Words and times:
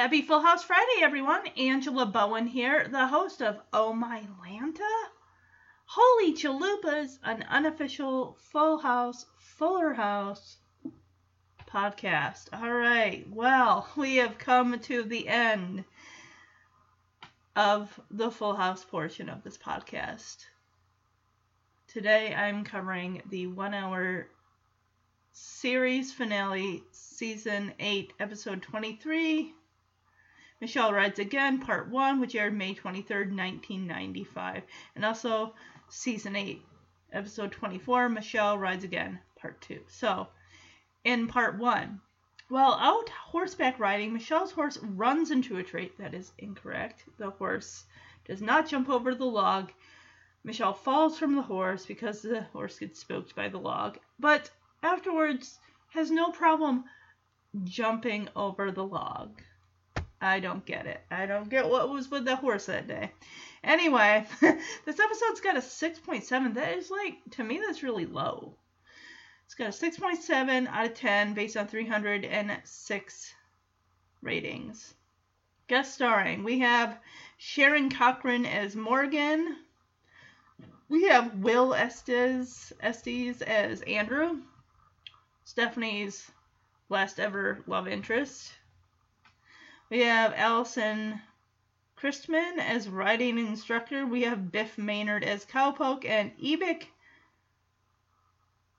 Happy 0.00 0.22
Full 0.22 0.40
House 0.40 0.64
Friday, 0.64 1.02
everyone. 1.02 1.46
Angela 1.58 2.06
Bowen 2.06 2.46
here, 2.46 2.88
the 2.88 3.06
host 3.06 3.42
of 3.42 3.60
Oh 3.70 3.92
My 3.92 4.22
Lanta. 4.42 4.80
Holy 5.84 6.32
Chalupas, 6.32 7.18
an 7.22 7.44
unofficial 7.50 8.38
Full 8.50 8.78
House, 8.78 9.26
Fuller 9.36 9.92
House 9.92 10.56
podcast. 11.70 12.48
All 12.54 12.72
right, 12.72 13.26
well, 13.30 13.90
we 13.94 14.16
have 14.16 14.38
come 14.38 14.78
to 14.78 15.02
the 15.02 15.28
end 15.28 15.84
of 17.54 18.00
the 18.10 18.30
Full 18.30 18.56
House 18.56 18.82
portion 18.82 19.28
of 19.28 19.44
this 19.44 19.58
podcast. 19.58 20.46
Today 21.88 22.34
I'm 22.34 22.64
covering 22.64 23.20
the 23.28 23.48
one 23.48 23.74
hour 23.74 24.28
series 25.32 26.10
finale, 26.10 26.84
season 26.90 27.74
8, 27.78 28.14
episode 28.18 28.62
23. 28.62 29.56
Michelle 30.60 30.92
Rides 30.92 31.18
Again, 31.18 31.58
Part 31.58 31.88
1, 31.88 32.20
which 32.20 32.34
aired 32.34 32.52
May 32.52 32.74
23rd, 32.74 33.34
1995. 33.34 34.62
And 34.94 35.06
also 35.06 35.54
Season 35.88 36.36
8, 36.36 36.62
Episode 37.12 37.50
24, 37.50 38.10
Michelle 38.10 38.58
Rides 38.58 38.84
Again, 38.84 39.18
Part 39.36 39.60
2. 39.62 39.80
So, 39.88 40.28
in 41.02 41.28
Part 41.28 41.58
1, 41.58 42.00
while 42.48 42.74
out 42.74 43.08
horseback 43.08 43.78
riding, 43.78 44.12
Michelle's 44.12 44.52
horse 44.52 44.76
runs 44.82 45.30
into 45.30 45.56
a 45.56 45.62
tree. 45.62 45.92
That 45.98 46.12
is 46.12 46.32
incorrect. 46.36 47.04
The 47.16 47.30
horse 47.30 47.86
does 48.26 48.42
not 48.42 48.68
jump 48.68 48.90
over 48.90 49.14
the 49.14 49.24
log. 49.24 49.72
Michelle 50.44 50.74
falls 50.74 51.18
from 51.18 51.36
the 51.36 51.42
horse 51.42 51.86
because 51.86 52.20
the 52.20 52.42
horse 52.42 52.78
gets 52.78 53.00
spooked 53.00 53.34
by 53.34 53.48
the 53.48 53.58
log, 53.58 53.98
but 54.18 54.50
afterwards 54.82 55.58
has 55.88 56.10
no 56.10 56.32
problem 56.32 56.84
jumping 57.64 58.28
over 58.36 58.70
the 58.70 58.84
log. 58.84 59.40
I 60.20 60.40
don't 60.40 60.66
get 60.66 60.86
it. 60.86 61.00
I 61.10 61.24
don't 61.24 61.48
get 61.48 61.68
what 61.68 61.88
was 61.88 62.10
with 62.10 62.26
the 62.26 62.36
horse 62.36 62.66
that 62.66 62.86
day. 62.86 63.12
Anyway, 63.64 64.26
this 64.40 65.00
episode's 65.00 65.40
got 65.40 65.56
a 65.56 65.60
6.7. 65.60 66.54
That 66.54 66.76
is 66.76 66.90
like, 66.90 67.14
to 67.32 67.44
me, 67.44 67.58
that's 67.58 67.82
really 67.82 68.06
low. 68.06 68.54
It's 69.46 69.54
got 69.54 69.68
a 69.68 69.70
6.7 69.70 70.66
out 70.68 70.86
of 70.86 70.94
10 70.94 71.34
based 71.34 71.56
on 71.56 71.66
306 71.66 73.34
ratings. 74.22 74.94
Guest 75.68 75.94
starring, 75.94 76.44
we 76.44 76.58
have 76.58 76.98
Sharon 77.38 77.90
Cochran 77.90 78.44
as 78.44 78.76
Morgan. 78.76 79.56
We 80.88 81.04
have 81.04 81.36
Will 81.36 81.74
Estes, 81.74 82.72
Estes 82.80 83.40
as 83.42 83.80
Andrew. 83.82 84.40
Stephanie's 85.44 86.30
last 86.88 87.18
ever 87.18 87.62
love 87.66 87.88
interest. 87.88 88.52
We 89.90 90.02
have 90.02 90.32
Allison 90.36 91.20
Christman 91.98 92.58
as 92.58 92.88
riding 92.88 93.38
instructor. 93.38 94.06
We 94.06 94.22
have 94.22 94.52
Biff 94.52 94.78
Maynard 94.78 95.24
as 95.24 95.44
cowpoke 95.44 96.04
and 96.04 96.30
Ebik 96.38 96.84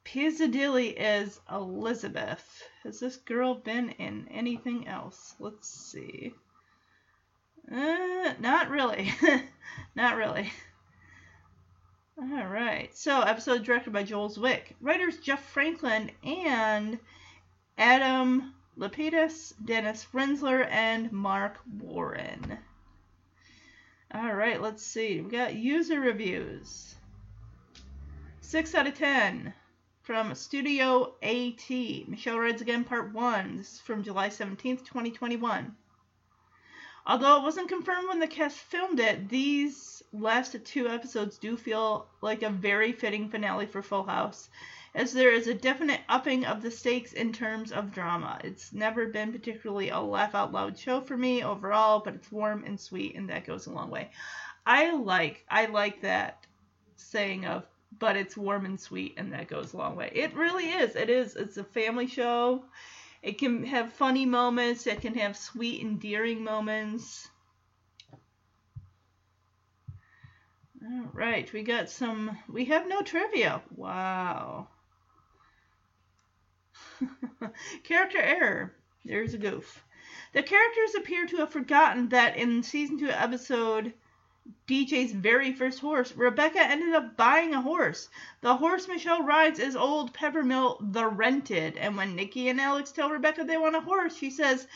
Pizzadilli 0.06 0.96
as 0.96 1.42
Elizabeth. 1.52 2.64
Has 2.84 3.02
this 3.02 3.18
girl 3.18 3.56
been 3.56 3.90
in 3.90 4.30
anything 4.30 4.88
else? 4.88 5.36
Let's 5.38 5.68
see. 5.68 6.34
Uh, 7.70 8.34
not 8.40 8.70
really. 8.70 9.14
not 9.96 10.16
really. 10.16 10.50
All 12.18 12.48
right. 12.48 12.96
So, 12.96 13.20
episode 13.20 13.66
directed 13.66 13.92
by 13.92 14.04
Joel 14.04 14.30
Zwick. 14.30 14.76
Writers 14.80 15.18
Jeff 15.18 15.44
Franklin 15.44 16.12
and 16.24 17.00
Adam 17.78 18.54
Lapidus, 18.78 19.54
Dennis 19.64 20.08
Rinsler, 20.14 20.68
and 20.70 21.12
Marc 21.12 21.60
Warren. 21.80 22.58
All 24.14 24.34
right, 24.34 24.62
let's 24.62 24.84
see. 24.84 25.22
We 25.22 25.30
got 25.30 25.56
user 25.56 26.00
reviews. 26.00 26.96
6 28.42 28.76
out 28.76 28.88
of 28.88 28.98
10 28.98 29.54
from 30.02 30.36
Studio 30.36 31.16
AT. 31.22 31.70
Michelle 32.08 32.40
Rides 32.40 32.62
Again, 32.62 32.84
Part 32.84 33.14
1. 33.14 33.58
This 33.58 33.74
is 33.76 33.80
from 33.80 34.04
July 34.04 34.30
17th, 34.30 34.86
2021. 34.86 35.76
Although 37.06 37.38
it 37.38 37.44
wasn't 37.44 37.70
confirmed 37.70 38.08
when 38.10 38.20
the 38.20 38.28
cast 38.28 38.58
filmed 38.58 39.00
it, 39.00 39.30
these 39.30 40.04
last 40.14 40.56
two 40.66 40.88
episodes 40.88 41.38
do 41.38 41.56
feel 41.58 42.08
like 42.22 42.44
a 42.44 42.50
very 42.50 42.92
fitting 42.92 43.30
finale 43.30 43.66
for 43.66 43.82
Full 43.82 44.04
House, 44.04 44.50
as 44.94 45.14
there 45.14 45.32
is 45.32 45.48
a 45.48 45.54
definite 45.54 46.02
upping 46.10 46.46
of 46.46 46.62
the 46.62 46.72
stakes 46.72 47.14
in 47.14 47.32
terms 47.32 47.72
of 47.72 47.92
drama. 47.92 48.40
It's 48.44 48.74
never 48.74 49.08
been 49.08 49.32
particularly 49.32 49.90
a 49.90 50.00
laugh 50.00 50.36
out 50.36 50.52
loud 50.52 50.78
show 50.78 51.02
for 51.02 51.16
me 51.16 51.44
overall, 51.44 52.00
but 52.00 52.16
it's 52.16 52.32
warm 52.32 52.64
and 52.66 52.80
sweet, 52.80 53.16
and 53.16 53.30
that 53.30 53.46
goes 53.46 53.68
a 53.68 53.72
long 53.72 53.90
way. 53.90 54.12
I 54.66 54.92
like 54.94 55.46
I 55.50 55.66
like 55.66 56.02
that 56.02 56.46
saying 56.96 57.46
of 57.46 57.66
but 57.98 58.16
it's 58.16 58.38
warm 58.38 58.66
and 58.66 58.80
sweet 58.80 59.16
and 59.18 59.34
that 59.34 59.48
goes 59.48 59.74
a 59.74 59.78
long 59.78 59.96
way. 59.96 60.12
It 60.14 60.34
really 60.36 60.70
is. 60.70 60.96
It 60.96 61.10
is. 61.10 61.36
It's 61.36 61.58
a 61.58 61.64
family 61.64 62.08
show. 62.08 62.66
It 63.22 63.38
can 63.38 63.66
have 63.66 63.94
funny 63.94 64.26
moments. 64.26 64.88
It 64.88 65.02
can 65.02 65.14
have 65.16 65.38
sweet, 65.38 65.82
endearing 65.82 66.44
moments. 66.44 67.30
All 70.84 71.10
right, 71.14 71.52
we 71.54 71.62
got 71.62 71.90
some. 71.92 72.38
We 72.50 72.66
have 72.66 72.88
no 72.88 73.04
trivia. 73.04 73.62
Wow. 73.76 74.68
Character 77.84 78.20
error. 78.20 78.74
There's 79.06 79.34
a 79.34 79.38
goof. 79.38 79.84
The 80.34 80.44
characters 80.44 80.96
appear 80.96 81.26
to 81.28 81.38
have 81.38 81.52
forgotten 81.52 82.10
that 82.10 82.38
in 82.38 82.64
season 82.64 83.00
2 83.00 83.10
episode 83.10 83.94
DJ's 84.68 85.12
very 85.12 85.54
first 85.54 85.80
horse, 85.80 86.16
Rebecca 86.16 86.62
ended 86.62 86.94
up 86.94 87.16
buying 87.18 87.54
a 87.54 87.62
horse. 87.62 88.10
The 88.42 88.56
horse 88.56 88.88
Michelle 88.88 89.24
rides 89.24 89.60
is 89.60 89.76
old 89.76 90.14
Peppermill 90.14 90.78
the 90.94 91.06
Rented, 91.08 91.78
and 91.78 91.96
when 91.96 92.16
Nicky 92.16 92.50
and 92.50 92.60
Alex 92.60 92.92
tell 92.92 93.10
Rebecca 93.10 93.44
they 93.44 93.58
want 93.58 93.76
a 93.76 93.82
horse, 93.82 94.16
she 94.16 94.30
says 94.30 94.68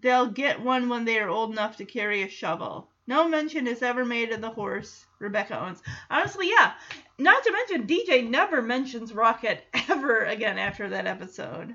they'll 0.00 0.26
get 0.26 0.60
one 0.60 0.88
when 0.88 1.04
they 1.04 1.18
are 1.18 1.28
old 1.28 1.52
enough 1.52 1.76
to 1.76 1.84
carry 1.84 2.22
a 2.22 2.28
shovel. 2.28 2.90
No 3.06 3.28
mention 3.28 3.66
is 3.66 3.82
ever 3.82 4.04
made 4.04 4.32
of 4.32 4.40
the 4.40 4.50
horse 4.50 5.06
Rebecca 5.18 5.58
owns. 5.58 5.82
Honestly, 6.10 6.48
yeah. 6.48 6.74
Not 7.18 7.42
to 7.44 7.52
mention, 7.52 7.86
DJ 7.86 8.28
never 8.28 8.60
mentions 8.60 9.14
Rocket 9.14 9.64
ever 9.88 10.24
again 10.24 10.58
after 10.58 10.90
that 10.90 11.06
episode. 11.06 11.74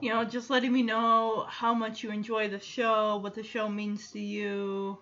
You 0.00 0.08
know, 0.08 0.24
just 0.24 0.48
letting 0.48 0.72
me 0.72 0.82
know 0.82 1.44
how 1.46 1.74
much 1.74 2.02
you 2.02 2.10
enjoy 2.10 2.48
the 2.48 2.58
show, 2.58 3.18
what 3.18 3.34
the 3.34 3.42
show 3.42 3.68
means 3.68 4.10
to 4.12 4.20
you, 4.20 4.98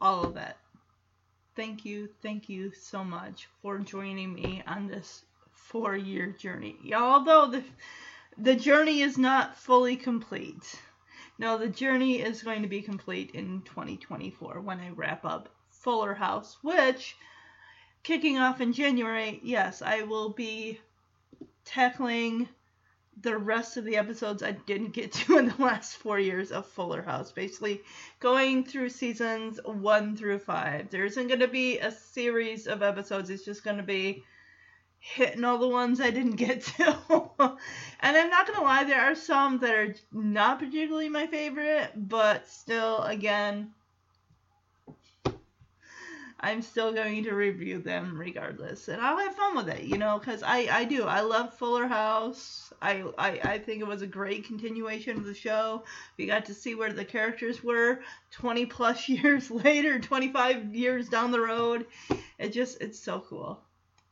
all 0.00 0.24
of 0.24 0.34
that. 0.34 0.58
Thank 1.54 1.86
you, 1.86 2.10
thank 2.22 2.50
you 2.50 2.72
so 2.72 3.02
much 3.02 3.48
for 3.62 3.78
joining 3.78 4.34
me 4.34 4.62
on 4.66 4.86
this 4.86 5.24
four 5.50 5.96
year 5.96 6.32
journey. 6.38 6.76
Although 6.94 7.46
the, 7.46 7.64
the 8.36 8.54
journey 8.54 9.00
is 9.00 9.16
not 9.16 9.56
fully 9.56 9.96
complete. 9.96 10.78
No, 11.38 11.56
the 11.56 11.68
journey 11.68 12.20
is 12.20 12.42
going 12.42 12.60
to 12.60 12.68
be 12.68 12.82
complete 12.82 13.30
in 13.30 13.62
2024 13.62 14.60
when 14.60 14.80
I 14.80 14.90
wrap 14.90 15.24
up 15.24 15.48
Fuller 15.70 16.14
House, 16.14 16.58
which, 16.60 17.16
kicking 18.06 18.38
off 18.38 18.60
in 18.60 18.72
January, 18.72 19.40
yes, 19.42 19.82
I 19.82 20.02
will 20.02 20.28
be 20.28 20.78
tackling 21.64 22.48
the 23.20 23.36
rest 23.36 23.76
of 23.76 23.84
the 23.84 23.96
episodes 23.96 24.44
I 24.44 24.52
didn't 24.52 24.92
get 24.92 25.10
to 25.12 25.38
in 25.38 25.48
the 25.48 25.62
last 25.62 25.96
four 25.96 26.20
years 26.20 26.52
of 26.52 26.66
Fuller 26.66 27.02
House. 27.02 27.32
Basically, 27.32 27.82
going 28.20 28.64
through 28.64 28.90
seasons 28.90 29.58
one 29.64 30.16
through 30.16 30.38
five. 30.38 30.88
There 30.88 31.04
isn't 31.04 31.26
going 31.26 31.40
to 31.40 31.48
be 31.48 31.80
a 31.80 31.90
series 31.90 32.68
of 32.68 32.80
episodes, 32.80 33.28
it's 33.28 33.44
just 33.44 33.64
going 33.64 33.78
to 33.78 33.82
be 33.82 34.22
hitting 35.00 35.44
all 35.44 35.58
the 35.58 35.68
ones 35.68 36.00
I 36.00 36.10
didn't 36.10 36.36
get 36.36 36.62
to. 36.62 36.98
and 37.40 38.16
I'm 38.16 38.30
not 38.30 38.46
going 38.46 38.58
to 38.60 38.64
lie, 38.64 38.84
there 38.84 39.00
are 39.00 39.16
some 39.16 39.58
that 39.58 39.74
are 39.74 39.96
not 40.12 40.60
particularly 40.60 41.08
my 41.08 41.26
favorite, 41.26 41.90
but 41.96 42.46
still, 42.46 43.02
again, 43.02 43.72
I'm 46.38 46.60
still 46.60 46.92
going 46.92 47.24
to 47.24 47.34
review 47.34 47.78
them 47.78 48.18
regardless, 48.18 48.88
and 48.88 49.00
I'll 49.00 49.18
have 49.18 49.34
fun 49.34 49.56
with 49.56 49.68
it, 49.68 49.84
you 49.84 49.96
know, 49.96 50.18
because 50.18 50.42
I 50.42 50.68
I 50.70 50.84
do 50.84 51.04
I 51.04 51.20
love 51.20 51.54
Fuller 51.54 51.86
House. 51.86 52.72
I, 52.82 53.04
I 53.16 53.40
I 53.42 53.58
think 53.58 53.80
it 53.80 53.86
was 53.86 54.02
a 54.02 54.06
great 54.06 54.44
continuation 54.44 55.16
of 55.16 55.24
the 55.24 55.34
show. 55.34 55.84
We 56.18 56.26
got 56.26 56.44
to 56.46 56.54
see 56.54 56.74
where 56.74 56.92
the 56.92 57.04
characters 57.04 57.64
were 57.64 58.00
20 58.32 58.66
plus 58.66 59.08
years 59.08 59.50
later, 59.50 59.98
25 59.98 60.74
years 60.74 61.08
down 61.08 61.30
the 61.30 61.40
road. 61.40 61.86
It 62.38 62.52
just 62.52 62.82
it's 62.82 62.98
so 62.98 63.24
cool. 63.28 63.60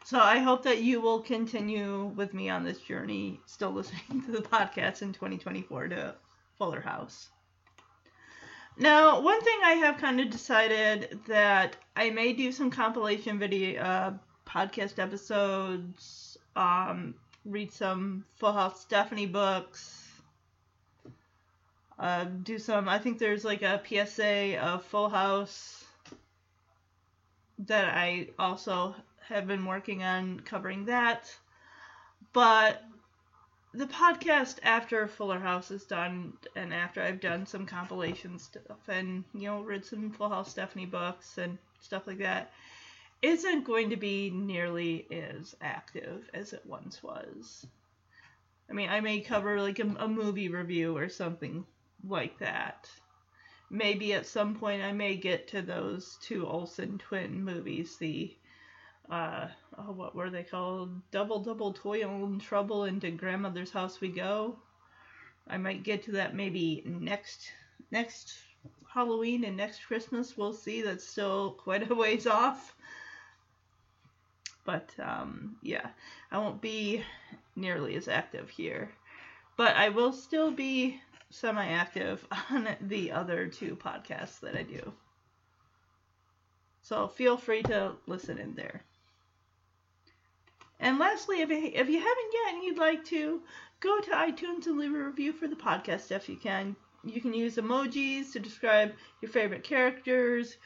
So 0.05 0.19
I 0.19 0.39
hope 0.39 0.63
that 0.65 0.83
you 0.83 1.01
will 1.01 1.21
continue 1.21 2.05
with 2.15 2.35
me 2.35 2.51
on 2.51 2.65
this 2.65 2.79
journey, 2.79 3.41
still 3.47 3.71
listening 3.71 4.23
to 4.27 4.33
the 4.33 4.43
podcast 4.43 5.03
in 5.03 5.13
2024 5.13 5.89
to 5.89 6.15
Fuller 6.59 6.81
House. 6.81 7.31
Now, 8.77 9.21
one 9.21 9.41
thing 9.41 9.59
I 9.63 9.75
have 9.75 9.99
kind 9.99 10.21
of 10.21 10.31
decided 10.31 11.21
that 11.29 11.77
I 11.95 12.11
may 12.11 12.33
do 12.33 12.51
some 12.51 12.71
compilation 12.71 13.39
video 13.39 13.81
uh, 13.81 14.15
podcast 14.47 14.99
episodes, 14.99 16.39
um, 16.57 17.15
read 17.45 17.73
some 17.73 18.25
Full 18.37 18.53
House 18.53 18.81
Stephanie 18.81 19.27
books, 19.27 20.11
uh, 22.01 22.25
do 22.25 22.59
some. 22.59 22.89
I 22.89 22.99
think 22.99 23.19
there's 23.19 23.45
like 23.45 23.63
a 23.63 23.81
PSA 23.87 24.59
of 24.59 24.85
Full 24.87 25.09
House 25.09 25.85
that 27.61 27.85
I 27.85 28.29
also 28.41 28.97
have 29.29 29.47
been 29.47 29.65
working 29.65 30.03
on 30.03 30.41
covering 30.41 30.87
that. 30.87 31.33
But 32.33 32.83
the 33.75 33.87
podcast 33.87 34.59
after 34.63 35.09
Fuller 35.09 35.41
House 35.41 35.73
is 35.73 35.85
done 35.85 36.35
and 36.55 36.73
after 36.73 37.03
I've 37.03 37.19
done 37.19 37.45
some 37.45 37.67
compilation 37.67 38.39
stuff 38.39 38.89
and 38.89 39.25
you 39.35 39.49
know 39.49 39.63
read 39.63 39.85
some 39.85 40.13
Full 40.13 40.29
House 40.29 40.53
Stephanie 40.53 40.87
books 40.87 41.39
and 41.39 41.59
stuff 41.81 42.07
like 42.07 42.19
that 42.19 42.53
isn't 43.21 43.65
going 43.65 43.91
to 43.91 43.97
be 43.97 44.31
nearly 44.31 45.07
as 45.11 45.57
active 45.61 46.31
as 46.33 46.53
it 46.53 46.65
once 46.65 47.03
was. 47.03 47.67
I 48.71 48.75
mean, 48.75 48.91
I 48.91 49.01
may 49.01 49.21
cover 49.21 49.61
like 49.61 49.81
a, 49.81 49.87
a 49.99 50.07
movie 50.07 50.49
review 50.49 50.97
or 50.97 51.09
something 51.09 51.67
like 52.07 52.39
that. 52.39 52.89
Maybe 53.71 54.13
at 54.13 54.27
some 54.27 54.55
point 54.55 54.83
I 54.83 54.93
may 54.93 55.17
get 55.17 55.49
to 55.49 55.63
those 55.63 56.17
two 56.23 56.47
Olsen 56.47 56.99
twin 56.99 57.43
movies, 57.43 57.97
the 57.97 58.37
uh, 59.11 59.49
oh, 59.79 59.93
what 59.93 60.15
were 60.15 60.31
they 60.31 60.43
called? 60.43 60.91
Double 61.11 61.41
Double 61.41 61.73
Toil 61.73 62.25
and 62.25 62.41
Trouble 62.41 62.85
into 62.85 63.11
Grandmother's 63.11 63.71
House 63.71 64.01
We 64.01 64.09
Go. 64.09 64.57
I 65.47 65.59
might 65.59 65.83
get 65.83 66.05
to 66.05 66.13
that 66.13 66.35
maybe 66.35 66.83
next 66.87 67.53
next 67.91 68.35
Halloween 68.89 69.45
and 69.45 69.57
next 69.57 69.85
Christmas. 69.85 70.37
We'll 70.37 70.55
see. 70.55 70.83
That's 70.83 71.07
still 71.07 71.51
quite 71.65 71.91
a 71.91 71.95
ways 71.95 72.27
off. 72.27 72.75
But 74.65 74.89
um, 74.99 75.57
yeah, 75.63 75.89
I 76.31 76.39
won't 76.39 76.63
be 76.63 77.03
nearly 77.55 77.97
as 77.97 78.09
active 78.09 78.49
here. 78.49 78.91
But 79.57 79.77
I 79.77 79.91
will 79.91 80.13
still 80.13 80.51
be 80.51 81.01
semi 81.31 81.67
active 81.67 82.27
on 82.51 82.69
the 82.81 83.13
other 83.13 83.49
two 83.49 83.77
podcasts 83.77 84.41
that 84.41 84.57
I 84.57 84.63
do. 84.63 84.93
So 86.83 87.09
feel 87.09 87.37
free 87.37 87.63
to 87.65 87.93
listen 88.07 88.39
in 88.39 88.55
there. 88.55 88.83
And 90.81 90.99
lastly, 90.99 91.41
if 91.41 91.51
you, 91.51 91.71
if 91.73 91.89
you 91.89 91.99
haven't 91.99 92.33
yet 92.33 92.55
and 92.55 92.65
you'd 92.65 92.79
like 92.79 93.05
to, 93.07 93.43
go 93.81 94.01
to 94.01 94.11
iTunes 94.11 94.67
and 94.67 94.79
leave 94.79 94.95
a 94.95 95.05
review 95.05 95.33
for 95.33 95.47
the 95.47 95.57
podcast 95.57 96.11
if 96.11 96.29
you 96.29 96.37
can. 96.37 96.77
You 97.05 97.21
can 97.21 97.35
use 97.35 97.57
emojis 97.57 98.33
to 98.33 98.41
describe 98.41 98.93
your 99.21 99.31
favorite 99.31 99.63
characters, 99.63 100.57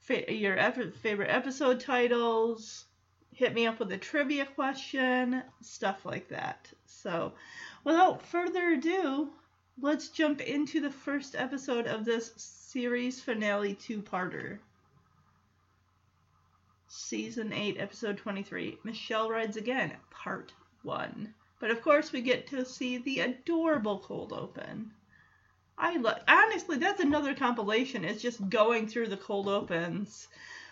fa- 0.00 0.32
your 0.32 0.56
favorite 1.02 1.30
episode 1.30 1.80
titles, 1.80 2.84
hit 3.32 3.52
me 3.52 3.66
up 3.66 3.78
with 3.78 3.92
a 3.92 3.98
trivia 3.98 4.46
question, 4.46 5.42
stuff 5.60 6.06
like 6.06 6.28
that. 6.28 6.72
So, 6.86 7.34
without 7.84 8.22
further 8.22 8.70
ado, 8.70 9.30
let's 9.80 10.08
jump 10.08 10.40
into 10.40 10.80
the 10.80 10.90
first 10.90 11.34
episode 11.34 11.86
of 11.86 12.04
this 12.04 12.32
series 12.36 13.20
finale 13.20 13.74
two 13.74 14.00
parter. 14.00 14.58
Season 16.98 17.52
8, 17.52 17.76
Episode 17.78 18.16
23 18.16 18.78
Michelle 18.82 19.28
Rides 19.28 19.58
Again, 19.58 19.92
Part 20.10 20.54
1. 20.82 21.34
But 21.60 21.70
of 21.70 21.82
course, 21.82 22.10
we 22.10 22.22
get 22.22 22.46
to 22.48 22.64
see 22.64 22.96
the 22.96 23.20
adorable 23.20 23.98
cold 23.98 24.32
open. 24.32 24.90
I 25.76 25.98
lo- 25.98 26.18
honestly, 26.26 26.78
that's 26.78 27.00
another 27.00 27.34
compilation. 27.34 28.02
It's 28.02 28.22
just 28.22 28.48
going 28.48 28.88
through 28.88 29.08
the 29.08 29.18
cold 29.18 29.46
opens 29.46 30.28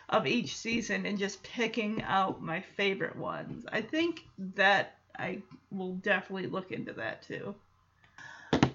of 0.09 0.27
each 0.27 0.57
season 0.57 1.05
and 1.05 1.19
just 1.19 1.43
picking 1.43 2.03
out 2.03 2.43
my 2.43 2.63
favorite 2.63 3.17
ones. 3.17 3.67
I 3.71 3.83
think 3.83 4.25
that 4.39 4.97
I 5.19 5.43
will 5.71 5.97
definitely 5.97 6.47
look 6.49 6.73
into 6.73 6.95
that 6.95 7.23
too. 7.23 7.55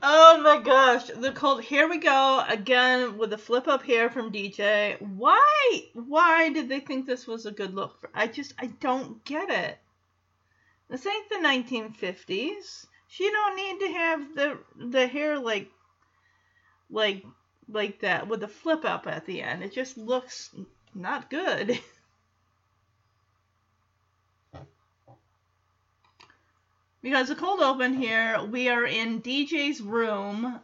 Oh 0.01 0.40
my 0.42 0.62
gosh, 0.62 1.07
the 1.07 1.34
cold. 1.34 1.62
Here 1.62 1.90
we 1.90 1.98
go 1.98 2.44
again 2.48 3.18
with 3.18 3.31
the 3.31 3.38
flip 3.38 3.68
up 3.68 3.84
here 3.84 4.10
from 4.10 4.31
DJ. 4.31 5.00
Why? 5.01 5.84
Why 5.94 6.50
did 6.50 6.69
they 6.69 6.80
think 6.80 7.06
this 7.06 7.28
was 7.28 7.46
a 7.46 7.51
good 7.51 7.75
look? 7.75 8.00
For, 8.00 8.10
I 8.13 8.28
just, 8.28 8.54
I 8.57 8.68
don't 8.68 9.24
get 9.25 9.50
it. 9.50 9.78
This 10.90 11.06
ain't 11.06 11.30
the 11.30 11.36
1950s. 11.36 12.86
She 13.07 13.30
don't 13.30 13.56
need 13.57 13.80
to 13.80 13.94
have 13.94 14.36
the 14.36 14.57
the 14.78 15.07
hair 15.07 15.38
like, 15.38 15.69
like, 16.90 17.25
like 17.68 18.00
that 18.00 18.28
with 18.30 18.40
the 18.40 18.48
flip 18.48 18.86
up 18.86 19.06
at 19.06 19.25
the 19.25 19.42
end. 19.42 19.63
It 19.63 19.74
just 19.74 19.98
looks 19.98 20.56
not 20.95 21.30
good. 21.30 21.78
Because 27.01 27.30
the 27.30 27.36
cold 27.36 27.62
open 27.62 27.94
here, 27.94 28.44
we 28.44 28.68
are 28.68 28.86
in 28.86 29.22
DJ's 29.22 29.81
room. 29.81 30.60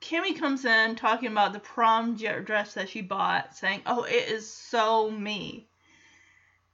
Kimmy 0.00 0.38
comes 0.38 0.64
in 0.64 0.94
talking 0.94 1.32
about 1.32 1.52
the 1.52 1.58
prom 1.58 2.16
dress 2.16 2.74
that 2.74 2.88
she 2.88 3.00
bought, 3.00 3.56
saying, 3.56 3.82
"Oh, 3.86 4.04
it 4.04 4.28
is 4.28 4.48
so 4.48 5.10
me." 5.10 5.66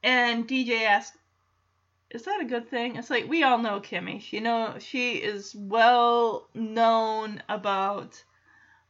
And 0.02 0.46
DJ 0.46 0.84
asks, 0.84 1.16
"Is 2.10 2.24
that 2.24 2.42
a 2.42 2.44
good 2.44 2.68
thing?" 2.68 2.96
It's 2.96 3.08
like 3.08 3.26
we 3.26 3.42
all 3.42 3.56
know 3.56 3.80
Kimmy. 3.80 4.20
She 4.20 4.38
know 4.38 4.78
she 4.78 5.14
is 5.14 5.54
well 5.54 6.50
known 6.52 7.42
about 7.48 8.22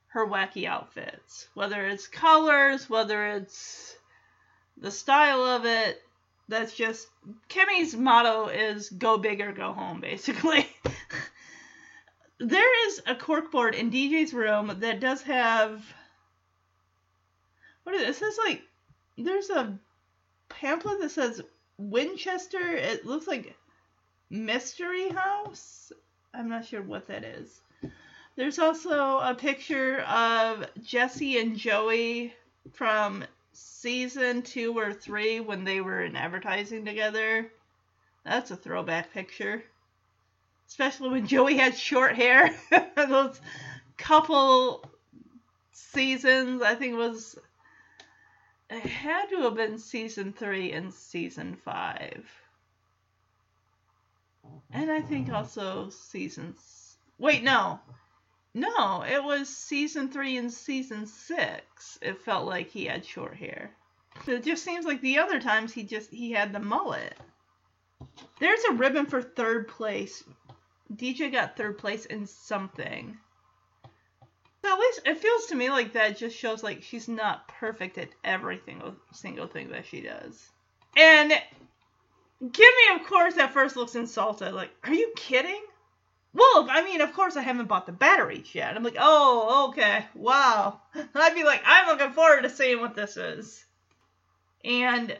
her 0.08 0.26
wacky 0.26 0.66
outfits, 0.66 1.48
whether 1.54 1.86
it's 1.86 2.08
colors, 2.08 2.90
whether 2.90 3.28
it's 3.28 3.96
the 4.76 4.90
style 4.90 5.44
of 5.44 5.64
it 5.64 6.05
that's 6.48 6.74
just 6.74 7.08
Kimmy's 7.48 7.96
motto 7.96 8.48
is 8.48 8.90
go 8.90 9.18
big 9.18 9.40
or 9.40 9.52
go 9.52 9.72
home, 9.72 10.00
basically. 10.00 10.66
there 12.38 12.88
is 12.88 13.02
a 13.06 13.14
corkboard 13.14 13.74
in 13.74 13.90
DJ's 13.90 14.32
room 14.32 14.76
that 14.80 15.00
does 15.00 15.22
have 15.22 15.84
what 17.82 17.94
is 17.94 18.02
it? 18.02 18.08
It 18.08 18.16
says 18.16 18.38
like 18.44 18.62
there's 19.16 19.50
a 19.50 19.78
pamphlet 20.48 21.00
that 21.00 21.10
says 21.10 21.40
Winchester. 21.78 22.72
It 22.72 23.06
looks 23.06 23.26
like 23.26 23.54
Mystery 24.30 25.08
House. 25.08 25.92
I'm 26.34 26.48
not 26.48 26.66
sure 26.66 26.82
what 26.82 27.06
that 27.08 27.24
is. 27.24 27.60
There's 28.36 28.58
also 28.58 29.18
a 29.18 29.34
picture 29.34 30.00
of 30.00 30.66
Jesse 30.82 31.38
and 31.38 31.56
Joey 31.56 32.34
from 32.72 33.24
season 33.86 34.42
two 34.42 34.76
or 34.76 34.92
three 34.92 35.38
when 35.38 35.62
they 35.62 35.80
were 35.80 36.02
in 36.02 36.16
advertising 36.16 36.84
together. 36.84 37.46
That's 38.24 38.50
a 38.50 38.56
throwback 38.56 39.12
picture. 39.12 39.62
Especially 40.66 41.08
when 41.08 41.28
Joey 41.28 41.56
had 41.56 41.76
short 41.76 42.16
hair. 42.16 42.50
Those 42.96 43.40
couple 43.96 44.90
seasons, 45.70 46.62
I 46.62 46.74
think 46.74 46.94
it 46.94 46.98
was. 46.98 47.38
It 48.70 48.80
had 48.80 49.26
to 49.26 49.42
have 49.42 49.54
been 49.54 49.78
season 49.78 50.32
three 50.32 50.72
and 50.72 50.92
season 50.92 51.56
five. 51.64 52.28
And 54.72 54.90
I 54.90 55.00
think 55.00 55.30
also 55.30 55.90
seasons. 55.90 56.96
Wait, 57.18 57.44
no. 57.44 57.78
No, 58.56 59.02
it 59.02 59.22
was 59.22 59.54
season 59.54 60.08
three 60.08 60.38
and 60.38 60.50
season 60.50 61.04
six. 61.04 61.98
It 62.00 62.22
felt 62.22 62.46
like 62.46 62.70
he 62.70 62.86
had 62.86 63.04
short 63.04 63.36
hair. 63.36 63.76
It 64.26 64.44
just 64.44 64.64
seems 64.64 64.86
like 64.86 65.02
the 65.02 65.18
other 65.18 65.38
times 65.38 65.74
he 65.74 65.82
just 65.82 66.10
he 66.10 66.32
had 66.32 66.54
the 66.54 66.58
mullet. 66.58 67.18
There's 68.40 68.64
a 68.64 68.72
ribbon 68.72 69.04
for 69.04 69.20
third 69.20 69.68
place. 69.68 70.24
DJ 70.90 71.30
got 71.30 71.58
third 71.58 71.76
place 71.76 72.06
in 72.06 72.26
something. 72.26 73.18
So 74.64 74.72
at 74.72 74.78
least 74.78 75.00
it 75.04 75.18
feels 75.18 75.46
to 75.48 75.54
me 75.54 75.68
like 75.68 75.92
that 75.92 76.16
just 76.16 76.34
shows 76.34 76.62
like 76.62 76.82
she's 76.82 77.08
not 77.08 77.48
perfect 77.48 77.98
at 77.98 78.08
everything 78.24 78.80
single 79.12 79.48
thing 79.48 79.68
that 79.68 79.84
she 79.84 80.00
does. 80.00 80.48
And 80.96 81.30
Kimmy, 82.42 82.94
of 82.94 83.06
course, 83.06 83.36
at 83.36 83.52
first 83.52 83.76
looks 83.76 83.96
insulted. 83.96 84.54
Like, 84.54 84.70
are 84.82 84.94
you 84.94 85.12
kidding? 85.14 85.60
Well, 86.36 86.68
I 86.70 86.84
mean, 86.84 87.00
of 87.00 87.14
course, 87.14 87.34
I 87.38 87.40
haven't 87.40 87.68
bought 87.68 87.86
the 87.86 87.92
batteries 87.92 88.54
yet. 88.54 88.76
I'm 88.76 88.82
like, 88.82 88.98
oh, 88.98 89.70
okay, 89.70 90.04
wow. 90.14 90.82
I'd 91.14 91.34
be 91.34 91.44
like, 91.44 91.62
I'm 91.64 91.86
looking 91.88 92.12
forward 92.12 92.42
to 92.42 92.50
seeing 92.50 92.78
what 92.78 92.94
this 92.94 93.16
is. 93.16 93.64
And 94.62 95.16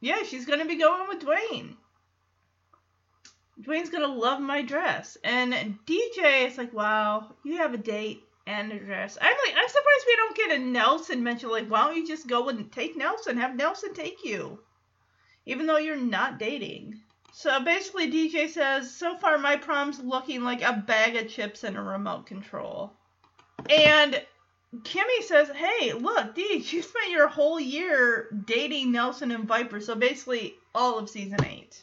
yeah, 0.00 0.22
she's 0.24 0.44
gonna 0.44 0.66
be 0.66 0.76
going 0.76 1.08
with 1.08 1.24
Dwayne. 1.24 1.76
Dwayne's 3.62 3.88
gonna 3.88 4.06
love 4.06 4.38
my 4.38 4.60
dress. 4.60 5.16
And 5.24 5.78
DJ 5.86 6.46
is 6.46 6.58
like, 6.58 6.74
wow, 6.74 7.34
you 7.42 7.56
have 7.56 7.72
a 7.72 7.78
date 7.78 8.22
and 8.46 8.70
a 8.70 8.78
dress. 8.78 9.16
I'm 9.18 9.36
like, 9.46 9.56
I'm 9.56 9.68
surprised 9.68 10.06
we 10.06 10.16
don't 10.16 10.36
get 10.36 10.50
a 10.50 10.58
Nelson 10.58 11.24
mention. 11.24 11.48
Like, 11.48 11.68
why 11.68 11.86
don't 11.86 11.96
you 11.96 12.06
just 12.06 12.26
go 12.26 12.50
and 12.50 12.70
take 12.70 12.98
Nelson? 12.98 13.38
Have 13.38 13.56
Nelson 13.56 13.94
take 13.94 14.22
you, 14.26 14.58
even 15.46 15.66
though 15.66 15.78
you're 15.78 15.96
not 15.96 16.38
dating. 16.38 17.00
So 17.34 17.64
basically, 17.64 18.12
DJ 18.12 18.48
says, 18.50 18.94
so 18.94 19.16
far 19.16 19.38
my 19.38 19.56
prom's 19.56 19.98
looking 19.98 20.44
like 20.44 20.62
a 20.62 20.84
bag 20.86 21.16
of 21.16 21.28
chips 21.28 21.64
and 21.64 21.76
a 21.78 21.82
remote 21.82 22.26
control. 22.26 22.92
And 23.70 24.22
Kimmy 24.82 25.22
says, 25.22 25.48
hey, 25.48 25.94
look, 25.94 26.34
Deej, 26.34 26.72
you 26.72 26.82
spent 26.82 27.10
your 27.10 27.28
whole 27.28 27.58
year 27.58 28.28
dating 28.44 28.92
Nelson 28.92 29.30
and 29.30 29.48
Viper, 29.48 29.80
so 29.80 29.94
basically 29.94 30.54
all 30.74 30.98
of 30.98 31.08
season 31.08 31.42
eight. 31.44 31.82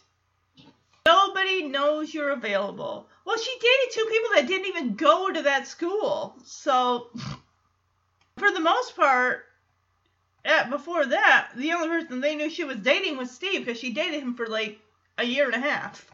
Nobody 1.06 1.64
knows 1.64 2.14
you're 2.14 2.30
available. 2.30 3.08
Well, 3.26 3.38
she 3.38 3.52
dated 3.60 3.94
two 3.94 4.06
people 4.12 4.30
that 4.36 4.48
didn't 4.48 4.68
even 4.68 4.96
go 4.96 5.32
to 5.32 5.42
that 5.42 5.68
school. 5.68 6.36
So, 6.46 7.08
for 8.38 8.52
the 8.52 8.60
most 8.60 8.96
part, 8.96 9.46
yeah, 10.46 10.70
before 10.70 11.08
that, 11.08 11.50
the 11.56 11.72
only 11.74 11.88
person 11.88 12.22
they 12.22 12.36
knew 12.36 12.52
she 12.52 12.64
was 12.64 12.78
dating 12.78 13.18
was 13.18 13.32
Steve 13.32 13.66
because 13.66 13.80
she 13.80 13.94
dated 13.94 14.22
him 14.22 14.36
for 14.36 14.46
like 14.46 14.80
a 15.20 15.26
year 15.26 15.46
and 15.46 15.56
a 15.56 15.70
half. 15.70 16.10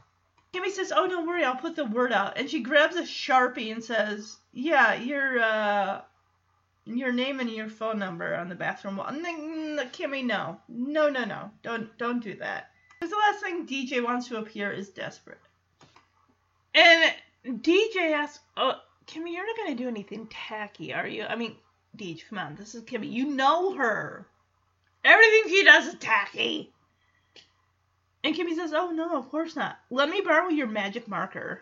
Kimmy 0.53 0.71
says, 0.71 0.91
"Oh, 0.95 1.07
don't 1.07 1.27
worry, 1.27 1.43
I'll 1.43 1.55
put 1.55 1.75
the 1.75 1.85
word 1.85 2.11
out." 2.11 2.37
And 2.37 2.49
she 2.49 2.61
grabs 2.61 2.95
a 2.95 3.03
sharpie 3.03 3.71
and 3.71 3.83
says, 3.83 4.37
"Yeah, 4.51 4.95
your 4.95 5.39
uh, 5.39 6.01
your 6.85 7.11
name 7.11 7.39
and 7.39 7.49
your 7.49 7.69
phone 7.69 7.99
number 7.99 8.35
on 8.35 8.49
the 8.49 8.55
bathroom 8.55 8.97
wall." 8.97 9.07
And 9.07 9.23
then 9.23 9.77
Kimmy, 9.91 10.25
no, 10.25 10.59
no, 10.67 11.09
no, 11.09 11.23
no, 11.25 11.51
don't 11.61 11.95
don't 11.97 12.23
do 12.23 12.35
that. 12.35 12.71
Because 12.99 13.11
the 13.11 13.17
last 13.17 13.43
thing 13.43 13.67
DJ 13.67 14.03
wants 14.03 14.27
to 14.29 14.37
appear 14.37 14.71
is 14.71 14.89
desperate. 14.89 15.41
And 16.73 17.13
DJ 17.45 18.13
asks, 18.13 18.39
"Oh, 18.57 18.79
Kimmy, 19.07 19.33
you're 19.33 19.45
not 19.45 19.57
gonna 19.57 19.75
do 19.75 19.87
anything 19.87 20.27
tacky, 20.27 20.93
are 20.93 21.07
you? 21.07 21.25
I 21.25 21.35
mean, 21.35 21.57
DJ, 21.95 22.27
come 22.27 22.39
on, 22.39 22.55
this 22.55 22.73
is 22.73 22.83
Kimmy. 22.83 23.11
You 23.11 23.25
know 23.25 23.75
her. 23.75 24.27
Everything 25.03 25.51
she 25.51 25.63
does 25.63 25.87
is 25.87 25.95
tacky." 25.95 26.73
And 28.25 28.35
Kimmy 28.35 28.55
says, 28.55 28.73
"Oh 28.73 28.89
no, 28.89 29.15
of 29.15 29.29
course 29.29 29.55
not. 29.55 29.77
Let 29.91 30.09
me 30.09 30.19
borrow 30.19 30.49
your 30.49 30.65
magic 30.65 31.07
marker." 31.07 31.61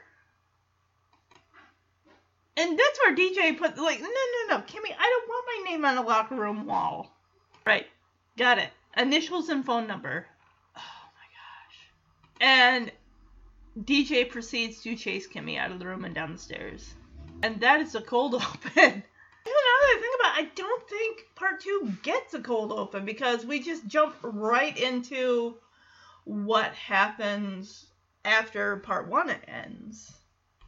And 2.56 2.80
that's 2.80 3.00
where 3.02 3.14
DJ 3.14 3.58
put 3.58 3.78
like, 3.78 4.00
"No, 4.00 4.08
no, 4.08 4.56
no, 4.56 4.64
Kimmy, 4.64 4.96
I 4.98 5.10
don't 5.10 5.28
want 5.28 5.46
my 5.46 5.70
name 5.70 5.84
on 5.84 5.98
a 5.98 6.08
locker 6.08 6.36
room 6.36 6.66
wall." 6.66 7.14
Right, 7.66 7.86
got 8.38 8.60
it. 8.60 8.70
Initials 8.96 9.50
and 9.50 9.66
phone 9.66 9.88
number. 9.88 10.26
Oh 10.78 11.10
my 11.16 11.28
gosh. 11.36 11.90
And 12.40 12.92
DJ 13.84 14.30
proceeds 14.30 14.82
to 14.84 14.96
chase 14.96 15.28
Kimmy 15.28 15.58
out 15.58 15.72
of 15.72 15.80
the 15.80 15.86
room 15.86 16.06
and 16.06 16.16
down 16.16 16.32
the 16.32 16.38
stairs. 16.38 16.94
And 17.42 17.60
that 17.60 17.82
is 17.82 17.94
a 17.94 18.02
cold 18.02 18.36
open. 18.36 18.72
Even 18.78 18.94
now 19.46 19.80
I 19.82 19.98
think 20.00 20.16
about 20.16 20.38
I 20.38 20.50
don't 20.56 20.90
think 20.90 21.26
part 21.36 21.60
two 21.60 21.92
gets 22.04 22.34
a 22.34 22.40
cold 22.40 22.72
open 22.72 23.04
because 23.04 23.46
we 23.46 23.60
just 23.60 23.86
jump 23.86 24.16
right 24.22 24.78
into 24.78 25.58
what 26.26 26.74
happens 26.74 27.86
after 28.26 28.78
part 28.78 29.08
one 29.08 29.30
ends. 29.48 30.14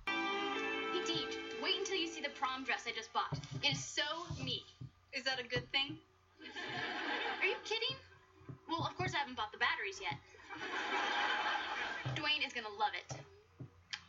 Hey, 0.08 1.02
Deej, 1.06 1.38
wait 1.64 1.76
until 1.80 1.98
you 1.98 2.08
see 2.08 2.22
the 2.22 2.30
prom 2.30 2.64
dress 2.64 2.84
I 2.88 2.92
just 2.92 3.14
bought. 3.14 3.40
It 3.64 3.74
is 3.74 3.84
so 3.84 4.04
me. 4.44 4.64
Is 5.14 5.24
that 5.24 5.40
a 5.40 5.48
good 5.48 5.72
thing? 5.72 5.98
Are 7.42 7.46
you 7.46 7.56
kidding? 7.64 7.96
Well, 8.68 8.86
of 8.86 8.98
course 8.98 9.14
I 9.14 9.18
haven't 9.20 9.38
bought 9.38 9.52
the 9.52 9.58
batteries 9.58 10.00
yet. 10.02 10.20
Dwayne 12.16 12.46
is 12.46 12.54
gonna 12.54 12.74
love 12.80 12.92
it. 12.94 13.18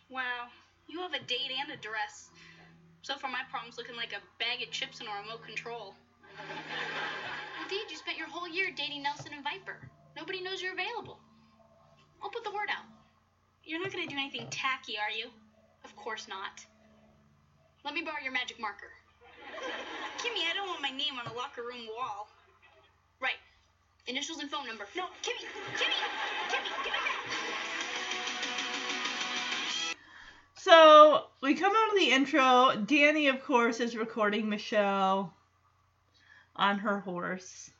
Wow, 0.09 0.49
you 0.89 1.01
have 1.01 1.13
a 1.13 1.23
date 1.25 1.51
and 1.61 1.71
a 1.71 1.77
dress. 1.77 2.31
So 3.03 3.17
far, 3.17 3.31
my 3.31 3.43
prom's 3.51 3.79
looking 3.79 3.97
like 3.97 4.13
a 4.13 4.23
bag 4.43 4.63
of 4.63 4.71
chips 4.73 5.01
and 5.01 5.09
a 5.09 5.13
remote 5.23 5.45
control. 5.45 5.95
Indeed, 7.63 7.91
you 7.91 7.97
spent 7.97 8.19
your 8.19 8.29
whole 8.29 8.49
year 8.49 8.71
dating 8.75 9.03
Nelson 9.03 9.33
and 9.33 9.45
Viper. 9.45 9.79
Nobody 10.17 10.43
knows 10.43 10.63
you're 10.63 10.73
available. 10.73 11.21
I'll 12.23 12.31
put 12.31 12.45
the 12.45 12.51
word 12.51 12.69
out. 12.71 12.85
You're 13.65 13.81
not 13.81 13.93
gonna 13.93 14.07
do 14.07 14.17
anything 14.17 14.47
tacky, 14.51 14.95
are 14.99 15.11
you? 15.11 15.29
Of 15.85 15.95
course 15.97 16.29
not. 16.29 16.65
Let 17.85 17.95
me 17.95 18.03
borrow 18.03 18.23
your 18.23 18.33
magic 18.33 18.61
marker. 18.61 18.91
Kimmy, 20.19 20.43
I 20.51 20.55
don't 20.55 20.69
want 20.69 20.83
my 20.83 20.91
name 20.91 21.19
on 21.19 21.27
a 21.31 21.35
locker 21.37 21.63
room 21.63 21.87
wall. 21.97 22.29
Right. 23.21 23.39
Initials 24.07 24.39
and 24.39 24.51
phone 24.51 24.67
number. 24.67 24.87
No, 24.97 25.05
Kimmy, 25.23 25.47
Kimmy, 25.75 25.95
Kimmy, 26.49 26.85
give 26.85 26.93
it 26.93 27.01
back. 27.05 27.47
So 30.57 31.27
we 31.43 31.55
come 31.55 31.73
out 31.77 31.93
of 31.93 31.99
the 31.99 32.11
intro. 32.11 32.83
Danny, 32.87 33.29
of 33.29 33.45
course, 33.45 33.79
is 33.79 33.97
recording 33.97 34.49
Michelle 34.49 35.33
on 36.57 36.79
her 36.79 37.01
horse 37.01 37.71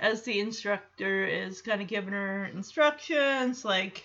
as 0.00 0.22
the 0.22 0.40
instructor 0.40 1.24
is 1.24 1.62
kind 1.62 1.80
of 1.82 1.88
giving 1.88 2.12
her 2.12 2.46
instructions 2.46 3.64
like 3.64 4.04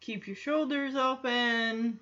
keep 0.00 0.26
your 0.26 0.36
shoulders 0.36 0.94
open. 0.94 2.00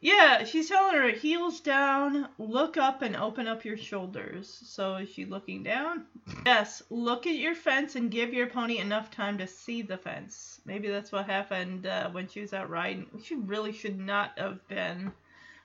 Yeah, 0.00 0.44
she's 0.44 0.68
telling 0.68 0.94
her 0.94 1.10
heels 1.10 1.60
down, 1.60 2.28
look 2.38 2.76
up 2.76 3.02
and 3.02 3.16
open 3.16 3.48
up 3.48 3.64
your 3.64 3.76
shoulders. 3.76 4.48
So 4.64 4.96
is 4.96 5.08
she 5.08 5.24
looking 5.24 5.64
down? 5.64 6.06
Yes, 6.46 6.82
look 6.88 7.26
at 7.26 7.34
your 7.34 7.56
fence 7.56 7.96
and 7.96 8.10
give 8.10 8.32
your 8.32 8.46
pony 8.46 8.78
enough 8.78 9.10
time 9.10 9.38
to 9.38 9.46
see 9.48 9.82
the 9.82 9.98
fence. 9.98 10.60
Maybe 10.64 10.88
that's 10.88 11.10
what 11.10 11.26
happened 11.26 11.86
uh, 11.86 12.10
when 12.10 12.28
she 12.28 12.40
was 12.40 12.52
out 12.52 12.70
riding. 12.70 13.06
She 13.24 13.34
really 13.34 13.72
should 13.72 13.98
not 13.98 14.38
have 14.38 14.66
been 14.68 15.12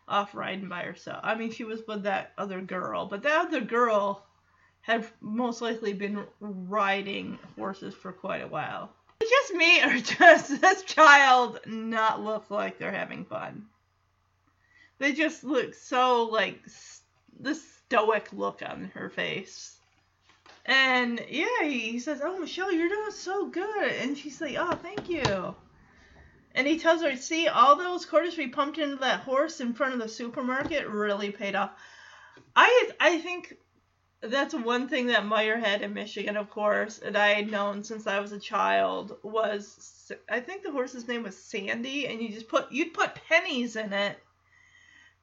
off 0.08 0.36
riding 0.36 0.70
by 0.70 0.84
herself. 0.84 1.20
I 1.24 1.36
mean, 1.36 1.52
she 1.52 1.64
was 1.64 1.82
with 1.88 2.04
that 2.04 2.34
other 2.38 2.62
girl, 2.62 3.06
but 3.06 3.24
that 3.24 3.48
other 3.48 3.62
girl 3.62 4.26
had 4.82 5.08
most 5.22 5.62
likely 5.62 5.94
been 5.94 6.26
riding 6.40 7.40
horses 7.56 7.94
for 7.94 8.12
quite 8.12 8.44
a 8.44 8.48
while. 8.48 8.92
It's 9.22 9.32
just 9.32 9.54
me 9.54 9.82
or 9.82 10.00
does 10.20 10.60
this 10.60 10.84
child 10.84 11.60
not 11.66 12.22
look 12.22 12.52
like 12.52 12.78
they're 12.78 12.92
having 12.92 13.26
fun? 13.26 13.68
They 15.00 15.14
just 15.14 15.44
look 15.44 15.74
so 15.74 16.24
like 16.26 16.62
the 17.40 17.56
stoic 17.56 18.32
look 18.34 18.62
on 18.66 18.92
her 18.94 19.10
face. 19.10 19.78
And 20.66 21.22
yeah, 21.30 21.64
he 21.64 22.00
says, 22.00 22.22
"Oh, 22.24 22.40
Michelle, 22.40 22.72
you're 22.72 22.88
doing 22.88 23.12
so 23.12 23.48
good," 23.48 23.92
and 24.00 24.18
she's 24.18 24.40
like, 24.40 24.56
"Oh, 24.58 24.76
thank 24.76 25.10
you." 25.10 25.56
And 26.56 26.68
he 26.68 26.78
tells 26.80 27.02
her, 27.02 27.16
"See, 27.16 27.48
all 27.48 27.76
those 27.76 28.06
quarters 28.06 28.38
we 28.38 28.48
pumped 28.48 28.78
into 28.78 28.98
that 28.98 29.22
horse 29.22 29.60
in 29.60 29.74
front 29.74 29.94
of 29.94 30.00
the 30.00 30.08
supermarket 30.10 30.88
really 30.88 31.32
paid 31.32 31.56
off." 31.56 31.72
I 32.56 32.92
I 33.00 33.18
think 33.20 33.58
that's 34.22 34.54
one 34.54 34.88
thing 34.88 35.08
that 35.08 35.24
Meijer 35.24 35.60
had 35.60 35.82
in 35.82 35.94
Michigan, 35.94 36.38
of 36.38 36.50
course, 36.50 37.00
and 37.00 37.18
I 37.18 37.34
had 37.34 37.52
known 37.52 37.84
since 37.84 38.08
I 38.08 38.20
was 38.20 38.32
a 38.32 38.40
child 38.40 39.18
was 39.22 40.12
I 40.30 40.40
think 40.40 40.64
the 40.64 40.72
horse's 40.72 41.08
name 41.08 41.24
was 41.24 41.38
Sandy, 41.38 42.08
and 42.08 42.22
you 42.22 42.30
just 42.30 42.48
put 42.48 42.72
you'd 42.72 42.94
put 42.94 43.16
pennies 43.16 43.76
in 43.76 43.92
it, 43.92 44.18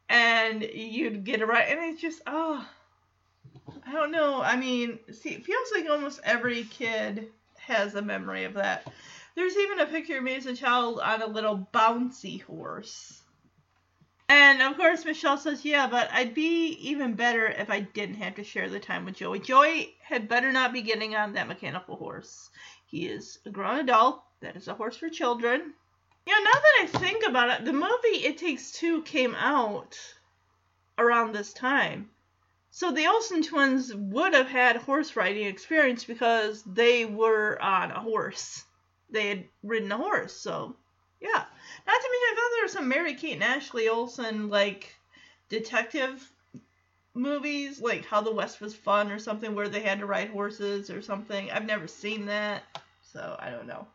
and 0.08 0.62
you'd 0.62 1.24
get 1.24 1.40
it 1.40 1.46
right, 1.46 1.68
and 1.68 1.80
it's 1.92 2.00
just 2.00 2.20
oh, 2.26 2.66
I 3.86 3.92
don't 3.92 4.12
know. 4.12 4.42
I 4.42 4.56
mean, 4.56 4.98
see, 5.12 5.30
it 5.30 5.46
feels 5.46 5.72
like 5.74 5.88
almost 5.88 6.20
every 6.24 6.64
kid 6.64 7.28
has 7.58 7.94
a 7.94 8.02
memory 8.02 8.44
of 8.44 8.54
that. 8.54 8.92
There's 9.40 9.56
even 9.56 9.80
a 9.80 9.86
picture 9.86 10.18
of 10.18 10.22
me 10.22 10.34
as 10.34 10.44
a 10.44 10.54
child 10.54 11.00
on 11.00 11.22
a 11.22 11.26
little 11.26 11.66
bouncy 11.72 12.42
horse. 12.42 13.22
And 14.28 14.60
of 14.60 14.76
course, 14.76 15.02
Michelle 15.06 15.38
says, 15.38 15.64
Yeah, 15.64 15.86
but 15.86 16.10
I'd 16.12 16.34
be 16.34 16.72
even 16.72 17.14
better 17.14 17.46
if 17.46 17.70
I 17.70 17.80
didn't 17.80 18.16
have 18.16 18.34
to 18.34 18.44
share 18.44 18.68
the 18.68 18.78
time 18.78 19.06
with 19.06 19.14
Joey. 19.14 19.38
Joey 19.38 19.96
had 20.02 20.28
better 20.28 20.52
not 20.52 20.74
be 20.74 20.82
getting 20.82 21.16
on 21.16 21.32
that 21.32 21.48
mechanical 21.48 21.96
horse. 21.96 22.50
He 22.84 23.06
is 23.06 23.38
a 23.46 23.50
grown 23.50 23.78
adult. 23.78 24.22
That 24.40 24.56
is 24.56 24.68
a 24.68 24.74
horse 24.74 24.98
for 24.98 25.08
children. 25.08 25.72
You 26.26 26.32
know, 26.34 26.44
now 26.44 26.60
that 26.60 26.78
I 26.82 26.98
think 26.98 27.26
about 27.26 27.48
it, 27.48 27.64
the 27.64 27.72
movie 27.72 28.26
It 28.26 28.36
Takes 28.36 28.72
Two 28.72 29.00
came 29.04 29.34
out 29.34 29.98
around 30.98 31.34
this 31.34 31.54
time. 31.54 32.10
So 32.70 32.92
the 32.92 33.06
Olsen 33.06 33.42
twins 33.42 33.94
would 33.94 34.34
have 34.34 34.48
had 34.48 34.76
horse 34.76 35.16
riding 35.16 35.46
experience 35.46 36.04
because 36.04 36.62
they 36.64 37.06
were 37.06 37.58
on 37.62 37.90
a 37.90 38.00
horse. 38.00 38.64
They 39.12 39.28
had 39.28 39.44
ridden 39.62 39.92
a 39.92 39.96
horse, 39.96 40.34
so 40.34 40.76
yeah. 41.20 41.28
Not 41.28 42.00
to 42.00 42.08
mention, 42.10 42.28
I 42.28 42.34
thought 42.34 42.50
there 42.54 42.64
were 42.64 42.68
some 42.68 42.88
Mary 42.88 43.14
Kate 43.14 43.34
and 43.34 43.44
Ashley 43.44 43.88
Olsen 43.88 44.48
like 44.48 44.94
detective 45.48 46.32
movies, 47.14 47.80
like 47.80 48.04
How 48.04 48.20
the 48.20 48.32
West 48.32 48.60
Was 48.60 48.74
Fun 48.74 49.10
or 49.10 49.18
something, 49.18 49.54
where 49.54 49.68
they 49.68 49.80
had 49.80 49.98
to 50.00 50.06
ride 50.06 50.30
horses 50.30 50.90
or 50.90 51.02
something. 51.02 51.50
I've 51.50 51.66
never 51.66 51.88
seen 51.88 52.26
that, 52.26 52.62
so 53.02 53.36
I 53.38 53.50
don't 53.50 53.66
know. 53.66 53.86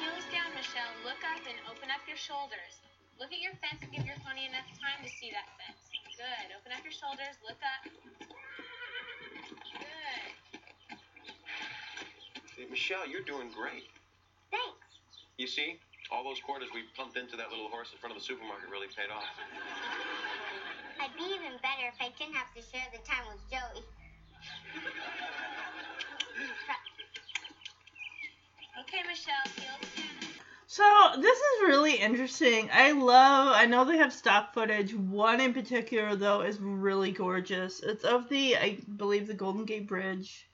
Heels 0.00 0.24
down, 0.32 0.50
Michelle. 0.54 0.92
Look 1.04 1.20
up 1.22 1.44
and 1.46 1.58
open 1.70 1.90
up 1.90 2.00
your 2.08 2.16
shoulders. 2.16 2.80
Look 3.20 3.32
at 3.32 3.38
your 3.38 3.52
fence 3.60 3.82
and 3.82 3.92
give 3.92 4.06
your 4.06 4.16
pony 4.26 4.46
enough 4.48 4.66
time 4.80 5.04
to 5.04 5.10
see 5.10 5.30
that 5.30 5.46
fence. 5.60 5.78
Good. 6.16 6.54
Open 6.58 6.72
up 6.72 6.82
your 6.84 6.92
shoulders. 6.92 7.34
Look 7.42 7.58
up. 7.62 7.90
Michelle, 12.70 13.06
you're 13.08 13.22
doing 13.22 13.50
great. 13.54 13.88
Thanks. 14.50 15.00
You 15.38 15.46
see, 15.46 15.78
all 16.10 16.24
those 16.24 16.40
quarters 16.40 16.68
we 16.74 16.82
pumped 16.96 17.16
into 17.16 17.36
that 17.36 17.50
little 17.50 17.68
horse 17.68 17.90
in 17.92 17.98
front 17.98 18.14
of 18.14 18.20
the 18.20 18.26
supermarket 18.26 18.68
really 18.70 18.88
paid 18.88 19.10
off. 19.10 19.24
I'd 21.00 21.16
be 21.16 21.24
even 21.24 21.58
better 21.62 21.88
if 21.88 21.96
I 22.00 22.10
didn't 22.18 22.34
have 22.34 22.52
to 22.54 22.62
share 22.62 22.86
the 22.92 22.98
time 23.08 23.24
with 23.30 23.40
Joey. 23.50 23.82
okay, 28.80 29.02
Michelle, 29.08 29.34
heel 29.56 29.78
down. 29.96 30.22
So 30.66 31.20
this 31.20 31.38
is 31.38 31.68
really 31.68 31.96
interesting. 31.96 32.70
I 32.72 32.92
love. 32.92 33.52
I 33.54 33.66
know 33.66 33.84
they 33.84 33.98
have 33.98 34.12
stock 34.12 34.54
footage. 34.54 34.94
One 34.94 35.38
in 35.38 35.52
particular, 35.52 36.16
though, 36.16 36.40
is 36.40 36.58
really 36.60 37.12
gorgeous. 37.12 37.80
It's 37.80 38.04
of 38.04 38.30
the, 38.30 38.56
I 38.56 38.78
believe, 38.96 39.26
the 39.26 39.34
Golden 39.34 39.66
Gate 39.66 39.86
Bridge. 39.86 40.48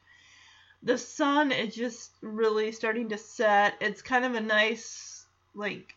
The 0.83 0.99
sun 0.99 1.53
is 1.53 1.75
just 1.75 2.13
really 2.21 2.73
starting 2.73 3.09
to 3.09 3.19
set. 3.19 3.75
It's 3.81 4.03
kind 4.03 4.25
of 4.25 4.35
a 4.35 4.41
nice, 4.41 5.27
like, 5.55 5.95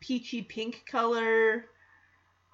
peachy 0.00 0.42
pink 0.42 0.84
color 0.90 1.66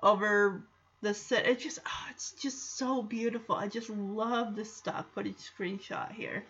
over 0.02 0.64
the 1.02 1.14
set. 1.14 1.46
It 1.46 1.60
just, 1.60 1.78
oh, 1.84 2.06
it's 2.10 2.32
just 2.32 2.76
so 2.76 3.02
beautiful. 3.02 3.54
I 3.54 3.68
just 3.68 3.90
love 3.90 4.56
the 4.56 4.64
stock 4.64 5.12
footage 5.12 5.36
screenshot 5.36 6.12
here. 6.12 6.44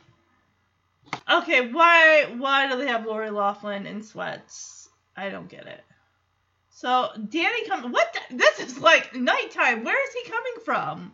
Okay, 1.31 1.73
why 1.73 2.27
why 2.39 2.69
do 2.71 2.77
they 2.77 2.87
have 2.87 3.07
Lori 3.07 3.31
Laughlin 3.31 3.87
in 3.87 4.03
sweats? 4.03 4.89
I 5.17 5.31
don't 5.31 5.49
get 5.49 5.67
it. 5.67 5.83
So 6.71 7.09
Danny 7.29 7.67
comes. 7.67 7.93
What? 7.93 8.17
The, 8.31 8.37
this 8.37 8.61
is 8.61 8.79
like 8.79 9.15
nighttime. 9.15 9.85
Where 9.85 10.03
is 10.09 10.15
he 10.15 10.31
coming 10.31 10.53
from? 10.65 11.13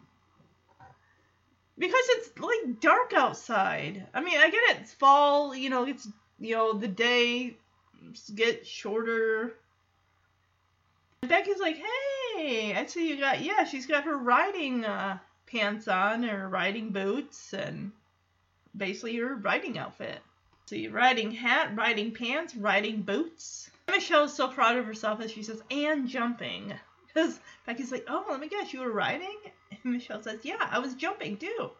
Because 1.79 2.05
it's 2.11 2.39
like 2.39 2.81
dark 2.81 3.13
outside. 3.15 4.07
I 4.13 4.21
mean, 4.21 4.39
I 4.39 4.51
get 4.51 4.63
it. 4.71 4.79
It's 4.81 4.93
fall. 4.95 5.55
You 5.55 5.71
know, 5.71 5.87
it's 5.87 6.09
you 6.41 6.57
know 6.57 6.73
the 6.73 6.89
day 6.89 7.57
get 8.35 8.67
shorter. 8.67 9.55
Becky's 11.21 11.61
like, 11.61 11.77
hey, 12.37 12.75
I 12.75 12.87
see 12.87 13.09
you 13.09 13.19
got 13.19 13.43
yeah. 13.43 13.65
She's 13.65 13.87
got 13.87 14.05
her 14.05 14.17
riding 14.17 14.85
uh, 14.85 15.19
pants 15.47 15.89
on, 15.89 16.23
her 16.25 16.49
riding 16.49 16.91
boots, 16.91 17.53
and 17.53 17.93
basically 18.77 19.17
her 19.17 19.37
riding 19.37 19.79
outfit. 19.79 20.21
Your 20.71 20.93
riding 20.93 21.31
hat, 21.31 21.75
riding 21.75 22.13
pants, 22.13 22.55
riding 22.55 23.01
boots. 23.01 23.71
Michelle's 23.89 24.35
so 24.35 24.49
proud 24.49 24.77
of 24.77 24.85
herself 24.85 25.21
as 25.21 25.31
she 25.31 25.43
says, 25.43 25.63
and 25.71 26.09
jumping. 26.09 26.75
Because 27.15 27.41
Becky's 27.67 27.91
like, 27.91 28.05
oh, 28.07 28.27
let 28.31 28.39
me 28.39 28.49
guess, 28.49 28.73
you 28.73 28.81
were 28.81 28.93
riding? 28.93 29.35
And 29.85 29.93
Michelle 29.95 30.23
says, 30.23 30.41
yeah, 30.43 30.69
I 30.71 30.79
was 30.79 30.95
jumping 30.95 31.37
too. 31.37 31.71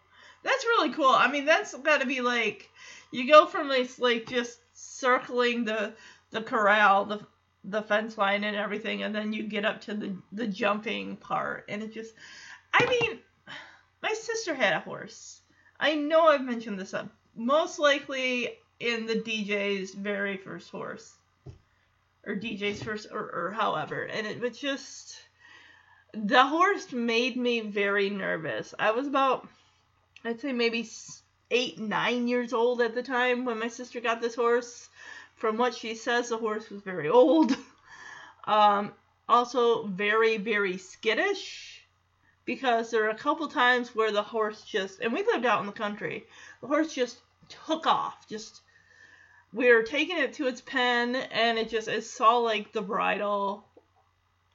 That's 0.43 0.65
really 0.65 0.93
cool. 0.93 1.11
I 1.11 1.31
mean, 1.31 1.45
that's 1.45 1.75
got 1.75 2.01
to 2.01 2.07
be 2.07 2.21
like, 2.21 2.71
you 3.11 3.29
go 3.29 3.47
from 3.47 3.69
this, 3.69 3.99
like, 3.99 4.27
just 4.27 4.61
circling 4.73 5.65
the 5.65 5.95
the 6.31 6.43
corral, 6.43 7.07
the 7.07 7.27
the 7.65 7.83
fence 7.83 8.17
line 8.17 8.45
and 8.45 8.57
everything, 8.57 9.03
and 9.03 9.15
then 9.15 9.33
you 9.33 9.43
get 9.43 9.65
up 9.65 9.81
to 9.83 9.95
the 9.95 10.17
the 10.33 10.47
jumping 10.47 11.17
part, 11.17 11.65
and 11.69 11.83
it 11.83 11.93
just, 11.93 12.15
I 12.73 12.87
mean, 12.87 13.19
my 14.03 14.13
sister 14.13 14.55
had 14.55 14.75
a 14.75 14.81
horse. 14.81 15.41
I 15.81 15.95
know 15.95 16.29
I've 16.29 16.45
mentioned 16.45 16.79
this 16.79 16.95
up. 16.95 17.09
Most 17.35 17.79
likely 17.79 18.59
in 18.81 19.07
the 19.07 19.15
DJ's 19.15 19.95
very 19.95 20.37
first 20.37 20.71
horse. 20.71 21.17
Or 22.27 22.35
DJ's 22.35 22.83
first, 22.83 23.09
or, 23.11 23.21
or 23.21 23.55
however. 23.57 24.03
And 24.03 24.27
it 24.27 24.41
was 24.41 24.59
just. 24.59 25.17
The 26.13 26.47
horse 26.47 26.93
made 26.93 27.37
me 27.37 27.61
very 27.61 28.11
nervous. 28.11 28.75
I 28.79 28.91
was 28.91 29.07
about, 29.07 29.49
I'd 30.25 30.41
say 30.41 30.53
maybe 30.53 30.89
eight, 31.51 31.79
nine 31.79 32.29
years 32.29 32.53
old 32.53 32.81
at 32.81 32.95
the 32.95 33.03
time 33.03 33.45
when 33.45 33.59
my 33.59 33.69
sister 33.69 34.01
got 34.01 34.21
this 34.21 34.35
horse. 34.35 34.89
From 35.37 35.57
what 35.57 35.75
she 35.75 35.95
says, 35.95 36.29
the 36.31 36.39
horse 36.39 36.69
was 36.71 36.83
very 36.83 37.09
old. 37.09 37.57
Um, 38.45 38.95
also, 39.29 39.87
very, 39.89 40.39
very 40.39 40.79
skittish 40.79 41.79
because 42.49 42.91
there 42.91 43.05
are 43.05 43.11
a 43.11 43.15
couple 43.15 43.47
times 43.47 43.95
where 43.95 44.11
the 44.11 44.23
horse 44.23 44.63
just 44.63 45.01
and 45.01 45.13
we 45.13 45.23
lived 45.23 45.45
out 45.45 45.61
in 45.61 45.67
the 45.67 45.73
country 45.73 46.27
the 46.63 46.67
horse 46.67 46.95
just 46.95 47.19
took 47.67 47.87
off 47.87 48.27
just 48.27 48.63
we 49.53 49.71
were 49.71 49.83
taking 49.83 50.17
it 50.17 50.33
to 50.33 50.47
its 50.47 50.63
pen 50.63 51.15
and 51.15 51.59
it 51.59 51.69
just 51.69 51.89
it 51.89 52.03
saw 52.03 52.39
like 52.39 52.73
the 52.73 52.81
bridle 52.81 53.67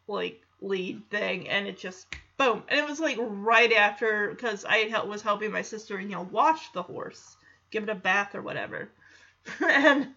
like 0.08 0.43
lead 0.64 1.10
thing 1.10 1.48
and 1.50 1.68
it 1.68 1.78
just 1.78 2.08
boom. 2.38 2.64
And 2.68 2.80
it 2.80 2.90
was 2.90 3.00
like 3.00 3.18
right 3.20 3.72
after 3.74 4.30
because 4.30 4.66
i 4.66 4.78
help, 4.90 5.08
was 5.08 5.22
helping 5.22 5.52
my 5.52 5.62
sister 5.62 6.00
you 6.00 6.10
know 6.10 6.28
wash 6.32 6.72
the 6.72 6.84
horse 6.84 7.38
give 7.70 7.84
it 7.84 7.90
a 7.90 7.96
bath 7.96 8.36
or 8.36 8.42
whatever. 8.42 8.90
And 9.62 10.08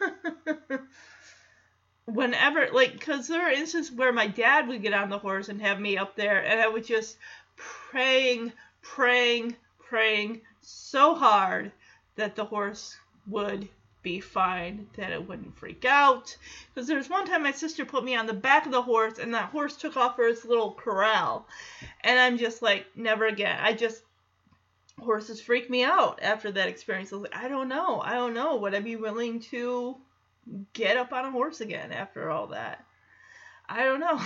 whenever 2.06 2.68
like 2.72 2.92
because 2.92 3.28
there 3.28 3.42
are 3.42 3.50
instances 3.50 3.94
where 3.94 4.12
my 4.12 4.26
dad 4.26 4.66
would 4.68 4.82
get 4.82 4.94
on 4.94 5.10
the 5.10 5.18
horse 5.18 5.48
and 5.48 5.60
have 5.60 5.78
me 5.78 5.96
up 5.96 6.16
there 6.16 6.44
and 6.44 6.60
i 6.60 6.66
would 6.66 6.84
just 6.84 7.16
praying 7.56 8.52
praying 8.82 9.54
praying 9.78 10.40
so 10.60 11.14
hard 11.14 11.70
that 12.16 12.34
the 12.34 12.44
horse 12.44 12.96
would 13.26 13.68
be 14.02 14.20
fine 14.20 14.86
that 14.96 15.12
it 15.12 15.28
wouldn't 15.28 15.56
freak 15.56 15.84
out 15.84 16.36
because 16.72 16.88
there 16.88 16.96
was 16.96 17.10
one 17.10 17.26
time 17.26 17.42
my 17.42 17.52
sister 17.52 17.84
put 17.84 18.04
me 18.04 18.16
on 18.16 18.26
the 18.26 18.32
back 18.32 18.64
of 18.64 18.72
the 18.72 18.82
horse 18.82 19.18
and 19.18 19.34
that 19.34 19.50
horse 19.50 19.76
took 19.76 19.96
off 19.96 20.16
for 20.16 20.26
its 20.26 20.44
little 20.44 20.72
corral 20.72 21.46
and 22.02 22.18
i'm 22.18 22.38
just 22.38 22.62
like 22.62 22.86
never 22.96 23.26
again 23.26 23.58
i 23.60 23.72
just 23.72 24.02
horses 24.98 25.40
freak 25.40 25.68
me 25.68 25.84
out 25.84 26.18
after 26.22 26.50
that 26.50 26.68
experience 26.68 27.12
i 27.12 27.16
was 27.16 27.22
like 27.24 27.36
i 27.36 27.48
don't 27.48 27.68
know 27.68 28.00
i 28.00 28.14
don't 28.14 28.34
know 28.34 28.56
would 28.56 28.74
i 28.74 28.80
be 28.80 28.96
willing 28.96 29.38
to 29.40 29.96
get 30.72 30.96
up 30.96 31.12
on 31.12 31.24
a 31.24 31.30
horse 31.30 31.60
again 31.60 31.92
after 31.92 32.30
all 32.30 32.48
that. 32.48 32.84
I 33.68 33.84
don't 33.84 34.00
know. 34.00 34.18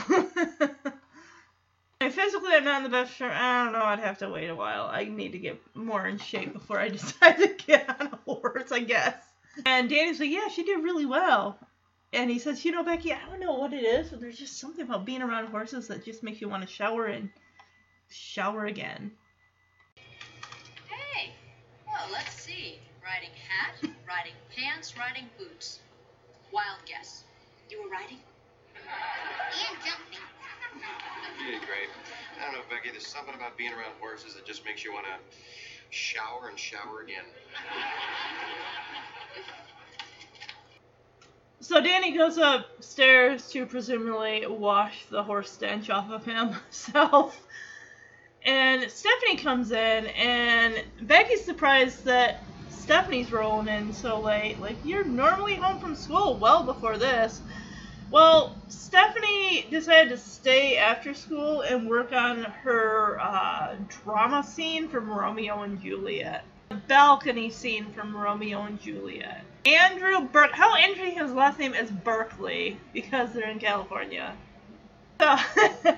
physically, 2.10 2.52
I'm 2.54 2.64
not 2.64 2.78
in 2.78 2.84
the 2.84 2.88
best 2.90 3.14
shape. 3.14 3.30
I 3.30 3.64
don't 3.64 3.72
know. 3.72 3.82
I'd 3.82 3.98
have 3.98 4.18
to 4.18 4.30
wait 4.30 4.48
a 4.48 4.54
while. 4.54 4.88
I 4.90 5.04
need 5.04 5.32
to 5.32 5.38
get 5.38 5.60
more 5.74 6.06
in 6.06 6.18
shape 6.18 6.52
before 6.52 6.78
I 6.78 6.88
decide 6.90 7.37
to 7.38 7.48
get 7.66 7.88
on 8.00 8.06
a 8.12 8.18
horse, 8.24 8.72
I 8.72 8.80
guess. 8.80 9.16
And 9.66 9.88
Danny's 9.88 10.20
like, 10.20 10.30
yeah, 10.30 10.48
she 10.48 10.64
did 10.64 10.82
really 10.82 11.06
well. 11.06 11.58
And 12.12 12.30
he 12.30 12.38
says, 12.38 12.64
you 12.64 12.72
know, 12.72 12.84
Becky, 12.84 13.12
I 13.12 13.18
don't 13.28 13.40
know 13.40 13.54
what 13.54 13.72
it 13.72 13.82
is, 13.82 14.10
but 14.10 14.20
there's 14.20 14.38
just 14.38 14.58
something 14.58 14.84
about 14.84 15.04
being 15.04 15.22
around 15.22 15.48
horses 15.48 15.88
that 15.88 16.04
just 16.04 16.22
makes 16.22 16.40
you 16.40 16.48
want 16.48 16.62
to 16.62 16.72
shower 16.72 17.06
and 17.06 17.28
shower 18.08 18.66
again. 18.66 19.10
Hey, 20.88 21.32
well, 21.86 22.06
let's 22.12 22.34
see. 22.34 22.78
Riding 23.02 23.34
hat, 23.34 23.74
riding 24.08 24.34
pants, 24.56 24.96
riding 24.96 25.28
boots. 25.38 25.80
Wild 26.52 26.78
guess. 26.86 27.24
You 27.68 27.82
were 27.82 27.88
riding? 27.88 28.18
And 28.76 29.78
jumping. 29.84 30.22
You 31.40 31.52
did 31.52 31.60
great. 31.66 31.90
I 32.40 32.44
don't 32.44 32.54
know, 32.54 32.64
Becky, 32.70 32.90
there's 32.90 33.06
something 33.06 33.34
about 33.34 33.58
being 33.58 33.72
around 33.72 33.92
horses 34.00 34.34
that 34.34 34.46
just 34.46 34.64
makes 34.64 34.84
you 34.84 34.92
want 34.92 35.06
to 35.06 35.12
shower 35.94 36.48
and 36.48 36.59
shower 36.59 37.02
again. 37.02 37.24
So 41.61 41.80
Danny 41.80 42.16
goes 42.16 42.37
upstairs 42.37 43.48
to 43.50 43.64
presumably 43.64 44.44
wash 44.46 45.07
the 45.07 45.22
horse 45.22 45.50
stench 45.50 45.88
off 45.88 46.11
of 46.11 46.24
himself. 46.26 47.40
And 48.44 48.90
Stephanie 48.90 49.38
comes 49.38 49.70
in, 49.70 50.07
and 50.09 50.85
Becky's 51.00 51.44
surprised 51.44 52.04
that 52.04 52.44
Stephanie's 52.68 53.33
rolling 53.33 53.68
in 53.68 53.92
so 53.92 54.20
late. 54.20 54.61
Like, 54.61 54.80
you're 54.83 55.09
normally 55.09 55.57
home 55.57 55.78
from 55.78 55.94
school 55.94 56.38
well 56.38 56.66
before 56.66 56.98
this. 56.98 57.40
Well, 58.10 58.54
Stephanie 58.68 59.66
decided 59.70 60.10
to 60.10 60.18
stay 60.18 60.76
after 60.76 61.14
school 61.14 61.62
and 61.62 61.88
work 61.88 62.12
on 62.12 62.44
her 62.44 63.18
uh, 63.20 63.76
drama 63.88 64.44
scene 64.44 64.88
from 64.88 65.10
Romeo 65.10 65.62
and 65.62 65.80
Juliet. 65.80 66.44
The 66.68 66.76
balcony 66.76 67.50
scene 67.50 67.92
from 67.92 68.16
Romeo 68.16 68.62
and 68.62 68.80
Juliet. 68.80 69.44
Andrew 69.66 70.20
Burke. 70.20 70.52
How 70.52 70.76
interesting 70.76 71.18
his 71.18 71.32
last 71.32 71.58
name 71.58 71.74
is 71.74 71.90
Berkeley 71.90 72.78
because 72.92 73.32
they're 73.32 73.48
in 73.48 73.58
California. 73.58 74.34
So, 75.20 75.36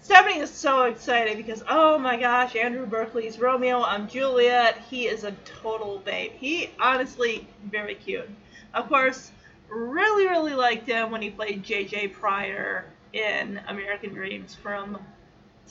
Stephanie 0.00 0.40
is 0.40 0.50
so 0.50 0.84
excited 0.84 1.36
because, 1.36 1.62
oh 1.68 1.98
my 1.98 2.16
gosh, 2.16 2.56
Andrew 2.56 2.86
Berkeley's 2.86 3.38
Romeo. 3.38 3.82
I'm 3.82 4.08
Juliet. 4.08 4.78
He 4.90 5.06
is 5.06 5.24
a 5.24 5.32
total 5.44 5.98
babe. 5.98 6.32
He, 6.32 6.70
honestly, 6.80 7.46
very 7.70 7.94
cute. 7.94 8.28
Of 8.74 8.88
course, 8.88 9.30
really, 9.68 10.26
really 10.26 10.54
liked 10.54 10.88
him 10.88 11.10
when 11.10 11.22
he 11.22 11.30
played 11.30 11.62
J.J. 11.62 12.08
Pryor 12.08 12.86
in 13.12 13.60
American 13.68 14.12
Dreams 14.12 14.54
from 14.54 14.98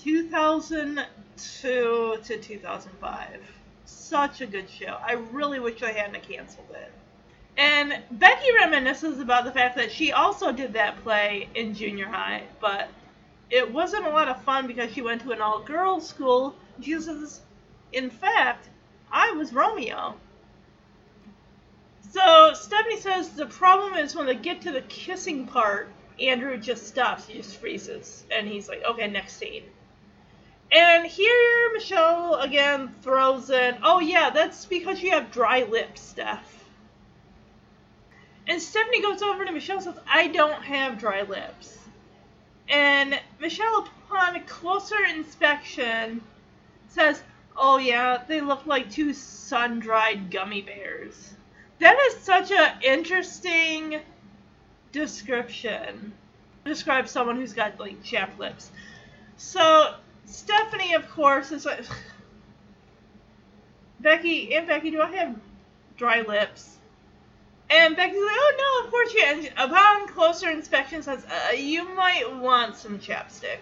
2002 0.01 2.17
to 2.23 2.38
2005. 2.38 3.41
Such 3.86 4.41
a 4.41 4.45
good 4.45 4.69
show. 4.69 4.97
I 5.06 5.13
really 5.13 5.60
wish 5.60 5.84
I 5.84 5.91
hadn't 5.91 6.23
canceled 6.23 6.71
it. 6.71 6.91
And 7.58 8.01
Becky 8.12 8.47
reminisces 8.60 9.21
about 9.21 9.45
the 9.45 9.51
fact 9.51 9.75
that 9.77 9.91
she 9.91 10.12
also 10.12 10.51
did 10.51 10.73
that 10.73 11.01
play 11.03 11.49
in 11.53 11.75
junior 11.75 12.08
high, 12.08 12.43
but 12.60 12.89
it 13.51 13.71
wasn't 13.71 14.08
a 14.08 14.10
lot 14.10 14.27
of 14.27 14.41
fun 14.41 14.65
because 14.65 14.91
she 14.91 15.01
went 15.01 15.21
to 15.21 15.32
an 15.32 15.41
all 15.41 15.60
girls 15.60 16.08
school. 16.08 16.56
She 16.82 16.99
says, 16.99 17.41
in 17.91 18.10
fact, 18.10 18.69
I 19.12 19.32
was 19.34 19.53
Romeo. 19.53 20.15
So 22.13 22.54
Stephanie 22.54 22.99
says 22.99 23.30
the 23.30 23.47
problem 23.47 23.95
is 23.95 24.15
when 24.15 24.28
they 24.28 24.36
get 24.36 24.62
to 24.62 24.71
the 24.71 24.82
kissing 24.82 25.47
part, 25.47 25.89
Andrew 26.19 26.58
just 26.58 26.86
stops, 26.86 27.26
he 27.26 27.34
just 27.34 27.58
freezes, 27.58 28.23
and 28.30 28.47
he's 28.47 28.69
like, 28.69 28.84
okay, 28.88 29.08
next 29.08 29.38
scene. 29.38 29.63
And 30.71 31.08
here 31.08 31.71
Michelle 31.73 32.36
again 32.36 32.93
throws 33.02 33.49
in, 33.49 33.80
oh 33.82 33.99
yeah, 33.99 34.30
that's 34.30 34.65
because 34.65 35.02
you 35.02 35.10
have 35.10 35.32
dry 35.32 35.63
lips, 35.63 36.02
Steph. 36.02 36.63
And 38.47 38.62
Stephanie 38.62 39.02
goes 39.02 39.23
over 39.23 39.43
to 39.43 39.52
Michelle 39.52 39.78
and 39.78 39.86
says, 39.86 39.99
I 40.08 40.28
don't 40.28 40.62
have 40.62 40.99
dry 40.99 41.23
lips. 41.23 41.80
And 42.69 43.19
Michelle, 43.39 43.88
upon 44.08 44.39
closer 44.43 45.04
inspection, 45.04 46.21
says, 46.89 47.23
oh 47.58 47.78
yeah, 47.78 48.21
they 48.28 48.41
look 48.41 48.67
like 48.67 48.91
two 48.91 49.13
sun-dried 49.13 50.30
gummy 50.30 50.62
bears. 50.62 51.34
That 51.84 52.00
is 52.08 52.24
such 52.24 52.50
an 52.50 52.82
interesting 52.82 54.00
description. 54.93 56.13
Describe 56.63 57.10
someone 57.10 57.36
who's 57.36 57.52
got 57.52 57.78
like 57.78 58.02
chapped 58.02 58.39
lips. 58.39 58.72
So 59.36 59.96
Stephanie, 60.24 60.93
of 60.93 61.10
course, 61.10 61.52
is 61.52 61.65
like 61.65 61.84
Becky. 64.00 64.56
And 64.56 64.65
Becky, 64.65 64.91
do 64.91 65.02
I 65.02 65.13
have 65.13 65.36
dry 65.98 66.22
lips? 66.22 66.78
And 67.69 67.98
Becky's 67.98 68.15
like, 68.15 68.32
oh 68.34 68.80
no, 68.82 68.86
of 68.86 68.89
course 68.89 69.13
you. 69.13 69.24
And 69.26 69.52
upon 69.58 70.08
closer 70.08 70.50
inspection, 70.50 71.04
says 71.04 71.26
uh, 71.26 71.52
you 71.52 71.93
might 71.96 72.34
want 72.38 72.78
some 72.78 72.98
chapstick. 72.98 73.60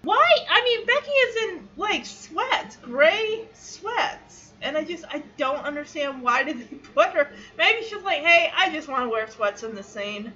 Why? 0.00 0.36
I 0.48 0.64
mean, 0.64 0.86
Becky 0.86 1.10
is 1.10 1.36
in 1.50 1.68
like 1.76 2.06
sweats, 2.06 2.76
gray 2.76 3.46
sweats, 3.52 4.45
and 4.66 4.76
I 4.76 4.82
just 4.82 5.04
I 5.08 5.22
don't 5.36 5.64
understand 5.64 6.22
why 6.22 6.42
did 6.42 6.58
they 6.58 6.76
put 6.94 7.10
her. 7.10 7.30
Maybe 7.56 7.82
she's 7.82 8.02
like, 8.02 8.22
hey, 8.22 8.50
I 8.54 8.70
just 8.70 8.88
want 8.88 9.04
to 9.04 9.08
wear 9.08 9.28
sweats 9.28 9.62
in 9.62 9.74
the 9.74 9.82
scene. 9.82 10.32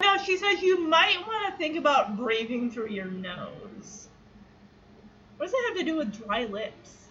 No, 0.00 0.16
she 0.18 0.36
says 0.36 0.62
you 0.62 0.80
might 0.80 1.26
want 1.26 1.52
to 1.52 1.58
think 1.58 1.76
about 1.76 2.16
breathing 2.16 2.70
through 2.70 2.88
your 2.88 3.06
nose. 3.06 4.08
What 5.36 5.46
does 5.46 5.52
that 5.52 5.64
have 5.68 5.78
to 5.78 5.84
do 5.84 5.96
with 5.96 6.24
dry 6.24 6.44
lips? 6.44 7.08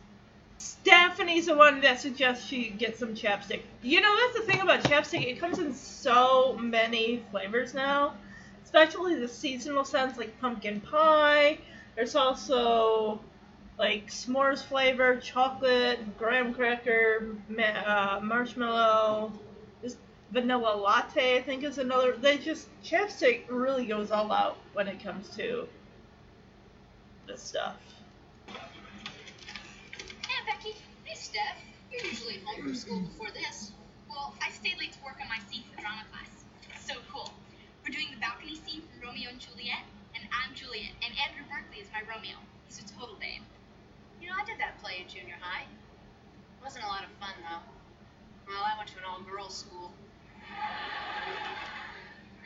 Stephanie's 0.58 1.48
the 1.48 1.56
one 1.56 1.82
that 1.82 2.00
suggests 2.00 2.48
she 2.48 2.70
get 2.70 2.98
some 2.98 3.14
chapstick. 3.14 3.64
You 3.82 4.00
know, 4.00 4.16
that's 4.16 4.46
the 4.46 4.52
thing 4.52 4.62
about 4.62 4.84
chapstick. 4.84 5.26
It 5.26 5.40
comes 5.40 5.60
in 5.60 5.74
so 5.74 6.58
many 6.58 7.24
flavors 7.32 7.74
now, 7.74 8.14
especially 8.64 9.20
the 9.20 9.28
seasonal 9.28 9.84
scents 9.84 10.18
like 10.18 10.40
pumpkin 10.40 10.80
pie. 10.80 11.58
There's 11.96 12.16
also 12.16 13.20
like 13.84 14.08
s'mores 14.08 14.64
flavor, 14.64 15.18
chocolate, 15.18 16.18
graham 16.18 16.54
cracker, 16.54 17.36
ma- 17.50 17.64
uh, 17.64 18.20
marshmallow. 18.24 19.34
This 19.82 19.98
vanilla 20.32 20.74
latte, 20.78 21.36
I 21.36 21.42
think, 21.42 21.66
is 21.66 21.78
another. 21.78 22.14
They 22.14 22.38
just 22.38 22.70
chapstick 22.82 23.42
really 23.50 23.86
goes 23.86 24.10
all 24.10 24.32
out 24.32 24.56
when 24.72 24.88
it 24.88 25.04
comes 25.04 25.36
to 25.36 25.68
this 27.28 27.42
stuff. 27.44 27.76
Hey, 28.48 30.40
Becky. 30.48 30.78
Hey, 31.04 31.16
Steph. 31.16 31.60
You're 31.92 32.06
usually 32.06 32.40
home 32.46 32.64
from 32.64 32.76
school 32.76 33.02
before 33.02 33.32
this. 33.32 33.74
Well, 34.10 34.34
I 34.42 34.50
stayed 34.52 34.80
late 34.80 34.94
to 34.94 35.00
work 35.04 35.18
on 35.22 35.28
my 35.28 35.40
scene 35.52 35.64
for 35.76 35.82
drama 35.82 36.04
class. 36.10 36.46
So 36.80 36.94
cool. 37.12 37.34
We're 37.84 37.92
doing 37.92 38.08
the 38.12 38.22
balcony 38.22 38.56
scene 38.56 38.82
from 38.88 39.10
Romeo 39.10 39.28
and 39.30 39.42
Juliet, 39.42 39.84
and 40.16 40.24
I'm 40.32 40.56
Juliet, 40.56 40.96
and 41.04 41.12
Andrew 41.20 41.44
Berkeley 41.52 41.84
is 41.84 41.92
my 41.92 42.00
Romeo. 42.08 42.40
He's 42.70 42.80
a 42.80 42.88
total 42.98 43.18
babe. 43.20 43.44
You 44.24 44.30
know, 44.30 44.40
I 44.40 44.46
did 44.46 44.56
that 44.60 44.80
play 44.82 45.04
in 45.04 45.08
junior 45.12 45.36
high. 45.42 45.64
It 45.68 46.64
wasn't 46.64 46.86
a 46.86 46.88
lot 46.88 47.04
of 47.04 47.12
fun, 47.20 47.36
though. 47.44 47.60
Well, 48.48 48.64
I 48.64 48.78
went 48.78 48.88
to 48.96 48.98
an 48.98 49.04
all-girls 49.04 49.54
school. 49.54 49.92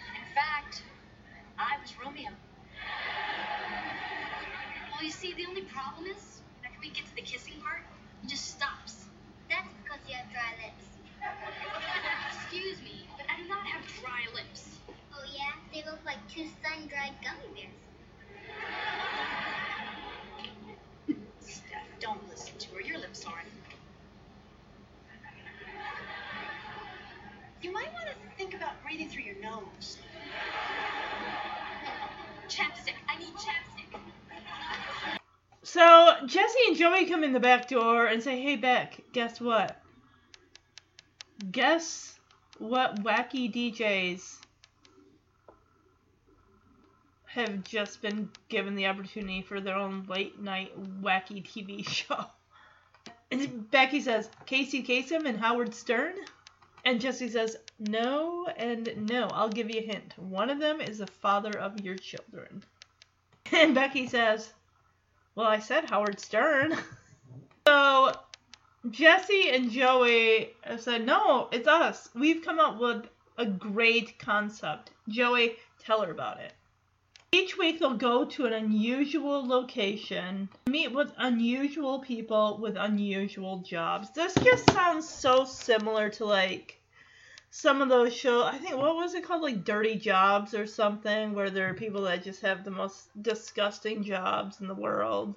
In 0.09 0.25
fact, 0.33 0.81
I 1.59 1.77
was 1.77 1.93
Romeo. 2.03 2.33
Well, 4.89 5.03
you 5.03 5.11
see, 5.11 5.33
the 5.37 5.45
only 5.45 5.69
problem 5.69 6.07
is, 6.07 6.41
after 6.65 6.79
we 6.81 6.89
get 6.89 7.05
to 7.05 7.15
the 7.15 7.21
kissing 7.21 7.61
part, 7.61 7.85
he 8.23 8.27
just 8.27 8.57
stops. 8.57 9.05
That's 9.47 9.69
because 9.83 10.01
you 10.09 10.15
have 10.17 10.33
dry 10.33 10.57
lips. 10.57 10.97
Excuse 12.41 12.81
me, 12.81 13.05
but 13.21 13.29
I 13.29 13.37
do 13.37 13.47
not 13.47 13.67
have 13.67 13.85
dry 14.01 14.25
lips. 14.33 14.81
Oh 15.13 15.21
yeah? 15.29 15.53
They 15.71 15.85
look 15.85 16.01
like 16.09 16.17
two 16.27 16.49
sun-dried 16.65 17.13
gummy 17.21 17.53
bears. 17.53 17.77
Don't 21.99 22.29
listen 22.29 22.57
to 22.59 22.75
her. 22.75 22.81
Your 22.81 22.99
lips 22.99 23.25
aren't. 23.25 23.47
You 27.61 27.73
might 27.73 27.91
want 27.93 28.07
to 28.07 28.13
think 28.37 28.53
about 28.53 28.81
breathing 28.83 29.09
through 29.09 29.23
your 29.23 29.41
nose. 29.41 29.97
Chapstick. 32.47 32.93
I 33.09 33.17
need 33.17 33.33
chapstick. 33.33 33.99
So 35.63 36.13
Jesse 36.25 36.59
and 36.67 36.77
Joey 36.77 37.07
come 37.07 37.23
in 37.23 37.33
the 37.33 37.39
back 37.39 37.67
door 37.67 38.05
and 38.05 38.23
say, 38.23 38.41
"Hey 38.41 38.55
Beck, 38.55 38.99
guess 39.11 39.41
what? 39.41 39.81
Guess 41.51 42.19
what 42.59 43.03
wacky 43.03 43.51
DJs 43.51 44.37
have 47.37 47.63
just 47.63 48.01
been 48.01 48.29
given 48.49 48.75
the 48.75 48.87
opportunity 48.87 49.41
for 49.41 49.61
their 49.61 49.75
own 49.75 50.05
late 50.07 50.39
night 50.41 50.71
wacky 51.01 51.43
TV 51.43 51.87
show?" 51.89 52.25
And 53.31 53.69
Becky 53.71 54.01
says, 54.01 54.29
"Casey 54.45 54.83
Kasem 54.83 55.25
and 55.25 55.39
Howard 55.39 55.73
Stern." 55.73 56.15
And 56.85 57.01
Jesse 57.01 57.29
says, 57.29 57.57
"No 57.79 58.47
and 58.57 59.09
no. 59.09 59.27
I'll 59.27 59.49
give 59.49 59.69
you 59.69 59.79
a 59.79 59.85
hint. 59.85 60.13
One 60.17 60.49
of 60.49 60.59
them 60.59 60.81
is 60.81 60.99
the 60.99 61.07
father 61.07 61.57
of 61.57 61.79
your 61.81 61.95
children." 61.95 62.63
And 63.53 63.73
Becky 63.73 64.07
says, 64.07 64.51
well, 65.37 65.45
I 65.45 65.59
said 65.59 65.85
Howard 65.91 66.19
Stern. 66.19 66.75
so 67.67 68.11
Jesse 68.89 69.51
and 69.51 69.69
Joey 69.69 70.55
have 70.63 70.81
said, 70.81 71.05
no, 71.05 71.47
it's 71.51 71.67
us. 71.67 72.09
We've 72.15 72.43
come 72.43 72.57
up 72.57 72.79
with 72.79 73.05
a 73.37 73.45
great 73.45 74.17
concept. 74.17 74.89
Joey, 75.07 75.57
tell 75.79 76.01
her 76.01 76.09
about 76.09 76.39
it. 76.39 76.53
Each 77.37 77.55
week 77.55 77.79
they'll 77.79 77.93
go 77.93 78.25
to 78.25 78.47
an 78.47 78.53
unusual 78.53 79.45
location, 79.47 80.49
meet 80.65 80.91
with 80.91 81.13
unusual 81.17 81.99
people 81.99 82.57
with 82.59 82.75
unusual 82.75 83.59
jobs. 83.59 84.09
This 84.09 84.33
just 84.33 84.71
sounds 84.73 85.07
so 85.07 85.45
similar 85.45 86.09
to 86.09 86.25
like 86.25 86.81
some 87.51 87.83
of 87.83 87.89
those 87.89 88.15
shows. 88.15 88.45
I 88.45 88.57
think 88.57 88.75
what 88.77 88.95
was 88.95 89.13
it 89.13 89.23
called, 89.23 89.43
like 89.43 89.63
Dirty 89.63 89.97
Jobs 89.99 90.55
or 90.55 90.65
something, 90.65 91.35
where 91.35 91.51
there 91.51 91.69
are 91.69 91.75
people 91.75 92.01
that 92.05 92.23
just 92.23 92.41
have 92.41 92.63
the 92.63 92.71
most 92.71 93.09
disgusting 93.21 94.03
jobs 94.03 94.59
in 94.59 94.65
the 94.65 94.73
world. 94.73 95.35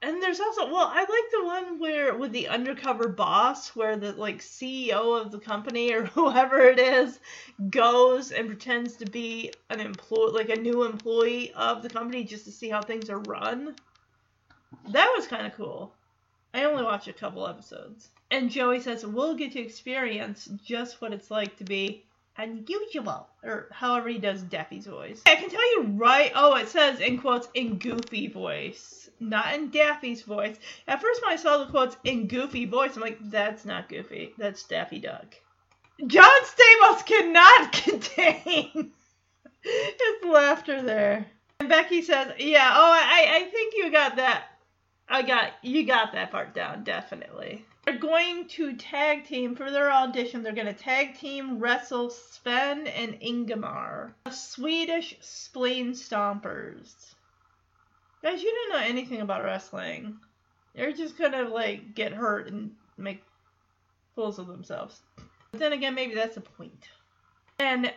And 0.00 0.22
there's 0.22 0.38
also 0.38 0.70
well, 0.72 0.90
I 0.92 1.00
like 1.00 1.30
the 1.32 1.44
one 1.44 1.80
where 1.80 2.14
with 2.14 2.30
the 2.30 2.48
undercover 2.48 3.08
boss, 3.08 3.74
where 3.74 3.96
the 3.96 4.12
like 4.12 4.38
CEO 4.38 5.20
of 5.20 5.32
the 5.32 5.40
company 5.40 5.92
or 5.92 6.04
whoever 6.14 6.60
it 6.60 6.78
is 6.78 7.18
goes 7.70 8.30
and 8.30 8.46
pretends 8.46 8.96
to 8.96 9.06
be 9.06 9.52
an 9.70 9.80
employee, 9.80 10.32
like 10.32 10.50
a 10.50 10.60
new 10.60 10.84
employee 10.84 11.52
of 11.52 11.82
the 11.82 11.90
company, 11.90 12.22
just 12.24 12.44
to 12.44 12.52
see 12.52 12.68
how 12.68 12.80
things 12.80 13.10
are 13.10 13.20
run. 13.20 13.74
That 14.90 15.12
was 15.16 15.26
kind 15.26 15.46
of 15.46 15.54
cool. 15.54 15.94
I 16.54 16.64
only 16.64 16.82
watched 16.82 17.08
a 17.08 17.12
couple 17.12 17.46
episodes. 17.46 18.08
And 18.30 18.50
Joey 18.50 18.80
says, 18.80 19.04
we'll 19.04 19.34
get 19.34 19.52
to 19.52 19.60
experience 19.60 20.48
just 20.64 21.00
what 21.00 21.12
it's 21.12 21.30
like 21.30 21.56
to 21.56 21.64
be 21.64 22.04
unusual. 22.36 23.28
Or 23.42 23.68
however 23.70 24.08
he 24.08 24.18
does 24.18 24.42
Daffy's 24.42 24.86
voice. 24.86 25.22
I 25.26 25.36
can 25.36 25.50
tell 25.50 25.74
you 25.74 25.90
right, 25.94 26.32
oh, 26.34 26.56
it 26.56 26.68
says 26.68 27.00
in 27.00 27.18
quotes, 27.18 27.48
in 27.54 27.78
goofy 27.78 28.28
voice. 28.28 29.07
Not 29.20 29.54
in 29.54 29.70
Daffy's 29.70 30.22
voice. 30.22 30.56
At 30.86 31.00
first 31.00 31.22
when 31.22 31.32
I 31.32 31.36
saw 31.36 31.58
the 31.58 31.70
quotes 31.70 31.96
in 32.04 32.28
goofy 32.28 32.66
voice, 32.66 32.96
I'm 32.96 33.02
like, 33.02 33.18
that's 33.20 33.64
not 33.64 33.88
goofy. 33.88 34.34
That's 34.38 34.62
Daffy 34.64 35.00
Duck. 35.00 35.34
John 36.06 36.42
Stamos 36.44 37.04
cannot 37.04 37.72
contain 37.84 38.92
his 39.62 40.24
laughter 40.24 40.82
there. 40.82 41.26
And 41.60 41.68
Becky 41.68 42.02
says, 42.02 42.32
yeah, 42.38 42.72
oh, 42.74 42.92
I, 42.92 43.40
I 43.40 43.50
think 43.50 43.74
you 43.76 43.90
got 43.90 44.16
that 44.16 44.44
I 45.10 45.22
got 45.22 45.52
you 45.62 45.86
got 45.86 46.12
that 46.12 46.30
part 46.30 46.54
down 46.54 46.84
definitely. 46.84 47.64
They're 47.84 47.96
going 47.96 48.46
to 48.48 48.76
tag 48.76 49.24
team 49.24 49.56
for 49.56 49.70
their 49.70 49.90
audition. 49.90 50.42
They're 50.42 50.52
going 50.52 50.66
to 50.66 50.74
tag 50.74 51.16
team 51.16 51.58
wrestle 51.58 52.10
Sven 52.10 52.86
and 52.86 53.16
Ingemar, 53.22 54.12
the 54.24 54.30
Swedish 54.30 55.16
spleen 55.22 55.92
stompers. 55.92 57.14
Guys, 58.22 58.42
you 58.42 58.52
don't 58.52 58.80
know 58.80 58.86
anything 58.86 59.20
about 59.20 59.44
wrestling. 59.44 60.16
They're 60.74 60.92
just 60.92 61.16
gonna 61.16 61.44
like 61.44 61.94
get 61.94 62.12
hurt 62.12 62.50
and 62.50 62.72
make 62.96 63.22
fools 64.14 64.38
of 64.38 64.48
themselves. 64.48 65.00
But 65.52 65.60
then 65.60 65.72
again, 65.72 65.94
maybe 65.94 66.14
that's 66.14 66.34
the 66.34 66.40
point. 66.40 66.88
And 67.58 67.92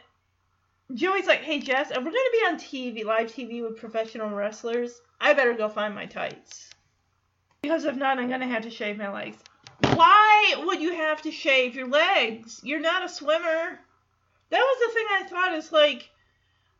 Joey's 0.93 1.27
like, 1.27 1.41
"Hey 1.41 1.59
Jess, 1.59 1.91
if 1.91 1.97
we're 1.97 2.03
gonna 2.03 2.17
be 2.31 2.45
on 2.47 2.57
TV, 2.57 3.03
live 3.03 3.27
TV 3.27 3.61
with 3.61 3.79
professional 3.79 4.29
wrestlers, 4.29 5.01
I 5.19 5.33
better 5.33 5.53
go 5.53 5.69
find 5.69 5.95
my 5.95 6.05
tights." 6.05 6.69
Because 7.63 7.85
if 7.85 7.95
not, 7.95 8.19
I'm 8.19 8.29
gonna 8.29 8.47
have 8.47 8.63
to 8.63 8.69
shave 8.69 8.97
my 8.97 9.11
legs. 9.11 9.37
Why 9.95 10.55
would 10.65 10.81
you 10.81 10.93
have 10.93 11.21
to 11.23 11.31
shave 11.31 11.75
your 11.75 11.87
legs? 11.87 12.61
You're 12.63 12.79
not 12.79 13.03
a 13.03 13.09
swimmer. 13.09 13.79
That 14.49 14.59
was 14.59 14.87
the 14.87 14.93
thing 14.93 15.05
I 15.09 15.23
thought 15.23 15.53
is 15.55 15.71
like 15.71 16.09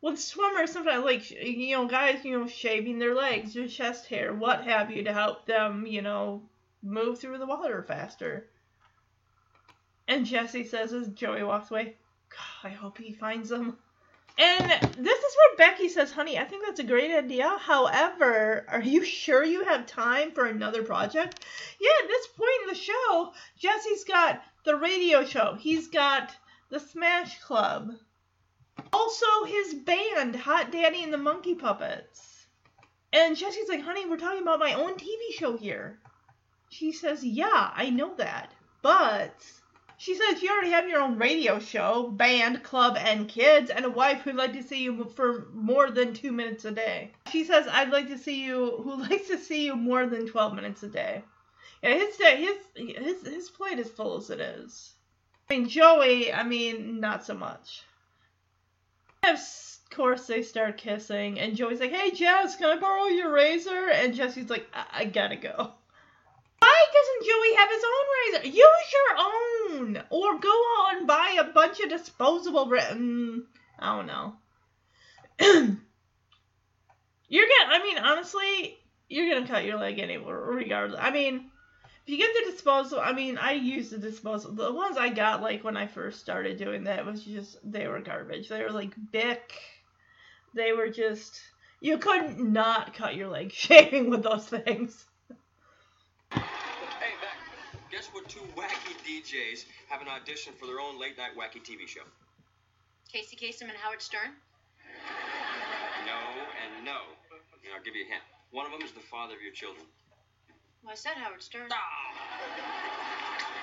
with 0.02 0.20
swimmers 0.20 0.72
sometimes 0.72 1.06
like 1.06 1.30
you 1.32 1.76
know 1.76 1.88
guys 1.88 2.26
you 2.26 2.38
know 2.38 2.48
shaving 2.48 3.00
their 3.00 3.16
legs, 3.16 3.54
their 3.54 3.68
chest 3.68 4.08
hair, 4.08 4.34
what 4.34 4.64
have 4.64 4.92
you 4.92 5.04
to 5.04 5.14
help 5.14 5.46
them 5.46 5.86
you 5.86 6.02
know 6.02 6.42
move 6.84 7.20
through 7.20 7.38
the 7.38 7.46
water 7.46 7.84
faster. 7.84 8.48
And 10.08 10.26
Jesse 10.26 10.66
says 10.66 10.94
as 10.94 11.08
Joey 11.10 11.44
walks 11.44 11.72
away, 11.72 11.96
I 12.64 12.70
hope 12.70 12.98
he 12.98 13.14
finds 13.14 13.50
them. 13.50 13.78
And 14.38 14.72
this 14.98 15.20
is 15.20 15.38
where 15.38 15.58
Becky 15.58 15.90
says, 15.90 16.12
honey, 16.12 16.40
I 16.40 16.46
think 16.46 16.66
that's 16.66 16.80
a 16.80 16.86
great 16.86 17.12
idea. 17.12 17.58
However, 17.60 18.66
are 18.70 18.82
you 18.82 19.04
sure 19.04 19.44
you 19.44 19.66
have 19.66 19.86
time 19.86 20.32
for 20.32 20.46
another 20.46 20.84
project? 20.84 21.46
Yeah, 21.80 21.92
at 22.04 22.08
this 22.08 22.28
point 22.28 22.62
in 22.64 22.70
the 22.70 22.76
show, 22.76 23.34
Jesse's 23.58 24.04
got 24.06 24.42
the 24.64 24.78
radio 24.78 25.26
show, 25.26 25.56
he's 25.60 25.88
got 25.88 26.36
the 26.70 26.80
Smash 26.80 27.40
Club, 27.40 27.92
also 28.94 29.26
his 29.46 29.74
band, 29.74 30.36
Hot 30.36 30.72
Daddy 30.72 31.04
and 31.04 31.14
the 31.14 31.18
Monkey 31.18 31.56
Puppets. 31.56 32.48
And 33.14 33.36
Jesse's 33.36 33.68
like, 33.68 33.82
honey, 33.82 34.06
we're 34.06 34.18
talking 34.18 34.42
about 34.42 34.60
my 34.60 34.74
own 34.74 34.96
TV 34.96 35.34
show 35.34 35.58
here. 35.58 36.00
She 36.70 36.92
says, 36.92 37.24
yeah, 37.24 37.72
I 37.76 37.90
know 37.90 38.16
that. 38.16 38.54
But 38.82 39.36
she 39.98 40.16
says 40.16 40.42
you 40.42 40.50
already 40.50 40.72
have 40.72 40.88
your 40.88 41.02
own 41.02 41.20
radio 41.20 41.60
show, 41.60 42.10
band, 42.10 42.64
club, 42.64 42.98
and 42.98 43.28
kids, 43.28 43.70
and 43.70 43.86
a 43.86 43.90
wife 43.90 44.22
who'd 44.22 44.36
like 44.36 44.54
to 44.54 44.64
see 44.64 44.82
you 44.82 45.04
for 45.16 45.48
more 45.54 45.92
than 45.92 46.14
two 46.14 46.32
minutes 46.32 46.66
a 46.66 46.72
day. 46.72 47.12
She 47.32 47.44
says, 47.44 47.68
I'd 47.68 47.92
like 47.92 48.08
to 48.08 48.18
see 48.18 48.44
you, 48.44 48.78
who 48.84 49.02
likes 49.02 49.28
to 49.28 49.38
see 49.38 49.66
you 49.66 49.76
more 49.76 50.08
than 50.08 50.28
12 50.28 50.56
minutes 50.56 50.82
a 50.84 50.88
day. 50.88 51.24
Yeah, 51.84 51.96
his, 51.96 52.16
his, 52.18 52.58
his, 52.76 53.28
his 53.28 53.50
plate 53.50 53.80
is 53.80 53.90
full 53.90 54.18
as 54.18 54.30
it 54.30 54.40
is. 54.40 54.94
I 55.50 55.58
mean, 55.58 55.68
Joey, 55.68 56.32
I 56.32 56.44
mean, 56.44 57.00
not 57.00 57.26
so 57.26 57.34
much. 57.34 57.84
Of 59.24 59.40
course, 59.92 60.26
they 60.26 60.42
start 60.42 60.78
kissing, 60.78 61.40
and 61.40 61.56
Joey's 61.56 61.80
like, 61.80 61.92
hey, 61.92 62.12
Jess, 62.12 62.56
can 62.56 62.76
I 62.76 62.80
borrow 62.80 63.06
your 63.06 63.32
razor? 63.32 63.90
And 63.90 64.16
Jesse's 64.16 64.50
like, 64.50 64.68
I, 64.74 64.86
I 65.02 65.06
gotta 65.06 65.36
go. 65.36 65.74
Why 66.60 66.86
doesn't 66.94 67.28
Joey 67.30 67.56
have 67.56 67.70
his 67.70 67.84
own 67.84 68.06
razor? 68.18 68.48
Use 68.48 68.94
your 68.94 69.18
own, 69.20 70.04
or 70.10 70.40
go 70.40 70.64
out 70.80 70.98
and 70.98 71.08
buy 71.08 71.38
a 71.40 71.54
bunch 71.54 71.80
of 71.82 71.90
disposable. 71.90 72.68
Ra- 72.68 72.82
mm, 72.82 73.44
I 73.80 73.96
don't 73.96 74.08
know. 74.08 74.34
you're 77.28 77.48
gonna. 77.48 77.70
I 77.70 77.84
mean, 77.84 77.98
honestly, 78.00 78.78
you're 79.08 79.34
gonna 79.34 79.48
cut 79.48 79.66
your 79.66 79.78
leg 79.78 80.00
anyway, 80.00 80.32
regardless. 80.32 81.00
I 81.02 81.12
mean, 81.12 81.51
if 82.06 82.10
you 82.12 82.18
get 82.18 82.34
the 82.34 82.52
disposal, 82.52 83.00
I 83.00 83.14
mean, 83.14 83.38
I 83.38 83.54
use 83.54 83.92
the 83.92 83.98
disposal. 83.98 84.54
The 84.54 84.74
ones 84.74 84.98
I 84.98 85.10
got 85.10 85.42
like 85.42 85.64
when 85.64 85.78
I 85.78 85.86
first 85.86 86.20
started 86.20 86.58
doing 86.58 86.86
that 86.86 87.06
was 87.06 87.24
just 87.24 87.58
they 87.64 87.88
were 87.88 88.00
garbage. 88.00 88.50
They 88.50 88.64
were 88.64 88.72
like 88.72 88.94
Bic. 89.12 89.54
They 90.56 90.74
were 90.74 90.90
just 90.90 91.40
you 91.80 91.98
couldn't 92.00 92.40
not 92.40 92.94
cut 92.94 93.16
your 93.16 93.28
leg 93.30 93.52
shaving 93.54 94.10
with 94.10 94.24
those 94.24 94.48
things. 94.48 95.06
Hey, 96.32 96.40
Beck, 97.22 97.92
guess 97.92 98.08
what 98.08 98.28
two 98.28 98.42
wacky 98.56 98.96
DJs 99.06 99.66
have 99.90 100.02
an 100.02 100.08
audition 100.08 100.54
for 100.60 100.66
their 100.66 100.80
own 100.80 101.00
late 101.00 101.18
night 101.18 101.32
wacky 101.38 101.62
TV 101.62 101.88
show? 101.88 102.02
Casey 103.12 103.36
Kasem 103.36 103.64
and 103.64 103.78
Howard 103.82 104.02
Stern? 104.02 104.32
No 106.06 106.18
and 106.64 106.86
no. 106.86 106.98
And 107.64 107.74
I'll 107.76 107.84
give 107.84 107.96
you 107.96 108.06
a 108.06 108.08
hint. 108.08 108.24
One 108.52 108.66
of 108.66 108.72
them 108.72 108.82
is 108.82 108.92
the 108.92 109.02
father 109.02 109.36
of 109.36 109.42
your 109.42 109.54
children. 109.54 109.86
Well, 110.84 110.94
I 110.94 110.96
said 110.96 111.14
Howard 111.16 111.44
Stern. 111.44 111.70
Ah. 111.72 111.78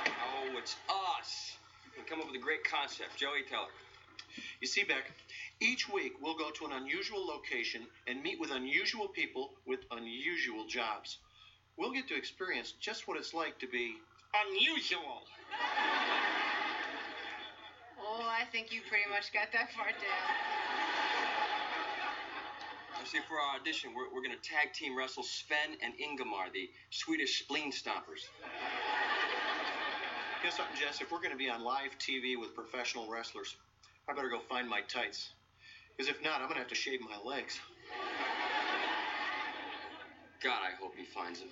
Oh, 0.06 0.58
it's 0.58 0.76
us. 0.88 1.56
We 1.96 2.04
come 2.04 2.20
up 2.20 2.26
with 2.26 2.36
a 2.36 2.42
great 2.42 2.64
concept. 2.64 3.16
Joey, 3.16 3.42
tell 3.48 3.64
her. 3.64 4.42
You 4.60 4.68
see, 4.68 4.84
Beck, 4.84 5.10
each 5.60 5.88
week 5.88 6.14
we'll 6.22 6.36
go 6.36 6.50
to 6.50 6.66
an 6.66 6.72
unusual 6.72 7.26
location 7.26 7.82
and 8.06 8.22
meet 8.22 8.38
with 8.38 8.52
unusual 8.52 9.08
people 9.08 9.50
with 9.66 9.80
unusual 9.90 10.66
jobs. 10.66 11.18
We'll 11.76 11.92
get 11.92 12.08
to 12.08 12.16
experience 12.16 12.74
just 12.80 13.08
what 13.08 13.16
it's 13.16 13.34
like 13.34 13.58
to 13.60 13.66
be 13.66 13.96
Unusual. 14.34 15.24
Oh, 17.98 18.28
I 18.28 18.44
think 18.52 18.72
you 18.72 18.80
pretty 18.88 19.08
much 19.08 19.32
got 19.32 19.48
that 19.52 19.72
part 19.72 19.94
down. 19.96 20.67
You 23.08 23.20
see, 23.20 23.26
for 23.26 23.40
our 23.40 23.56
audition, 23.56 23.94
we're, 23.96 24.12
we're 24.12 24.20
going 24.20 24.36
to 24.36 24.44
tag 24.44 24.74
team 24.74 24.94
wrestle 24.94 25.22
Sven 25.22 25.80
and 25.82 25.94
Ingemar, 25.98 26.52
the 26.52 26.68
Swedish 26.90 27.40
spleen 27.40 27.72
stompers. 27.72 28.28
You 30.42 30.44
know 30.44 30.54
something, 30.54 30.76
Jess? 30.76 31.00
If 31.00 31.10
we're 31.10 31.24
going 31.24 31.32
to 31.32 31.38
be 31.38 31.48
on 31.48 31.64
live 31.64 31.96
TV 31.98 32.38
with 32.38 32.54
professional 32.54 33.10
wrestlers, 33.10 33.56
I 34.10 34.12
better 34.12 34.28
go 34.28 34.40
find 34.40 34.68
my 34.68 34.82
tights. 34.82 35.30
Because 35.96 36.10
if 36.10 36.22
not, 36.22 36.42
I'm 36.42 36.48
going 36.48 36.56
to 36.56 36.60
have 36.60 36.68
to 36.68 36.74
shave 36.74 37.00
my 37.00 37.16
legs. 37.24 37.58
God, 40.42 40.60
I 40.60 40.76
hope 40.78 40.92
he 40.94 41.06
finds 41.06 41.40
them. 41.40 41.48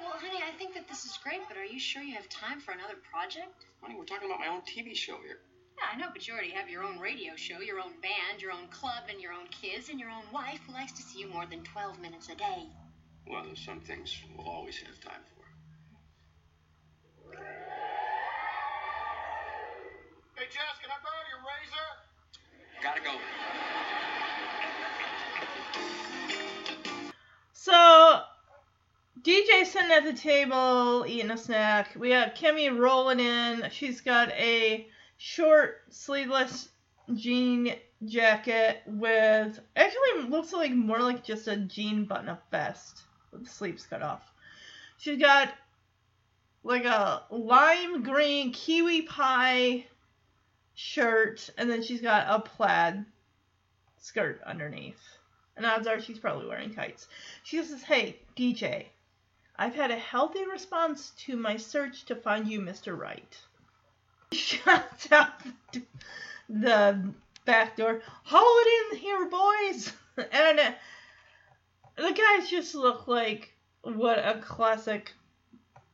Well, 0.00 0.18
honey, 0.18 0.42
I 0.42 0.50
think 0.58 0.74
that 0.74 0.88
this 0.88 1.04
is 1.04 1.16
great, 1.22 1.42
but 1.46 1.56
are 1.56 1.64
you 1.64 1.78
sure 1.78 2.02
you 2.02 2.16
have 2.16 2.28
time 2.30 2.58
for 2.58 2.72
another 2.72 2.96
project? 3.12 3.64
Honey, 3.80 3.94
we're 3.96 4.06
talking 4.06 4.28
about 4.28 4.40
my 4.40 4.48
own 4.48 4.62
TV 4.62 4.96
show 4.96 5.18
here. 5.24 5.38
Yeah, 5.78 5.94
I 5.94 5.96
know, 5.96 6.08
but 6.12 6.26
you 6.26 6.34
already 6.34 6.50
have 6.50 6.68
your 6.68 6.82
own 6.82 6.98
radio 6.98 7.36
show, 7.36 7.60
your 7.60 7.78
own 7.78 7.92
band, 8.02 8.42
your 8.42 8.50
own 8.50 8.66
club, 8.68 9.04
and 9.08 9.20
your 9.20 9.32
own 9.32 9.46
kids, 9.48 9.88
and 9.90 10.00
your 10.00 10.10
own 10.10 10.24
wife 10.32 10.58
who 10.66 10.72
likes 10.72 10.90
to 10.92 11.02
see 11.02 11.20
you 11.20 11.28
more 11.28 11.46
than 11.46 11.62
12 11.62 12.00
minutes 12.00 12.28
a 12.30 12.34
day. 12.34 12.66
Well, 13.28 13.44
there's 13.44 13.64
some 13.64 13.80
things 13.80 14.20
we'll 14.36 14.48
always 14.48 14.76
have 14.78 14.98
time 15.00 15.22
for. 15.36 15.44
Hey, 20.36 20.46
Jess, 20.50 20.78
can 20.82 20.90
I 20.90 20.98
borrow 21.04 21.24
your 21.30 21.42
razor? 21.46 21.88
Gotta 22.82 23.00
go. 23.00 23.12
So 27.52 28.22
DJ 29.22 29.64
sitting 29.66 29.92
at 29.92 30.04
the 30.04 30.12
table 30.12 31.04
eating 31.06 31.30
a 31.30 31.36
snack. 31.36 31.94
We 31.96 32.10
have 32.10 32.34
Kimmy 32.34 32.76
rolling 32.76 33.20
in. 33.20 33.68
She's 33.70 34.00
got 34.00 34.30
a 34.30 34.88
short 35.18 35.82
sleeveless 35.90 36.68
jean 37.14 37.74
jacket 38.04 38.82
with 38.86 39.58
actually 39.74 40.28
looks 40.28 40.52
like 40.52 40.72
more 40.72 41.00
like 41.00 41.24
just 41.24 41.48
a 41.48 41.56
jean 41.56 42.04
button 42.04 42.28
up 42.28 42.42
vest 42.50 43.02
with 43.32 43.44
the 43.44 43.50
sleeves 43.50 43.84
cut 43.86 44.00
off. 44.02 44.32
She's 44.96 45.18
got 45.18 45.52
like 46.62 46.84
a 46.84 47.24
lime 47.30 48.02
green 48.02 48.52
kiwi 48.52 49.02
pie 49.02 49.86
shirt 50.74 51.50
and 51.58 51.68
then 51.68 51.82
she's 51.82 52.00
got 52.00 52.26
a 52.28 52.40
plaid 52.40 53.04
skirt 53.98 54.40
underneath. 54.46 55.02
And 55.56 55.66
odds 55.66 55.88
are 55.88 56.00
she's 56.00 56.20
probably 56.20 56.46
wearing 56.46 56.72
tights. 56.72 57.08
She 57.42 57.60
says, 57.64 57.82
Hey, 57.82 58.20
DJ, 58.36 58.86
I've 59.56 59.74
had 59.74 59.90
a 59.90 59.98
healthy 59.98 60.46
response 60.46 61.10
to 61.26 61.36
my 61.36 61.56
search 61.56 62.04
to 62.04 62.14
find 62.14 62.46
you, 62.46 62.60
Mr. 62.60 62.96
Right. 62.96 63.36
Shuts 64.32 65.10
out 65.10 65.32
the 66.48 67.12
back 67.44 67.76
door. 67.76 68.02
Haul 68.24 68.58
it 68.60 68.92
in 68.92 68.98
here, 68.98 69.28
boys! 69.28 69.92
And 70.32 70.58
uh, 70.58 70.72
the 71.96 72.12
guys 72.12 72.50
just 72.50 72.74
look 72.74 73.06
like 73.06 73.54
what 73.82 74.18
a 74.18 74.40
classic 74.40 75.12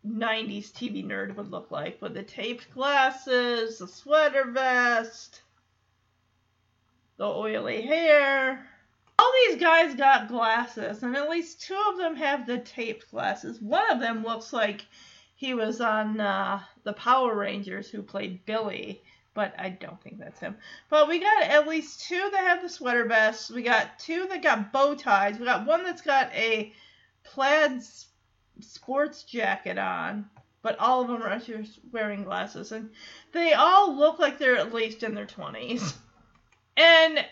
90s 0.07 0.70
TV 0.73 1.05
nerd 1.05 1.37
would 1.37 1.51
look 1.51 1.70
like 1.70 2.01
with 2.01 2.14
the 2.14 2.23
taped 2.23 2.73
glasses, 2.73 3.79
the 3.79 3.87
sweater 3.88 4.51
vest, 4.51 5.42
the 7.16 7.25
oily 7.25 7.83
hair. 7.83 8.66
All 9.18 9.33
these 9.47 9.61
guys 9.61 9.94
got 9.94 10.29
glasses, 10.29 11.03
and 11.03 11.16
at 11.16 11.31
least 11.31 11.62
two 11.62 11.81
of 11.90 11.97
them 11.97 12.16
have 12.16 12.47
the 12.47 12.59
taped 12.59 13.11
glasses. 13.11 13.61
One 13.61 13.90
of 13.90 14.01
them 14.01 14.25
looks 14.25 14.53
like 14.53 14.85
he 15.35 15.55
was 15.55 15.81
on 15.81 16.20
uh, 16.20 16.61
the 16.85 16.92
Power 16.92 17.35
Rangers 17.35 17.88
who 17.88 18.03
played 18.03 18.44
Billy, 18.47 19.03
but 19.35 19.55
I 19.59 19.70
don't 19.70 20.01
think 20.03 20.18
that's 20.18 20.38
him. 20.38 20.57
But 20.88 21.09
we 21.09 21.18
got 21.18 21.42
at 21.42 21.68
least 21.68 22.07
two 22.09 22.31
that 22.31 22.44
have 22.44 22.62
the 22.62 22.68
sweater 22.68 23.05
vests. 23.05 23.51
We 23.51 23.62
got 23.62 23.99
two 23.99 24.27
that 24.29 24.42
got 24.42 24.73
bow 24.73 24.94
ties. 24.94 25.38
We 25.38 25.44
got 25.44 25.66
one 25.66 25.83
that's 25.83 26.03
got 26.03 26.33
a 26.33 26.73
plaid 27.25 27.83
sports 28.61 29.25
jacket 29.25 29.79
on, 29.79 30.31
but 30.62 30.79
all 30.79 31.03
of 31.03 31.09
them 31.09 31.23
are 31.23 31.38
just 31.38 31.81
wearing 31.92 32.25
glasses, 32.25 32.73
and 32.73 32.90
they 33.33 33.55
all 33.55 33.97
look 33.97 34.18
like 34.18 34.38
they're 34.38 34.57
at 34.57 34.73
least 34.73 35.03
in 35.03 35.14
their 35.14 35.27
20s. 35.27 35.94
And 36.77 37.25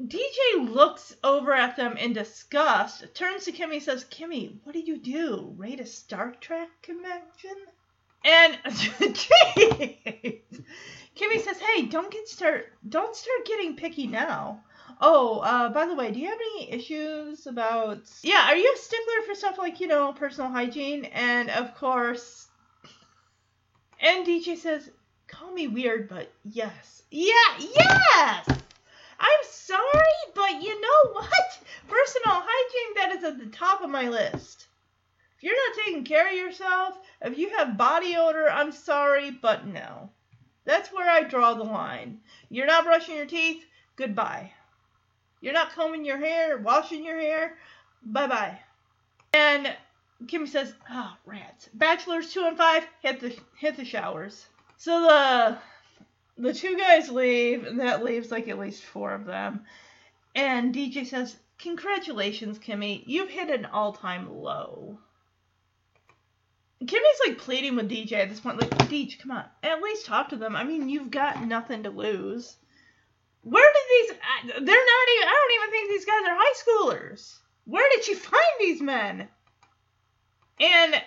DJ 0.00 0.68
looks 0.68 1.14
over 1.22 1.52
at 1.52 1.76
them 1.76 1.96
in 1.96 2.12
disgust, 2.12 3.14
turns 3.14 3.44
to 3.44 3.52
Kimmy, 3.52 3.80
says, 3.80 4.04
Kimmy, 4.04 4.58
what 4.64 4.74
did 4.74 4.88
you 4.88 4.98
do? 4.98 5.54
Raid 5.56 5.78
a 5.80 5.86
Star 5.86 6.34
Trek 6.40 6.68
convention? 6.82 7.56
And. 8.24 8.54
Kimmy 11.16 11.40
says, 11.40 11.58
Hey, 11.58 11.82
don't 11.82 12.10
get 12.10 12.28
start 12.28 12.72
don't 12.88 13.14
start 13.14 13.46
getting 13.46 13.76
picky 13.76 14.06
now. 14.06 14.64
Oh, 15.00 15.38
uh, 15.40 15.68
by 15.68 15.86
the 15.86 15.94
way, 15.94 16.10
do 16.10 16.18
you 16.18 16.28
have 16.28 16.38
any 16.54 16.72
issues 16.72 17.46
about? 17.46 18.02
Yeah, 18.22 18.48
are 18.48 18.56
you 18.56 18.72
a 18.74 18.78
stickler 18.78 19.22
for 19.26 19.34
stuff 19.34 19.58
like 19.58 19.80
you 19.80 19.86
know 19.86 20.12
personal 20.12 20.50
hygiene? 20.50 21.04
And 21.06 21.50
of 21.50 21.74
course, 21.76 22.48
and 24.00 24.26
DJ 24.26 24.56
says, 24.56 24.90
"Call 25.26 25.52
me 25.52 25.68
weird, 25.68 26.08
but 26.08 26.32
yes, 26.44 27.02
yeah, 27.10 27.58
yes." 27.58 28.63
I'm 29.24 29.48
sorry, 29.50 30.20
but 30.34 30.62
you 30.62 30.78
know 30.78 31.12
what? 31.12 31.58
Personal 31.88 32.42
hygiene 32.44 32.94
that 32.96 33.16
is 33.16 33.24
at 33.24 33.38
the 33.38 33.56
top 33.56 33.80
of 33.80 33.88
my 33.88 34.08
list. 34.08 34.66
If 35.38 35.44
you're 35.44 35.56
not 35.56 35.84
taking 35.84 36.04
care 36.04 36.28
of 36.28 36.36
yourself, 36.36 36.98
if 37.22 37.38
you 37.38 37.56
have 37.56 37.78
body 37.78 38.16
odor, 38.16 38.50
I'm 38.50 38.70
sorry, 38.70 39.30
but 39.30 39.66
no. 39.66 40.10
That's 40.66 40.92
where 40.92 41.08
I 41.08 41.22
draw 41.22 41.54
the 41.54 41.64
line. 41.64 42.20
You're 42.50 42.66
not 42.66 42.84
brushing 42.84 43.16
your 43.16 43.24
teeth, 43.24 43.64
goodbye. 43.96 44.52
You're 45.40 45.54
not 45.54 45.72
combing 45.72 46.04
your 46.04 46.18
hair, 46.18 46.58
washing 46.58 47.04
your 47.04 47.18
hair, 47.18 47.56
bye 48.02 48.26
bye. 48.26 48.58
And 49.32 49.74
Kimmy 50.26 50.48
says, 50.48 50.74
"Ah, 50.90 51.16
oh, 51.16 51.30
rats. 51.30 51.70
Bachelors 51.72 52.32
two 52.32 52.44
and 52.44 52.58
five 52.58 52.86
hit 53.00 53.20
the 53.20 53.38
hit 53.56 53.76
the 53.76 53.84
showers." 53.86 54.46
So 54.76 55.00
the 55.02 55.58
the 56.36 56.52
two 56.52 56.76
guys 56.76 57.10
leave, 57.10 57.64
and 57.64 57.80
that 57.80 58.04
leaves 58.04 58.30
like 58.30 58.48
at 58.48 58.58
least 58.58 58.82
four 58.82 59.12
of 59.12 59.24
them. 59.24 59.64
And 60.34 60.74
DJ 60.74 61.06
says, 61.06 61.36
Congratulations, 61.58 62.58
Kimmy. 62.58 63.04
You've 63.06 63.30
hit 63.30 63.50
an 63.50 63.66
all 63.66 63.92
time 63.92 64.28
low. 64.30 64.98
Kimmy's 66.82 67.20
like 67.26 67.38
pleading 67.38 67.76
with 67.76 67.90
DJ 67.90 68.12
at 68.14 68.28
this 68.28 68.40
point, 68.40 68.60
like, 68.60 68.70
DJ, 68.70 69.18
come 69.18 69.30
on, 69.30 69.44
at 69.62 69.80
least 69.80 70.04
talk 70.04 70.28
to 70.28 70.36
them. 70.36 70.54
I 70.54 70.64
mean, 70.64 70.88
you've 70.88 71.10
got 71.10 71.46
nothing 71.46 71.84
to 71.84 71.90
lose. 71.90 72.56
Where 73.42 73.72
did 73.72 73.82
these? 73.90 74.18
Uh, 74.18 74.60
they're 74.60 74.60
not 74.60 75.08
even. 75.16 75.28
I 75.28 75.48
don't 75.48 75.62
even 75.62 75.70
think 75.70 75.88
these 75.90 76.04
guys 76.04 76.22
are 76.26 76.36
high 76.36 76.54
schoolers. 76.54 77.38
Where 77.64 77.88
did 77.94 78.08
you 78.08 78.16
find 78.16 78.42
these 78.58 78.82
men? 78.82 79.28
And 80.60 81.02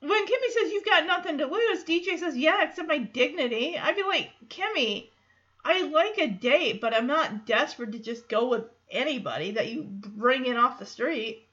when 0.00 0.26
Kimmy 0.26 0.52
says 0.52 0.72
you've 0.72 0.84
got 0.84 1.06
nothing 1.06 1.38
to 1.38 1.46
lose, 1.46 1.84
DJ 1.84 2.18
says, 2.18 2.36
yeah, 2.36 2.62
except 2.62 2.88
my 2.88 2.98
dignity. 2.98 3.76
I'd 3.76 3.96
be 3.96 4.04
like, 4.04 4.30
Kimmy, 4.48 5.08
I 5.64 5.82
like 5.82 6.18
a 6.18 6.28
date, 6.28 6.80
but 6.80 6.94
I'm 6.94 7.06
not 7.06 7.46
desperate 7.46 7.92
to 7.92 7.98
just 7.98 8.28
go 8.28 8.48
with 8.48 8.64
anybody 8.90 9.52
that 9.52 9.68
you 9.68 9.82
bring 9.82 10.46
in 10.46 10.56
off 10.56 10.78
the 10.78 10.86
street. 10.86 11.46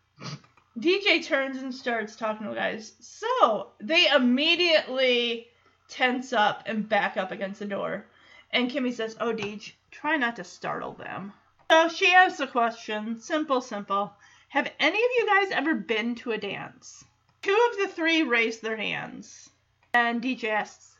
DJ 0.77 1.25
turns 1.25 1.57
and 1.57 1.73
starts 1.73 2.15
talking 2.15 2.43
to 2.43 2.49
the 2.49 2.59
guys. 2.59 2.93
So 2.99 3.71
they 3.79 4.07
immediately 4.07 5.47
tense 5.87 6.33
up 6.33 6.63
and 6.65 6.87
back 6.87 7.17
up 7.17 7.31
against 7.31 7.59
the 7.59 7.65
door. 7.65 8.05
And 8.51 8.69
Kimmy 8.69 8.93
says, 8.93 9.15
Oh, 9.19 9.33
Deej, 9.33 9.71
try 9.91 10.17
not 10.17 10.35
to 10.35 10.43
startle 10.43 10.93
them. 10.93 11.33
So 11.71 11.89
she 11.89 12.13
asks 12.13 12.39
a 12.39 12.47
question. 12.47 13.19
Simple, 13.19 13.61
simple. 13.61 14.13
Have 14.49 14.71
any 14.79 14.97
of 14.97 15.11
you 15.17 15.25
guys 15.27 15.51
ever 15.51 15.73
been 15.73 16.15
to 16.15 16.31
a 16.31 16.37
dance? 16.37 17.03
Two 17.45 17.69
of 17.71 17.77
the 17.77 17.93
three 17.93 18.23
raise 18.23 18.59
their 18.59 18.75
hands. 18.75 19.51
And 19.93 20.19
DJ 20.19 20.45
asks, 20.45 20.95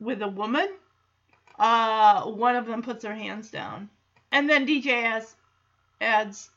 With 0.00 0.22
a 0.22 0.28
woman? 0.28 0.70
Uh, 1.58 2.22
one 2.22 2.56
of 2.56 2.64
them 2.64 2.82
puts 2.82 3.02
their 3.02 3.14
hands 3.14 3.50
down. 3.50 3.90
And 4.32 4.48
then 4.48 4.66
DJ 4.66 5.02
asks, 5.02 5.36
adds, 6.00 6.48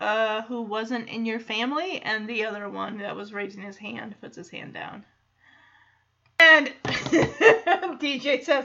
uh, 0.00 0.42
who 0.42 0.62
wasn't 0.62 1.08
in 1.08 1.24
your 1.24 1.38
family? 1.38 2.02
And 2.02 2.28
the 2.28 2.46
other 2.46 2.68
one 2.68 2.98
that 2.98 3.14
was 3.14 3.32
raising 3.32 3.62
his 3.62 3.76
hand 3.76 4.16
puts 4.20 4.36
his 4.36 4.50
hand 4.50 4.74
down. 4.74 5.04
And 6.40 6.72
DJ 6.84 8.42
says, 8.42 8.64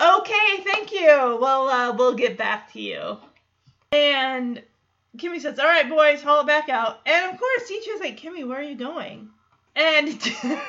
okay, 0.00 0.64
thank 0.64 0.92
you. 0.92 1.36
Well, 1.38 1.68
uh, 1.68 1.94
we'll 1.94 2.14
get 2.14 2.38
back 2.38 2.72
to 2.72 2.80
you. 2.80 3.18
And 3.92 4.62
Kimmy 5.16 5.40
says, 5.40 5.58
all 5.58 5.66
right, 5.66 5.88
boys, 5.88 6.22
haul 6.22 6.42
it 6.42 6.46
back 6.46 6.68
out. 6.68 7.00
And 7.06 7.32
of 7.32 7.38
course, 7.38 7.70
DJ's 7.70 8.00
like, 8.00 8.20
Kimmy, 8.20 8.46
where 8.46 8.60
are 8.60 8.62
you 8.62 8.76
going? 8.76 9.30
And 9.74 10.08
Kimmy 10.20 10.60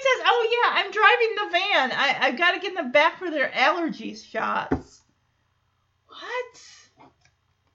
says, 0.00 0.20
oh, 0.24 0.48
yeah, 0.50 0.72
I'm 0.74 0.90
driving 0.90 1.34
the 1.34 1.50
van. 1.50 1.92
I, 1.92 2.16
I've 2.20 2.38
got 2.38 2.52
to 2.52 2.60
get 2.60 2.70
in 2.70 2.74
the 2.74 2.90
back 2.90 3.18
for 3.18 3.30
their 3.30 3.48
allergies 3.50 4.24
shots. 4.24 5.02
What? 6.08 6.62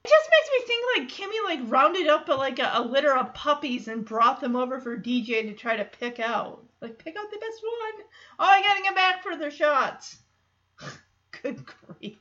It 0.04 0.10
just 0.10 0.30
makes 0.30 0.50
me 0.52 0.68
think 0.68 0.86
like 0.98 1.10
Kimmy 1.10 1.46
like 1.46 1.72
rounded 1.72 2.08
up 2.08 2.28
a, 2.28 2.34
like 2.34 2.60
a, 2.60 2.72
a, 2.76 2.82
litter 2.82 3.16
of 3.16 3.34
puppies 3.34 3.88
and 3.88 4.04
brought 4.04 4.42
them 4.42 4.56
over 4.56 4.82
for 4.82 4.98
DJ 4.98 5.44
to 5.44 5.54
try 5.54 5.78
to 5.78 5.86
pick 5.86 6.20
out. 6.20 6.66
Like 6.82 6.98
pick 6.98 7.16
out 7.16 7.32
the 7.32 7.38
best 7.38 7.62
one. 7.64 8.06
Oh, 8.40 8.46
I 8.46 8.62
gotta 8.62 8.84
get 8.84 8.96
back 8.96 9.24
for 9.24 9.38
their 9.38 9.52
shots. 9.52 10.18
Good 11.42 11.64
grief. 11.66 12.18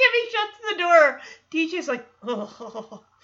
As 0.00 0.06
soon 0.06 0.14
as 0.14 0.28
Kimmy 0.30 0.30
shuts 0.32 0.58
the 0.70 0.76
door, 0.78 1.20
DJ's 1.50 1.88
like, 1.88 2.06
oh. 2.22 3.04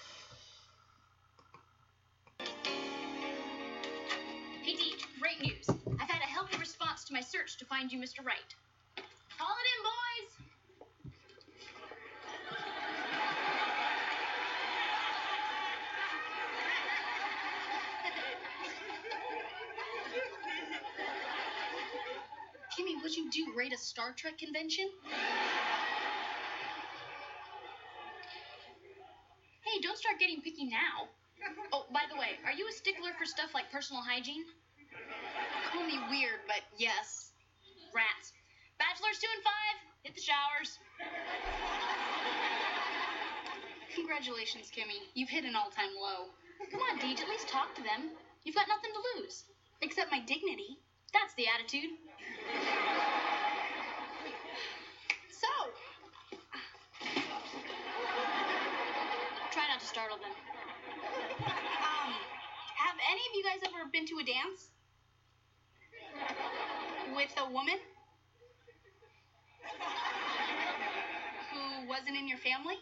Hey 4.61 4.73
Deej, 4.75 5.05
great 5.19 5.41
news. 5.41 5.65
I've 5.69 6.09
had 6.09 6.21
a 6.21 6.25
healthy 6.25 6.57
response 6.57 7.05
to 7.05 7.13
my 7.13 7.21
search 7.21 7.57
to 7.59 7.65
find 7.65 7.91
you 7.91 7.99
Mr. 7.99 8.23
Right. 8.23 8.53
Call 9.37 9.47
it 9.47 9.67
in, 9.73 9.83
boys. 9.83 10.31
Kimmy, 22.77 23.01
would 23.01 23.15
you 23.15 23.31
do 23.31 23.53
rate 23.55 23.73
a 23.73 23.77
Star 23.77 24.13
Trek 24.15 24.37
convention? 24.37 24.89
Start 30.07 30.23
getting 30.23 30.39
picky 30.39 30.63
now. 30.63 31.11
Oh, 31.75 31.83
by 31.91 32.07
the 32.07 32.15
way, 32.15 32.39
are 32.47 32.55
you 32.55 32.63
a 32.63 32.71
stickler 32.71 33.11
for 33.19 33.27
stuff 33.27 33.51
like 33.51 33.67
personal 33.67 33.99
hygiene? 33.99 34.47
Call 35.75 35.83
me 35.83 35.99
weird, 36.07 36.39
but 36.47 36.63
yes. 36.79 37.35
Rats. 37.91 38.31
Bachelors 38.79 39.19
2 39.19 39.27
and 39.27 39.43
5, 39.43 39.51
hit 40.07 40.15
the 40.15 40.23
showers. 40.23 40.79
Congratulations, 43.99 44.71
Kimmy. 44.71 45.11
You've 45.11 45.27
hit 45.27 45.43
an 45.43 45.59
all 45.59 45.75
time 45.75 45.91
low. 45.99 46.31
Come 46.71 46.79
on, 46.87 47.03
Deej, 47.03 47.19
at 47.19 47.27
least 47.27 47.49
talk 47.49 47.75
to 47.75 47.83
them. 47.83 48.15
You've 48.47 48.55
got 48.55 48.71
nothing 48.71 48.95
to 48.95 49.01
lose. 49.19 49.43
Except 49.81 50.09
my 50.09 50.23
dignity. 50.23 50.79
That's 51.11 51.35
the 51.35 51.51
attitude. 51.51 51.99
So, 55.35 55.51
try 59.57 59.65
not 59.73 59.81
to 59.81 59.86
startle 59.97 60.21
them. 60.21 60.29
Um, 61.41 62.13
have 62.77 62.97
any 63.09 63.23
of 63.25 63.33
you 63.33 63.41
guys 63.41 63.65
ever 63.65 63.89
been 63.89 64.05
to 64.13 64.21
a 64.21 64.25
dance? 64.29 64.69
With 67.17 67.33
a 67.33 67.49
woman? 67.49 67.81
Who 71.49 71.89
wasn't 71.89 72.13
in 72.13 72.29
your 72.29 72.37
family? 72.37 72.77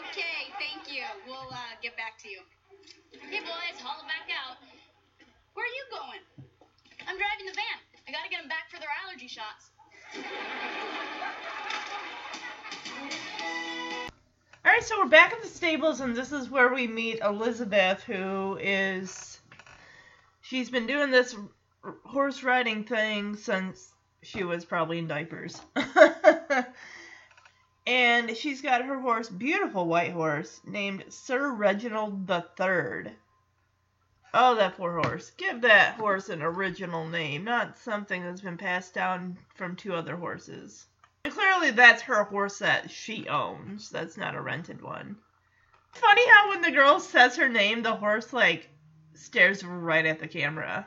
Okay, 0.00 0.48
thank 0.56 0.88
you. 0.88 1.04
We'll 1.28 1.52
uh, 1.52 1.76
get 1.84 1.92
back 2.00 2.16
to 2.24 2.28
you. 2.32 2.40
Hey, 3.20 3.44
boys, 3.44 3.76
haul 3.84 4.00
it 4.00 4.08
back 4.08 4.32
out. 4.32 4.56
Where 5.52 5.68
are 5.68 5.76
you 5.76 5.84
going? 5.92 6.24
I'm 7.04 7.20
driving 7.20 7.44
the 7.44 7.52
van. 7.52 7.84
I 8.08 8.16
gotta 8.16 8.32
get 8.32 8.40
them 8.40 8.48
back 8.48 8.72
for 8.72 8.80
their 8.80 8.88
allergy 9.04 9.28
shots. 9.28 9.68
All 14.64 14.70
right, 14.70 14.84
so 14.84 14.96
we're 15.00 15.08
back 15.08 15.32
at 15.32 15.42
the 15.42 15.48
stables, 15.48 15.98
and 15.98 16.14
this 16.14 16.30
is 16.30 16.48
where 16.48 16.72
we 16.72 16.86
meet 16.86 17.18
Elizabeth, 17.20 18.04
who 18.04 18.56
is. 18.60 19.40
She's 20.40 20.70
been 20.70 20.86
doing 20.86 21.10
this 21.10 21.34
horse 22.04 22.44
riding 22.44 22.84
thing 22.84 23.34
since 23.34 23.92
she 24.22 24.44
was 24.44 24.64
probably 24.64 24.98
in 24.98 25.08
diapers. 25.08 25.60
and 27.88 28.36
she's 28.36 28.62
got 28.62 28.84
her 28.84 29.00
horse, 29.00 29.28
beautiful 29.28 29.88
white 29.88 30.12
horse, 30.12 30.60
named 30.64 31.06
Sir 31.08 31.50
Reginald 31.50 32.28
the 32.28 32.42
Third. 32.56 33.10
Oh, 34.32 34.54
that 34.54 34.76
poor 34.76 35.02
horse. 35.02 35.32
Give 35.32 35.60
that 35.62 35.96
horse 35.96 36.28
an 36.28 36.40
original 36.40 37.08
name, 37.08 37.42
not 37.42 37.78
something 37.78 38.22
that's 38.22 38.40
been 38.40 38.58
passed 38.58 38.94
down 38.94 39.38
from 39.56 39.74
two 39.74 39.92
other 39.92 40.14
horses. 40.14 40.86
And 41.24 41.32
clearly, 41.32 41.70
that's 41.70 42.02
her 42.02 42.24
horse 42.24 42.58
that 42.58 42.90
she 42.90 43.28
owns. 43.28 43.90
That's 43.90 44.16
not 44.16 44.34
a 44.34 44.40
rented 44.40 44.82
one. 44.82 45.16
Funny 45.92 46.28
how 46.28 46.48
when 46.48 46.62
the 46.62 46.70
girl 46.70 46.98
says 46.98 47.36
her 47.36 47.48
name, 47.48 47.82
the 47.82 47.94
horse, 47.94 48.32
like, 48.32 48.68
stares 49.14 49.62
right 49.62 50.04
at 50.04 50.18
the 50.18 50.26
camera. 50.26 50.86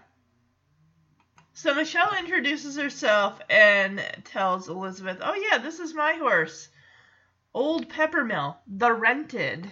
So 1.54 1.74
Michelle 1.74 2.18
introduces 2.18 2.76
herself 2.76 3.40
and 3.50 4.04
tells 4.26 4.68
Elizabeth, 4.68 5.20
Oh, 5.22 5.36
yeah, 5.36 5.60
this 5.60 5.80
is 5.80 5.94
my 5.94 6.14
horse. 6.14 6.68
Old 7.54 7.88
Peppermill, 7.88 8.58
the 8.68 8.92
rented. 8.92 9.72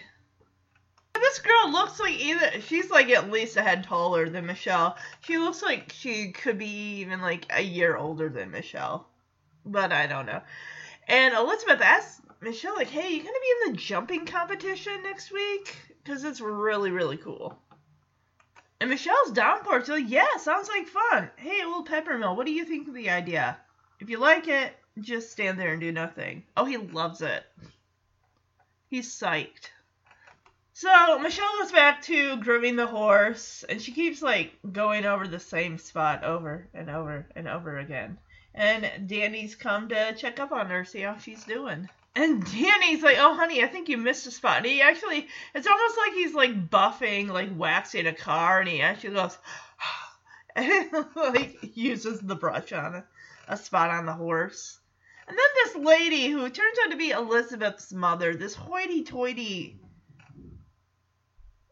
This 1.13 1.33
this 1.33 1.41
girl 1.41 1.71
looks 1.71 1.99
like 1.99 2.13
either 2.19 2.61
she's 2.61 2.91
like 2.91 3.09
at 3.09 3.31
least 3.31 3.57
a 3.57 3.63
head 3.63 3.83
taller 3.83 4.29
than 4.29 4.45
Michelle. 4.45 4.95
She 5.21 5.39
looks 5.39 5.63
like 5.63 5.91
she 5.91 6.31
could 6.31 6.59
be 6.59 6.99
even 6.99 7.21
like 7.21 7.47
a 7.49 7.61
year 7.61 7.97
older 7.97 8.29
than 8.29 8.51
Michelle, 8.51 9.07
but 9.65 9.91
I 9.91 10.07
don't 10.07 10.25
know. 10.25 10.41
And 11.07 11.33
Elizabeth 11.33 11.81
asks 11.81 12.21
Michelle 12.41 12.75
like, 12.75 12.89
"Hey, 12.89 13.09
you 13.09 13.23
gonna 13.23 13.31
be 13.31 13.67
in 13.67 13.71
the 13.71 13.77
jumping 13.77 14.25
competition 14.25 15.03
next 15.03 15.31
week? 15.31 15.75
Because 16.03 16.23
it's 16.23 16.41
really 16.41 16.91
really 16.91 17.17
cool." 17.17 17.61
And 18.79 18.89
Michelle's 18.89 19.31
down 19.31 19.63
for 19.63 19.77
it. 19.77 19.85
So 19.85 19.95
yeah, 19.95 20.37
sounds 20.37 20.67
like 20.67 20.87
fun. 20.87 21.31
Hey, 21.37 21.63
old 21.63 21.87
Peppermill, 21.87 22.35
what 22.35 22.45
do 22.45 22.51
you 22.51 22.65
think 22.65 22.87
of 22.87 22.93
the 22.93 23.09
idea? 23.09 23.57
If 23.99 24.09
you 24.09 24.17
like 24.17 24.47
it, 24.47 24.75
just 24.99 25.31
stand 25.31 25.59
there 25.59 25.71
and 25.71 25.81
do 25.81 25.91
nothing. 25.91 26.43
Oh, 26.57 26.65
he 26.65 26.77
loves 26.77 27.21
it. 27.21 27.43
He's 28.89 29.09
psyched. 29.09 29.69
So 30.73 31.19
Michelle 31.19 31.59
goes 31.59 31.71
back 31.71 32.01
to 32.03 32.37
grooming 32.37 32.75
the 32.75 32.87
horse, 32.87 33.63
and 33.69 33.81
she 33.81 33.91
keeps 33.91 34.21
like 34.21 34.53
going 34.71 35.05
over 35.05 35.27
the 35.27 35.39
same 35.39 35.77
spot 35.77 36.23
over 36.23 36.67
and 36.73 36.89
over 36.89 37.27
and 37.35 37.47
over 37.47 37.77
again. 37.77 38.17
And 38.55 39.07
Danny's 39.07 39.55
come 39.55 39.89
to 39.89 40.13
check 40.13 40.39
up 40.39 40.51
on 40.51 40.67
her, 40.67 40.85
see 40.85 41.01
how 41.01 41.17
she's 41.17 41.43
doing. 41.43 41.89
And 42.15 42.45
Danny's 42.45 43.01
like, 43.01 43.17
"Oh, 43.19 43.33
honey, 43.33 43.63
I 43.63 43.67
think 43.67 43.89
you 43.89 43.97
missed 43.97 44.27
a 44.27 44.31
spot." 44.31 44.57
And 44.57 44.67
he 44.67 44.81
actually, 44.81 45.27
it's 45.55 45.65
almost 45.65 45.97
like 45.97 46.13
he's 46.13 46.35
like 46.35 46.69
buffing, 46.69 47.29
like 47.29 47.49
waxing 47.51 48.05
a 48.05 48.13
car, 48.13 48.59
and 48.59 48.69
he 48.69 48.81
actually 48.81 49.15
goes, 49.15 49.35
and 50.55 50.91
like 51.15 51.75
uses 51.75 52.19
the 52.19 52.35
brush 52.35 52.71
on 52.71 52.93
a, 52.93 53.05
a 53.47 53.57
spot 53.57 53.89
on 53.89 54.05
the 54.05 54.13
horse. 54.13 54.77
And 55.27 55.35
then 55.35 55.45
this 55.63 55.75
lady 55.83 56.27
who 56.29 56.47
turns 56.49 56.77
out 56.83 56.91
to 56.91 56.97
be 56.97 57.09
Elizabeth's 57.09 57.91
mother, 57.91 58.35
this 58.35 58.53
hoity-toity 58.53 59.79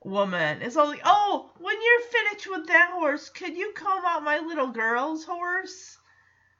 woman, 0.04 0.64
is 0.64 0.76
all 0.76 0.88
like, 0.88 1.02
"Oh, 1.06 1.52
when 1.60 1.76
you're 1.80 2.10
finished 2.10 2.48
with 2.50 2.68
that 2.68 2.90
horse, 2.94 3.30
could 3.30 3.56
you 3.56 3.74
comb 3.76 4.04
out 4.04 4.24
my 4.24 4.40
little 4.40 4.72
girl's 4.72 5.24
horse?" 5.26 6.00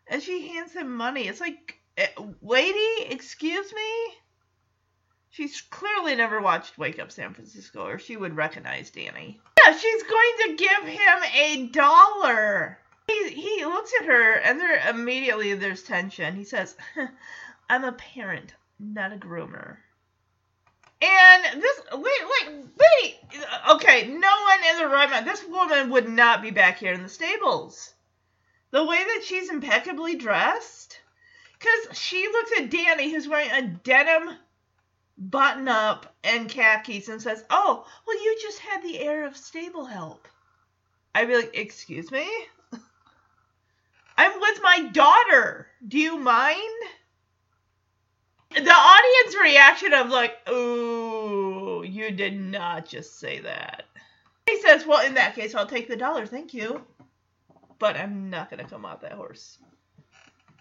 And 0.08 0.22
she 0.22 0.48
hands 0.50 0.74
him 0.74 0.96
money. 0.96 1.28
It's 1.28 1.40
like, 1.40 1.80
eh, 1.98 2.08
lady, 2.42 3.06
excuse 3.10 3.74
me. 3.74 4.14
She's 5.30 5.62
clearly 5.62 6.16
never 6.16 6.42
watched 6.42 6.78
Wake 6.78 7.00
Up 7.00 7.12
San 7.12 7.34
Francisco, 7.34 7.86
or 7.86 7.98
she 7.98 8.18
would 8.18 8.36
recognize 8.36 8.90
Danny. 8.90 9.40
Yeah, 9.66 9.78
she's 9.78 10.04
going 10.04 10.34
to 10.40 10.56
give 10.56 10.84
him 10.88 11.24
a 11.34 11.68
dollar. 11.68 12.78
He, 13.08 13.30
he 13.30 13.66
looks 13.66 13.94
at 14.02 14.08
her, 14.08 14.34
and 14.34 14.60
there 14.60 14.90
immediately 14.90 15.54
there's 15.54 15.84
tension. 15.84 16.36
He 16.36 16.44
says, 16.44 16.76
"I'm 17.70 17.86
a 17.86 17.94
parent, 17.94 18.54
not 18.78 19.14
a 19.14 19.18
groomer." 19.18 19.78
And 21.02 21.62
this, 21.62 21.82
wait, 21.94 22.04
wait, 22.04 22.66
wait. 22.78 23.20
Okay, 23.72 24.08
no 24.08 24.42
one 24.42 24.60
in 24.70 24.78
the 24.78 24.88
right 24.88 25.10
mind. 25.10 25.26
This 25.26 25.44
woman 25.48 25.90
would 25.90 26.10
not 26.10 26.42
be 26.42 26.52
back 26.52 26.78
here 26.78 26.94
in 26.94 27.02
the 27.02 27.10
stables. 27.10 27.94
The 28.72 28.86
way 28.86 28.98
that 28.98 29.24
she's 29.24 29.50
impeccably 29.50 30.16
dressed, 30.16 31.00
because 31.60 31.98
she 31.98 32.28
looks 32.28 32.52
at 32.58 32.70
Danny, 32.70 33.12
who's 33.12 33.28
wearing 33.28 33.52
a 33.52 33.62
denim 33.62 34.38
button 35.18 35.68
up 35.68 36.16
and 36.24 36.50
khakis, 36.50 37.10
and 37.10 37.22
says, 37.22 37.44
"Oh, 37.50 37.86
well, 38.08 38.24
you 38.24 38.38
just 38.42 38.60
had 38.60 38.82
the 38.82 39.00
air 39.00 39.26
of 39.26 39.38
stable 39.38 39.86
help." 39.86 40.28
I'd 41.14 41.28
be 41.28 41.36
like, 41.36 41.52
"Excuse 41.54 42.12
me." 42.12 42.28
I'm 44.18 44.40
with 44.40 44.60
my 44.62 44.88
daughter. 44.94 45.68
Do 45.88 45.98
you 45.98 46.18
mind? 46.18 46.58
The 48.52 48.72
audience 48.72 49.36
reaction 49.42 49.94
of 49.94 50.10
like, 50.10 50.38
ooh, 50.50 51.84
you 51.84 52.12
did 52.12 52.40
not 52.40 52.86
just 52.86 53.20
say 53.20 53.40
that. 53.40 53.86
He 54.48 54.60
says, 54.62 54.86
well, 54.86 55.06
in 55.06 55.14
that 55.16 55.36
case, 55.36 55.56
I'll 55.56 55.66
take 55.66 55.88
the 55.88 55.96
dollar, 55.96 56.26
thank 56.26 56.54
you. 56.54 56.86
But 57.82 57.98
I'm 57.98 58.30
not 58.30 58.52
gonna 58.52 58.70
come 58.70 58.86
out 58.86 59.02
that 59.02 59.14
horse. 59.14 59.58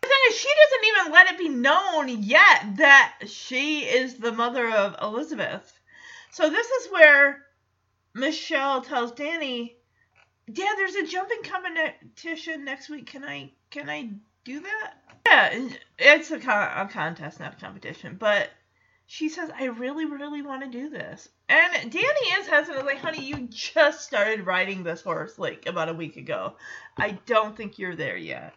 The 0.00 0.08
thing 0.08 0.18
is, 0.30 0.38
she 0.38 0.48
doesn't 0.48 0.88
even 0.88 1.12
let 1.12 1.30
it 1.30 1.38
be 1.38 1.50
known 1.50 2.08
yet 2.22 2.78
that 2.78 3.18
she 3.26 3.80
is 3.80 4.14
the 4.14 4.32
mother 4.32 4.66
of 4.70 4.96
Elizabeth. 5.02 5.78
So 6.30 6.48
this 6.48 6.66
is 6.66 6.90
where 6.90 7.44
Michelle 8.14 8.80
tells 8.80 9.12
Danny, 9.12 9.76
Dad, 10.50 10.74
there's 10.78 10.94
a 10.94 11.06
jumping 11.06 11.42
competition 11.42 12.64
next 12.64 12.88
week. 12.88 13.04
Can 13.04 13.22
I 13.22 13.52
can 13.68 13.90
I 13.90 14.08
do 14.44 14.60
that? 14.60 14.94
Yeah, 15.26 15.68
it's 15.98 16.30
a, 16.30 16.40
con- 16.40 16.86
a 16.86 16.88
contest, 16.90 17.38
not 17.38 17.58
a 17.58 17.60
competition. 17.60 18.16
But 18.18 18.48
she 19.10 19.28
says, 19.28 19.50
I 19.58 19.64
really, 19.64 20.04
really 20.04 20.40
want 20.40 20.62
to 20.62 20.68
do 20.68 20.88
this. 20.88 21.28
And 21.48 21.90
Danny 21.90 22.04
is 22.38 22.46
hesitant. 22.46 22.86
Like, 22.86 22.98
honey, 22.98 23.24
you 23.24 23.48
just 23.48 24.02
started 24.02 24.46
riding 24.46 24.84
this 24.84 25.02
horse 25.02 25.36
like 25.36 25.66
about 25.66 25.88
a 25.88 25.94
week 25.94 26.16
ago. 26.16 26.54
I 26.96 27.18
don't 27.26 27.56
think 27.56 27.76
you're 27.76 27.96
there 27.96 28.16
yet. 28.16 28.54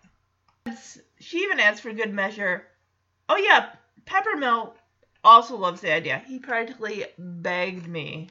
She 1.20 1.40
even 1.40 1.60
adds 1.60 1.80
for 1.80 1.92
good 1.92 2.14
measure, 2.14 2.68
oh 3.30 3.38
yeah, 3.38 3.70
Peppermill 4.06 4.74
also 5.24 5.58
loves 5.58 5.82
the 5.82 5.92
idea. 5.92 6.22
He 6.28 6.38
practically 6.38 7.06
begged 7.18 7.88
me 7.88 8.30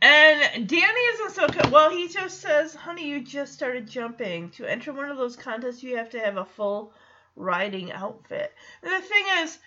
and 0.00 0.68
Danny 0.68 1.00
isn't 1.14 1.34
so 1.34 1.48
good. 1.48 1.70
Well, 1.70 1.90
he 1.90 2.08
just 2.08 2.40
says, 2.40 2.74
honey, 2.74 3.08
you 3.08 3.22
just 3.22 3.52
started 3.52 3.88
jumping. 3.88 4.50
To 4.52 4.64
enter 4.64 4.92
one 4.92 5.10
of 5.10 5.18
those 5.18 5.36
contests, 5.36 5.82
you 5.82 5.96
have 5.96 6.10
to 6.10 6.20
have 6.20 6.36
a 6.38 6.44
full 6.44 6.94
riding 7.34 7.92
outfit. 7.92 8.52
And 8.82 8.92
the 8.92 9.06
thing 9.06 9.24
is, 9.40 9.58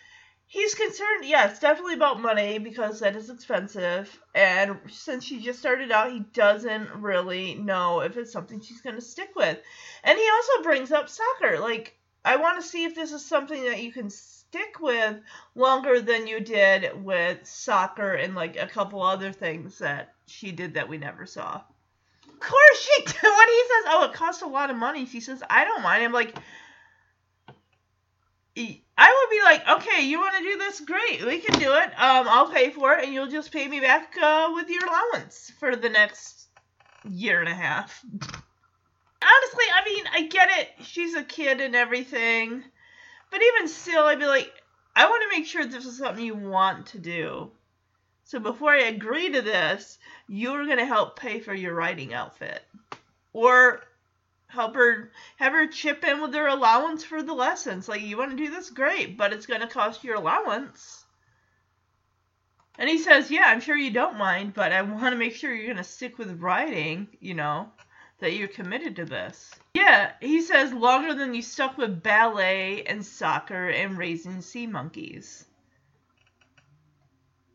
he's 0.49 0.73
concerned, 0.73 1.25
yes, 1.25 1.59
definitely 1.59 1.93
about 1.93 2.19
money 2.19 2.57
because 2.57 2.99
that 2.99 3.15
is 3.15 3.29
expensive. 3.29 4.19
And 4.35 4.79
since 4.89 5.23
she 5.23 5.39
just 5.39 5.59
started 5.59 5.91
out, 5.91 6.11
he 6.11 6.21
doesn't 6.33 6.89
really 6.95 7.53
know 7.53 8.01
if 8.01 8.17
it's 8.17 8.33
something 8.33 8.59
she's 8.59 8.81
going 8.81 8.95
to 8.95 9.01
stick 9.01 9.29
with. 9.35 9.59
And 10.03 10.17
he 10.17 10.29
also 10.29 10.63
brings 10.63 10.91
up 10.91 11.07
soccer. 11.07 11.59
Like, 11.59 11.95
I 12.25 12.35
want 12.35 12.59
to 12.59 12.67
see 12.67 12.83
if 12.83 12.95
this 12.95 13.11
is 13.11 13.23
something 13.23 13.63
that 13.65 13.81
you 13.81 13.91
can 13.91 14.09
stick 14.09 14.79
with 14.81 15.19
longer 15.53 16.01
than 16.01 16.25
you 16.25 16.39
did 16.39 17.03
with 17.03 17.45
soccer 17.45 18.13
and 18.13 18.33
like 18.33 18.57
a 18.57 18.67
couple 18.67 19.03
other 19.03 19.31
things 19.31 19.77
that 19.77 20.15
she 20.25 20.51
did 20.51 20.73
that 20.73 20.89
we 20.89 20.97
never 20.97 21.27
saw. 21.27 21.61
Of 22.27 22.39
course 22.39 22.79
she 22.79 23.03
did. 23.03 23.15
When 23.21 23.47
he 23.47 23.61
says, 23.61 23.85
"Oh, 23.87 24.07
it 24.09 24.13
costs 24.13 24.41
a 24.41 24.47
lot 24.47 24.69
of 24.69 24.77
money," 24.77 25.05
she 25.05 25.19
says, 25.19 25.43
"I 25.49 25.63
don't 25.65 25.83
mind." 25.83 26.03
I'm 26.03 26.11
like, 26.11 26.35
I 29.01 29.07
would 29.07 29.29
be 29.29 29.41
like, 29.43 29.81
"Okay, 29.81 30.01
you 30.05 30.19
want 30.19 30.35
to 30.35 30.43
do 30.43 30.57
this? 30.57 30.81
Great, 30.81 31.25
we 31.25 31.39
can 31.39 31.57
do 31.57 31.73
it. 31.73 31.87
Um, 31.97 32.27
I'll 32.27 32.51
pay 32.51 32.69
for 32.69 32.93
it, 32.93 33.05
and 33.05 33.13
you'll 33.13 33.27
just 33.27 33.53
pay 33.53 33.65
me 33.65 33.79
back 33.79 34.13
uh, 34.21 34.51
with 34.53 34.69
your 34.69 34.85
allowance 34.85 35.51
for 35.57 35.77
the 35.77 35.89
next 35.89 36.47
year 37.09 37.39
and 37.39 37.47
a 37.47 37.55
half." 37.55 38.03
Honestly, 39.21 39.65
I 39.73 39.85
mean, 39.85 40.03
I 40.13 40.27
get 40.27 40.49
it. 40.49 40.85
She's 40.85 41.15
a 41.15 41.23
kid 41.23 41.61
and 41.61 41.75
everything. 41.75 42.61
But 43.31 43.41
even 43.41 43.69
still, 43.69 44.03
I'd 44.03 44.19
be 44.19 44.25
like, 44.25 44.51
I 44.95 45.05
want 45.05 45.23
to 45.23 45.37
make 45.37 45.47
sure 45.47 45.65
this 45.65 45.85
is 45.85 45.97
something 45.97 46.25
you 46.25 46.35
want 46.35 46.87
to 46.87 46.99
do. 46.99 47.51
So 48.25 48.39
before 48.39 48.71
I 48.71 48.83
agree 48.83 49.29
to 49.31 49.41
this, 49.41 49.97
you're 50.27 50.65
going 50.65 50.77
to 50.77 50.85
help 50.85 51.17
pay 51.17 51.39
for 51.39 51.53
your 51.53 51.73
riding 51.73 52.13
outfit. 52.13 52.61
Or 53.33 53.81
help 54.49 54.75
her, 54.75 55.11
have 55.37 55.53
her 55.53 55.67
chip 55.67 56.03
in 56.03 56.21
with 56.21 56.33
her 56.33 56.47
allowance 56.47 57.03
for 57.03 57.23
the 57.23 57.33
lessons. 57.33 57.87
Like, 57.87 58.01
you 58.01 58.17
want 58.17 58.31
to 58.31 58.37
do 58.37 58.51
this? 58.51 58.69
Great, 58.69 59.17
but 59.17 59.31
it's 59.31 59.45
going 59.45 59.61
to 59.61 59.67
cost 59.67 60.03
your 60.03 60.15
allowance. 60.15 61.05
And 62.77 62.89
he 62.89 62.97
says, 62.97 63.29
Yeah, 63.29 63.43
I'm 63.45 63.59
sure 63.59 63.75
you 63.75 63.91
don't 63.91 64.17
mind, 64.17 64.53
but 64.53 64.71
I 64.71 64.81
want 64.81 65.13
to 65.13 65.17
make 65.17 65.35
sure 65.35 65.53
you're 65.53 65.65
going 65.65 65.77
to 65.77 65.83
stick 65.83 66.17
with 66.17 66.41
riding, 66.41 67.07
you 67.19 67.33
know, 67.33 67.69
that 68.19 68.33
you're 68.33 68.47
committed 68.47 68.95
to 68.95 69.05
this. 69.05 69.53
Yeah, 69.73 70.13
he 70.21 70.41
says 70.41 70.73
longer 70.73 71.13
than 71.13 71.33
you 71.33 71.41
stuck 71.41 71.77
with 71.77 72.01
ballet 72.01 72.83
and 72.83 73.05
soccer 73.05 73.69
and 73.69 73.97
raising 73.97 74.41
sea 74.41 74.65
monkeys. 74.65 75.45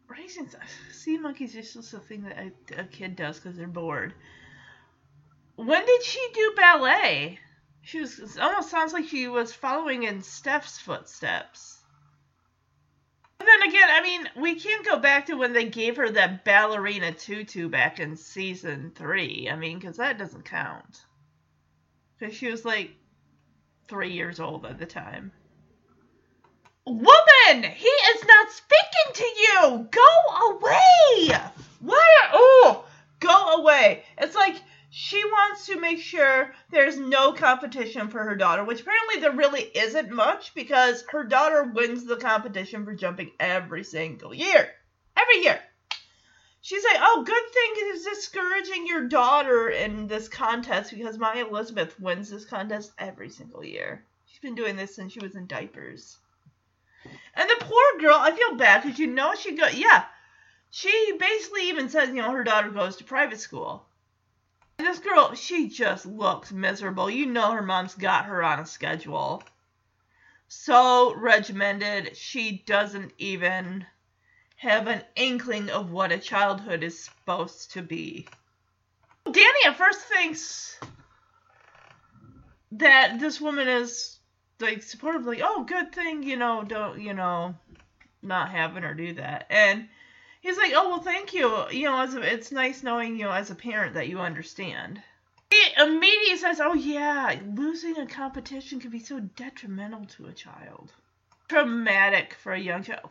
Raising 0.06 0.48
sea 0.92 1.16
monkeys 1.16 1.56
is 1.56 1.72
just 1.72 1.94
a 1.94 1.98
thing 1.98 2.22
that 2.24 2.38
a, 2.38 2.82
a 2.82 2.84
kid 2.84 3.16
does 3.16 3.40
because 3.40 3.56
they're 3.56 3.66
bored. 3.66 4.14
When 5.56 5.86
did 5.86 6.02
she 6.02 6.28
do 6.34 6.52
ballet? 6.56 7.38
She 7.82 8.00
was. 8.00 8.18
It 8.18 8.38
almost 8.40 8.70
sounds 8.70 8.92
like 8.92 9.06
she 9.06 9.28
was 9.28 9.52
following 9.52 10.02
in 10.02 10.22
Steph's 10.22 10.78
footsteps. 10.78 11.82
But 13.38 13.46
then 13.46 13.68
again, 13.68 13.88
I 13.90 14.02
mean, 14.02 14.28
we 14.36 14.58
can't 14.58 14.86
go 14.86 14.98
back 14.98 15.26
to 15.26 15.34
when 15.34 15.52
they 15.52 15.66
gave 15.66 15.96
her 15.96 16.10
that 16.10 16.44
ballerina 16.44 17.12
tutu 17.12 17.68
back 17.68 18.00
in 18.00 18.16
season 18.16 18.92
three. 18.94 19.48
I 19.50 19.56
mean, 19.56 19.78
because 19.78 19.98
that 19.98 20.18
doesn't 20.18 20.44
count. 20.44 21.04
Because 22.18 22.34
she 22.34 22.50
was 22.50 22.64
like 22.64 22.92
three 23.86 24.12
years 24.12 24.40
old 24.40 24.64
at 24.66 24.78
the 24.78 24.86
time. 24.86 25.30
Woman! 26.86 27.62
He 27.62 27.88
is 27.88 28.24
not 28.24 28.50
speaking 28.50 29.14
to 29.14 29.24
you! 29.24 29.88
Go 29.90 30.50
away! 30.50 31.38
What? 31.80 32.30
Oh! 32.32 32.84
Go 33.20 33.56
away! 33.60 34.04
It's 34.18 34.34
like 34.34 34.56
she 34.96 35.24
wants 35.24 35.66
to 35.66 35.80
make 35.80 36.00
sure 36.00 36.54
there's 36.70 36.96
no 36.96 37.32
competition 37.32 38.06
for 38.06 38.22
her 38.22 38.36
daughter, 38.36 38.62
which 38.62 38.82
apparently 38.82 39.18
there 39.18 39.32
really 39.32 39.62
isn't 39.62 40.12
much 40.12 40.54
because 40.54 41.02
her 41.10 41.24
daughter 41.24 41.64
wins 41.64 42.04
the 42.04 42.16
competition 42.16 42.84
for 42.84 42.94
jumping 42.94 43.32
every 43.40 43.82
single 43.82 44.32
year. 44.32 44.70
Every 45.16 45.42
year. 45.42 45.60
She's 46.60 46.84
like, 46.84 46.98
oh, 47.00 47.24
good 47.26 47.52
thing 47.52 47.88
is 47.88 48.04
discouraging 48.04 48.86
your 48.86 49.08
daughter 49.08 49.68
in 49.68 50.06
this 50.06 50.28
contest 50.28 50.92
because 50.92 51.18
my 51.18 51.40
Elizabeth 51.40 51.98
wins 51.98 52.30
this 52.30 52.44
contest 52.44 52.92
every 52.96 53.30
single 53.30 53.64
year. 53.64 54.04
She's 54.26 54.38
been 54.38 54.54
doing 54.54 54.76
this 54.76 54.94
since 54.94 55.12
she 55.12 55.18
was 55.18 55.34
in 55.34 55.48
diapers. 55.48 56.18
And 57.34 57.50
the 57.50 57.64
poor 57.64 58.00
girl, 58.00 58.16
I 58.16 58.30
feel 58.30 58.54
bad 58.54 58.84
because 58.84 59.00
you 59.00 59.08
know 59.08 59.34
she 59.34 59.56
go, 59.56 59.66
yeah, 59.66 60.04
she 60.70 61.16
basically 61.18 61.70
even 61.70 61.88
says, 61.88 62.10
you 62.10 62.22
know, 62.22 62.30
her 62.30 62.44
daughter 62.44 62.70
goes 62.70 62.94
to 62.98 63.04
private 63.04 63.40
school. 63.40 63.84
This 64.84 64.98
girl, 64.98 65.34
she 65.34 65.70
just 65.70 66.04
looks 66.04 66.52
miserable. 66.52 67.08
You 67.08 67.24
know 67.24 67.52
her 67.52 67.62
mom's 67.62 67.94
got 67.94 68.26
her 68.26 68.42
on 68.42 68.60
a 68.60 68.66
schedule. 68.66 69.42
So 70.46 71.14
regimented, 71.16 72.14
she 72.18 72.62
doesn't 72.66 73.14
even 73.16 73.86
have 74.56 74.86
an 74.86 75.02
inkling 75.16 75.70
of 75.70 75.90
what 75.90 76.12
a 76.12 76.18
childhood 76.18 76.82
is 76.82 77.02
supposed 77.02 77.72
to 77.72 77.80
be. 77.80 78.28
Danny 79.24 79.64
at 79.64 79.78
first 79.78 80.00
thinks 80.00 80.78
that 82.72 83.18
this 83.18 83.40
woman 83.40 83.66
is 83.66 84.18
like 84.60 84.82
supportive, 84.82 85.24
like, 85.24 85.40
oh, 85.42 85.64
good 85.64 85.94
thing, 85.94 86.22
you 86.22 86.36
know, 86.36 86.62
don't, 86.62 87.00
you 87.00 87.14
know, 87.14 87.54
not 88.20 88.50
having 88.50 88.82
her 88.82 88.92
do 88.92 89.14
that. 89.14 89.46
And 89.48 89.88
he's 90.44 90.58
like, 90.58 90.72
oh, 90.76 90.90
well, 90.90 91.00
thank 91.00 91.34
you. 91.34 91.68
You 91.70 91.84
know, 91.84 92.00
as 92.00 92.14
it's 92.14 92.52
nice 92.52 92.84
knowing, 92.84 93.18
you 93.18 93.24
know, 93.24 93.32
as 93.32 93.50
a 93.50 93.56
parent 93.56 93.94
that 93.94 94.08
you 94.08 94.20
understand. 94.20 95.02
He 95.50 95.62
immediately 95.82 96.36
says, 96.36 96.60
oh, 96.60 96.74
yeah, 96.74 97.36
losing 97.54 97.98
a 97.98 98.06
competition 98.06 98.78
can 98.78 98.90
be 98.90 99.00
so 99.00 99.20
detrimental 99.20 100.04
to 100.16 100.26
a 100.26 100.32
child. 100.32 100.92
Traumatic 101.48 102.34
for 102.34 102.52
a 102.52 102.60
young 102.60 102.84
child. 102.84 103.10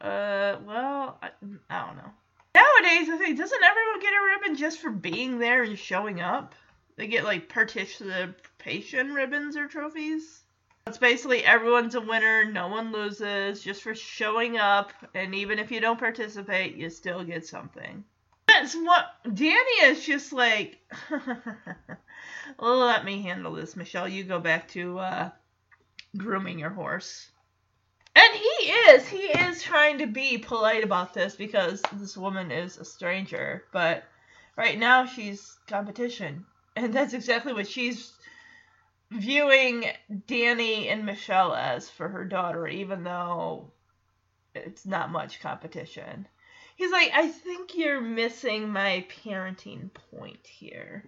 Uh, 0.00 0.56
well, 0.64 1.18
I, 1.20 1.28
I 1.68 1.86
don't 1.86 1.96
know. 1.98 2.10
Nowadays, 2.54 3.10
I 3.10 3.18
think, 3.18 3.36
doesn't 3.36 3.62
everyone 3.62 4.00
get 4.00 4.14
a 4.14 4.24
ribbon 4.24 4.56
just 4.56 4.78
for 4.78 4.90
being 4.90 5.38
there 5.38 5.64
and 5.64 5.78
showing 5.78 6.22
up? 6.22 6.54
They 6.96 7.08
get, 7.08 7.24
like, 7.24 7.50
participation 7.50 9.12
ribbons 9.12 9.54
or 9.54 9.66
trophies? 9.66 10.45
It's 10.86 10.98
basically 10.98 11.44
everyone's 11.44 11.96
a 11.96 12.00
winner, 12.00 12.44
no 12.44 12.68
one 12.68 12.92
loses, 12.92 13.60
just 13.60 13.82
for 13.82 13.92
showing 13.92 14.56
up, 14.56 14.92
and 15.14 15.34
even 15.34 15.58
if 15.58 15.72
you 15.72 15.80
don't 15.80 15.98
participate, 15.98 16.76
you 16.76 16.90
still 16.90 17.24
get 17.24 17.44
something. 17.44 18.04
That's 18.46 18.72
what 18.76 19.06
Danny 19.24 19.82
is 19.82 20.06
just 20.06 20.32
like. 20.32 20.78
Let 22.60 23.04
me 23.04 23.20
handle 23.22 23.54
this, 23.54 23.74
Michelle. 23.74 24.08
You 24.08 24.22
go 24.22 24.38
back 24.38 24.68
to 24.70 25.00
uh, 25.00 25.30
grooming 26.16 26.60
your 26.60 26.70
horse. 26.70 27.30
And 28.14 28.34
he 28.34 28.70
is. 28.70 29.08
He 29.08 29.18
is 29.18 29.64
trying 29.64 29.98
to 29.98 30.06
be 30.06 30.38
polite 30.38 30.84
about 30.84 31.12
this 31.12 31.34
because 31.34 31.82
this 31.94 32.16
woman 32.16 32.52
is 32.52 32.78
a 32.78 32.84
stranger. 32.84 33.64
But 33.72 34.04
right 34.56 34.78
now 34.78 35.04
she's 35.04 35.58
competition. 35.66 36.46
And 36.76 36.94
that's 36.94 37.12
exactly 37.12 37.52
what 37.52 37.66
she's 37.66 38.12
viewing 39.10 39.86
Danny 40.26 40.88
and 40.88 41.06
Michelle 41.06 41.54
as 41.54 41.88
for 41.88 42.08
her 42.08 42.24
daughter, 42.24 42.66
even 42.66 43.04
though 43.04 43.72
it's 44.54 44.86
not 44.86 45.10
much 45.10 45.40
competition. 45.40 46.26
He's 46.76 46.90
like, 46.90 47.10
I 47.14 47.28
think 47.28 47.74
you're 47.76 48.00
missing 48.00 48.68
my 48.68 49.06
parenting 49.24 49.90
point 50.10 50.46
here. 50.46 51.04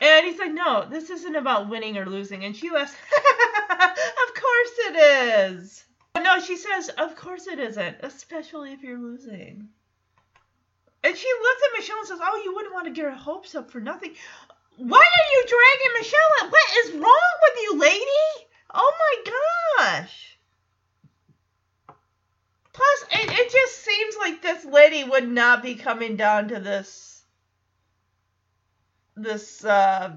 And 0.00 0.26
he's 0.26 0.38
like, 0.38 0.52
no, 0.52 0.86
this 0.88 1.10
isn't 1.10 1.36
about 1.36 1.68
winning 1.68 1.98
or 1.98 2.06
losing. 2.06 2.44
And 2.44 2.56
she 2.56 2.70
laughs, 2.70 2.92
of 3.72 4.34
course 4.34 4.72
it 4.78 4.96
is. 4.96 5.84
No, 6.16 6.40
she 6.40 6.56
says, 6.56 6.90
of 6.90 7.16
course 7.16 7.46
it 7.48 7.58
isn't, 7.58 7.96
especially 8.00 8.72
if 8.72 8.82
you're 8.82 8.98
losing. 8.98 9.68
And 11.02 11.16
she 11.16 11.28
looks 11.42 11.62
at 11.64 11.78
Michelle 11.78 11.98
and 11.98 12.08
says, 12.08 12.20
oh, 12.22 12.42
you 12.44 12.54
wouldn't 12.54 12.74
want 12.74 12.86
to 12.86 12.92
get 12.92 13.06
her 13.06 13.10
hopes 13.10 13.54
up 13.54 13.70
for 13.70 13.80
nothing. 13.80 14.14
Why 14.80 14.98
are 14.98 15.32
you 15.34 15.44
dragging 15.46 15.92
Michelle 15.98 16.20
up? 16.40 16.52
What 16.52 16.86
is 16.86 16.92
wrong 16.92 17.32
with 17.42 17.62
you, 17.62 17.78
lady? 17.78 18.46
Oh 18.72 18.92
my 18.98 19.32
gosh. 19.86 20.38
Plus, 22.72 23.04
it, 23.12 23.30
it 23.30 23.52
just 23.52 23.84
seems 23.84 24.16
like 24.16 24.40
this 24.40 24.64
lady 24.64 25.04
would 25.04 25.28
not 25.28 25.62
be 25.62 25.74
coming 25.74 26.16
down 26.16 26.48
to 26.48 26.60
this 26.60 27.22
this 29.16 29.62
uh, 29.66 30.12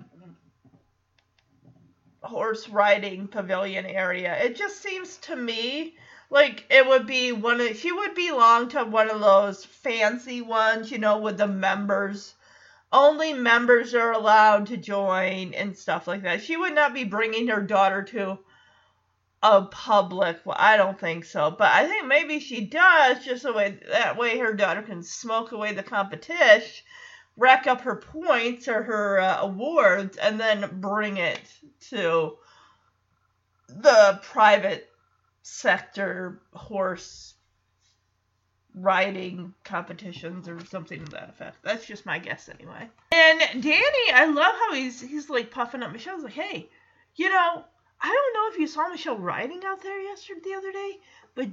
horse 2.22 2.70
riding 2.70 3.28
pavilion 3.28 3.86
area. 3.86 4.34
It 4.46 4.56
just 4.56 4.82
seems 4.82 5.18
to 5.18 5.36
me 5.36 5.98
like 6.30 6.66
it 6.70 6.88
would 6.88 7.06
be 7.06 7.34
one 7.34 7.60
of 7.60 7.76
she 7.76 7.92
would 7.92 8.16
belong 8.16 8.70
to 8.70 8.86
one 8.86 9.10
of 9.10 9.20
those 9.20 9.66
fancy 9.66 10.42
ones, 10.42 10.90
you 10.90 11.00
know, 11.00 11.18
with 11.18 11.38
the 11.38 11.48
members. 11.48 12.34
Only 12.94 13.34
members 13.34 13.96
are 13.96 14.12
allowed 14.12 14.68
to 14.68 14.78
join 14.78 15.56
and 15.56 15.76
stuff 15.76 16.08
like 16.08 16.22
that. 16.22 16.44
She 16.44 16.56
would 16.56 16.76
not 16.76 16.94
be 16.94 17.04
bringing 17.04 17.48
her 17.48 17.62
daughter 17.62 18.04
to 18.04 18.38
a 19.42 19.64
public. 19.64 20.40
Well, 20.46 20.56
I 20.60 20.78
don't 20.78 21.00
think 21.00 21.26
so, 21.26 21.50
but 21.50 21.72
I 21.72 21.88
think 21.88 22.06
maybe 22.06 22.40
she 22.40 22.66
does, 22.66 23.26
just 23.26 23.42
so 23.42 23.54
way 23.54 23.80
that 23.90 24.16
way 24.16 24.38
her 24.38 24.54
daughter 24.54 24.84
can 24.84 25.02
smoke 25.02 25.52
away 25.52 25.74
the 25.74 25.82
competition, 25.82 26.86
rack 27.36 27.66
up 27.66 27.82
her 27.82 27.96
points 27.96 28.68
or 28.68 28.84
her 28.84 29.20
uh, 29.20 29.42
awards, 29.42 30.18
and 30.18 30.40
then 30.40 30.80
bring 30.80 31.18
it 31.18 31.42
to 31.90 32.38
the 33.68 34.20
private 34.22 34.88
sector 35.42 36.44
horse 36.54 37.33
riding 38.76 39.54
competitions 39.64 40.48
or 40.50 40.64
something 40.66 41.04
to 41.06 41.12
that 41.12 41.30
effect. 41.30 41.58
That's 41.64 41.86
just 41.86 42.06
my 42.06 42.20
guess 42.20 42.50
anyway. 42.50 42.90
And 43.12 43.40
Danny, 43.62 44.12
I 44.14 44.26
love 44.26 44.56
how 44.56 44.74
he's 44.74 45.02
he's 45.02 45.30
like 45.30 45.52
puffing 45.52 45.84
up 45.84 45.92
Michelle's 45.92 46.24
like, 46.24 46.34
hey, 46.34 46.70
you 47.16 47.30
know, 47.30 47.64
I 48.02 48.08
don't 48.08 48.34
know 48.34 48.54
if 48.54 48.60
you 48.60 48.68
saw 48.68 48.90
Michelle 48.90 49.18
riding 49.18 49.64
out 49.66 49.82
there 49.82 50.00
yesterday 50.00 50.42
the 50.44 50.56
other 50.56 50.72
day, 50.72 50.92
but 51.36 51.48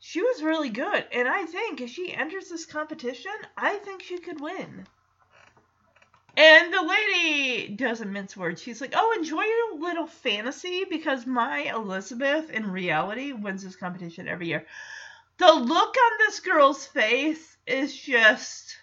she 0.00 0.22
was 0.22 0.42
really 0.42 0.70
good. 0.70 1.06
And 1.12 1.28
I 1.28 1.44
think 1.46 1.80
if 1.80 1.90
she 1.90 2.12
enters 2.12 2.48
this 2.48 2.66
competition, 2.66 3.32
I 3.56 3.76
think 3.76 4.02
she 4.02 4.18
could 4.18 4.40
win. 4.40 4.86
And 6.36 6.72
the 6.72 6.82
lady 6.82 7.74
doesn't 7.74 8.12
mince 8.12 8.36
words. 8.36 8.62
She's 8.62 8.80
like, 8.80 8.92
"Oh, 8.94 9.12
enjoy 9.18 9.42
your 9.42 9.80
little 9.80 10.06
fantasy 10.06 10.84
because 10.84 11.26
my 11.26 11.62
Elizabeth 11.62 12.50
in 12.50 12.70
reality 12.70 13.32
wins 13.32 13.64
this 13.64 13.74
competition 13.74 14.28
every 14.28 14.46
year." 14.46 14.64
The 15.38 15.52
look 15.52 15.96
on 15.96 16.18
this 16.18 16.40
girl's 16.40 16.86
face 16.86 17.56
is 17.66 17.96
just 17.96 18.76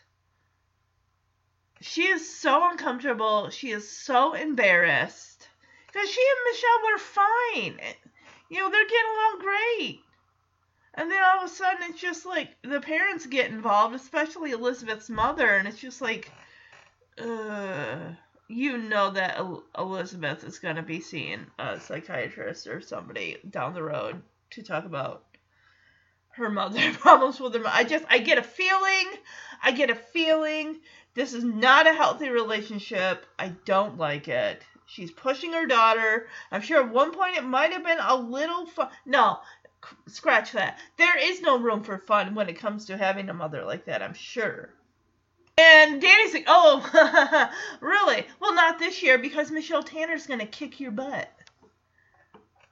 she 1.81 2.07
is 2.07 2.37
so 2.37 2.69
uncomfortable. 2.71 3.49
She 3.51 3.71
is 3.71 3.89
so 3.89 4.33
embarrassed 4.33 5.47
because 5.87 6.09
she 6.09 6.21
and 6.21 6.53
Michelle 6.53 6.91
were 6.91 6.97
fine. 6.97 7.95
You 8.49 8.59
know, 8.59 8.71
they're 8.71 8.87
getting 8.87 9.11
along 9.11 9.39
great. 9.39 9.99
And 10.95 11.11
then 11.11 11.21
all 11.21 11.43
of 11.43 11.51
a 11.51 11.53
sudden, 11.53 11.89
it's 11.89 11.99
just 11.99 12.25
like 12.25 12.55
the 12.63 12.79
parents 12.79 13.25
get 13.25 13.51
involved, 13.51 13.93
especially 13.93 14.51
Elizabeth's 14.51 15.09
mother, 15.09 15.55
and 15.55 15.67
it's 15.67 15.79
just 15.79 16.01
like, 16.01 16.31
uh, 17.17 18.13
you 18.47 18.77
know 18.77 19.11
that 19.11 19.39
Elizabeth 19.77 20.43
is 20.43 20.59
going 20.59 20.77
to 20.77 20.83
be 20.83 21.01
seeing 21.01 21.45
a 21.59 21.79
psychiatrist 21.79 22.65
or 22.67 22.79
somebody 22.79 23.37
down 23.49 23.73
the 23.73 23.83
road 23.83 24.21
to 24.51 24.63
talk 24.63 24.85
about 24.85 25.24
her 26.35 26.49
mother 26.49 26.81
problems 26.99 27.39
with 27.39 27.55
her. 27.55 27.63
I 27.65 27.83
just, 27.83 28.05
I 28.09 28.19
get 28.19 28.37
a 28.37 28.43
feeling, 28.43 29.11
I 29.63 29.71
get 29.71 29.89
a 29.89 29.95
feeling 29.95 30.77
this 31.15 31.33
is 31.33 31.45
not 31.45 31.87
a 31.87 31.93
healthy 31.93 32.29
relationship. 32.29 33.25
I 33.39 33.49
don't 33.63 33.97
like 33.97 34.27
it. 34.27 34.61
She's 34.85 35.11
pushing 35.11 35.53
her 35.53 35.65
daughter. 35.65 36.27
I'm 36.51 36.61
sure 36.61 36.83
at 36.83 36.91
one 36.91 37.11
point 37.11 37.37
it 37.37 37.43
might 37.43 37.71
have 37.71 37.85
been 37.85 37.99
a 37.99 38.15
little 38.15 38.65
fun. 38.65 38.89
No, 39.05 39.39
scratch 40.07 40.51
that. 40.51 40.77
There 40.97 41.17
is 41.17 41.41
no 41.41 41.57
room 41.57 41.83
for 41.83 41.97
fun 41.97 42.35
when 42.35 42.49
it 42.49 42.59
comes 42.59 42.85
to 42.85 42.97
having 42.97 43.29
a 43.29 43.33
mother 43.33 43.63
like 43.63 43.85
that, 43.85 44.03
I'm 44.03 44.13
sure. 44.13 44.69
And 45.57 46.01
Danny's 46.01 46.33
like, 46.33 46.45
oh, 46.47 47.49
really? 47.79 48.27
Well, 48.41 48.53
not 48.53 48.77
this 48.77 49.01
year 49.01 49.17
because 49.17 49.51
Michelle 49.51 49.83
Tanner's 49.83 50.27
going 50.27 50.41
to 50.41 50.45
kick 50.45 50.81
your 50.81 50.91
butt. 50.91 51.31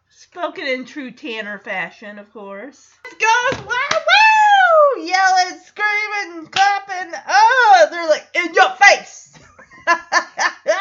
Spoken 0.09 0.67
in 0.67 0.83
true 0.83 1.11
Tanner 1.11 1.59
fashion, 1.59 2.19
of 2.19 2.31
course. 2.33 2.91
It 3.13 3.19
goes, 3.19 3.65
wow! 3.67 5.03
Yelling, 5.03 5.59
screaming, 5.59 6.47
clapping. 6.47 7.13
Oh, 7.27 7.87
they're 7.91 8.09
like, 8.09 8.27
in 8.33 8.53
your 8.55 8.71
face! 8.71 9.37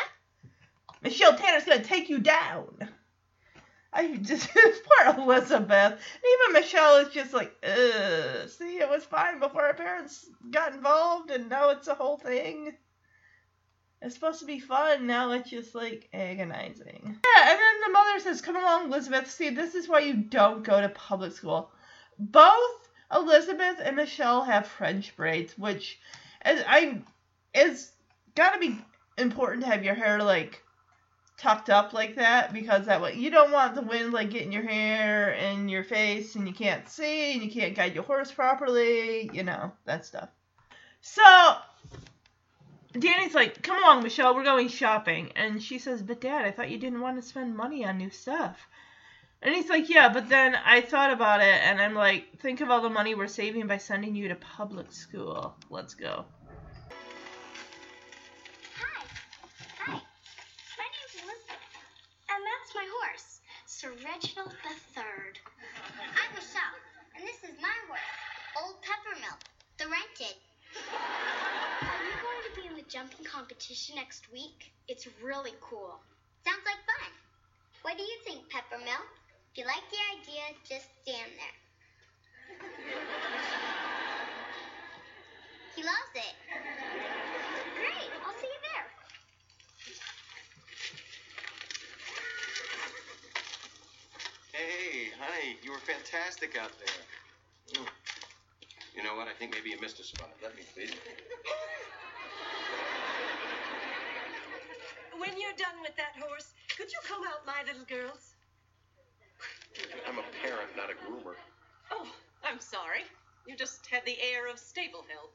Michelle 1.03 1.37
Tanner's 1.37 1.65
to 1.65 1.83
take 1.83 2.09
you 2.09 2.21
down. 2.21 2.89
I 3.93 4.17
just 4.17 4.49
poor 4.55 5.15
Elizabeth. 5.15 6.01
Even 6.25 6.53
Michelle 6.55 6.97
is 6.99 7.13
just 7.13 7.35
like, 7.35 7.55
ugh. 7.63 8.49
See, 8.49 8.79
it 8.79 8.89
was 8.89 9.05
fine 9.05 9.39
before 9.39 9.65
her 9.65 9.75
parents 9.75 10.27
got 10.51 10.73
involved, 10.73 11.31
and 11.31 11.51
now 11.51 11.69
it's 11.69 11.89
a 11.89 11.95
whole 11.95 12.17
thing. 12.17 12.73
It's 14.01 14.15
supposed 14.15 14.41
to 14.41 14.47
be 14.47 14.59
fun. 14.59 15.07
Now 15.07 15.33
it's 15.33 15.51
just 15.51 15.75
like 15.75 16.09
agonizing. 16.15 17.03
Yeah, 17.05 17.51
and 17.51 17.59
then 17.59 17.81
the 17.87 17.93
mother 17.93 18.21
says, 18.21 18.41
"Come 18.41 18.57
along, 18.57 18.87
Elizabeth. 18.87 19.31
See, 19.31 19.51
this 19.51 19.75
is 19.75 19.87
why 19.87 19.99
you 19.99 20.15
don't 20.15 20.65
go 20.65 20.81
to 20.81 20.89
public 20.89 21.33
school. 21.33 21.71
Both 22.31 22.89
Elizabeth 23.13 23.81
and 23.83 23.97
Michelle 23.97 24.45
have 24.45 24.69
French 24.69 25.17
braids, 25.17 25.59
which 25.59 25.99
is 26.47 26.63
I 26.67 27.03
is 27.53 27.91
gotta 28.37 28.61
be 28.61 28.79
important 29.19 29.65
to 29.65 29.71
have 29.71 29.85
your 29.85 29.97
hair 29.97 30.23
like 30.23 30.63
tucked 31.37 31.69
up 31.69 31.93
like 31.93 32.15
that 32.15 32.53
because 32.53 32.87
that 32.87 33.03
way 33.03 33.15
you 33.15 33.29
don't 33.29 33.51
want 33.51 33.75
the 33.75 33.83
wind 33.83 34.13
like 34.13 34.31
getting 34.31 34.53
your 34.53 34.63
hair 34.63 35.33
in 35.33 35.69
your 35.69 35.83
face 35.83 36.37
and 36.37 36.47
you 36.47 36.55
can't 36.55 36.89
see 36.89 37.33
and 37.33 37.43
you 37.43 37.51
can't 37.51 37.75
guide 37.75 37.95
your 37.95 38.05
horse 38.05 38.31
properly, 38.31 39.29
you 39.33 39.43
know, 39.43 39.73
that 39.85 40.07
stuff. 40.07 40.29
So 41.01 41.57
Danny's 42.93 43.35
like, 43.35 43.63
"Come 43.63 43.83
along, 43.83 44.05
Michelle, 44.05 44.37
we're 44.37 44.45
going 44.45 44.69
shopping." 44.69 45.33
And 45.35 45.61
she 45.61 45.81
says, 45.81 46.03
"But 46.03 46.21
dad, 46.21 46.45
I 46.45 46.53
thought 46.53 46.71
you 46.71 46.79
didn't 46.79 47.01
want 47.01 47.21
to 47.21 47.29
spend 47.29 47.57
money 47.57 47.85
on 47.85 47.99
new 47.99 48.11
stuff." 48.11 48.69
And 49.45 49.53
he's 49.53 49.69
like, 49.69 49.89
"Yeah, 49.89 50.09
but 50.09 50.29
then 50.29 50.55
I 50.55 50.81
thought 50.81 51.13
about 51.13 51.41
it 51.41 51.61
and 51.65 51.83
I'm 51.83 51.95
like, 51.95 52.39
think 52.39 52.61
of 52.61 52.71
all 52.71 52.81
the 52.81 52.89
money 52.89 53.17
we're 53.17 53.27
saving 53.27 53.67
by 53.67 53.79
sending 53.79 54.15
you 54.15 54.29
to 54.29 54.37
public 54.37 54.93
school. 54.93 55.57
Let's 55.69 55.95
go." 55.95 56.25
Hi. 58.79 59.05
Hi. 59.85 59.93
My 60.79 60.87
name's 60.95 61.15
Elizabeth. 61.17 61.59
And 62.31 62.39
that's 62.39 62.71
my 62.73 62.87
horse, 63.03 63.41
Sir 63.67 63.91
Reginald 64.07 64.55
the 64.63 64.75
Third. 64.95 65.41
I'm 65.99 66.35
Michelle, 66.37 66.79
and 67.17 67.27
this 67.27 67.43
is 67.43 67.61
my 67.61 67.75
horse, 67.89 68.15
Old 68.63 68.77
Peppermilk, 68.87 69.43
the 69.79 69.87
rented. 69.91 70.39
Are 71.83 72.05
you 72.07 72.15
going 72.23 72.43
to 72.47 72.61
be 72.61 72.69
in 72.69 72.77
the 72.77 72.89
jumping 72.89 73.27
competition 73.27 73.97
next 73.97 74.31
week? 74.33 74.71
It's 74.87 75.09
really 75.21 75.55
cool. 75.61 75.99
Sounds 76.47 76.63
like 76.65 76.79
fun. 76.87 77.11
What 77.83 77.97
do 77.99 78.05
you 78.05 78.19
think, 78.25 78.49
Peppermilk? 78.49 79.22
If 79.53 79.59
you 79.59 79.65
like 79.67 79.85
the 79.91 80.01
idea, 80.17 80.41
just 80.67 80.89
stand 81.03 81.31
there. 81.37 81.57
He 85.77 85.83
loves 85.83 86.15
it. 86.15 86.35
Great, 87.77 88.11
I'll 88.25 88.33
see 88.41 88.49
you 88.49 88.61
there. 88.73 88.87
Hey, 94.53 95.11
honey, 95.21 95.59
you 95.63 95.73
were 95.73 95.81
fantastic 95.81 96.57
out 96.57 96.73
there. 96.79 97.05
Mm. 97.75 97.89
You 98.97 99.03
know 99.03 99.17
what? 99.17 99.29
I 99.29 99.35
think 99.35 99.53
maybe 99.53 99.69
you 99.69 99.79
missed 99.83 100.01
a 100.01 100.05
spot. 100.05 100.31
Let 100.43 100.57
me 100.57 100.63
please. 100.73 100.95
When 105.19 105.39
you're 105.39 105.57
done 105.59 105.83
with 105.83 105.95
that 105.97 106.17
horse, 106.19 106.55
could 106.75 106.91
you 106.91 107.01
come 107.07 107.21
out, 107.29 107.45
my 107.45 107.63
little 107.67 107.85
girls? 107.85 108.32
I'm 110.09 110.19
a 110.19 110.25
parent, 110.43 110.69
not 110.77 110.91
a 110.91 110.95
groomer. 110.95 111.35
Oh, 111.91 112.07
I'm 112.45 112.61
sorry. 112.61 113.05
You 113.47 113.57
just 113.57 113.87
had 113.87 114.05
the 114.05 114.17
air 114.21 114.49
of 114.51 114.59
stable 114.59 115.05
help. 115.09 115.35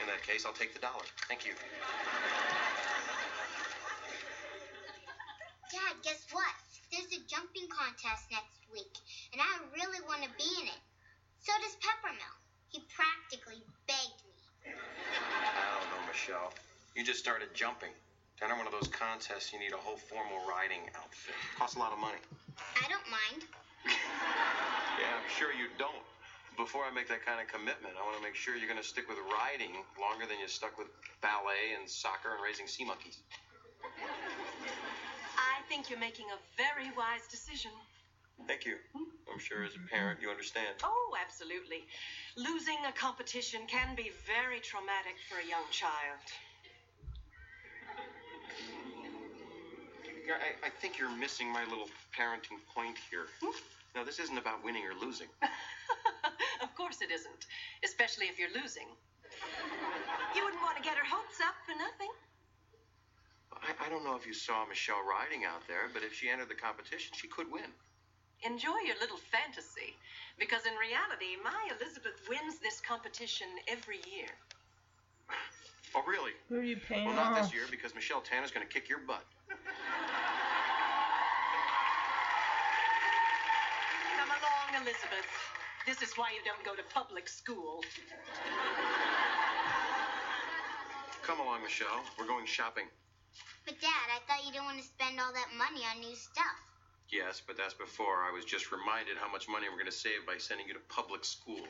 In 0.00 0.06
that 0.06 0.22
case, 0.26 0.46
I'll 0.46 0.52
take 0.52 0.74
the 0.74 0.80
dollar. 0.80 1.04
Thank 1.28 1.46
you. 1.46 1.52
Dad, 5.70 5.94
guess 6.02 6.26
what? 6.32 6.44
There's 6.90 7.06
a 7.06 7.20
jumping 7.28 7.68
contest 7.68 8.30
next 8.30 8.60
week, 8.72 8.92
and 9.32 9.40
I 9.40 9.60
really 9.74 10.00
want 10.06 10.22
to 10.22 10.30
be 10.36 10.50
in 10.60 10.66
it. 10.68 10.82
So 11.40 11.52
does 11.62 11.76
Peppermilk. 11.80 12.38
He 12.68 12.82
practically 12.94 13.62
begged 13.86 14.22
me. 14.24 14.72
I 14.72 15.80
don't 15.80 15.88
know, 15.90 16.06
Michelle. 16.08 16.52
You 16.94 17.04
just 17.04 17.18
started 17.18 17.48
jumping. 17.54 17.92
To 18.38 18.44
enter 18.44 18.56
one 18.56 18.66
of 18.66 18.72
those 18.72 18.88
contests, 18.88 19.52
you 19.52 19.58
need 19.58 19.72
a 19.72 19.76
whole 19.80 19.96
formal 19.96 20.40
riding 20.48 20.80
outfit. 20.96 21.34
Costs 21.58 21.76
a 21.76 21.78
lot 21.78 21.92
of 21.92 21.98
money. 21.98 22.18
I 22.76 22.88
don't 22.88 23.08
mind. 23.10 23.44
Yeah, 25.00 25.18
I'm 25.18 25.26
sure 25.26 25.50
you 25.56 25.72
don't. 25.80 26.04
Before 26.54 26.84
I 26.84 26.92
make 26.92 27.08
that 27.08 27.24
kind 27.24 27.40
of 27.40 27.48
commitment, 27.48 27.96
I 27.96 28.04
want 28.04 28.14
to 28.20 28.22
make 28.22 28.36
sure 28.36 28.54
you're 28.54 28.68
going 28.68 28.78
to 28.78 28.86
stick 28.86 29.08
with 29.08 29.16
riding 29.32 29.72
longer 29.98 30.28
than 30.28 30.38
you 30.38 30.46
stuck 30.46 30.76
with 30.76 30.86
ballet 31.24 31.72
and 31.74 31.88
soccer 31.88 32.36
and 32.36 32.44
raising 32.44 32.68
sea 32.68 32.84
monkeys. 32.84 33.18
I 35.34 35.64
think 35.66 35.88
you're 35.88 35.98
making 35.98 36.26
a 36.28 36.38
very 36.60 36.92
wise 36.94 37.24
decision. 37.26 37.72
Thank 38.46 38.68
you. 38.68 38.76
I'm 39.32 39.40
sure 39.40 39.64
as 39.64 39.72
a 39.74 39.82
parent 39.88 40.20
you 40.20 40.28
understand. 40.28 40.76
Oh, 40.84 41.16
absolutely. 41.16 41.88
Losing 42.36 42.78
a 42.86 42.92
competition 42.92 43.64
can 43.66 43.96
be 43.96 44.12
very 44.28 44.60
traumatic 44.60 45.16
for 45.26 45.40
a 45.40 45.46
young 45.48 45.64
child. 45.72 46.20
I, 50.30 50.66
I 50.66 50.70
think 50.70 50.98
you're 50.98 51.10
missing 51.10 51.52
my 51.52 51.64
little 51.64 51.90
parenting 52.14 52.62
point 52.74 52.96
here. 53.10 53.26
Hmm? 53.42 53.56
Now, 53.94 54.04
this 54.04 54.18
isn't 54.18 54.38
about 54.38 54.64
winning 54.64 54.84
or 54.86 54.94
losing. 54.94 55.28
of 56.62 56.70
course 56.76 57.02
it 57.02 57.10
isn't, 57.10 57.46
especially 57.84 58.26
if 58.26 58.38
you're 58.38 58.54
losing. 58.54 58.88
You 60.36 60.44
wouldn't 60.44 60.62
want 60.62 60.76
to 60.78 60.84
get 60.84 60.96
her 60.96 61.04
hopes 61.04 61.40
up 61.40 61.56
for 61.66 61.74
nothing. 61.76 62.12
I, 63.52 63.86
I 63.86 63.88
don't 63.90 64.04
know 64.04 64.16
if 64.16 64.26
you 64.26 64.32
saw 64.32 64.64
Michelle 64.66 65.02
riding 65.04 65.44
out 65.44 65.66
there, 65.68 65.90
but 65.92 66.02
if 66.02 66.14
she 66.14 66.28
entered 66.30 66.48
the 66.48 66.56
competition, 66.56 67.12
she 67.16 67.28
could 67.28 67.50
win. 67.50 67.68
Enjoy 68.42 68.74
your 68.86 68.98
little 68.98 69.20
fantasy, 69.30 69.94
because 70.38 70.66
in 70.66 70.74
reality, 70.74 71.38
my 71.44 71.54
Elizabeth 71.78 72.18
wins 72.28 72.58
this 72.58 72.80
competition 72.80 73.46
every 73.68 74.00
year. 74.10 74.30
Oh, 75.94 76.02
really? 76.08 76.32
Who 76.48 76.56
are 76.58 76.64
you 76.64 76.76
paying 76.76 77.04
Well, 77.06 77.14
not 77.14 77.32
off? 77.36 77.44
this 77.44 77.54
year 77.54 77.64
because 77.70 77.94
Michelle 77.94 78.22
Tanner's 78.22 78.50
going 78.50 78.66
to 78.66 78.72
kick 78.72 78.88
your 78.88 78.98
butt. 79.06 79.22
Elizabeth. 84.82 85.30
This 85.86 86.02
is 86.02 86.18
why 86.18 86.34
you 86.34 86.42
don't 86.44 86.64
go 86.66 86.74
to 86.74 86.82
public 86.92 87.28
school. 87.28 87.84
Come 91.22 91.38
along, 91.38 91.62
Michelle. 91.62 92.02
We're 92.18 92.26
going 92.26 92.46
shopping. 92.46 92.86
But 93.64 93.80
Dad, 93.80 94.06
I 94.10 94.18
thought 94.26 94.44
you 94.44 94.50
didn't 94.50 94.64
want 94.64 94.78
to 94.78 94.84
spend 94.84 95.20
all 95.20 95.32
that 95.32 95.50
money 95.56 95.86
on 95.86 96.00
new 96.00 96.16
stuff. 96.16 96.58
Yes, 97.12 97.40
but 97.46 97.56
that's 97.56 97.74
before 97.74 98.26
I 98.26 98.32
was 98.34 98.44
just 98.44 98.72
reminded 98.72 99.16
how 99.18 99.30
much 99.30 99.48
money 99.48 99.66
we're 99.70 99.78
going 99.78 99.86
to 99.86 99.92
save 99.92 100.26
by 100.26 100.34
sending 100.38 100.66
you 100.66 100.74
to 100.74 100.80
public 100.88 101.24
school. 101.24 101.60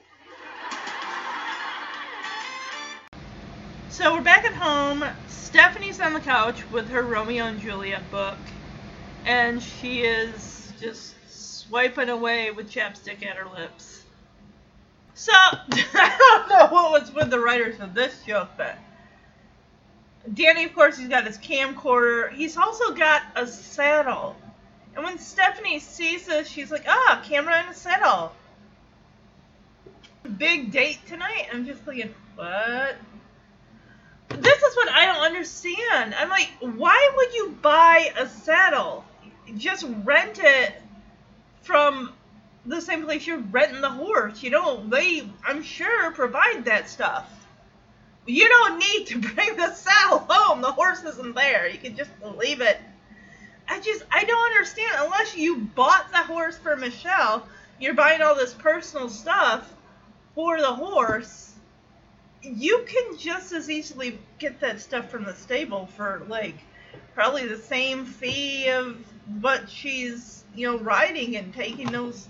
So 3.91 4.15
we're 4.15 4.23
back 4.23 4.47
at 4.47 4.55
home. 4.55 5.05
Stephanie's 5.29 6.01
on 6.01 6.15
the 6.15 6.21
couch 6.21 6.63
with 6.71 6.89
her 6.89 7.03
Romeo 7.03 7.45
and 7.45 7.61
Juliet 7.61 8.11
book, 8.11 8.39
and 9.27 9.63
she 9.63 10.01
is 10.01 10.73
just 10.81 11.15
swiping 11.73 12.11
away 12.11 12.51
with 12.51 12.71
chapstick 12.71 13.25
at 13.25 13.35
her 13.35 13.49
lips. 13.59 14.03
So 15.15 15.33
I 15.35 16.17
don't 16.19 16.49
know 16.51 16.67
what 16.67 17.01
was 17.01 17.15
with 17.15 17.31
the 17.31 17.41
writers 17.41 17.81
of 17.81 17.95
this 17.95 18.13
joke, 18.27 18.51
but 18.59 18.77
Danny, 20.35 20.65
of 20.65 20.75
course, 20.75 20.99
he's 20.99 21.09
got 21.09 21.27
his 21.27 21.39
camcorder. 21.39 22.31
He's 22.31 22.59
also 22.59 22.93
got 22.93 23.23
a 23.37 23.47
saddle. 23.47 24.37
And 24.95 25.03
when 25.03 25.19
Stephanie 25.19 25.79
sees 25.79 26.27
this, 26.27 26.47
she's 26.47 26.71
like, 26.71 26.85
"Ah, 26.87 27.23
camera 27.25 27.55
and 27.55 27.71
a 27.71 27.75
saddle." 27.75 28.35
Big 30.37 30.73
date 30.73 30.99
tonight. 31.07 31.47
I'm 31.55 31.65
just 31.65 31.83
thinking, 31.85 32.15
what? 32.35 32.97
This 34.29 34.63
is 34.63 34.77
what 34.77 34.91
I 34.91 35.07
don't 35.07 35.25
understand. 35.25 36.15
I'm 36.19 36.29
like, 36.29 36.51
why 36.61 37.13
would 37.17 37.35
you 37.35 37.57
buy 37.63 38.13
a 38.19 38.29
saddle? 38.29 39.07
Just 39.57 39.87
rent 40.05 40.39
it 40.39 40.82
from 41.63 42.13
the 42.67 42.81
same 42.81 43.05
place 43.05 43.27
you're 43.27 43.39
renting 43.39 43.81
the 43.81 43.91
horse. 43.91 44.43
You 44.43 44.51
know, 44.51 44.85
they, 44.89 45.29
I'm 45.45 45.63
sure, 45.63 46.11
provide 46.13 46.65
that 46.67 46.89
stuff. 46.89 47.29
You 48.27 48.49
don't 48.49 48.79
need 48.79 49.07
to 49.09 49.19
bring 49.35 49.57
the 49.57 49.73
saddle 49.73 50.19
home. 50.29 50.61
The 50.61 50.73
horse 50.73 51.03
isn't 51.03 51.35
there. 51.35 51.69
You 51.69 51.79
can 51.79 51.97
just 51.97 52.11
leave 52.37 52.61
it. 52.61 52.79
I 53.69 53.81
just, 53.81 54.05
I 54.11 54.25
don't 54.25 54.53
understand. 54.53 54.93
Unless 54.99 55.37
you 55.37 55.59
bought 55.59 56.11
the 56.11 56.19
horse 56.19 56.59
for 56.59 56.77
Michelle, 56.77 57.47
you're 57.81 57.95
buying 57.95 58.21
all 58.23 58.35
this 58.35 58.55
personal 58.55 59.09
stuff 59.09 59.73
for 60.35 60.61
the 60.61 60.73
horse 60.73 61.53
you 62.43 62.85
can 62.87 63.17
just 63.17 63.53
as 63.53 63.71
easily 63.71 64.19
get 64.39 64.61
that 64.61 64.81
stuff 64.81 65.09
from 65.11 65.25
the 65.25 65.35
stable 65.35 65.87
for 65.87 66.23
like 66.29 66.57
probably 67.15 67.47
the 67.47 67.57
same 67.57 68.05
fee 68.05 68.69
of 68.69 68.97
what 69.41 69.71
she's 69.71 70.42
you 70.55 70.71
know 70.71 70.79
riding 70.79 71.37
and 71.37 71.55
taking 71.55 71.87
those 71.87 72.29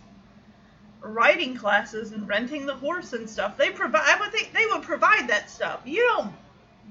riding 1.01 1.57
classes 1.57 2.13
and 2.13 2.29
renting 2.29 2.67
the 2.67 2.75
horse 2.75 3.13
and 3.13 3.29
stuff 3.29 3.57
they 3.57 3.71
provide 3.71 4.03
i 4.07 4.21
would 4.21 4.31
think 4.33 4.53
they 4.53 4.67
would 4.67 4.83
provide 4.83 5.29
that 5.29 5.51
stuff 5.51 5.81
you 5.85 6.01
don't 6.01 6.33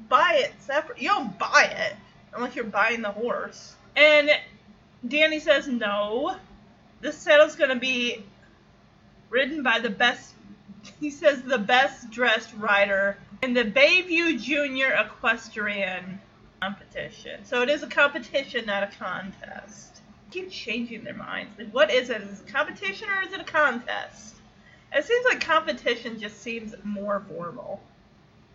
buy 0.10 0.34
it 0.36 0.54
separate 0.60 1.00
you 1.00 1.08
don't 1.08 1.38
buy 1.40 1.70
it 1.72 1.96
unless 2.34 2.56
you're 2.56 2.66
buying 2.66 3.02
the 3.02 3.12
horse 3.12 3.76
and 3.96 4.30
danny 5.08 5.40
says 5.40 5.68
no 5.68 6.36
this 7.00 7.18
saddle's 7.18 7.56
to 7.56 7.76
be 7.76 8.24
ridden 9.30 9.64
by 9.64 9.80
the 9.80 9.90
best 9.90 10.34
he 11.00 11.10
says 11.10 11.42
the 11.44 11.58
best 11.58 12.10
dressed 12.12 12.54
rider 12.58 13.18
in 13.42 13.54
the 13.54 13.64
Bayview 13.64 14.40
Junior 14.40 14.92
Equestrian 14.92 16.20
competition. 16.62 17.44
So 17.46 17.62
it 17.64 17.70
is 17.70 17.82
a 17.82 17.88
competition, 17.88 18.68
not 18.68 18.84
a 18.84 18.88
contest. 18.88 19.91
Keep 20.32 20.50
changing 20.50 21.04
their 21.04 21.14
minds. 21.14 21.58
Like, 21.58 21.72
what 21.72 21.92
is 21.92 22.10
it? 22.10 22.22
Is 22.22 22.42
it 22.42 22.50
a 22.50 22.52
competition 22.52 23.08
or 23.10 23.22
is 23.28 23.34
it 23.34 23.42
a 23.42 23.46
contest? 23.46 24.36
It 24.94 25.06
seems 25.06 25.26
like 25.26 25.42
competition 25.42 26.20
just 26.20 26.42
seems 26.42 26.74
more 26.84 27.24
formal. 27.30 27.82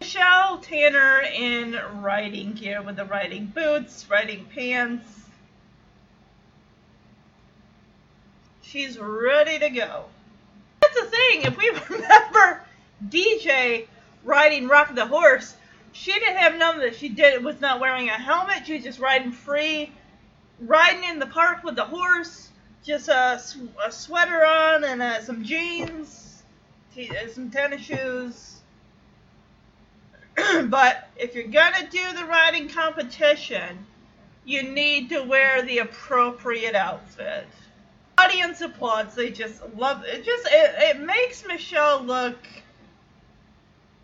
Michelle 0.00 0.58
Tanner 0.58 1.20
in 1.20 1.78
riding 2.02 2.52
gear 2.52 2.82
with 2.82 2.96
the 2.96 3.04
riding 3.04 3.46
boots, 3.46 4.06
riding 4.10 4.44
pants. 4.46 5.06
She's 8.62 8.98
ready 8.98 9.58
to 9.58 9.70
go. 9.70 10.04
That's 10.82 11.00
the 11.00 11.06
thing. 11.06 11.42
If 11.42 11.56
we 11.56 11.70
remember 11.96 12.62
DJ 13.08 13.86
riding 14.24 14.68
Rock 14.68 14.94
the 14.94 15.06
Horse, 15.06 15.56
she 15.92 16.12
didn't 16.12 16.36
have 16.36 16.56
none 16.56 16.74
of 16.74 16.80
this. 16.82 16.98
She 16.98 17.08
did 17.08 17.42
was 17.42 17.60
not 17.60 17.80
wearing 17.80 18.08
a 18.10 18.12
helmet. 18.12 18.66
She 18.66 18.74
was 18.74 18.84
just 18.84 18.98
riding 18.98 19.32
free, 19.32 19.92
riding 20.60 21.04
in 21.04 21.18
the 21.18 21.26
park 21.26 21.62
with 21.62 21.76
the 21.76 21.84
horse, 21.84 22.50
just 22.84 23.08
a, 23.08 23.40
a 23.84 23.92
sweater 23.92 24.44
on 24.44 24.84
and 24.84 25.02
uh, 25.02 25.22
some 25.22 25.44
jeans, 25.44 26.42
t- 26.94 27.10
uh, 27.10 27.28
some 27.28 27.50
tennis 27.50 27.82
shoes. 27.82 28.60
but 30.64 31.08
if 31.16 31.34
you're 31.34 31.44
gonna 31.48 31.88
do 31.90 32.12
the 32.12 32.24
riding 32.24 32.68
competition, 32.68 33.86
you 34.44 34.62
need 34.62 35.10
to 35.10 35.22
wear 35.22 35.62
the 35.62 35.78
appropriate 35.78 36.74
outfit. 36.74 37.46
Audience 38.18 38.60
applauds. 38.60 39.14
They 39.14 39.30
just 39.30 39.60
love 39.76 40.04
it. 40.04 40.24
Just 40.24 40.46
it, 40.50 40.74
it 40.96 41.00
makes 41.00 41.46
Michelle 41.46 42.02
look 42.02 42.38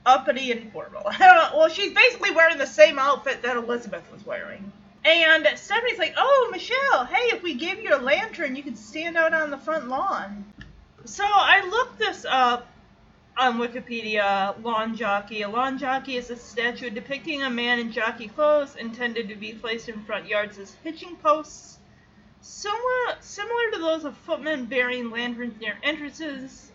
uppity 0.05 0.53
and 0.53 0.72
formal. 0.72 1.03
Well, 1.20 1.68
she's 1.68 1.92
basically 1.92 2.32
wearing 2.32 2.59
the 2.59 2.66
same 2.66 2.98
outfit 2.98 3.42
that 3.42 3.57
Elizabeth 3.57 4.11
was 4.12 4.24
wearing. 4.26 4.72
And 5.05 5.48
Stephanie's 5.57 5.98
like, 5.98 6.14
"Oh, 6.16 6.48
Michelle, 6.53 7.05
hey, 7.07 7.34
if 7.34 7.42
we 7.42 7.55
gave 7.55 7.82
you 7.82 7.94
a 7.94 7.98
lantern, 7.98 8.55
you 8.55 8.62
could 8.62 8.78
stand 8.78 9.16
out 9.16 9.34
on 9.34 9.50
the 9.50 9.59
front 9.59 9.88
lawn." 9.88 10.53
So 11.05 11.24
I 11.26 11.66
looked 11.68 11.98
this 11.98 12.24
up 12.28 12.68
on 13.36 13.59
Wikipedia. 13.59 14.55
Lawn 14.62 14.94
jockey. 14.94 15.42
A 15.42 15.48
lawn 15.48 15.78
jockey 15.78 16.16
is 16.16 16.30
a 16.30 16.36
statue 16.36 16.90
depicting 16.90 17.42
a 17.42 17.50
man 17.50 17.80
in 17.80 17.90
jockey 17.90 18.28
clothes 18.28 18.76
intended 18.76 19.28
to 19.28 19.34
be 19.34 19.53
placed 19.53 19.88
in 19.88 20.05
front 20.05 20.28
yards 20.28 20.59
as 20.59 20.76
hitching 20.84 21.16
posts, 21.16 21.78
similar 22.40 23.16
similar 23.20 23.70
to 23.72 23.78
those 23.80 24.05
of 24.05 24.16
footmen 24.18 24.66
bearing 24.66 25.11
lanterns 25.11 25.61
near 25.61 25.78
entrances 25.82 26.70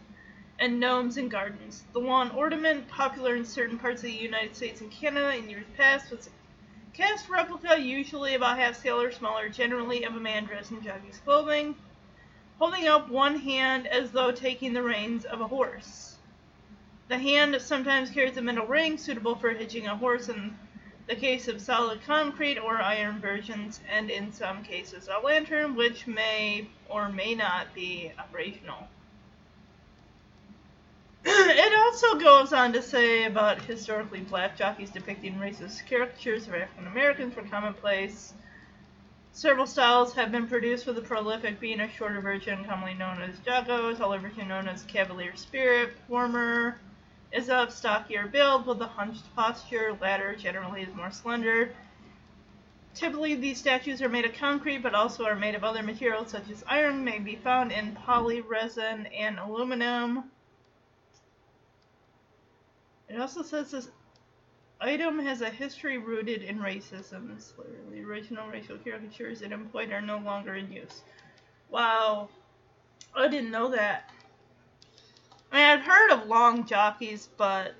and 0.59 0.79
gnomes 0.79 1.17
in 1.17 1.29
gardens. 1.29 1.83
The 1.93 1.99
lawn 1.99 2.31
ornament, 2.31 2.89
popular 2.89 3.35
in 3.35 3.45
certain 3.45 3.77
parts 3.77 4.01
of 4.01 4.07
the 4.07 4.11
United 4.11 4.55
States 4.55 4.81
and 4.81 4.91
Canada 4.91 5.35
in 5.37 5.49
years 5.49 5.67
past, 5.77 6.11
was 6.11 6.29
cast 6.97 7.29
replica, 7.29 7.79
usually 7.79 8.33
about 8.33 8.57
half 8.57 8.75
scale 8.75 8.99
or 8.99 9.11
smaller, 9.11 9.49
generally 9.49 10.03
of 10.03 10.15
a 10.15 10.19
man 10.19 10.45
dressed 10.45 10.71
in 10.71 10.81
jockey's 10.81 11.19
clothing, 11.23 11.75
holding 12.57 12.87
up 12.87 13.07
one 13.07 13.39
hand 13.39 13.85
as 13.85 14.11
though 14.11 14.31
taking 14.31 14.73
the 14.73 14.81
reins 14.81 15.23
of 15.23 15.39
a 15.39 15.47
horse. 15.47 16.15
The 17.07 17.19
hand 17.19 17.61
sometimes 17.61 18.09
carries 18.09 18.35
a 18.37 18.41
metal 18.41 18.65
ring 18.65 18.97
suitable 18.97 19.35
for 19.35 19.51
hitching 19.51 19.85
a 19.85 19.95
horse 19.95 20.27
in 20.27 20.57
the 21.07 21.15
case 21.15 21.47
of 21.47 21.61
solid 21.61 22.01
concrete 22.03 22.57
or 22.57 22.81
iron 22.81 23.19
versions, 23.19 23.79
and 23.89 24.09
in 24.09 24.33
some 24.33 24.63
cases 24.63 25.07
a 25.07 25.23
lantern, 25.23 25.75
which 25.75 26.07
may 26.07 26.67
or 26.89 27.09
may 27.09 27.35
not 27.35 27.73
be 27.75 28.11
operational. 28.17 28.87
it 31.29 31.73
also 31.73 32.17
goes 32.17 32.53
on 32.53 32.71
to 32.71 32.81
say 32.81 33.25
about 33.25 33.61
historically 33.61 34.21
black 34.21 34.55
jockeys 34.55 34.89
depicting 34.89 35.35
racist 35.35 35.85
caricatures 35.85 36.47
of 36.47 36.53
African 36.53 36.87
Americans 36.87 37.35
were 37.35 37.43
commonplace. 37.43 38.33
Several 39.33 39.67
styles 39.67 40.13
have 40.13 40.31
been 40.31 40.47
produced 40.47 40.87
with 40.87 40.95
the 40.95 41.01
prolific 41.01 41.59
being 41.59 41.81
a 41.81 41.89
shorter 41.89 42.21
version 42.21 42.63
commonly 42.63 42.93
known 42.93 43.21
as 43.21 43.39
Jocko, 43.39 43.93
taller 43.93 44.19
version 44.19 44.47
known 44.47 44.69
as 44.69 44.83
Cavalier 44.83 45.35
Spirit, 45.35 45.97
former 46.07 46.79
is 47.33 47.49
of 47.49 47.73
stockier 47.73 48.27
build 48.27 48.65
with 48.65 48.81
a 48.81 48.87
hunched 48.87 49.35
posture, 49.35 49.97
latter 49.99 50.33
generally 50.33 50.83
is 50.83 50.95
more 50.95 51.11
slender. 51.11 51.75
Typically 52.95 53.35
these 53.35 53.59
statues 53.59 54.01
are 54.01 54.07
made 54.07 54.23
of 54.23 54.33
concrete 54.33 54.77
but 54.77 54.95
also 54.95 55.25
are 55.25 55.35
made 55.35 55.55
of 55.55 55.65
other 55.65 55.83
materials 55.83 56.31
such 56.31 56.49
as 56.49 56.63
iron 56.69 57.03
may 57.03 57.19
be 57.19 57.35
found 57.35 57.73
in 57.73 57.97
poly 58.05 58.39
resin 58.39 59.07
and 59.07 59.37
aluminum. 59.39 60.31
It 63.09 63.19
also 63.19 63.41
says 63.41 63.71
this 63.71 63.89
item 64.81 65.19
has 65.19 65.41
a 65.41 65.49
history 65.49 65.97
rooted 65.97 66.43
in 66.43 66.59
racism. 66.59 67.37
The 67.91 68.03
original 68.03 68.47
racial 68.47 68.77
caricatures 68.77 69.41
it 69.41 69.51
employed 69.51 69.91
are 69.91 70.01
no 70.01 70.17
longer 70.17 70.55
in 70.55 70.71
use. 70.71 71.03
Wow. 71.69 72.29
I 73.15 73.27
didn't 73.27 73.51
know 73.51 73.69
that. 73.71 74.11
I 75.51 75.55
mean, 75.55 75.65
I've 75.65 75.85
heard 75.85 76.11
of 76.11 76.27
lawn 76.27 76.67
jockeys, 76.67 77.29
but 77.37 77.73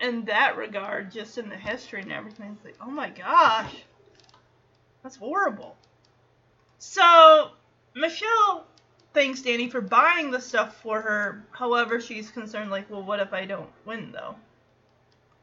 in 0.00 0.24
that 0.26 0.56
regard, 0.56 1.10
just 1.10 1.38
in 1.38 1.48
the 1.48 1.56
history 1.56 2.02
and 2.02 2.12
everything, 2.12 2.52
it's 2.54 2.64
like, 2.64 2.76
oh 2.80 2.90
my 2.90 3.08
gosh. 3.10 3.74
That's 5.02 5.16
horrible. 5.16 5.76
So, 6.78 7.52
Michelle 7.94 8.66
thanks 9.16 9.40
Danny 9.40 9.70
for 9.70 9.80
buying 9.80 10.30
the 10.30 10.40
stuff 10.40 10.82
for 10.82 11.00
her. 11.00 11.42
However, 11.50 12.02
she's 12.02 12.30
concerned, 12.30 12.70
like, 12.70 12.90
well, 12.90 13.02
what 13.02 13.18
if 13.18 13.32
I 13.32 13.46
don't 13.46 13.70
win, 13.86 14.12
though? 14.12 14.36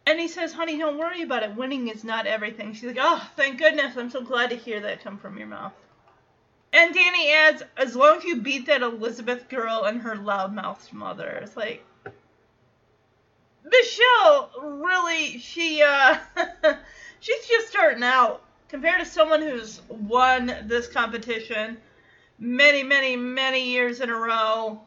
And 0.06 0.20
he 0.20 0.28
says, 0.28 0.52
honey, 0.52 0.78
don't 0.78 0.98
worry 0.98 1.22
about 1.22 1.44
it. 1.44 1.56
Winning 1.56 1.88
is 1.88 2.04
not 2.04 2.28
everything. 2.28 2.74
She's 2.74 2.84
like, 2.84 2.98
oh, 3.00 3.26
thank 3.38 3.58
goodness. 3.58 3.96
I'm 3.96 4.10
so 4.10 4.22
glad 4.22 4.50
to 4.50 4.56
hear 4.56 4.82
that 4.82 5.04
come 5.04 5.18
from 5.18 5.38
your 5.38 5.48
mouth. 5.48 5.74
And 6.74 6.94
Danny 6.94 7.32
adds, 7.32 7.64
as 7.78 7.96
long 7.96 8.18
as 8.18 8.24
you 8.24 8.38
beat 8.38 8.66
that 8.66 8.82
Elizabeth 8.82 9.48
girl 9.48 9.84
and 9.86 10.02
her 10.02 10.16
loudmouthed 10.16 10.92
mother. 10.92 11.40
It's 11.42 11.56
like, 11.56 11.86
Michelle, 13.64 14.52
really, 14.62 15.38
she, 15.38 15.82
uh, 15.82 16.18
she's 17.20 17.48
just 17.48 17.70
starting 17.70 18.04
out. 18.04 18.44
Compared 18.68 19.00
to 19.00 19.06
someone 19.06 19.42
who's 19.42 19.82
won 19.88 20.52
this 20.66 20.88
competition 20.88 21.78
many, 22.40 22.84
many, 22.84 23.16
many 23.16 23.70
years 23.70 24.02
in 24.02 24.10
a 24.10 24.18
row, 24.18 24.82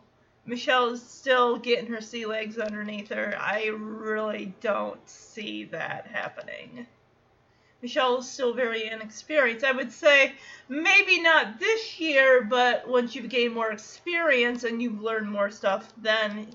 Michelle's 0.47 1.03
still 1.03 1.57
getting 1.57 1.87
her 1.87 2.01
sea 2.01 2.25
legs 2.25 2.57
underneath 2.59 3.09
her. 3.09 3.37
I 3.39 3.67
really 3.67 4.55
don't 4.61 5.07
see 5.09 5.65
that 5.65 6.07
happening. 6.07 6.87
Michelle 7.83 8.19
is 8.19 8.31
still 8.31 8.55
very 8.55 8.89
inexperienced. 8.89 9.65
I 9.65 9.73
would 9.73 9.93
say 9.93 10.35
maybe 10.69 11.21
not 11.21 11.59
this 11.59 12.01
year, 12.01 12.43
but 12.43 12.89
once 12.89 13.15
you've 13.15 13.29
gained 13.29 13.55
more 13.55 13.71
experience 13.71 14.65
and 14.65 14.81
you've 14.81 15.03
learned 15.03 15.31
more 15.31 15.51
stuff, 15.51 15.93
then 15.99 16.49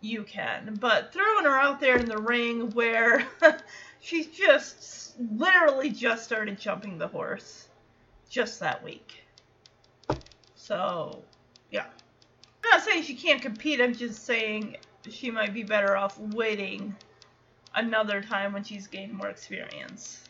you 0.00 0.24
can. 0.24 0.76
But 0.80 1.12
throwing 1.12 1.44
her 1.44 1.58
out 1.58 1.80
there 1.80 1.98
in 1.98 2.06
the 2.06 2.18
ring 2.18 2.70
where 2.70 3.26
she's 4.00 4.26
just 4.26 5.14
literally 5.18 5.90
just 5.90 6.24
started 6.24 6.58
jumping 6.58 6.98
the 6.98 7.08
horse 7.08 7.68
just 8.28 8.60
that 8.60 8.82
week. 8.82 9.22
So, 10.56 11.22
yeah. 11.70 11.86
I'm 12.64 12.70
not 12.70 12.82
saying 12.82 13.02
she 13.02 13.14
can't 13.14 13.42
compete, 13.42 13.80
I'm 13.80 13.94
just 13.94 14.24
saying 14.24 14.76
she 15.10 15.30
might 15.30 15.52
be 15.52 15.62
better 15.62 15.96
off 15.96 16.18
waiting 16.18 16.96
another 17.74 18.22
time 18.22 18.52
when 18.54 18.64
she's 18.64 18.86
gained 18.86 19.12
more 19.12 19.28
experience. 19.28 20.20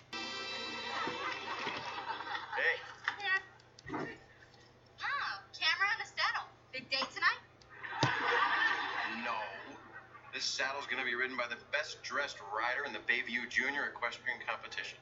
Hey, 2.56 2.80
Oh, 3.90 5.34
camera 5.58 5.88
and 5.94 6.02
a 6.02 6.06
saddle. 6.08 6.48
Big 6.72 6.90
date 6.90 7.06
tonight? 7.14 7.38
no. 9.24 9.36
This 10.32 10.44
saddle's 10.44 10.86
gonna 10.86 11.04
be 11.04 11.14
ridden 11.14 11.36
by 11.36 11.46
the 11.48 11.58
best 11.70 12.02
dressed 12.02 12.38
rider 12.56 12.84
in 12.84 12.92
the 12.92 12.98
Bayview 13.06 13.48
Junior 13.48 13.84
Equestrian 13.86 14.38
Competition. 14.46 14.98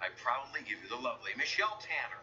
I 0.00 0.08
proudly 0.16 0.60
give 0.60 0.78
you 0.82 0.88
the 0.88 0.96
lovely 0.96 1.32
Michelle 1.36 1.78
Tanner. 1.80 2.22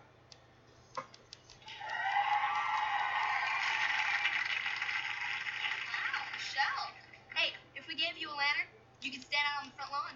Wow, 5.86 6.22
Michelle. 6.34 6.89
Hey, 7.36 7.53
if 7.76 7.87
we 7.87 7.87
gave 7.98 8.14
you 8.22 8.30
a 8.30 8.38
lantern, 8.38 8.70
you 9.02 9.10
could 9.10 9.26
stand 9.26 9.41
out 9.50 9.66
on 9.66 9.74
the 9.74 9.76
front 9.76 9.89
lawn. 9.89 10.14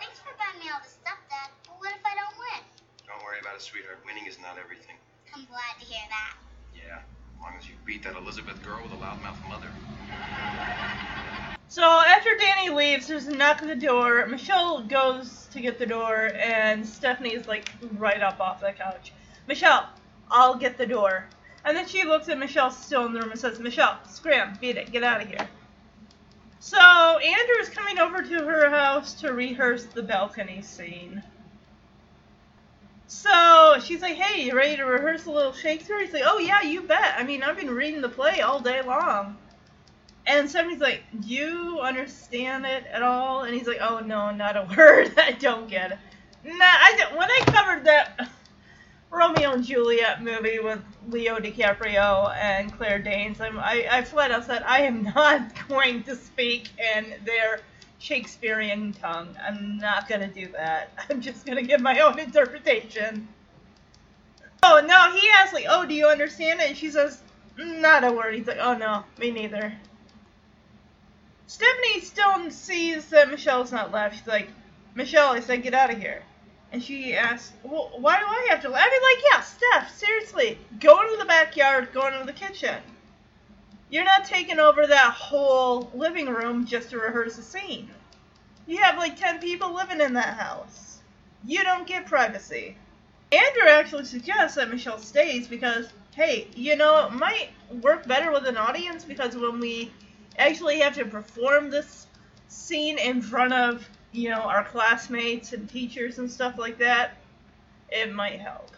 Thanks 0.00 0.16
for 0.24 0.32
buying 0.40 0.56
me 0.64 0.72
all 0.72 0.80
this 0.80 0.96
stuff, 0.96 1.20
Dad. 1.28 1.52
But 1.68 1.76
what 1.76 1.92
if 1.92 2.00
I 2.08 2.16
don't 2.16 2.32
win? 2.40 2.64
Don't 3.04 3.20
worry 3.20 3.36
about 3.44 3.54
it, 3.56 3.60
sweetheart. 3.60 4.00
Winning 4.08 4.24
is 4.24 4.40
not 4.40 4.56
everything. 4.56 4.96
I'm 5.36 5.44
glad 5.44 5.76
to 5.78 5.84
hear 5.84 6.00
that. 6.08 6.40
Yeah, 6.72 7.04
as 7.04 7.40
long 7.40 7.52
as 7.60 7.68
you 7.68 7.76
beat 7.84 8.02
that 8.04 8.16
Elizabeth 8.16 8.64
girl 8.64 8.80
with 8.82 8.92
a 8.92 8.96
loudmouth 8.96 9.36
mother. 9.52 9.68
So 11.68 11.84
after 11.84 12.30
Danny 12.40 12.70
leaves, 12.70 13.06
there's 13.06 13.26
a 13.26 13.36
knock 13.36 13.60
at 13.60 13.68
the 13.68 13.76
door. 13.76 14.24
Michelle 14.26 14.84
goes 14.84 15.48
to 15.52 15.60
get 15.60 15.78
the 15.78 15.84
door, 15.84 16.32
and 16.34 16.86
Stephanie's 16.86 17.46
like 17.46 17.68
right 17.98 18.22
up 18.22 18.40
off 18.40 18.60
the 18.60 18.72
couch. 18.72 19.12
Michelle, 19.46 19.86
I'll 20.30 20.56
get 20.56 20.78
the 20.78 20.86
door. 20.86 21.28
And 21.66 21.76
then 21.76 21.86
she 21.86 22.04
looks 22.04 22.28
at 22.28 22.38
Michelle 22.38 22.70
still 22.70 23.06
in 23.06 23.12
the 23.12 23.20
room 23.20 23.32
and 23.32 23.40
says, 23.40 23.58
Michelle, 23.58 23.98
scram, 24.08 24.56
beat 24.60 24.76
it, 24.76 24.92
get 24.92 25.02
out 25.02 25.20
of 25.20 25.28
here. 25.28 25.48
So 26.60 26.78
Andrew's 26.78 27.68
coming 27.68 27.98
over 27.98 28.22
to 28.22 28.44
her 28.44 28.70
house 28.70 29.14
to 29.14 29.32
rehearse 29.32 29.84
the 29.84 30.02
balcony 30.02 30.62
scene. 30.62 31.22
So 33.08 33.78
she's 33.82 34.02
like, 34.02 34.16
"Hey, 34.16 34.42
you 34.42 34.56
ready 34.56 34.76
to 34.76 34.84
rehearse 34.84 35.26
a 35.26 35.30
little 35.30 35.52
Shakespeare?" 35.52 36.00
He's 36.00 36.12
like, 36.12 36.24
"Oh 36.26 36.38
yeah, 36.38 36.62
you 36.62 36.82
bet. 36.82 37.14
I 37.16 37.22
mean, 37.22 37.42
I've 37.42 37.56
been 37.56 37.70
reading 37.70 38.00
the 38.00 38.08
play 38.08 38.40
all 38.40 38.60
day 38.60 38.82
long." 38.82 39.36
And 40.26 40.50
Stephanie's 40.50 40.80
like, 40.80 41.04
"Do 41.20 41.28
you 41.28 41.80
understand 41.80 42.66
it 42.66 42.84
at 42.92 43.02
all?" 43.02 43.44
And 43.44 43.54
he's 43.54 43.66
like, 43.68 43.78
"Oh 43.80 44.00
no, 44.00 44.32
not 44.32 44.56
a 44.56 44.68
word. 44.76 45.12
I 45.16 45.32
don't 45.32 45.68
get 45.68 45.92
it." 45.92 45.98
Nah, 46.44 46.54
I 46.60 47.08
when 47.14 47.30
I 47.30 47.40
covered 47.46 47.84
that 47.84 48.28
Romeo 49.10 49.52
and 49.52 49.64
Juliet 49.64 50.22
movie 50.22 50.58
with 50.58 50.82
Leo 51.08 51.38
DiCaprio 51.38 52.34
and 52.36 52.72
Claire 52.76 52.98
Danes, 52.98 53.40
I'm, 53.40 53.58
I 53.58 53.86
I 53.90 54.02
flat 54.02 54.30
out 54.30 54.44
said 54.44 54.62
I 54.64 54.82
am 54.82 55.04
not 55.04 55.68
going 55.68 56.02
to 56.04 56.16
speak 56.16 56.70
in 56.96 57.14
their 57.24 57.60
Shakespearean 57.98 58.92
tongue. 58.92 59.36
I'm 59.42 59.78
not 59.78 60.08
gonna 60.08 60.28
do 60.28 60.48
that. 60.52 60.90
I'm 61.10 61.20
just 61.20 61.46
gonna 61.46 61.62
give 61.62 61.80
my 61.80 62.00
own 62.00 62.18
interpretation. 62.18 63.28
Oh 64.62 64.82
no, 64.84 65.12
he 65.12 65.28
asked 65.30 65.54
like, 65.54 65.66
"Oh, 65.68 65.86
do 65.86 65.94
you 65.94 66.08
understand 66.08 66.60
it?" 66.60 66.68
And 66.68 66.76
she 66.76 66.90
says, 66.90 67.22
mm, 67.58 67.80
"Not 67.80 68.04
a 68.04 68.12
word." 68.12 68.34
He's 68.34 68.46
like, 68.46 68.58
"Oh 68.60 68.76
no, 68.76 69.04
me 69.18 69.30
neither." 69.30 69.72
Stephanie 71.46 72.00
still 72.00 72.50
sees 72.50 73.08
that 73.10 73.30
Michelle's 73.30 73.72
not 73.72 73.92
left. 73.92 74.18
She's 74.18 74.26
like, 74.26 74.50
"Michelle," 74.94 75.32
I 75.32 75.40
said, 75.40 75.62
"Get 75.62 75.74
out 75.74 75.92
of 75.92 75.98
here." 75.98 76.22
And 76.76 76.84
she 76.84 77.14
asks, 77.14 77.54
well, 77.62 77.90
"Why 77.96 78.18
do 78.18 78.26
I 78.26 78.48
have 78.50 78.60
to?" 78.60 78.68
leave?" 78.68 78.76
I 78.76 78.84
mean, 78.84 79.02
like, 79.02 79.24
yeah, 79.32 79.40
Steph, 79.40 79.96
seriously, 79.96 80.58
go 80.78 81.00
into 81.00 81.16
the 81.16 81.24
backyard, 81.24 81.88
go 81.94 82.06
into 82.06 82.26
the 82.26 82.34
kitchen. 82.34 82.82
You're 83.88 84.04
not 84.04 84.26
taking 84.26 84.58
over 84.58 84.86
that 84.86 85.14
whole 85.14 85.90
living 85.94 86.28
room 86.28 86.66
just 86.66 86.90
to 86.90 86.98
rehearse 86.98 87.38
a 87.38 87.42
scene. 87.42 87.88
You 88.66 88.76
have 88.82 88.98
like 88.98 89.16
10 89.18 89.38
people 89.38 89.72
living 89.72 90.02
in 90.02 90.12
that 90.12 90.36
house. 90.36 90.98
You 91.46 91.64
don't 91.64 91.86
get 91.86 92.04
privacy. 92.04 92.76
Andrew 93.32 93.70
actually 93.70 94.04
suggests 94.04 94.56
that 94.56 94.68
Michelle 94.68 94.98
stays 94.98 95.48
because, 95.48 95.88
hey, 96.14 96.46
you 96.54 96.76
know, 96.76 97.06
it 97.06 97.12
might 97.14 97.52
work 97.80 98.06
better 98.06 98.30
with 98.30 98.46
an 98.46 98.58
audience 98.58 99.02
because 99.02 99.34
when 99.34 99.60
we 99.60 99.90
actually 100.38 100.80
have 100.80 100.94
to 100.96 101.06
perform 101.06 101.70
this 101.70 102.06
scene 102.48 102.98
in 102.98 103.22
front 103.22 103.54
of, 103.54 103.88
you 104.16 104.30
know, 104.30 104.40
our 104.40 104.64
classmates 104.64 105.52
and 105.52 105.68
teachers 105.68 106.18
and 106.18 106.30
stuff 106.30 106.58
like 106.58 106.78
that, 106.78 107.16
it 107.90 108.12
might 108.12 108.40
help. 108.40 108.70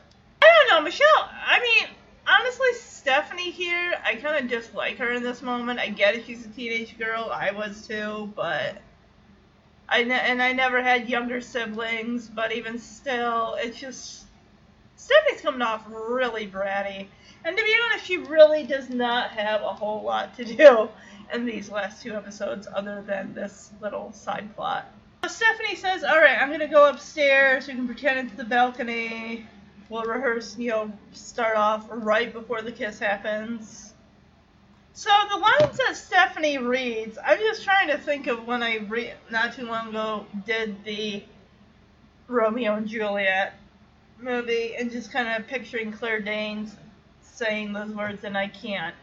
I 0.43 0.47
don't 0.47 0.76
know, 0.76 0.84
Michelle, 0.84 1.30
I 1.47 1.61
mean, 1.61 1.89
honestly, 2.26 2.72
Stephanie 2.74 3.51
here, 3.51 3.95
I 4.05 4.16
kind 4.16 4.43
of 4.43 4.51
dislike 4.51 4.99
her 4.99 5.12
in 5.12 5.22
this 5.22 5.43
moment. 5.43 5.78
I 5.78 5.89
get 5.89 6.14
it, 6.14 6.26
she's 6.26 6.45
a 6.45 6.49
teenage 6.49 6.99
girl. 6.99 7.30
I 7.32 7.53
was 7.53 7.86
too, 7.86 8.32
but 8.34 8.78
I 9.89 10.03
ne- 10.03 10.20
and 10.20 10.43
I 10.43 10.53
never 10.53 10.82
had 10.82 11.09
younger 11.09 11.41
siblings. 11.41 12.28
But 12.28 12.53
even 12.53 12.78
still, 12.78 13.57
it's 13.59 13.78
just 13.78 14.24
Stephanie's 14.97 15.41
coming 15.41 15.62
off 15.62 15.86
really 15.89 16.47
bratty. 16.47 17.07
And 17.45 17.57
to 17.57 17.62
be 17.62 17.74
honest, 17.84 18.05
she 18.05 18.18
really 18.18 18.64
does 18.64 18.91
not 18.91 19.30
have 19.30 19.62
a 19.62 19.72
whole 19.72 20.03
lot 20.03 20.36
to 20.36 20.45
do 20.45 20.89
in 21.32 21.47
these 21.47 21.70
last 21.70 22.03
two 22.03 22.14
episodes, 22.14 22.66
other 22.74 23.03
than 23.07 23.32
this 23.32 23.70
little 23.80 24.12
side 24.12 24.55
plot. 24.57 24.91
Stephanie 25.27 25.77
says, 25.77 26.05
"All 26.05 26.19
right, 26.19 26.41
I'm 26.41 26.51
gonna 26.51 26.69
go 26.69 26.89
upstairs. 26.89 27.66
We 27.66 27.75
can 27.75 27.87
pretend 27.87 28.29
it's 28.29 28.37
the 28.37 28.45
balcony." 28.45 29.47
we'll 29.89 30.05
rehearse, 30.05 30.57
you 30.59 30.71
know, 30.71 30.93
start 31.12 31.57
off 31.57 31.87
right 31.91 32.33
before 32.33 32.62
the 32.62 32.73
kiss 32.73 32.99
happens. 32.99 33.95
So 34.93 35.11
the 35.31 35.37
lines 35.37 35.79
that 35.79 35.97
Stephanie 35.97 36.59
reads, 36.59 37.19
I'm 37.25 37.39
just 37.39 37.62
trying 37.62 37.89
to 37.89 37.99
think 37.99 38.27
of 38.27 38.47
when 38.47 38.62
I 38.62 38.79
re- 38.79 39.14
not 39.31 39.55
too 39.55 39.66
long 39.66 39.91
ago 39.91 40.27
did 40.45 40.85
the 40.85 41.23
Romeo 42.27 42.75
and 42.75 42.87
Juliet 42.87 43.55
movie 44.21 44.75
and 44.77 44.91
just 44.91 45.12
kind 45.12 45.29
of 45.29 45.47
picturing 45.47 45.93
Claire 45.93 46.21
Danes 46.21 46.75
saying 47.23 47.73
those 47.73 47.91
words 47.91 48.25
and 48.25 48.37
I 48.37 48.49
can't. 48.49 48.95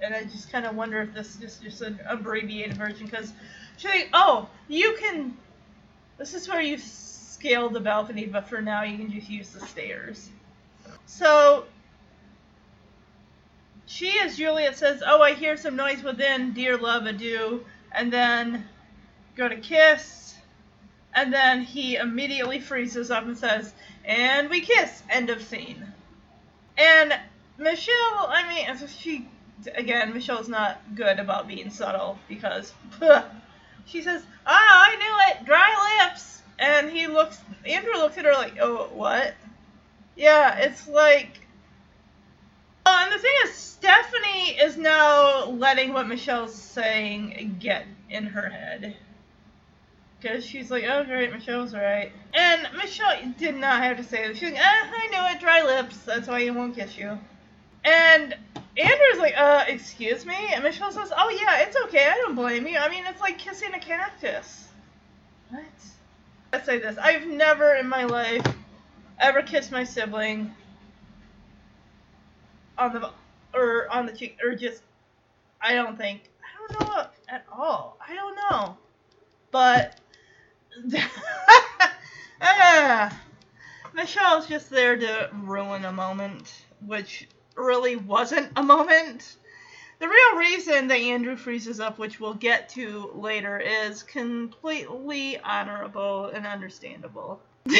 And 0.00 0.14
I 0.14 0.24
just 0.24 0.50
kind 0.50 0.66
of 0.66 0.74
wonder 0.74 1.00
if 1.00 1.14
this 1.14 1.40
is 1.40 1.58
just 1.58 1.80
an 1.80 2.00
abbreviated 2.08 2.76
version 2.76 3.06
because 3.06 3.32
oh, 4.12 4.48
you 4.68 4.96
can. 5.00 5.36
This 6.18 6.34
is 6.34 6.48
where 6.48 6.60
you 6.60 6.78
scale 6.78 7.68
the 7.68 7.80
balcony, 7.80 8.26
but 8.26 8.48
for 8.48 8.60
now 8.60 8.82
you 8.82 8.96
can 8.96 9.10
just 9.10 9.28
use 9.28 9.50
the 9.50 9.66
stairs. 9.66 10.30
So 11.06 11.64
she, 13.86 14.18
as 14.20 14.36
Juliet 14.36 14.76
says, 14.76 15.02
"Oh, 15.04 15.20
I 15.22 15.34
hear 15.34 15.56
some 15.56 15.76
noise 15.76 16.02
within, 16.02 16.52
dear 16.52 16.76
love, 16.76 17.06
adieu," 17.06 17.64
and 17.92 18.12
then 18.12 18.68
go 19.36 19.48
to 19.48 19.56
kiss, 19.56 20.36
and 21.14 21.32
then 21.32 21.62
he 21.62 21.96
immediately 21.96 22.60
freezes 22.60 23.10
up 23.10 23.24
and 23.24 23.36
says, 23.36 23.74
"And 24.04 24.48
we 24.48 24.60
kiss." 24.60 25.02
End 25.10 25.30
of 25.30 25.42
scene. 25.42 25.92
And 26.78 27.18
Michelle, 27.58 28.26
I 28.28 28.48
mean, 28.48 28.88
she 28.88 29.28
again, 29.74 30.12
Michelle's 30.12 30.48
not 30.48 30.80
good 30.94 31.18
about 31.18 31.46
being 31.46 31.70
subtle 31.70 32.18
because 32.28 32.72
she 33.86 34.02
says, 34.02 34.22
"Ah, 34.46 34.88
I 34.88 34.96
knew 34.96 35.40
it, 35.40 35.46
dry 35.46 36.04
lips." 36.04 36.32
And 36.62 36.90
he 36.90 37.08
looks, 37.08 37.40
Andrew 37.66 37.94
looks 37.94 38.16
at 38.18 38.24
her 38.24 38.34
like, 38.34 38.54
oh, 38.60 38.88
what? 38.92 39.34
Yeah, 40.14 40.58
it's 40.58 40.86
like. 40.86 41.40
Oh, 42.86 43.00
and 43.02 43.12
the 43.12 43.18
thing 43.18 43.32
is, 43.44 43.54
Stephanie 43.54 44.50
is 44.60 44.76
now 44.76 45.46
letting 45.46 45.92
what 45.92 46.06
Michelle's 46.06 46.54
saying 46.54 47.56
get 47.58 47.86
in 48.10 48.26
her 48.26 48.48
head. 48.48 48.96
Because 50.20 50.44
she's 50.44 50.70
like, 50.70 50.84
oh, 50.84 51.02
great, 51.04 51.32
Michelle's 51.32 51.74
right. 51.74 52.12
And 52.32 52.68
Michelle 52.76 53.16
did 53.38 53.56
not 53.56 53.82
have 53.82 53.96
to 53.96 54.04
say 54.04 54.28
this. 54.28 54.38
She's 54.38 54.52
like, 54.52 54.60
eh, 54.60 54.64
I 54.64 55.08
knew 55.10 55.36
it, 55.36 55.40
dry 55.40 55.62
lips, 55.62 55.98
that's 55.98 56.28
why 56.28 56.42
he 56.42 56.50
won't 56.50 56.76
kiss 56.76 56.96
you. 56.96 57.18
And 57.84 58.36
Andrew's 58.76 59.18
like, 59.18 59.34
uh, 59.36 59.64
excuse 59.68 60.24
me? 60.24 60.36
And 60.54 60.62
Michelle 60.62 60.92
says, 60.92 61.12
oh, 61.16 61.28
yeah, 61.30 61.62
it's 61.62 61.76
okay, 61.84 62.06
I 62.06 62.14
don't 62.14 62.34
blame 62.34 62.66
you. 62.66 62.78
I 62.78 62.88
mean, 62.88 63.04
it's 63.06 63.20
like 63.20 63.38
kissing 63.38 63.74
a 63.74 63.80
cactus. 63.80 64.68
What? 65.50 65.64
I 66.52 66.60
say 66.60 66.78
this. 66.78 66.96
I've 66.98 67.26
never 67.26 67.74
in 67.76 67.88
my 67.88 68.04
life 68.04 68.44
ever 69.18 69.42
kissed 69.42 69.72
my 69.72 69.84
sibling 69.84 70.54
on 72.76 72.92
the 72.92 73.10
or 73.54 73.88
on 73.90 74.06
the 74.06 74.12
cheek 74.12 74.38
or 74.44 74.54
just 74.54 74.82
I 75.60 75.74
don't 75.74 75.96
think 75.96 76.30
I 76.42 76.58
don't 76.58 76.80
know 76.80 77.06
at 77.28 77.46
all. 77.50 77.96
I 78.06 78.14
don't 78.14 78.36
know. 78.36 78.76
But 79.50 79.98
ah, 82.40 83.20
Michelle's 83.94 84.46
just 84.46 84.70
there 84.70 84.96
to 84.96 85.30
ruin 85.42 85.84
a 85.84 85.92
moment, 85.92 86.52
which 86.84 87.28
really 87.56 87.96
wasn't 87.96 88.52
a 88.56 88.62
moment. 88.62 89.36
The 89.98 90.08
real 90.08 90.36
reason 90.36 90.88
that 90.88 90.98
Andrew 90.98 91.36
freezes 91.36 91.78
up, 91.78 91.98
which 91.98 92.18
we'll 92.18 92.34
get 92.34 92.70
to 92.70 93.12
later, 93.14 93.60
is 93.60 94.02
completely 94.02 95.38
honorable 95.38 96.26
and 96.26 96.44
understandable. 96.44 97.40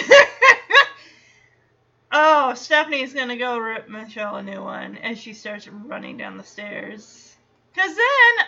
oh, 2.12 2.54
Stephanie's 2.54 3.12
gonna 3.12 3.36
go 3.36 3.58
rip 3.58 3.88
Michelle 3.88 4.36
a 4.36 4.42
new 4.42 4.62
one 4.62 4.98
as 4.98 5.18
she 5.18 5.32
starts 5.32 5.66
running 5.66 6.16
down 6.16 6.36
the 6.36 6.44
stairs. 6.44 7.34
Cause 7.74 7.96
then 7.96 8.46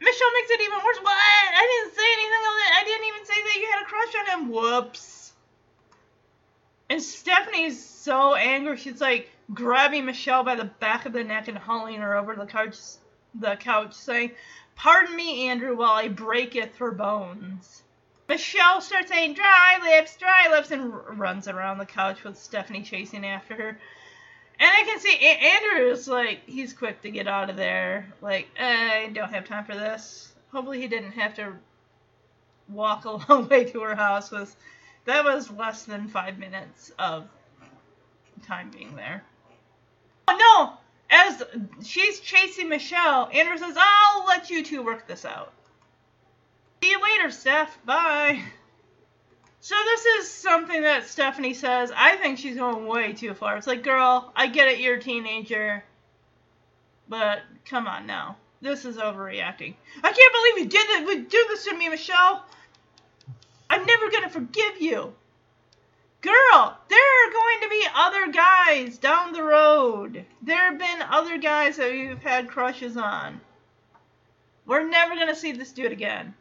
Michelle 0.00 0.32
makes 0.34 0.50
it 0.50 0.60
even 0.60 0.78
worse. 0.84 0.98
What? 0.98 1.16
I 1.16 1.82
didn't 1.82 1.96
say 1.96 2.06
anything 2.12 2.32
it. 2.62 2.72
I 2.72 2.84
didn't 2.84 3.06
even 3.08 3.26
say 3.26 3.42
that 3.42 3.56
you 3.60 3.68
had 3.72 3.82
a 3.82 3.86
crush 3.86 4.14
on 4.14 4.26
him. 4.26 4.48
Whoops. 4.52 5.32
And 6.88 7.02
Stephanie's 7.02 7.84
so 7.84 8.34
angry. 8.34 8.76
She's 8.76 9.00
like 9.00 9.31
grabbing 9.52 10.04
Michelle 10.04 10.44
by 10.44 10.54
the 10.54 10.64
back 10.64 11.06
of 11.06 11.12
the 11.12 11.24
neck 11.24 11.48
and 11.48 11.58
hauling 11.58 12.00
her 12.00 12.16
over 12.16 12.34
the 12.34 12.46
couch, 12.46 12.76
the 13.34 13.56
couch, 13.56 13.94
saying, 13.94 14.32
"Pardon 14.76 15.14
me, 15.16 15.48
Andrew, 15.48 15.76
while 15.76 15.92
I 15.92 16.08
breaketh 16.08 16.76
her 16.76 16.90
bones." 16.90 17.82
Michelle 18.28 18.80
starts 18.80 19.10
saying, 19.10 19.34
"Dry 19.34 19.78
lips, 19.82 20.16
dry 20.16 20.48
lips," 20.50 20.70
and 20.70 20.92
r- 20.92 21.12
runs 21.12 21.48
around 21.48 21.78
the 21.78 21.86
couch 21.86 22.24
with 22.24 22.38
Stephanie 22.38 22.82
chasing 22.82 23.26
after 23.26 23.54
her. 23.54 23.78
And 24.58 24.70
I 24.70 24.84
can 24.84 25.00
see 25.00 25.16
a- 25.20 25.56
Andrew's 25.56 26.08
like 26.08 26.42
he's 26.46 26.72
quick 26.72 27.02
to 27.02 27.10
get 27.10 27.26
out 27.26 27.50
of 27.50 27.56
there. 27.56 28.12
Like 28.20 28.48
I 28.58 29.10
don't 29.12 29.32
have 29.34 29.46
time 29.46 29.64
for 29.64 29.74
this. 29.74 30.32
Hopefully 30.52 30.80
he 30.80 30.88
didn't 30.88 31.12
have 31.12 31.34
to 31.34 31.54
walk 32.68 33.04
a 33.06 33.10
long 33.10 33.48
way 33.48 33.64
to 33.64 33.80
her 33.80 33.94
house. 33.96 34.30
Was 34.30 34.56
that 35.04 35.24
was 35.24 35.50
less 35.50 35.84
than 35.84 36.08
five 36.08 36.38
minutes 36.38 36.92
of 36.98 37.28
time 38.46 38.70
being 38.70 38.94
there. 38.96 39.24
No! 40.36 40.72
As 41.10 41.42
she's 41.84 42.20
chasing 42.20 42.68
Michelle, 42.68 43.28
Andrew 43.32 43.58
says, 43.58 43.76
"I'll 43.78 44.24
let 44.26 44.48
you 44.50 44.64
two 44.64 44.82
work 44.82 45.06
this 45.06 45.24
out." 45.24 45.52
See 46.82 46.90
you 46.90 47.02
later, 47.02 47.30
Steph. 47.30 47.78
Bye. 47.84 48.42
So 49.60 49.76
this 49.84 50.04
is 50.04 50.30
something 50.30 50.82
that 50.82 51.06
Stephanie 51.06 51.54
says. 51.54 51.92
I 51.94 52.16
think 52.16 52.38
she's 52.38 52.56
going 52.56 52.86
way 52.86 53.12
too 53.12 53.34
far. 53.34 53.56
It's 53.56 53.68
like, 53.68 53.84
girl, 53.84 54.32
I 54.34 54.48
get 54.48 54.66
it, 54.66 54.80
you're 54.80 54.96
a 54.96 55.00
teenager, 55.00 55.84
but 57.08 57.42
come 57.64 57.86
on 57.86 58.06
now. 58.06 58.36
This 58.60 58.84
is 58.84 58.96
overreacting. 58.96 59.74
I 60.02 60.12
can't 60.12 60.32
believe 60.32 60.58
you 60.58 61.24
did 61.28 61.48
this 61.48 61.64
to 61.66 61.76
me, 61.76 61.88
Michelle. 61.88 62.44
I'm 63.70 63.86
never 63.86 64.10
gonna 64.10 64.30
forgive 64.30 64.80
you. 64.80 65.14
Girl, 66.22 66.78
there 66.88 66.98
are 66.98 67.32
going 67.32 67.60
to 67.62 67.68
be 67.68 67.86
other 67.94 68.32
guys 68.32 68.96
down 68.96 69.32
the 69.32 69.42
road. 69.42 70.24
There 70.40 70.70
have 70.70 70.78
been 70.78 71.02
other 71.02 71.36
guys 71.36 71.76
that 71.76 71.92
you've 71.94 72.22
had 72.22 72.48
crushes 72.48 72.96
on. 72.96 73.40
We're 74.64 74.88
never 74.88 75.16
going 75.16 75.26
to 75.26 75.34
see 75.34 75.50
this 75.50 75.72
dude 75.72 75.90
again. 75.90 76.34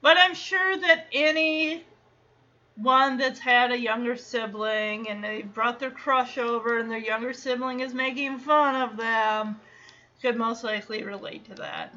But 0.00 0.16
I'm 0.16 0.34
sure 0.34 0.76
that 0.78 1.06
any 1.12 1.84
one 2.76 3.18
that's 3.18 3.38
had 3.38 3.70
a 3.70 3.78
younger 3.78 4.16
sibling 4.16 5.10
and 5.10 5.22
they 5.22 5.42
brought 5.42 5.78
their 5.78 5.90
crush 5.90 6.38
over 6.38 6.78
and 6.78 6.90
their 6.90 6.98
younger 6.98 7.34
sibling 7.34 7.80
is 7.80 7.92
making 7.92 8.38
fun 8.38 8.74
of 8.74 8.96
them 8.96 9.60
could 10.22 10.36
most 10.36 10.64
likely 10.64 11.02
relate 11.02 11.44
to 11.44 11.54
that. 11.56 11.92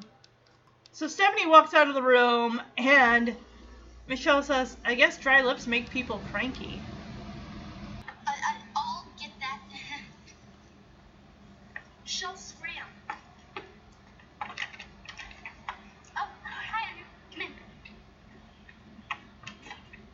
So 0.92 1.08
Stephanie 1.08 1.48
walks 1.48 1.74
out 1.74 1.88
of 1.88 1.94
the 1.94 2.02
room 2.02 2.62
and 2.78 3.36
Michelle 4.08 4.44
says, 4.44 4.78
I 4.86 4.94
guess 4.94 5.18
dry 5.18 5.42
lips 5.42 5.66
make 5.66 5.90
people 5.90 6.20
cranky. 6.20 6.84
I, 8.08 8.12
I, 8.32 8.56
I'll 8.76 9.06
get 9.20 9.32
that. 9.40 9.60
Michelle 12.04 12.38
Scram. 12.38 12.88
Oh, 16.16 16.28
hi, 16.44 16.90
Andrew. 16.90 17.06
Come 17.34 17.42
in. 17.42 17.48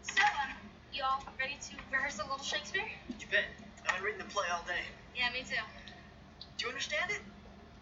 So, 0.04 0.22
um, 0.24 0.56
you 0.94 1.04
all 1.04 1.22
ready 1.38 1.58
to 1.62 1.76
rehearse 1.92 2.20
a 2.20 2.24
little 2.24 2.38
Shakespeare? 2.40 2.88
You 3.20 3.28
bet. 3.30 3.44
I've 3.90 3.96
been 3.96 4.06
reading 4.06 4.20
the 4.20 4.26
play 4.34 4.46
all 4.54 4.64
day. 4.66 4.84
Yeah, 5.18 5.30
me 5.34 5.40
too. 5.40 5.56
Do 6.58 6.66
you 6.66 6.70
understand 6.70 7.12
it? 7.12 7.20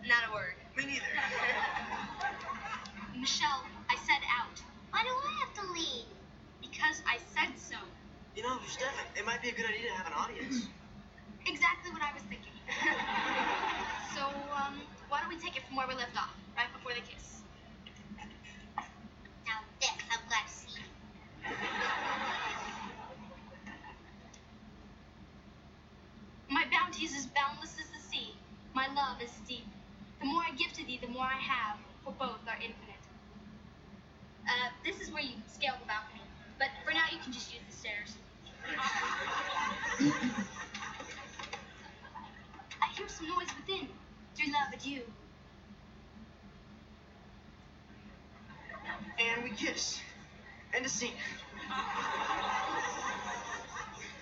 Not 0.07 0.23
a 0.27 0.33
word. 0.33 0.55
Me 0.75 0.85
neither. 0.85 1.05
Michelle, 3.19 3.63
I 3.89 3.95
said 3.95 4.21
out. 4.27 4.61
Why 4.91 5.03
do 5.03 5.09
I 5.09 5.33
have 5.45 5.53
to 5.55 5.73
lead? 5.73 6.05
Because 6.61 7.01
I 7.07 7.17
said 7.35 7.53
so. 7.57 7.77
You 8.35 8.43
know, 8.43 8.57
Steph, 8.67 8.93
it 9.17 9.25
might 9.25 9.41
be 9.41 9.49
a 9.49 9.53
good 9.53 9.65
idea 9.65 9.89
to 9.91 9.95
have 9.95 10.07
an 10.07 10.13
audience. 10.13 10.67
Exactly 11.47 11.91
what 11.91 12.01
I 12.01 12.13
was 12.13 12.23
thinking. 12.23 12.51
so, 14.15 14.27
um, 14.53 14.81
why 15.09 15.21
don't 15.21 15.29
we 15.29 15.39
take 15.39 15.55
it 15.57 15.63
from 15.67 15.77
where 15.77 15.87
we 15.87 15.95
left 15.95 16.15
off, 16.17 16.35
right 16.55 16.67
before 16.73 16.93
the 16.93 17.01
kiss? 17.01 17.41
Now 19.45 19.61
this, 19.81 19.89
I'm 20.11 20.27
glad 20.27 20.45
to 20.47 20.53
see. 20.53 20.81
My 26.49 26.65
bounty 26.71 27.05
is 27.05 27.15
as 27.15 27.27
boundless 27.27 27.77
as 27.79 27.87
the 27.89 28.01
sea. 28.11 28.35
My 28.73 28.87
love 28.93 29.21
is 29.21 29.31
deep. 29.47 29.65
The 30.19 30.25
more 30.25 30.43
I 30.43 30.51
give 30.55 30.73
to 30.73 30.85
thee, 30.85 30.99
the 31.01 31.07
more 31.07 31.25
I 31.25 31.39
have, 31.39 31.77
for 32.03 32.11
both 32.13 32.41
are 32.47 32.57
infinite. 32.57 32.88
Uh, 34.47 34.69
this 34.85 34.99
is 35.01 35.11
where 35.11 35.23
you 35.23 35.33
scale 35.47 35.73
the 35.79 35.85
balcony, 35.87 36.21
but 36.57 36.69
for 36.83 36.91
now 36.93 37.05
you 37.11 37.19
can 37.19 37.31
just 37.31 37.53
use 37.53 37.61
the 37.69 37.75
stairs. 37.75 38.15
I 42.81 42.87
hear 42.95 43.07
some 43.07 43.27
noise 43.27 43.47
within. 43.57 43.87
Dear 44.35 44.47
love, 44.47 44.73
adieu. 44.73 45.01
And 49.19 49.43
we 49.43 49.51
kiss. 49.51 49.99
End 50.73 50.85
of 50.85 50.91
scene. 50.91 51.11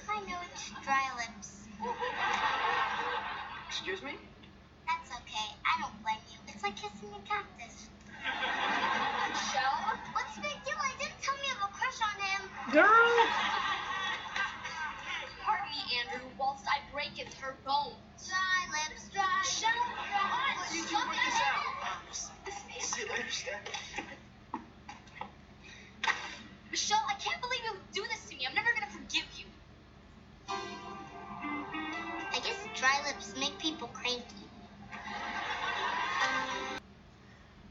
I 0.10 0.20
know 0.22 0.38
it's 0.52 0.72
dry 0.84 1.10
lips. 1.18 1.68
Excuse 3.68 4.02
me? 4.02 4.14
That's 4.88 5.12
okay. 5.12 5.56
I 5.66 5.82
don't 5.82 6.02
blame 6.02 6.18
you. 6.32 6.40
It's 6.48 6.64
like 6.64 6.76
kissing 6.76 7.14
a 7.14 7.20
cactus. 7.28 7.88
Michelle? 8.24 9.80
What's 10.14 10.36
the 10.36 10.42
big 10.42 10.58
deal? 10.66 10.76
I 10.80 10.92
didn't 11.00 11.22
tell 11.22 11.36
me 11.36 11.42
I 11.46 11.48
have 11.58 11.70
a 11.70 11.74
crush 11.74 12.00
on 12.02 12.16
him. 12.22 12.42
Girl! 12.74 12.84
Pardon 15.46 15.70
me, 15.72 15.82
Andrew, 16.02 16.26
whilst 16.40 16.66
I 16.68 16.80
breaketh 16.92 17.34
her 17.40 17.56
bones. 17.66 17.96
Dry 18.28 18.60
lips, 18.74 19.10
dry 19.14 19.24
Michelle, 19.44 19.72
Let 20.60 20.74
you 20.76 20.84
two 20.86 20.96
work 20.96 21.14
this 21.14 21.42
out. 21.46 21.64
See 22.82 23.02
you 23.02 23.08
later, 23.10 23.30
Steph. 23.30 23.62
Michelle, 26.72 27.06
I 27.10 27.14
can't 27.16 27.42
believe 27.42 27.62
you 27.64 27.74
do 27.94 28.04
this 28.10 28.30
to 28.30 28.36
me. 28.36 28.46
I'm 28.48 28.56
never 28.56 28.70
gonna 28.74 28.92
forgive 28.92 29.26
you. 29.38 29.46
I 30.50 32.40
guess 32.40 32.58
dry 32.76 33.00
lips 33.08 33.34
make 33.40 33.58
people 33.60 33.88
cranky. 33.94 34.48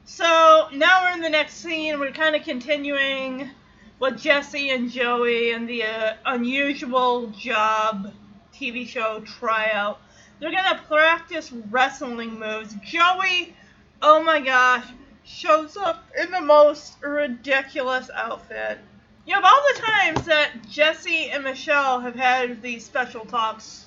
So 0.09 0.69
now 0.73 1.03
we're 1.03 1.15
in 1.15 1.21
the 1.21 1.29
next 1.29 1.55
scene. 1.55 1.99
We're 1.99 2.13
kind 2.13 2.37
of 2.37 2.45
continuing 2.45 3.51
with 3.99 4.21
Jesse 4.21 4.71
and 4.71 4.89
Joey 4.89 5.51
and 5.51 5.69
the 5.69 5.83
uh, 5.83 6.15
unusual 6.25 7.27
job 7.31 8.13
TV 8.55 8.87
show 8.87 9.21
tryout. 9.27 10.01
They're 10.39 10.53
gonna 10.53 10.81
practice 10.87 11.51
wrestling 11.51 12.39
moves. 12.39 12.73
Joey, 12.85 13.57
oh 14.01 14.23
my 14.23 14.41
gosh, 14.41 14.87
shows 15.25 15.77
up 15.77 16.07
in 16.17 16.31
the 16.31 16.41
most 16.41 17.03
ridiculous 17.03 18.09
outfit. 18.15 18.79
You 19.27 19.33
know, 19.33 19.41
of 19.41 19.45
all 19.45 19.63
the 19.75 19.83
times 19.83 20.27
that 20.27 20.53
Jesse 20.71 21.31
and 21.31 21.43
Michelle 21.43 21.99
have 21.99 22.15
had 22.15 22.63
these 22.63 22.85
special 22.85 23.25
talks, 23.25 23.87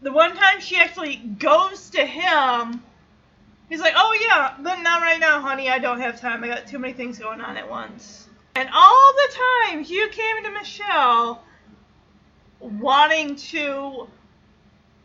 the 0.00 0.10
one 0.10 0.34
time 0.34 0.58
she 0.58 0.76
actually 0.76 1.16
goes 1.16 1.90
to 1.90 2.06
him 2.06 2.82
He's 3.70 3.80
like, 3.80 3.94
oh 3.96 4.18
yeah, 4.20 4.56
but 4.58 4.82
not 4.82 5.00
right 5.00 5.20
now, 5.20 5.40
honey. 5.40 5.70
I 5.70 5.78
don't 5.78 6.00
have 6.00 6.20
time. 6.20 6.42
I 6.42 6.48
got 6.48 6.66
too 6.66 6.80
many 6.80 6.92
things 6.92 7.18
going 7.20 7.40
on 7.40 7.56
at 7.56 7.70
once. 7.70 8.28
And 8.56 8.68
all 8.74 9.12
the 9.14 9.34
time, 9.68 9.84
you 9.86 10.08
came 10.10 10.42
to 10.42 10.50
Michelle 10.50 11.44
wanting 12.58 13.36
to 13.36 14.08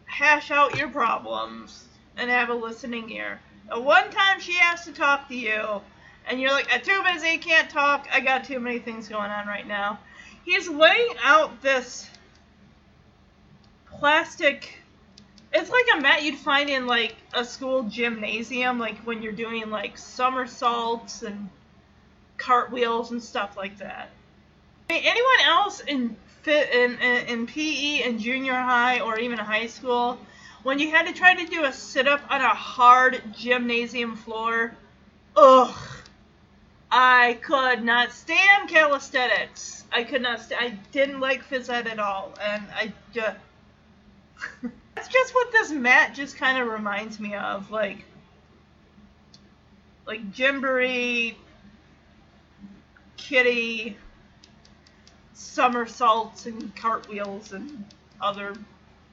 hash 0.05 0.49
out 0.49 0.77
your 0.77 0.89
problems 0.89 1.85
and 2.17 2.29
have 2.29 2.49
a 2.49 2.55
listening 2.55 3.11
ear. 3.11 3.39
And 3.69 3.85
one 3.85 4.09
time 4.09 4.39
she 4.39 4.57
asked 4.59 4.85
to 4.85 4.91
talk 4.91 5.27
to 5.27 5.35
you, 5.35 5.81
and 6.27 6.41
you're 6.41 6.51
like, 6.51 6.67
I'm 6.73 6.81
too 6.81 7.03
busy, 7.13 7.37
can't 7.37 7.69
talk. 7.69 8.07
I 8.11 8.19
got 8.19 8.45
too 8.45 8.59
many 8.59 8.79
things 8.79 9.07
going 9.07 9.29
on 9.29 9.45
right 9.45 9.67
now. 9.67 9.99
He's 10.43 10.67
laying 10.67 11.13
out 11.23 11.61
this 11.61 12.09
plastic 13.99 14.79
it's 15.55 15.69
like 15.69 15.85
a 15.97 16.01
mat 16.01 16.21
you'd 16.21 16.37
find 16.37 16.69
in 16.69 16.85
like 16.85 17.15
a 17.33 17.45
school 17.45 17.83
gymnasium, 17.83 18.77
like 18.77 18.97
when 18.99 19.21
you're 19.21 19.31
doing 19.31 19.69
like 19.69 19.97
somersaults 19.97 21.23
and 21.23 21.49
cartwheels 22.37 23.11
and 23.11 23.23
stuff 23.23 23.55
like 23.55 23.77
that. 23.77 24.09
I 24.89 24.93
mean, 24.93 25.03
anyone 25.05 25.45
else 25.47 25.79
in 25.79 26.15
fit 26.43 26.71
in, 26.73 26.99
in, 26.99 27.25
in 27.27 27.47
PE 27.47 28.03
in 28.03 28.19
junior 28.19 28.53
high 28.53 28.99
or 28.99 29.17
even 29.17 29.39
high 29.39 29.67
school, 29.67 30.19
when 30.63 30.77
you 30.77 30.91
had 30.91 31.07
to 31.07 31.13
try 31.13 31.33
to 31.33 31.49
do 31.49 31.63
a 31.63 31.71
sit 31.71 32.05
up 32.07 32.21
on 32.29 32.41
a 32.41 32.49
hard 32.49 33.23
gymnasium 33.33 34.17
floor, 34.17 34.75
ugh, 35.37 35.75
I 36.91 37.39
could 37.41 37.81
not 37.81 38.11
stand 38.11 38.67
calisthenics. 38.67 39.85
I 39.93 40.03
could 40.03 40.21
not. 40.21 40.41
St- 40.41 40.61
I 40.61 40.69
didn't 40.91 41.21
like 41.21 41.47
phys 41.47 41.69
ed 41.69 41.87
at 41.87 41.99
all, 41.99 42.33
and 42.41 42.63
I 42.73 42.93
just. 43.13 43.37
That's 44.95 45.07
just 45.07 45.35
what 45.35 45.51
this 45.51 45.71
mat 45.71 46.13
just 46.15 46.37
kind 46.37 46.57
of 46.61 46.67
reminds 46.67 47.19
me 47.19 47.35
of, 47.35 47.69
like, 47.69 48.05
like 50.07 50.31
Gymboree, 50.31 51.35
Kitty, 53.17 53.97
somersaults 55.33 56.45
and 56.45 56.75
cartwheels 56.75 57.51
and 57.51 57.85
other 58.21 58.55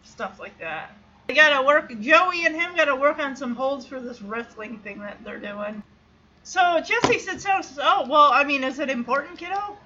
stuff 0.05 0.39
like 0.39 0.59
that. 0.61 0.95
They 1.27 1.35
gotta 1.35 1.65
work. 1.65 1.99
Joey 2.01 2.47
and 2.47 2.55
him 2.55 2.77
gotta 2.77 2.95
work 2.95 3.19
on 3.19 3.37
some 3.37 3.55
holds 3.55 3.87
for 3.87 4.01
this 4.01 4.21
wrestling 4.23 4.79
thing 4.79 5.01
that 5.01 5.25
they're 5.25 5.39
doing. 5.39 5.83
So 6.43 6.81
Jesse 6.81 7.19
sits 7.19 7.45
down 7.45 7.57
and 7.57 7.65
says, 7.65 7.79
"Oh, 7.81 8.07
well, 8.09 8.33
I 8.33 8.45
mean, 8.45 8.65
is 8.65 8.79
it 8.79 8.91
important, 8.91 9.39
kiddo?" 9.39 9.79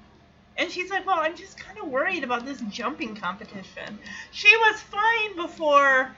And 0.58 0.70
she's 0.70 0.90
like, 0.90 1.06
Well, 1.06 1.18
I'm 1.20 1.36
just 1.36 1.58
kind 1.58 1.78
of 1.78 1.88
worried 1.88 2.24
about 2.24 2.44
this 2.44 2.60
jumping 2.68 3.14
competition. 3.14 3.98
She 4.32 4.54
was 4.56 4.80
fine 4.80 5.36
before 5.36 6.14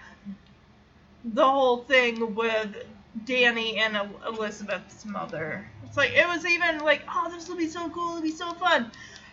the 1.24 1.44
whole 1.44 1.78
thing 1.78 2.34
with 2.34 2.76
Danny 3.24 3.78
and 3.78 3.98
Elizabeth's 4.26 5.04
mother. 5.04 5.68
It's 5.84 5.96
like, 5.96 6.12
it 6.12 6.26
was 6.28 6.46
even 6.46 6.78
like, 6.78 7.02
Oh, 7.12 7.30
this 7.30 7.48
will 7.48 7.56
be 7.56 7.68
so 7.68 7.88
cool, 7.90 8.10
it'll 8.10 8.22
be 8.22 8.30
so 8.30 8.52
fun. 8.54 8.90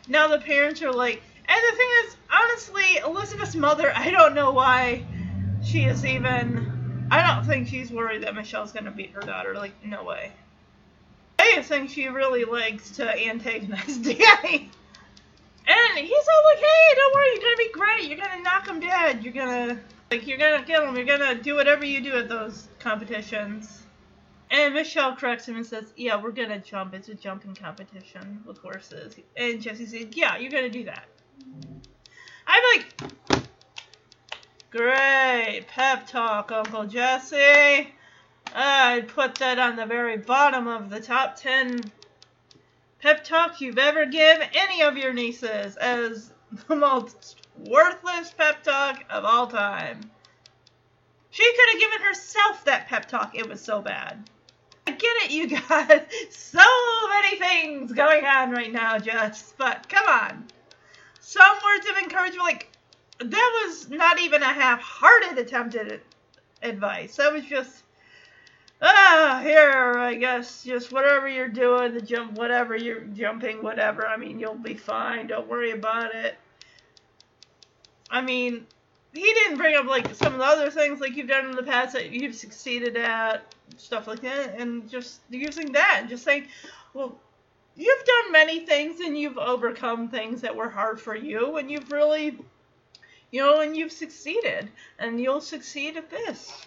Now 0.08 0.28
the 0.28 0.39
parents 0.39 0.82
are 0.82 0.91
like, 0.91 1.22
and 1.47 1.62
the 1.72 1.78
thing 1.78 1.88
is, 2.06 2.16
honestly, 2.32 2.97
Elizabeth's 3.06 3.56
mother, 3.56 3.91
I 3.95 4.10
don't 4.10 4.34
know 4.34 4.51
why 4.51 5.03
she 5.64 5.84
is 5.84 6.06
even. 6.06 7.08
I 7.12 7.22
don't 7.22 7.45
think 7.45 7.68
she's 7.68 7.91
worried 7.91 8.24
that 8.24 8.34
Michelle's 8.34 8.72
gonna 8.72 8.91
beat 8.91 9.12
her 9.12 9.22
daughter. 9.22 9.53
Like, 9.53 9.74
no 9.86 10.03
way. 10.03 10.32
I 11.38 11.62
think 11.62 11.91
she 11.91 12.08
really 12.08 12.45
likes 12.45 12.91
to 12.91 13.28
antagonize 13.28 13.97
Danny. 13.99 14.72
And 15.68 15.97
he's 15.97 16.11
all 16.11 16.43
like, 16.53 16.59
hey, 16.59 16.95
don't 16.95 17.13
worry, 17.13 17.28
you're 17.34 17.41
gonna 17.41 17.57
be 17.57 17.72
great. 17.72 18.09
You're 18.09 18.26
gonna 18.26 18.43
knock 18.43 18.68
him 18.68 18.80
dead. 18.80 19.24
You're 19.24 19.34
gonna, 19.34 19.80
like, 20.11 20.28
you're 20.28 20.38
gonna 20.38 20.63
kill 20.63 20.88
him. 20.88 20.95
You're 20.95 21.05
gonna 21.05 21.36
do 21.36 21.55
whatever 21.55 21.86
you 21.86 22.01
do 22.01 22.18
at 22.18 22.30
those 22.30 22.68
competitions. 22.80 23.84
And 24.51 24.76
Michelle 24.76 25.16
corrects 25.16 25.47
him 25.47 25.55
and 25.55 25.66
says, 25.66 25.91
yeah, 25.97 26.22
we're 26.22 26.32
gonna 26.32 26.59
jump. 26.59 26.93
It's 26.93 27.09
a 27.09 27.16
jumping 27.16 27.55
competition 27.55 28.43
with 28.45 28.59
horses. 28.59 29.16
And 29.36 29.61
Jesse 29.61 29.88
says, 29.88 30.07
yeah, 30.11 30.38
you're 30.38 30.51
gonna 30.51 30.70
do 30.70 30.84
that. 30.84 31.07
I'm 32.47 32.63
like, 32.76 33.43
great 34.70 35.66
pep 35.68 36.07
talk, 36.07 36.51
Uncle 36.51 36.86
Jesse. 36.86 37.93
I'd 38.53 39.07
put 39.07 39.36
that 39.36 39.57
on 39.57 39.76
the 39.76 39.86
very 39.86 40.18
bottom 40.18 40.68
of 40.68 40.91
the 40.91 40.99
top 40.99 41.36
10 41.38 41.82
pep 43.06 43.24
talk 43.24 43.62
you've 43.62 43.78
ever 43.78 44.08
given 44.08 44.47
any 44.56 44.82
of 44.82 44.97
your 44.97 45.14
nieces 45.14 45.76
as 45.76 46.32
the 46.68 46.76
most 46.76 47.39
worthless 47.56 48.32
pep 48.32 48.64
talk 48.64 49.03
of 49.12 49.24
all 49.24 49.45
time. 49.45 50.01
She 51.30 51.43
could 51.43 51.70
have 51.74 51.80
given 51.82 52.08
herself 52.08 52.66
that 52.66 52.88
pep 52.88 53.08
talk. 53.08 53.36
It 53.36 53.47
was 53.47 53.62
so 53.62 53.80
bad. 53.80 54.28
I 54.88 54.91
get 54.93 55.24
it, 55.24 55.30
you 55.30 55.47
got 55.47 56.08
so 56.32 56.64
many 57.10 57.38
things 57.38 57.91
going 57.91 58.26
on 58.26 58.49
right 58.49 58.74
now, 58.74 58.97
Jess, 58.97 59.53
but 59.56 59.88
come 59.88 60.08
on. 60.08 60.45
Some 61.20 61.58
words 61.64 61.88
of 61.88 61.97
encouragement, 61.97 62.39
like, 62.39 62.72
that 63.20 63.66
was 63.68 63.88
not 63.88 64.20
even 64.20 64.41
a 64.41 64.51
half 64.51 64.82
hearted 64.82 65.38
attempt 65.38 65.76
at 65.76 66.01
advice. 66.64 67.18
That 67.18 67.34
was 67.34 67.45
just, 67.45 67.84
ah, 68.86 69.41
here, 69.43 69.95
I 69.97 70.15
guess, 70.15 70.63
just 70.63 70.91
whatever 70.91 71.27
you're 71.27 71.47
doing, 71.47 71.93
the 71.93 72.01
jump, 72.01 72.33
whatever 72.33 72.75
you're 72.75 73.01
jumping, 73.01 73.63
whatever. 73.63 74.07
I 74.07 74.17
mean, 74.17 74.39
you'll 74.39 74.55
be 74.55 74.75
fine. 74.75 75.27
Don't 75.27 75.47
worry 75.47 75.71
about 75.71 76.13
it. 76.13 76.38
I 78.09 78.21
mean, 78.21 78.67
he 79.13 79.21
didn't 79.21 79.57
bring 79.57 79.75
up 79.75 79.86
like 79.86 80.13
some 80.13 80.33
of 80.33 80.39
the 80.39 80.45
other 80.45 80.69
things 80.69 80.99
like 80.99 81.15
you've 81.15 81.27
done 81.27 81.45
in 81.45 81.55
the 81.55 81.63
past 81.63 81.93
that 81.93 82.11
you've 82.11 82.36
succeeded 82.36 82.95
at, 82.97 83.55
stuff 83.77 84.07
like 84.07 84.21
that, 84.21 84.59
and 84.59 84.89
just 84.89 85.21
using 85.29 85.71
that 85.71 85.99
and 86.01 86.09
just 86.09 86.23
saying, 86.23 86.47
well, 86.93 87.17
you've 87.75 88.05
done 88.05 88.31
many 88.31 88.65
things 88.65 88.99
and 88.99 89.17
you've 89.17 89.38
overcome 89.38 90.09
things 90.09 90.41
that 90.41 90.55
were 90.55 90.69
hard 90.69 90.99
for 90.99 91.15
you, 91.15 91.57
and 91.57 91.71
you've 91.71 91.91
really, 91.91 92.38
you 93.31 93.41
know, 93.41 93.61
and 93.61 93.75
you've 93.75 93.91
succeeded, 93.91 94.69
and 94.99 95.19
you'll 95.19 95.41
succeed 95.41 95.97
at 95.97 96.09
this. 96.09 96.65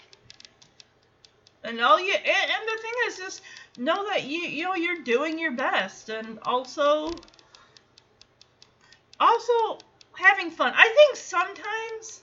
And 1.68 1.80
all 1.82 2.00
you, 2.00 2.14
and, 2.14 2.24
and 2.26 2.66
the 2.66 2.82
thing 2.82 2.92
is, 3.06 3.18
just 3.18 3.42
know 3.76 4.08
that 4.08 4.24
you, 4.24 4.38
you 4.38 4.64
know, 4.64 4.74
you're 4.74 5.02
doing 5.02 5.38
your 5.38 5.52
best, 5.52 6.08
and 6.08 6.38
also, 6.42 7.12
also 9.20 9.78
having 10.14 10.50
fun. 10.50 10.72
I 10.74 10.88
think 10.88 11.16
sometimes 11.16 12.22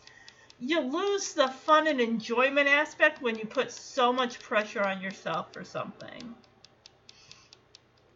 you 0.59 0.79
lose 0.79 1.33
the 1.33 1.47
fun 1.47 1.87
and 1.87 2.01
enjoyment 2.01 2.67
aspect 2.67 3.21
when 3.21 3.37
you 3.37 3.45
put 3.45 3.71
so 3.71 4.11
much 4.11 4.39
pressure 4.39 4.83
on 4.83 4.99
yourself 4.99 5.53
for 5.53 5.63
something. 5.63 6.33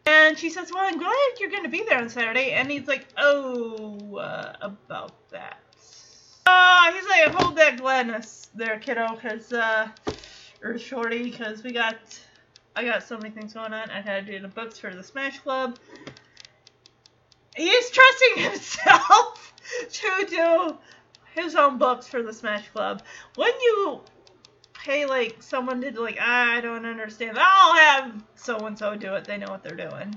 And 0.06 0.36
she 0.36 0.50
says, 0.50 0.72
Well, 0.72 0.84
I'm 0.84 0.98
glad 0.98 1.14
you're 1.38 1.50
going 1.50 1.62
to 1.62 1.68
be 1.68 1.84
there 1.88 2.00
on 2.00 2.08
Saturday. 2.08 2.52
And 2.52 2.68
he's 2.68 2.88
like, 2.88 3.06
Oh, 3.16 4.16
uh, 4.16 4.56
about 4.60 5.30
that. 5.30 5.58
Oh, 6.46 6.92
he's 6.92 7.08
like, 7.08 7.32
Hold 7.40 7.56
that 7.58 7.78
gladness 7.78 8.48
there, 8.54 8.80
kiddo, 8.80 9.14
because, 9.14 9.52
uh, 9.52 9.88
or 10.62 10.78
shorty, 10.78 11.22
because 11.22 11.62
we 11.62 11.72
got, 11.72 11.96
I 12.76 12.84
got 12.84 13.02
so 13.02 13.16
many 13.16 13.30
things 13.30 13.54
going 13.54 13.72
on. 13.72 13.90
I 13.90 14.00
had 14.00 14.26
to 14.26 14.32
do 14.32 14.40
the 14.40 14.48
books 14.48 14.78
for 14.78 14.94
the 14.94 15.02
Smash 15.02 15.38
Club. 15.40 15.78
He's 17.56 17.90
trusting 17.90 18.42
himself 18.50 19.54
to 19.90 20.26
do 20.28 20.76
his 21.34 21.54
own 21.54 21.78
books 21.78 22.06
for 22.06 22.22
the 22.22 22.32
Smash 22.32 22.68
Club. 22.68 23.02
When 23.36 23.52
you 23.60 24.00
pay 24.72 25.06
like 25.06 25.42
someone 25.42 25.80
to 25.80 26.00
like, 26.00 26.20
I 26.20 26.60
don't 26.60 26.86
understand. 26.86 27.38
I'll 27.38 27.76
have 27.76 28.22
so 28.34 28.58
and 28.66 28.78
so 28.78 28.96
do 28.96 29.14
it. 29.14 29.24
They 29.24 29.38
know 29.38 29.50
what 29.50 29.62
they're 29.62 29.76
doing. 29.76 30.14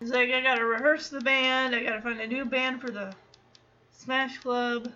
He's 0.00 0.10
like, 0.10 0.30
I 0.30 0.40
gotta 0.40 0.64
rehearse 0.64 1.08
the 1.08 1.20
band. 1.20 1.74
I 1.74 1.82
gotta 1.82 2.02
find 2.02 2.20
a 2.20 2.26
new 2.26 2.44
band 2.44 2.80
for 2.80 2.90
the 2.90 3.14
Smash 3.92 4.38
Club. 4.38 4.92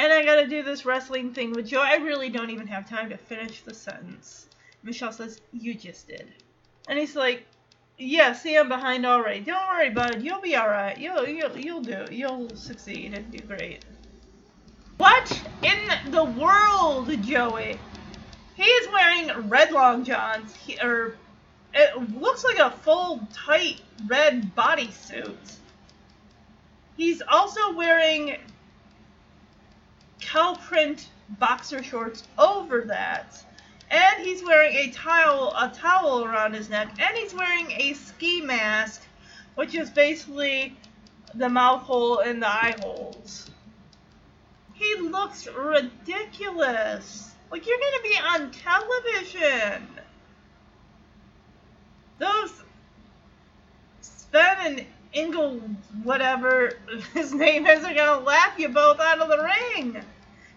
And 0.00 0.14
I 0.14 0.24
gotta 0.24 0.46
do 0.46 0.62
this 0.62 0.86
wrestling 0.86 1.34
thing 1.34 1.52
with 1.52 1.66
Joe. 1.66 1.82
I 1.82 1.96
really 1.96 2.30
don't 2.30 2.48
even 2.48 2.66
have 2.68 2.88
time 2.88 3.10
to 3.10 3.18
finish 3.18 3.60
the 3.60 3.74
sentence. 3.74 4.46
Michelle 4.82 5.12
says, 5.12 5.42
You 5.52 5.74
just 5.74 6.08
did. 6.08 6.26
And 6.88 6.98
he's 6.98 7.14
like, 7.14 7.46
Yeah, 7.98 8.32
see, 8.32 8.56
I'm 8.56 8.70
behind 8.70 9.04
already. 9.04 9.40
Don't 9.40 9.68
worry 9.68 9.88
about 9.88 10.16
it. 10.16 10.22
You'll 10.22 10.40
be 10.40 10.56
alright. 10.56 10.96
You'll, 10.96 11.28
you'll, 11.28 11.54
you'll 11.54 11.82
do. 11.82 12.06
You'll 12.10 12.48
succeed 12.56 13.12
and 13.12 13.30
do 13.30 13.40
great. 13.40 13.84
What 14.96 15.38
in 15.62 16.10
the 16.10 16.24
world, 16.24 17.10
Joey? 17.22 17.78
He 18.56 18.62
is 18.62 18.88
wearing 18.90 19.50
red 19.50 19.70
long 19.70 20.04
johns, 20.04 20.56
he, 20.56 20.78
or 20.80 21.18
it 21.74 22.18
looks 22.18 22.42
like 22.42 22.58
a 22.58 22.70
full 22.70 23.28
tight 23.34 23.82
red 24.06 24.56
bodysuit. 24.56 25.56
He's 26.96 27.20
also 27.20 27.74
wearing 27.74 28.38
cow 30.20 30.54
print 30.54 31.08
boxer 31.38 31.82
shorts 31.82 32.24
over 32.38 32.82
that. 32.82 33.42
And 33.90 34.24
he's 34.24 34.44
wearing 34.44 34.76
a 34.76 34.90
towel 34.92 35.52
a 35.56 35.68
towel 35.74 36.24
around 36.24 36.54
his 36.54 36.68
neck 36.68 36.90
and 36.98 37.16
he's 37.16 37.34
wearing 37.34 37.70
a 37.72 37.94
ski 37.94 38.40
mask, 38.40 39.02
which 39.56 39.74
is 39.74 39.90
basically 39.90 40.76
the 41.34 41.48
mouth 41.48 41.82
hole 41.82 42.18
and 42.18 42.42
the 42.42 42.48
eye 42.48 42.76
holes. 42.80 43.50
He 44.74 44.94
looks 44.96 45.46
ridiculous. 45.48 47.32
Like 47.50 47.66
you're 47.66 47.78
gonna 47.78 48.02
be 48.02 48.16
on 48.34 48.50
television. 48.52 49.88
Those 52.18 52.62
Sven 54.00 54.56
and 54.60 54.86
Ingle, 55.12 55.60
whatever 56.02 56.74
his 57.14 57.34
name 57.46 57.66
is, 57.66 57.84
are 57.84 57.94
gonna 57.94 58.24
laugh 58.24 58.58
you 58.58 58.68
both 58.68 59.00
out 59.00 59.20
of 59.20 59.28
the 59.28 59.42
ring. 59.42 60.02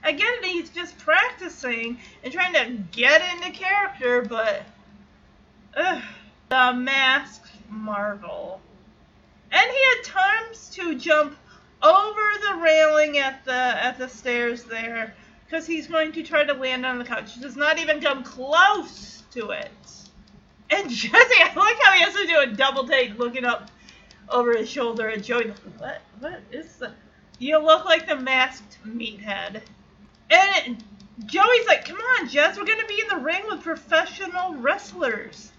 Again, 0.03 0.43
he's 0.43 0.69
just 0.69 0.97
practicing 0.97 1.97
and 2.23 2.33
trying 2.33 2.53
to 2.53 2.71
get 2.91 3.21
into 3.33 3.51
character, 3.51 4.21
but 4.21 4.63
ugh, 5.75 6.01
the 6.49 6.73
masked 6.73 7.51
Marvel. 7.69 8.59
And 9.51 9.71
he 9.71 9.83
times 10.03 10.69
to 10.71 10.95
jump 10.95 11.35
over 11.81 12.21
the 12.41 12.61
railing 12.61 13.17
at 13.17 13.43
the 13.45 13.53
at 13.53 13.97
the 13.97 14.07
stairs 14.07 14.63
there 14.63 15.13
because 15.45 15.65
he's 15.65 15.87
going 15.87 16.11
to 16.11 16.23
try 16.23 16.43
to 16.43 16.53
land 16.53 16.85
on 16.85 16.97
the 16.97 17.05
couch. 17.05 17.33
He 17.33 17.41
does 17.41 17.55
not 17.55 17.77
even 17.79 18.01
come 18.01 18.23
close 18.23 19.23
to 19.31 19.51
it. 19.51 19.69
And 20.69 20.89
Jesse, 20.89 21.13
I 21.13 21.53
like 21.55 21.77
how 21.81 21.91
he 21.93 22.01
has 22.01 22.15
to 22.15 22.25
do 22.25 22.39
a 22.39 22.47
double 22.47 22.87
take 22.87 23.17
looking 23.17 23.45
up 23.45 23.69
over 24.29 24.55
his 24.55 24.69
shoulder 24.69 25.09
at 25.09 25.23
Joey. 25.23 25.53
What? 25.77 26.01
What 26.19 26.41
is 26.51 26.75
the? 26.77 26.91
You 27.39 27.57
look 27.59 27.85
like 27.85 28.07
the 28.07 28.15
masked 28.15 28.77
meathead. 28.85 29.61
And 30.29 30.83
Joey's 31.25 31.67
like, 31.67 31.85
"Come 31.85 31.97
on, 31.97 32.29
Jess, 32.29 32.57
we're 32.57 32.65
gonna 32.65 32.87
be 32.87 33.01
in 33.01 33.07
the 33.07 33.23
ring 33.23 33.43
with 33.47 33.61
professional 33.61 34.55
wrestlers, 34.55 35.51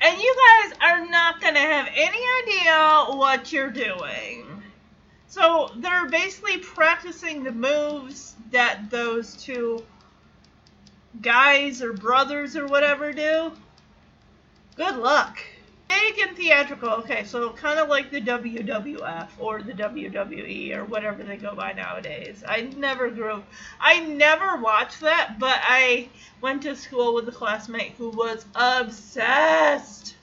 and 0.00 0.20
you 0.20 0.36
guys 0.48 0.78
are 0.80 1.06
not 1.06 1.40
gonna 1.40 1.58
have 1.58 1.88
any 1.94 2.20
idea 2.42 3.16
what 3.16 3.52
you're 3.52 3.70
doing." 3.70 4.62
So 5.26 5.72
they're 5.76 6.06
basically 6.06 6.58
practicing 6.58 7.42
the 7.42 7.52
moves 7.52 8.36
that 8.50 8.90
those 8.90 9.34
two 9.42 9.84
guys 11.20 11.82
or 11.82 11.92
brothers 11.92 12.56
or 12.56 12.66
whatever 12.66 13.12
do. 13.12 13.52
Good 14.76 14.96
luck. 14.96 15.38
Big 15.92 16.26
and 16.26 16.36
theatrical. 16.36 16.88
Okay, 16.90 17.24
so 17.24 17.50
kind 17.50 17.78
of 17.78 17.88
like 17.90 18.10
the 18.10 18.20
WWF 18.20 19.28
or 19.38 19.62
the 19.62 19.74
WWE 19.74 20.74
or 20.74 20.86
whatever 20.86 21.22
they 21.22 21.36
go 21.36 21.54
by 21.54 21.72
nowadays. 21.72 22.42
I 22.48 22.62
never 22.76 23.10
grew 23.10 23.42
I 23.78 24.00
never 24.00 24.56
watched 24.56 25.00
that, 25.00 25.38
but 25.38 25.60
I 25.62 26.08
went 26.40 26.62
to 26.62 26.76
school 26.76 27.14
with 27.14 27.28
a 27.28 27.32
classmate 27.32 27.92
who 27.98 28.08
was 28.08 28.46
obsessed. 28.54 30.16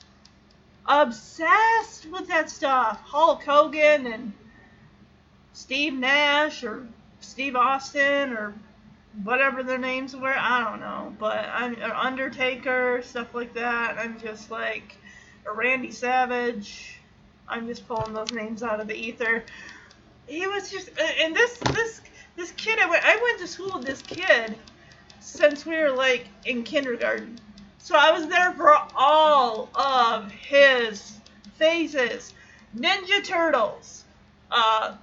Obsessed 0.86 2.06
with 2.10 2.26
that 2.26 2.50
stuff. 2.50 3.00
Hulk 3.04 3.44
Hogan 3.44 4.06
and 4.06 4.32
Steve 5.52 5.94
Nash 5.94 6.64
or 6.64 6.88
Steve 7.20 7.54
Austin 7.54 8.32
or 8.32 8.54
whatever 9.22 9.62
their 9.62 9.78
names 9.78 10.16
were. 10.16 10.34
I 10.36 10.64
don't 10.64 10.80
know, 10.80 11.14
but 11.20 11.48
I'm 11.52 11.76
Undertaker, 11.80 13.02
stuff 13.04 13.34
like 13.34 13.54
that. 13.54 13.98
I'm 13.98 14.18
just 14.18 14.50
like 14.50 14.96
Randy 15.46 15.90
Savage. 15.90 17.00
I'm 17.48 17.66
just 17.66 17.86
pulling 17.86 18.12
those 18.12 18.32
names 18.32 18.62
out 18.62 18.80
of 18.80 18.86
the 18.86 18.94
ether. 18.94 19.44
He 20.26 20.46
was 20.46 20.70
just, 20.70 20.90
and 21.20 21.34
this 21.34 21.58
this 21.72 22.00
this 22.36 22.52
kid. 22.52 22.78
I 22.78 22.88
went 22.88 23.04
I 23.04 23.16
went 23.22 23.38
to 23.40 23.46
school 23.46 23.72
with 23.74 23.86
this 23.86 24.02
kid 24.02 24.56
since 25.18 25.66
we 25.66 25.76
were 25.76 25.90
like 25.90 26.26
in 26.44 26.62
kindergarten. 26.62 27.38
So 27.78 27.96
I 27.96 28.12
was 28.12 28.28
there 28.28 28.52
for 28.52 28.76
all 28.94 29.68
of 29.74 30.30
his 30.30 31.18
phases. 31.54 32.34
Ninja 32.76 33.24
Turtles, 33.24 34.04
uh, 34.50 34.96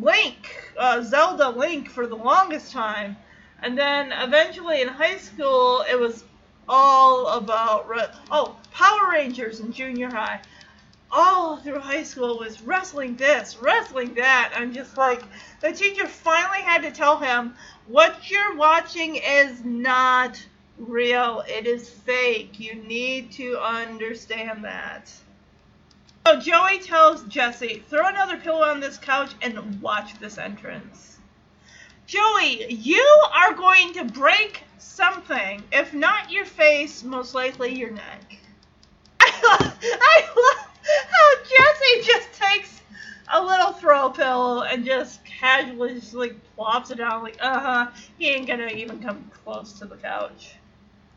Link, 0.00 0.72
uh, 0.76 1.02
Zelda 1.02 1.50
Link 1.50 1.88
for 1.88 2.06
the 2.06 2.16
longest 2.16 2.72
time. 2.72 3.16
And 3.62 3.78
then 3.78 4.10
eventually 4.12 4.82
in 4.82 4.88
high 4.88 5.18
school, 5.18 5.84
it 5.88 5.98
was 5.98 6.24
all 6.68 7.28
about. 7.28 7.88
Re- 7.88 8.08
oh, 8.30 8.56
Power 8.72 9.10
Rangers 9.10 9.60
in 9.60 9.72
junior 9.72 10.10
high. 10.10 10.40
all 11.12 11.56
through 11.56 11.80
high 11.80 12.02
school 12.02 12.38
was 12.38 12.62
wrestling 12.62 13.16
this, 13.16 13.58
wrestling 13.60 14.14
that. 14.14 14.52
I'm 14.54 14.72
just 14.72 14.96
like, 14.96 15.22
the 15.60 15.72
teacher 15.72 16.06
finally 16.06 16.62
had 16.62 16.82
to 16.82 16.90
tell 16.90 17.18
him, 17.18 17.54
what 17.86 18.30
you're 18.30 18.56
watching 18.56 19.16
is 19.16 19.64
not 19.64 20.40
real. 20.78 21.42
It 21.48 21.66
is 21.66 21.88
fake. 21.90 22.60
You 22.60 22.76
need 22.76 23.32
to 23.32 23.58
understand 23.58 24.64
that. 24.64 25.12
So 26.26 26.38
Joey 26.38 26.78
tells 26.78 27.24
Jesse, 27.24 27.82
throw 27.88 28.06
another 28.06 28.36
pillow 28.36 28.62
on 28.62 28.78
this 28.78 28.98
couch 28.98 29.32
and 29.42 29.82
watch 29.82 30.18
this 30.20 30.38
entrance. 30.38 31.18
Joey, 32.06 32.72
you 32.72 33.04
are 33.34 33.54
going 33.54 33.94
to 33.94 34.04
break 34.04 34.62
something. 34.78 35.62
If 35.72 35.92
not 35.92 36.30
your 36.30 36.44
face, 36.44 37.02
most 37.02 37.34
likely 37.34 37.76
your 37.76 37.90
neck. 37.90 38.36
I 39.82 40.22
love, 40.36 40.66
how 41.10 41.44
Jesse 41.44 42.12
just 42.12 42.32
takes 42.32 42.80
a 43.32 43.42
little 43.42 43.72
throw 43.72 44.10
pillow 44.10 44.62
and 44.62 44.84
just 44.84 45.24
casually 45.24 45.94
just 45.94 46.14
like 46.14 46.36
plops 46.56 46.90
it 46.90 46.98
down 46.98 47.22
like, 47.22 47.36
uh-huh, 47.40 47.90
he 48.18 48.28
ain't 48.28 48.46
gonna 48.46 48.68
even 48.68 49.00
come 49.00 49.30
close 49.44 49.72
to 49.74 49.84
the 49.84 49.96
couch. 49.96 50.54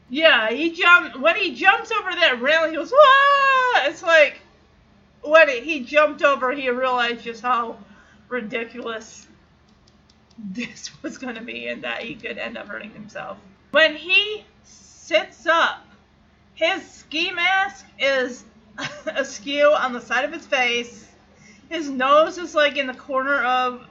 Yeah, 0.10 0.52
he 0.52 0.72
jumped, 0.72 1.20
when 1.20 1.36
he 1.36 1.56
jumps 1.56 1.92
over 1.92 2.12
that 2.12 2.42
railing, 2.42 2.72
he 2.72 2.76
goes, 2.76 2.92
"Whoa!" 2.96 3.90
It's 3.90 4.04
like, 4.04 4.42
when 5.24 5.50
he 5.50 5.84
jumped 5.84 6.22
over, 6.22 6.52
he 6.52 6.70
realized 6.70 7.24
just 7.24 7.42
how 7.42 7.78
ridiculous 8.30 9.28
this 10.38 10.92
was 11.02 11.18
going 11.18 11.36
to 11.36 11.42
be 11.42 11.68
and 11.68 11.84
that 11.84 12.02
he 12.02 12.16
could 12.16 12.38
end 12.38 12.58
up 12.58 12.68
hurting 12.68 12.92
himself. 12.92 13.38
When 13.72 13.96
he 13.96 14.46
sits 14.64 15.48
up, 15.48 15.86
his 16.64 16.90
ski 16.90 17.32
mask 17.32 17.86
is 18.00 18.44
askew 19.08 19.74
on 19.78 19.92
the 19.92 20.00
side 20.00 20.24
of 20.24 20.32
his 20.32 20.46
face. 20.46 21.08
His 21.70 21.90
nose 21.90 22.38
is 22.38 22.56
like 22.56 22.78
in 22.78 22.88
the 22.88 22.94
corner 22.94 23.44
of 23.44 23.86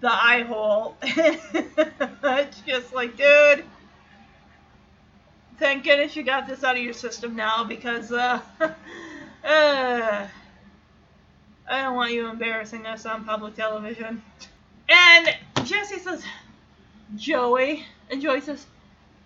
the 0.00 0.10
eye 0.10 0.44
hole. 0.48 0.96
it's 1.02 2.60
just 2.60 2.94
like, 2.94 3.16
dude, 3.16 3.64
thank 5.58 5.84
goodness 5.84 6.16
you 6.16 6.22
got 6.22 6.46
this 6.46 6.64
out 6.64 6.76
of 6.76 6.82
your 6.82 6.94
system 6.94 7.36
now 7.36 7.64
because 7.64 8.12
uh, 8.12 8.40
uh, 8.60 8.72
I 9.44 10.28
don't 11.82 11.96
want 11.96 12.12
you 12.12 12.28
embarrassing 12.28 12.86
us 12.86 13.04
on 13.04 13.24
public 13.24 13.56
television. 13.56 14.22
And 14.88 15.36
Jesse 15.64 15.98
says, 15.98 16.22
Joey. 17.16 17.84
And 18.10 18.22
Joey 18.22 18.40
says, 18.40 18.66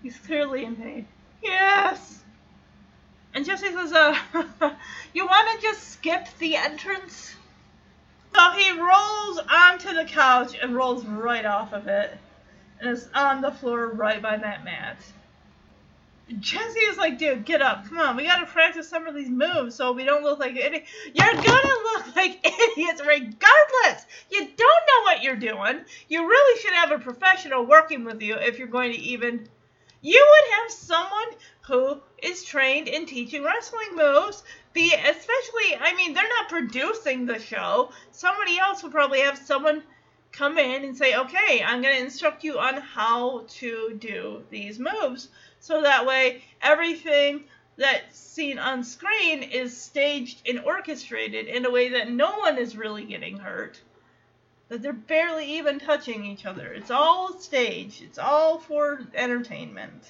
he's 0.02 0.18
clearly 0.18 0.64
in 0.64 0.74
pain. 0.74 1.06
Yes. 1.44 2.22
And 3.34 3.44
Jesse 3.44 3.70
says, 3.70 3.92
uh, 3.92 4.16
you 5.12 5.26
want 5.26 5.60
to 5.60 5.66
just 5.66 5.90
skip 5.90 6.26
the 6.38 6.56
entrance? 6.56 7.34
So 8.34 8.50
he 8.52 8.70
rolls 8.72 9.40
onto 9.50 9.92
the 9.92 10.04
couch 10.04 10.56
and 10.60 10.74
rolls 10.74 11.04
right 11.04 11.44
off 11.44 11.72
of 11.72 11.86
it. 11.86 12.16
And 12.80 12.90
is 12.90 13.08
on 13.14 13.40
the 13.40 13.52
floor 13.52 13.88
right 13.88 14.20
by 14.20 14.36
that 14.36 14.64
mat. 14.64 14.98
Jesse 16.40 16.80
is 16.80 16.96
like, 16.96 17.18
dude, 17.18 17.44
get 17.44 17.60
up. 17.60 17.86
Come 17.86 17.98
on, 17.98 18.16
we 18.16 18.24
gotta 18.24 18.46
practice 18.46 18.88
some 18.88 19.06
of 19.06 19.14
these 19.14 19.28
moves 19.28 19.74
so 19.74 19.92
we 19.92 20.04
don't 20.04 20.22
look 20.22 20.38
like 20.38 20.56
idiots. 20.56 20.90
You're 21.12 21.34
gonna 21.34 21.42
look 21.42 22.16
like 22.16 22.38
idiots 22.44 23.02
regardless. 23.06 24.06
You 24.30 24.40
don't 24.40 24.58
know 24.58 25.02
what 25.02 25.22
you're 25.22 25.36
doing. 25.36 25.84
You 26.08 26.26
really 26.26 26.60
should 26.60 26.72
have 26.72 26.92
a 26.92 26.98
professional 26.98 27.66
working 27.66 28.04
with 28.04 28.22
you 28.22 28.36
if 28.36 28.58
you're 28.58 28.68
going 28.68 28.92
to 28.92 28.98
even. 28.98 29.48
You 30.06 30.22
would 30.30 30.54
have 30.60 30.70
someone 30.70 31.34
who 31.62 32.02
is 32.22 32.44
trained 32.44 32.88
in 32.88 33.06
teaching 33.06 33.42
wrestling 33.42 33.96
moves. 33.96 34.42
Be 34.74 34.92
especially, 34.92 35.78
I 35.80 35.94
mean, 35.96 36.12
they're 36.12 36.28
not 36.28 36.50
producing 36.50 37.24
the 37.24 37.38
show. 37.38 37.90
Somebody 38.10 38.58
else 38.58 38.82
would 38.82 38.92
probably 38.92 39.20
have 39.20 39.38
someone 39.38 39.82
come 40.30 40.58
in 40.58 40.84
and 40.84 40.94
say, 40.94 41.16
okay, 41.16 41.64
I'm 41.64 41.80
going 41.80 41.96
to 41.96 42.04
instruct 42.04 42.44
you 42.44 42.58
on 42.58 42.82
how 42.82 43.46
to 43.60 43.96
do 43.98 44.44
these 44.50 44.78
moves. 44.78 45.30
So 45.60 45.80
that 45.80 46.04
way, 46.04 46.44
everything 46.60 47.44
that's 47.78 48.18
seen 48.18 48.58
on 48.58 48.84
screen 48.84 49.42
is 49.42 49.74
staged 49.74 50.46
and 50.46 50.60
orchestrated 50.60 51.46
in 51.46 51.64
a 51.64 51.70
way 51.70 51.88
that 51.88 52.10
no 52.10 52.40
one 52.40 52.58
is 52.58 52.76
really 52.76 53.06
getting 53.06 53.38
hurt. 53.38 53.80
That 54.68 54.82
they're 54.82 54.92
barely 54.92 55.58
even 55.58 55.78
touching 55.78 56.24
each 56.24 56.46
other. 56.46 56.72
It's 56.72 56.90
all 56.90 57.38
staged, 57.38 58.02
it's 58.02 58.18
all 58.18 58.58
for 58.58 59.06
entertainment. 59.14 60.04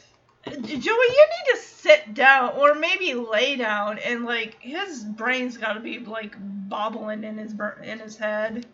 Joey, 0.46 0.60
you 0.68 0.82
need 0.86 1.54
to 1.54 1.56
sit 1.56 2.14
down 2.14 2.52
or 2.56 2.74
maybe 2.74 3.14
lay 3.14 3.56
down 3.56 3.98
and 3.98 4.24
like 4.24 4.58
his 4.60 5.02
brain's 5.02 5.56
got 5.56 5.72
to 5.72 5.80
be 5.80 5.98
like 5.98 6.36
bobbling 6.38 7.24
in 7.24 7.38
his 7.38 7.54
in 7.82 7.98
his 7.98 8.16
head 8.16 8.66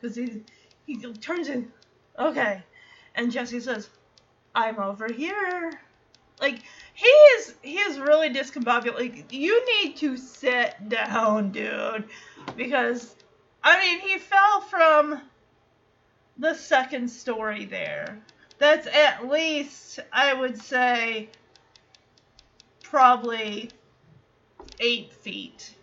because 0.00 0.16
he 0.16 0.42
he 0.86 0.96
turns 1.14 1.48
in 1.48 1.70
okay, 2.18 2.62
and 3.14 3.30
Jesse 3.30 3.60
says, 3.60 3.90
"I'm 4.54 4.78
over 4.78 5.12
here." 5.12 5.80
Like 6.40 6.60
he 6.94 7.06
is 7.06 7.54
he 7.62 7.78
is 7.78 7.98
really 7.98 8.30
discombobulated. 8.30 8.94
Like 8.94 9.32
you 9.32 9.82
need 9.82 9.96
to 9.98 10.16
sit 10.16 10.88
down, 10.88 11.52
dude, 11.52 12.04
because 12.56 13.16
I 13.68 13.80
mean 13.80 14.00
he 14.00 14.16
fell 14.16 14.62
from 14.62 15.20
the 16.38 16.54
second 16.54 17.08
story 17.08 17.66
there. 17.66 18.18
That's 18.56 18.86
at 18.86 19.28
least 19.28 20.00
I 20.10 20.32
would 20.32 20.58
say 20.58 21.28
probably 22.82 23.70
eight 24.80 25.12
feet. 25.12 25.74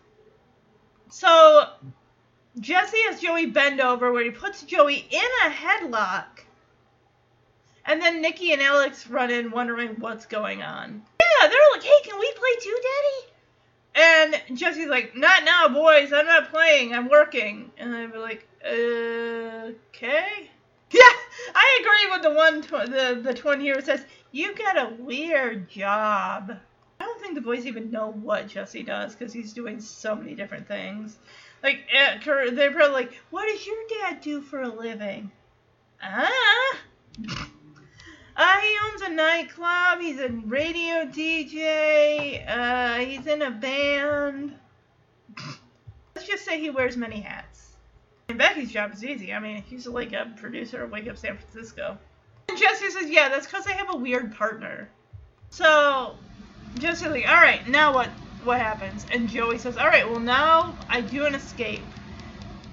So 1.12 1.70
Jesse 2.60 3.04
has 3.04 3.22
Joey 3.22 3.46
bend 3.46 3.80
over 3.80 4.12
where 4.12 4.24
he 4.24 4.32
puts 4.32 4.64
Joey 4.64 5.06
in 5.12 5.30
a 5.46 5.52
headlock. 5.52 6.26
And 7.86 8.02
then 8.02 8.20
Nicky 8.20 8.52
and 8.52 8.64
Alex 8.64 9.06
run 9.08 9.30
in 9.30 9.52
wondering 9.52 10.00
what's 10.00 10.26
going 10.26 10.64
on. 10.64 11.04
Yeah, 11.22 11.48
they're 11.48 11.60
like, 11.74 11.84
hey, 11.84 12.02
can 12.04 12.18
we 12.18 12.34
play 12.34 12.56
too, 12.62 12.80
Daddy? 12.82 13.35
And 13.96 14.42
Jesse's 14.54 14.88
like, 14.88 15.16
not 15.16 15.46
now, 15.46 15.70
boys. 15.70 16.12
I'm 16.12 16.26
not 16.26 16.52
playing. 16.52 16.94
I'm 16.94 17.08
working. 17.08 17.72
And 17.78 17.96
I'd 17.96 18.12
be 18.12 18.18
like, 18.18 18.48
okay. 18.66 20.50
Yeah, 20.92 21.02
I 21.54 21.80
agree 21.82 22.12
with 22.12 22.22
the 22.22 22.32
one, 22.32 22.62
tw- 22.62 22.90
the, 22.90 23.20
the 23.22 23.34
twin 23.34 23.60
here 23.60 23.82
says, 23.82 24.06
you 24.32 24.56
got 24.56 24.78
a 24.78 24.96
weird 25.00 25.68
job. 25.68 26.56
I 27.00 27.04
don't 27.04 27.20
think 27.20 27.34
the 27.34 27.42
boys 27.42 27.66
even 27.66 27.92
know 27.92 28.12
what 28.12 28.48
Jesse 28.48 28.84
does 28.84 29.16
because 29.16 29.34
he's 29.34 29.52
doing 29.52 29.82
so 29.82 30.16
many 30.16 30.36
different 30.36 30.68
things. 30.68 31.18
Like, 31.64 31.88
uh, 31.94 32.20
they're 32.52 32.72
probably 32.72 32.94
like, 32.94 33.20
what 33.32 33.48
does 33.48 33.66
your 33.66 33.76
dad 33.90 34.22
do 34.22 34.42
for 34.42 34.62
a 34.62 34.70
living? 34.70 35.32
Ah. 36.02 36.78
Uh, 38.38 38.60
he 38.60 38.78
owns 38.86 39.02
a 39.02 39.10
nightclub. 39.10 40.00
He's 40.02 40.20
a 40.20 40.30
radio 40.30 41.06
DJ. 41.06 42.44
Uh, 42.48 42.98
he's 42.98 43.26
in 43.28 43.42
a 43.42 43.52
band. 43.52 44.54
Let's 46.16 46.28
just 46.28 46.44
say 46.44 46.60
he 46.60 46.70
wears 46.70 46.98
many 46.98 47.22
hats. 47.22 47.76
And 48.28 48.38
Becky's 48.38 48.72
job 48.72 48.94
is 48.94 49.04
easy. 49.06 49.34
I 49.34 49.40
mean, 49.40 49.62
he's 49.62 49.88
like 49.88 50.12
a 50.12 50.34
producer 50.38 50.84
at 50.84 50.92
Wake 50.92 51.08
Up 51.08 51.18
San 51.18 51.38
Francisco. 51.38 51.98
And 52.50 52.58
Jesse 52.58 52.90
says, 52.90 53.10
yeah, 53.10 53.30
that's 53.30 53.46
because 53.46 53.68
I 53.68 53.74
have 53.74 53.94
a 53.94 53.98
weird 53.98 54.36
partner. 54.36 54.90
So, 55.50 56.16
Jesse's 56.80 57.08
like, 57.08 57.28
all 57.28 57.36
right, 57.36 57.66
now 57.68 57.94
what? 57.94 58.10
What 58.44 58.60
happens? 58.60 59.06
And 59.12 59.28
Joey 59.28 59.58
says, 59.58 59.78
all 59.78 59.88
right, 59.88 60.08
well 60.08 60.20
now 60.20 60.78
I 60.88 61.02
do 61.02 61.26
an 61.26 61.34
escape. 61.34 61.82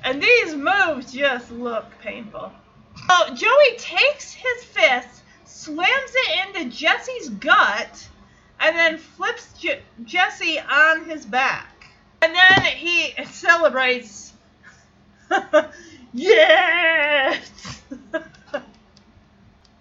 And 0.05 0.23
these 0.23 0.55
moves 0.55 1.13
just 1.13 1.51
look 1.51 1.87
painful. 2.01 2.53
So 3.09 3.35
Joey 3.35 3.77
takes 3.79 4.35
his 4.35 4.65
fist 4.65 5.22
slams 5.53 6.13
it 6.15 6.57
into 6.57 6.77
Jesse's 6.77 7.29
gut, 7.29 8.09
and 8.61 8.77
then 8.77 8.99
flips 8.99 9.53
Je- 9.59 9.83
Jesse 10.05 10.59
on 10.59 11.05
his 11.05 11.27
back. 11.27 11.69
And 12.23 12.35
then 12.35 12.63
he 12.63 13.13
celebrates. 13.25 14.33
yes! 16.13 17.83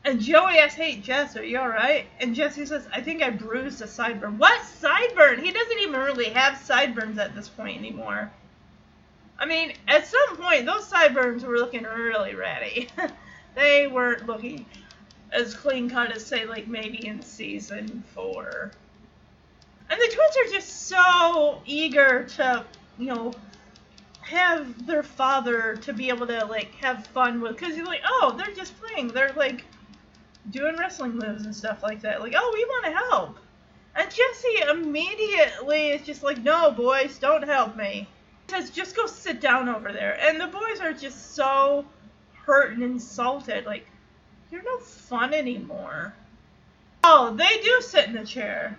and 0.06 0.20
Joey 0.20 0.58
asks, 0.58 0.76
Hey, 0.76 0.98
Jess, 0.98 1.38
are 1.38 1.44
you 1.44 1.58
alright? 1.58 2.08
And 2.20 2.36
Jesse 2.36 2.66
says, 2.66 2.88
I 2.94 3.02
think 3.02 3.22
I 3.22 3.30
bruised 3.30 3.82
a 3.82 3.86
sideburn. 3.86 4.38
What 4.38 4.62
sideburn? 4.62 5.42
He 5.42 5.52
doesn't 5.52 5.80
even 5.80 6.00
really 6.00 6.30
have 6.30 6.58
sideburns 6.58 7.18
at 7.18 7.36
this 7.36 7.48
point 7.48 7.78
anymore. 7.78 8.32
I 9.40 9.46
mean, 9.46 9.74
at 9.88 10.08
some 10.08 10.38
point, 10.38 10.66
those 10.66 10.86
sideburns 10.86 11.44
were 11.44 11.58
looking 11.58 11.84
really 11.84 12.36
ratty. 12.36 12.90
they 13.56 13.88
weren't 13.88 14.28
looking 14.28 14.66
as 15.32 15.54
clean 15.54 15.90
cut 15.90 16.12
as 16.12 16.26
say 16.26 16.46
like 16.46 16.68
maybe 16.68 17.06
in 17.08 17.22
season 17.22 18.04
four. 18.14 18.72
And 19.90 20.00
the 20.00 20.08
twins 20.08 20.38
are 20.38 20.54
just 20.54 20.88
so 20.88 21.62
eager 21.66 22.24
to, 22.38 22.66
you 22.98 23.08
know, 23.08 23.34
have 24.22 24.86
their 24.86 25.04
father 25.04 25.76
to 25.78 25.94
be 25.94 26.10
able 26.10 26.28
to 26.28 26.46
like 26.46 26.74
have 26.76 27.06
fun 27.08 27.42
with 27.42 27.58
because 27.58 27.76
you're 27.76 27.86
like, 27.86 28.02
oh, 28.08 28.34
they're 28.38 28.56
just 28.56 28.74
playing. 28.80 29.10
They're 29.10 29.34
like 29.34 29.66
doing 30.50 30.78
wrestling 30.78 31.18
moves 31.18 31.46
and 31.46 31.56
stuff 31.56 31.84
like 31.84 32.02
that. 32.02 32.22
Like, 32.22 32.34
oh, 32.38 32.52
we 32.54 32.64
want 32.66 32.86
to 32.86 32.92
help. 32.92 33.38
And 33.96 34.10
Jesse 34.10 34.70
immediately 34.70 35.90
is 35.90 36.06
just 36.06 36.24
like, 36.24 36.42
no, 36.42 36.72
boys, 36.72 37.18
don't 37.20 37.44
help 37.44 37.76
me. 37.76 38.08
He 38.48 38.56
says, 38.56 38.70
just 38.70 38.96
go 38.96 39.06
sit 39.06 39.42
down 39.42 39.68
over 39.68 39.92
there. 39.92 40.18
And 40.22 40.40
the 40.40 40.48
boys 40.48 40.80
are 40.80 40.94
just 40.94 41.36
so 41.36 41.86
hurt 42.46 42.72
and 42.72 42.84
insulted. 42.84 43.66
Like, 43.66 43.86
you're 44.52 44.64
no 44.64 44.78
fun 44.80 45.34
anymore. 45.34 46.14
Oh, 47.04 47.34
they 47.36 47.62
do 47.64 47.82
sit 47.82 48.08
in 48.08 48.14
the 48.14 48.26
chair. 48.26 48.78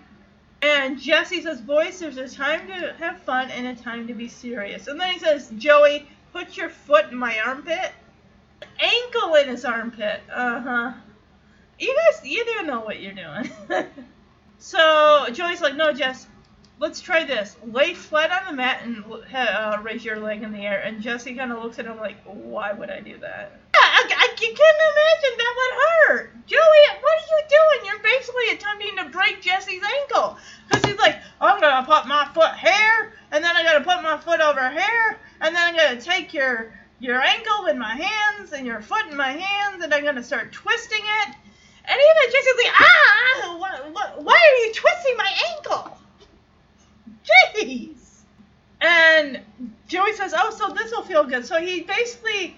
And 0.61 0.97
Jesse 0.97 1.41
says, 1.41 1.59
boys, 1.59 1.99
there's 1.99 2.17
a 2.17 2.29
time 2.29 2.67
to 2.67 2.95
have 2.97 3.19
fun 3.23 3.51
and 3.51 3.67
a 3.67 3.75
time 3.81 4.07
to 4.07 4.13
be 4.13 4.29
serious. 4.29 4.87
And 4.87 4.99
then 4.99 5.11
he 5.11 5.19
says, 5.19 5.51
Joey, 5.57 6.07
put 6.31 6.55
your 6.55 6.69
foot 6.69 7.11
in 7.11 7.17
my 7.17 7.37
armpit. 7.45 7.91
Ankle 8.79 9.35
in 9.35 9.49
his 9.49 9.65
armpit. 9.65 10.21
Uh 10.31 10.61
huh. 10.61 10.93
You 11.79 11.93
guys, 11.93 12.21
you 12.25 12.45
do 12.45 12.65
know 12.65 12.79
what 12.79 13.01
you're 13.01 13.13
doing. 13.13 13.49
so 14.57 15.25
Joey's 15.33 15.59
like, 15.59 15.75
no, 15.75 15.91
Jess, 15.91 16.27
let's 16.79 17.01
try 17.01 17.23
this. 17.23 17.55
Lay 17.65 17.93
flat 17.93 18.31
on 18.31 18.47
the 18.47 18.55
mat 18.55 18.81
and 18.83 19.03
uh, 19.33 19.77
raise 19.81 20.03
your 20.03 20.19
leg 20.19 20.43
in 20.43 20.51
the 20.51 20.59
air. 20.59 20.81
And 20.81 21.01
Jesse 21.01 21.35
kind 21.35 21.51
of 21.51 21.63
looks 21.63 21.79
at 21.79 21.85
him 21.85 21.97
like, 21.97 22.17
why 22.25 22.73
would 22.73 22.89
I 22.89 22.99
do 22.99 23.17
that? 23.19 23.59
Yeah, 23.73 23.79
I, 23.81 24.03
I 24.09 24.27
can 24.35 24.49
imagine 24.51 25.37
that 25.37 25.53
would 25.57 25.75
hurt. 25.83 26.45
Joey, 26.45 26.59
what 27.01 27.13
are 27.13 27.27
you 27.29 27.43
doing? 27.49 27.87
You're 27.87 28.03
basically 28.03 28.49
attempting 28.51 28.95
to 28.97 29.09
break 29.09 29.41
Jesse's 29.41 29.81
ankle. 30.01 30.37
Because 30.67 30.85
he's 30.85 30.99
like, 30.99 31.17
I'm 31.39 31.59
going 31.59 31.83
to 31.83 31.89
put 31.89 32.07
my 32.07 32.29
foot 32.33 32.55
here, 32.57 33.13
and 33.31 33.43
then 33.43 33.55
I'm 33.55 33.65
going 33.65 33.81
to 33.81 33.89
put 33.89 34.03
my 34.03 34.17
foot 34.17 34.41
over 34.41 34.69
here, 34.69 35.19
and 35.41 35.55
then 35.55 35.61
I'm 35.63 35.75
going 35.75 35.97
to 35.97 36.03
take 36.03 36.33
your 36.33 36.73
your 36.99 37.21
ankle 37.21 37.65
in 37.65 37.77
my 37.77 37.95
hands 37.95 38.53
and 38.53 38.65
your 38.65 38.81
foot 38.81 39.07
in 39.09 39.17
my 39.17 39.31
hands, 39.31 39.83
and 39.83 39.93
I'm 39.93 40.03
going 40.03 40.15
to 40.15 40.23
start 40.23 40.53
twisting 40.53 41.01
it. 41.01 41.35
And 41.85 41.99
even 41.99 42.31
Jesse's 42.31 42.53
like, 42.63 42.73
ah, 42.79 43.57
what, 43.59 43.93
what, 43.93 44.23
why 44.23 44.33
are 44.33 44.65
you 44.65 44.73
twisting 44.73 45.17
my 45.17 45.33
ankle? 45.51 45.97
Jeez. 47.55 48.21
And 48.81 49.39
Joey 49.87 50.13
says, 50.13 50.33
oh, 50.35 50.51
so 50.51 50.73
this 50.73 50.91
will 50.91 51.03
feel 51.03 51.23
good. 51.23 51.45
So 51.45 51.59
he 51.59 51.81
basically 51.81 52.57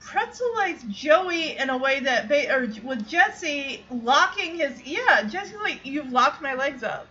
pretzelize 0.00 0.88
Joey 0.88 1.56
in 1.56 1.70
a 1.70 1.76
way 1.76 2.00
that, 2.00 2.28
ba- 2.28 2.54
or 2.54 2.66
with 2.84 3.06
Jesse 3.08 3.84
locking 3.90 4.56
his, 4.56 4.82
yeah, 4.84 5.22
Jesse 5.24 5.56
like, 5.56 5.80
you've 5.84 6.12
locked 6.12 6.40
my 6.40 6.54
legs 6.54 6.82
up. 6.82 7.06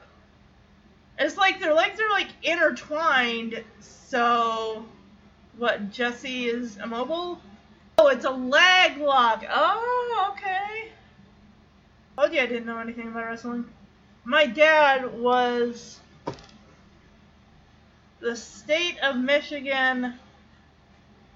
It's 1.19 1.37
like 1.37 1.59
their 1.59 1.73
legs 1.73 1.99
are 1.99 2.09
like 2.09 2.29
intertwined, 2.43 3.63
so 3.79 4.85
what, 5.57 5.91
Jesse 5.91 6.45
is 6.45 6.77
immobile? 6.77 7.41
Oh, 7.97 8.07
it's 8.07 8.25
a 8.25 8.31
leg 8.31 8.97
lock. 8.97 9.43
Oh, 9.49 10.31
okay. 10.31 10.91
Oh 12.17 12.27
yeah, 12.31 12.43
I 12.43 12.45
didn't 12.45 12.67
know 12.67 12.77
anything 12.79 13.07
about 13.07 13.25
wrestling. 13.25 13.65
My 14.23 14.45
dad 14.45 15.19
was 15.19 15.99
the 18.19 18.35
state 18.35 18.98
of 18.99 19.18
Michigan 19.18 20.15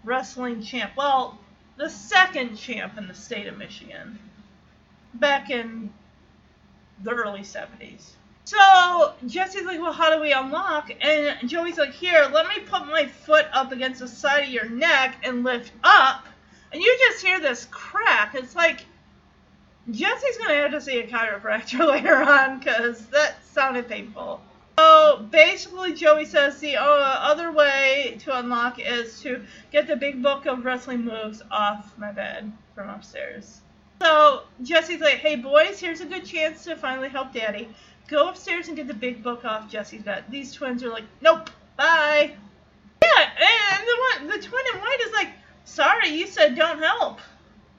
wrestling 0.03 0.62
champ. 0.62 0.91
Well, 0.95 1.38
the 1.78 1.90
second 1.90 2.56
champ 2.56 2.98
in 2.98 3.08
the 3.08 3.14
state 3.14 3.48
of 3.48 3.58
Michigan 3.58 4.20
back 5.14 5.49
in 5.49 5.91
the 7.03 7.12
early 7.12 7.41
70s. 7.41 8.12
So 8.44 9.14
Jesse's 9.28 9.66
like, 9.66 9.80
well, 9.80 9.94
how 9.94 10.14
do 10.14 10.22
we 10.22 10.34
unlock? 10.34 10.91
And 11.02 11.48
Joey's 11.48 11.78
like, 11.78 11.94
here, 11.94 12.28
let 12.32 12.48
me 12.48 12.60
put 12.64 12.88
my 12.88 13.06
foot 13.06 13.45
up 13.53 13.72
against 13.72 13.99
the 13.99 14.08
side 14.08 14.45
of 14.45 14.49
your 14.49 14.68
neck 14.70 15.18
and 15.24 15.44
lift 15.44 15.72
up. 15.84 16.26
And 16.74 16.82
you 16.82 16.98
just 17.08 17.24
hear 17.24 17.40
this 17.40 17.68
crack. 17.70 18.34
It's 18.36 18.56
like 18.56 18.86
Jesse's 19.90 20.38
gonna 20.38 20.56
have 20.56 20.72
to 20.72 20.82
see 20.82 20.99
a 20.99 21.08
chiropractor 21.08 21.88
later 21.88 22.16
on 22.16 22.60
because 22.60 23.06
that 23.08 23.44
sounded 23.45 23.88
painful. 23.88 24.41
So 24.82 25.28
basically, 25.30 25.94
Joey 25.94 26.26
says 26.26 26.58
the 26.60 26.76
uh, 26.76 26.82
other 26.82 27.52
way 27.52 28.18
to 28.22 28.40
unlock 28.40 28.80
is 28.80 29.22
to 29.22 29.44
get 29.72 29.86
the 29.86 29.95
big 29.95 30.24
book 30.24 30.48
of 30.48 30.66
wrestling 30.66 31.06
moves 31.06 31.44
off 31.52 31.95
my 31.99 32.12
bed 32.12 32.52
from 32.74 32.90
upstairs. 32.90 33.62
So 34.02 34.41
Jesse's 34.64 34.99
like, 34.99 35.20
hey 35.20 35.36
boys, 35.36 35.80
here's 35.80 36.02
a 36.02 36.08
good 36.08 36.26
chance 36.26 36.64
to 36.64 36.76
finally 36.76 37.10
help 37.10 37.32
daddy. 37.32 37.70
Go 38.08 38.28
upstairs 38.30 38.70
and 38.70 38.76
get 38.76 38.88
the 38.88 38.95
big 38.95 39.22
book 39.22 39.45
off 39.45 39.70
Jesse's 39.70 40.02
bed. 40.02 40.24
These 40.30 40.52
twins 40.52 40.84
are 40.84 40.90
like, 40.90 41.06
nope, 41.22 41.52
bye. 41.78 42.34
Yeah, 43.03 43.30
and 43.76 43.88
the 43.88 43.98
one, 44.10 44.28
the 44.30 44.44
twin 44.44 44.64
in 44.74 44.80
white 44.80 44.99
is 45.06 45.14
like, 45.14 45.30
sorry, 45.64 46.10
you 46.10 46.26
said 46.26 46.56
don't 46.56 46.80
help. 46.80 47.20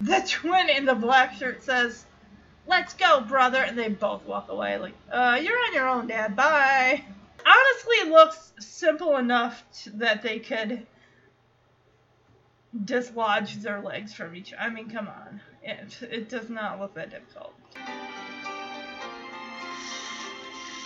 The 0.01 0.21
twin 0.29 0.69
in 0.69 0.85
the 0.85 0.95
black 0.95 1.35
shirt 1.35 1.65
says, 1.65 2.05
let's 2.67 2.95
go, 2.95 3.21
brother. 3.21 3.63
And 3.63 3.79
they 3.79 3.89
both 3.89 4.25
walk 4.25 4.49
away 4.51 4.79
like, 4.79 4.95
uh, 5.11 5.39
you're 5.43 5.59
on 5.59 5.75
your 5.75 5.89
own, 5.89 6.07
dad. 6.07 6.37
Bye. 6.37 7.05
Honestly, 7.45 7.97
it 7.97 8.09
looks 8.09 8.53
simple 8.61 9.17
enough 9.17 9.65
to, 9.83 9.91
that 9.91 10.23
they 10.23 10.39
could 10.39 10.87
dislodge 12.85 13.57
their 13.57 13.81
legs 13.81 14.15
from 14.15 14.35
each. 14.35 14.55
I 14.59 14.71
mean, 14.71 14.89
come 14.91 15.09
on. 15.09 15.41
It, 15.63 15.99
it 16.03 16.29
does 16.29 16.49
not 16.49 16.81
look 16.81 16.95
that 16.95 17.11
difficult. 17.11 17.53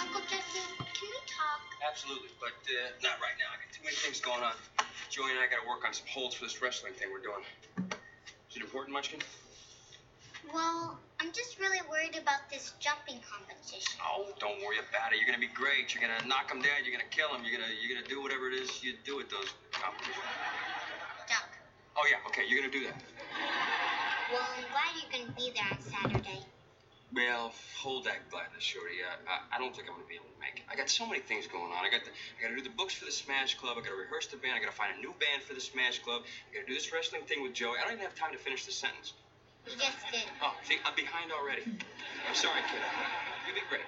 Uncle 0.00 0.20
Jesse, 0.22 0.60
can 0.78 1.08
we 1.08 1.20
talk? 1.26 1.60
Absolutely, 1.88 2.28
but 2.40 2.48
uh, 2.48 2.90
not 3.02 3.20
right 3.20 3.36
now. 3.38 3.52
I 3.52 3.56
got 3.62 3.72
too 3.72 3.84
many 3.84 3.96
things 3.96 4.20
going 4.20 4.42
on. 4.42 4.52
Joey 5.10 5.30
and 5.30 5.38
I 5.38 5.46
got 5.46 5.62
to 5.62 5.68
work 5.68 5.84
on 5.86 5.94
some 5.94 6.06
holds 6.08 6.34
for 6.34 6.44
this 6.44 6.60
wrestling 6.60 6.92
thing 6.94 7.08
we're 7.12 7.22
doing. 7.22 7.44
Is 8.50 8.56
it 8.56 8.62
important, 8.62 8.92
Munchkin? 8.92 9.20
Well, 10.52 10.98
I'm 11.20 11.32
just 11.32 11.58
really 11.58 11.80
worried 11.88 12.16
about 12.20 12.48
this 12.50 12.72
jumping 12.78 13.20
competition. 13.24 14.00
Oh, 14.04 14.28
don't 14.38 14.60
worry 14.60 14.78
about 14.78 15.12
it. 15.12 15.18
You're 15.18 15.26
gonna 15.26 15.40
be 15.40 15.52
great. 15.52 15.94
You're 15.94 16.02
gonna 16.02 16.26
knock 16.28 16.48
them 16.48 16.60
down. 16.60 16.84
You're 16.84 16.92
gonna 16.92 17.08
kill 17.10 17.32
them. 17.32 17.42
You're 17.44 17.58
gonna 17.58 17.72
you're 17.80 17.94
gonna 17.96 18.06
do 18.06 18.20
whatever 18.20 18.48
it 18.48 18.54
is 18.54 18.68
you 18.82 18.92
do 19.04 19.20
at 19.20 19.30
those 19.30 19.48
competitions. 19.72 20.20
Duck. 21.28 21.48
Oh 21.96 22.04
yeah, 22.10 22.20
okay. 22.28 22.42
You're 22.46 22.60
gonna 22.60 22.72
do 22.72 22.84
that. 22.84 23.00
Well, 24.32 24.42
I'm 24.58 24.66
glad 24.74 24.90
you're 24.98 25.12
going 25.14 25.26
to 25.30 25.36
be 25.38 25.54
there 25.54 25.70
on 25.70 25.78
Saturday. 25.78 26.42
Well, 27.14 27.54
hold 27.78 28.04
that 28.10 28.26
gladness, 28.28 28.64
Shorty. 28.64 28.98
Uh, 28.98 29.14
I, 29.30 29.54
I 29.54 29.58
don't 29.62 29.70
think 29.70 29.86
I'm 29.86 29.94
gonna 29.94 30.10
be 30.10 30.18
able 30.18 30.26
to 30.34 30.40
make 30.42 30.58
it. 30.58 30.66
I 30.66 30.74
got 30.74 30.90
so 30.90 31.06
many 31.06 31.20
things 31.22 31.46
going 31.46 31.70
on. 31.70 31.86
I 31.86 31.88
got 31.88 32.02
the, 32.02 32.10
I 32.10 32.42
gotta 32.42 32.56
do 32.58 32.62
the 32.66 32.74
books 32.74 32.92
for 32.92 33.04
the 33.06 33.14
Smash 33.14 33.54
Club. 33.54 33.78
I 33.78 33.86
gotta 33.86 33.94
rehearse 33.94 34.26
the 34.26 34.36
band. 34.36 34.58
I 34.58 34.60
gotta 34.60 34.74
find 34.74 34.98
a 34.98 35.00
new 35.00 35.14
band 35.22 35.46
for 35.46 35.54
the 35.54 35.62
Smash 35.62 36.00
Club. 36.02 36.26
I 36.26 36.58
gotta 36.58 36.66
do 36.66 36.74
this 36.74 36.90
wrestling 36.90 37.22
thing 37.22 37.40
with 37.46 37.54
Joey. 37.54 37.78
I 37.78 37.86
don't 37.86 37.94
even 37.94 38.04
have 38.04 38.18
time 38.18 38.34
to 38.34 38.38
finish 38.42 38.66
the 38.66 38.74
sentence. 38.74 39.14
You 39.66 39.72
just 39.72 39.98
did. 40.12 40.22
Oh, 40.42 40.54
see, 40.62 40.76
I'm 40.84 40.94
behind 40.94 41.32
already. 41.32 41.62
I'm 41.66 42.34
sorry, 42.34 42.60
kid. 42.70 42.80
You 43.48 43.54
did 43.54 43.64
great. 43.68 43.82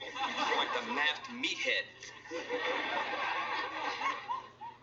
You're 0.00 0.58
like 0.58 0.72
the 0.74 0.92
masked 0.92 1.30
meathead. 1.34 1.86
Come 2.30 2.38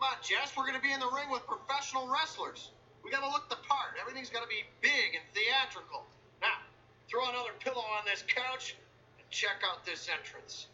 on, 0.02 0.16
Jess, 0.22 0.52
we're 0.56 0.66
gonna 0.66 0.80
be 0.80 0.92
in 0.92 1.00
the 1.00 1.08
ring 1.10 1.30
with 1.30 1.46
professional 1.46 2.08
wrestlers. 2.12 2.70
We 3.02 3.10
gotta 3.10 3.28
look 3.28 3.48
the 3.48 3.56
part. 3.68 3.96
Everything's 4.00 4.28
gotta 4.30 4.46
be 4.48 4.64
big 4.82 5.14
and 5.16 5.24
theatrical. 5.32 6.04
Now, 6.42 6.60
throw 7.10 7.24
another 7.28 7.52
pillow 7.58 7.84
on 7.96 8.04
this 8.04 8.22
couch 8.28 8.76
and 8.76 8.84
check 9.30 9.62
out 9.64 9.84
this 9.84 10.08
entrance. 10.08 10.66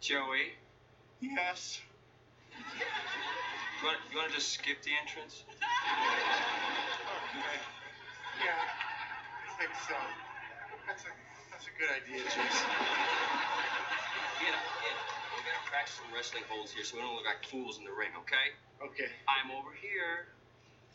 Joey, 0.00 0.54
Yes. 1.20 1.80
you 2.58 3.86
want, 3.86 3.98
you 4.10 4.16
want 4.16 4.28
to 4.30 4.34
just 4.34 4.52
skip 4.54 4.82
the 4.82 4.90
entrance? 5.00 5.44
Okay. 5.46 5.60
Yeah, 8.42 8.50
I 8.58 8.79
think 9.60 9.76
so. 9.84 9.92
That's 10.88 11.04
a 11.04 11.12
that's 11.52 11.68
a 11.68 11.74
good 11.76 11.92
idea, 11.92 12.24
Jess. 12.24 12.56
Yeah, 14.40 14.56
yeah. 14.56 14.96
We 15.36 15.44
gotta 15.44 15.60
practice 15.68 16.00
some 16.00 16.08
wrestling 16.16 16.48
holds 16.48 16.72
here 16.72 16.80
so 16.80 16.96
we 16.96 17.04
don't 17.04 17.12
look 17.12 17.28
like 17.28 17.44
fools 17.44 17.76
in 17.76 17.84
the 17.84 17.92
ring, 17.92 18.08
okay? 18.24 18.56
Okay. 18.80 19.12
I'm 19.28 19.52
over 19.52 19.68
here. 19.76 20.32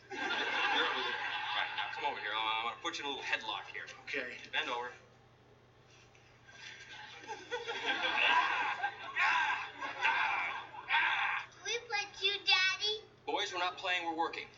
You're 0.10 0.18
over 0.18 0.98
there. 0.98 1.22
Right, 1.54 1.72
now 1.78 1.94
come 1.94 2.10
over 2.10 2.18
here. 2.18 2.34
I'm, 2.34 2.42
I'm 2.42 2.74
gonna 2.74 2.82
put 2.82 2.98
you 2.98 3.06
in 3.06 3.14
a 3.14 3.14
little 3.14 3.30
headlock 3.30 3.70
here. 3.70 3.86
Okay. 4.10 4.34
Bend 4.50 4.66
over. 4.66 4.90
We 11.62 11.74
play 11.86 12.06
you, 12.18 12.34
Daddy. 12.50 13.06
Boys, 13.30 13.54
we're 13.54 13.62
not 13.62 13.78
playing, 13.78 14.10
we're 14.10 14.18
working. 14.18 14.50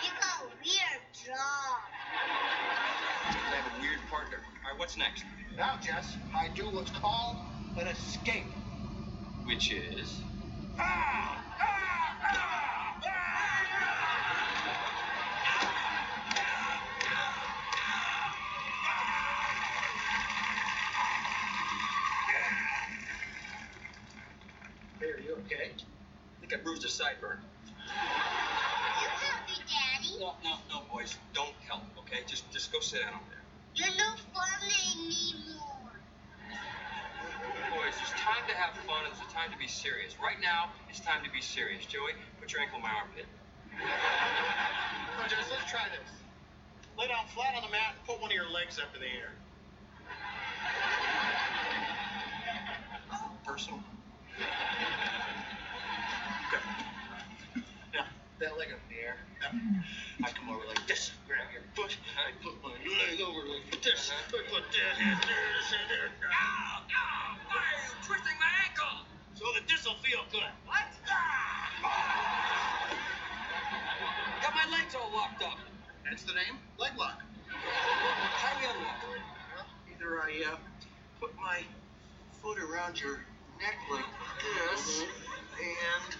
You 0.00 0.10
got 0.16 0.48
weird 0.64 1.03
job. 1.24 1.36
I 3.24 3.56
have 3.56 3.78
a 3.78 3.80
weird 3.80 3.98
partner. 4.10 4.38
All 4.62 4.70
right, 4.70 4.78
what's 4.78 4.98
next? 4.98 5.24
Now, 5.56 5.78
Jess, 5.80 6.16
I 6.36 6.48
do 6.54 6.64
what's 6.64 6.90
called 6.90 7.36
an 7.78 7.86
escape. 7.86 8.44
Which 9.46 9.72
is. 9.72 10.20
Hey, 25.00 25.06
are 25.06 25.20
you 25.20 25.36
okay? 25.46 25.70
I 25.72 26.40
think 26.40 26.52
I 26.52 26.56
bruised 26.62 26.84
a 26.84 26.88
sideburn. 26.88 27.38
No, 30.20 30.34
no, 30.44 30.54
no, 30.70 30.82
boys. 30.92 31.16
Don't 31.34 31.54
help, 31.66 31.82
okay? 31.98 32.20
Just 32.26 32.50
just 32.52 32.72
go 32.72 32.78
sit 32.80 33.00
down 33.02 33.14
over 33.14 33.24
there. 33.30 33.42
You're 33.74 33.96
no 33.98 34.14
fun 34.30 34.46
anymore. 34.94 35.98
Boys, 37.74 37.94
there's 37.98 38.14
time 38.14 38.46
to 38.46 38.54
have 38.54 38.76
fun 38.86 39.02
and 39.04 39.14
there's 39.14 39.26
a 39.26 39.32
time 39.34 39.50
to 39.50 39.58
be 39.58 39.66
serious. 39.66 40.14
Right 40.22 40.38
now, 40.40 40.70
it's 40.88 41.00
time 41.00 41.24
to 41.24 41.30
be 41.30 41.40
serious. 41.40 41.84
Joey, 41.86 42.14
put 42.40 42.52
your 42.52 42.62
ankle 42.62 42.78
in 42.78 42.82
my 42.82 42.94
armpit. 42.94 43.26
Come 43.74 45.26
let's 45.50 45.70
try 45.70 45.88
this. 45.90 46.10
Lay 46.96 47.08
down 47.08 47.26
flat 47.34 47.54
on 47.56 47.62
the 47.62 47.70
mat 47.70 47.98
and 47.98 48.06
put 48.06 48.20
one 48.22 48.30
of 48.30 48.36
your 48.36 48.48
legs 48.50 48.78
up 48.78 48.94
in 48.94 49.00
the 49.00 49.10
air. 49.10 49.34
Personal. 53.44 53.82
That 58.40 58.58
leg 58.58 58.68
up 58.72 58.80
in 58.90 58.96
the 58.96 59.02
air. 59.02 59.16
I 60.24 60.30
come 60.30 60.50
over 60.50 60.66
like 60.66 60.86
this, 60.86 61.12
grab 61.28 61.46
your 61.52 61.62
foot, 61.74 61.96
I 62.18 62.32
put 62.42 62.54
my 62.62 62.74
leg 62.74 63.20
over 63.20 63.46
like 63.46 63.70
this, 63.82 64.10
I 64.10 64.20
put 64.30 64.42
that 64.50 64.94
hand 64.98 65.20
there, 65.22 65.46
this 65.60 65.70
hand 65.70 65.88
there. 65.90 66.10
Ow, 66.10 66.82
ow, 66.82 67.38
why 67.46 67.62
are 67.62 67.78
you 67.86 67.94
twisting 68.02 68.38
my 68.40 68.50
ankle? 68.66 69.06
So 69.34 69.44
that 69.54 69.68
this'll 69.68 69.94
feel 70.02 70.24
good. 70.32 70.50
What? 70.66 70.88
Got 74.42 74.54
my 74.54 74.66
legs 74.70 74.94
all 74.94 75.10
locked 75.14 75.42
up. 75.42 75.58
That's 76.08 76.22
the 76.24 76.34
name? 76.34 76.58
Leg 76.78 76.92
lock. 76.98 77.22
How 77.48 78.54
do 78.54 78.60
we 78.60 78.66
unlock? 78.66 78.98
Well, 79.54 79.66
either 79.92 80.20
I 80.20 80.52
uh, 80.52 80.56
put 81.20 81.34
my 81.36 81.62
foot 82.42 82.58
around 82.58 83.00
your 83.00 83.24
neck 83.60 83.76
like 83.90 84.04
this, 84.72 85.04
and 85.58 86.14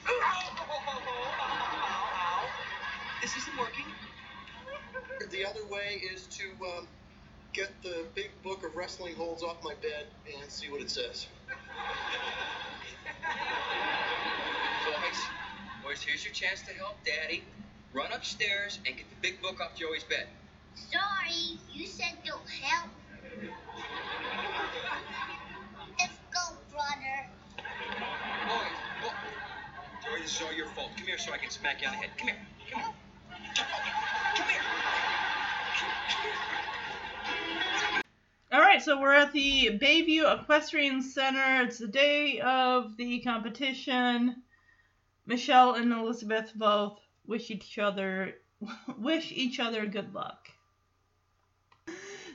this 3.23 3.37
isn't 3.37 3.59
working. 3.59 3.85
The 5.31 5.45
other 5.47 5.67
way 5.71 6.03
is 6.13 6.27
to 6.29 6.45
um, 6.65 6.89
get 7.53 7.71
the 7.83 8.05
big 8.15 8.31
book 8.43 8.65
of 8.65 8.77
wrestling 8.77 9.15
holds 9.15 9.43
off 9.43 9.57
my 9.65 9.75
bed 9.75 10.07
and 10.41 10.51
see 10.51 10.71
what 10.71 10.81
it 10.81 10.91
says. 10.91 11.27
Boys, 14.85 15.21
boys, 15.83 16.03
here's 16.03 16.25
your 16.25 16.35
chance 16.35 16.63
to 16.63 16.75
help 16.75 16.97
Daddy. 17.05 17.45
Run 17.93 18.13
upstairs 18.13 18.79
and 18.87 18.97
get 18.97 19.07
the 19.09 19.17
big 19.23 19.41
book 19.41 19.61
off 19.61 19.79
Joey's 19.79 20.05
bed. 20.05 20.27
Sorry, 20.75 21.59
you 21.73 21.87
said 21.87 22.15
don't 22.25 22.49
help. 22.49 22.91
Let's 25.99 26.19
go, 26.33 26.57
brother. 26.71 27.34
This 30.25 30.37
is 30.37 30.43
all 30.47 30.55
your 30.55 30.69
fault. 30.69 30.89
Come 30.97 31.07
here 31.07 31.19
so 31.19 31.35
I 31.35 31.37
can 31.37 31.51
smack 31.51 31.83
you 31.83 31.89
on 31.89 31.93
the 31.93 31.99
head. 31.99 32.17
Come 32.17 32.29
here. 32.29 32.37
Come 32.73 32.81
here. 32.81 32.95
Come 34.35 34.49
here. 34.49 34.63
All 38.51 38.61
right, 38.61 38.83
so 38.83 38.99
we're 38.99 39.13
at 39.13 39.35
the 39.35 39.79
Bayview 39.79 40.41
Equestrian 40.41 41.03
Center. 41.03 41.65
It's 41.65 41.77
the 41.77 41.89
day 41.89 42.41
of 42.41 42.97
the 42.97 43.21
competition. 43.21 44.43
Michelle 45.27 45.75
and 45.75 45.93
Elizabeth 45.93 46.53
both 46.55 46.99
wish 47.27 47.51
each 47.51 47.79
other 47.79 48.37
wish 48.99 49.31
each 49.31 49.61
other 49.61 49.85
good 49.85 50.15
luck. 50.15 50.49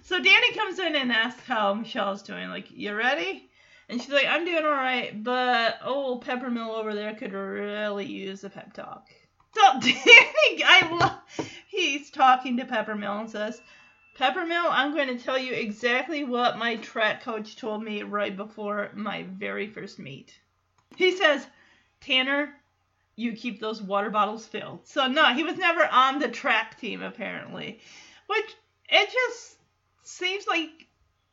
So 0.03 0.21
Danny 0.21 0.53
comes 0.53 0.77
in 0.77 0.95
and 0.95 1.11
asks 1.11 1.43
how 1.47 1.73
Michelle's 1.73 2.21
doing. 2.21 2.49
Like, 2.49 2.69
you 2.69 2.93
ready? 2.93 3.48
And 3.89 3.99
she's 3.99 4.11
like, 4.11 4.27
I'm 4.27 4.45
doing 4.45 4.63
all 4.63 4.71
right, 4.71 5.23
but 5.23 5.79
old 5.83 6.23
Peppermill 6.23 6.77
over 6.77 6.93
there 6.93 7.15
could 7.15 7.33
really 7.33 8.05
use 8.05 8.43
a 8.43 8.49
pep 8.49 8.73
talk. 8.73 9.09
So 9.55 9.61
Danny, 9.79 10.63
I 10.63 10.97
love, 10.99 11.49
he's 11.67 12.11
talking 12.11 12.57
to 12.57 12.65
Peppermill 12.65 13.21
and 13.21 13.29
says, 13.29 13.59
Peppermill, 14.15 14.67
I'm 14.69 14.93
going 14.93 15.07
to 15.07 15.23
tell 15.23 15.39
you 15.39 15.53
exactly 15.53 16.23
what 16.23 16.59
my 16.59 16.75
track 16.75 17.23
coach 17.23 17.55
told 17.55 17.81
me 17.81 18.03
right 18.03 18.35
before 18.35 18.91
my 18.93 19.23
very 19.23 19.67
first 19.67 19.97
meet. 19.97 20.37
He 20.95 21.17
says, 21.17 21.47
Tanner, 21.99 22.53
you 23.15 23.33
keep 23.33 23.59
those 23.59 23.81
water 23.81 24.11
bottles 24.11 24.45
filled. 24.45 24.87
So 24.87 25.07
no, 25.07 25.33
he 25.33 25.43
was 25.43 25.57
never 25.57 25.85
on 25.85 26.19
the 26.19 26.27
track 26.27 26.79
team 26.79 27.01
apparently. 27.01 27.79
Which 28.27 28.55
it 28.89 29.09
just 29.11 29.57
seems 30.03 30.45
like 30.47 30.88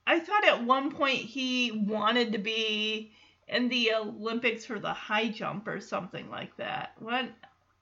I 0.07 0.20
thought 0.20 0.45
at 0.47 0.65
one 0.65 0.93
point 0.93 1.19
he 1.19 1.73
wanted 1.73 2.33
to 2.33 2.39
be 2.39 3.12
in 3.49 3.69
the 3.69 3.93
Olympics 3.95 4.65
for 4.65 4.78
the 4.78 4.93
high 4.93 5.28
jump 5.28 5.66
or 5.66 5.81
something 5.81 6.31
like 6.31 6.57
that. 6.57 6.95
When 6.99 7.33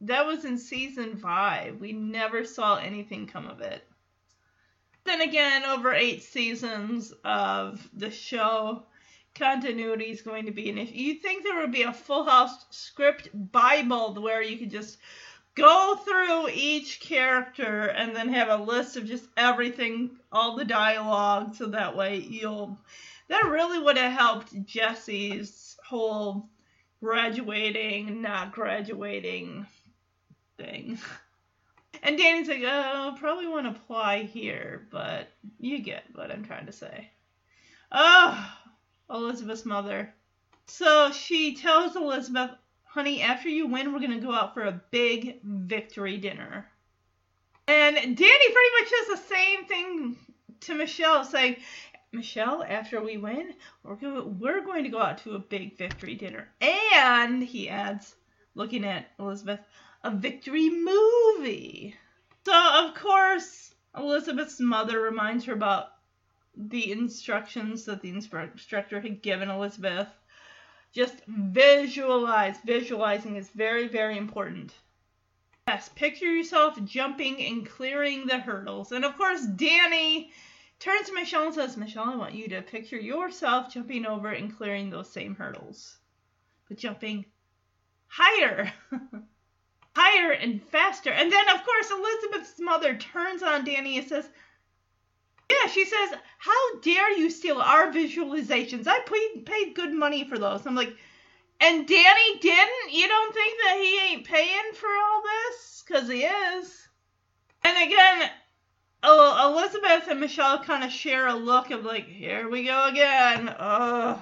that 0.02 0.26
was 0.26 0.44
in 0.44 0.58
season 0.58 1.16
5. 1.16 1.80
We 1.80 1.92
never 1.92 2.44
saw 2.44 2.76
anything 2.76 3.26
come 3.26 3.46
of 3.46 3.60
it. 3.60 3.86
Then 5.04 5.20
again, 5.20 5.64
over 5.64 5.92
8 5.92 6.22
seasons 6.22 7.12
of 7.24 7.88
the 7.92 8.10
show, 8.10 8.84
continuity 9.34 10.06
is 10.06 10.22
going 10.22 10.46
to 10.46 10.52
be 10.52 10.70
an 10.70 10.78
issue. 10.78 10.94
You 10.94 11.14
think 11.14 11.42
there 11.42 11.58
would 11.60 11.72
be 11.72 11.82
a 11.82 11.92
Full 11.92 12.24
House 12.24 12.66
script 12.70 13.28
Bible 13.34 14.14
where 14.14 14.42
you 14.42 14.56
could 14.58 14.70
just 14.70 14.98
go 15.54 15.96
through 16.04 16.48
each 16.52 17.00
character 17.00 17.86
and 17.86 18.14
then 18.14 18.28
have 18.28 18.48
a 18.48 18.62
list 18.62 18.96
of 18.96 19.06
just 19.06 19.26
everything, 19.36 20.16
all 20.32 20.56
the 20.56 20.64
dialogue, 20.64 21.54
so 21.54 21.66
that 21.66 21.96
way 21.96 22.18
you'll. 22.18 22.78
That 23.28 23.46
really 23.46 23.78
would 23.78 23.96
have 23.96 24.12
helped 24.12 24.66
Jesse's 24.66 25.76
whole 25.86 26.48
graduating, 27.00 28.20
not 28.20 28.52
graduating 28.52 29.66
thing. 30.58 30.98
And 32.02 32.18
Danny's 32.18 32.48
like, 32.48 32.62
oh, 32.64 33.16
probably 33.18 33.46
won't 33.46 33.66
apply 33.66 34.24
here, 34.24 34.86
but 34.90 35.28
you 35.58 35.78
get 35.78 36.04
what 36.14 36.30
I'm 36.30 36.44
trying 36.44 36.66
to 36.66 36.72
say. 36.72 37.10
Oh, 37.90 38.52
Elizabeth's 39.08 39.64
mother. 39.64 40.12
So 40.66 41.12
she 41.12 41.56
tells 41.56 41.96
Elizabeth, 41.96 42.50
honey, 42.94 43.22
after 43.22 43.48
you 43.48 43.66
win, 43.66 43.92
we're 43.92 43.98
going 43.98 44.12
to 44.12 44.24
go 44.24 44.32
out 44.32 44.54
for 44.54 44.62
a 44.62 44.80
big 44.92 45.40
victory 45.42 46.16
dinner. 46.16 46.64
And 47.66 47.96
Danny 47.96 48.14
pretty 48.16 48.70
much 48.80 48.90
does 48.90 49.08
the 49.08 49.34
same 49.34 49.64
thing 49.64 50.16
to 50.60 50.74
Michelle, 50.76 51.24
saying, 51.24 51.56
Michelle, 52.12 52.62
after 52.62 53.02
we 53.02 53.16
win, 53.16 53.52
we're 53.82 53.96
going, 53.96 54.38
we're 54.38 54.64
going 54.64 54.84
to 54.84 54.90
go 54.90 55.00
out 55.00 55.18
to 55.18 55.34
a 55.34 55.40
big 55.40 55.76
victory 55.76 56.14
dinner. 56.14 56.48
And, 56.60 57.42
he 57.42 57.68
adds, 57.68 58.14
looking 58.54 58.84
at 58.84 59.10
Elizabeth, 59.18 59.58
a 60.04 60.12
victory 60.12 60.70
movie. 60.70 61.96
So, 62.46 62.52
of 62.54 62.94
course, 62.94 63.74
Elizabeth's 63.98 64.60
mother 64.60 65.00
reminds 65.00 65.46
her 65.46 65.52
about 65.52 65.88
the 66.56 66.92
instructions 66.92 67.86
that 67.86 68.02
the 68.02 68.10
instructor 68.10 69.00
had 69.00 69.20
given 69.20 69.50
Elizabeth. 69.50 70.06
Just 70.94 71.16
visualize. 71.26 72.56
Visualizing 72.64 73.34
is 73.36 73.48
very, 73.50 73.88
very 73.88 74.16
important. 74.16 74.72
Yes, 75.66 75.88
picture 75.96 76.32
yourself 76.32 76.78
jumping 76.84 77.42
and 77.44 77.66
clearing 77.66 78.26
the 78.26 78.38
hurdles. 78.38 78.92
And 78.92 79.04
of 79.04 79.16
course, 79.16 79.44
Danny 79.44 80.30
turns 80.78 81.08
to 81.08 81.14
Michelle 81.14 81.46
and 81.46 81.54
says, 81.54 81.76
Michelle, 81.76 82.10
I 82.10 82.16
want 82.16 82.34
you 82.34 82.48
to 82.48 82.62
picture 82.62 82.98
yourself 82.98 83.72
jumping 83.72 84.06
over 84.06 84.28
and 84.28 84.56
clearing 84.56 84.88
those 84.88 85.10
same 85.10 85.34
hurdles. 85.34 85.96
But 86.68 86.78
jumping 86.78 87.24
higher. 88.06 88.72
higher 89.96 90.30
and 90.30 90.62
faster. 90.62 91.10
And 91.10 91.32
then, 91.32 91.48
of 91.48 91.64
course, 91.64 91.90
Elizabeth's 91.90 92.60
mother 92.60 92.96
turns 92.96 93.42
on 93.42 93.64
Danny 93.64 93.98
and 93.98 94.06
says, 94.06 94.28
Yeah, 95.50 95.68
she 95.70 95.84
says, 95.84 96.10
How 96.38 96.78
dare 96.80 97.16
you 97.18 97.30
steal 97.30 97.58
our 97.58 97.92
visualizations? 97.92 98.86
I 98.86 99.00
paid, 99.00 99.46
paid 99.46 99.74
good 99.74 99.92
money 99.92 100.24
for 100.28 100.38
those. 100.38 100.66
I'm 100.66 100.74
like, 100.74 100.94
And 101.60 101.86
Danny 101.86 102.38
didn't? 102.40 102.92
You 102.92 103.08
don't 103.08 103.34
think 103.34 103.58
that 103.62 103.78
he 103.80 103.98
ain't 104.00 104.26
paying 104.26 104.72
for 104.74 104.88
all 104.88 105.22
this? 105.22 105.84
Because 105.86 106.08
he 106.08 106.24
is. 106.24 106.88
And 107.62 107.76
again, 107.86 108.30
Elizabeth 109.02 110.08
and 110.08 110.20
Michelle 110.20 110.62
kind 110.64 110.84
of 110.84 110.90
share 110.90 111.26
a 111.26 111.34
look 111.34 111.70
of 111.70 111.84
like, 111.84 112.06
Here 112.06 112.48
we 112.48 112.64
go 112.64 112.88
again. 112.88 113.48
Ugh. 113.48 114.18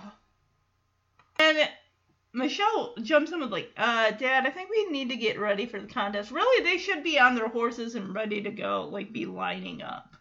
And 1.38 1.68
Michelle 2.34 2.94
jumps 3.02 3.30
in 3.30 3.40
with 3.40 3.52
like, 3.52 3.70
uh, 3.76 4.10
Dad, 4.12 4.46
I 4.46 4.50
think 4.50 4.70
we 4.70 4.86
need 4.86 5.10
to 5.10 5.16
get 5.16 5.38
ready 5.38 5.66
for 5.66 5.80
the 5.80 5.86
contest. 5.86 6.30
Really, 6.30 6.64
they 6.64 6.78
should 6.78 7.04
be 7.04 7.18
on 7.18 7.34
their 7.34 7.48
horses 7.48 7.94
and 7.94 8.14
ready 8.14 8.42
to 8.42 8.50
go, 8.50 8.88
like 8.90 9.12
be 9.12 9.26
lining 9.26 9.82
up. 9.82 10.11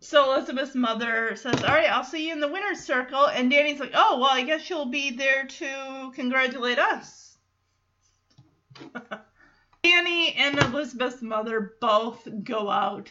So 0.00 0.34
Elizabeth's 0.34 0.74
mother 0.74 1.34
says, 1.36 1.62
"All 1.62 1.74
right, 1.74 1.90
I'll 1.90 2.04
see 2.04 2.26
you 2.26 2.32
in 2.32 2.40
the 2.40 2.48
winner's 2.48 2.84
circle." 2.84 3.26
And 3.26 3.50
Danny's 3.50 3.80
like, 3.80 3.92
"Oh, 3.94 4.18
well, 4.20 4.30
I 4.30 4.42
guess 4.42 4.60
she'll 4.60 4.86
be 4.86 5.10
there 5.10 5.46
to 5.46 6.12
congratulate 6.14 6.78
us." 6.78 7.38
Danny 9.82 10.34
and 10.34 10.58
Elizabeth's 10.58 11.22
mother 11.22 11.76
both 11.80 12.28
go 12.44 12.68
out. 12.68 13.10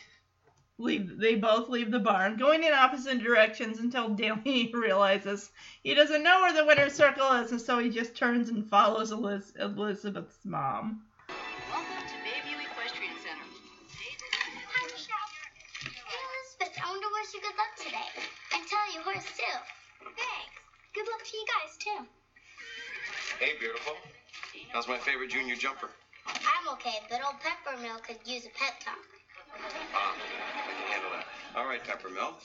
Leave. 0.77 1.17
They 1.17 1.35
both 1.35 1.69
leave 1.69 1.89
the 1.89 1.99
barn, 1.99 2.35
going 2.35 2.63
in 2.63 2.73
opposite 2.73 3.19
directions 3.19 3.79
until 3.79 4.09
Danny 4.15 4.71
realizes 4.73 5.49
he 5.83 5.93
doesn't 5.93 6.23
know 6.23 6.41
where 6.41 6.53
the 6.53 6.65
winner's 6.65 6.93
circle 6.93 7.31
is, 7.31 7.51
and 7.51 7.61
so 7.61 7.79
he 7.79 7.89
just 7.89 8.15
turns 8.15 8.49
and 8.49 8.69
follows 8.69 9.11
Eliz- 9.11 9.55
Elizabeth's 9.57 10.37
mom. 10.43 11.01
You 17.35 17.41
good 17.41 17.57
luck 17.59 17.75
today. 17.75 18.09
And 18.55 18.63
tell 18.67 18.85
your 18.93 19.03
horse, 19.03 19.27
too. 19.35 19.55
Thanks. 20.15 20.55
Good 20.95 21.07
luck 21.11 21.19
to 21.19 21.35
you 21.35 21.45
guys, 21.51 21.71
too. 21.75 21.99
Hey, 23.39 23.53
beautiful. 23.59 23.93
How's 24.71 24.87
my 24.87 24.97
favorite 24.97 25.29
junior 25.29 25.55
jumper? 25.55 25.89
I'm 26.27 26.73
okay, 26.73 26.99
but 27.09 27.19
old 27.21 27.35
Peppermill 27.43 28.01
could 28.03 28.17
use 28.25 28.45
a 28.45 28.49
pep 28.57 28.79
talk. 28.79 29.03
Ah, 29.93 30.15
I 30.15 30.71
can 30.71 30.91
handle 30.91 31.11
that. 31.11 31.27
All 31.55 31.67
right, 31.67 31.83
Peppermill. 31.83 32.35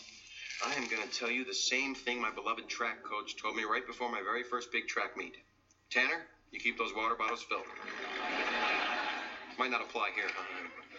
I 0.67 0.75
am 0.75 0.89
going 0.89 1.07
to 1.07 1.09
tell 1.09 1.31
you 1.31 1.45
the 1.45 1.55
same 1.55 1.95
thing 1.95 2.21
my 2.21 2.31
beloved 2.31 2.69
track 2.69 3.03
coach 3.03 3.37
told 3.37 3.55
me 3.55 3.63
right 3.63 3.87
before 3.87 4.11
my 4.11 4.21
very 4.21 4.43
first 4.43 4.73
big 4.73 4.89
track 4.89 5.17
meet. 5.17 5.37
Tanner, 5.91 6.27
you 6.51 6.59
keep 6.59 6.77
those 6.77 6.93
water 6.93 7.15
bottles 7.15 7.43
filled. 7.43 7.65
Might 9.57 9.71
not 9.71 9.81
apply 9.81 10.11
here, 10.15 10.29
huh? 10.35 10.90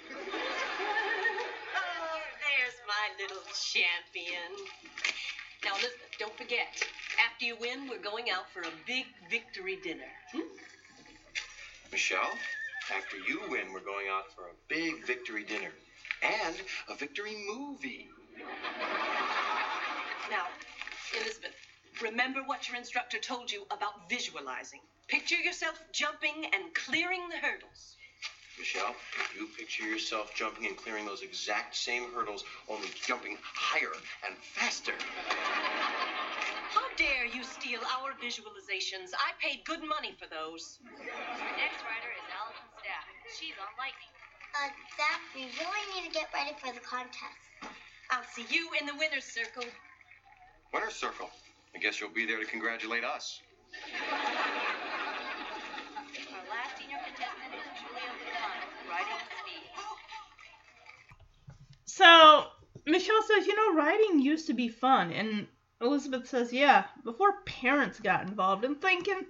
Little 3.22 3.44
champion. 3.54 4.52
Now, 5.64 5.72
Elizabeth, 5.74 6.10
don't 6.18 6.36
forget, 6.38 6.84
after 7.24 7.46
you 7.46 7.56
win, 7.60 7.88
we're 7.88 8.02
going 8.02 8.26
out 8.32 8.50
for 8.54 8.62
a 8.62 8.72
big 8.88 9.06
victory 9.30 9.78
dinner. 9.84 10.10
Hmm? 10.32 10.50
Michelle, 11.92 12.34
after 12.96 13.18
you 13.18 13.42
win, 13.50 13.72
we're 13.74 13.86
going 13.86 14.08
out 14.10 14.32
for 14.34 14.44
a 14.46 14.56
big 14.68 15.06
victory 15.06 15.44
dinner 15.44 15.72
and 16.24 16.56
a 16.90 16.96
victory 16.96 17.36
movie. 17.48 18.08
Now, 20.30 20.48
Elizabeth, 21.22 21.54
remember 22.02 22.42
what 22.46 22.68
your 22.68 22.78
instructor 22.78 23.20
told 23.20 23.52
you 23.52 23.66
about 23.70 24.10
visualizing. 24.10 24.80
Picture 25.08 25.36
yourself 25.36 25.80
jumping 25.92 26.46
and 26.54 26.74
clearing 26.74 27.28
the 27.30 27.38
hurdles. 27.38 27.98
Michelle, 28.62 28.94
you 29.36 29.50
picture 29.58 29.82
yourself 29.82 30.36
jumping 30.36 30.68
and 30.68 30.78
clearing 30.78 31.04
those 31.04 31.24
exact 31.24 31.76
same 31.76 32.04
hurdles, 32.14 32.44
only 32.70 32.90
jumping 33.08 33.36
higher 33.42 33.90
and 34.24 34.38
faster. 34.38 34.94
How 36.70 36.86
dare 36.96 37.26
you 37.26 37.44
steal 37.44 37.80
our 37.98 38.14
visualizations? 38.22 39.18
I 39.18 39.34
paid 39.42 39.66
good 39.66 39.82
money 39.82 40.14
for 40.14 40.28
those. 40.30 40.78
Our 40.86 41.58
next 41.58 41.82
rider 41.82 42.14
is 42.14 42.28
Allison 42.30 42.70
Staff. 42.78 43.06
She's 43.34 43.58
on 43.58 43.74
lightning. 43.82 44.14
Uh, 44.54 44.70
Zach, 44.94 45.22
we 45.34 45.50
really 45.58 45.84
need 45.98 46.08
to 46.08 46.14
get 46.14 46.30
ready 46.32 46.54
for 46.62 46.72
the 46.72 46.86
contest. 46.86 47.42
I'll 48.12 48.30
see 48.36 48.46
you 48.48 48.70
in 48.80 48.86
the 48.86 48.94
winner's 48.94 49.26
circle. 49.26 49.66
Winner's 50.72 50.94
circle. 50.94 51.32
I 51.74 51.80
guess 51.80 52.00
you'll 52.00 52.14
be 52.14 52.28
there 52.28 52.38
to 52.38 52.46
congratulate 52.46 53.04
us. 53.04 53.42
So 61.94 62.48
Michelle 62.86 63.22
says, 63.24 63.46
you 63.46 63.56
know, 63.56 63.76
riding 63.76 64.22
used 64.22 64.48
to 64.48 64.54
be 64.54 64.70
fun, 64.70 65.12
and 65.12 65.46
Elizabeth 65.82 66.26
says, 66.26 66.54
yeah, 66.54 66.86
before 67.04 67.42
parents 67.46 68.00
got 68.00 68.28
involved. 68.28 68.64
I'm 68.64 68.76
thinking, 68.76 69.26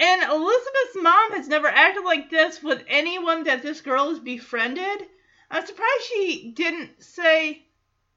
and 0.00 0.22
Elizabeth's 0.24 0.96
mom 0.96 1.32
has 1.34 1.46
never 1.46 1.68
acted 1.68 2.04
like 2.04 2.28
this 2.28 2.60
with 2.60 2.84
anyone 2.88 3.44
that 3.44 3.62
this 3.62 3.80
girl 3.80 4.10
has 4.10 4.18
befriended. 4.18 5.06
I'm 5.48 5.64
surprised 5.64 6.04
she 6.08 6.52
didn't 6.56 7.02
say, 7.02 7.62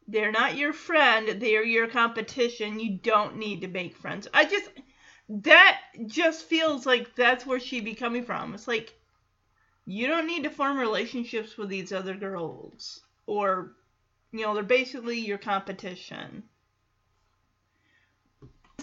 they're 0.08 0.32
not 0.32 0.58
your 0.58 0.74
friend, 0.74 1.40
they're 1.40 1.64
your 1.64 1.88
competition. 1.88 2.80
You 2.80 2.98
don't 2.98 3.38
need 3.38 3.62
to 3.62 3.68
make 3.68 3.96
friends. 3.96 4.28
I 4.34 4.46
just, 4.46 4.70
that 5.30 5.80
just 6.08 6.46
feels 6.46 6.88
like 6.88 7.16
that's 7.16 7.46
where 7.46 7.60
she'd 7.60 7.86
be 7.86 7.94
coming 7.94 8.24
from. 8.24 8.56
It's 8.56 8.68
like, 8.68 8.96
you 9.86 10.08
don't 10.08 10.28
need 10.28 10.44
to 10.44 10.50
form 10.50 10.80
relationships 10.80 11.56
with 11.56 11.70
these 11.70 11.92
other 11.92 12.16
girls. 12.16 13.02
Or, 13.32 13.72
you 14.34 14.42
know, 14.42 14.54
they're 14.54 14.62
basically 14.62 15.20
your 15.20 15.38
competition. 15.38 16.44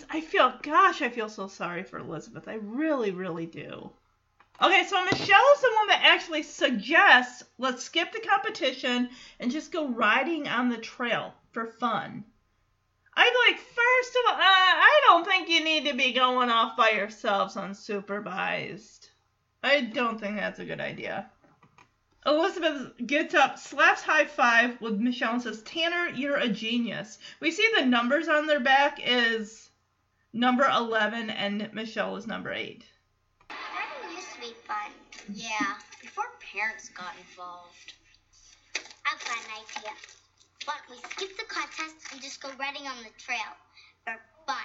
I 0.09 0.23
feel, 0.23 0.55
gosh, 0.63 1.03
I 1.03 1.11
feel 1.11 1.29
so 1.29 1.49
sorry 1.49 1.83
for 1.83 1.99
Elizabeth. 1.99 2.49
I 2.49 2.55
really, 2.55 3.11
really 3.11 3.45
do. 3.45 3.91
Okay, 4.63 4.87
so 4.89 5.05
Michelle 5.05 5.53
is 5.55 5.61
the 5.61 5.75
one 5.77 5.89
that 5.89 6.01
actually 6.03 6.45
suggests 6.45 7.45
let's 7.59 7.85
skip 7.85 8.11
the 8.11 8.27
competition 8.27 9.11
and 9.39 9.51
just 9.51 9.71
go 9.71 9.89
riding 9.89 10.49
on 10.49 10.71
the 10.71 10.79
trail 10.79 11.35
for 11.53 11.67
fun. 11.67 12.25
I'd 13.15 13.51
like, 13.51 13.61
first 13.61 14.17
of 14.17 14.33
all, 14.33 14.41
uh, 14.41 14.41
I 14.41 15.01
don't 15.09 15.27
think 15.27 15.51
you 15.51 15.63
need 15.63 15.85
to 15.89 15.95
be 15.95 16.15
going 16.15 16.49
off 16.49 16.75
by 16.75 16.93
yourselves 16.93 17.55
unsupervised. 17.55 19.11
I 19.63 19.83
don't 19.83 20.19
think 20.19 20.37
that's 20.37 20.59
a 20.59 20.65
good 20.65 20.81
idea. 20.81 21.31
Elizabeth 22.27 22.93
gets 23.07 23.35
up, 23.35 23.59
slaps 23.59 24.03
high 24.03 24.27
five 24.27 24.81
with 24.81 24.99
Michelle, 24.99 25.35
and 25.35 25.43
says, 25.43 25.63
Tanner, 25.63 26.09
you're 26.15 26.37
a 26.37 26.49
genius. 26.49 27.19
We 27.41 27.51
see 27.51 27.69
the 27.77 27.87
numbers 27.87 28.29
on 28.29 28.47
their 28.47 28.61
back 28.61 29.01
is 29.03 29.71
number 30.33 30.65
11, 30.65 31.31
and 31.31 31.73
Michelle 31.73 32.17
is 32.17 32.27
number 32.27 32.53
8. 32.53 32.85
Riding 33.51 34.17
used 34.17 34.35
to 34.35 34.41
be 34.41 34.55
fun. 34.67 34.91
Yeah, 35.33 35.77
before 36.01 36.25
parents 36.53 36.89
got 36.91 37.15
involved. 37.19 37.95
I've 39.07 39.25
got 39.25 39.37
an 39.37 39.63
idea. 39.63 39.93
Why 40.65 40.75
don't 40.87 40.97
we 40.97 41.11
skip 41.11 41.37
the 41.39 41.45
contest 41.45 42.13
and 42.13 42.21
just 42.21 42.43
go 42.43 42.51
riding 42.59 42.87
on 42.87 42.99
the 42.99 43.11
trail 43.17 43.57
for 44.05 44.21
fun? 44.47 44.57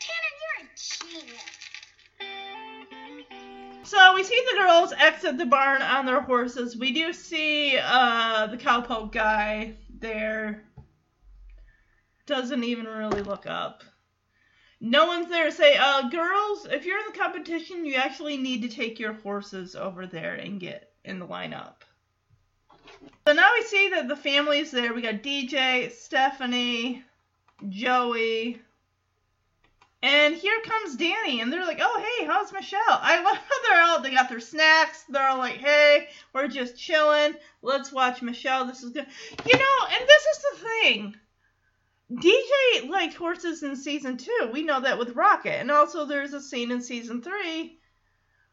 Tanner, 0.00 0.32
you're 0.40 0.66
a 0.66 0.70
genius. 0.74 2.47
So 3.88 4.14
we 4.14 4.22
see 4.22 4.38
the 4.52 4.58
girls 4.58 4.92
exit 4.92 5.38
the 5.38 5.46
barn 5.46 5.80
on 5.80 6.04
their 6.04 6.20
horses. 6.20 6.76
We 6.76 6.92
do 6.92 7.14
see 7.14 7.78
uh, 7.82 8.46
the 8.48 8.58
cowpoke 8.58 9.12
guy 9.12 9.76
there. 9.98 10.64
Doesn't 12.26 12.64
even 12.64 12.84
really 12.84 13.22
look 13.22 13.46
up. 13.46 13.82
No 14.78 15.06
one's 15.06 15.30
there 15.30 15.46
to 15.46 15.52
say, 15.52 15.78
uh, 15.78 16.10
girls, 16.10 16.66
if 16.70 16.84
you're 16.84 16.98
in 16.98 17.06
the 17.10 17.18
competition, 17.18 17.86
you 17.86 17.94
actually 17.94 18.36
need 18.36 18.60
to 18.60 18.68
take 18.68 18.98
your 18.98 19.14
horses 19.14 19.74
over 19.74 20.06
there 20.06 20.34
and 20.34 20.60
get 20.60 20.92
in 21.06 21.18
the 21.18 21.26
lineup. 21.26 21.76
So 23.26 23.32
now 23.32 23.48
we 23.54 23.62
see 23.62 23.88
that 23.88 24.06
the 24.06 24.16
family's 24.16 24.70
there. 24.70 24.92
We 24.92 25.00
got 25.00 25.22
DJ, 25.22 25.90
Stephanie, 25.90 27.04
Joey, 27.70 28.60
and 30.02 30.34
here 30.34 30.60
comes 30.64 30.96
Danny, 30.96 31.40
and 31.40 31.52
they're 31.52 31.66
like, 31.66 31.80
"Oh, 31.80 31.98
hey, 32.18 32.26
how's 32.26 32.52
Michelle?" 32.52 32.80
I 32.88 33.20
love 33.22 33.36
how 33.36 33.62
they're 33.68 33.82
all 33.82 34.00
they 34.00 34.10
got 34.10 34.28
their 34.28 34.40
snacks. 34.40 35.04
They're 35.08 35.28
all 35.28 35.38
like, 35.38 35.56
"Hey, 35.56 36.08
we're 36.32 36.48
just 36.48 36.78
chilling. 36.78 37.34
Let's 37.62 37.92
watch 37.92 38.22
Michelle. 38.22 38.64
This 38.64 38.82
is 38.82 38.90
good." 38.90 39.06
You 39.44 39.58
know, 39.58 39.86
and 39.90 40.08
this 40.08 40.26
is 40.26 40.42
the 40.42 40.68
thing. 40.68 41.16
DJ 42.10 42.88
liked 42.88 43.14
horses 43.14 43.62
in 43.62 43.76
season 43.76 44.16
two. 44.16 44.50
We 44.52 44.62
know 44.62 44.80
that 44.80 44.98
with 44.98 45.16
Rocket, 45.16 45.60
and 45.60 45.70
also 45.70 46.04
there's 46.04 46.32
a 46.32 46.40
scene 46.40 46.70
in 46.70 46.80
season 46.80 47.20
three 47.20 47.80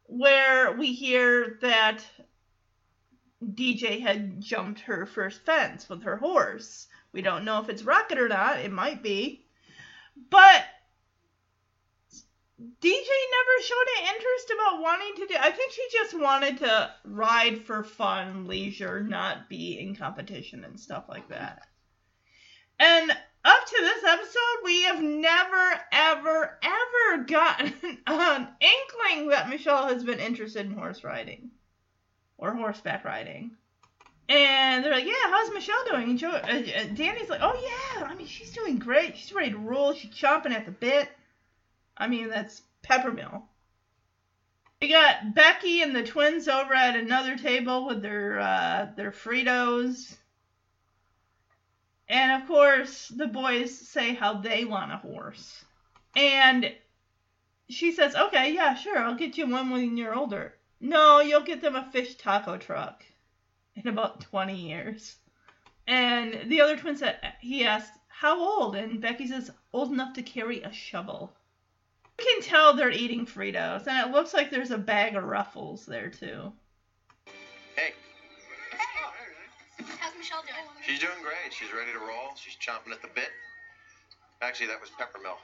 where 0.08 0.74
we 0.74 0.94
hear 0.94 1.58
that 1.62 2.06
DJ 3.44 4.02
had 4.02 4.42
jumped 4.42 4.82
her 4.82 5.06
first 5.06 5.46
fence 5.46 5.88
with 5.88 6.04
her 6.04 6.18
horse. 6.18 6.88
We 7.12 7.22
don't 7.22 7.46
know 7.46 7.62
if 7.62 7.70
it's 7.70 7.84
Rocket 7.84 8.18
or 8.18 8.28
not. 8.28 8.60
It 8.60 8.72
might 8.72 9.02
be, 9.02 9.46
but 10.30 10.66
DJ 12.58 12.82
never 12.82 13.64
showed 13.64 13.88
an 13.98 14.16
interest 14.16 14.54
about 14.54 14.82
wanting 14.82 15.16
to 15.16 15.28
do. 15.28 15.36
I 15.38 15.52
think 15.52 15.74
she 15.74 15.86
just 15.92 16.18
wanted 16.18 16.60
to 16.60 16.92
ride 17.04 17.62
for 17.64 17.84
fun, 17.84 18.48
leisure, 18.48 19.02
not 19.04 19.50
be 19.50 19.78
in 19.78 19.96
competition 19.96 20.64
and 20.64 20.80
stuff 20.80 21.06
like 21.10 21.28
that. 21.30 21.64
And 22.80 23.12
up 23.12 23.66
to 23.66 23.78
this 23.82 24.04
episode, 24.06 24.64
we 24.64 24.84
have 24.84 25.02
never, 25.02 25.82
ever, 25.92 26.60
ever 26.64 27.24
gotten 27.26 27.74
an 28.08 28.48
inkling 28.62 29.30
that 29.30 29.50
Michelle 29.50 29.88
has 29.88 30.06
been 30.06 30.20
interested 30.20 30.66
in 30.66 30.72
horse 30.72 31.04
riding 31.04 31.52
or 32.38 32.56
horseback 32.56 33.04
riding. 33.04 33.52
And 34.28 34.84
they're 34.84 34.94
like, 34.94 35.06
"Yeah, 35.06 35.14
how's 35.26 35.54
Michelle 35.54 35.86
doing?" 35.92 36.10
And 36.12 36.20
Joe, 36.20 36.32
uh, 36.32 36.38
uh, 36.38 36.84
Danny's 36.96 37.30
like, 37.30 37.42
"Oh 37.44 37.54
yeah, 37.62 38.06
I 38.06 38.16
mean, 38.16 38.26
she's 38.26 38.52
doing 38.52 38.80
great. 38.80 39.18
She's 39.18 39.32
ready 39.32 39.52
to 39.52 39.58
roll. 39.58 39.94
She's 39.94 40.16
chomping 40.16 40.52
at 40.52 40.66
the 40.66 40.72
bit." 40.72 41.10
I 41.98 42.08
mean, 42.08 42.30
that's 42.30 42.62
Peppermill. 42.84 43.44
We 44.82 44.90
got 44.90 45.34
Becky 45.34 45.82
and 45.82 45.96
the 45.96 46.04
twins 46.04 46.48
over 46.48 46.74
at 46.74 46.96
another 46.96 47.38
table 47.38 47.88
with 47.88 48.02
their 48.02 48.40
uh, 48.40 48.90
their 48.96 49.12
Fritos. 49.12 50.16
And 52.08 52.42
of 52.42 52.48
course, 52.48 53.08
the 53.08 53.28
boys 53.28 53.76
say 53.76 54.14
how 54.14 54.34
they 54.34 54.66
want 54.66 54.92
a 54.92 54.98
horse. 54.98 55.66
And 56.16 56.72
she 57.70 57.94
says, 57.94 58.16
okay, 58.16 58.54
yeah, 58.54 58.76
sure, 58.76 59.00
I'll 59.00 59.16
get 59.16 59.38
you 59.38 59.48
one 59.48 59.72
when 59.72 59.98
you're 59.98 60.16
older. 60.16 60.54
No, 60.80 61.20
you'll 61.20 61.42
get 61.42 61.62
them 61.62 61.76
a 61.76 61.90
fish 61.92 62.16
taco 62.16 62.58
truck 62.58 63.04
in 63.76 63.88
about 63.88 64.22
20 64.22 64.56
years. 64.56 65.16
And 65.88 66.50
the 66.50 66.62
other 66.62 66.78
twin 66.78 66.96
said, 66.96 67.18
he 67.42 67.66
asked, 67.66 67.94
how 68.08 68.40
old? 68.40 68.76
And 68.76 69.02
Becky 69.02 69.28
says, 69.28 69.52
old 69.74 69.92
enough 69.92 70.14
to 70.14 70.24
carry 70.24 70.62
a 70.62 70.72
shovel. 70.72 71.36
You 72.20 72.26
can 72.26 72.42
tell 72.42 72.74
they're 72.74 72.90
eating 72.92 73.26
Fritos, 73.26 73.88
and 73.88 74.08
it 74.08 74.14
looks 74.14 74.34
like 74.34 74.50
there's 74.50 74.72
a 74.72 74.78
bag 74.78 75.16
of 75.16 75.24
Ruffles 75.24 75.86
there 75.86 76.10
too. 76.10 76.54
Hey, 77.76 77.92
How's 80.00 80.14
Michelle 80.18 80.42
doing? 80.42 80.64
she's 80.86 81.00
doing 81.00 81.20
great. 81.22 81.52
She's 81.52 81.74
ready 81.74 81.92
to 81.92 82.00
roll. 82.00 82.32
She's 82.36 82.56
chomping 82.56 82.94
at 82.94 83.02
the 83.02 83.10
bit. 83.14 83.30
Actually, 84.42 84.68
that 84.68 84.80
was 84.80 84.90
peppermill. 84.92 85.38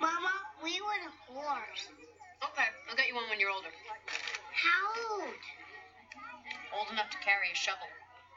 Mama, 0.00 0.32
we 0.64 0.80
want 0.80 1.02
a 1.06 1.32
horse. 1.32 1.86
Okay, 2.42 2.66
I'll 2.90 2.96
get 2.96 3.06
you 3.06 3.14
one 3.14 3.24
when 3.30 3.38
you're 3.38 3.50
older. 3.50 3.68
How 4.50 5.22
old? 5.22 5.34
Old 6.76 6.90
enough 6.90 7.10
to 7.10 7.18
carry 7.18 7.46
a 7.52 7.56
shovel. 7.56 7.86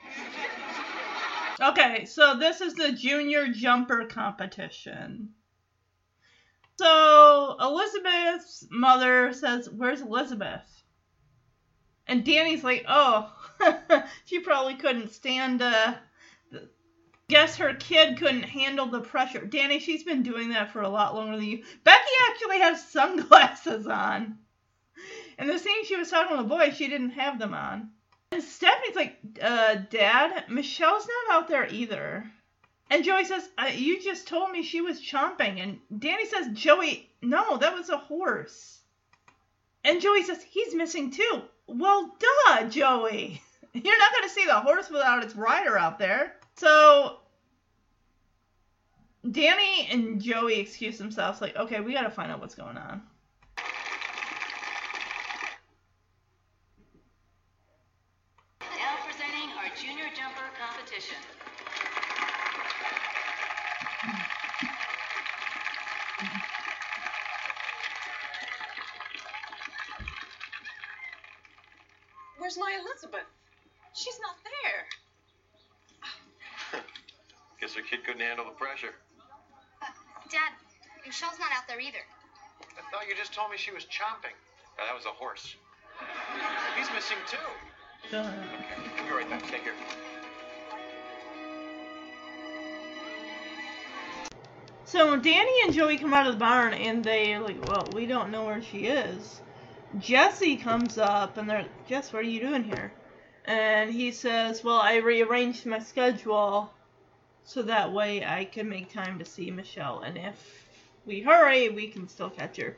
Okay, 1.61 2.05
so 2.05 2.37
this 2.37 2.59
is 2.59 2.73
the 2.73 2.91
junior 2.91 3.47
jumper 3.47 4.05
competition. 4.05 5.29
So 6.77 7.55
Elizabeth's 7.59 8.67
mother 8.69 9.31
says, 9.31 9.69
Where's 9.69 10.01
Elizabeth? 10.01 10.83
And 12.07 12.25
Danny's 12.25 12.63
like, 12.63 12.85
Oh, 12.87 13.31
she 14.25 14.39
probably 14.39 14.75
couldn't 14.75 15.13
stand 15.13 15.61
uh 15.61 15.95
the- 16.51 16.69
Guess 17.29 17.55
her 17.57 17.73
kid 17.73 18.17
couldn't 18.17 18.43
handle 18.43 18.87
the 18.87 18.99
pressure. 18.99 19.45
Danny, 19.45 19.79
she's 19.79 20.03
been 20.03 20.21
doing 20.21 20.49
that 20.49 20.71
for 20.71 20.81
a 20.81 20.89
lot 20.89 21.15
longer 21.15 21.37
than 21.37 21.45
you. 21.45 21.63
Becky 21.83 22.11
actually 22.29 22.59
has 22.59 22.85
sunglasses 22.87 23.87
on. 23.87 24.37
And 25.37 25.49
the 25.49 25.57
scene 25.57 25.85
she 25.85 25.95
was 25.95 26.09
talking 26.11 26.37
to 26.37 26.43
the 26.43 26.49
boy, 26.49 26.71
she 26.71 26.87
didn't 26.87 27.11
have 27.11 27.39
them 27.39 27.53
on. 27.53 27.91
Stephanie's 28.43 28.95
like, 28.95 29.17
uh, 29.41 29.75
Dad, 29.89 30.45
Michelle's 30.49 31.07
not 31.07 31.35
out 31.35 31.47
there 31.47 31.67
either. 31.67 32.29
And 32.89 33.03
Joey 33.03 33.25
says, 33.25 33.47
uh, 33.57 33.71
You 33.73 34.01
just 34.01 34.27
told 34.27 34.51
me 34.51 34.63
she 34.63 34.81
was 34.81 35.01
chomping. 35.01 35.61
And 35.61 35.79
Danny 35.99 36.25
says, 36.27 36.47
Joey, 36.53 37.09
no, 37.21 37.57
that 37.57 37.73
was 37.73 37.89
a 37.89 37.97
horse. 37.97 38.79
And 39.83 40.01
Joey 40.01 40.23
says, 40.23 40.43
He's 40.43 40.75
missing 40.75 41.11
too. 41.11 41.41
Well, 41.67 42.15
duh, 42.19 42.69
Joey. 42.69 43.41
You're 43.73 43.99
not 43.99 44.11
going 44.13 44.23
to 44.23 44.33
see 44.33 44.45
the 44.45 44.59
horse 44.59 44.89
without 44.89 45.23
its 45.23 45.35
rider 45.35 45.77
out 45.77 45.99
there. 45.99 46.35
So 46.55 47.17
Danny 49.29 49.87
and 49.91 50.21
Joey 50.21 50.59
excuse 50.59 50.97
themselves, 50.97 51.41
like, 51.41 51.55
Okay, 51.55 51.81
we 51.81 51.93
got 51.93 52.03
to 52.03 52.11
find 52.11 52.31
out 52.31 52.39
what's 52.39 52.55
going 52.55 52.77
on. 52.77 53.01
Now 58.61 58.97
presenting 59.03 59.49
our 59.57 59.75
junior 59.75 60.05
jumper 60.15 60.45
competition. 60.59 61.17
Where's 72.45 72.57
my 72.59 72.77
Elizabeth? 72.79 73.25
She's 73.93 74.19
not 74.21 74.35
there. 74.43 74.85
Guess 77.59 77.73
her 77.73 77.81
kid 77.81 78.03
couldn't 78.05 78.21
handle 78.21 78.45
the 78.45 78.51
pressure. 78.51 78.93
Dad, 80.29 80.53
Michelle's 81.75 81.93
not 81.93 81.99
out 81.99 81.99
there 81.99 81.99
either. 81.99 82.05
I 82.77 82.91
thought 82.91 83.07
you 83.07 83.15
just 83.15 83.33
told 83.33 83.51
me 83.51 83.57
she 83.57 83.71
was 83.71 83.83
chomping. 83.85 84.35
Uh, 84.77 84.85
that 84.87 84.95
was 84.95 85.05
a 85.05 85.09
horse. 85.09 85.55
He's 86.77 86.87
missing 86.93 87.17
too. 87.27 87.37
Duh. 88.11 88.31
We'll 88.97 89.05
be 89.05 89.11
right 89.13 89.29
back. 89.29 89.45
Stay 89.47 89.59
here. 89.59 89.73
So 94.85 95.17
Danny 95.17 95.51
and 95.63 95.73
Joey 95.73 95.97
come 95.97 96.13
out 96.13 96.27
of 96.27 96.33
the 96.33 96.39
barn 96.39 96.73
and 96.73 97.03
they're 97.03 97.39
like, 97.39 97.67
well, 97.67 97.89
we 97.93 98.05
don't 98.05 98.31
know 98.31 98.45
where 98.45 98.61
she 98.61 98.85
is. 98.85 99.41
Jesse 99.99 100.57
comes 100.57 100.97
up 100.97 101.37
and 101.37 101.49
they're 101.49 101.65
Jess, 101.87 102.13
what 102.13 102.19
are 102.19 102.27
you 102.27 102.39
doing 102.39 102.63
here? 102.63 102.91
And 103.45 103.91
he 103.91 104.11
says, 104.11 104.63
well, 104.63 104.79
I 104.79 104.97
rearranged 104.97 105.65
my 105.65 105.79
schedule 105.79 106.71
so 107.45 107.61
that 107.63 107.93
way 107.93 108.25
I 108.25 108.45
can 108.45 108.69
make 108.69 108.91
time 108.91 109.19
to 109.19 109.25
see 109.25 109.51
Michelle. 109.51 110.01
And 110.01 110.17
if 110.17 110.64
we 111.05 111.21
hurry, 111.21 111.69
we 111.69 111.87
can 111.87 112.07
still 112.07 112.29
catch 112.29 112.57
her. 112.57 112.75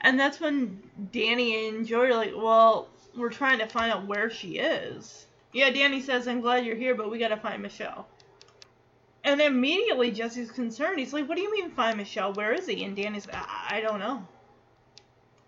And 0.00 0.18
that's 0.18 0.40
when 0.40 0.82
Danny 1.12 1.68
and 1.68 1.86
Joey 1.86 2.08
are 2.08 2.14
like, 2.14 2.32
well, 2.34 2.88
we're 3.16 3.30
trying 3.30 3.58
to 3.58 3.66
find 3.66 3.92
out 3.92 4.06
where 4.06 4.30
she 4.30 4.58
is. 4.58 5.26
Yeah, 5.52 5.70
Danny 5.70 6.00
says, 6.00 6.28
I'm 6.28 6.40
glad 6.40 6.64
you're 6.64 6.76
here, 6.76 6.94
but 6.94 7.10
we 7.10 7.18
gotta 7.18 7.36
find 7.36 7.60
Michelle. 7.60 8.06
And 9.24 9.40
immediately 9.40 10.10
Jesse's 10.10 10.50
concerned. 10.50 10.98
He's 10.98 11.12
like, 11.12 11.28
What 11.28 11.36
do 11.36 11.42
you 11.42 11.52
mean 11.52 11.70
find 11.70 11.98
Michelle? 11.98 12.32
Where 12.32 12.52
is 12.52 12.66
he? 12.66 12.84
And 12.84 12.96
Danny's 12.96 13.26
like, 13.26 13.36
I, 13.36 13.76
I 13.76 13.80
don't 13.80 13.98
know. 13.98 14.26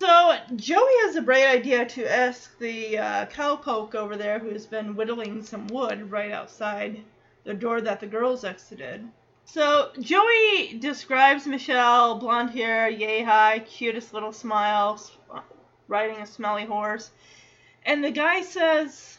So 0.01 0.37
Joey 0.57 0.93
has 1.05 1.17
a 1.17 1.23
bright 1.23 1.47
idea 1.47 1.87
to 1.87 2.13
ask 2.13 2.59
the 2.59 2.99
uh, 2.99 3.27
cowpoke 3.27 3.95
over 3.95 4.17
there 4.17 4.41
who's 4.41 4.67
been 4.67 4.97
whittling 4.97 5.43
some 5.43 5.69
wood 5.69 6.11
right 6.11 6.33
outside 6.33 7.03
the 7.45 7.55
door 7.55 7.81
that 7.81 8.01
the 8.01 8.07
girls 8.07 8.45
exited. 8.45 9.09
So 9.53 9.91
Joey 10.01 10.79
describes 10.79 11.47
Michelle, 11.47 12.15
blonde 12.15 12.53
hair, 12.53 12.89
yay 12.89 13.23
high, 13.23 13.59
cutest 13.59 14.15
little 14.15 14.33
smile, 14.33 14.99
riding 15.89 16.17
a 16.17 16.27
smelly 16.27 16.65
horse. 16.65 17.11
And 17.85 18.03
the 18.03 18.11
guy 18.11 18.41
says, 18.41 19.19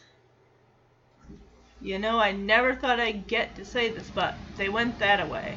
you 1.80 2.00
know, 2.00 2.18
I 2.18 2.32
never 2.32 2.74
thought 2.74 2.98
I'd 2.98 3.28
get 3.28 3.54
to 3.54 3.64
say 3.64 3.90
this, 3.90 4.10
but 4.12 4.34
they 4.56 4.68
went 4.68 4.98
that 4.98 5.20
away. 5.20 5.56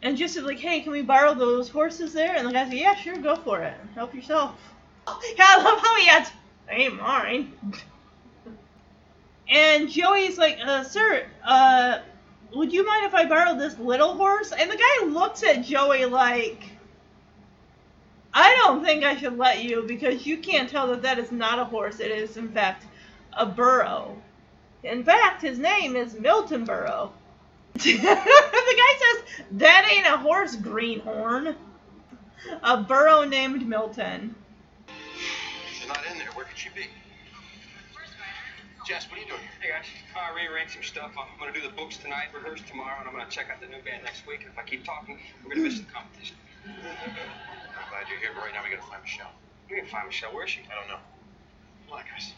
And 0.00 0.16
just 0.16 0.36
like, 0.38 0.60
hey, 0.60 0.82
can 0.82 0.92
we 0.92 1.02
borrow 1.02 1.34
those 1.34 1.68
horses 1.68 2.12
there? 2.12 2.36
And 2.36 2.46
the 2.46 2.52
guy 2.52 2.68
said, 2.68 2.78
yeah, 2.78 2.94
sure, 2.94 3.16
go 3.16 3.34
for 3.34 3.62
it. 3.62 3.74
Help 3.96 4.14
yourself. 4.14 4.60
Yeah, 5.08 5.14
I 5.40 5.62
love 5.64 5.80
how 5.80 5.96
he 5.96 6.08
adds, 6.08 6.30
they 6.68 6.74
ain't 6.84 7.00
mine. 7.00 7.52
And 9.48 9.88
Joey's 9.88 10.38
like, 10.38 10.58
uh, 10.60 10.82
sir, 10.82 11.24
uh, 11.44 12.00
would 12.54 12.72
you 12.72 12.86
mind 12.86 13.06
if 13.06 13.14
I 13.14 13.26
borrow 13.26 13.56
this 13.56 13.78
little 13.78 14.14
horse? 14.14 14.52
And 14.52 14.70
the 14.70 14.76
guy 14.76 15.06
looks 15.06 15.42
at 15.42 15.64
Joey 15.64 16.06
like, 16.06 16.62
I 18.32 18.54
don't 18.56 18.84
think 18.84 19.04
I 19.04 19.16
should 19.16 19.38
let 19.38 19.64
you 19.64 19.84
because 19.86 20.26
you 20.26 20.38
can't 20.38 20.68
tell 20.68 20.88
that 20.88 21.02
that 21.02 21.18
is 21.18 21.32
not 21.32 21.58
a 21.58 21.64
horse. 21.64 22.00
It 22.00 22.10
is, 22.10 22.36
in 22.36 22.48
fact, 22.48 22.84
a 23.32 23.46
burro. 23.46 24.16
In 24.82 25.04
fact, 25.04 25.42
his 25.42 25.58
name 25.58 25.96
is 25.96 26.14
Milton 26.14 26.64
Burro. 26.64 27.12
the 27.74 27.82
guy 27.82 28.98
says, 28.98 29.44
That 29.52 29.88
ain't 29.90 30.06
a 30.06 30.18
horse, 30.18 30.54
greenhorn. 30.54 31.56
A 32.62 32.76
burro 32.76 33.24
named 33.24 33.66
Milton. 33.66 34.34
Not 35.88 36.04
in 36.10 36.18
there. 36.18 36.28
Where 36.34 36.44
could 36.44 36.58
she 36.58 36.68
be? 36.70 36.86
Jess, 38.86 39.10
what 39.10 39.18
are 39.18 39.22
you 39.22 39.26
doing 39.26 39.42
here? 39.42 39.50
Hey 39.58 39.70
guys, 39.74 39.90
I 40.14 40.30
rearranged 40.30 40.74
some 40.74 40.86
stuff. 40.86 41.10
I'm 41.18 41.26
gonna 41.42 41.50
do 41.50 41.60
the 41.60 41.74
books 41.74 41.96
tonight, 41.96 42.30
rehearse 42.32 42.62
tomorrow, 42.70 42.94
and 43.00 43.08
I'm 43.08 43.18
gonna 43.18 43.28
check 43.28 43.50
out 43.50 43.58
the 43.58 43.66
new 43.66 43.82
band 43.82 44.04
next 44.04 44.24
week. 44.28 44.46
And 44.46 44.54
if 44.54 44.56
I 44.56 44.62
keep 44.62 44.86
talking, 44.86 45.18
we're 45.42 45.58
gonna 45.58 45.66
miss 45.66 45.82
the 45.82 45.90
competition. 45.90 46.36
I'm 46.62 47.90
glad 47.90 48.06
you're 48.06 48.22
here, 48.22 48.30
but 48.30 48.46
right 48.46 48.54
now 48.54 48.62
we 48.62 48.70
gotta 48.70 48.86
find 48.86 49.02
Michelle. 49.02 49.34
We 49.68 49.82
can 49.82 49.90
find 49.90 50.06
Michelle. 50.06 50.30
Where 50.30 50.44
is 50.44 50.54
she? 50.54 50.62
I 50.70 50.78
don't 50.78 50.86
know. 50.86 51.02
On, 51.90 51.98
guys. 51.98 52.30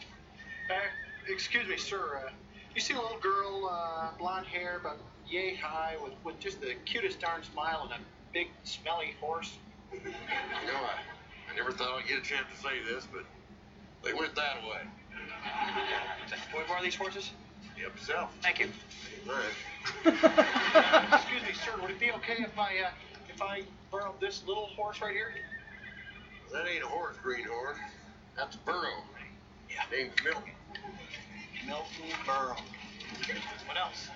Uh, 0.73 0.89
excuse 1.29 1.69
me, 1.69 1.77
sir. 1.77 2.25
Uh, 2.25 2.31
you 2.73 2.81
see 2.81 2.95
a 2.95 2.99
little 2.99 3.21
girl, 3.21 3.69
uh, 3.69 4.17
blonde 4.17 4.47
hair, 4.47 4.81
about 4.81 4.97
yay 5.29 5.53
high, 5.53 5.97
with, 6.01 6.13
with 6.25 6.39
just 6.39 6.61
the 6.61 6.73
cutest 6.83 7.21
darn 7.21 7.43
smile 7.43 7.87
and 7.93 8.01
a 8.01 8.03
big 8.33 8.47
smelly 8.63 9.13
horse? 9.21 9.53
You 9.93 10.01
know, 10.01 10.81
I, 10.81 10.97
I 11.45 11.55
never 11.55 11.71
thought 11.71 11.93
I'd 11.93 12.07
get 12.07 12.17
a 12.17 12.25
chance 12.25 12.47
to 12.49 12.57
say 12.57 12.81
this, 12.91 13.05
but 13.05 13.21
they 14.01 14.17
went 14.17 14.33
that 14.33 14.63
way. 14.63 14.81
Can 15.43 16.57
we 16.57 16.67
borrow 16.67 16.81
these 16.81 16.95
horses? 16.95 17.31
Help 17.77 17.95
yourself. 17.95 18.31
Thank 18.41 18.59
you. 18.59 18.69
All 19.27 19.35
right. 19.35 19.53
excuse 21.13 21.41
me, 21.43 21.53
sir. 21.53 21.71
Would 21.81 21.91
it 21.91 21.99
be 21.99 22.11
okay 22.11 22.37
if 22.39 22.57
I 22.57 22.79
uh, 22.85 22.91
if 23.33 23.41
I 23.41 23.63
borrowed 23.91 24.19
this 24.19 24.43
little 24.47 24.67
horse 24.75 25.01
right 25.01 25.13
here? 25.13 25.31
That 26.51 26.67
ain't 26.67 26.83
a 26.83 26.87
horse, 26.87 27.15
greenhorn. 27.21 27.75
That's 28.35 28.55
a 28.55 28.59
burro. 28.59 28.89
Yeah. 29.69 29.83
Name's 29.91 30.13
Milton. 30.23 30.51
Milton 31.65 31.85
Burrow. 32.25 32.55
What 33.67 33.77
else? 33.77 34.09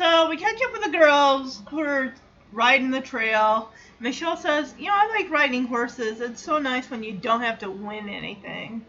So 0.00 0.30
we 0.30 0.38
catch 0.38 0.58
up 0.62 0.72
with 0.72 0.84
the 0.84 0.96
girls 0.96 1.60
who 1.68 1.80
are 1.80 2.14
riding 2.52 2.90
the 2.90 3.02
trail. 3.02 3.70
Michelle 3.98 4.38
says, 4.38 4.74
You 4.78 4.86
know, 4.86 4.94
I 4.94 5.14
like 5.14 5.30
riding 5.30 5.66
horses. 5.66 6.22
It's 6.22 6.42
so 6.42 6.56
nice 6.56 6.90
when 6.90 7.02
you 7.02 7.12
don't 7.12 7.42
have 7.42 7.58
to 7.58 7.70
win 7.70 8.08
anything. 8.08 8.86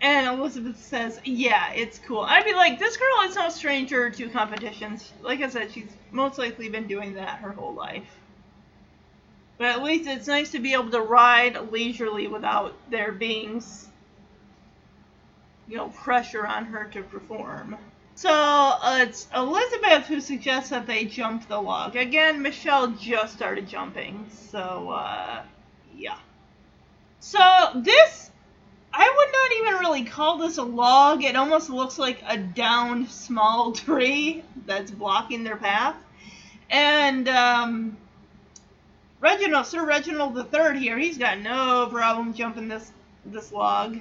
And 0.00 0.28
Elizabeth 0.28 0.80
says, 0.80 1.20
Yeah, 1.24 1.72
it's 1.72 1.98
cool. 1.98 2.20
I'd 2.20 2.44
be 2.44 2.54
like, 2.54 2.78
This 2.78 2.96
girl 2.96 3.28
is 3.28 3.34
no 3.34 3.48
stranger 3.48 4.08
to 4.08 4.28
competitions. 4.28 5.12
Like 5.22 5.40
I 5.40 5.48
said, 5.48 5.72
she's 5.72 5.90
most 6.12 6.38
likely 6.38 6.68
been 6.68 6.86
doing 6.86 7.14
that 7.14 7.40
her 7.40 7.50
whole 7.50 7.74
life. 7.74 8.20
But 9.58 9.66
at 9.66 9.82
least 9.82 10.08
it's 10.08 10.28
nice 10.28 10.52
to 10.52 10.60
be 10.60 10.74
able 10.74 10.92
to 10.92 11.00
ride 11.00 11.72
leisurely 11.72 12.28
without 12.28 12.76
there 12.92 13.10
being, 13.10 13.60
you 15.66 15.76
know, 15.76 15.88
pressure 15.88 16.46
on 16.46 16.66
her 16.66 16.84
to 16.92 17.02
perform. 17.02 17.76
So 18.16 18.30
uh, 18.30 19.00
it's 19.02 19.28
Elizabeth 19.36 20.06
who 20.06 20.22
suggests 20.22 20.70
that 20.70 20.86
they 20.86 21.04
jump 21.04 21.46
the 21.48 21.60
log. 21.60 21.96
Again, 21.96 22.40
Michelle 22.40 22.88
just 22.92 23.34
started 23.34 23.68
jumping, 23.68 24.26
so 24.30 24.88
uh, 24.88 25.42
yeah. 25.94 26.16
So 27.20 27.38
this, 27.74 28.30
I 28.90 29.14
would 29.16 29.32
not 29.32 29.52
even 29.58 29.80
really 29.80 30.04
call 30.04 30.38
this 30.38 30.56
a 30.56 30.62
log. 30.62 31.24
It 31.24 31.36
almost 31.36 31.68
looks 31.68 31.98
like 31.98 32.22
a 32.26 32.38
downed 32.38 33.10
small 33.10 33.72
tree 33.84 34.42
that's 34.64 34.90
blocking 34.90 35.44
their 35.44 35.58
path. 35.58 35.96
And 36.70 37.28
um, 37.28 37.98
Reginald, 39.20 39.66
Sir 39.66 39.84
Reginald 39.84 40.50
Third 40.50 40.78
here, 40.78 40.98
he's 40.98 41.18
got 41.18 41.38
no 41.40 41.86
problem 41.92 42.32
jumping 42.32 42.68
this 42.68 42.90
this 43.26 43.52
log. 43.52 43.98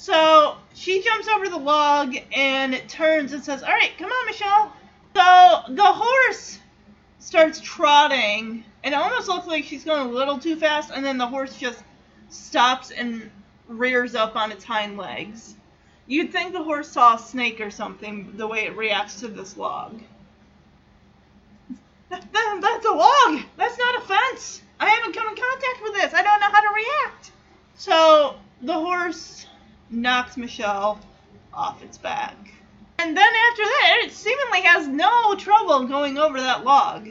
So 0.00 0.56
she 0.74 1.02
jumps 1.02 1.26
over 1.26 1.48
the 1.48 1.58
log 1.58 2.16
and 2.32 2.72
it 2.72 2.88
turns 2.88 3.32
and 3.32 3.42
says, 3.42 3.64
All 3.64 3.68
right, 3.68 3.90
come 3.98 4.08
on, 4.08 4.26
Michelle. 4.26 4.72
So 5.12 5.74
the 5.74 5.84
horse 5.84 6.60
starts 7.18 7.60
trotting. 7.60 8.62
and 8.84 8.94
It 8.94 8.96
almost 8.96 9.26
looks 9.26 9.48
like 9.48 9.64
she's 9.64 9.82
going 9.82 10.06
a 10.06 10.10
little 10.10 10.38
too 10.38 10.54
fast, 10.54 10.92
and 10.94 11.04
then 11.04 11.18
the 11.18 11.26
horse 11.26 11.56
just 11.56 11.82
stops 12.28 12.92
and 12.92 13.28
rears 13.66 14.14
up 14.14 14.36
on 14.36 14.52
its 14.52 14.62
hind 14.62 14.96
legs. 14.96 15.56
You'd 16.06 16.30
think 16.30 16.52
the 16.52 16.62
horse 16.62 16.88
saw 16.88 17.16
a 17.16 17.18
snake 17.18 17.60
or 17.60 17.72
something 17.72 18.36
the 18.36 18.46
way 18.46 18.66
it 18.66 18.76
reacts 18.76 19.18
to 19.20 19.28
this 19.28 19.56
log. 19.56 20.00
That, 22.08 22.24
that, 22.32 22.58
that's 22.62 22.86
a 22.86 22.92
log! 22.92 23.42
That's 23.56 23.76
not 23.76 24.02
a 24.02 24.06
fence! 24.06 24.62
I 24.78 24.88
haven't 24.88 25.14
come 25.14 25.28
in 25.28 25.34
contact 25.34 25.82
with 25.82 25.92
this. 25.94 26.14
I 26.14 26.22
don't 26.22 26.40
know 26.40 26.50
how 26.50 26.60
to 26.60 26.74
react. 26.74 27.32
So 27.74 28.36
the 28.62 28.72
horse 28.72 29.46
knocks 29.90 30.36
Michelle 30.36 31.00
off 31.52 31.82
its 31.82 31.98
back. 31.98 32.36
And 32.98 33.16
then 33.16 33.32
after 33.50 33.62
that, 33.62 34.00
it 34.04 34.12
seemingly 34.12 34.62
has 34.62 34.88
no 34.88 35.34
trouble 35.36 35.86
going 35.86 36.18
over 36.18 36.40
that 36.40 36.64
log. 36.64 37.10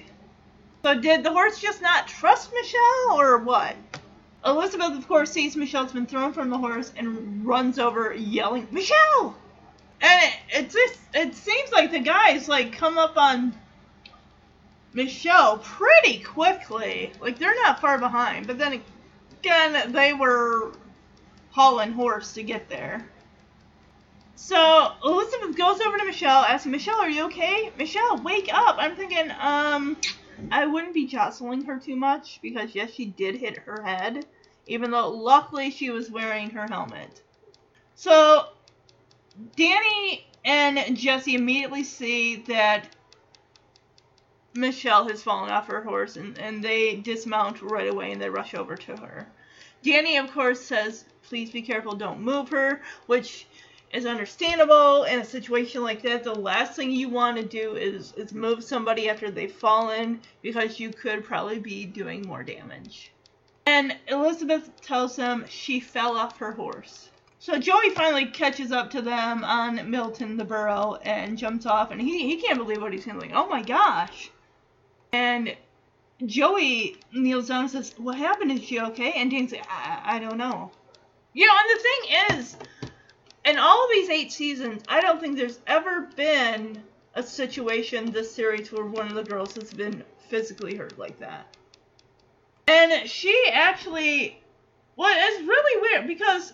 So 0.83 0.99
did 0.99 1.23
the 1.23 1.31
horse 1.31 1.59
just 1.59 1.81
not 1.81 2.07
trust 2.07 2.51
Michelle, 2.53 3.19
or 3.19 3.37
what? 3.39 3.75
Elizabeth, 4.45 4.97
of 4.97 5.07
course, 5.07 5.31
sees 5.31 5.55
Michelle's 5.55 5.91
been 5.91 6.05
thrown 6.05 6.33
from 6.33 6.49
the 6.49 6.57
horse 6.57 6.93
and 6.95 7.45
runs 7.45 7.79
over 7.79 8.13
yelling, 8.13 8.67
Michelle! 8.71 9.35
And 10.01 10.23
it, 10.23 10.33
it 10.49 10.69
just, 10.69 10.99
it 11.13 11.35
seems 11.35 11.71
like 11.71 11.91
the 11.91 11.99
guys, 11.99 12.47
like, 12.47 12.71
come 12.71 12.97
up 12.97 13.17
on 13.17 13.53
Michelle 14.93 15.57
pretty 15.57 16.19
quickly. 16.19 17.11
Like, 17.19 17.39
they're 17.39 17.55
not 17.63 17.81
far 17.81 17.97
behind. 17.97 18.45
But 18.47 18.57
then 18.57 18.81
again, 19.39 19.91
they 19.91 20.13
were 20.13 20.71
hauling 21.57 21.91
horse 21.91 22.33
to 22.33 22.43
get 22.43 22.69
there. 22.69 23.09
So 24.35 24.91
Elizabeth 25.03 25.57
goes 25.57 25.81
over 25.81 25.97
to 25.97 26.05
Michelle, 26.05 26.43
asking 26.43 26.71
Michelle, 26.71 27.01
"Are 27.01 27.09
you 27.09 27.25
okay? 27.25 27.71
Michelle, 27.75 28.17
wake 28.17 28.53
up!" 28.53 28.75
I'm 28.77 28.95
thinking, 28.95 29.31
um, 29.39 29.97
I 30.51 30.67
wouldn't 30.67 30.93
be 30.93 31.07
jostling 31.07 31.63
her 31.63 31.79
too 31.79 31.95
much 31.95 32.39
because 32.43 32.75
yes, 32.75 32.91
she 32.91 33.05
did 33.05 33.37
hit 33.37 33.57
her 33.57 33.81
head, 33.81 34.27
even 34.67 34.91
though 34.91 35.09
luckily 35.09 35.71
she 35.71 35.89
was 35.89 36.11
wearing 36.11 36.51
her 36.51 36.67
helmet. 36.67 37.23
So 37.95 38.49
Danny 39.55 40.27
and 40.45 40.95
Jesse 40.95 41.33
immediately 41.33 41.83
see 41.83 42.35
that 42.43 42.95
Michelle 44.53 45.07
has 45.07 45.23
fallen 45.23 45.49
off 45.49 45.65
her 45.65 45.81
horse 45.81 46.17
and, 46.17 46.37
and 46.37 46.63
they 46.63 46.97
dismount 46.97 47.63
right 47.63 47.89
away 47.89 48.11
and 48.11 48.21
they 48.21 48.29
rush 48.29 48.53
over 48.53 48.75
to 48.75 48.95
her. 48.97 49.27
Danny, 49.83 50.17
of 50.17 50.31
course, 50.31 50.61
says, 50.61 51.05
please 51.27 51.51
be 51.51 51.61
careful, 51.61 51.95
don't 51.95 52.21
move 52.21 52.49
her, 52.49 52.81
which 53.05 53.47
is 53.93 54.05
understandable 54.05 55.03
in 55.03 55.19
a 55.19 55.25
situation 55.25 55.83
like 55.83 56.01
that. 56.01 56.23
The 56.23 56.33
last 56.33 56.75
thing 56.75 56.91
you 56.91 57.09
want 57.09 57.37
to 57.37 57.43
do 57.43 57.75
is, 57.75 58.13
is 58.13 58.33
move 58.33 58.63
somebody 58.63 59.09
after 59.09 59.31
they've 59.31 59.51
fallen 59.51 60.19
because 60.41 60.79
you 60.79 60.91
could 60.91 61.23
probably 61.23 61.59
be 61.59 61.85
doing 61.85 62.27
more 62.27 62.43
damage. 62.43 63.11
And 63.65 63.95
Elizabeth 64.07 64.69
tells 64.81 65.15
them 65.15 65.45
she 65.49 65.79
fell 65.79 66.17
off 66.17 66.37
her 66.37 66.51
horse. 66.51 67.09
So 67.39 67.59
Joey 67.59 67.91
finally 67.91 68.25
catches 68.25 68.71
up 68.71 68.89
to 68.91 69.01
them 69.01 69.43
on 69.43 69.89
Milton 69.89 70.37
the 70.37 70.43
burro 70.43 70.95
and 71.03 71.37
jumps 71.37 71.65
off, 71.65 71.91
and 71.91 72.01
he, 72.01 72.27
he 72.27 72.41
can't 72.41 72.57
believe 72.57 72.81
what 72.81 72.93
he's 72.93 73.05
feeling. 73.05 73.33
Oh 73.33 73.47
my 73.47 73.61
gosh! 73.61 74.31
And 75.13 75.55
Joey 76.25 76.97
kneels 77.13 77.49
down 77.49 77.61
and 77.61 77.71
says, 77.71 77.93
What 77.97 78.17
happened? 78.17 78.51
Is 78.51 78.63
she 78.63 78.79
okay? 78.79 79.13
And 79.13 79.29
Danny's 79.29 79.51
like, 79.51 79.67
I, 79.69 80.15
I 80.15 80.19
don't 80.19 80.37
know. 80.37 80.71
You 81.33 81.45
know, 81.45 81.53
and 81.53 81.79
the 81.79 81.83
thing 81.83 82.39
is, 82.39 82.57
in 83.45 83.57
all 83.57 83.83
of 83.83 83.89
these 83.91 84.09
eight 84.09 84.31
seasons, 84.31 84.83
I 84.87 85.01
don't 85.01 85.19
think 85.19 85.37
there's 85.37 85.59
ever 85.67 86.09
been 86.15 86.83
a 87.15 87.23
situation 87.23 88.11
this 88.11 88.33
series 88.33 88.71
where 88.71 88.85
one 88.85 89.07
of 89.07 89.15
the 89.15 89.23
girls 89.23 89.55
has 89.55 89.73
been 89.73 90.03
physically 90.29 90.75
hurt 90.75 90.97
like 90.97 91.19
that. 91.19 91.47
And 92.67 93.09
she 93.09 93.49
actually, 93.51 94.41
well, 94.95 95.13
it's 95.15 95.47
really 95.47 95.81
weird 95.81 96.07
because 96.07 96.53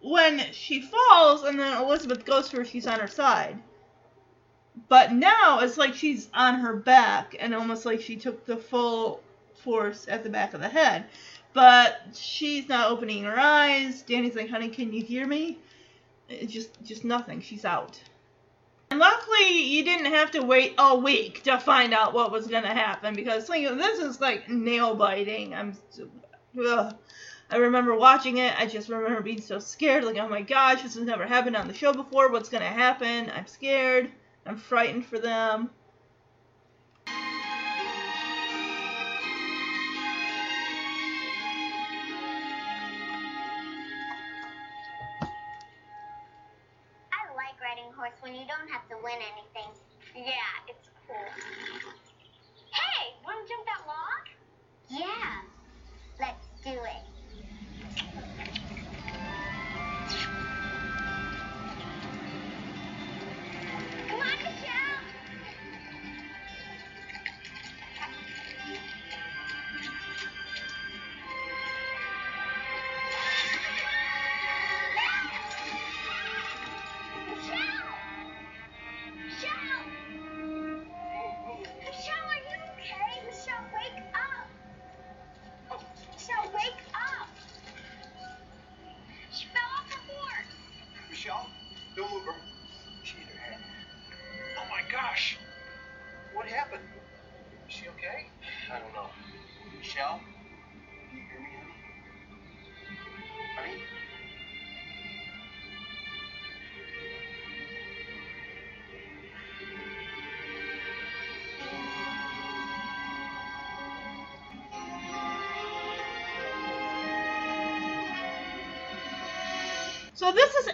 when 0.00 0.40
she 0.52 0.82
falls 0.82 1.44
and 1.44 1.58
then 1.58 1.80
Elizabeth 1.80 2.24
goes 2.24 2.48
to 2.48 2.58
her, 2.58 2.64
she's 2.64 2.86
on 2.86 3.00
her 3.00 3.08
side. 3.08 3.58
But 4.88 5.12
now 5.12 5.60
it's 5.60 5.76
like 5.76 5.94
she's 5.94 6.28
on 6.34 6.60
her 6.60 6.74
back 6.74 7.36
and 7.38 7.54
almost 7.54 7.84
like 7.84 8.00
she 8.00 8.16
took 8.16 8.46
the 8.46 8.56
full 8.56 9.22
force 9.62 10.06
at 10.08 10.22
the 10.22 10.30
back 10.30 10.54
of 10.54 10.60
the 10.60 10.68
head. 10.68 11.06
But 11.52 12.00
she's 12.14 12.68
not 12.68 12.90
opening 12.90 13.24
her 13.24 13.38
eyes. 13.38 14.02
Danny's 14.02 14.36
like, 14.36 14.50
honey, 14.50 14.68
can 14.68 14.92
you 14.92 15.02
hear 15.02 15.26
me? 15.26 15.58
It's 16.28 16.52
just 16.52 16.82
just 16.82 17.04
nothing. 17.04 17.40
She's 17.40 17.64
out. 17.64 18.00
And 18.90 19.00
luckily, 19.00 19.64
you 19.64 19.84
didn't 19.84 20.12
have 20.12 20.30
to 20.32 20.42
wait 20.42 20.74
a 20.78 20.96
week 20.96 21.42
to 21.44 21.58
find 21.58 21.92
out 21.92 22.14
what 22.14 22.32
was 22.32 22.46
gonna 22.46 22.72
happen 22.72 23.14
because 23.14 23.48
like, 23.48 23.66
this 23.68 23.98
is 23.98 24.20
like 24.20 24.48
nail 24.48 24.94
biting. 24.94 25.54
I'm, 25.54 25.76
ugh. 26.62 26.96
I 27.50 27.56
remember 27.56 27.96
watching 27.96 28.38
it. 28.38 28.58
I 28.58 28.66
just 28.66 28.88
remember 28.90 29.22
being 29.22 29.40
so 29.40 29.58
scared. 29.58 30.04
Like, 30.04 30.18
oh 30.18 30.28
my 30.28 30.42
gosh, 30.42 30.82
this 30.82 30.94
has 30.94 31.04
never 31.04 31.26
happened 31.26 31.56
on 31.56 31.66
the 31.66 31.74
show 31.74 31.92
before. 31.92 32.30
What's 32.30 32.50
gonna 32.50 32.66
happen? 32.66 33.30
I'm 33.34 33.46
scared. 33.46 34.10
I'm 34.46 34.56
frightened 34.56 35.06
for 35.06 35.18
them. 35.18 35.70
When 48.28 48.36
you 48.36 48.46
don't 48.46 48.68
have 48.68 48.86
to 48.88 48.96
win 49.02 49.16
anything. 49.16 49.72
Yeah, 50.14 50.68
it's 50.68 50.88
cool. 51.06 51.16
Hey, 52.74 53.16
wanna 53.24 53.40
jump 53.48 53.64
that 53.64 53.86
log? 53.88 54.24
Yeah. 54.90 55.48
Let's 56.20 56.46
do 56.62 56.72
it. 56.72 58.27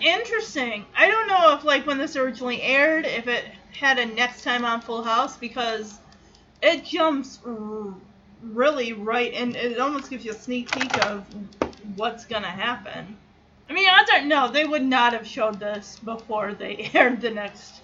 Interesting. 0.01 0.85
I 0.97 1.09
don't 1.09 1.29
know 1.29 1.55
if 1.57 1.65
like 1.65 1.87
when 1.87 1.99
this 1.99 2.17
originally 2.17 2.61
aired, 2.63 3.07
if 3.07 3.27
it 3.29 3.45
had 3.73 3.99
a 3.99 4.07
next 4.07 4.43
time 4.43 4.65
on 4.65 4.81
Full 4.81 5.03
House 5.03 5.37
because 5.37 5.99
it 6.63 6.85
jumps 6.85 7.41
r- 7.47 7.95
really 8.43 8.93
right 8.93 9.33
and 9.35 9.57
it 9.57 9.79
almost 9.79 10.11
gives 10.11 10.25
you 10.25 10.33
a 10.33 10.35
sneak 10.35 10.73
peek 10.73 10.97
of 10.97 11.27
what's 11.97 12.25
gonna 12.27 12.47
happen. 12.47 13.17
I 13.69 13.73
mean, 13.73 13.89
odds 13.89 14.11
are 14.11 14.23
no, 14.23 14.49
they 14.51 14.65
would 14.65 14.85
not 14.85 15.13
have 15.13 15.27
showed 15.27 15.59
this 15.61 15.99
before 16.05 16.55
they 16.55 16.91
aired 16.95 17.21
the 17.21 17.31
next 17.31 17.81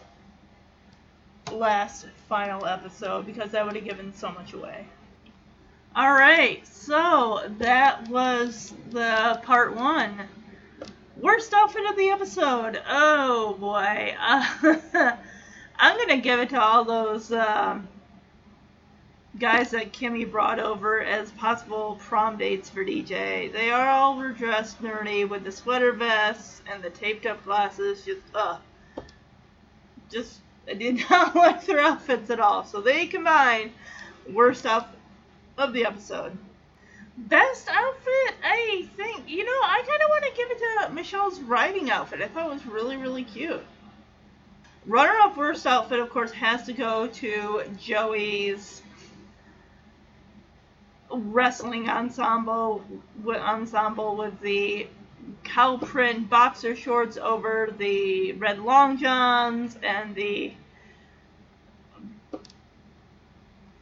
last 1.50 2.06
final 2.28 2.66
episode 2.66 3.26
because 3.26 3.50
that 3.50 3.64
would 3.66 3.74
have 3.76 3.84
given 3.84 4.12
so 4.14 4.30
much 4.30 4.52
away. 4.52 4.86
All 5.96 6.12
right, 6.12 6.64
so 6.66 7.42
that 7.58 8.08
was 8.08 8.72
the 8.92 9.40
part 9.42 9.74
one. 9.74 10.28
Worst 11.20 11.52
outfit 11.52 11.84
of 11.84 11.96
the 11.96 12.08
episode. 12.08 12.80
Oh 12.88 13.54
boy, 13.60 14.16
uh, 14.18 14.76
I'm 15.76 15.98
gonna 15.98 16.16
give 16.16 16.40
it 16.40 16.48
to 16.50 16.60
all 16.60 16.82
those 16.84 17.30
um, 17.30 17.86
guys 19.38 19.70
that 19.72 19.92
Kimmy 19.92 20.30
brought 20.30 20.58
over 20.58 21.02
as 21.02 21.30
possible 21.32 21.98
prom 22.00 22.38
dates 22.38 22.70
for 22.70 22.82
DJ. 22.84 23.52
They 23.52 23.70
are 23.70 23.86
all 23.86 24.16
were 24.16 24.30
dressed 24.30 24.82
nerdy 24.82 25.28
with 25.28 25.44
the 25.44 25.52
sweater 25.52 25.92
vests 25.92 26.62
and 26.72 26.82
the 26.82 26.88
taped 26.88 27.26
up 27.26 27.44
glasses. 27.44 28.02
Just 28.02 28.22
uh, 28.34 28.56
just 30.10 30.38
I 30.66 30.72
did 30.72 31.02
not 31.10 31.36
like 31.36 31.66
their 31.66 31.80
outfits 31.80 32.30
at 32.30 32.40
all. 32.40 32.64
So 32.64 32.80
they 32.80 33.06
combined 33.06 33.72
worst 34.32 34.64
outfit 34.64 34.98
of 35.58 35.74
the 35.74 35.84
episode. 35.84 36.38
Best 37.28 37.68
outfit, 37.68 38.34
I 38.42 38.88
think, 38.96 39.28
you 39.28 39.44
know, 39.44 39.50
I 39.50 39.82
kind 39.86 40.02
of 40.02 40.08
want 40.08 40.24
to 40.24 40.30
give 40.36 40.50
it 40.50 40.58
to 40.58 40.92
Michelle's 40.92 41.40
riding 41.40 41.90
outfit. 41.90 42.22
I 42.22 42.28
thought 42.28 42.46
it 42.46 42.52
was 42.54 42.66
really, 42.66 42.96
really 42.96 43.24
cute. 43.24 43.62
Runner 44.86 45.16
up 45.20 45.36
worst 45.36 45.66
outfit, 45.66 46.00
of 46.00 46.10
course, 46.10 46.32
has 46.32 46.64
to 46.64 46.72
go 46.72 47.06
to 47.08 47.62
Joey's 47.78 48.82
wrestling 51.10 51.88
ensemble 51.88 52.84
ensemble 53.26 54.16
with 54.16 54.40
the 54.40 54.86
cow 55.42 55.76
print 55.76 56.30
boxer 56.30 56.76
shorts 56.76 57.16
over 57.16 57.74
the 57.78 58.32
red 58.32 58.60
long 58.60 58.96
johns 58.96 59.76
and 59.82 60.14
the 60.14 60.52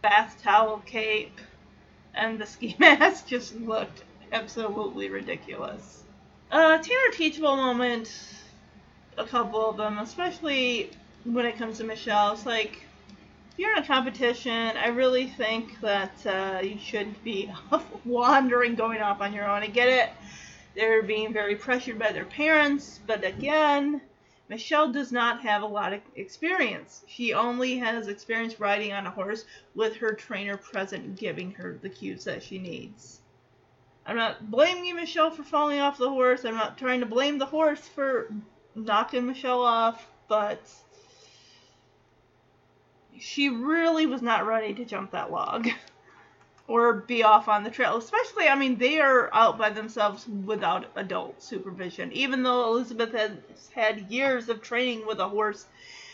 bath 0.00 0.40
towel 0.42 0.82
cape 0.86 1.38
and 2.18 2.38
the 2.38 2.46
ski 2.46 2.76
mask 2.80 3.28
just 3.28 3.54
looked 3.60 4.02
absolutely 4.32 5.08
ridiculous. 5.08 6.02
Uh, 6.50 6.78
Tanner 6.78 7.12
Teachable 7.12 7.56
moment, 7.56 8.12
a 9.16 9.24
couple 9.24 9.70
of 9.70 9.76
them, 9.76 9.98
especially 9.98 10.90
when 11.24 11.46
it 11.46 11.56
comes 11.56 11.78
to 11.78 11.84
Michelle. 11.84 12.32
It's 12.32 12.46
like, 12.46 12.82
if 13.52 13.58
you're 13.58 13.72
in 13.72 13.82
a 13.82 13.86
competition, 13.86 14.76
I 14.76 14.88
really 14.88 15.26
think 15.26 15.80
that 15.80 16.26
uh, 16.26 16.60
you 16.62 16.78
shouldn't 16.78 17.22
be 17.22 17.50
wandering, 18.04 18.74
going 18.74 19.00
off 19.00 19.20
on 19.20 19.32
your 19.32 19.48
own. 19.48 19.62
I 19.62 19.66
get 19.66 19.88
it. 19.88 20.10
They're 20.74 21.02
being 21.02 21.32
very 21.32 21.56
pressured 21.56 21.98
by 21.98 22.12
their 22.12 22.24
parents, 22.24 23.00
but 23.06 23.24
again, 23.24 24.00
Michelle 24.48 24.90
does 24.90 25.12
not 25.12 25.42
have 25.42 25.62
a 25.62 25.66
lot 25.66 25.92
of 25.92 26.00
experience. 26.16 27.04
She 27.06 27.34
only 27.34 27.76
has 27.78 28.08
experience 28.08 28.58
riding 28.58 28.92
on 28.92 29.06
a 29.06 29.10
horse 29.10 29.44
with 29.74 29.96
her 29.96 30.14
trainer 30.14 30.56
present 30.56 31.16
giving 31.16 31.52
her 31.52 31.78
the 31.80 31.90
cues 31.90 32.24
that 32.24 32.42
she 32.42 32.58
needs. 32.58 33.20
I'm 34.06 34.16
not 34.16 34.50
blaming 34.50 34.96
Michelle 34.96 35.30
for 35.30 35.42
falling 35.42 35.80
off 35.80 35.98
the 35.98 36.08
horse. 36.08 36.44
I'm 36.46 36.54
not 36.54 36.78
trying 36.78 37.00
to 37.00 37.06
blame 37.06 37.36
the 37.36 37.46
horse 37.46 37.86
for 37.86 38.32
knocking 38.74 39.26
Michelle 39.26 39.62
off, 39.62 40.08
but 40.28 40.60
she 43.18 43.50
really 43.50 44.06
was 44.06 44.22
not 44.22 44.46
ready 44.46 44.72
to 44.74 44.84
jump 44.84 45.10
that 45.10 45.30
log 45.30 45.68
or 46.68 46.92
be 46.92 47.22
off 47.22 47.48
on 47.48 47.64
the 47.64 47.70
trail. 47.70 47.96
Especially, 47.96 48.46
I 48.46 48.54
mean, 48.54 48.76
they 48.76 49.00
are 49.00 49.32
out 49.32 49.58
by 49.58 49.70
themselves 49.70 50.28
without 50.28 50.86
adult 50.94 51.42
supervision. 51.42 52.12
Even 52.12 52.42
though 52.42 52.68
Elizabeth 52.68 53.12
has 53.12 53.32
had 53.74 54.10
years 54.10 54.50
of 54.50 54.62
training 54.62 55.06
with 55.06 55.18
a 55.18 55.28
horse 55.28 55.66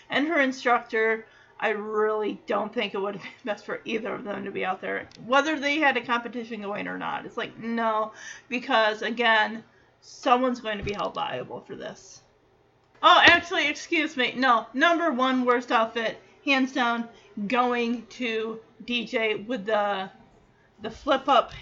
and 0.09 0.28
her 0.28 0.40
instructor, 0.40 1.26
I 1.59 1.70
really 1.70 2.40
don't 2.47 2.72
think 2.72 2.94
it 2.94 3.01
would 3.01 3.16
have 3.16 3.22
been 3.22 3.32
best 3.44 3.66
for 3.66 3.81
either 3.85 4.14
of 4.14 4.24
them 4.24 4.44
to 4.44 4.52
be 4.52 4.64
out 4.64 4.81
there, 4.81 5.09
whether 5.26 5.59
they 5.59 5.78
had 5.78 5.97
a 5.97 6.05
competition 6.05 6.62
going 6.62 6.86
or 6.86 6.98
not. 6.98 7.26
It's 7.26 7.36
like, 7.36 7.59
no, 7.59 8.12
because 8.48 9.02
again, 9.02 9.64
someone's 10.01 10.60
going 10.60 10.78
to 10.78 10.85
be 10.85 10.93
held 10.93 11.16
liable 11.16 11.60
for 11.60 11.74
this. 11.74 12.20
Oh, 13.02 13.20
actually, 13.24 13.66
excuse 13.68 14.16
me. 14.16 14.35
No, 14.36 14.66
number 14.72 15.10
one 15.10 15.44
worst 15.44 15.72
outfit, 15.72 16.20
hands 16.44 16.72
down, 16.72 17.09
going 17.48 18.06
to 18.06 18.60
DJ 18.85 19.47
with 19.47 19.66
the 19.66 20.10
the 20.82 20.90
flip 20.90 21.28
up 21.28 21.52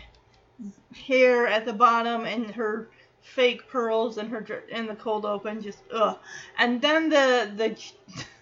hair 0.94 1.46
at 1.46 1.64
the 1.64 1.72
bottom 1.72 2.24
and 2.24 2.50
her 2.50 2.88
fake 3.20 3.68
pearls 3.68 4.18
and 4.18 4.30
her 4.30 4.64
in 4.70 4.86
the 4.86 4.96
cold 4.96 5.24
open 5.24 5.62
just 5.62 5.78
ugh. 5.92 6.18
And 6.58 6.80
then 6.80 7.08
the 7.08 7.50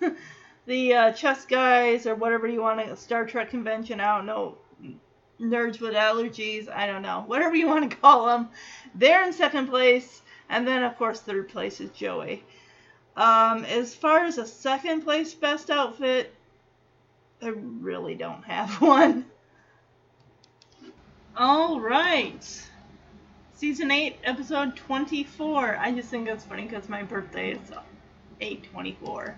the 0.01 0.17
the 0.67 0.95
uh, 0.95 1.13
chess 1.13 1.45
guys 1.45 2.07
or 2.07 2.15
whatever 2.15 2.47
you 2.47 2.63
want 2.63 2.85
to 2.85 2.97
Star 2.97 3.27
Trek 3.27 3.51
convention 3.51 4.01
I 4.01 4.17
don't 4.17 4.27
know 4.27 4.57
nerds 5.41 5.81
with 5.81 5.95
allergies 5.95 6.69
I 6.69 6.87
don't 6.87 7.03
know 7.03 7.25
whatever 7.27 7.55
you 7.55 7.67
want 7.67 7.91
to 7.91 7.97
call 7.97 8.27
them 8.27 8.49
they're 8.95 9.25
in 9.25 9.33
second 9.33 9.69
place. 9.69 10.23
And 10.49 10.67
then 10.67 10.83
of 10.83 10.97
course 10.97 11.21
third 11.21 11.49
place 11.49 11.81
is 11.81 11.91
Joey. 11.91 12.45
Um, 13.17 13.65
as 13.65 13.95
far 13.95 14.25
as 14.25 14.39
a 14.39 14.47
second 14.47 15.03
place 15.03 15.35
best 15.35 15.71
outfit 15.71 16.35
I 17.43 17.49
really 17.49 18.15
don't 18.15 18.45
have 18.45 18.71
one 18.81 19.27
all 21.37 21.81
right. 21.81 22.69
Season 23.55 23.91
8, 23.91 24.17
episode 24.25 24.77
24. 24.77 25.77
I 25.77 25.93
just 25.93 26.09
think 26.09 26.27
that's 26.27 26.45
funny 26.45 26.63
because 26.63 26.89
my 26.89 27.03
birthday 27.03 27.53
is 27.53 27.71
824. 28.41 29.37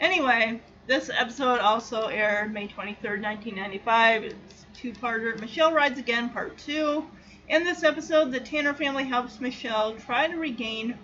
Anyway, 0.00 0.60
this 0.86 1.10
episode 1.12 1.60
also 1.60 2.06
aired 2.06 2.52
May 2.52 2.66
23rd, 2.66 3.22
1995. 3.22 4.24
It's 4.24 4.66
two-parter. 4.74 5.38
Michelle 5.40 5.72
Rides 5.72 5.98
Again, 5.98 6.30
part 6.30 6.58
2. 6.58 7.06
In 7.48 7.64
this 7.64 7.84
episode, 7.84 8.32
the 8.32 8.40
Tanner 8.40 8.74
family 8.74 9.04
helps 9.04 9.40
Michelle 9.40 9.94
try 9.94 10.26
to 10.26 10.36
regain 10.36 10.98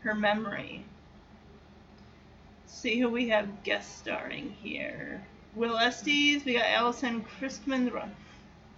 her 0.00 0.14
memory. 0.14 0.84
Let's 2.62 2.78
see 2.78 3.00
who 3.00 3.08
we 3.08 3.28
have 3.28 3.64
guest 3.64 3.98
starring 3.98 4.50
here. 4.62 5.24
Will 5.54 5.76
Estes, 5.76 6.44
we 6.44 6.54
got 6.54 6.66
Allison 6.66 7.24
Christman, 7.24 7.92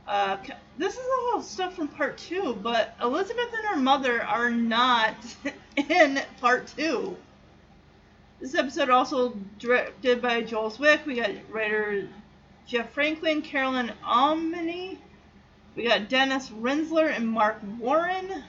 uh, 0.07 0.37
this 0.79 0.95
is 0.95 1.07
all 1.33 1.43
stuff 1.43 1.75
from 1.75 1.89
part 1.89 2.19
two, 2.19 2.59
but 2.63 2.95
Elizabeth 3.03 3.49
and 3.57 3.67
her 3.67 3.77
mother 3.77 4.23
are 4.23 4.51
not 4.51 5.15
in 5.77 6.21
part 6.41 6.73
two. 6.77 7.17
This 8.41 8.55
episode 8.55 8.91
also 8.91 9.37
directed 9.59 10.21
by 10.21 10.43
Joel 10.43 10.71
Zwick. 10.71 11.07
We 11.07 11.17
got 11.17 11.31
writer 11.51 12.09
Jeff 12.67 12.93
Franklin, 12.93 13.43
Carolyn 13.43 13.93
Omine. 14.05 14.99
We 15.75 15.85
got 15.85 16.09
Dennis 16.09 16.51
Rinsler 16.51 17.15
and 17.15 17.29
Marc 17.29 17.59
Warren. 17.79 18.45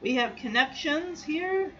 We 0.00 0.14
have 0.16 0.36
connections 0.36 1.22
here. 1.22 1.72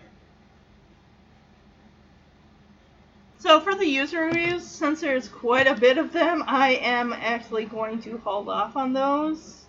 So 3.42 3.58
for 3.58 3.74
the 3.74 3.88
user 3.88 4.26
reviews, 4.26 4.64
since 4.64 5.00
there's 5.00 5.26
quite 5.26 5.66
a 5.66 5.74
bit 5.74 5.98
of 5.98 6.12
them, 6.12 6.44
I 6.46 6.74
am 6.74 7.12
actually 7.12 7.64
going 7.64 8.00
to 8.02 8.18
hold 8.18 8.48
off 8.48 8.76
on 8.76 8.92
those. 8.92 9.64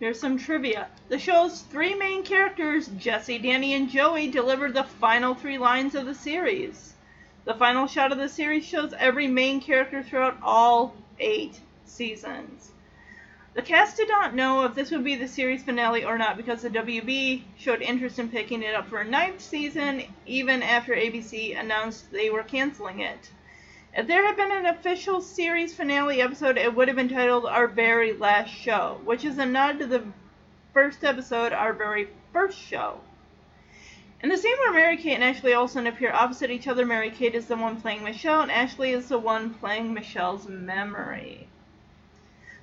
Here's 0.00 0.20
some 0.20 0.36
trivia. 0.36 0.88
The 1.08 1.18
show's 1.18 1.62
three 1.62 1.94
main 1.94 2.24
characters, 2.24 2.88
Jesse, 2.88 3.38
Danny, 3.38 3.72
and 3.72 3.88
Joey, 3.88 4.30
delivered 4.30 4.74
the 4.74 4.84
final 4.84 5.34
three 5.34 5.56
lines 5.56 5.94
of 5.94 6.04
the 6.04 6.14
series. 6.14 6.92
The 7.46 7.54
final 7.54 7.86
shot 7.86 8.12
of 8.12 8.18
the 8.18 8.28
series 8.28 8.66
shows 8.66 8.92
every 8.98 9.26
main 9.26 9.62
character 9.62 10.02
throughout 10.02 10.36
all 10.42 10.94
eight 11.18 11.58
seasons. 11.86 12.72
The 13.52 13.62
cast 13.62 13.96
did 13.96 14.08
not 14.08 14.32
know 14.32 14.64
if 14.64 14.76
this 14.76 14.92
would 14.92 15.02
be 15.02 15.16
the 15.16 15.26
series 15.26 15.64
finale 15.64 16.04
or 16.04 16.16
not 16.16 16.36
because 16.36 16.62
the 16.62 16.70
WB 16.70 17.42
showed 17.58 17.82
interest 17.82 18.20
in 18.20 18.28
picking 18.28 18.62
it 18.62 18.76
up 18.76 18.88
for 18.88 19.00
a 19.00 19.04
ninth 19.04 19.40
season 19.40 20.04
even 20.24 20.62
after 20.62 20.94
ABC 20.94 21.58
announced 21.58 22.12
they 22.12 22.30
were 22.30 22.44
canceling 22.44 23.00
it. 23.00 23.32
If 23.92 24.06
there 24.06 24.24
had 24.24 24.36
been 24.36 24.52
an 24.52 24.66
official 24.66 25.20
series 25.20 25.74
finale 25.74 26.22
episode, 26.22 26.58
it 26.58 26.76
would 26.76 26.86
have 26.86 26.96
been 26.96 27.08
titled 27.08 27.44
Our 27.44 27.66
Very 27.66 28.12
Last 28.12 28.50
Show, 28.50 29.00
which 29.04 29.24
is 29.24 29.36
a 29.36 29.46
nod 29.46 29.80
to 29.80 29.86
the 29.86 30.04
first 30.72 31.02
episode, 31.02 31.52
Our 31.52 31.72
Very 31.72 32.08
First 32.32 32.56
Show. 32.56 33.00
In 34.22 34.28
the 34.28 34.36
scene 34.36 34.56
where 34.58 34.72
Mary 34.72 34.96
Kate 34.96 35.14
and 35.14 35.24
Ashley 35.24 35.54
Olsen 35.54 35.88
appear 35.88 36.12
opposite 36.12 36.52
each 36.52 36.68
other, 36.68 36.86
Mary 36.86 37.10
Kate 37.10 37.34
is 37.34 37.46
the 37.46 37.56
one 37.56 37.80
playing 37.80 38.04
Michelle, 38.04 38.42
and 38.42 38.52
Ashley 38.52 38.92
is 38.92 39.08
the 39.08 39.18
one 39.18 39.54
playing 39.54 39.92
Michelle's 39.92 40.46
memory. 40.46 41.48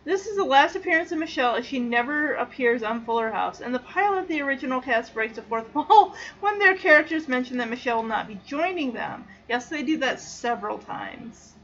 This 0.07 0.25
is 0.25 0.37
the 0.37 0.45
last 0.45 0.77
appearance 0.77 1.11
of 1.11 1.17
Michelle 1.19 1.55
as 1.55 1.65
she 1.65 1.79
never 1.79 2.35
appears 2.35 2.81
on 2.81 3.03
Fuller 3.03 3.29
House. 3.29 3.59
And 3.59 3.75
the 3.75 3.79
pilot, 3.79 4.19
of 4.19 4.27
the 4.29 4.39
original 4.39 4.79
cast 4.79 5.13
breaks 5.13 5.35
the 5.35 5.41
fourth 5.41 5.75
wall 5.75 6.15
when 6.39 6.59
their 6.59 6.77
characters 6.77 7.27
mention 7.27 7.57
that 7.57 7.69
Michelle 7.69 7.97
will 7.97 8.03
not 8.03 8.29
be 8.29 8.39
joining 8.47 8.93
them. 8.93 9.25
Yes, 9.49 9.67
they 9.67 9.83
do 9.83 9.97
that 9.97 10.21
several 10.21 10.77
times. 10.77 11.55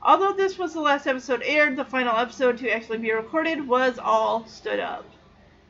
Although 0.00 0.34
this 0.34 0.56
was 0.56 0.72
the 0.72 0.80
last 0.80 1.08
episode 1.08 1.42
aired, 1.44 1.74
the 1.74 1.84
final 1.84 2.16
episode 2.16 2.58
to 2.58 2.70
actually 2.70 2.98
be 2.98 3.10
recorded 3.10 3.66
was 3.66 3.98
All 3.98 4.46
Stood 4.46 4.78
Up. 4.78 5.04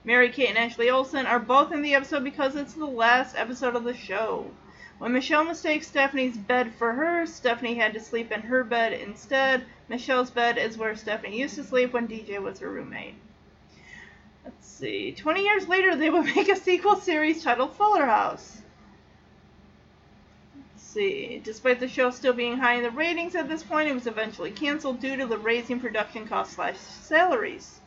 Mary 0.05 0.29
Kate 0.29 0.51
and 0.51 0.59
Ashley 0.59 0.91
Olsen 0.91 1.25
are 1.25 1.41
both 1.41 1.73
in 1.73 1.81
the 1.81 1.95
episode 1.95 2.23
because 2.23 2.55
it's 2.55 2.75
the 2.75 2.85
last 2.85 3.35
episode 3.35 3.75
of 3.75 3.85
the 3.85 3.97
show. 3.97 4.51
When 4.99 5.13
Michelle 5.13 5.45
mistakes 5.45 5.87
Stephanie's 5.87 6.39
bed 6.39 6.75
for 6.75 6.93
hers, 6.93 7.35
Stephanie 7.35 7.75
had 7.75 7.93
to 7.93 8.01
sleep 8.01 8.33
in 8.33 8.41
her 8.43 8.65
bed 8.65 8.95
instead. 8.95 9.67
Michelle's 9.89 10.31
bed 10.31 10.57
is 10.57 10.79
where 10.79 10.97
Stephanie 10.97 11.39
used 11.39 11.57
to 11.57 11.65
sleep 11.65 11.93
when 11.93 12.09
DJ 12.09 12.41
was 12.41 12.61
her 12.61 12.71
roommate. 12.71 13.15
Let's 14.43 14.67
see. 14.67 15.13
20 15.13 15.43
years 15.43 15.69
later, 15.69 15.95
they 15.95 16.09
would 16.09 16.25
make 16.37 16.49
a 16.49 16.57
sequel 16.57 16.97
series 16.97 17.43
titled 17.43 17.75
Fuller 17.75 18.07
House. 18.07 18.63
Let's 20.57 20.83
see. 20.83 21.43
Despite 21.45 21.79
the 21.79 21.89
show 21.89 22.11
still 22.11 22.33
being 22.33 22.57
high 22.57 22.75
in 22.75 22.83
the 22.83 22.91
ratings 22.91 23.35
at 23.35 23.51
this 23.51 23.63
point, 23.63 23.89
it 23.89 23.95
was 23.95 24.07
eventually 24.07 24.51
canceled 24.51 25.01
due 25.01 25.17
to 25.17 25.27
the 25.27 25.37
raising 25.37 25.79
production 25.79 26.27
costs 26.27 26.55
slash 26.55 26.79
salaries. 26.79 27.81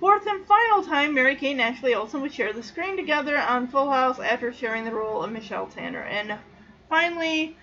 Fourth 0.00 0.26
and 0.26 0.44
final 0.44 0.82
time, 0.82 1.14
Mary 1.14 1.36
Kate 1.36 1.52
and 1.52 1.60
Ashley 1.60 1.94
Olsen 1.94 2.20
would 2.20 2.34
share 2.34 2.52
the 2.52 2.64
screen 2.64 2.96
together 2.96 3.38
on 3.38 3.68
Full 3.68 3.90
House 3.90 4.18
after 4.18 4.52
sharing 4.52 4.84
the 4.84 4.94
role 4.94 5.22
of 5.22 5.30
Michelle 5.30 5.68
Tanner. 5.68 6.02
And 6.02 6.36
finally, 6.88 7.56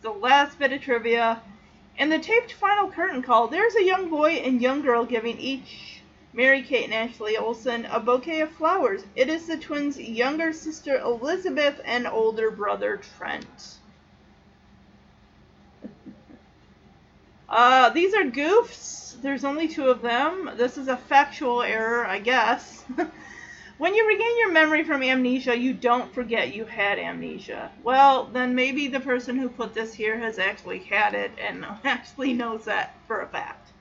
the 0.00 0.12
last 0.12 0.60
bit 0.60 0.72
of 0.72 0.80
trivia. 0.80 1.42
In 1.98 2.08
the 2.08 2.20
taped 2.20 2.52
final 2.52 2.90
curtain 2.90 3.20
call, 3.20 3.48
there's 3.48 3.74
a 3.74 3.84
young 3.84 4.08
boy 4.08 4.34
and 4.34 4.62
young 4.62 4.80
girl 4.80 5.04
giving 5.04 5.38
each 5.38 6.02
Mary 6.32 6.62
Kate 6.62 6.84
and 6.84 6.94
Ashley 6.94 7.36
Olsen 7.36 7.84
a 7.86 7.98
bouquet 7.98 8.40
of 8.40 8.52
flowers. 8.52 9.04
It 9.16 9.28
is 9.28 9.46
the 9.46 9.58
twins' 9.58 9.98
younger 9.98 10.52
sister 10.52 10.98
Elizabeth 10.98 11.80
and 11.84 12.06
older 12.06 12.50
brother 12.52 12.98
Trent. 13.18 13.78
Uh, 17.52 17.90
these 17.90 18.14
are 18.14 18.24
goofs. 18.24 19.20
There's 19.20 19.44
only 19.44 19.68
two 19.68 19.88
of 19.88 20.00
them. 20.00 20.52
This 20.56 20.78
is 20.78 20.88
a 20.88 20.96
factual 20.96 21.60
error, 21.60 22.06
I 22.06 22.18
guess. 22.18 22.82
when 23.78 23.94
you 23.94 24.08
regain 24.08 24.38
your 24.38 24.52
memory 24.52 24.84
from 24.84 25.02
amnesia, 25.02 25.54
you 25.54 25.74
don't 25.74 26.14
forget 26.14 26.54
you 26.54 26.64
had 26.64 26.98
amnesia. 26.98 27.70
Well, 27.84 28.24
then 28.32 28.54
maybe 28.54 28.88
the 28.88 29.00
person 29.00 29.36
who 29.36 29.50
put 29.50 29.74
this 29.74 29.92
here 29.92 30.18
has 30.18 30.38
actually 30.38 30.78
had 30.78 31.12
it 31.12 31.30
and 31.38 31.66
actually 31.84 32.32
knows 32.32 32.64
that 32.64 32.96
for 33.06 33.20
a 33.20 33.28
fact. 33.28 33.72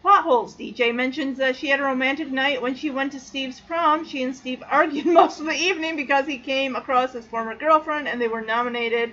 Plot 0.00 0.24
holes. 0.24 0.56
DJ 0.56 0.94
mentions 0.94 1.36
that 1.36 1.56
she 1.56 1.68
had 1.68 1.80
a 1.80 1.84
romantic 1.84 2.30
night 2.30 2.62
when 2.62 2.74
she 2.74 2.88
went 2.88 3.12
to 3.12 3.20
Steve's 3.20 3.60
prom. 3.60 4.06
She 4.06 4.22
and 4.22 4.34
Steve 4.34 4.62
argued 4.70 5.04
most 5.04 5.38
of 5.38 5.44
the 5.44 5.52
evening 5.52 5.96
because 5.96 6.26
he 6.26 6.38
came 6.38 6.74
across 6.74 7.12
his 7.12 7.26
former 7.26 7.54
girlfriend 7.54 8.08
and 8.08 8.18
they 8.18 8.28
were 8.28 8.40
nominated 8.40 9.12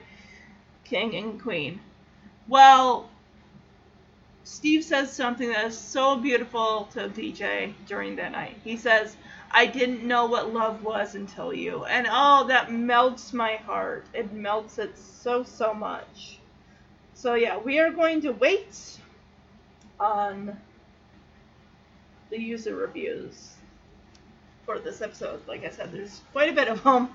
king 0.85 1.14
and 1.14 1.41
queen. 1.41 1.81
Well, 2.48 3.10
Steve 4.49 4.82
says 4.82 5.11
something 5.11 5.49
that 5.49 5.65
is 5.65 5.78
so 5.78 6.15
beautiful 6.15 6.88
to 6.94 7.10
DJ 7.10 7.74
during 7.86 8.15
that 8.15 8.32
night. 8.32 8.56
He 8.64 8.78
says, 8.78 9.18
I 9.52 9.65
didn't 9.65 10.03
know 10.03 10.26
what 10.26 10.53
love 10.53 10.84
was 10.84 11.15
until 11.15 11.53
you. 11.53 11.84
And 11.84 12.07
oh, 12.10 12.48
that 12.48 12.72
melts 12.72 13.34
my 13.34 13.57
heart. 13.57 14.06
It 14.14 14.32
melts 14.32 14.80
it 14.80 14.98
so, 14.98 15.44
so 15.44 15.74
much. 15.74 16.40
So, 17.14 17.34
yeah, 17.34 17.57
we 17.57 17.78
are 17.80 17.91
going 17.91 18.22
to 18.22 18.32
wait 18.32 18.98
on 19.99 20.57
the 22.30 22.40
user 22.40 22.74
reviews 22.74 23.53
for 24.65 24.80
this 24.80 25.02
episode. 25.02 25.45
Like 25.45 25.65
I 25.65 25.69
said, 25.69 25.91
there's 25.91 26.22
quite 26.32 26.49
a 26.49 26.53
bit 26.53 26.69
of 26.69 26.82
them. 26.84 27.10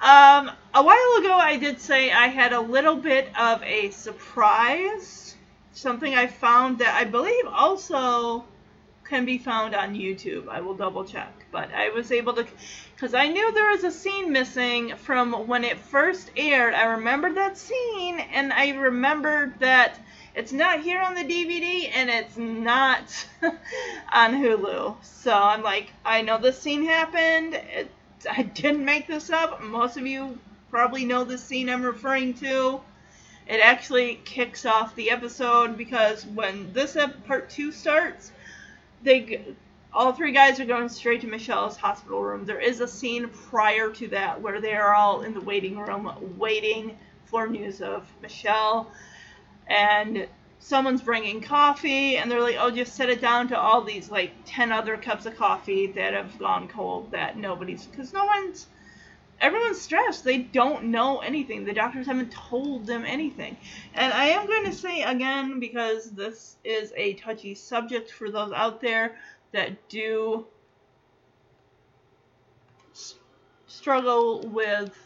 Um, 0.00 0.50
a 0.74 0.82
while 0.82 1.16
ago, 1.18 1.34
I 1.34 1.58
did 1.60 1.80
say 1.80 2.10
I 2.10 2.28
had 2.28 2.54
a 2.54 2.60
little 2.60 2.96
bit 2.96 3.28
of 3.38 3.62
a 3.62 3.90
surprise 3.90 5.25
something 5.76 6.14
I 6.14 6.26
found 6.26 6.78
that 6.78 6.94
I 6.94 7.04
believe 7.04 7.46
also 7.46 8.44
can 9.04 9.24
be 9.24 9.38
found 9.38 9.74
on 9.74 9.94
YouTube. 9.94 10.48
I 10.48 10.60
will 10.60 10.74
double 10.74 11.04
check. 11.04 11.32
But 11.52 11.72
I 11.72 11.90
was 11.90 12.10
able 12.10 12.32
to, 12.34 12.46
because 12.94 13.14
I 13.14 13.28
knew 13.28 13.52
there 13.52 13.70
was 13.70 13.84
a 13.84 13.90
scene 13.90 14.32
missing 14.32 14.96
from 14.96 15.46
when 15.46 15.64
it 15.64 15.78
first 15.78 16.30
aired. 16.36 16.74
I 16.74 16.84
remembered 16.84 17.36
that 17.36 17.56
scene, 17.56 18.18
and 18.18 18.52
I 18.52 18.70
remembered 18.70 19.60
that 19.60 19.98
it's 20.34 20.52
not 20.52 20.80
here 20.80 21.00
on 21.00 21.14
the 21.14 21.24
DVD 21.24 21.90
and 21.94 22.10
it's 22.10 22.36
not 22.36 23.26
on 24.12 24.34
Hulu. 24.34 24.96
So 25.02 25.32
I'm 25.32 25.62
like, 25.62 25.92
I 26.04 26.22
know 26.22 26.38
this 26.38 26.60
scene 26.60 26.84
happened. 26.84 27.54
It, 27.54 27.90
I 28.30 28.42
didn't 28.42 28.84
make 28.84 29.06
this 29.06 29.30
up. 29.30 29.62
Most 29.62 29.96
of 29.96 30.06
you 30.06 30.38
probably 30.70 31.04
know 31.04 31.24
the 31.24 31.38
scene 31.38 31.70
I'm 31.70 31.82
referring 31.82 32.34
to. 32.34 32.80
It 33.46 33.60
actually 33.60 34.20
kicks 34.24 34.66
off 34.66 34.96
the 34.96 35.10
episode 35.10 35.76
because 35.76 36.26
when 36.26 36.72
this 36.72 36.96
part 37.26 37.48
two 37.48 37.70
starts, 37.70 38.32
they 39.02 39.54
all 39.92 40.12
three 40.12 40.32
guys 40.32 40.60
are 40.60 40.66
going 40.66 40.88
straight 40.88 41.22
to 41.22 41.26
Michelle's 41.26 41.76
hospital 41.76 42.22
room. 42.22 42.44
There 42.44 42.60
is 42.60 42.80
a 42.80 42.88
scene 42.88 43.28
prior 43.28 43.90
to 43.90 44.08
that 44.08 44.40
where 44.42 44.60
they 44.60 44.74
are 44.74 44.94
all 44.94 45.22
in 45.22 45.32
the 45.32 45.40
waiting 45.40 45.78
room 45.78 46.12
waiting 46.36 46.98
for 47.24 47.46
news 47.46 47.80
of 47.80 48.06
Michelle, 48.20 48.90
and 49.68 50.28
someone's 50.58 51.02
bringing 51.02 51.40
coffee, 51.40 52.16
and 52.16 52.30
they're 52.30 52.42
like, 52.42 52.56
"Oh, 52.58 52.70
just 52.70 52.94
set 52.94 53.08
it 53.08 53.20
down 53.20 53.48
to 53.48 53.58
all 53.58 53.82
these 53.82 54.10
like 54.10 54.32
ten 54.44 54.72
other 54.72 54.96
cups 54.96 55.24
of 55.24 55.36
coffee 55.36 55.86
that 55.92 56.14
have 56.14 56.38
gone 56.38 56.68
cold 56.68 57.12
that 57.12 57.36
nobody's 57.36 57.86
because 57.86 58.12
no 58.12 58.24
one's." 58.24 58.66
Everyone's 59.40 59.80
stressed. 59.80 60.24
They 60.24 60.38
don't 60.38 60.84
know 60.84 61.18
anything. 61.18 61.64
The 61.64 61.72
doctors 61.72 62.06
haven't 62.06 62.32
told 62.32 62.86
them 62.86 63.04
anything. 63.04 63.56
And 63.94 64.12
I 64.12 64.26
am 64.26 64.46
going 64.46 64.64
to 64.64 64.72
say 64.72 65.02
again, 65.02 65.60
because 65.60 66.10
this 66.10 66.56
is 66.64 66.92
a 66.96 67.14
touchy 67.14 67.54
subject 67.54 68.10
for 68.10 68.30
those 68.30 68.52
out 68.52 68.80
there 68.80 69.16
that 69.52 69.88
do 69.88 70.46
s- 72.92 73.14
struggle 73.66 74.46
with 74.48 74.96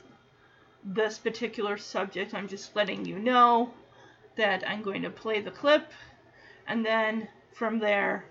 this 0.85 1.19
particular 1.19 1.77
subject, 1.77 2.35
I'm 2.35 2.49
just 2.49 2.75
letting 2.75 3.05
you 3.05 3.19
know 3.19 3.71
that 4.37 4.67
I'm 4.67 4.83
going 4.83 5.03
to 5.03 5.11
play 5.11 5.41
the 5.41 5.51
clip 5.51 5.93
and 6.67 6.85
then 6.85 7.29
from 7.53 7.79
there 7.79 8.25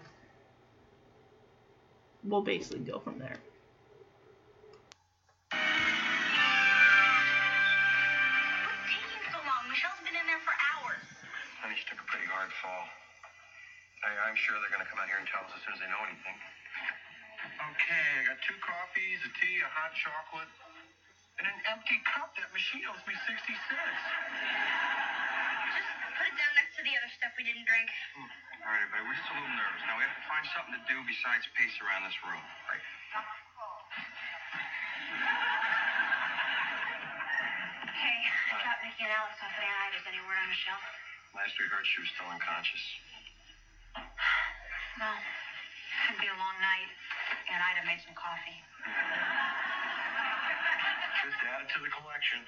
we'll 2.23 2.41
basically 2.41 2.79
go 2.79 2.99
from 2.99 3.19
there. 3.19 3.37
I'm 14.29 14.37
sure 14.37 14.53
they're 14.61 14.69
going 14.69 14.85
to 14.85 14.91
come 14.93 15.01
out 15.01 15.09
here 15.09 15.17
and 15.17 15.25
tell 15.25 15.41
us 15.41 15.49
as 15.57 15.61
soon 15.65 15.73
as 15.73 15.81
they 15.81 15.89
know 15.89 16.05
anything. 16.05 16.37
Okay, 17.49 18.05
I 18.21 18.29
got 18.29 18.37
two 18.45 18.53
coffees, 18.61 19.17
a 19.25 19.31
tea, 19.41 19.57
a 19.57 19.69
hot 19.73 19.89
chocolate, 19.97 20.53
and 21.41 21.49
an 21.49 21.57
empty 21.73 21.97
cup. 22.05 22.29
That 22.37 22.53
machine 22.53 22.85
owes 22.93 23.01
me 23.09 23.17
60 23.25 23.25
cents. 23.25 24.01
Just 25.73 25.89
put 26.13 26.29
it 26.29 26.35
down 26.37 26.53
next 26.61 26.77
to 26.77 26.85
the 26.85 26.93
other 26.93 27.09
stuff 27.17 27.33
we 27.41 27.49
didn't 27.49 27.65
drink. 27.65 27.89
Hmm. 28.13 28.29
All 28.29 28.69
right, 28.69 28.85
everybody, 28.85 29.01
we're 29.09 29.17
just 29.17 29.33
a 29.33 29.35
little 29.41 29.49
nervous. 29.49 29.81
Now, 29.89 29.97
we 29.97 30.05
have 30.05 30.13
to 30.13 30.25
find 30.29 30.45
something 30.53 30.75
to 30.77 30.83
do 30.85 30.97
besides 31.09 31.49
pace 31.57 31.73
around 31.81 32.05
this 32.05 32.17
room. 32.21 32.43
Right. 32.69 32.85
Hey, 37.97 38.19
drop 38.61 38.77
Nicky 38.85 39.09
and 39.09 39.09
Alex 39.09 39.41
off 39.41 39.57
at 39.57 39.65
Aunt 39.65 39.89
Ida's. 39.89 40.05
Any 40.05 40.21
word 40.21 40.37
on 40.37 40.53
Michelle? 40.53 40.77
Last 41.33 41.57
we 41.57 41.65
heard, 41.65 41.81
she 41.89 42.05
was 42.05 42.09
still 42.13 42.29
unconscious. 42.29 43.08
Well, 44.99 45.15
it'd 46.11 46.19
be 46.19 46.27
a 46.27 46.35
long 46.35 46.59
night. 46.59 46.91
Aunt 47.47 47.63
Ida 47.71 47.87
made 47.87 48.03
some 48.03 48.11
coffee. 48.19 48.59
Just 51.23 51.39
add 51.39 51.63
it 51.63 51.71
to 51.71 51.79
the 51.79 51.87
collection. 51.87 52.43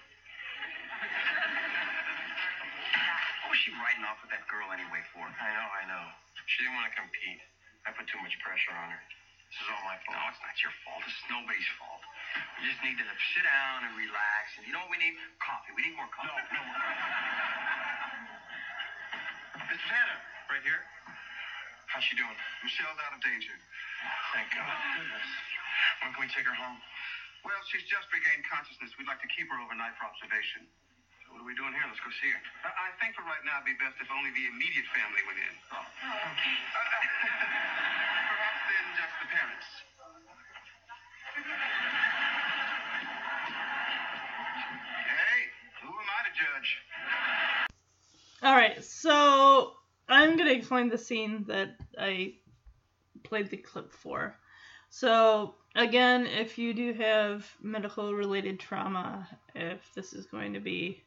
What 3.39 3.55
was 3.55 3.59
she 3.63 3.71
riding 3.71 4.03
off 4.03 4.19
with 4.19 4.35
that 4.35 4.43
girl 4.51 4.67
anyway 4.67 4.99
for? 5.15 5.23
I 5.23 5.31
know, 5.31 5.67
I 5.79 5.87
know. 5.87 6.03
She 6.43 6.67
didn't 6.67 6.75
want 6.75 6.91
to 6.91 6.95
compete. 6.99 7.39
I 7.87 7.95
put 7.95 8.03
too 8.11 8.19
much 8.19 8.35
pressure 8.43 8.75
on 8.75 8.99
her. 8.99 8.99
This 8.99 9.63
is 9.63 9.71
all 9.71 9.87
my 9.87 9.95
fault. 10.03 10.19
No, 10.19 10.27
it's 10.27 10.43
not 10.43 10.51
your 10.59 10.75
fault. 10.83 11.07
This 11.07 11.15
is 11.15 11.23
nobody's 11.31 11.71
fault. 11.79 12.03
We 12.59 12.67
just 12.67 12.83
need 12.83 12.99
to 12.99 13.07
sit 13.31 13.47
down 13.47 13.87
and 13.87 13.95
relax. 13.95 14.59
And 14.59 14.67
you 14.67 14.75
know 14.75 14.83
what 14.83 14.91
we 14.91 14.99
need? 14.99 15.15
Coffee. 15.39 15.71
We 15.71 15.87
need 15.87 15.95
more 15.95 16.11
coffee. 16.11 16.35
No, 16.51 16.59
no 16.59 16.67
more. 16.67 16.83
It's 19.71 19.79
Santa, 19.87 20.19
right 20.51 20.59
here. 20.67 20.83
How's 21.91 22.07
she 22.07 22.15
doing? 22.15 22.37
Michelle's 22.63 22.95
out 23.03 23.11
of 23.11 23.19
danger. 23.19 23.51
Thank 24.31 24.47
God. 24.55 24.63
Goodness. 24.95 25.27
When 25.99 26.15
can 26.15 26.23
we 26.23 26.31
take 26.31 26.47
her 26.47 26.55
home? 26.55 26.79
Well, 27.43 27.59
she's 27.67 27.83
just 27.91 28.07
regained 28.15 28.47
consciousness. 28.47 28.95
We'd 28.95 29.11
like 29.11 29.19
to 29.19 29.27
keep 29.27 29.51
her 29.51 29.59
overnight 29.59 29.91
for 29.99 30.07
observation. 30.07 30.63
So 31.27 31.35
What 31.35 31.43
are 31.43 31.47
we 31.47 31.51
doing 31.51 31.75
here? 31.75 31.83
Let's 31.83 31.99
go 31.99 32.07
see 32.23 32.31
her. 32.31 32.39
I, 32.63 32.71
I 32.71 32.89
think 33.03 33.11
for 33.19 33.27
right 33.27 33.43
now 33.43 33.59
it'd 33.59 33.67
be 33.67 33.75
best 33.75 33.99
if 33.99 34.07
only 34.07 34.31
the 34.31 34.45
immediate 34.55 34.87
family 34.95 35.19
went 35.27 35.39
in. 35.43 35.53
Oh, 35.75 35.83
okay. 36.31 36.55
perhaps 38.31 38.61
then 38.71 38.85
just 38.95 39.13
the 39.19 39.27
parents. 39.27 39.67
Hey, 45.11 45.39
who 45.83 45.91
am 45.91 46.07
I 46.07 46.19
to 46.23 46.31
judge? 46.39 46.69
All 48.47 48.55
right, 48.55 48.79
so 48.79 49.75
I'm 50.11 50.37
gonna 50.37 50.51
explain 50.51 50.89
the 50.89 50.97
scene 50.97 51.45
that 51.47 51.77
I 51.97 52.35
played 53.23 53.49
the 53.49 53.57
clip 53.57 53.91
for. 53.91 54.35
So 54.89 55.55
again, 55.75 56.25
if 56.25 56.57
you 56.57 56.73
do 56.73 56.93
have 56.93 57.47
medical 57.61 58.13
related 58.13 58.59
trauma, 58.59 59.27
if 59.55 59.93
this 59.93 60.13
is 60.13 60.25
going 60.25 60.53
to 60.53 60.59
be 60.59 61.03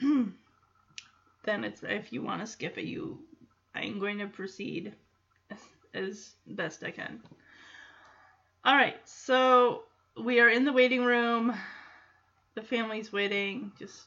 then 0.00 1.64
it's 1.64 1.82
if 1.82 2.12
you 2.12 2.22
want 2.22 2.40
to 2.40 2.46
skip 2.46 2.78
it, 2.78 2.84
you 2.84 3.18
I'm 3.74 3.98
going 3.98 4.18
to 4.18 4.26
proceed 4.26 4.94
as, 5.50 5.58
as 5.94 6.34
best 6.46 6.84
I 6.84 6.90
can. 6.90 7.20
All 8.64 8.74
right, 8.74 8.96
so 9.04 9.84
we 10.22 10.40
are 10.40 10.48
in 10.48 10.64
the 10.64 10.72
waiting 10.72 11.04
room. 11.04 11.54
The 12.54 12.62
family's 12.62 13.12
waiting, 13.12 13.72
just 13.78 14.02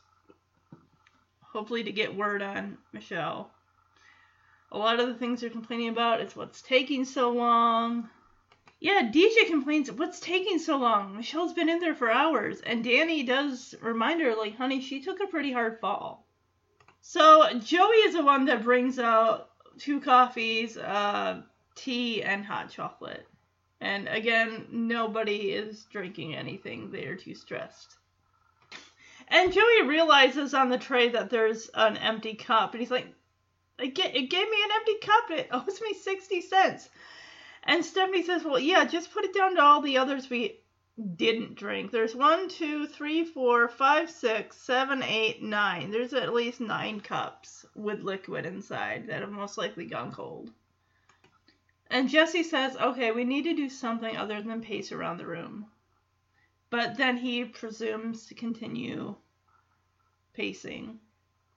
hopefully 1.52 1.84
to 1.84 1.92
get 1.92 2.16
word 2.16 2.42
on 2.42 2.78
Michelle. 2.94 3.52
A 4.72 4.78
lot 4.78 5.00
of 5.00 5.08
the 5.08 5.16
things 5.16 5.42
they're 5.42 5.50
complaining 5.50 5.90
about 5.90 6.22
is 6.22 6.36
what's 6.36 6.62
taking 6.62 7.04
so 7.04 7.32
long. 7.32 8.10
Yeah, 8.80 9.12
DJ 9.14 9.48
complains, 9.48 9.92
what's 9.92 10.20
taking 10.20 10.58
so 10.58 10.78
long? 10.78 11.16
Michelle's 11.16 11.54
been 11.54 11.70
in 11.70 11.80
there 11.80 11.94
for 11.94 12.10
hours. 12.10 12.62
And 12.62 12.84
Danny 12.84 13.24
does 13.24 13.76
remind 13.82 14.22
her, 14.22 14.34
like, 14.36 14.58
honey, 14.58 14.82
she 14.82 15.02
took 15.02 15.20
a 15.22 15.28
pretty 15.28 15.52
hard 15.52 15.80
fall. 15.80 16.26
So 17.02 17.60
Joey 17.60 17.98
is 17.98 18.14
the 18.14 18.24
one 18.24 18.46
that 18.46 18.64
brings 18.64 18.98
out 18.98 19.50
two 19.78 20.00
coffees, 20.00 20.78
uh, 20.78 21.42
tea, 21.76 22.24
and 22.24 22.46
hot 22.46 22.70
chocolate. 22.70 23.28
And 23.82 24.08
again, 24.08 24.68
nobody 24.72 25.52
is 25.52 25.86
drinking 25.86 26.36
anything. 26.36 26.92
They 26.92 27.06
are 27.06 27.16
too 27.16 27.36
stressed. 27.36 27.98
And 29.28 29.54
Joey 29.54 29.84
realizes 29.84 30.54
on 30.54 30.70
the 30.70 30.78
tray 30.78 31.10
that 31.10 31.30
there's 31.30 31.70
an 31.74 31.98
empty 31.98 32.36
cup, 32.36 32.74
and 32.74 32.82
he's 32.82 32.92
like, 32.92 33.08
it, 33.80 33.96
ga- 33.96 34.12
it 34.14 34.30
gave 34.30 34.50
me 34.50 34.58
an 34.64 34.72
empty 34.76 34.96
cup. 35.00 35.32
It 35.32 35.48
owes 35.52 35.82
me 35.82 35.94
60 35.94 36.42
cents. 36.42 36.90
And 37.64 37.86
Stephanie 37.86 38.24
says, 38.24 38.44
well, 38.44 38.60
yeah, 38.60 38.86
just 38.86 39.14
put 39.14 39.26
it 39.26 39.34
down 39.34 39.56
to 39.56 39.62
all 39.62 39.82
the 39.82 39.98
others 39.98 40.30
we 40.30 40.60
didn't 41.16 41.56
drink. 41.56 41.92
There's 41.92 42.16
one, 42.16 42.50
two, 42.50 42.88
three, 42.88 43.24
four, 43.24 43.68
five, 43.68 44.10
six, 44.10 44.58
seven, 44.58 45.04
eight, 45.04 45.42
nine. 45.42 45.92
There's 45.92 46.14
at 46.14 46.34
least 46.34 46.60
nine 46.60 47.00
cups 47.00 47.66
with 47.76 48.02
liquid 48.02 48.46
inside 48.46 49.08
that 49.08 49.22
have 49.22 49.32
most 49.32 49.58
likely 49.58 49.86
gone 49.86 50.12
cold. 50.12 50.52
And 51.90 52.10
Jesse 52.10 52.44
says, 52.44 52.78
okay, 52.78 53.12
we 53.12 53.24
need 53.24 53.44
to 53.44 53.54
do 53.54 53.70
something 53.70 54.16
other 54.16 54.42
than 54.42 54.62
pace 54.62 54.92
around 54.92 55.18
the 55.18 55.28
room. 55.28 55.68
But 56.72 56.96
then 56.96 57.18
he 57.18 57.44
presumes 57.44 58.28
to 58.28 58.34
continue 58.34 59.16
pacing 60.34 61.00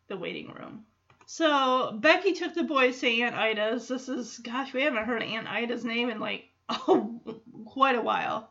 the 0.09 0.17
waiting 0.17 0.53
room. 0.53 0.85
So 1.27 1.93
Becky 2.01 2.33
took 2.33 2.53
the 2.53 2.65
boys 2.65 3.01
to 3.01 3.21
Aunt 3.23 3.37
Ida's. 3.37 3.89
This 3.89 4.09
is, 4.09 4.39
gosh, 4.39 4.75
we 4.75 4.83
haven't 4.83 5.07
heard 5.07 5.23
Aunt 5.23 5.49
Ida's 5.49 5.85
name 5.85 6.11
in 6.11 6.19
like, 6.19 6.51
oh, 6.69 7.21
quite 7.65 7.95
a 7.95 8.03
while. 8.03 8.51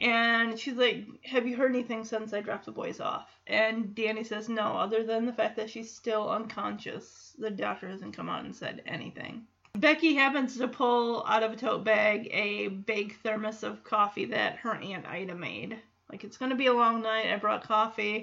And 0.00 0.58
she's 0.58 0.76
like, 0.76 1.06
Have 1.24 1.46
you 1.46 1.56
heard 1.56 1.74
anything 1.74 2.04
since 2.04 2.32
I 2.32 2.40
dropped 2.40 2.64
the 2.64 2.72
boys 2.72 2.98
off? 2.98 3.28
And 3.46 3.94
Danny 3.94 4.24
says, 4.24 4.48
No, 4.48 4.78
other 4.78 5.04
than 5.04 5.26
the 5.26 5.32
fact 5.32 5.56
that 5.56 5.68
she's 5.68 5.94
still 5.94 6.30
unconscious. 6.30 7.36
The 7.38 7.50
doctor 7.50 7.88
hasn't 7.88 8.16
come 8.16 8.30
out 8.30 8.44
and 8.44 8.56
said 8.56 8.82
anything. 8.86 9.46
Becky 9.74 10.14
happens 10.14 10.56
to 10.56 10.68
pull 10.68 11.24
out 11.26 11.42
of 11.42 11.52
a 11.52 11.56
tote 11.56 11.84
bag 11.84 12.28
a 12.32 12.68
big 12.68 13.16
thermos 13.22 13.62
of 13.62 13.84
coffee 13.84 14.26
that 14.26 14.56
her 14.56 14.74
Aunt 14.74 15.06
Ida 15.06 15.34
made. 15.34 15.78
Like, 16.10 16.24
it's 16.24 16.38
to 16.38 16.54
be 16.54 16.66
a 16.66 16.72
long 16.72 17.02
night. 17.02 17.32
I 17.32 17.36
brought 17.36 17.64
coffee. 17.64 18.16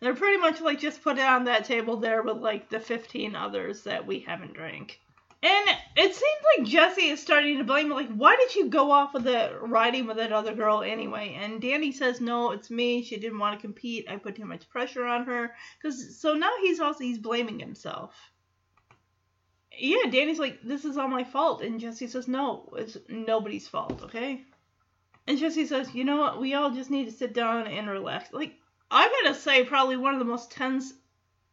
And 0.00 0.06
They're 0.06 0.14
pretty 0.14 0.38
much 0.38 0.60
like 0.60 0.78
just 0.80 1.02
put 1.02 1.18
it 1.18 1.24
on 1.24 1.44
that 1.44 1.64
table 1.64 1.96
there 1.96 2.22
with 2.22 2.38
like 2.38 2.68
the 2.68 2.80
15 2.80 3.34
others 3.34 3.82
that 3.82 4.06
we 4.06 4.20
haven't 4.20 4.54
drank. 4.54 5.00
And 5.40 5.68
it 5.96 6.14
seems 6.14 6.42
like 6.56 6.66
Jesse 6.66 7.10
is 7.10 7.22
starting 7.22 7.58
to 7.58 7.64
blame, 7.64 7.90
like, 7.90 8.08
why 8.08 8.34
did 8.34 8.56
you 8.56 8.68
go 8.68 8.90
off 8.90 9.14
with 9.14 9.22
the 9.22 9.56
riding 9.62 10.06
with 10.06 10.16
that 10.16 10.32
other 10.32 10.52
girl 10.52 10.82
anyway? 10.82 11.38
And 11.40 11.60
Danny 11.60 11.92
says, 11.92 12.20
no, 12.20 12.50
it's 12.50 12.70
me. 12.70 13.04
She 13.04 13.18
didn't 13.18 13.38
want 13.38 13.56
to 13.56 13.60
compete. 13.60 14.10
I 14.10 14.16
put 14.16 14.34
too 14.34 14.44
much 14.44 14.68
pressure 14.68 15.04
on 15.04 15.26
her. 15.26 15.54
Cause 15.80 16.18
so 16.18 16.34
now 16.34 16.50
he's 16.60 16.80
also 16.80 17.04
he's 17.04 17.18
blaming 17.18 17.60
himself. 17.60 18.32
Yeah, 19.78 20.10
Danny's 20.10 20.38
like, 20.38 20.60
this 20.62 20.84
is 20.84 20.96
all 20.96 21.08
my 21.08 21.24
fault, 21.24 21.62
and 21.62 21.78
Jesse 21.80 22.08
says, 22.08 22.26
no, 22.26 22.68
it's 22.76 22.96
nobody's 23.08 23.68
fault, 23.68 24.02
okay? 24.02 24.42
And 25.26 25.38
Jesse 25.38 25.66
says, 25.66 25.94
you 25.94 26.04
know 26.04 26.16
what? 26.16 26.40
We 26.40 26.54
all 26.54 26.70
just 26.70 26.90
need 26.90 27.04
to 27.04 27.12
sit 27.12 27.32
down 27.32 27.66
and 27.66 27.88
relax. 27.88 28.32
Like, 28.32 28.54
I'm 28.90 29.10
gonna 29.22 29.34
say 29.34 29.64
probably 29.64 29.96
one 29.96 30.14
of 30.14 30.18
the 30.18 30.24
most 30.24 30.50
tense 30.50 30.92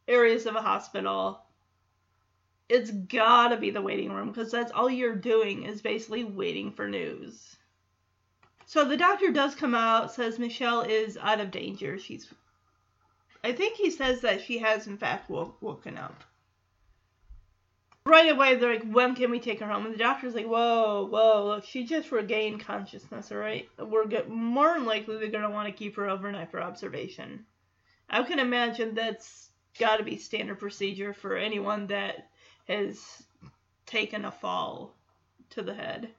areas 0.08 0.46
of 0.46 0.56
a 0.56 0.62
hospital 0.62 1.46
it's 2.68 2.92
gotta 2.92 3.58
be 3.58 3.70
the 3.70 3.82
waiting 3.82 4.12
room 4.12 4.30
because 4.30 4.52
that's 4.52 4.72
all 4.72 4.90
you're 4.90 5.16
doing 5.16 5.64
is 5.64 5.82
basically 5.82 6.24
waiting 6.24 6.72
for 6.72 6.88
news. 6.88 7.56
So 8.66 8.86
the 8.86 8.98
doctor 8.98 9.32
does 9.32 9.54
come 9.54 9.76
out, 9.76 10.12
says 10.12 10.40
Michelle 10.40 10.82
is 10.82 11.18
out 11.18 11.40
of 11.40 11.52
danger. 11.52 12.00
She's, 12.00 12.34
I 13.44 13.52
think 13.52 13.78
he 13.78 13.92
says 13.92 14.22
that 14.22 14.42
she 14.42 14.58
has 14.58 14.88
in 14.88 14.98
fact 14.98 15.30
woke, 15.30 15.62
woken 15.62 15.98
up. 15.98 16.24
Right 18.08 18.32
away, 18.32 18.56
they're 18.56 18.74
like, 18.74 18.92
when 18.92 19.16
can 19.16 19.32
we 19.32 19.40
take 19.40 19.60
her 19.62 19.66
home? 19.66 19.86
And 19.86 19.94
the 19.94 20.00
doctor's 20.00 20.36
like, 20.36 20.46
whoa, 20.46 21.08
whoa, 21.10 21.46
look, 21.48 21.66
she 21.66 21.86
just 21.86 22.12
regained 22.12 22.64
consciousness, 22.64 23.32
all 23.32 23.40
right? 23.40 23.68
We're 23.80 24.06
more 24.28 24.76
than 24.76 24.86
likely 24.86 25.18
they're 25.18 25.30
gonna 25.30 25.50
want 25.50 25.68
to 25.68 25.74
keep 25.74 25.96
her 25.96 26.08
overnight 26.08 26.52
for 26.52 26.62
observation. 26.62 27.46
I 28.08 28.22
can 28.22 28.38
imagine 28.38 28.94
that's 28.94 29.50
got 29.80 29.98
to 29.98 30.04
be 30.04 30.18
standard 30.18 30.60
procedure 30.60 31.14
for 31.14 31.36
anyone 31.36 31.88
that 31.88 32.28
has 32.68 33.24
taken 33.86 34.26
a 34.26 34.32
fall 34.32 34.96
to 35.52 35.62
the 35.62 35.74
head. 35.74 36.10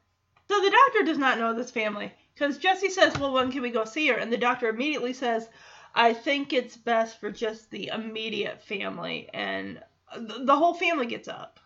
So 0.48 0.60
the 0.60 0.70
doctor 0.70 1.04
does 1.04 1.18
not 1.18 1.38
know 1.38 1.54
this 1.54 1.70
family 1.70 2.12
because 2.34 2.58
Jesse 2.58 2.90
says, 2.90 3.18
Well, 3.18 3.32
when 3.32 3.50
can 3.50 3.62
we 3.62 3.70
go 3.70 3.84
see 3.84 4.08
her? 4.08 4.16
And 4.16 4.32
the 4.32 4.36
doctor 4.36 4.68
immediately 4.68 5.12
says, 5.12 5.48
I 5.94 6.14
think 6.14 6.52
it's 6.52 6.76
best 6.76 7.20
for 7.20 7.30
just 7.30 7.70
the 7.70 7.88
immediate 7.88 8.62
family. 8.62 9.28
And 9.32 9.80
the 10.16 10.56
whole 10.56 10.74
family 10.74 11.06
gets 11.06 11.28
up. 11.28 11.58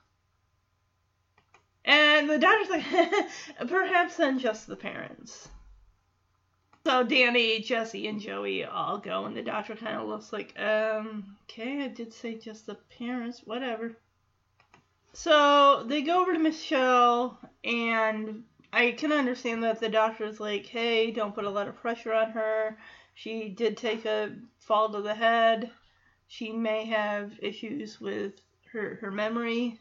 And 1.85 2.28
the 2.28 2.39
doctor's 2.39 2.69
like, 2.69 2.85
Perhaps 3.69 4.16
then 4.16 4.39
just 4.39 4.66
the 4.66 4.77
parents. 4.77 5.48
So 6.86 7.05
Danny, 7.05 7.61
Jesse, 7.61 8.07
and 8.07 8.20
Joey 8.20 8.65
all 8.65 8.98
go, 8.98 9.27
and 9.27 9.36
the 9.36 9.43
doctor 9.43 9.77
kind 9.77 9.97
of 9.97 10.09
looks 10.09 10.32
like, 10.32 10.59
um, 10.59 11.36
okay, 11.44 11.85
I 11.85 11.89
did 11.89 12.12
say 12.12 12.36
just 12.36 12.66
the 12.66 12.77
parents, 12.98 13.43
whatever. 13.44 13.97
So 15.12 15.85
they 15.86 16.02
go 16.02 16.23
over 16.23 16.32
to 16.32 16.39
Michelle, 16.39 17.39
and 17.65 18.44
I 18.73 18.93
can 18.93 19.12
understand 19.12 19.62
that 19.65 19.81
the 19.81 19.89
doctor's 19.89 20.40
like, 20.40 20.66
hey, 20.66 21.11
don't 21.11 21.35
put 21.35 21.44
a 21.44 21.51
lot 21.51 21.69
of 21.69 21.77
pressure 21.77 22.15
on 22.15 22.31
her. 22.31 22.78
She 23.15 23.51
did 23.51 23.77
take 23.77 24.07
a 24.07 24.36
fall 24.59 24.90
to 24.93 25.02
the 25.02 25.15
head. 25.15 25.70
She 26.28 26.52
may 26.52 26.86
have 26.86 27.32
issues 27.43 28.01
with 28.01 28.40
her, 28.73 28.98
her 29.02 29.11
memory. 29.11 29.78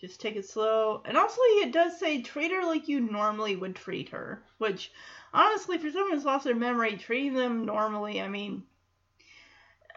Just 0.00 0.20
take 0.20 0.36
it 0.36 0.48
slow. 0.48 1.02
And 1.04 1.16
also, 1.16 1.40
it 1.42 1.72
does 1.72 1.98
say 1.98 2.22
treat 2.22 2.52
her 2.52 2.64
like 2.64 2.88
you 2.88 3.00
normally 3.00 3.56
would 3.56 3.74
treat 3.74 4.10
her. 4.10 4.42
Which, 4.58 4.92
honestly, 5.34 5.78
for 5.78 5.90
someone 5.90 6.12
who's 6.12 6.24
lost 6.24 6.44
their 6.44 6.54
memory, 6.54 6.96
treating 6.96 7.34
them 7.34 7.64
normally, 7.64 8.20
I 8.20 8.28
mean, 8.28 8.62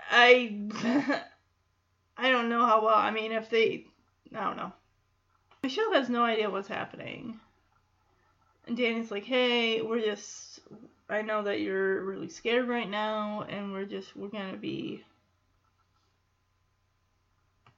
I. 0.10 0.60
I 2.18 2.30
don't 2.30 2.50
know 2.50 2.66
how 2.66 2.84
well. 2.84 2.98
I 2.98 3.10
mean, 3.10 3.32
if 3.32 3.50
they 3.50 3.86
I 4.36 4.44
don't 4.44 4.58
know. 4.58 4.72
Michelle 5.64 5.94
has 5.94 6.10
no 6.10 6.24
idea 6.24 6.50
what's 6.50 6.68
happening. 6.68 7.40
And 8.66 8.78
Danny's 8.78 9.12
like, 9.12 9.26
hey, 9.26 9.82
we're 9.82 10.00
just, 10.02 10.62
I 11.10 11.22
know 11.22 11.44
that 11.44 11.60
you're 11.60 12.04
really 12.06 12.30
scared 12.30 12.68
right 12.68 12.90
now, 12.90 13.46
and 13.50 13.74
we're 13.74 13.86
just, 13.86 14.16
we're 14.16 14.30
gonna 14.30 14.58
be. 14.58 15.04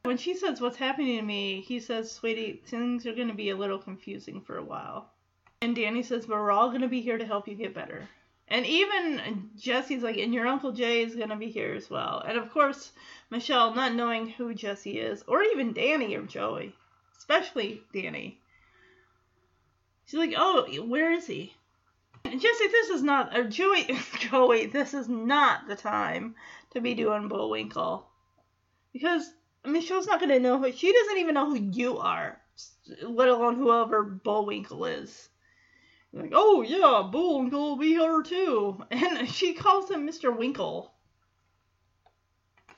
When 0.03 0.17
she 0.17 0.35
says, 0.35 0.59
what's 0.59 0.77
happening 0.77 1.17
to 1.17 1.23
me, 1.23 1.61
he 1.61 1.79
says, 1.79 2.11
sweetie, 2.11 2.61
things 2.65 3.05
are 3.05 3.15
gonna 3.15 3.33
be 3.33 3.49
a 3.49 3.55
little 3.55 3.79
confusing 3.79 4.41
for 4.41 4.57
a 4.57 4.63
while. 4.63 5.09
And 5.61 5.75
Danny 5.75 6.03
says, 6.03 6.25
but 6.25 6.37
we're 6.37 6.51
all 6.51 6.71
gonna 6.71 6.89
be 6.89 7.01
here 7.01 7.17
to 7.17 7.25
help 7.25 7.47
you 7.47 7.55
get 7.55 7.73
better. 7.73 8.07
And 8.49 8.65
even 8.65 9.49
Jesse's 9.55 10.03
like, 10.03 10.17
and 10.17 10.33
your 10.33 10.45
Uncle 10.45 10.73
Jay 10.73 11.01
is 11.01 11.15
going 11.15 11.29
to 11.29 11.35
be 11.35 11.49
here 11.49 11.73
as 11.73 11.89
well. 11.89 12.21
And 12.25 12.37
of 12.37 12.51
course, 12.51 12.91
Michelle, 13.29 13.73
not 13.73 13.95
knowing 13.95 14.29
who 14.29 14.53
Jesse 14.53 14.99
is, 14.99 15.23
or 15.27 15.43
even 15.43 15.73
Danny 15.73 16.15
or 16.15 16.23
Joey, 16.23 16.75
especially 17.17 17.81
Danny, 17.93 18.39
she's 20.05 20.19
like, 20.19 20.33
oh, 20.37 20.67
where 20.85 21.11
is 21.11 21.25
he? 21.25 21.55
Jesse, 22.25 22.67
this 22.67 22.89
is 22.89 23.01
not, 23.01 23.35
or 23.35 23.45
Joey, 23.45 23.97
Joey, 24.19 24.65
this 24.67 24.93
is 24.93 25.07
not 25.07 25.67
the 25.67 25.75
time 25.75 26.35
to 26.71 26.81
be 26.81 26.93
doing 26.93 27.27
Bullwinkle. 27.27 28.05
Because 28.91 29.33
Michelle's 29.65 30.07
not 30.07 30.19
to 30.19 30.39
know 30.39 30.57
who, 30.57 30.71
she 30.71 30.91
doesn't 30.91 31.17
even 31.17 31.35
know 31.35 31.49
who 31.49 31.55
you 31.55 31.97
are, 31.97 32.39
let 33.01 33.29
alone 33.29 33.55
whoever 33.55 34.03
Bullwinkle 34.03 34.85
is. 34.85 35.29
Like, 36.11 36.31
oh 36.33 36.61
yeah, 36.61 37.09
Bullwinkle 37.09 37.69
will 37.69 37.77
be 37.77 37.89
here 37.89 38.21
too. 38.21 38.83
And 38.91 39.27
she 39.29 39.53
calls 39.53 39.89
him 39.89 40.07
Mr. 40.07 40.35
Winkle. 40.35 40.93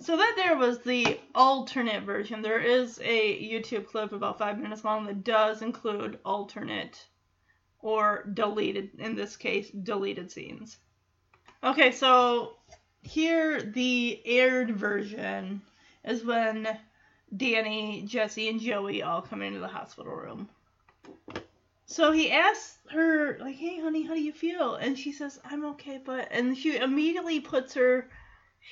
So 0.01 0.17
that 0.17 0.33
there 0.35 0.57
was 0.57 0.79
the 0.79 1.19
alternate 1.33 2.03
version. 2.03 2.41
There 2.41 2.59
is 2.59 2.99
a 3.03 3.49
YouTube 3.49 3.87
clip 3.87 4.11
about 4.11 4.37
five 4.37 4.59
minutes 4.59 4.83
long 4.83 5.05
that 5.05 5.23
does 5.23 5.61
include 5.61 6.19
alternate 6.23 7.07
or 7.79 8.29
deleted, 8.33 8.91
in 8.99 9.15
this 9.15 9.35
case, 9.37 9.69
deleted 9.69 10.31
scenes. 10.31 10.77
Okay, 11.63 11.91
so 11.91 12.57
here 13.01 13.61
the 13.61 14.21
aired 14.25 14.71
version 14.77 15.61
is 16.05 16.23
when 16.23 16.67
Danny, 17.35 18.03
Jesse, 18.07 18.49
and 18.49 18.59
Joey 18.59 19.01
all 19.01 19.21
come 19.21 19.41
into 19.41 19.59
the 19.59 19.67
hospital 19.67 20.13
room. 20.13 20.49
So 21.87 22.11
he 22.11 22.31
asks 22.31 22.77
her, 22.91 23.37
like, 23.39 23.55
hey, 23.55 23.79
honey, 23.79 24.03
how 24.03 24.15
do 24.15 24.21
you 24.21 24.33
feel? 24.33 24.75
And 24.75 24.97
she 24.97 25.11
says, 25.11 25.39
I'm 25.45 25.65
okay, 25.65 25.99
but. 26.03 26.29
And 26.31 26.57
she 26.57 26.77
immediately 26.77 27.39
puts 27.39 27.73
her 27.75 28.09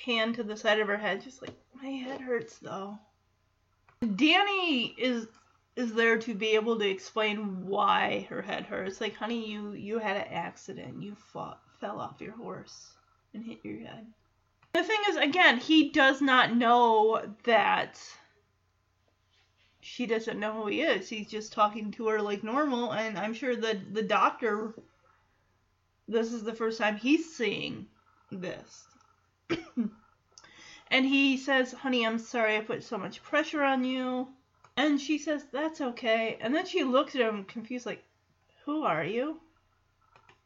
hand 0.04 0.34
to 0.36 0.42
the 0.42 0.56
side 0.56 0.80
of 0.80 0.88
her 0.88 0.96
head, 0.96 1.22
just 1.22 1.40
like, 1.40 1.54
my 1.84 1.90
head 1.90 2.20
hurts 2.20 2.58
though. 2.58 2.98
Danny 4.16 4.94
is 4.98 5.26
is 5.76 5.92
there 5.92 6.18
to 6.18 6.34
be 6.34 6.50
able 6.50 6.78
to 6.78 6.88
explain 6.88 7.66
why 7.66 8.26
her 8.30 8.40
head 8.40 8.64
hurts. 8.64 9.00
Like, 9.00 9.16
honey, 9.16 9.50
you 9.50 9.72
you 9.72 9.98
had 9.98 10.16
an 10.16 10.32
accident. 10.32 11.02
You 11.02 11.16
fought, 11.32 11.60
fell 11.80 12.00
off 12.00 12.20
your 12.20 12.32
horse 12.32 12.92
and 13.32 13.44
hit 13.44 13.58
your 13.62 13.80
head. 13.80 14.06
The 14.74 14.82
thing 14.82 14.98
is, 15.08 15.16
again, 15.16 15.58
he 15.58 15.90
does 15.90 16.20
not 16.20 16.56
know 16.56 17.22
that 17.44 17.96
she 19.80 20.04
doesn't 20.04 20.40
know 20.40 20.52
who 20.52 20.66
he 20.66 20.80
is. 20.80 21.08
He's 21.08 21.28
just 21.28 21.52
talking 21.52 21.92
to 21.92 22.08
her 22.08 22.20
like 22.20 22.42
normal, 22.42 22.92
and 22.92 23.16
I'm 23.16 23.34
sure 23.34 23.54
that 23.54 23.94
the 23.94 24.02
doctor. 24.02 24.74
This 26.08 26.32
is 26.32 26.42
the 26.42 26.54
first 26.54 26.78
time 26.78 26.96
he's 26.96 27.36
seeing 27.36 27.86
this. 28.32 28.88
and 30.90 31.06
he 31.06 31.36
says, 31.36 31.72
Honey, 31.72 32.04
I'm 32.04 32.18
sorry 32.18 32.56
I 32.56 32.60
put 32.60 32.82
so 32.82 32.98
much 32.98 33.22
pressure 33.22 33.62
on 33.62 33.84
you. 33.84 34.26
And 34.76 35.00
she 35.00 35.18
says, 35.18 35.46
That's 35.52 35.80
okay. 35.80 36.36
And 36.40 36.52
then 36.52 36.66
she 36.66 36.82
looks 36.82 37.14
at 37.14 37.20
him 37.20 37.44
confused, 37.44 37.86
like, 37.86 38.02
Who 38.64 38.82
are 38.82 39.04
you? 39.04 39.40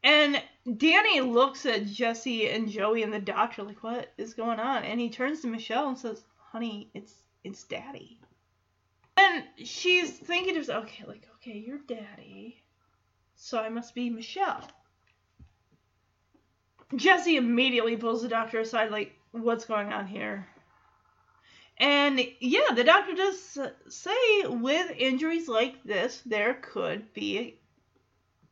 And 0.02 0.42
Danny 0.76 1.20
looks 1.20 1.66
at 1.66 1.86
Jesse 1.86 2.48
and 2.48 2.68
Joey 2.68 3.02
and 3.02 3.12
the 3.12 3.18
doctor, 3.18 3.62
like, 3.62 3.82
What 3.82 4.12
is 4.16 4.34
going 4.34 4.60
on? 4.60 4.84
And 4.84 5.00
he 5.00 5.10
turns 5.10 5.40
to 5.40 5.48
Michelle 5.48 5.88
and 5.88 5.98
says, 5.98 6.24
Honey, 6.52 6.90
it's 6.94 7.14
it's 7.44 7.64
daddy. 7.64 8.20
And 9.16 9.44
she's 9.64 10.10
thinking 10.10 10.54
to 10.54 10.60
herself, 10.60 10.84
Okay, 10.84 11.04
like, 11.06 11.26
okay, 11.36 11.58
you're 11.58 11.78
daddy. 11.78 12.62
So 13.34 13.58
I 13.58 13.68
must 13.68 13.94
be 13.94 14.10
Michelle. 14.10 14.68
Jesse 16.96 17.36
immediately 17.36 17.96
pulls 17.96 18.22
the 18.22 18.28
doctor 18.28 18.60
aside, 18.60 18.90
like, 18.90 19.14
what's 19.32 19.66
going 19.66 19.92
on 19.92 20.06
here? 20.06 20.48
And 21.78 22.20
yeah, 22.40 22.72
the 22.74 22.82
doctor 22.82 23.14
does 23.14 23.58
say 23.88 24.46
with 24.46 24.90
injuries 24.96 25.48
like 25.48 25.82
this, 25.84 26.22
there 26.26 26.54
could 26.54 27.12
be 27.12 27.60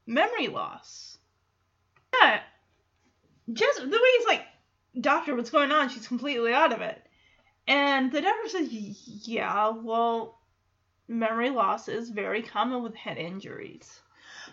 memory 0.06 0.46
loss. 0.48 1.15
Yeah. 2.22 2.40
Just 3.52 3.80
the 3.80 3.86
way 3.86 4.10
he's 4.18 4.26
like, 4.26 4.42
Doctor, 5.00 5.34
what's 5.36 5.50
going 5.50 5.72
on? 5.72 5.88
She's 5.88 6.08
completely 6.08 6.52
out 6.52 6.72
of 6.72 6.80
it. 6.80 7.02
And 7.68 8.12
the 8.12 8.20
doctor 8.20 8.48
says, 8.48 8.68
Yeah, 8.70 9.70
well, 9.70 10.40
memory 11.08 11.50
loss 11.50 11.88
is 11.88 12.10
very 12.10 12.42
common 12.42 12.82
with 12.82 12.94
head 12.94 13.18
injuries. 13.18 14.00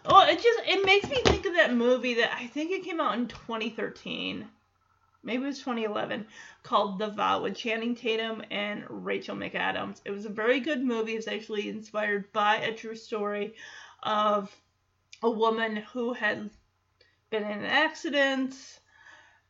Well, 0.06 0.28
it 0.28 0.42
just 0.42 0.60
it 0.66 0.86
makes 0.86 1.10
me 1.10 1.22
think 1.24 1.46
of 1.46 1.54
that 1.54 1.74
movie 1.74 2.16
that 2.16 2.36
I 2.36 2.48
think 2.48 2.72
it 2.72 2.84
came 2.84 3.00
out 3.00 3.18
in 3.18 3.28
2013. 3.28 4.48
Maybe 5.26 5.44
it 5.44 5.48
was 5.48 5.60
2011 5.60 6.26
called 6.64 7.00
The 7.00 7.08
Vow 7.08 7.44
with 7.44 7.56
Channing 7.56 7.96
Tatum 7.96 8.44
and 8.52 8.84
Rachel 8.90 9.38
McAdams. 9.38 10.02
It 10.04 10.12
was 10.12 10.26
a 10.26 10.30
very 10.30 10.60
good 10.60 10.84
movie. 10.84 11.14
It's 11.14 11.30
actually 11.30 11.70
inspired 11.70 12.32
by 12.34 12.58
a 12.58 12.74
true 12.74 12.96
story 12.96 13.56
of 14.02 14.54
a 15.22 15.30
woman 15.30 15.78
who 15.78 16.12
had 16.12 16.50
been 17.34 17.44
in 17.44 17.60
an 17.60 17.66
accident 17.66 18.56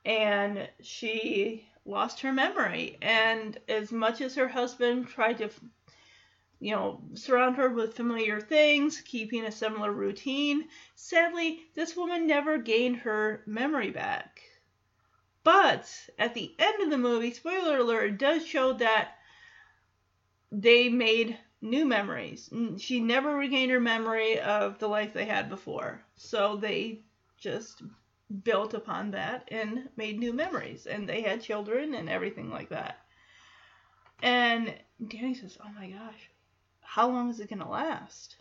and 0.06 0.70
she 0.82 1.68
lost 1.86 2.22
her 2.22 2.32
memory. 2.32 2.98
And 3.02 3.58
as 3.68 3.92
much 3.92 4.22
as 4.22 4.36
her 4.36 4.48
husband 4.48 5.10
tried 5.10 5.40
to 5.40 5.50
you 6.62 6.74
know, 6.74 7.02
surround 7.14 7.58
her 7.58 7.68
with 7.68 7.98
familiar 7.98 8.40
things, 8.40 9.02
keeping 9.02 9.44
a 9.44 9.52
similar 9.52 9.92
routine. 9.92 10.66
Sadly, 10.96 11.60
this 11.76 11.98
woman 11.98 12.26
never 12.26 12.58
gained 12.58 12.96
her 12.98 13.44
memory 13.46 13.92
back. 13.92 14.42
But 15.44 15.92
at 16.18 16.34
the 16.34 16.56
end 16.58 16.82
of 16.84 16.90
the 16.90 16.98
movie, 16.98 17.34
spoiler 17.34 17.80
alert, 17.80 18.18
does 18.18 18.48
show 18.48 18.72
that 18.74 19.18
they 20.54 20.88
made 20.88 21.38
new 21.62 21.84
memories. 21.86 22.50
She 22.78 23.02
never 23.02 23.36
regained 23.36 23.72
her 23.72 23.82
memory 23.82 24.40
of 24.40 24.80
the 24.80 24.88
life 24.88 25.12
they 25.12 25.26
had 25.26 25.50
before. 25.50 26.02
So 26.16 26.56
they 26.56 27.02
just 27.44 27.84
built 28.44 28.74
upon 28.74 29.12
that 29.12 29.48
and 29.52 29.90
made 29.98 30.18
new 30.18 30.34
memories. 30.34 30.88
And 30.88 31.08
they 31.08 31.22
had 31.22 31.42
children 31.42 31.94
and 31.94 32.10
everything 32.10 32.50
like 32.50 32.70
that. 32.70 33.00
And 34.24 34.74
Danny 35.06 35.36
says, 35.36 35.58
Oh 35.64 35.70
my 35.76 35.90
gosh, 35.90 36.30
how 36.82 37.10
long 37.10 37.30
is 37.30 37.40
it 37.42 37.50
going 37.50 37.60
to 37.60 37.68
last? 37.68 38.38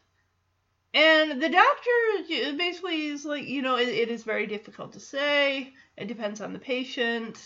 And 0.94 1.42
the 1.42 1.48
doctor 1.48 2.56
basically 2.56 3.06
is 3.06 3.24
like, 3.24 3.46
you 3.46 3.62
know, 3.62 3.76
it, 3.76 3.88
it 3.88 4.10
is 4.10 4.24
very 4.24 4.46
difficult 4.46 4.92
to 4.92 5.00
say. 5.00 5.72
It 5.96 6.06
depends 6.06 6.40
on 6.40 6.52
the 6.52 6.58
patient. 6.58 7.42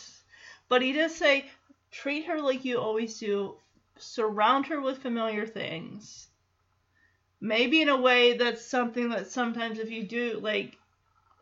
But 0.68 0.82
he 0.82 0.92
does 0.92 1.14
say, 1.14 1.46
treat 1.90 2.26
her 2.26 2.40
like 2.42 2.64
you 2.64 2.78
always 2.78 3.18
do. 3.18 3.56
Surround 3.98 4.66
her 4.66 4.80
with 4.80 4.98
familiar 4.98 5.46
things. 5.46 6.28
Maybe 7.40 7.80
in 7.80 7.88
a 7.88 8.00
way 8.00 8.36
that's 8.36 8.64
something 8.64 9.10
that 9.10 9.30
sometimes 9.30 9.78
if 9.78 9.90
you 9.90 10.02
do, 10.02 10.40
like, 10.42 10.76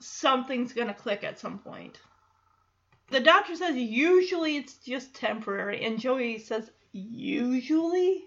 something's 0.05 0.73
going 0.73 0.89
to 0.89 0.95
click 0.95 1.25
at 1.25 1.39
some 1.39 1.59
point. 1.59 1.99
The 3.11 3.21
doctor 3.21 3.55
says 3.57 3.77
usually 3.77 4.57
it's 4.57 4.77
just 4.77 5.15
temporary. 5.15 5.85
And 5.85 5.99
Joey 5.99 6.39
says, 6.39 6.71
usually? 6.93 8.25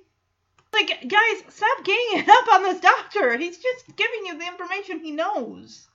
Like, 0.74 0.88
guys, 1.08 1.44
stop 1.50 1.84
ganging 1.84 2.30
up 2.30 2.48
on 2.54 2.64
this 2.64 2.80
doctor. 2.80 3.38
He's 3.38 3.58
just 3.58 3.96
giving 3.96 4.26
you 4.26 4.38
the 4.38 4.48
information 4.48 5.00
he 5.00 5.12
knows. 5.12 5.88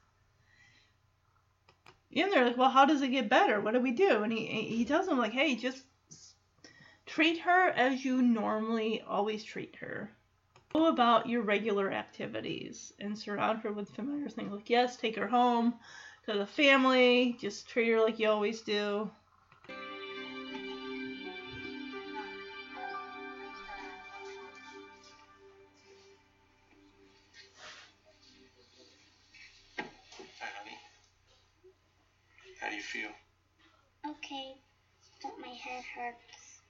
And 2.14 2.32
they're 2.32 2.44
like, 2.44 2.58
well, 2.58 2.70
how 2.70 2.84
does 2.84 3.00
it 3.02 3.08
get 3.08 3.30
better? 3.30 3.60
What 3.60 3.74
do 3.74 3.80
we 3.80 3.92
do? 3.92 4.22
And 4.22 4.32
he 4.32 4.44
he 4.46 4.84
tells 4.84 5.06
them 5.06 5.18
like, 5.18 5.32
hey, 5.32 5.54
just 5.56 5.82
treat 7.06 7.40
her 7.40 7.68
as 7.70 8.04
you 8.04 8.20
normally 8.20 9.02
always 9.06 9.42
treat 9.42 9.76
her. 9.76 10.10
Go 10.72 10.86
about 10.86 11.28
your 11.28 11.42
regular 11.42 11.92
activities 11.92 12.94
and 12.98 13.18
surround 13.18 13.60
her 13.60 13.72
with 13.72 13.90
familiar 13.90 14.30
things. 14.30 14.52
Like, 14.52 14.70
yes, 14.70 14.96
take 14.96 15.16
her 15.16 15.26
home 15.26 15.74
to 16.26 16.32
the 16.32 16.46
family. 16.46 17.36
Just 17.38 17.68
treat 17.68 17.90
her 17.90 18.00
like 18.00 18.18
you 18.18 18.30
always 18.30 18.62
do. 18.62 19.10
Hi, 29.78 30.48
honey. 30.56 30.78
How 32.60 32.70
do 32.70 32.76
you 32.76 32.82
feel? 32.82 33.10
Okay, 34.06 34.54
but 35.22 35.32
my 35.38 35.48
head 35.48 35.84
hurts. 35.94 36.60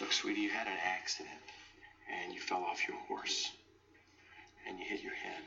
Look, 0.00 0.12
sweetie, 0.12 0.42
you 0.42 0.50
had 0.50 0.66
an 0.66 0.78
accident 0.84 1.40
and 2.12 2.32
you 2.32 2.40
fell 2.40 2.62
off 2.62 2.86
your 2.88 2.96
horse 3.08 3.50
and 4.66 4.78
you 4.78 4.84
hit 4.84 5.02
your 5.02 5.14
head. 5.14 5.42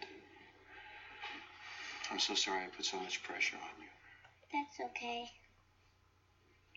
I'm 2.12 2.20
so 2.20 2.36
sorry 2.36 2.64
I 2.64 2.68
put 2.76 2.86
so 2.86 2.98
much 3.00 3.24
pressure 3.24 3.56
on 3.56 3.82
you. 3.82 3.90
That's 4.52 4.90
okay. 4.92 5.26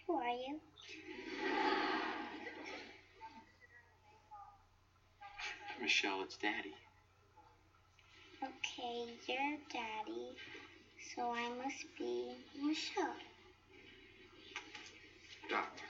Who 0.07 0.15
are 0.15 0.29
you? 0.29 0.61
Michelle, 5.81 6.23
it's 6.23 6.37
Daddy. 6.37 6.75
Okay, 8.43 9.13
you're 9.27 9.59
Daddy. 9.73 10.31
So 11.15 11.23
I 11.23 11.49
must 11.63 11.85
be 11.99 12.35
Michelle. 12.61 13.17
Doctor, 15.49 15.86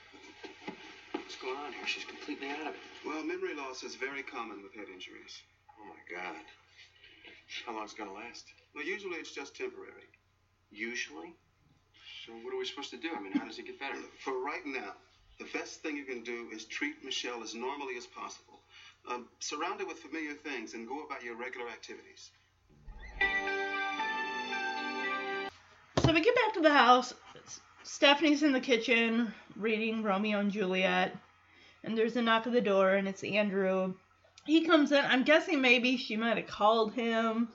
what's 1.27 1.43
going 1.43 1.59
on 1.59 1.73
here? 1.73 1.87
She's 1.87 2.05
completely 2.05 2.47
out 2.51 2.61
of 2.61 2.79
it. 2.79 2.87
Well, 3.05 3.25
memory 3.25 3.57
loss 3.57 3.83
is 3.83 3.97
very 3.97 4.23
common 4.23 4.63
with 4.63 4.73
head 4.75 4.87
injuries. 4.87 5.43
Oh 5.75 5.83
my 5.91 5.99
God. 6.07 6.47
How 7.67 7.75
long's 7.75 7.95
it 7.95 7.99
gonna 7.99 8.15
last? 8.15 8.47
Well, 8.77 8.85
usually 8.85 9.17
it's 9.17 9.33
just 9.33 9.57
temporary. 9.57 10.07
Usually. 10.71 11.35
So 12.25 12.33
what 12.47 12.55
are 12.55 12.59
we 12.59 12.65
supposed 12.65 12.91
to 12.91 12.97
do? 12.97 13.11
I 13.11 13.21
mean, 13.21 13.33
how 13.33 13.45
does 13.45 13.59
it 13.59 13.67
get 13.67 13.81
better? 13.81 13.99
For 14.23 14.39
right 14.39 14.65
now, 14.65 14.95
the 15.41 15.47
best 15.53 15.83
thing 15.83 15.97
you 15.97 16.05
can 16.05 16.23
do 16.23 16.47
is 16.55 16.65
treat 16.65 17.05
Michelle 17.05 17.43
as 17.43 17.57
normally 17.57 17.97
as 17.99 18.07
possible. 18.07 18.61
Um, 19.11 19.27
surround 19.41 19.81
her 19.81 19.87
with 19.87 19.99
familiar 19.99 20.35
things 20.35 20.75
and 20.75 20.87
go 20.87 21.03
about 21.03 21.25
your 21.25 21.35
regular 21.35 21.67
activities. 21.67 22.31
So 26.05 26.13
we 26.13 26.21
get 26.21 26.37
back 26.37 26.55
to 26.55 26.61
the 26.61 26.71
house. 26.71 27.15
Stephanie's 27.87 28.43
in 28.43 28.53
the 28.53 28.61
kitchen 28.61 29.33
reading 29.55 30.03
Romeo 30.03 30.41
and 30.41 30.51
Juliet, 30.51 31.17
and 31.85 31.97
there's 31.97 32.17
a 32.17 32.23
knock 32.23 32.47
at 32.47 32.53
the 32.53 32.61
door, 32.61 32.95
and 32.95 33.07
it's 33.07 33.23
Andrew. 33.23 33.95
He 34.45 34.67
comes 34.67 34.91
in. 34.91 35.05
I'm 35.05 35.23
guessing 35.23 35.61
maybe 35.61 35.97
she 35.97 36.17
might 36.17 36.37
have 36.37 36.49
called 36.49 36.95
him. 36.95 37.49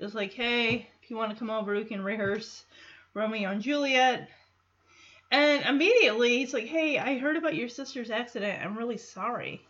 Just 0.00 0.16
like, 0.16 0.32
hey, 0.32 0.88
if 1.00 1.10
you 1.10 1.16
want 1.16 1.30
to 1.30 1.38
come 1.38 1.48
over, 1.48 1.74
we 1.74 1.84
can 1.84 2.02
rehearse 2.02 2.64
Romeo 3.14 3.50
and 3.50 3.62
Juliet. 3.62 4.28
And 5.30 5.64
immediately 5.64 6.38
he's 6.38 6.52
like, 6.52 6.66
hey, 6.66 6.98
I 6.98 7.18
heard 7.18 7.36
about 7.36 7.54
your 7.54 7.68
sister's 7.68 8.10
accident. 8.10 8.60
I'm 8.62 8.76
really 8.76 8.98
sorry. 8.98 9.62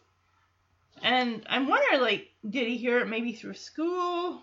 And 1.03 1.45
I'm 1.51 1.69
wondering, 1.69 2.01
like, 2.01 2.29
did 2.49 2.67
he 2.67 2.79
hear 2.79 3.01
it 3.01 3.09
maybe 3.09 3.35
through 3.35 3.55
school? 3.55 4.41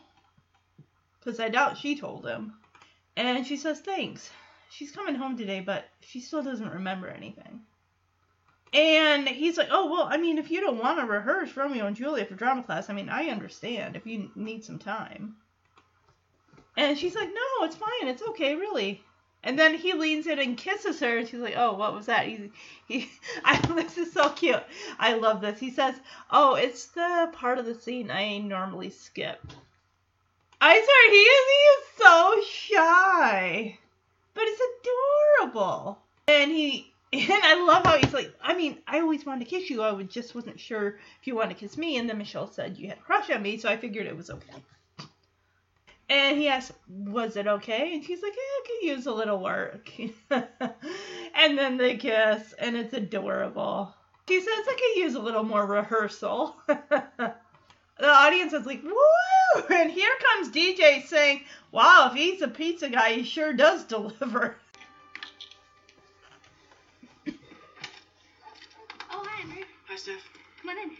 Because 1.20 1.40
I 1.40 1.50
doubt 1.50 1.80
she 1.80 2.00
told 2.00 2.26
him. 2.26 2.54
And 3.18 3.48
she 3.48 3.58
says, 3.58 3.80
thanks. 3.80 4.30
She's 4.70 4.92
coming 4.92 5.16
home 5.16 5.38
today, 5.38 5.62
but 5.62 5.86
she 6.02 6.20
still 6.20 6.44
doesn't 6.44 6.74
remember 6.74 7.08
anything. 7.08 7.62
And 8.74 9.28
he's 9.28 9.58
like, 9.58 9.70
oh, 9.72 9.90
well, 9.90 10.08
I 10.10 10.18
mean, 10.18 10.38
if 10.38 10.52
you 10.52 10.60
don't 10.60 10.80
want 10.80 11.00
to 11.00 11.06
rehearse 11.06 11.56
Romeo 11.56 11.88
and 11.88 11.96
Juliet 11.96 12.28
for 12.28 12.36
drama 12.36 12.64
class, 12.64 12.90
I 12.90 12.94
mean, 12.94 13.10
I 13.10 13.30
understand 13.30 13.96
if 13.96 14.06
you 14.06 14.32
need 14.36 14.66
some 14.66 14.80
time. 14.80 15.38
And 16.76 16.98
she's 16.98 17.16
like, 17.16 17.30
no, 17.30 17.66
it's 17.66 17.78
fine. 17.78 18.08
It's 18.08 18.22
okay, 18.22 18.56
really. 18.56 19.02
And 19.46 19.60
then 19.60 19.76
he 19.76 19.94
leans 19.94 20.26
in 20.26 20.40
and 20.40 20.58
kisses 20.58 21.00
her, 21.02 21.20
and 21.20 21.28
she's 21.28 21.40
like, 21.40 21.54
"Oh, 21.56 21.74
what 21.74 21.94
was 21.94 22.08
that?" 22.08 22.26
He, 22.26 22.52
he, 22.88 23.12
I, 23.46 23.58
this 23.76 23.96
is 23.96 24.12
so 24.12 24.30
cute. 24.30 24.64
I 24.98 25.14
love 25.14 25.40
this. 25.40 25.60
He 25.60 25.70
says, 25.70 25.94
"Oh, 26.32 26.56
it's 26.56 26.88
the 26.88 27.30
part 27.32 27.60
of 27.60 27.66
the 27.68 27.76
scene 27.76 28.10
I 28.10 28.40
normally 28.40 28.90
skip." 28.90 29.46
I 30.60 30.74
swear, 30.74 31.12
he 31.12 31.22
is. 31.22 31.46
He 31.54 31.62
is 31.70 31.86
so 31.98 32.42
shy, 32.50 33.80
but 34.36 34.44
it's 34.46 34.62
adorable. 35.42 35.98
And 36.28 36.52
he, 36.52 36.94
and 37.14 37.44
I 37.44 37.66
love 37.66 37.86
how 37.86 37.98
he's 37.98 38.14
like, 38.14 38.32
I 38.42 38.54
mean, 38.54 38.78
I 38.86 39.00
always 39.00 39.26
wanted 39.26 39.46
to 39.46 39.50
kiss 39.50 39.70
you. 39.70 39.82
I 39.82 39.92
would, 39.92 40.12
just 40.12 40.36
wasn't 40.36 40.60
sure 40.60 41.00
if 41.20 41.26
you 41.26 41.36
wanted 41.36 41.56
to 41.56 41.60
kiss 41.60 41.78
me. 41.78 41.98
And 41.98 42.08
then 42.08 42.18
Michelle 42.18 42.52
said 42.52 42.78
you 42.78 42.90
had 42.90 42.98
a 42.98 43.02
crush 43.02 43.32
on 43.32 43.42
me, 43.42 43.58
so 43.58 43.70
I 43.70 43.78
figured 43.78 44.06
it 44.06 44.16
was 44.16 44.30
okay. 44.30 44.54
And 46.08 46.38
he 46.38 46.48
asks, 46.50 46.72
Was 46.88 47.36
it 47.36 47.48
okay? 47.48 47.96
And 47.96 48.04
she's 48.04 48.22
like, 48.22 48.34
Yeah, 48.36 48.38
I 48.38 48.62
could 48.68 48.88
use 48.88 49.08
a 49.08 49.14
little 49.14 49.42
work. 49.42 49.90
and 50.30 51.58
then 51.58 51.78
they 51.78 51.98
kiss, 51.98 52.54
and 52.60 52.78
it's 52.78 52.94
adorable. 52.94 53.94
She 54.28 54.40
says, 54.40 54.48
I 54.48 54.74
could 54.74 55.04
use 55.04 55.16
a 55.16 55.20
little 55.20 55.44
more 55.44 55.66
rehearsal. 55.66 56.56
the 58.00 58.08
audience 58.08 58.54
is 58.54 58.66
like, 58.66 58.84
Woo! 58.84 58.92
And 59.74 59.90
here 59.90 60.12
comes 60.22 60.50
DJ 60.54 61.06
saying, 61.06 61.42
Wow, 61.72 62.10
if 62.12 62.18
he's 62.18 62.42
a 62.42 62.48
pizza 62.48 62.90
guy, 62.90 63.14
he 63.14 63.24
sure 63.24 63.54
does 63.54 63.84
deliver. 63.86 64.58
Oh, 69.12 69.24
hi, 69.24 69.42
Andrew. 69.44 69.64
Hi, 69.88 69.96
Steph. 69.96 70.28
Come 70.62 70.72
on 70.72 70.78
in. 70.78 70.92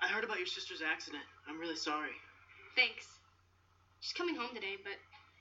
I 0.00 0.06
heard 0.06 0.22
about 0.22 0.38
your 0.38 0.46
sister's 0.46 0.82
accident. 0.82 1.24
I'm 1.48 1.58
really 1.58 1.74
sorry. 1.74 2.14
Thanks. 2.76 3.08
She's 4.00 4.12
coming 4.12 4.36
home 4.36 4.54
today, 4.54 4.76
but 4.84 4.94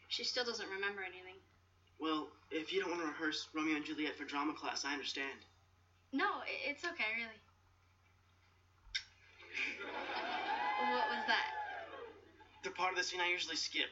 she 0.07 0.23
still 0.23 0.43
doesn't 0.43 0.69
remember 0.69 1.01
anything. 1.03 1.37
Well, 1.99 2.29
if 2.49 2.73
you 2.73 2.81
don't 2.81 2.89
want 2.89 3.01
to 3.03 3.07
rehearse 3.07 3.47
Romeo 3.53 3.75
and 3.75 3.85
Juliet 3.85 4.17
for 4.17 4.25
drama 4.25 4.53
class, 4.53 4.85
I 4.85 4.93
understand. 4.93 5.37
No, 6.11 6.41
it's 6.67 6.83
okay, 6.83 7.13
really. 7.15 7.37
What 10.95 11.09
was 11.09 11.27
that? 11.27 11.51
The 12.63 12.69
part 12.69 12.91
of 12.91 12.97
the 12.97 13.03
scene 13.03 13.19
I 13.19 13.27
usually 13.27 13.57
skip. 13.57 13.89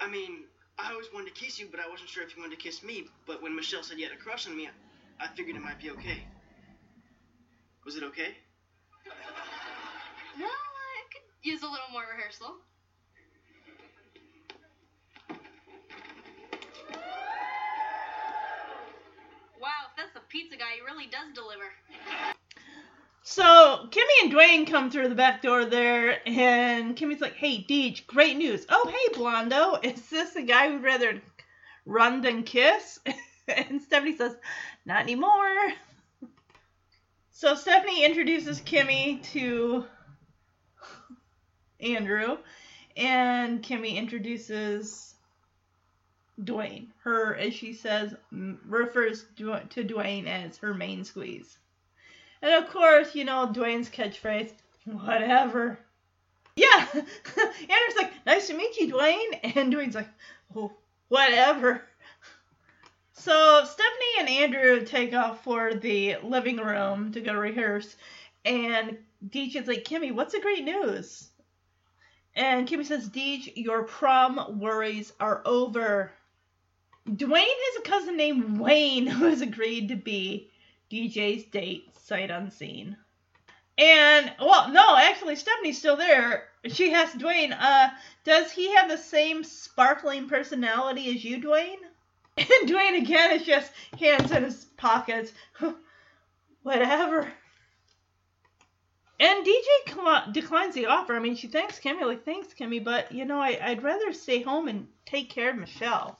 I 0.00 0.08
mean, 0.08 0.44
I 0.78 0.92
always 0.92 1.06
wanted 1.12 1.34
to 1.34 1.40
kiss 1.40 1.58
you, 1.58 1.66
but 1.68 1.80
I 1.80 1.90
wasn't 1.90 2.10
sure 2.10 2.22
if 2.22 2.36
you 2.36 2.42
wanted 2.42 2.56
to 2.56 2.62
kiss 2.62 2.84
me. 2.84 3.08
But 3.26 3.42
when 3.42 3.56
Michelle 3.56 3.82
said 3.82 3.98
you 3.98 4.04
had 4.04 4.14
a 4.14 4.16
crush 4.16 4.46
on 4.46 4.56
me, 4.56 4.68
I, 4.68 5.24
I 5.24 5.28
figured 5.34 5.56
it 5.56 5.62
might 5.62 5.80
be 5.80 5.90
okay. 5.90 6.22
Was 7.84 7.96
it 7.96 8.04
okay? 8.04 8.36
Well, 10.38 10.46
I 10.46 11.00
could 11.10 11.26
use 11.42 11.62
a 11.62 11.66
little 11.66 11.90
more 11.90 12.04
rehearsal. 12.14 12.54
Wow, 19.60 19.90
if 19.90 19.96
that's 19.96 20.14
the 20.14 20.20
pizza 20.28 20.56
guy, 20.56 20.78
he 20.78 20.82
really 20.86 21.10
does 21.10 21.34
deliver. 21.34 21.66
So 23.26 23.88
Kimmy 23.90 24.22
and 24.22 24.30
Dwayne 24.30 24.70
come 24.70 24.90
through 24.90 25.08
the 25.08 25.14
back 25.14 25.40
door 25.40 25.64
there, 25.64 26.20
and 26.28 26.94
Kimmy's 26.94 27.22
like, 27.22 27.32
"Hey, 27.32 27.64
Deej, 27.66 28.06
great 28.06 28.36
news! 28.36 28.66
Oh, 28.68 28.86
hey, 28.86 29.18
Blondo, 29.18 29.82
is 29.82 30.10
this 30.10 30.34
the 30.34 30.42
guy 30.42 30.68
who'd 30.68 30.82
rather 30.82 31.22
run 31.86 32.20
than 32.20 32.42
kiss?" 32.42 33.00
and 33.48 33.80
Stephanie 33.80 34.14
says, 34.14 34.36
"Not 34.84 35.00
anymore." 35.00 35.72
So 37.30 37.54
Stephanie 37.54 38.04
introduces 38.04 38.60
Kimmy 38.60 39.22
to 39.32 39.86
Andrew, 41.80 42.36
and 42.94 43.62
Kimmy 43.62 43.96
introduces 43.96 45.14
Dwayne. 46.38 46.88
Her, 46.98 47.34
as 47.36 47.54
she 47.54 47.72
says, 47.72 48.14
refers 48.30 49.24
to 49.38 49.60
to 49.70 49.82
Dwayne 49.82 50.26
as 50.26 50.58
her 50.58 50.74
main 50.74 51.04
squeeze. 51.04 51.58
And 52.42 52.64
of 52.64 52.70
course, 52.70 53.14
you 53.14 53.24
know, 53.24 53.50
Dwayne's 53.52 53.88
catchphrase, 53.88 54.52
whatever. 54.84 55.78
Yeah. 56.56 56.86
Andrew's 56.94 57.96
like, 57.96 58.12
nice 58.26 58.46
to 58.48 58.54
meet 58.54 58.76
you, 58.76 58.92
Dwayne. 58.92 59.56
And 59.56 59.72
Dwayne's 59.72 59.94
like, 59.94 60.08
oh, 60.54 60.72
whatever. 61.08 61.82
So 63.12 63.64
Stephanie 63.64 64.18
and 64.18 64.28
Andrew 64.28 64.84
take 64.84 65.14
off 65.14 65.42
for 65.44 65.74
the 65.74 66.16
living 66.22 66.58
room 66.58 67.12
to 67.12 67.20
go 67.20 67.32
rehearse. 67.32 67.96
And 68.44 68.98
Deej 69.26 69.56
is 69.56 69.66
like, 69.66 69.84
Kimmy, 69.84 70.12
what's 70.12 70.34
the 70.34 70.40
great 70.40 70.64
news? 70.64 71.30
And 72.36 72.68
Kimmy 72.68 72.84
says, 72.84 73.08
Deej, 73.08 73.52
your 73.56 73.84
prom 73.84 74.58
worries 74.60 75.12
are 75.20 75.40
over. 75.46 76.12
Dwayne 77.08 77.46
has 77.46 77.76
a 77.78 77.88
cousin 77.88 78.16
named 78.16 78.58
Wayne 78.58 79.06
who 79.08 79.26
has 79.26 79.40
agreed 79.40 79.88
to 79.88 79.96
be 79.96 80.50
DJ's 80.94 81.44
date 81.46 81.88
sight 81.98 82.30
unseen. 82.30 82.96
And 83.76 84.32
well, 84.40 84.68
no, 84.68 84.96
actually 84.96 85.34
Stephanie's 85.34 85.78
still 85.78 85.96
there. 85.96 86.44
She 86.68 86.94
asks 86.94 87.16
Dwayne, 87.16 87.56
uh, 87.58 87.88
does 88.22 88.52
he 88.52 88.72
have 88.76 88.88
the 88.88 88.96
same 88.96 89.42
sparkling 89.42 90.28
personality 90.28 91.14
as 91.14 91.24
you, 91.24 91.40
Dwayne? 91.40 91.76
And 92.36 92.68
Dwayne 92.68 93.00
again 93.00 93.30
is 93.32 93.46
just 93.46 93.70
hands 93.98 94.32
in 94.32 94.42
his 94.42 94.64
pockets. 94.76 95.32
Whatever. 96.62 97.32
And 99.20 99.46
DJ 99.46 99.94
cl- 99.94 100.32
declines 100.32 100.74
the 100.74 100.86
offer. 100.86 101.14
I 101.14 101.20
mean, 101.20 101.36
she 101.36 101.46
thanks 101.46 101.78
Kimmy, 101.78 102.02
like, 102.02 102.24
thanks, 102.24 102.52
Kimmy, 102.52 102.82
but, 102.82 103.12
you 103.12 103.24
know, 103.24 103.40
I, 103.40 103.58
I'd 103.62 103.84
rather 103.84 104.12
stay 104.12 104.42
home 104.42 104.66
and 104.66 104.88
take 105.06 105.30
care 105.30 105.50
of 105.50 105.56
Michelle. 105.56 106.18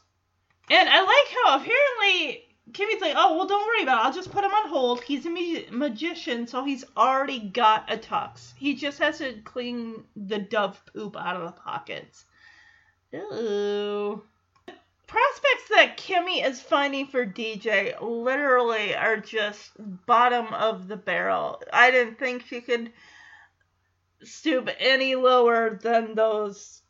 And 0.70 0.88
I 0.88 1.00
like 1.00 1.34
how 1.42 1.56
apparently 1.56 2.44
Kimmy's 2.72 3.00
like, 3.00 3.14
oh, 3.16 3.36
well, 3.36 3.46
don't 3.46 3.66
worry 3.66 3.82
about 3.82 4.00
it. 4.00 4.06
I'll 4.06 4.12
just 4.12 4.32
put 4.32 4.44
him 4.44 4.50
on 4.50 4.68
hold. 4.68 5.02
He's 5.02 5.26
a 5.26 5.30
ma- 5.30 5.70
magician, 5.70 6.46
so 6.46 6.64
he's 6.64 6.84
already 6.96 7.38
got 7.38 7.92
a 7.92 7.98
tux. 7.98 8.54
He 8.56 8.74
just 8.74 8.98
has 9.00 9.18
to 9.18 9.34
clean 9.44 10.04
the 10.16 10.38
dove 10.38 10.80
poop 10.92 11.16
out 11.16 11.36
of 11.36 11.46
the 11.46 11.60
pockets. 11.60 12.24
Ooh. 13.14 14.22
Prospects 15.06 15.68
that 15.70 15.98
Kimmy 15.98 16.44
is 16.44 16.60
finding 16.60 17.06
for 17.06 17.26
DJ 17.26 18.00
literally 18.00 18.96
are 18.96 19.18
just 19.18 19.72
bottom 20.06 20.46
of 20.54 20.88
the 20.88 20.96
barrel. 20.96 21.62
I 21.72 21.90
didn't 21.90 22.18
think 22.18 22.46
she 22.46 22.62
could 22.62 22.90
stoop 24.22 24.70
any 24.78 25.14
lower 25.14 25.78
than 25.82 26.14
those 26.14 26.80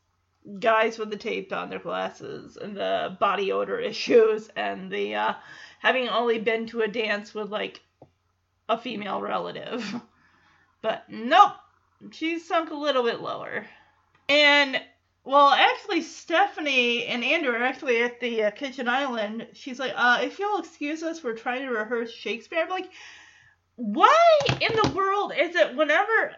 guys 0.58 0.98
with 0.98 1.10
the 1.10 1.16
tape 1.16 1.52
on 1.52 1.70
their 1.70 1.78
glasses 1.78 2.56
and 2.56 2.76
the 2.76 3.16
body 3.18 3.52
odor 3.52 3.78
issues 3.90 4.48
and 4.56 4.90
the 4.90 5.14
uh, 5.14 5.34
having 5.78 6.08
only 6.08 6.38
been 6.38 6.66
to 6.66 6.82
a 6.82 6.88
dance 6.88 7.34
with 7.34 7.50
like 7.50 7.82
a 8.68 8.78
female 8.78 9.20
relative. 9.20 9.94
But 10.82 11.06
nope, 11.08 11.54
she's 12.10 12.46
sunk 12.46 12.70
a 12.70 12.74
little 12.74 13.04
bit 13.04 13.22
lower. 13.22 13.64
And 14.28 14.78
well, 15.24 15.48
actually, 15.48 16.02
Stephanie 16.02 17.06
and 17.06 17.24
Andrew 17.24 17.54
are 17.54 17.62
actually 17.62 18.02
at 18.02 18.20
the 18.20 18.44
uh, 18.44 18.50
kitchen 18.50 18.86
island. 18.86 19.46
She's 19.54 19.78
like, 19.78 19.94
uh, 19.96 20.18
if 20.22 20.38
you'll 20.38 20.58
excuse 20.58 21.02
us, 21.02 21.24
we're 21.24 21.36
trying 21.36 21.62
to 21.62 21.70
rehearse 21.70 22.12
Shakespeare. 22.12 22.60
I'm 22.60 22.68
like, 22.68 22.90
why 23.76 24.38
in 24.60 24.76
the 24.82 24.90
world 24.90 25.32
is 25.34 25.56
it 25.56 25.74
whenever 25.74 26.34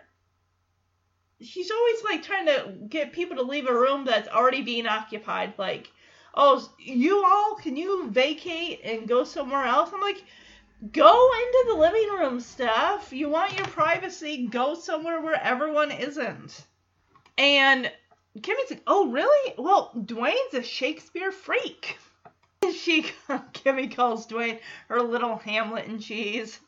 she's 1.41 1.71
always 1.71 2.05
like 2.05 2.23
trying 2.23 2.47
to 2.47 2.75
get 2.89 3.13
people 3.13 3.37
to 3.37 3.43
leave 3.43 3.67
a 3.69 3.75
room 3.75 4.05
that's 4.05 4.29
already 4.29 4.63
being 4.63 4.87
occupied 4.87 5.53
like 5.59 5.91
oh 6.35 6.67
you 6.79 7.25
all 7.25 7.57
can 7.57 7.77
you 7.77 8.09
vacate 8.11 8.81
and 8.85 9.09
go 9.09 9.25
somewhere 9.25 9.65
else? 9.65 9.91
I'm 9.93 10.01
like 10.01 10.25
go 10.93 11.31
into 11.33 11.65
the 11.69 11.79
living 11.79 12.09
room 12.19 12.41
Steph. 12.41 13.13
you 13.13 13.29
want 13.29 13.57
your 13.57 13.67
privacy? 13.67 14.47
Go 14.47 14.75
somewhere 14.75 15.21
where 15.21 15.41
everyone 15.43 15.91
isn't. 15.91 16.65
And 17.37 17.91
kimmy's 18.41 18.71
like 18.71 18.83
oh 18.87 19.09
really? 19.11 19.55
Well 19.59 19.93
dwayne's 19.95 20.55
a 20.55 20.63
shakespeare 20.63 21.33
freak. 21.33 21.99
She 22.75 23.03
kimmy 23.29 23.95
calls 23.95 24.27
dwayne 24.27 24.59
her 24.89 25.01
little 25.01 25.37
hamlet 25.37 25.87
and 25.87 26.01
cheese. 26.03 26.59
he 26.59 26.66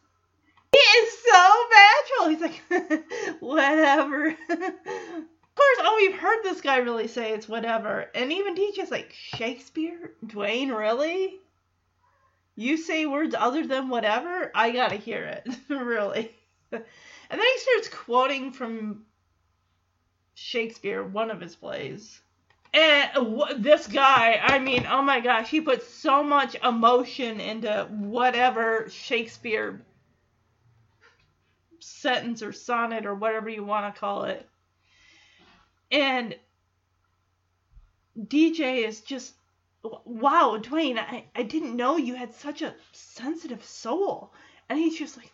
is 0.96 1.18
so 1.30 1.54
bashful. 1.70 2.28
He's 2.28 2.40
like, 2.40 3.40
whatever. 3.40 4.28
of 4.28 4.36
course, 4.48 5.78
oh, 5.80 5.94
we've 5.98 6.16
heard 6.16 6.42
this 6.42 6.60
guy 6.60 6.78
really 6.78 7.08
say 7.08 7.32
it's 7.32 7.48
whatever. 7.48 8.10
And 8.14 8.32
even 8.32 8.54
DJ's 8.54 8.90
like, 8.90 9.12
Shakespeare? 9.12 10.12
Dwayne, 10.26 10.76
really? 10.76 11.40
You 12.56 12.76
say 12.76 13.06
words 13.06 13.34
other 13.38 13.66
than 13.66 13.88
whatever? 13.88 14.50
I 14.54 14.72
gotta 14.72 14.96
hear 14.96 15.24
it. 15.24 15.48
really. 15.68 16.34
And 16.72 16.82
then 17.30 17.40
he 17.40 17.58
starts 17.58 17.88
quoting 17.88 18.52
from 18.52 19.04
Shakespeare, 20.34 21.02
one 21.04 21.30
of 21.30 21.40
his 21.40 21.54
plays. 21.54 22.20
And 22.72 23.40
this 23.58 23.86
guy, 23.86 24.40
I 24.42 24.58
mean, 24.58 24.86
oh 24.90 25.02
my 25.02 25.20
gosh, 25.20 25.48
he 25.48 25.60
puts 25.60 25.88
so 25.88 26.22
much 26.22 26.54
emotion 26.62 27.40
into 27.40 27.88
whatever 27.90 28.88
Shakespeare 28.90 29.80
sentence 31.88 32.42
or 32.42 32.52
sonnet 32.52 33.06
or 33.06 33.14
whatever 33.14 33.48
you 33.48 33.64
want 33.64 33.92
to 33.92 34.00
call 34.00 34.24
it. 34.24 34.48
And 35.90 36.36
DJ 38.18 38.86
is 38.86 39.00
just, 39.00 39.34
wow, 39.82 40.58
Dwayne, 40.60 40.98
I, 40.98 41.24
I 41.34 41.42
didn't 41.42 41.76
know 41.76 41.96
you 41.96 42.14
had 42.14 42.34
such 42.34 42.62
a 42.62 42.74
sensitive 42.92 43.64
soul. 43.64 44.32
And 44.68 44.78
he's 44.78 44.98
just 44.98 45.16
like, 45.16 45.32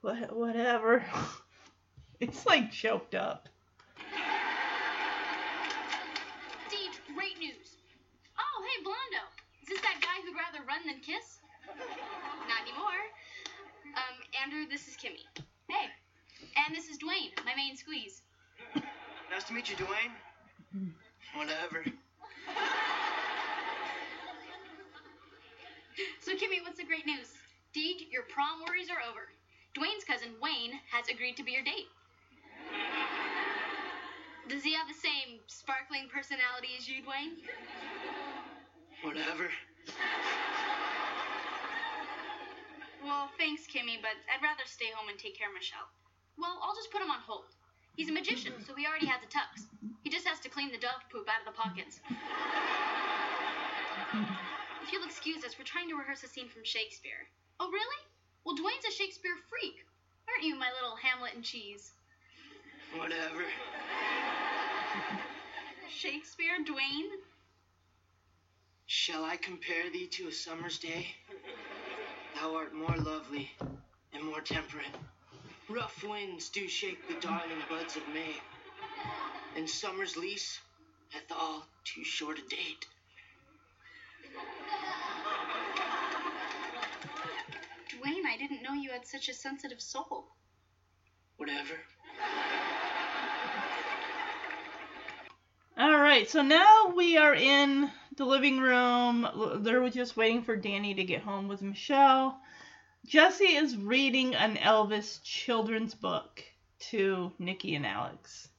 what, 0.00 0.36
whatever. 0.36 1.04
it's 2.20 2.44
like 2.46 2.70
choked 2.70 3.14
up. 3.14 3.48
Steve, 6.68 7.00
great 7.14 7.38
news. 7.38 7.76
Oh, 8.38 8.64
hey, 8.64 8.84
Blondo. 8.84 9.24
Is 9.62 9.68
this 9.68 9.80
that 9.80 10.00
guy 10.02 10.20
who'd 10.22 10.36
rather 10.36 10.66
run 10.66 10.86
than 10.86 11.00
kiss? 11.00 11.38
Not 12.48 12.60
anymore. 12.68 13.00
Um, 13.96 14.16
Andrew, 14.42 14.66
this 14.70 14.88
is 14.88 14.96
Kimmy. 14.96 15.24
Hey. 15.68 15.88
And 16.66 16.74
this 16.74 16.88
is 16.88 16.98
Dwayne, 16.98 17.32
my 17.44 17.54
main 17.56 17.76
squeeze. 17.76 18.22
Nice 19.30 19.44
to 19.44 19.52
meet 19.54 19.70
you, 19.70 19.76
Dwayne. 19.76 20.12
Whatever. 21.34 21.84
So, 26.20 26.32
Kimmy, 26.32 26.62
what's 26.62 26.78
the 26.78 26.84
great 26.84 27.06
news? 27.06 27.30
Deej, 27.74 28.10
your 28.10 28.22
prom 28.24 28.62
worries 28.66 28.88
are 28.90 29.02
over. 29.08 29.28
Dwayne's 29.74 30.04
cousin, 30.04 30.30
Wayne, 30.42 30.80
has 30.90 31.08
agreed 31.08 31.36
to 31.36 31.44
be 31.44 31.52
your 31.52 31.62
date. 31.62 31.88
Does 34.48 34.62
he 34.62 34.74
have 34.74 34.86
the 34.88 34.94
same 34.94 35.40
sparkling 35.46 36.08
personality 36.12 36.68
as 36.78 36.88
you, 36.88 37.02
Dwayne? 37.02 37.38
Whatever. 39.02 39.48
Well, 43.14 43.30
thanks, 43.38 43.62
Kimmy, 43.70 44.02
but 44.02 44.18
I'd 44.26 44.42
rather 44.42 44.66
stay 44.66 44.90
home 44.90 45.06
and 45.06 45.14
take 45.14 45.38
care 45.38 45.46
of 45.46 45.54
Michelle. 45.54 45.86
Well, 46.34 46.58
I'll 46.58 46.74
just 46.74 46.90
put 46.90 46.98
him 46.98 47.14
on 47.14 47.22
hold. 47.22 47.46
He's 47.94 48.10
a 48.10 48.12
magician, 48.12 48.50
so 48.66 48.74
he 48.74 48.90
already 48.90 49.06
has 49.06 49.22
a 49.22 49.30
tux. 49.30 49.70
He 50.02 50.10
just 50.10 50.26
has 50.26 50.40
to 50.40 50.48
clean 50.50 50.72
the 50.74 50.82
dog 50.82 50.98
poop 51.14 51.30
out 51.30 51.38
of 51.38 51.46
the 51.46 51.54
pockets. 51.54 52.02
If 54.82 54.90
you'll 54.90 55.06
excuse 55.06 55.44
us, 55.44 55.54
we're 55.56 55.64
trying 55.64 55.88
to 55.90 55.94
rehearse 55.94 56.24
a 56.24 56.28
scene 56.28 56.48
from 56.48 56.64
Shakespeare. 56.64 57.30
Oh, 57.60 57.70
really? 57.70 58.02
Well, 58.42 58.58
Dwayne's 58.58 58.82
a 58.82 58.90
Shakespeare 58.90 59.38
freak. 59.46 59.86
Aren't 60.26 60.42
you, 60.42 60.58
my 60.58 60.74
little 60.74 60.96
Hamlet 60.98 61.36
and 61.36 61.44
cheese? 61.44 61.92
Whatever. 62.98 63.46
Shakespeare, 65.88 66.58
Dwayne? 66.66 67.14
Shall 68.86 69.22
I 69.22 69.36
compare 69.36 69.88
thee 69.92 70.08
to 70.18 70.26
a 70.26 70.32
summer's 70.32 70.78
day? 70.78 71.14
Thou 72.34 72.56
art 72.56 72.74
more 72.74 72.96
lovely 72.96 73.50
and 74.12 74.24
more 74.24 74.40
temperate. 74.40 74.86
Rough 75.68 76.02
winds 76.04 76.48
do 76.48 76.68
shake 76.68 77.06
the 77.08 77.14
darling 77.26 77.62
buds 77.70 77.96
of 77.96 78.02
May, 78.12 78.34
and 79.56 79.68
summer's 79.68 80.16
lease 80.16 80.60
hath 81.10 81.30
all 81.30 81.66
too 81.84 82.04
short 82.04 82.38
a 82.38 82.42
date. 82.42 82.86
Dwayne, 87.90 88.26
I 88.26 88.36
didn't 88.36 88.62
know 88.62 88.74
you 88.74 88.90
had 88.90 89.06
such 89.06 89.28
a 89.28 89.34
sensitive 89.34 89.80
soul. 89.80 90.26
Whatever. 91.36 91.78
All 95.76 96.00
right, 96.00 96.30
so 96.30 96.40
now 96.40 96.92
we 96.94 97.16
are 97.16 97.34
in 97.34 97.90
the 98.16 98.24
living 98.24 98.60
room. 98.60 99.26
They're 99.56 99.88
just 99.90 100.16
waiting 100.16 100.44
for 100.44 100.54
Danny 100.54 100.94
to 100.94 101.02
get 101.02 101.22
home 101.22 101.48
with 101.48 101.62
Michelle. 101.62 102.38
Jesse 103.04 103.56
is 103.56 103.76
reading 103.76 104.36
an 104.36 104.54
Elvis 104.54 105.20
children's 105.24 105.92
book 105.92 106.44
to 106.90 107.32
Nicky 107.40 107.74
and 107.74 107.84
Alex. 107.84 108.50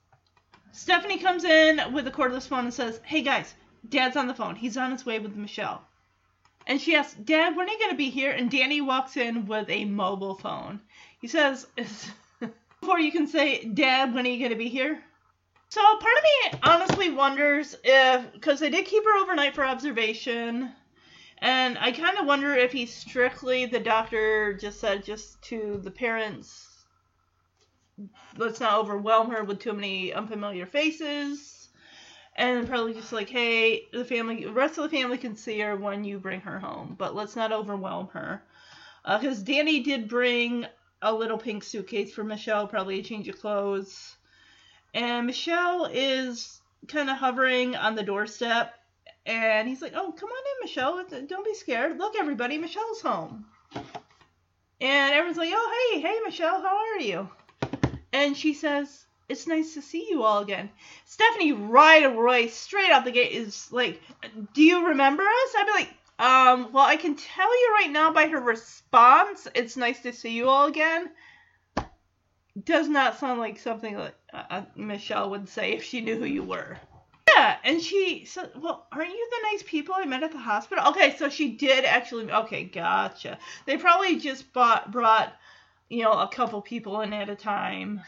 Stephanie 0.73 1.17
comes 1.17 1.45
in 1.45 1.93
with 1.93 2.05
a 2.05 2.11
cordless 2.11 2.49
phone 2.49 2.65
and 2.65 2.73
says, 2.73 2.99
Hey 3.05 3.21
guys, 3.21 3.55
Dad's 3.87 4.17
on 4.17 4.27
the 4.27 4.33
phone. 4.33 4.57
He's 4.57 4.75
on 4.75 4.91
his 4.91 5.05
way 5.05 5.19
with 5.19 5.37
Michelle. 5.37 5.87
And 6.67 6.81
she 6.81 6.95
asks, 6.95 7.13
Dad, 7.13 7.55
when 7.55 7.69
are 7.69 7.71
you 7.71 7.79
going 7.79 7.91
to 7.91 7.97
be 7.97 8.09
here? 8.09 8.31
And 8.31 8.51
Danny 8.51 8.81
walks 8.81 9.15
in 9.15 9.45
with 9.45 9.69
a 9.69 9.85
mobile 9.85 10.35
phone. 10.35 10.81
He 11.21 11.29
says, 11.29 11.65
Before 12.81 12.99
you 12.99 13.13
can 13.13 13.27
say, 13.27 13.63
Dad, 13.63 14.13
when 14.13 14.25
are 14.25 14.29
you 14.29 14.39
going 14.39 14.51
to 14.51 14.57
be 14.57 14.67
here? 14.67 15.01
So 15.69 15.81
part 15.81 16.17
of 16.17 16.23
me 16.23 16.59
honestly 16.63 17.09
wonders 17.09 17.75
if, 17.83 18.31
because 18.33 18.59
they 18.59 18.69
did 18.69 18.85
keep 18.85 19.03
her 19.03 19.17
overnight 19.21 19.55
for 19.55 19.65
observation, 19.65 20.71
and 21.39 21.77
I 21.77 21.91
kind 21.91 22.17
of 22.17 22.25
wonder 22.25 22.53
if 22.53 22.71
he's 22.71 22.93
strictly 22.93 23.65
the 23.65 23.79
doctor 23.79 24.53
just 24.53 24.79
said 24.79 25.03
just 25.03 25.41
to 25.43 25.79
the 25.83 25.91
parents, 25.91 26.85
let's 28.37 28.59
not 28.59 28.79
overwhelm 28.79 29.31
her 29.31 29.43
with 29.43 29.59
too 29.59 29.73
many 29.73 30.13
unfamiliar 30.13 30.65
faces, 30.65 31.69
and 32.37 32.67
probably 32.67 32.93
just 32.93 33.11
like, 33.11 33.29
hey, 33.29 33.87
the 33.91 34.05
family, 34.05 34.45
the 34.45 34.51
rest 34.51 34.77
of 34.77 34.83
the 34.83 34.97
family 34.97 35.17
can 35.17 35.35
see 35.35 35.59
her 35.59 35.75
when 35.75 36.03
you 36.03 36.19
bring 36.19 36.41
her 36.41 36.59
home, 36.59 36.95
but 36.97 37.15
let's 37.15 37.35
not 37.35 37.51
overwhelm 37.51 38.07
her, 38.13 38.43
because 39.03 39.41
uh, 39.41 39.45
Danny 39.45 39.81
did 39.81 40.07
bring 40.07 40.65
a 41.01 41.13
little 41.13 41.37
pink 41.37 41.63
suitcase 41.63 42.13
for 42.13 42.23
Michelle, 42.23 42.67
probably 42.67 42.99
a 42.99 43.03
change 43.03 43.27
of 43.27 43.39
clothes 43.39 44.14
and 44.95 45.27
Michelle 45.27 45.89
is 45.91 46.61
kind 46.87 47.09
of 47.09 47.17
hovering 47.17 47.75
on 47.75 47.95
the 47.95 48.03
doorstep. 48.03 48.73
And 49.25 49.67
he's 49.67 49.81
like, 49.81 49.91
Oh, 49.93 50.13
come 50.13 50.29
on 50.29 50.37
in, 50.37 50.65
Michelle. 50.65 51.05
Don't 51.27 51.45
be 51.45 51.53
scared. 51.53 51.97
Look, 51.97 52.15
everybody, 52.17 52.57
Michelle's 52.57 53.01
home. 53.01 53.45
And 54.79 55.13
everyone's 55.13 55.37
like, 55.37 55.51
Oh, 55.53 55.89
hey, 55.93 55.99
hey, 55.99 56.19
Michelle, 56.23 56.61
how 56.61 56.77
are 56.77 56.99
you? 57.01 57.29
And 58.13 58.37
she 58.37 58.53
says, 58.53 59.05
It's 59.27 59.47
nice 59.47 59.73
to 59.73 59.81
see 59.81 60.07
you 60.09 60.23
all 60.23 60.41
again. 60.41 60.69
Stephanie, 61.03 61.51
right 61.51 62.05
away, 62.05 62.47
straight 62.47 62.91
out 62.91 63.03
the 63.03 63.11
gate, 63.11 63.33
is 63.33 63.69
like, 63.73 64.01
Do 64.53 64.63
you 64.63 64.87
remember 64.87 65.23
us? 65.23 65.55
I'd 65.57 65.65
be 65.65 65.71
like, 65.73 65.93
um, 66.17 66.71
well, 66.71 66.85
I 66.85 66.95
can 66.95 67.15
tell 67.17 67.51
you 67.51 67.73
right 67.77 67.91
now 67.91 68.13
by 68.13 68.27
her 68.27 68.39
response, 68.39 69.49
it's 69.53 69.75
nice 69.75 69.99
to 70.03 70.13
see 70.13 70.31
you 70.31 70.47
all 70.47 70.67
again 70.67 71.09
does 72.63 72.87
not 72.87 73.19
sound 73.19 73.39
like 73.39 73.59
something 73.59 73.95
that 73.95 74.15
uh, 74.33 74.61
Michelle 74.75 75.29
would 75.29 75.49
say 75.49 75.73
if 75.73 75.83
she 75.83 76.01
knew 76.01 76.17
who 76.17 76.25
you 76.25 76.43
were. 76.43 76.77
Yeah, 77.35 77.57
and 77.63 77.81
she 77.81 78.25
said, 78.25 78.51
"Well, 78.55 78.87
aren't 78.91 79.09
you 79.09 79.29
the 79.29 79.47
nice 79.51 79.63
people 79.63 79.95
I 79.97 80.05
met 80.05 80.23
at 80.23 80.31
the 80.31 80.37
hospital?" 80.37 80.87
Okay, 80.89 81.15
so 81.17 81.27
she 81.27 81.51
did 81.51 81.83
actually. 81.83 82.31
Okay, 82.31 82.63
gotcha. 82.63 83.37
They 83.65 83.77
probably 83.77 84.19
just 84.19 84.53
bought 84.53 84.91
brought, 84.91 85.33
you 85.89 86.03
know, 86.03 86.13
a 86.13 86.29
couple 86.29 86.61
people 86.61 87.01
in 87.01 87.11
at 87.13 87.29
a 87.29 87.35
time, 87.35 88.01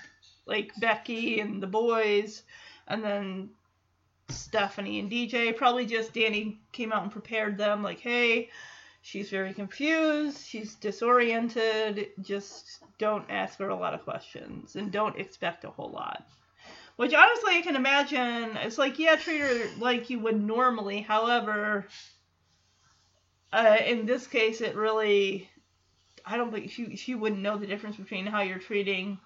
like 0.45 0.71
Becky 0.79 1.39
and 1.41 1.61
the 1.61 1.67
boys, 1.67 2.43
and 2.87 3.03
then 3.03 3.49
Stephanie 4.29 4.99
and 4.99 5.11
DJ. 5.11 5.55
Probably 5.55 5.85
just 5.85 6.13
Danny 6.13 6.61
came 6.71 6.93
out 6.93 7.03
and 7.03 7.11
prepared 7.11 7.57
them, 7.57 7.83
like, 7.83 7.99
"Hey, 7.99 8.49
she's 9.01 9.29
very 9.29 9.53
confused. 9.53 10.45
She's 10.45 10.75
disoriented. 10.75 12.11
Just 12.21 12.83
don't 12.97 13.29
ask 13.29 13.59
her 13.59 13.69
a 13.69 13.75
lot 13.75 13.93
of 13.93 14.03
questions 14.03 14.75
and 14.75 14.91
don't 14.91 15.19
expect 15.19 15.63
a 15.63 15.69
whole 15.69 15.91
lot. 15.91 16.27
Which 16.95 17.13
honestly, 17.13 17.55
I 17.55 17.61
can 17.61 17.75
imagine. 17.75 18.57
It's 18.57 18.77
like, 18.77 18.97
yeah, 18.97 19.15
treat 19.15 19.41
her 19.41 19.69
like 19.77 20.09
you 20.09 20.19
would 20.19 20.41
normally. 20.41 21.01
However, 21.01 21.87
uh, 23.53 23.77
in 23.85 24.05
this 24.05 24.25
case, 24.25 24.61
it 24.61 24.75
really. 24.75 25.49
I 26.25 26.37
don't 26.37 26.51
think 26.51 26.71
she 26.71 26.95
she 26.95 27.15
wouldn't 27.15 27.41
know 27.41 27.57
the 27.57 27.67
difference 27.67 27.95
between 27.97 28.25
how 28.25 28.41
you're 28.41 28.57
treating 28.57 29.19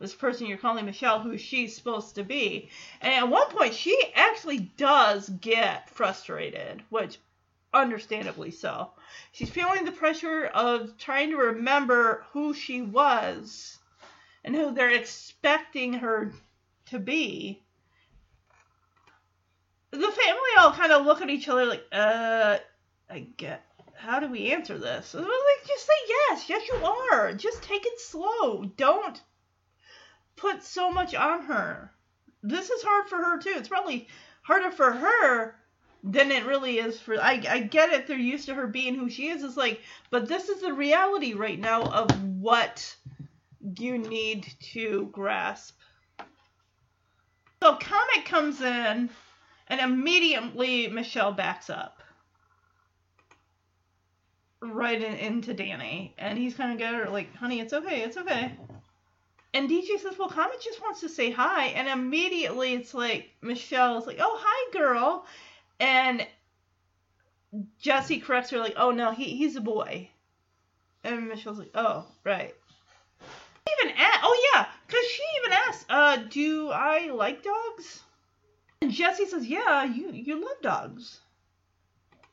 this 0.00 0.14
person 0.14 0.46
you're 0.46 0.58
calling 0.58 0.84
Michelle, 0.84 1.20
who 1.20 1.38
she's 1.38 1.76
supposed 1.76 2.16
to 2.16 2.24
be. 2.24 2.68
And 3.00 3.12
at 3.12 3.28
one 3.28 3.48
point, 3.50 3.74
she 3.74 3.96
actually 4.14 4.58
does 4.76 5.28
get 5.28 5.88
frustrated, 5.90 6.82
which 6.90 7.18
understandably 7.74 8.50
so. 8.50 8.92
She's 9.32 9.50
feeling 9.50 9.84
the 9.84 9.92
pressure 9.92 10.46
of 10.46 10.96
trying 10.96 11.30
to 11.30 11.36
remember 11.36 12.24
who 12.32 12.54
she 12.54 12.80
was 12.80 13.78
and 14.44 14.54
who 14.54 14.72
they're 14.72 14.90
expecting 14.90 15.94
her 15.94 16.32
to 16.86 16.98
be. 16.98 17.62
The 19.90 19.98
family 19.98 20.40
all 20.58 20.72
kind 20.72 20.92
of 20.92 21.04
look 21.04 21.20
at 21.20 21.30
each 21.30 21.48
other 21.48 21.66
like, 21.66 21.84
uh, 21.92 22.58
I 23.10 23.20
get. 23.36 23.64
How 23.96 24.20
do 24.20 24.28
we 24.28 24.52
answer 24.52 24.76
this? 24.78 25.14
Like, 25.14 25.26
just 25.66 25.86
say 25.86 25.92
yes. 26.08 26.48
Yes, 26.48 26.68
you 26.68 26.74
are. 26.84 27.32
Just 27.32 27.62
take 27.62 27.86
it 27.86 28.00
slow. 28.00 28.64
Don't 28.76 29.20
put 30.36 30.62
so 30.62 30.90
much 30.90 31.14
on 31.14 31.44
her. 31.44 31.92
This 32.42 32.70
is 32.70 32.82
hard 32.82 33.08
for 33.08 33.16
her 33.16 33.38
too. 33.38 33.54
It's 33.56 33.68
probably 33.68 34.08
harder 34.42 34.70
for 34.70 34.92
her 34.92 35.56
than 36.04 36.30
it 36.30 36.44
really 36.44 36.78
is 36.78 37.00
for 37.00 37.18
I 37.18 37.42
I 37.48 37.60
get 37.60 37.90
it 37.90 38.06
they're 38.06 38.18
used 38.18 38.46
to 38.46 38.54
her 38.54 38.66
being 38.66 38.94
who 38.94 39.08
she 39.08 39.28
is. 39.28 39.42
It's 39.42 39.56
like, 39.56 39.80
but 40.10 40.28
this 40.28 40.50
is 40.50 40.60
the 40.60 40.74
reality 40.74 41.32
right 41.32 41.58
now 41.58 41.82
of 41.82 42.10
what 42.22 42.94
you 43.78 43.96
need 43.96 44.46
to 44.74 45.08
grasp. 45.12 45.78
So 47.62 47.76
Comet 47.76 48.26
comes 48.26 48.60
in 48.60 49.08
and 49.68 49.80
immediately 49.80 50.88
Michelle 50.88 51.32
backs 51.32 51.70
up. 51.70 52.02
Right 54.60 55.02
in, 55.02 55.14
into 55.14 55.54
Danny. 55.54 56.14
And 56.18 56.38
he's 56.38 56.54
kind 56.54 56.72
of 56.72 56.78
got 56.78 56.94
her 56.94 57.10
like, 57.10 57.34
honey, 57.34 57.60
it's 57.60 57.72
okay, 57.72 58.02
it's 58.02 58.18
okay. 58.18 58.52
And 59.54 59.70
DJ 59.70 59.98
says, 59.98 60.18
well, 60.18 60.28
Comet 60.28 60.60
just 60.62 60.82
wants 60.82 61.00
to 61.00 61.08
say 61.08 61.30
hi. 61.30 61.66
And 61.68 61.88
immediately 61.88 62.74
it's 62.74 62.92
like, 62.92 63.30
Michelle's 63.40 64.06
like, 64.06 64.18
oh, 64.20 64.38
hi, 64.42 64.78
girl. 64.78 65.24
And 65.80 66.26
Jesse 67.80 68.20
corrects 68.20 68.50
her, 68.50 68.58
like, 68.58 68.74
oh, 68.76 68.90
no, 68.90 69.12
he, 69.12 69.36
he's 69.36 69.56
a 69.56 69.60
boy. 69.60 70.10
And 71.02 71.28
Michelle's 71.28 71.58
like, 71.58 71.72
oh, 71.74 72.06
right. 72.24 72.54
Even 73.82 73.94
oh, 74.22 74.50
yeah, 74.52 74.66
because 74.86 75.04
she 75.06 75.22
even 75.40 75.52
asks, 75.52 75.84
uh, 75.88 76.16
do 76.30 76.70
I 76.70 77.10
like 77.10 77.42
dogs? 77.42 78.02
And 78.80 78.90
Jesse 78.90 79.26
says, 79.26 79.46
yeah, 79.46 79.84
you, 79.84 80.10
you 80.12 80.42
love 80.42 80.60
dogs. 80.62 81.20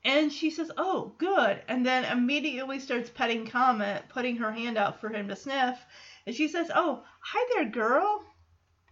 And 0.03 0.31
she 0.31 0.49
says, 0.49 0.72
oh, 0.77 1.13
good. 1.18 1.61
And 1.68 1.85
then 1.85 2.05
immediately 2.05 2.80
starts 2.80 3.09
petting 3.09 3.45
Comet, 3.45 4.03
putting 4.09 4.38
her 4.38 4.51
hand 4.51 4.77
out 4.77 4.99
for 4.99 5.09
him 5.09 5.27
to 5.27 5.35
sniff. 5.35 5.77
And 6.26 6.35
she 6.35 6.47
says, 6.47 6.72
oh, 6.73 7.03
hi 7.19 7.45
there, 7.53 7.69
girl. 7.69 8.23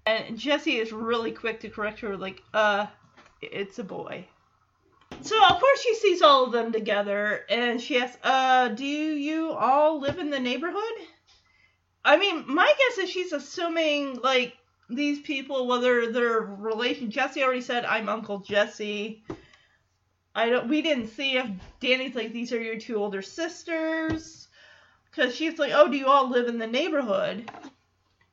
And 0.06 0.38
Jesse 0.38 0.78
is 0.78 0.92
really 0.92 1.32
quick 1.32 1.60
to 1.62 1.70
correct 1.70 2.00
her, 2.02 2.16
like, 2.16 2.42
uh, 2.54 2.88
it's 3.42 3.80
a 3.80 3.84
boy. 3.84 4.26
So 5.22 5.36
of 5.50 5.60
course 5.60 5.82
she 5.82 5.96
sees 5.96 6.22
all 6.22 6.46
of 6.46 6.52
them 6.52 6.72
together, 6.72 7.46
and 7.50 7.82
she 7.82 8.00
asks, 8.00 8.18
"Uh, 8.24 8.70
do 8.70 8.86
you 8.86 9.52
all 9.52 10.00
live 10.00 10.18
in 10.18 10.30
the 10.30 10.40
neighborhood?" 10.40 11.08
I 12.06 12.18
mean, 12.18 12.46
my 12.48 12.72
guess 12.78 12.98
is 13.00 13.10
she's 13.10 13.34
assuming 13.34 14.20
like 14.22 14.56
these 14.90 15.20
people, 15.20 15.68
whether 15.68 16.12
they're 16.12 16.40
relation. 16.40 17.12
Jesse 17.12 17.44
already 17.44 17.62
said, 17.62 17.86
"I'm 17.86 18.08
Uncle 18.10 18.40
Jesse." 18.40 19.24
I 20.34 20.50
don't. 20.50 20.70
We 20.70 20.82
didn't 20.82 21.08
see 21.08 21.38
if 21.38 21.48
Danny's 21.82 22.16
like 22.16 22.32
these 22.32 22.54
are 22.54 22.62
your 22.62 22.78
two 22.78 22.96
older 22.96 23.22
sisters, 23.22 24.48
because 25.12 25.36
she's 25.36 25.60
like, 25.60 25.74
"Oh, 25.74 25.90
do 25.90 25.98
you 25.98 26.08
all 26.08 26.30
live 26.30 26.48
in 26.48 26.60
the 26.60 26.68
neighborhood?" 26.68 27.52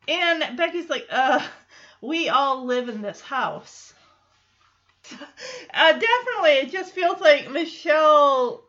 And 0.06 0.56
Becky's 0.56 0.88
like, 0.88 1.06
"Uh, 1.10 1.44
we 2.00 2.28
all 2.28 2.64
live 2.64 2.88
in 2.88 3.02
this 3.02 3.20
house." 3.20 3.92
uh, 5.74 5.92
definitely, 5.92 6.50
it 6.50 6.70
just 6.70 6.92
feels 6.92 7.20
like 7.20 7.50
Michelle's 7.50 8.60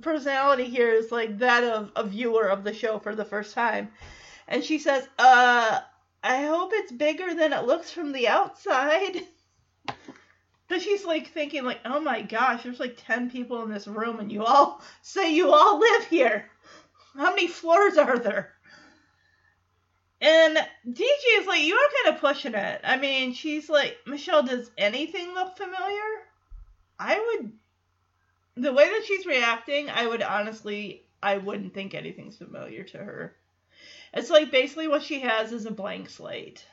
personality 0.00 0.64
here 0.64 0.90
is 0.90 1.10
like 1.10 1.38
that 1.38 1.64
of 1.64 1.90
a 1.96 2.04
viewer 2.04 2.48
of 2.48 2.64
the 2.64 2.74
show 2.74 2.98
for 2.98 3.14
the 3.14 3.24
first 3.24 3.54
time. 3.54 3.90
And 4.46 4.64
she 4.64 4.78
says, 4.78 5.06
uh, 5.18 5.80
I 6.22 6.44
hope 6.44 6.70
it's 6.72 6.92
bigger 6.92 7.34
than 7.34 7.52
it 7.52 7.64
looks 7.64 7.90
from 7.90 8.12
the 8.12 8.28
outside. 8.28 9.22
But 10.68 10.82
she's 10.82 11.06
like 11.06 11.28
thinking 11.28 11.64
like, 11.64 11.80
oh 11.86 11.98
my 11.98 12.20
gosh, 12.20 12.62
there's 12.62 12.78
like 12.78 13.02
10 13.06 13.30
people 13.30 13.62
in 13.62 13.70
this 13.70 13.88
room 13.88 14.20
and 14.20 14.30
you 14.30 14.44
all 14.44 14.82
say 15.02 15.34
you 15.34 15.50
all 15.50 15.78
live 15.78 16.04
here. 16.08 16.50
How 17.16 17.30
many 17.30 17.48
floors 17.48 17.96
are 17.96 18.18
there? 18.18 18.52
And 20.20 20.56
DJ 20.88 21.10
is 21.38 21.46
like, 21.46 21.62
you 21.62 21.76
are 21.76 22.04
kind 22.04 22.14
of 22.14 22.20
pushing 22.20 22.54
it. 22.54 22.80
I 22.82 22.96
mean, 22.96 23.34
she's 23.34 23.68
like, 23.68 23.96
Michelle, 24.06 24.42
does 24.42 24.70
anything 24.76 25.32
look 25.34 25.56
familiar? 25.56 26.02
I 26.98 27.18
would, 27.18 27.52
the 28.56 28.72
way 28.72 28.84
that 28.88 29.04
she's 29.06 29.26
reacting, 29.26 29.88
I 29.90 30.06
would 30.06 30.22
honestly, 30.22 31.04
I 31.22 31.38
wouldn't 31.38 31.72
think 31.72 31.94
anything's 31.94 32.36
familiar 32.36 32.82
to 32.84 32.98
her. 32.98 33.36
It's 34.12 34.30
like 34.30 34.50
basically 34.50 34.88
what 34.88 35.02
she 35.02 35.20
has 35.20 35.52
is 35.52 35.66
a 35.66 35.70
blank 35.70 36.10
slate. 36.10 36.64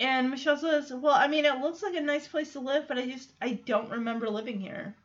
And 0.00 0.30
Michelle 0.30 0.56
says, 0.56 0.90
well, 0.92 1.14
I 1.14 1.28
mean, 1.28 1.44
it 1.44 1.60
looks 1.60 1.82
like 1.82 1.94
a 1.94 2.00
nice 2.00 2.26
place 2.26 2.54
to 2.54 2.60
live, 2.60 2.88
but 2.88 2.98
I 2.98 3.06
just, 3.06 3.32
I 3.42 3.52
don't 3.66 3.90
remember 3.90 4.30
living 4.30 4.58
here. 4.58 4.96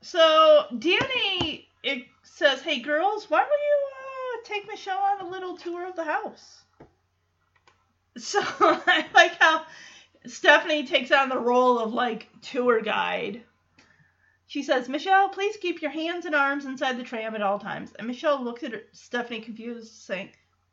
So 0.00 0.66
Danny 0.78 1.66
it 1.86 2.04
says, 2.22 2.62
hey 2.62 2.80
girls, 2.80 3.30
why 3.30 3.38
don't 3.38 3.48
you 3.48 3.88
take 4.46 4.68
Michelle 4.68 4.98
on 4.98 5.26
a 5.26 5.28
little 5.28 5.56
tour 5.56 5.88
of 5.88 5.96
the 5.96 6.04
house. 6.04 6.64
So 8.16 8.40
I 8.60 9.06
like 9.14 9.38
how 9.38 9.64
Stephanie 10.26 10.86
takes 10.86 11.12
on 11.12 11.28
the 11.28 11.38
role 11.38 11.78
of 11.78 11.92
like 11.92 12.28
tour 12.42 12.80
guide. 12.80 13.42
She 14.48 14.62
says, 14.62 14.88
Michelle, 14.88 15.28
please 15.28 15.56
keep 15.56 15.82
your 15.82 15.90
hands 15.90 16.24
and 16.24 16.34
arms 16.34 16.66
inside 16.66 16.98
the 16.98 17.02
tram 17.02 17.34
at 17.34 17.42
all 17.42 17.58
times. 17.58 17.92
And 17.98 18.06
Michelle 18.06 18.42
looks 18.42 18.62
at 18.62 18.72
her, 18.72 18.82
Stephanie 18.92 19.40
confused, 19.40 19.92
saying, 19.92 20.30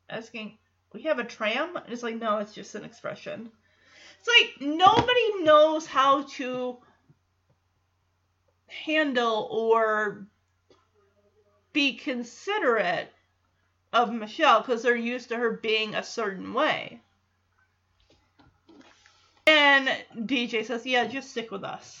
asking, 0.08 0.58
We 0.92 1.02
have 1.02 1.18
a 1.18 1.24
tram? 1.24 1.74
And 1.76 1.92
it's 1.92 2.04
like, 2.04 2.16
No, 2.16 2.38
it's 2.38 2.54
just 2.54 2.74
an 2.76 2.84
expression. 2.84 3.50
It's 4.20 4.28
like 4.28 4.68
nobody 4.68 5.42
knows 5.42 5.86
how 5.86 6.22
to 6.22 6.78
handle 8.66 9.48
or 9.50 10.26
be 11.72 11.94
considerate 11.94 13.12
of 13.94 14.12
Michelle 14.12 14.60
because 14.60 14.82
they're 14.82 14.96
used 14.96 15.28
to 15.28 15.36
her 15.36 15.52
being 15.52 15.94
a 15.94 16.02
certain 16.02 16.52
way. 16.52 17.00
And 19.46 19.88
DJ 20.16 20.66
says, 20.66 20.84
Yeah, 20.84 21.06
just 21.06 21.30
stick 21.30 21.50
with 21.50 21.64
us. 21.64 22.00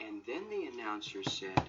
And 0.00 0.20
then 0.26 0.42
the 0.50 0.66
announcer 0.74 1.22
said, 1.24 1.60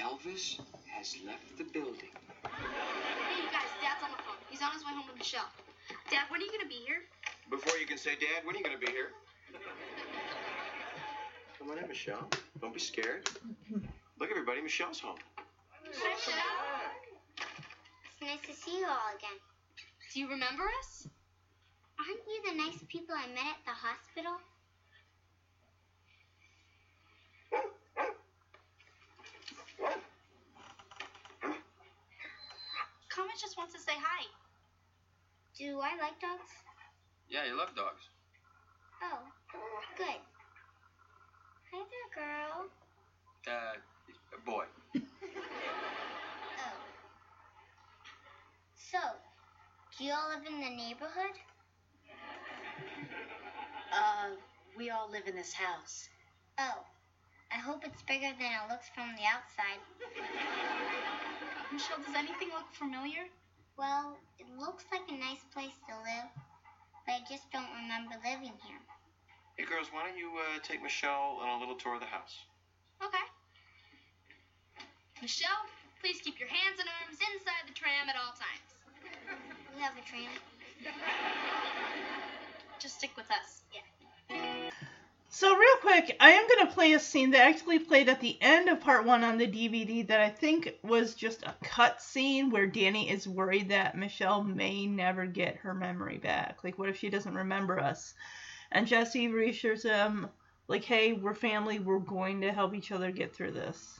Elvis 0.00 0.58
has 0.96 1.16
left 1.26 1.58
the 1.58 1.64
building. 1.64 2.10
Hey, 2.42 3.42
you 3.42 3.50
guys, 3.52 3.68
Dad's 3.82 4.02
on 4.02 4.10
the 4.10 4.22
phone. 4.22 4.36
He's 4.50 4.62
on 4.62 4.72
his 4.72 4.82
way 4.82 4.92
home 4.92 5.04
with 5.06 5.18
Michelle. 5.18 5.48
Dad, 6.10 6.22
when 6.30 6.40
are 6.40 6.44
you 6.44 6.50
going 6.50 6.62
to 6.62 6.68
be 6.68 6.82
here? 6.86 7.02
Before 7.50 7.76
you 7.78 7.86
can 7.86 7.98
say, 7.98 8.12
Dad, 8.12 8.44
when 8.44 8.56
are 8.56 8.58
you 8.58 8.64
going 8.64 8.78
to 8.78 8.84
be 8.84 8.90
here? 8.90 9.10
Come 11.58 11.70
on 11.70 11.78
in, 11.78 11.88
Michelle. 11.88 12.28
Don't 12.60 12.72
be 12.72 12.80
scared. 12.80 13.28
Look, 14.18 14.30
everybody, 14.30 14.62
Michelle's 14.62 15.00
home. 15.00 15.18
Michelle. 15.86 16.63
It's 18.24 18.46
nice 18.46 18.56
to 18.56 18.62
see 18.62 18.78
you 18.78 18.86
all 18.86 19.12
again. 19.18 19.36
Do 20.14 20.20
you 20.20 20.28
remember 20.30 20.62
us? 20.80 21.06
Aren't 21.98 22.24
you 22.26 22.40
the 22.50 22.56
nice 22.56 22.82
people 22.88 23.14
I 23.14 23.26
met 23.28 23.52
at 23.52 23.64
the 23.66 23.72
hospital? 23.72 24.32
Comet 33.10 33.36
just 33.38 33.58
wants 33.58 33.74
to 33.74 33.80
say 33.80 33.92
hi. 33.92 34.24
Do 35.58 35.80
I 35.80 35.90
like 36.00 36.18
dogs? 36.18 36.48
Yeah, 37.28 37.44
you 37.46 37.58
love 37.58 37.76
dogs. 37.76 38.08
Oh, 39.02 39.18
good. 39.98 40.20
Hi 41.72 41.84
there, 41.92 42.24
girl. 42.24 42.70
Uh, 43.46 43.76
boy. 44.46 44.64
So, 48.94 49.10
do 49.98 50.04
you 50.04 50.12
all 50.14 50.30
live 50.30 50.46
in 50.46 50.60
the 50.62 50.70
neighborhood? 50.70 51.34
Uh, 53.90 54.38
we 54.78 54.90
all 54.90 55.10
live 55.10 55.26
in 55.26 55.34
this 55.34 55.52
house. 55.52 56.08
Oh. 56.58 56.86
I 57.50 57.58
hope 57.58 57.82
it's 57.82 58.02
bigger 58.02 58.30
than 58.38 58.52
it 58.54 58.70
looks 58.70 58.86
from 58.94 59.10
the 59.18 59.26
outside. 59.26 59.82
Michelle, 61.72 61.98
does 62.06 62.14
anything 62.14 62.54
look 62.54 62.70
familiar? 62.70 63.26
Well, 63.76 64.16
it 64.38 64.46
looks 64.58 64.84
like 64.92 65.02
a 65.10 65.18
nice 65.18 65.42
place 65.52 65.74
to 65.90 65.94
live, 65.98 66.30
but 67.04 67.18
I 67.18 67.20
just 67.26 67.50
don't 67.50 67.70
remember 67.82 68.14
living 68.22 68.54
here. 68.62 68.78
Hey, 69.58 69.66
girls, 69.66 69.88
why 69.90 70.06
don't 70.06 70.18
you 70.18 70.38
uh, 70.38 70.62
take 70.62 70.82
Michelle 70.82 71.42
on 71.42 71.58
a 71.58 71.58
little 71.58 71.74
tour 71.74 71.94
of 71.94 72.00
the 72.00 72.06
house? 72.06 72.46
Okay. 73.02 73.26
Michelle, 75.20 75.66
Please 76.04 76.20
keep 76.20 76.38
your 76.38 76.52
hands 76.52 76.76
and 76.76 76.86
arms 77.00 77.16
inside 77.16 77.64
the 77.64 77.72
tram 77.72 78.10
at 78.12 78.16
all 78.20 78.36
times. 78.36 78.73
We 79.76 79.82
have 79.82 79.92
a 79.96 80.08
tram. 80.08 80.22
Just 82.78 82.98
stick 82.98 83.10
with 83.16 83.30
us. 83.30 83.62
Yeah. 83.72 84.70
So 85.30 85.56
real 85.56 85.76
quick, 85.80 86.16
I 86.20 86.30
am 86.30 86.46
gonna 86.48 86.70
play 86.70 86.92
a 86.92 87.00
scene 87.00 87.32
that 87.32 87.40
actually 87.48 87.80
played 87.80 88.08
at 88.08 88.20
the 88.20 88.38
end 88.40 88.68
of 88.68 88.80
part 88.80 89.04
one 89.04 89.24
on 89.24 89.36
the 89.36 89.48
DVD 89.48 90.06
that 90.06 90.20
I 90.20 90.28
think 90.30 90.74
was 90.84 91.14
just 91.14 91.42
a 91.42 91.56
cut 91.60 92.00
scene 92.00 92.50
where 92.50 92.68
Danny 92.68 93.10
is 93.10 93.26
worried 93.26 93.70
that 93.70 93.96
Michelle 93.96 94.44
may 94.44 94.86
never 94.86 95.26
get 95.26 95.56
her 95.56 95.74
memory 95.74 96.18
back. 96.18 96.62
Like, 96.62 96.78
what 96.78 96.88
if 96.88 96.98
she 96.98 97.10
doesn't 97.10 97.34
remember 97.34 97.80
us? 97.80 98.14
And 98.70 98.86
Jesse 98.86 99.26
reassures 99.26 99.82
him, 99.82 100.28
like, 100.68 100.84
hey, 100.84 101.14
we're 101.14 101.34
family, 101.34 101.80
we're 101.80 101.98
going 101.98 102.42
to 102.42 102.52
help 102.52 102.72
each 102.72 102.92
other 102.92 103.10
get 103.10 103.34
through 103.34 103.52
this. 103.52 103.98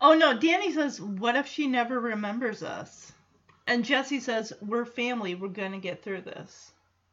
Oh 0.00 0.14
no, 0.14 0.36
Danny 0.36 0.72
says, 0.72 1.00
what 1.00 1.36
if 1.36 1.46
she 1.46 1.68
never 1.68 1.98
remembers 2.00 2.64
us? 2.64 3.12
And 3.66 3.84
Jesse 3.84 4.20
says, 4.20 4.52
we're 4.60 4.84
family, 4.84 5.34
we're 5.34 5.48
gonna 5.48 5.78
get 5.78 6.02
through 6.02 6.22
this. 6.22 6.72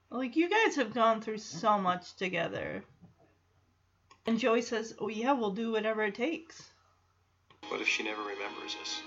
Like, 0.09 0.35
you 0.35 0.47
guys 0.49 0.75
have 0.75 0.93
gone 0.93 1.21
through 1.21 1.39
so 1.39 1.80
much 1.80 2.15
together. 2.15 2.84
And 4.25 4.39
Joey 4.39 4.61
says, 4.61 4.93
Oh, 4.99 5.09
yeah, 5.09 5.34
we'll 5.34 5.51
do 5.51 5.71
whatever 5.71 6.03
it 6.03 6.15
takes. 6.15 6.69
What 7.69 7.81
if 7.81 7.88
she 7.88 8.03
never 8.03 8.21
remembers 8.21 8.77
us? 8.81 9.01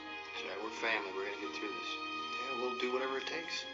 Yeah, 0.44 0.52
we're 0.62 0.70
family. 0.70 1.10
We're 1.16 1.24
gonna 1.24 1.47
get 1.47 1.55
through 1.56 1.68
this. 1.68 1.89
Yeah, 2.35 2.60
we'll 2.60 2.78
do 2.78 2.93
whatever 2.93 3.18
it 3.18 3.27
takes. 3.27 3.64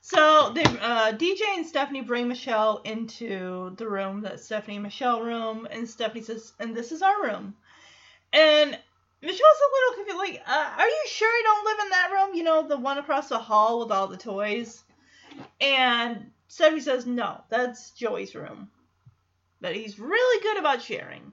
So, 0.00 0.52
they, 0.54 0.62
uh, 0.62 1.12
DJ 1.12 1.42
and 1.56 1.66
Stephanie 1.66 2.00
bring 2.00 2.28
Michelle 2.28 2.78
into 2.84 3.74
the 3.76 3.88
room, 3.88 4.22
that 4.22 4.40
Stephanie 4.40 4.76
and 4.76 4.84
Michelle 4.84 5.20
room, 5.22 5.66
and 5.70 5.88
Stephanie 5.88 6.22
says, 6.22 6.52
And 6.60 6.74
this 6.74 6.92
is 6.92 7.02
our 7.02 7.22
room. 7.22 7.56
And 8.32 8.78
Michelle's 9.22 9.40
a 9.40 9.72
little 9.74 10.04
confused, 10.04 10.18
like, 10.18 10.42
uh, 10.46 10.74
Are 10.78 10.88
you 10.88 11.04
sure 11.08 11.36
you 11.36 11.44
don't 11.44 11.64
live 11.64 11.78
in 11.84 11.90
that 11.90 12.10
room? 12.12 12.34
You 12.34 12.44
know, 12.44 12.68
the 12.68 12.76
one 12.76 12.98
across 12.98 13.28
the 13.28 13.38
hall 13.38 13.80
with 13.80 13.90
all 13.90 14.06
the 14.06 14.16
toys? 14.16 14.84
And 15.60 16.30
Stephanie 16.48 16.80
says, 16.80 17.06
no, 17.06 17.42
that's 17.50 17.90
Joey's 17.92 18.34
room. 18.34 18.70
But 19.60 19.76
he's 19.76 19.98
really 19.98 20.42
good 20.42 20.58
about 20.58 20.82
sharing. 20.82 21.32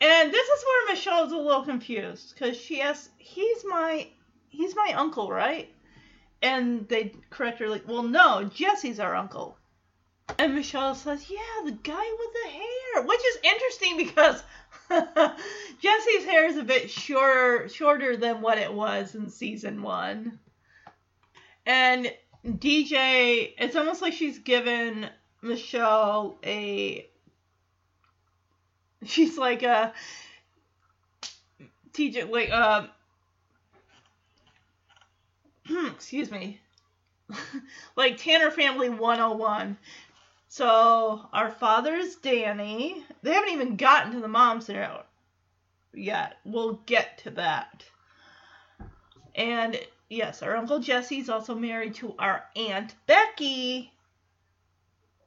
And 0.00 0.32
this 0.32 0.48
is 0.48 0.64
where 0.64 0.94
Michelle's 0.94 1.32
a 1.32 1.36
little 1.36 1.64
confused 1.64 2.34
because 2.34 2.56
she 2.56 2.82
asks, 2.82 3.08
he's 3.18 3.64
my 3.64 4.08
he's 4.48 4.74
my 4.74 4.92
uncle, 4.96 5.30
right? 5.30 5.72
And 6.42 6.86
they 6.88 7.14
correct 7.30 7.60
her 7.60 7.68
like, 7.68 7.88
well, 7.88 8.02
no, 8.02 8.44
Jesse's 8.44 9.00
our 9.00 9.14
uncle. 9.14 9.58
And 10.38 10.54
Michelle 10.54 10.94
says, 10.94 11.30
yeah, 11.30 11.64
the 11.64 11.72
guy 11.72 12.16
with 12.18 12.32
the 12.32 12.50
hair, 12.50 13.06
which 13.06 13.20
is 13.20 13.38
interesting 13.42 13.96
because 13.96 14.42
Jesse's 15.80 16.24
hair 16.24 16.46
is 16.46 16.56
a 16.56 16.62
bit 16.62 16.90
shorter 16.90 17.68
shorter 17.68 18.16
than 18.16 18.40
what 18.40 18.58
it 18.58 18.72
was 18.72 19.14
in 19.14 19.28
season 19.28 19.82
one. 19.82 20.38
And 21.64 22.12
DJ, 22.46 23.52
it's 23.58 23.74
almost 23.74 24.02
like 24.02 24.12
she's 24.12 24.38
given 24.38 25.08
Michelle 25.42 26.38
a. 26.44 27.06
She's 29.04 29.36
like 29.36 29.62
a. 29.62 29.92
TJ, 31.92 32.30
like, 32.30 32.50
um. 32.50 32.88
excuse 35.92 36.30
me. 36.30 36.60
like 37.96 38.18
Tanner 38.18 38.50
Family 38.52 38.88
101. 38.88 39.76
So, 40.48 41.28
our 41.32 41.50
father 41.50 41.94
is 41.94 42.16
Danny. 42.16 43.04
They 43.22 43.34
haven't 43.34 43.52
even 43.52 43.76
gotten 43.76 44.12
to 44.12 44.20
the 44.20 44.28
moms 44.28 44.70
yet. 45.92 46.36
We'll 46.44 46.80
get 46.86 47.18
to 47.18 47.30
that. 47.30 47.84
And 49.34 49.78
yes, 50.08 50.42
our 50.42 50.56
Uncle 50.56 50.78
Jesse's 50.78 51.28
also 51.28 51.54
married 51.54 51.94
to 51.96 52.14
our 52.18 52.44
Aunt 52.54 52.94
Becky. 53.06 53.92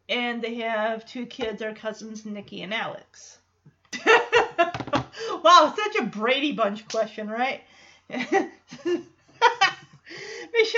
And 0.08 0.42
they 0.42 0.56
have 0.56 1.06
two 1.06 1.26
kids, 1.26 1.62
our 1.62 1.74
cousins 1.74 2.26
Nicky 2.26 2.64
and 2.64 2.74
Alex. 2.74 3.38
wow, 4.06 5.74
such 5.76 5.96
a 6.00 6.06
Brady 6.06 6.54
Bunch 6.54 6.88
question, 6.88 7.30
right? 7.30 7.62
Michelle 8.10 8.50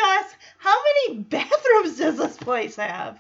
asks, 0.06 0.36
how 0.58 0.78
many 1.08 1.20
bathrooms 1.20 1.98
does 1.98 2.18
this 2.18 2.36
place 2.38 2.76
have? 2.76 3.20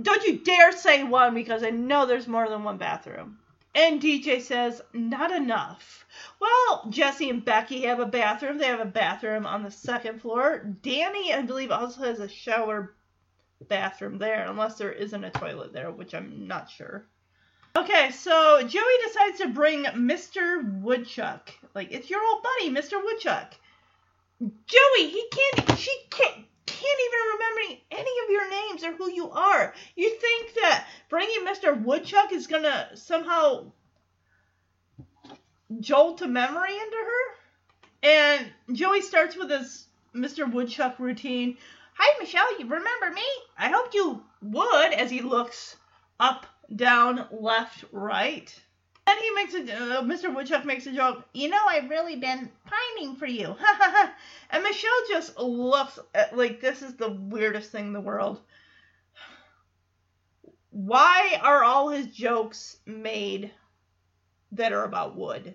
Don't 0.00 0.24
you 0.24 0.38
dare 0.38 0.72
say 0.72 1.02
one 1.04 1.34
because 1.34 1.62
I 1.62 1.70
know 1.70 2.06
there's 2.06 2.28
more 2.28 2.48
than 2.48 2.64
one 2.64 2.76
bathroom. 2.76 3.38
And 3.74 4.00
DJ 4.00 4.40
says, 4.40 4.80
not 4.94 5.30
enough. 5.32 6.06
Well, 6.40 6.86
Jesse 6.88 7.28
and 7.28 7.44
Becky 7.44 7.82
have 7.82 8.00
a 8.00 8.06
bathroom. 8.06 8.56
They 8.56 8.66
have 8.66 8.80
a 8.80 8.86
bathroom 8.86 9.44
on 9.44 9.62
the 9.62 9.70
second 9.70 10.22
floor. 10.22 10.64
Danny, 10.82 11.34
I 11.34 11.42
believe, 11.42 11.70
also 11.70 12.02
has 12.02 12.20
a 12.20 12.28
shower 12.28 12.94
bathroom 13.68 14.18
there, 14.18 14.46
unless 14.48 14.78
there 14.78 14.92
isn't 14.92 15.24
a 15.24 15.30
toilet 15.30 15.72
there, 15.72 15.90
which 15.90 16.14
I'm 16.14 16.46
not 16.46 16.70
sure. 16.70 17.06
Okay, 17.76 18.10
so 18.10 18.62
Joey 18.66 18.82
decides 19.04 19.38
to 19.40 19.48
bring 19.48 19.84
Mr. 19.84 20.80
Woodchuck. 20.80 21.50
Like, 21.74 21.92
it's 21.92 22.08
your 22.08 22.26
old 22.26 22.42
buddy, 22.42 22.70
Mr. 22.70 23.02
Woodchuck. 23.02 23.54
Joey, 24.40 25.08
he 25.08 25.28
can't, 25.30 25.78
she 25.78 25.92
can't, 26.10 26.46
can't 26.66 27.00
even 27.06 27.20
remember 27.32 27.82
any 27.90 28.10
of 28.24 28.30
your 28.30 28.50
names 28.50 28.84
or 28.84 28.92
who 28.96 29.10
you 29.10 29.30
are. 29.30 29.74
You 29.94 30.10
think 30.10 30.54
that 30.54 30.86
bringing 31.08 31.46
Mr. 31.46 31.80
Woodchuck 31.80 32.32
is 32.32 32.46
gonna 32.46 32.90
somehow 32.94 33.72
jolt 35.80 36.22
a 36.22 36.28
memory 36.28 36.72
into 36.72 36.96
her? 36.96 37.36
And 38.02 38.52
Joey 38.72 39.02
starts 39.02 39.36
with 39.36 39.50
his 39.50 39.86
Mr. 40.14 40.50
Woodchuck 40.50 40.98
routine. 40.98 41.56
Hi, 41.94 42.18
Michelle, 42.20 42.58
you 42.58 42.66
remember 42.66 43.10
me? 43.10 43.24
I 43.58 43.68
hoped 43.68 43.94
you 43.94 44.22
would, 44.42 44.92
as 44.92 45.10
he 45.10 45.22
looks 45.22 45.76
up, 46.20 46.46
down, 46.74 47.26
left, 47.30 47.84
right. 47.92 48.54
Then 49.06 49.18
he 49.18 49.30
makes 49.30 49.54
a, 49.54 49.58
uh, 49.60 50.02
Mr. 50.02 50.34
Woodchuck 50.34 50.64
makes 50.64 50.86
a 50.86 50.92
joke. 50.92 51.24
You 51.32 51.48
know, 51.48 51.60
I've 51.68 51.88
really 51.88 52.16
been 52.16 52.50
pining 52.64 53.16
for 53.16 53.26
you. 53.26 53.56
and 54.50 54.62
Michelle 54.62 54.90
just 55.08 55.38
looks 55.38 55.98
at, 56.14 56.36
like 56.36 56.60
this 56.60 56.82
is 56.82 56.94
the 56.94 57.10
weirdest 57.10 57.70
thing 57.70 57.86
in 57.86 57.92
the 57.92 58.00
world. 58.00 58.40
Why 60.70 61.38
are 61.42 61.64
all 61.64 61.88
his 61.88 62.08
jokes 62.08 62.78
made 62.84 63.52
that 64.52 64.72
are 64.72 64.84
about 64.84 65.16
wood? 65.16 65.54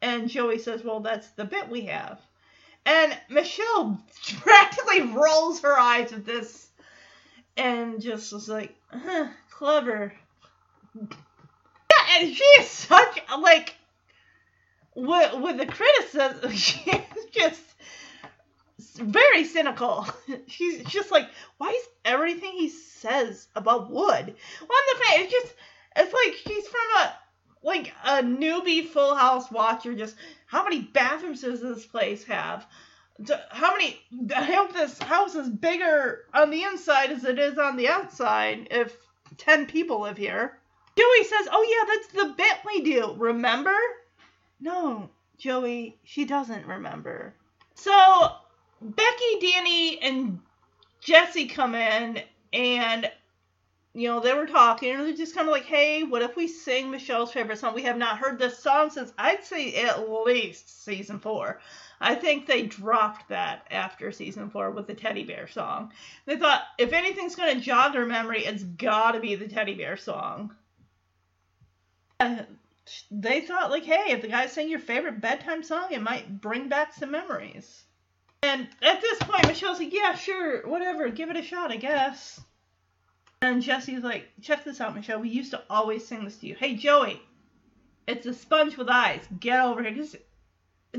And 0.00 0.28
Joey 0.28 0.58
says, 0.58 0.84
Well, 0.84 1.00
that's 1.00 1.30
the 1.30 1.44
bit 1.44 1.68
we 1.68 1.82
have. 1.86 2.20
And 2.84 3.16
Michelle 3.28 4.00
practically 4.40 5.02
rolls 5.02 5.60
her 5.60 5.78
eyes 5.78 6.12
at 6.12 6.26
this 6.26 6.68
and 7.56 8.00
just 8.00 8.32
was 8.32 8.48
like, 8.48 8.74
huh, 8.90 9.28
clever. 9.50 10.12
And 12.14 12.34
she 12.34 12.44
is 12.60 12.68
such 12.68 13.18
like 13.40 13.74
with 14.94 15.34
with 15.34 15.56
the 15.58 15.66
criticism, 15.66 16.52
she's 16.56 17.26
just 17.32 17.60
very 18.96 19.44
cynical. 19.44 20.06
She's 20.48 20.84
just 20.84 21.10
like, 21.10 21.28
why 21.58 21.70
is 21.70 21.88
everything 22.04 22.52
he 22.52 22.68
says 22.68 23.48
about 23.54 23.90
wood? 23.90 24.34
Well, 24.60 24.80
the 24.92 24.98
fact 24.98 25.18
it's 25.18 25.32
just 25.32 25.54
it's 25.96 26.12
like 26.12 26.34
she's 26.34 26.68
from 26.68 26.80
a 27.02 27.14
like 27.62 27.92
a 28.04 28.22
newbie 28.22 28.86
Full 28.86 29.14
House 29.14 29.50
watcher. 29.50 29.94
Just 29.94 30.16
how 30.46 30.64
many 30.64 30.80
bathrooms 30.80 31.42
does 31.42 31.60
this 31.60 31.86
place 31.86 32.24
have? 32.24 32.66
How 33.50 33.72
many? 33.72 34.00
I 34.34 34.42
hope 34.42 34.72
this 34.72 34.98
house 34.98 35.34
is 35.34 35.48
bigger 35.48 36.24
on 36.34 36.50
the 36.50 36.64
inside 36.64 37.10
as 37.10 37.24
it 37.24 37.38
is 37.38 37.58
on 37.58 37.76
the 37.76 37.88
outside. 37.88 38.68
If 38.70 38.96
ten 39.38 39.66
people 39.66 40.00
live 40.00 40.16
here. 40.18 40.58
Joey 40.96 41.24
says, 41.24 41.48
"Oh 41.50 41.62
yeah, 41.62 41.94
that's 41.94 42.12
the 42.12 42.34
bit 42.34 42.58
we 42.66 42.82
do. 42.82 43.14
Remember?" 43.16 43.76
No, 44.60 45.10
Joey, 45.38 45.98
she 46.04 46.24
doesn't 46.24 46.66
remember. 46.66 47.34
So 47.74 48.30
Becky, 48.80 49.38
Danny, 49.40 50.00
and 50.02 50.40
Jesse 51.00 51.46
come 51.46 51.74
in, 51.74 52.22
and 52.52 53.10
you 53.94 54.08
know 54.08 54.20
they 54.20 54.34
were 54.34 54.46
talking, 54.46 54.90
and 54.94 55.00
they're 55.06 55.14
just 55.14 55.34
kind 55.34 55.48
of 55.48 55.52
like, 55.52 55.64
"Hey, 55.64 56.02
what 56.02 56.22
if 56.22 56.36
we 56.36 56.46
sing 56.46 56.90
Michelle's 56.90 57.32
favorite 57.32 57.58
song? 57.58 57.74
We 57.74 57.82
have 57.82 57.96
not 57.96 58.18
heard 58.18 58.38
this 58.38 58.58
song 58.58 58.90
since 58.90 59.12
I'd 59.18 59.44
say 59.44 59.74
at 59.82 60.08
least 60.10 60.84
season 60.84 61.18
four. 61.18 61.60
I 62.00 62.14
think 62.14 62.46
they 62.46 62.62
dropped 62.62 63.28
that 63.28 63.66
after 63.70 64.12
season 64.12 64.50
four 64.50 64.70
with 64.70 64.86
the 64.86 64.94
teddy 64.94 65.24
bear 65.24 65.46
song. 65.48 65.92
They 66.26 66.36
thought 66.36 66.62
if 66.78 66.92
anything's 66.92 67.36
gonna 67.36 67.60
jog 67.60 67.92
their 67.94 68.06
memory, 68.06 68.44
it's 68.44 68.62
gotta 68.62 69.20
be 69.20 69.34
the 69.34 69.48
teddy 69.48 69.74
bear 69.74 69.96
song." 69.96 70.54
They 73.10 73.40
thought 73.42 73.70
like, 73.70 73.84
hey, 73.84 74.12
if 74.12 74.22
the 74.22 74.28
guy 74.28 74.46
sang 74.46 74.68
your 74.68 74.78
favorite 74.80 75.20
bedtime 75.20 75.62
song, 75.62 75.86
it 75.92 76.02
might 76.02 76.40
bring 76.40 76.68
back 76.68 76.92
some 76.92 77.10
memories. 77.10 77.84
And 78.42 78.66
at 78.82 79.00
this 79.00 79.18
point, 79.20 79.46
Michelle's 79.46 79.78
like, 79.78 79.92
yeah, 79.92 80.14
sure, 80.14 80.66
whatever, 80.68 81.08
give 81.08 81.30
it 81.30 81.36
a 81.36 81.42
shot, 81.42 81.70
I 81.70 81.76
guess. 81.76 82.40
And 83.40 83.62
Jesse's 83.62 84.02
like, 84.02 84.28
check 84.40 84.64
this 84.64 84.80
out, 84.80 84.94
Michelle. 84.94 85.20
We 85.20 85.28
used 85.28 85.52
to 85.52 85.62
always 85.70 86.06
sing 86.06 86.24
this 86.24 86.38
to 86.38 86.46
you. 86.46 86.54
Hey, 86.54 86.74
Joey, 86.74 87.20
It's 88.06 88.26
a 88.26 88.34
sponge 88.34 88.76
with 88.76 88.88
eyes. 88.88 89.22
Get 89.38 89.60
over 89.60 89.82
here. 89.82 89.94
'Cause 89.94 90.16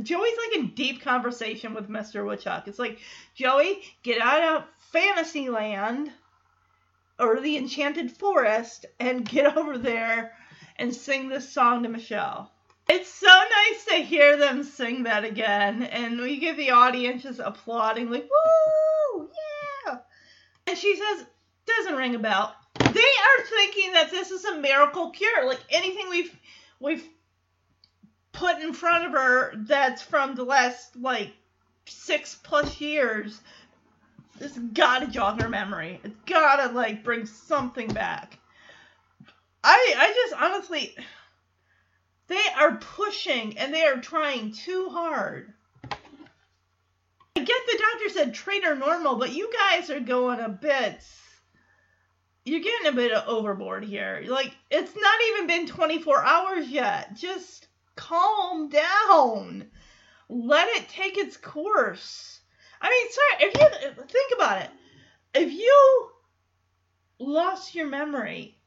Joey's 0.02 0.38
like 0.38 0.56
in 0.58 0.68
deep 0.74 1.02
conversation 1.02 1.74
with 1.74 1.90
Mr. 1.90 2.26
Woodchuck. 2.26 2.68
It's 2.68 2.80
like, 2.80 3.00
Joey, 3.36 3.84
get 4.04 4.22
out 4.22 4.44
of 4.44 4.66
Fantasyland 4.92 6.12
or 7.20 7.40
the 7.42 7.58
Enchanted 7.58 8.12
Forest 8.12 8.86
and 9.00 9.28
get 9.28 9.58
over 9.58 9.78
there 9.78 10.36
and 10.78 10.94
sing 10.94 11.30
this 11.30 11.50
song 11.50 11.84
to 11.84 11.90
Michelle. 11.90 12.52
It's 12.90 13.10
so 13.10 13.28
nice 13.28 13.86
to 13.86 13.96
hear 14.04 14.38
them 14.38 14.64
sing 14.64 15.04
that 15.04 15.24
again, 15.24 15.84
and 15.84 16.20
we 16.20 16.38
get 16.38 16.58
the 16.58 16.72
audience 16.72 17.24
just 17.24 17.40
applauding, 17.40 18.10
like, 18.10 18.30
woo, 18.30 19.30
yeah. 19.88 19.98
And 20.68 20.78
she 20.78 20.96
says, 20.96 21.26
doesn't 21.66 21.96
ring 21.96 22.16
a 22.16 22.20
bell. 22.20 22.56
They 22.80 22.86
are 23.00 23.46
thinking 23.46 23.94
that 23.94 24.12
this 24.12 24.32
is 24.32 24.46
a 24.46 24.60
miracle 24.60 25.12
cure, 25.12 25.46
like 25.48 25.62
anything 25.70 26.10
we've 26.10 26.36
we've 26.80 27.08
put 28.32 28.60
in 28.60 28.74
front 28.74 29.06
of 29.06 29.12
her 29.14 29.54
that's 29.56 30.02
from 30.02 30.36
the 30.36 30.44
last 30.44 30.96
like 30.96 31.32
six 31.86 32.36
plus 32.44 32.82
years. 32.82 33.40
It's 34.40 34.58
gotta 34.58 35.08
jog 35.08 35.42
her 35.42 35.50
memory. 35.50 36.02
It's 36.04 36.16
gotta 36.26 36.74
like 36.74 37.04
bring 37.04 37.26
something 37.26 37.88
back. 37.88 38.40
I 39.64 39.96
I 39.98 40.14
just 40.14 40.42
honestly 40.42 40.96
they 42.28 42.42
are 42.58 42.76
pushing 42.76 43.58
and 43.58 43.74
they 43.74 43.86
are 43.86 44.02
trying 44.02 44.54
too 44.54 44.90
hard. 44.90 45.54
I 47.36 47.40
get 47.40 47.62
the 47.68 47.80
doctor 47.80 48.10
said 48.10 48.34
treat 48.34 48.64
her 48.64 48.76
normal, 48.76 49.16
but 49.16 49.34
you 49.34 49.52
guys 49.52 49.90
are 49.90 50.00
going 50.00 50.40
a 50.40 50.50
bit 50.50 51.04
you're 52.46 52.60
getting 52.60 52.88
a 52.88 52.96
bit 52.96 53.12
overboard 53.26 53.86
here. 53.86 54.24
Like 54.28 54.54
it's 54.70 54.96
not 54.96 55.20
even 55.30 55.48
been 55.48 55.68
24 55.68 56.24
hours 56.24 56.68
yet. 56.68 57.16
Just 57.16 57.68
calm 57.96 58.70
down. 58.70 59.66
Let 60.30 60.68
it 60.70 60.90
take 60.90 61.18
its 61.18 61.38
course. 61.38 62.42
I 62.82 62.90
mean, 62.90 63.12
sorry, 63.12 63.50
if 63.50 63.96
you 63.98 64.04
think 64.04 64.34
about 64.36 64.62
it, 64.64 64.70
if 65.36 65.54
you 65.54 66.10
lost 67.20 67.76
your 67.76 67.88
memory 67.88 68.58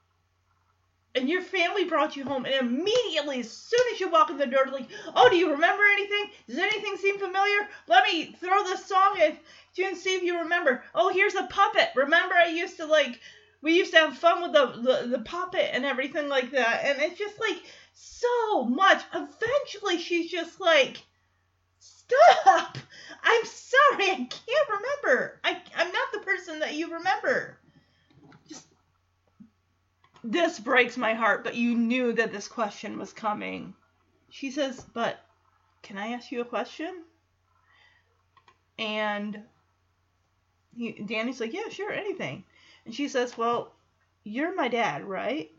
and 1.17 1.28
your 1.31 1.41
family 1.41 1.85
brought 1.85 2.15
you 2.15 2.25
home 2.25 2.45
and 2.45 2.55
immediately 2.55 3.41
as 3.41 3.51
soon 3.51 3.81
as 3.93 3.99
you 3.99 4.11
walk 4.11 4.31
in 4.31 4.36
the 4.36 4.47
door 4.47 4.67
like 4.70 4.89
oh 5.15 5.28
do 5.31 5.36
you 5.36 5.51
remember 5.51 5.83
anything? 5.83 6.31
Does 6.47 6.59
anything 6.59 6.97
seem 6.99 7.19
familiar? 7.19 7.69
Let 7.89 8.05
me 8.05 8.27
throw 8.39 8.62
this 8.65 8.85
song 8.85 9.19
at 9.20 9.39
you 9.75 9.89
and 9.89 9.97
see 9.97 10.15
if 10.15 10.23
you 10.23 10.39
remember. 10.39 10.85
Oh 10.95 11.09
here's 11.09 11.35
a 11.35 11.45
puppet. 11.45 11.89
Remember 11.97 12.35
i 12.35 12.49
used 12.49 12.77
to 12.77 12.86
like 12.86 13.19
we 13.62 13.75
used 13.75 13.93
to 13.93 13.99
have 13.99 14.19
fun 14.19 14.43
with 14.43 14.53
the, 14.53 14.67
the 14.83 15.09
the 15.09 15.23
puppet 15.25 15.70
and 15.73 15.85
everything 15.85 16.28
like 16.28 16.51
that 16.53 16.85
and 16.85 17.01
it's 17.01 17.19
just 17.19 17.41
like 17.41 17.62
so 17.95 18.65
much. 18.65 19.03
Eventually 19.15 19.99
she's 19.99 20.31
just 20.31 20.61
like 20.61 21.03
stop! 21.78 22.78
I'm 23.25 23.45
sorry 23.45 24.11
i 24.11 24.28
can't 24.28 24.69
remember. 24.69 25.41
I, 25.43 25.62
i'm 25.77 25.93
not 25.93 26.12
the 26.12 26.20
person 26.20 26.61
that 26.61 26.75
you 26.75 26.93
remember 26.93 27.59
this 30.31 30.59
breaks 30.59 30.97
my 30.97 31.15
heart, 31.15 31.45
but 31.45 31.55
you 31.55 31.75
knew 31.75 32.13
that 32.13 32.33
this 32.33 32.49
question 32.49 32.99
was 32.99 33.13
coming. 33.13 33.75
She 34.31 34.51
says, 34.51 34.85
But 34.93 35.19
can 35.83 35.97
I 35.97 36.09
ask 36.09 36.33
you 36.33 36.41
a 36.41 36.45
question? 36.45 37.05
And 38.79 39.43
he, 40.77 40.93
Danny's 40.93 41.41
like, 41.41 41.53
Yeah, 41.53 41.69
sure, 41.71 41.93
anything. 41.93 42.45
And 42.85 42.95
she 42.95 43.09
says, 43.09 43.39
Well, 43.39 43.73
you're 44.25 44.55
my 44.55 44.69
dad, 44.69 45.05
right? 45.05 45.51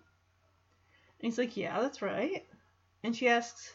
And 1.20 1.32
he's 1.32 1.38
like, 1.38 1.56
Yeah, 1.56 1.80
that's 1.82 2.02
right. 2.02 2.46
And 3.04 3.16
she 3.16 3.28
asks, 3.30 3.74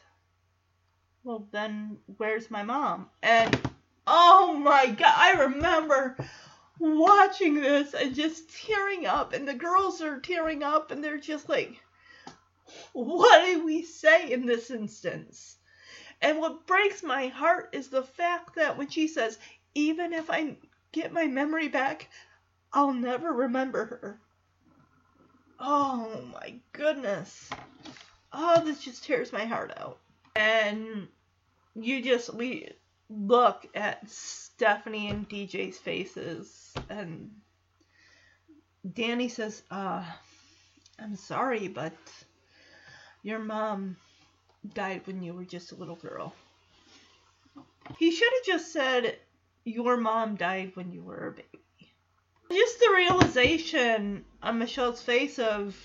Well, 1.25 1.49
then 1.53 1.97
where's 2.19 2.51
my 2.51 2.63
mom? 2.63 3.09
And 3.23 3.59
oh 4.07 4.53
my 4.55 4.87
god, 4.87 5.15
I 5.17 5.33
remember 5.45 6.17
watching 6.83 7.55
this 7.55 7.95
and 7.95 8.13
just 8.13 8.51
tearing 8.67 9.07
up 9.07 9.33
and 9.33 9.47
the 9.47 9.55
girls 9.55 10.03
are 10.03 10.19
tearing 10.19 10.65
up 10.65 10.91
and 10.91 11.03
they're 11.03 11.17
just 11.17 11.49
like 11.49 11.81
what 12.93 13.47
do 13.47 13.65
we 13.65 13.83
say 13.83 14.33
in 14.33 14.47
this 14.47 14.71
instance? 14.71 15.59
And 16.21 16.39
what 16.39 16.67
breaks 16.67 17.03
my 17.03 17.29
heart 17.29 17.71
is 17.73 17.89
the 17.89 18.03
fact 18.03 18.57
that 18.57 18.77
when 18.77 18.89
she 18.89 19.07
says 19.07 19.39
even 19.75 20.13
if 20.13 20.29
i 20.29 20.57
get 20.91 21.13
my 21.13 21.27
memory 21.27 21.69
back 21.69 22.09
i'll 22.73 22.93
never 22.93 23.33
remember 23.33 23.85
her. 23.85 24.21
Oh 25.61 26.21
my 26.33 26.55
goodness. 26.73 27.49
Oh 28.33 28.65
this 28.65 28.83
just 28.83 29.05
tears 29.05 29.33
my 29.33 29.45
heart 29.45 29.73
out. 29.77 30.01
And 30.35 31.07
you 31.77 32.03
just 32.03 32.35
we 32.35 32.73
look 33.13 33.67
at 33.75 34.09
Stephanie 34.11 35.09
and 35.09 35.29
DJ's 35.29 35.79
faces, 35.79 36.73
and 36.89 37.31
Danny 38.95 39.29
says, 39.29 39.63
uh, 39.71 40.05
I'm 40.99 41.17
sorry, 41.17 41.69
but 41.69 41.93
your 43.23 43.39
mom 43.39 43.97
died 44.75 45.03
when 45.07 45.23
you 45.23 45.35
were 45.35 45.45
just 45.45 45.73
a 45.73 45.77
little 45.77 45.97
girl. 45.97 46.35
He 47.99 48.11
should 48.11 48.33
have 48.33 48.47
just 48.47 48.73
said, 48.73 49.19
Your 49.65 49.97
mom 49.97 50.37
died 50.37 50.73
when 50.75 50.93
you 50.93 51.03
were 51.03 51.29
a 51.29 51.33
baby. 51.33 51.93
Just 52.51 52.81
the 52.81 52.93
realization 52.95 54.25
on 54.43 54.59
Michelle's 54.59 55.03
face 55.03 55.39
of 55.39 55.77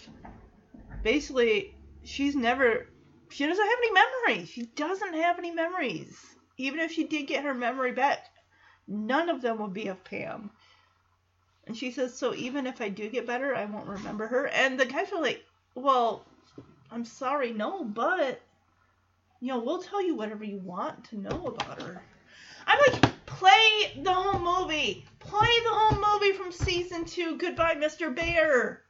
basically, 1.04 1.76
she's 2.04 2.36
never, 2.36 2.88
she 3.30 3.46
doesn't 3.46 3.66
have 3.66 3.78
any 3.78 3.92
memories. 3.92 4.50
She 4.50 4.64
doesn't 4.64 5.14
have 5.16 5.40
any 5.40 5.52
memories 5.52 6.37
even 6.58 6.80
if 6.80 6.92
she 6.92 7.04
did 7.04 7.28
get 7.28 7.44
her 7.44 7.54
memory 7.54 7.92
back, 7.92 8.26
none 8.88 9.30
of 9.30 9.42
them 9.42 9.60
will 9.60 9.68
be 9.68 9.88
of 9.88 10.04
Pam. 10.04 10.50
And 11.66 11.76
she 11.76 11.92
says, 11.92 12.18
So 12.18 12.34
even 12.34 12.66
if 12.66 12.82
I 12.82 12.90
do 12.90 13.10
get 13.10 13.28
better, 13.28 13.56
I 13.56 13.66
won't 13.66 13.88
remember 13.88 14.28
her. 14.28 14.48
And 14.48 14.80
the 14.80 14.86
guys 14.86 15.12
are 15.12 15.22
like, 15.22 15.44
Well, 15.76 16.26
I'm 16.92 17.06
sorry, 17.06 17.52
no, 17.52 17.84
but, 17.84 18.42
you 19.42 19.50
know, 19.50 19.60
we'll 19.60 19.82
tell 19.82 20.02
you 20.02 20.16
whatever 20.16 20.44
you 20.44 20.58
want 20.58 21.04
to 21.06 21.20
know 21.20 21.46
about 21.48 21.82
her. 21.82 22.02
I'm 22.66 22.80
like, 22.92 23.26
play 23.26 24.02
the 24.02 24.14
whole 24.14 24.40
movie. 24.40 25.06
Play 25.20 25.50
the 25.64 25.70
whole 25.70 26.20
movie 26.20 26.34
from 26.34 26.52
season 26.52 27.06
two, 27.06 27.38
Goodbye, 27.38 27.76
Mr. 27.76 28.14
Bear 28.14 28.84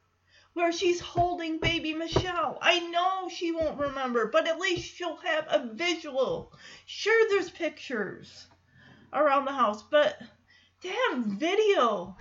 where 0.58 0.72
she's 0.72 1.00
holding 1.00 1.60
baby 1.60 1.94
Michelle. 1.94 2.58
I 2.60 2.80
know 2.80 3.30
she 3.30 3.52
won't 3.52 3.80
remember, 3.80 4.26
but 4.26 4.48
at 4.48 4.60
least 4.60 4.96
she'll 4.96 5.18
have 5.18 5.46
a 5.50 5.72
visual. 5.72 6.52
Sure, 6.88 7.30
there's 7.30 7.52
pictures 7.52 8.48
around 9.14 9.46
the 9.46 9.54
house, 9.54 9.84
but 9.84 10.20
to 10.82 10.90
have 10.90 11.20
video 11.26 12.18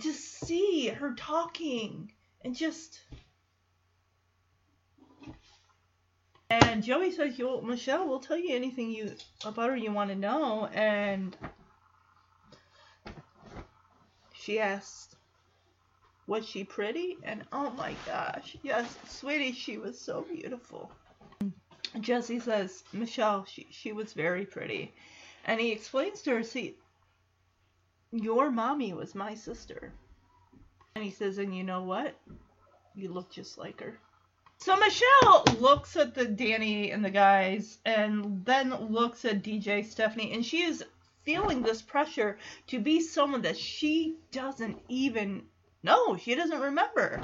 to 0.00 0.12
see 0.12 0.88
her 0.88 1.12
talking 1.12 2.10
and 2.42 2.56
just. 2.56 2.98
And 6.48 6.82
Joey 6.82 7.12
says, 7.12 7.38
"Yo, 7.38 7.60
Michelle, 7.60 8.08
we'll 8.08 8.20
tell 8.20 8.38
you 8.38 8.54
anything 8.54 8.90
you 8.90 9.14
about 9.44 9.68
her 9.68 9.76
you 9.76 9.92
want 9.92 10.10
to 10.10 10.16
know." 10.16 10.66
And 10.72 11.36
she 14.32 14.58
asks, 14.58 15.13
was 16.26 16.46
she 16.46 16.64
pretty? 16.64 17.18
And 17.22 17.44
oh 17.52 17.70
my 17.70 17.94
gosh, 18.06 18.56
yes, 18.62 18.96
sweetie, 19.08 19.52
she 19.52 19.78
was 19.78 19.98
so 19.98 20.22
beautiful. 20.22 20.90
Jesse 22.00 22.40
says, 22.40 22.82
Michelle, 22.92 23.44
she, 23.44 23.66
she 23.70 23.92
was 23.92 24.12
very 24.12 24.44
pretty. 24.44 24.92
And 25.44 25.60
he 25.60 25.72
explains 25.72 26.22
to 26.22 26.30
her, 26.30 26.42
see, 26.42 26.76
your 28.10 28.50
mommy 28.50 28.92
was 28.92 29.14
my 29.14 29.34
sister. 29.34 29.92
And 30.96 31.04
he 31.04 31.10
says, 31.10 31.38
and 31.38 31.54
you 31.54 31.64
know 31.64 31.82
what? 31.82 32.14
You 32.94 33.12
look 33.12 33.30
just 33.30 33.58
like 33.58 33.80
her. 33.80 33.98
So 34.58 34.76
Michelle 34.76 35.44
looks 35.58 35.96
at 35.96 36.14
the 36.14 36.24
Danny 36.24 36.90
and 36.90 37.04
the 37.04 37.10
guys 37.10 37.78
and 37.84 38.44
then 38.44 38.74
looks 38.88 39.24
at 39.24 39.42
DJ 39.42 39.84
Stephanie 39.84 40.32
and 40.32 40.46
she 40.46 40.62
is 40.62 40.84
feeling 41.22 41.62
this 41.62 41.82
pressure 41.82 42.38
to 42.68 42.78
be 42.78 43.00
someone 43.00 43.42
that 43.42 43.58
she 43.58 44.16
doesn't 44.30 44.78
even 44.88 45.42
no, 45.84 46.16
she 46.16 46.34
doesn't 46.34 46.60
remember. 46.60 47.20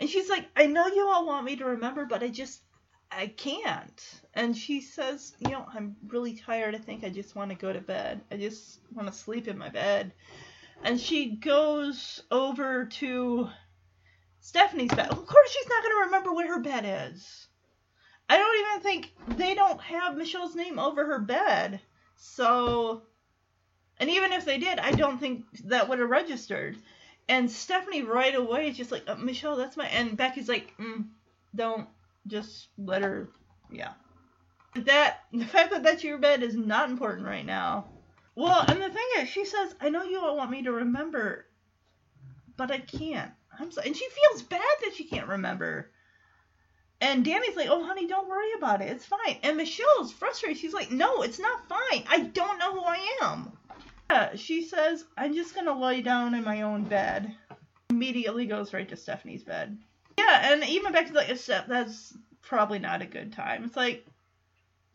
And 0.00 0.08
she's 0.08 0.30
like, 0.30 0.46
I 0.56 0.66
know 0.66 0.86
you 0.86 1.08
all 1.08 1.26
want 1.26 1.44
me 1.44 1.56
to 1.56 1.64
remember, 1.64 2.06
but 2.06 2.22
I 2.22 2.28
just, 2.28 2.62
I 3.10 3.26
can't. 3.26 4.20
And 4.32 4.56
she 4.56 4.80
says, 4.80 5.34
You 5.40 5.50
know, 5.50 5.66
I'm 5.74 5.96
really 6.06 6.34
tired. 6.34 6.74
I 6.74 6.78
think 6.78 7.04
I 7.04 7.08
just 7.08 7.34
want 7.34 7.50
to 7.50 7.56
go 7.56 7.72
to 7.72 7.80
bed. 7.80 8.20
I 8.30 8.36
just 8.36 8.78
want 8.94 9.08
to 9.08 9.14
sleep 9.14 9.48
in 9.48 9.58
my 9.58 9.68
bed. 9.68 10.12
And 10.84 11.00
she 11.00 11.34
goes 11.36 12.22
over 12.30 12.86
to 12.86 13.48
Stephanie's 14.40 14.94
bed. 14.94 15.08
Of 15.08 15.26
course, 15.26 15.50
she's 15.50 15.68
not 15.68 15.82
going 15.82 15.94
to 15.96 16.04
remember 16.06 16.32
where 16.32 16.54
her 16.54 16.60
bed 16.60 17.10
is. 17.12 17.48
I 18.28 18.36
don't 18.36 18.60
even 18.60 18.82
think 18.82 19.12
they 19.36 19.54
don't 19.54 19.80
have 19.80 20.16
Michelle's 20.16 20.54
name 20.54 20.78
over 20.78 21.04
her 21.06 21.18
bed. 21.18 21.80
So, 22.16 23.02
and 23.98 24.10
even 24.10 24.32
if 24.32 24.44
they 24.44 24.58
did, 24.58 24.78
I 24.78 24.92
don't 24.92 25.18
think 25.18 25.44
that 25.64 25.88
would 25.88 25.98
have 25.98 26.10
registered. 26.10 26.76
And 27.28 27.50
Stephanie 27.50 28.02
right 28.02 28.34
away 28.34 28.68
is 28.68 28.76
just 28.76 28.92
like, 28.92 29.04
uh, 29.08 29.16
Michelle, 29.16 29.56
that's 29.56 29.76
my. 29.76 29.86
And 29.88 30.16
Becky's 30.16 30.48
like, 30.48 30.74
mm, 30.78 31.06
don't, 31.54 31.88
Just 32.26 32.68
let 32.78 33.02
her, 33.02 33.30
yeah. 33.70 33.94
That 34.76 35.24
the 35.32 35.44
fact 35.44 35.70
that 35.72 35.82
that's 35.82 36.04
your 36.04 36.18
bed 36.18 36.42
is 36.42 36.56
not 36.56 36.90
important 36.90 37.26
right 37.26 37.44
now. 37.46 37.86
Well, 38.34 38.64
and 38.68 38.80
the 38.80 38.90
thing 38.90 39.06
is, 39.18 39.28
she 39.28 39.44
says, 39.44 39.74
"I 39.80 39.90
know 39.90 40.04
you 40.04 40.20
all 40.20 40.36
want 40.36 40.50
me 40.50 40.62
to 40.62 40.72
remember, 40.72 41.46
but 42.56 42.70
I 42.70 42.78
can't." 42.78 43.32
I'm 43.58 43.70
so, 43.72 43.80
and 43.82 43.96
she 43.96 44.08
feels 44.08 44.42
bad 44.42 44.60
that 44.82 44.94
she 44.94 45.04
can't 45.04 45.28
remember. 45.28 45.90
And 47.00 47.24
Danny's 47.24 47.56
like, 47.56 47.68
"Oh, 47.68 47.84
honey, 47.84 48.06
don't 48.06 48.28
worry 48.28 48.52
about 48.56 48.82
it. 48.82 48.90
It's 48.90 49.04
fine." 49.06 49.38
And 49.42 49.56
Michelle's 49.56 50.12
frustrated. 50.12 50.58
She's 50.58 50.74
like, 50.74 50.92
"No, 50.92 51.22
it's 51.22 51.40
not 51.40 51.68
fine. 51.68 52.04
I 52.08 52.20
don't 52.20 52.58
know 52.58 52.72
who 52.72 52.84
I 52.84 53.18
am." 53.22 53.57
Yeah, 54.10 54.34
she 54.36 54.62
says, 54.62 55.04
"I'm 55.16 55.34
just 55.34 55.54
gonna 55.54 55.78
lie 55.78 56.00
down 56.00 56.34
in 56.34 56.44
my 56.44 56.62
own 56.62 56.84
bed." 56.84 57.34
Immediately 57.90 58.46
goes 58.46 58.72
right 58.72 58.88
to 58.88 58.96
Stephanie's 58.96 59.44
bed. 59.44 59.78
Yeah, 60.18 60.52
and 60.52 60.64
even 60.64 60.92
Becky's 60.92 61.12
like, 61.12 61.36
"Steph, 61.36 61.66
that's 61.66 62.16
probably 62.40 62.78
not 62.78 63.02
a 63.02 63.06
good 63.06 63.32
time." 63.32 63.64
It's 63.64 63.76
like, 63.76 64.06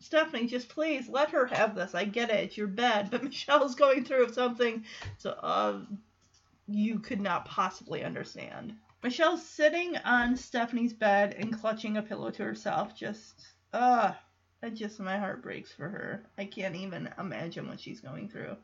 Stephanie, 0.00 0.46
just 0.46 0.68
please 0.68 1.08
let 1.08 1.30
her 1.30 1.46
have 1.46 1.74
this. 1.74 1.94
I 1.94 2.04
get 2.04 2.28
it, 2.28 2.40
it's 2.40 2.56
your 2.56 2.66
bed, 2.66 3.10
but 3.10 3.22
Michelle's 3.24 3.74
going 3.74 4.04
through 4.04 4.32
something, 4.32 4.84
so 5.18 5.30
uh, 5.30 5.80
you 6.66 6.98
could 6.98 7.20
not 7.20 7.46
possibly 7.46 8.04
understand. 8.04 8.74
Michelle's 9.02 9.46
sitting 9.46 9.96
on 9.98 10.36
Stephanie's 10.36 10.92
bed 10.92 11.34
and 11.38 11.58
clutching 11.58 11.96
a 11.96 12.02
pillow 12.02 12.30
to 12.32 12.42
herself. 12.42 12.96
Just, 12.96 13.46
uh, 13.72 14.12
just 14.72 14.98
my 14.98 15.18
heart 15.18 15.42
breaks 15.42 15.72
for 15.72 15.88
her. 15.88 16.26
I 16.36 16.46
can't 16.46 16.74
even 16.74 17.08
imagine 17.18 17.68
what 17.68 17.80
she's 17.80 18.00
going 18.00 18.28
through. 18.28 18.56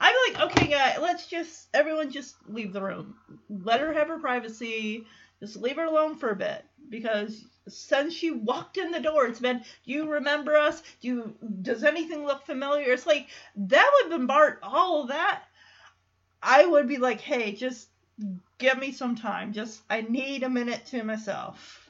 I'm 0.00 0.14
like, 0.28 0.42
okay, 0.50 0.68
guys, 0.68 0.98
let's 1.00 1.26
just 1.26 1.68
everyone 1.74 2.10
just 2.10 2.36
leave 2.48 2.72
the 2.72 2.82
room. 2.82 3.14
Let 3.48 3.80
her 3.80 3.92
have 3.92 4.08
her 4.08 4.18
privacy. 4.18 5.04
Just 5.40 5.56
leave 5.56 5.76
her 5.76 5.84
alone 5.84 6.16
for 6.16 6.30
a 6.30 6.36
bit 6.36 6.64
because 6.88 7.44
since 7.68 8.14
she 8.14 8.30
walked 8.30 8.76
in 8.76 8.90
the 8.90 9.00
door, 9.00 9.26
it's 9.26 9.40
been, 9.40 9.58
do 9.58 9.92
you 9.92 10.10
remember 10.10 10.56
us? 10.56 10.82
Do 11.00 11.08
you, 11.08 11.34
does 11.62 11.84
anything 11.84 12.24
look 12.24 12.44
familiar? 12.44 12.92
It's 12.92 13.06
like 13.06 13.28
that 13.56 13.90
would 14.02 14.10
bombard 14.10 14.58
all 14.62 15.02
of 15.02 15.08
that. 15.08 15.44
I 16.42 16.64
would 16.64 16.88
be 16.88 16.98
like, 16.98 17.20
hey, 17.20 17.52
just 17.52 17.88
give 18.58 18.78
me 18.78 18.92
some 18.92 19.16
time. 19.16 19.52
Just 19.52 19.82
I 19.90 20.02
need 20.02 20.42
a 20.42 20.48
minute 20.48 20.86
to 20.86 21.02
myself. 21.02 21.87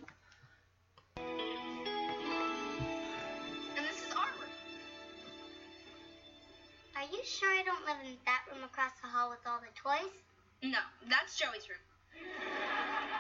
Sure 7.29 7.53
I 7.53 7.61
don't 7.61 7.85
live 7.85 8.01
in 8.09 8.17
that 8.25 8.49
room 8.49 8.65
across 8.65 8.97
the 9.05 9.09
hall 9.13 9.29
with 9.29 9.45
all 9.45 9.61
the 9.61 9.69
toys? 9.77 10.17
No, 10.65 10.81
that's 11.13 11.37
Joey's 11.37 11.69
room. 11.69 11.85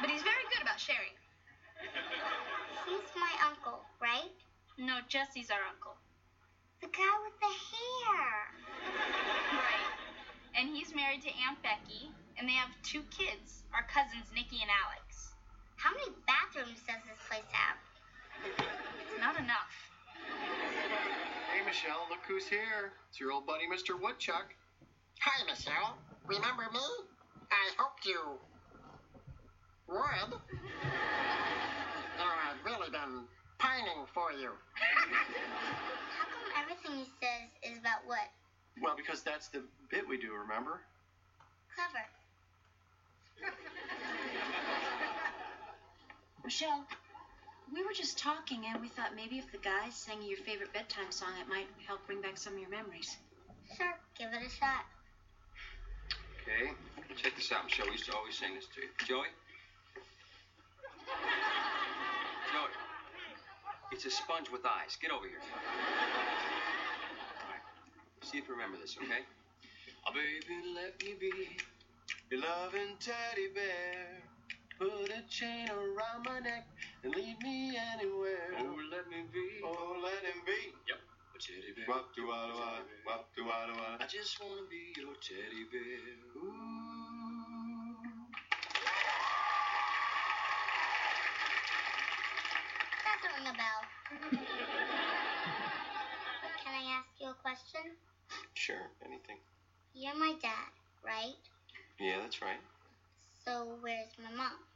But 0.00 0.08
he's 0.08 0.24
very 0.24 0.48
good 0.48 0.64
about 0.64 0.80
sharing. 0.80 1.12
He's 2.88 3.12
my 3.12 3.34
uncle, 3.44 3.84
right? 4.00 4.32
No, 4.80 5.04
Jesse's 5.12 5.52
our 5.52 5.60
uncle. 5.60 5.92
The 6.80 6.88
guy 6.88 7.14
with 7.20 7.36
the 7.36 7.52
hair. 7.52 8.32
Right. 9.52 9.92
And 10.56 10.72
he's 10.72 10.96
married 10.96 11.20
to 11.28 11.32
Aunt 11.44 11.60
Becky, 11.60 12.08
and 12.40 12.48
they 12.48 12.56
have 12.56 12.72
two 12.80 13.04
kids, 13.12 13.60
our 13.76 13.84
cousins 13.92 14.32
Nicky 14.32 14.64
and 14.64 14.72
Alex. 14.72 15.36
How 15.76 15.92
many 15.92 16.16
bathrooms 16.24 16.80
does 16.88 17.04
this 17.04 17.20
place 17.28 17.44
have? 17.52 17.76
It's 18.56 19.20
not 19.20 19.36
enough. 19.36 19.87
Hey, 21.68 21.74
Michelle, 21.74 22.06
look 22.08 22.20
who's 22.26 22.46
here. 22.46 22.92
It's 23.10 23.20
your 23.20 23.30
old 23.30 23.46
buddy, 23.46 23.64
Mr. 23.68 24.00
Woodchuck. 24.00 24.54
Hi, 25.20 25.44
Michelle. 25.44 25.98
Remember 26.26 26.62
me? 26.72 26.80
I 27.50 27.72
hoped 27.76 28.06
you 28.06 28.18
would. 29.86 29.98
You 29.98 30.38
I've 32.24 32.64
really 32.64 32.90
been 32.90 33.24
pining 33.58 34.06
for 34.14 34.32
you. 34.32 34.48
How 34.72 36.24
come 36.24 36.62
everything 36.62 37.04
he 37.04 37.12
says 37.20 37.50
is 37.70 37.78
about 37.78 38.00
what? 38.06 38.30
Well, 38.80 38.94
because 38.96 39.20
that's 39.20 39.48
the 39.48 39.62
bit 39.90 40.08
we 40.08 40.16
do, 40.16 40.32
remember? 40.32 40.80
Clever. 41.74 42.06
Michelle, 46.44 46.86
we 47.72 47.84
were 47.84 47.92
just 47.92 48.18
talking 48.18 48.64
and 48.66 48.80
we 48.80 48.88
thought 48.88 49.14
maybe 49.14 49.38
if 49.38 49.50
the 49.52 49.58
guys 49.58 49.94
sang 49.94 50.22
your 50.22 50.38
favorite 50.38 50.72
bedtime 50.72 51.10
song, 51.10 51.30
it 51.40 51.48
might 51.48 51.66
help 51.86 52.04
bring 52.06 52.20
back 52.20 52.36
some 52.36 52.54
of 52.54 52.58
your 52.58 52.70
memories. 52.70 53.16
Sure, 53.76 53.94
give 54.18 54.32
it 54.32 54.46
a 54.46 54.50
shot. 54.50 54.84
Okay, 56.42 56.72
check 57.16 57.36
this 57.36 57.52
out, 57.52 57.64
Michelle. 57.64 57.86
We 57.86 57.92
used 57.92 58.06
to 58.06 58.16
always 58.16 58.38
sing 58.38 58.54
this 58.54 58.66
to 58.74 58.80
you. 58.80 58.88
Joey? 59.06 59.28
Joey. 62.52 62.72
It's 63.92 64.06
a 64.06 64.10
sponge 64.10 64.50
with 64.50 64.64
eyes. 64.64 64.96
Get 65.00 65.10
over 65.10 65.26
here. 65.26 65.40
All 65.44 65.60
right. 67.52 67.60
See 68.22 68.38
if 68.38 68.48
you 68.48 68.54
remember 68.54 68.78
this, 68.80 68.96
okay? 68.96 69.24
Oh, 70.06 70.12
baby, 70.12 70.72
let 70.74 71.02
me 71.02 71.14
be 71.20 71.56
your 72.30 72.40
loving 72.40 72.96
teddy 73.00 73.48
bear. 73.54 74.22
Put 74.78 75.10
a 75.10 75.22
chain 75.28 75.68
around 75.68 76.24
my 76.24 76.38
neck 76.38 76.66
and 77.04 77.14
lead 77.14 77.36
me 77.42 77.76
anywhere. 77.94 78.50
Oh, 78.58 78.76
let 78.90 79.06
me 79.08 79.22
be. 79.32 79.60
Oh, 79.64 79.96
let 80.02 80.24
him 80.24 80.42
be. 80.46 80.72
Yep. 80.88 80.98
A 81.34 81.38
teddy 81.38 81.72
bear. 81.76 81.84
Wop 81.88 82.14
do 82.16 82.26
wah 82.26 82.46
do 82.46 82.52
wah, 82.58 82.80
wop 83.06 83.28
do 83.36 83.44
wah 83.44 83.66
do. 83.66 83.72
I 84.02 84.06
just 84.06 84.40
want 84.40 84.58
to 84.58 84.66
be 84.68 84.92
your 84.96 85.14
teddy 85.22 85.64
bear. 85.70 86.16
Ooh. 86.36 86.42
Doesn't 93.06 93.32
ring 93.38 93.46
a 93.46 93.54
bell. 93.54 93.80
Can 96.64 96.74
I 96.74 96.82
ask 96.98 97.08
you 97.20 97.28
a 97.30 97.34
question? 97.34 97.82
Sure, 98.54 98.90
anything. 99.04 99.38
You're 99.94 100.16
my 100.18 100.34
dad, 100.42 100.70
right? 101.04 101.36
Yeah, 102.00 102.18
that's 102.22 102.42
right. 102.42 102.60
So 103.44 103.76
where's 103.80 104.08
my 104.22 104.30
mom? 104.36 104.67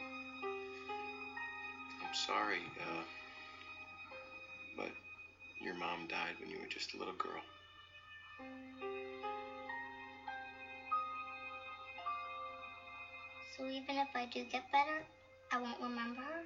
I'm 0.00 0.08
sorry, 2.14 2.60
uh, 2.80 3.02
but 4.76 4.90
your 5.60 5.74
mom 5.74 6.06
died 6.06 6.36
when 6.40 6.50
you 6.50 6.58
were 6.58 6.66
just 6.66 6.94
a 6.94 6.96
little 6.96 7.14
girl. 7.14 7.42
So 13.56 13.68
even 13.68 13.96
if 13.96 14.08
I 14.14 14.26
do 14.26 14.44
get 14.44 14.70
better, 14.70 15.04
I 15.50 15.58
won't 15.58 15.80
remember 15.80 16.20
her? 16.20 16.42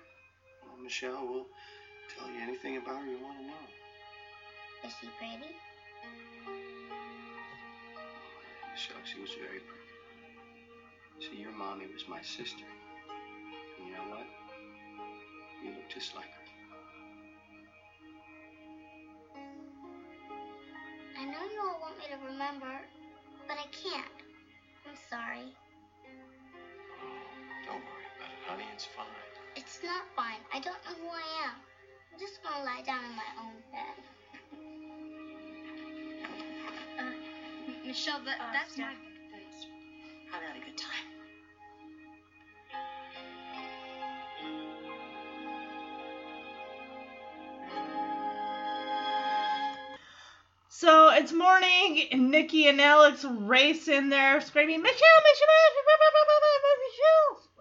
Well, 0.64 0.76
Michelle, 0.82 1.26
we'll 1.28 1.46
tell 2.16 2.28
you 2.28 2.40
anything 2.40 2.78
about 2.78 3.00
her 3.00 3.06
you 3.06 3.18
want 3.22 3.38
to 3.38 3.46
know. 3.46 3.66
Is 4.86 4.92
she 5.00 5.08
pretty? 5.18 5.52
Michelle, 8.72 8.96
she 9.04 9.20
was 9.20 9.30
very 9.32 9.60
pretty. 9.60 11.28
See, 11.30 11.36
your 11.40 11.52
mommy 11.52 11.86
was 11.92 12.08
my 12.08 12.22
sister. 12.22 12.64
And 13.92 14.00
you 14.00 14.10
know 14.10 14.16
what? 14.16 14.26
You 15.62 15.70
look 15.70 15.88
just 15.88 16.14
like 16.14 16.24
her. 16.24 16.40
I 21.18 21.24
know 21.24 21.44
you 21.52 21.60
all 21.60 21.78
want 21.80 21.98
me 21.98 22.04
to 22.08 22.16
remember, 22.32 22.80
but 23.46 23.56
I 23.58 23.66
can't. 23.70 24.12
I'm 24.88 24.96
sorry. 25.10 25.52
Don't 27.66 27.74
worry 27.76 28.06
about 28.16 28.30
it, 28.32 28.42
honey. 28.46 28.64
It's 28.74 28.86
fine. 28.96 29.06
It's 29.56 29.80
not 29.84 30.04
fine. 30.16 30.40
I 30.52 30.58
don't 30.58 30.82
know 30.84 30.94
who 31.00 31.08
I 31.08 31.44
am. 31.44 31.54
I'm 32.12 32.18
just 32.18 32.42
gonna 32.42 32.64
lie 32.64 32.82
down 32.84 33.04
in 33.04 33.14
my 33.16 33.30
own 33.38 33.62
bed. 33.72 33.96
Uh, 36.98 37.86
Michelle, 37.86 38.20
that, 38.24 38.38
that's 38.52 38.78
my. 38.78 39.11
It's 51.22 51.32
morning, 51.32 52.08
and 52.10 52.32
Nicky 52.32 52.66
and 52.66 52.80
Alex 52.80 53.24
race 53.24 53.86
in 53.86 54.08
there 54.08 54.40
screaming, 54.40 54.82
Michelle, 54.82 54.98
Michelle, 55.22 55.92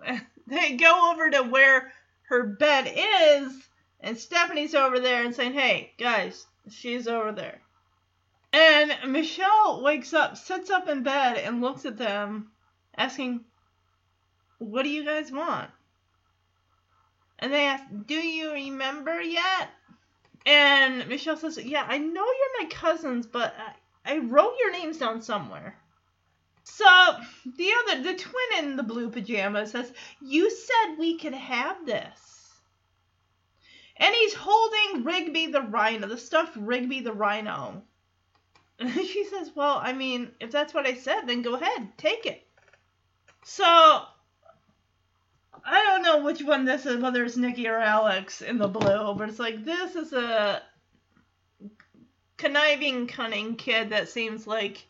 Michelle, 0.02 0.18
Michelle. 0.18 0.28
They 0.48 0.78
go 0.78 1.12
over 1.12 1.30
to 1.30 1.44
where 1.44 1.94
her 2.24 2.42
bed 2.42 2.92
is, 2.92 3.70
and 4.00 4.18
Stephanie's 4.18 4.74
over 4.74 5.00
there 5.00 5.24
and 5.24 5.36
saying, 5.36 5.54
Hey, 5.54 5.94
guys, 6.00 6.48
she's 6.72 7.08
over 7.08 7.34
there. 7.34 7.62
And 8.52 9.14
Michelle 9.14 9.84
wakes 9.84 10.12
up, 10.16 10.38
sits 10.38 10.72
up 10.72 10.90
in 10.90 11.04
bed, 11.04 11.38
and 11.38 11.62
looks 11.62 11.86
at 11.86 12.00
them, 12.00 12.50
asking, 12.98 13.46
What 14.58 14.82
do 14.82 14.90
you 14.90 15.06
guys 15.06 15.32
want? 15.32 15.70
And 17.38 17.54
they 17.54 17.68
ask, 17.68 17.84
Do 18.08 18.16
you 18.16 18.54
remember 18.54 19.22
yet? 19.22 19.70
And 20.45 21.08
Michelle 21.08 21.38
says, 21.38 21.58
Yeah, 21.58 21.86
I 21.88 21.98
know 21.98 22.26
you're 22.26 22.64
my 22.64 22.70
cousins, 22.70 23.28
but 23.28 23.56
I, 24.06 24.14
I 24.14 24.18
wrote 24.20 24.56
your 24.60 24.72
names 24.72 24.98
down 24.98 25.22
somewhere. 25.22 25.78
So 26.64 26.86
the 27.58 27.72
other, 27.74 28.03
the 28.03 28.16
twin 28.16 28.60
in 28.60 28.76
the 28.76 28.84
blue 28.84 29.10
pajamas 29.10 29.72
says, 29.72 29.92
"You 30.22 30.50
said 30.50 30.98
we 30.98 31.18
could 31.18 31.34
have 31.34 31.86
this," 31.86 32.61
and 33.98 34.14
he's 34.14 34.34
holding 34.34 35.03
Rigby 35.03 35.48
the 35.48 35.61
rhino, 35.61 36.08
the 36.08 36.18
stuffed 36.18 36.56
Rigby 36.56 37.02
the 37.02 37.14
rhino. 37.14 37.84
And 38.80 38.94
she 39.06 39.26
says, 39.26 39.52
"Well, 39.56 39.78
I 39.78 39.94
mean, 39.94 40.32
if 40.40 40.52
that's 40.52 40.74
what 40.74 40.88
I 40.88 40.94
said, 40.94 41.22
then 41.26 41.42
go 41.42 41.56
ahead, 41.56 41.98
take 41.98 42.26
it." 42.26 42.48
So 43.44 44.06
I 45.64 45.84
don't 45.84 46.04
know 46.04 46.24
which 46.24 46.42
one 46.44 46.66
this 46.66 46.86
is, 46.86 46.98
whether 46.98 47.24
it's 47.24 47.38
Nicky 47.38 47.68
or 47.68 47.78
Alex 47.78 48.42
in 48.42 48.58
the 48.58 48.68
blue, 48.68 49.14
but 49.16 49.30
it's 49.30 49.40
like 49.40 49.64
this 49.64 49.96
is 49.96 50.14
a 50.14 50.62
conniving, 52.38 53.08
cunning 53.08 53.56
kid 53.56 53.90
that 53.90 54.10
seems 54.10 54.48
like 54.48 54.86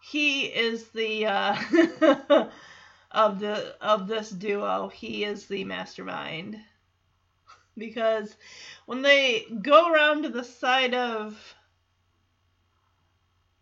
he 0.00 0.42
is 0.46 0.88
the 0.88 1.26
uh, 1.26 1.56
of 3.10 3.38
the 3.40 3.76
of 3.80 4.08
this 4.08 4.30
duo. 4.30 4.88
He 4.88 5.24
is 5.24 5.46
the 5.46 5.64
mastermind 5.64 6.58
because 7.76 8.34
when 8.86 9.02
they 9.02 9.46
go 9.62 9.90
around 9.90 10.22
to 10.22 10.28
the 10.28 10.44
side 10.44 10.94
of 10.94 11.36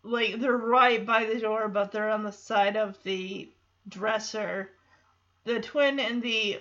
like 0.03 0.39
they're 0.39 0.57
right 0.57 1.05
by 1.05 1.25
the 1.25 1.39
door, 1.39 1.67
but 1.67 1.91
they're 1.91 2.09
on 2.09 2.23
the 2.23 2.31
side 2.31 2.75
of 2.75 3.01
the 3.03 3.49
dresser. 3.87 4.69
The 5.45 5.59
twin 5.59 5.99
in 5.99 6.21
the 6.21 6.59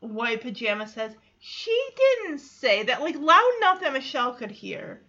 white 0.00 0.42
pajama 0.42 0.86
says, 0.86 1.14
She 1.38 1.88
didn't 1.96 2.38
say 2.38 2.82
that, 2.84 3.00
like 3.00 3.16
loud 3.16 3.52
enough 3.58 3.80
that 3.80 3.92
Michelle 3.92 4.34
could 4.34 4.50
hear. 4.50 5.00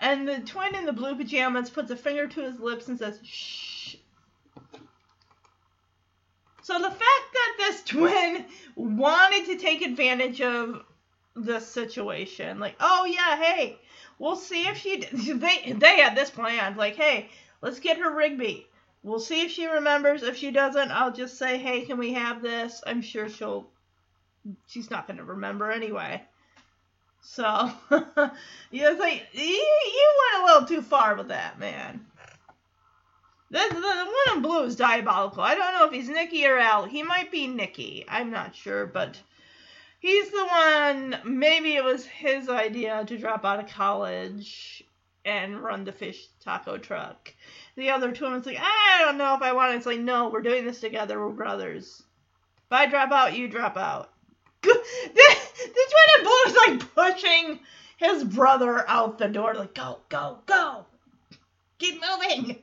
And 0.00 0.28
the 0.28 0.40
twin 0.40 0.74
in 0.74 0.86
the 0.86 0.92
blue 0.92 1.16
pajamas 1.16 1.70
puts 1.70 1.90
a 1.90 1.96
finger 1.96 2.28
to 2.28 2.40
his 2.40 2.60
lips 2.60 2.88
and 2.88 2.98
says, 2.98 3.18
Shh. 3.22 3.96
So 6.62 6.78
the 6.78 6.90
fact 6.90 7.32
that 7.32 7.54
this 7.58 7.82
twin 7.82 8.44
wanted 8.76 9.46
to 9.46 9.56
take 9.56 9.82
advantage 9.82 10.42
of 10.42 10.84
the 11.34 11.60
situation, 11.60 12.60
like, 12.60 12.76
oh 12.78 13.06
yeah, 13.06 13.40
hey, 13.42 13.78
we'll 14.18 14.36
see 14.36 14.68
if 14.68 14.76
she. 14.76 15.00
They 15.12 15.72
they 15.72 16.00
had 16.00 16.14
this 16.14 16.30
planned, 16.30 16.76
like, 16.76 16.96
hey, 16.96 17.30
let's 17.62 17.80
get 17.80 17.98
her 17.98 18.14
Rigby. 18.14 18.67
We'll 19.02 19.20
see 19.20 19.42
if 19.42 19.50
she 19.52 19.66
remembers. 19.66 20.22
If 20.22 20.36
she 20.36 20.50
doesn't, 20.50 20.90
I'll 20.90 21.12
just 21.12 21.38
say, 21.38 21.58
hey, 21.58 21.82
can 21.82 21.98
we 21.98 22.12
have 22.14 22.42
this? 22.42 22.82
I'm 22.86 23.00
sure 23.02 23.28
she'll. 23.28 23.68
She's 24.66 24.90
not 24.90 25.06
going 25.06 25.18
to 25.18 25.24
remember 25.24 25.70
anyway. 25.70 26.22
So, 27.20 27.42
like, 27.90 29.26
you, 29.32 29.42
you 29.42 30.14
went 30.32 30.42
a 30.42 30.46
little 30.46 30.68
too 30.68 30.82
far 30.82 31.16
with 31.16 31.28
that, 31.28 31.58
man. 31.58 32.06
The, 33.50 33.64
the, 33.70 33.74
the 33.74 33.80
one 33.80 34.36
in 34.36 34.42
blue 34.42 34.64
is 34.64 34.76
diabolical. 34.76 35.42
I 35.42 35.54
don't 35.54 35.74
know 35.74 35.86
if 35.86 35.92
he's 35.92 36.08
Nicky 36.08 36.46
or 36.46 36.58
Al. 36.58 36.84
He 36.84 37.02
might 37.02 37.30
be 37.30 37.46
Nicky. 37.46 38.04
I'm 38.08 38.30
not 38.30 38.54
sure, 38.54 38.86
but 38.86 39.18
he's 40.00 40.30
the 40.30 40.46
one. 40.46 41.18
Maybe 41.24 41.74
it 41.74 41.84
was 41.84 42.04
his 42.04 42.48
idea 42.48 43.04
to 43.06 43.18
drop 43.18 43.44
out 43.44 43.60
of 43.60 43.70
college 43.70 44.84
and 45.24 45.62
run 45.62 45.84
the 45.84 45.92
fish 45.92 46.26
taco 46.40 46.78
truck. 46.78 47.32
The 47.78 47.90
other 47.90 48.10
two 48.10 48.24
was 48.24 48.44
like, 48.44 48.58
I 48.60 49.04
don't 49.04 49.18
know 49.18 49.36
if 49.36 49.42
I 49.42 49.52
want 49.52 49.72
it. 49.72 49.76
It's 49.76 49.86
like, 49.86 50.00
no, 50.00 50.30
we're 50.30 50.42
doing 50.42 50.64
this 50.64 50.80
together. 50.80 51.20
We're 51.20 51.30
brothers. 51.30 52.02
If 52.66 52.72
I 52.72 52.86
drop 52.86 53.12
out, 53.12 53.36
you 53.36 53.46
drop 53.46 53.76
out. 53.76 54.10
This, 55.14 55.52
twin 55.64 56.26
in 56.26 56.50
is 56.50 56.56
like 56.56 56.94
pushing 56.94 57.60
his 57.98 58.24
brother 58.24 58.84
out 58.88 59.18
the 59.18 59.28
door, 59.28 59.54
like, 59.54 59.74
go, 59.74 60.00
go, 60.08 60.38
go. 60.46 60.86
Keep 61.78 62.02
moving. 62.02 62.58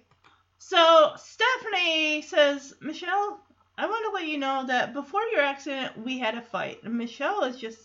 So 0.57 1.13
Stephanie 1.15 2.21
says, 2.21 2.73
Michelle, 2.81 3.39
I 3.77 3.85
want 3.85 4.05
to 4.05 4.11
let 4.11 4.27
you 4.27 4.37
know 4.37 4.65
that 4.67 4.93
before 4.93 5.23
your 5.31 5.41
accident, 5.41 5.97
we 5.97 6.19
had 6.19 6.35
a 6.35 6.41
fight. 6.41 6.83
And 6.83 6.97
Michelle 6.97 7.43
is 7.43 7.55
just. 7.55 7.79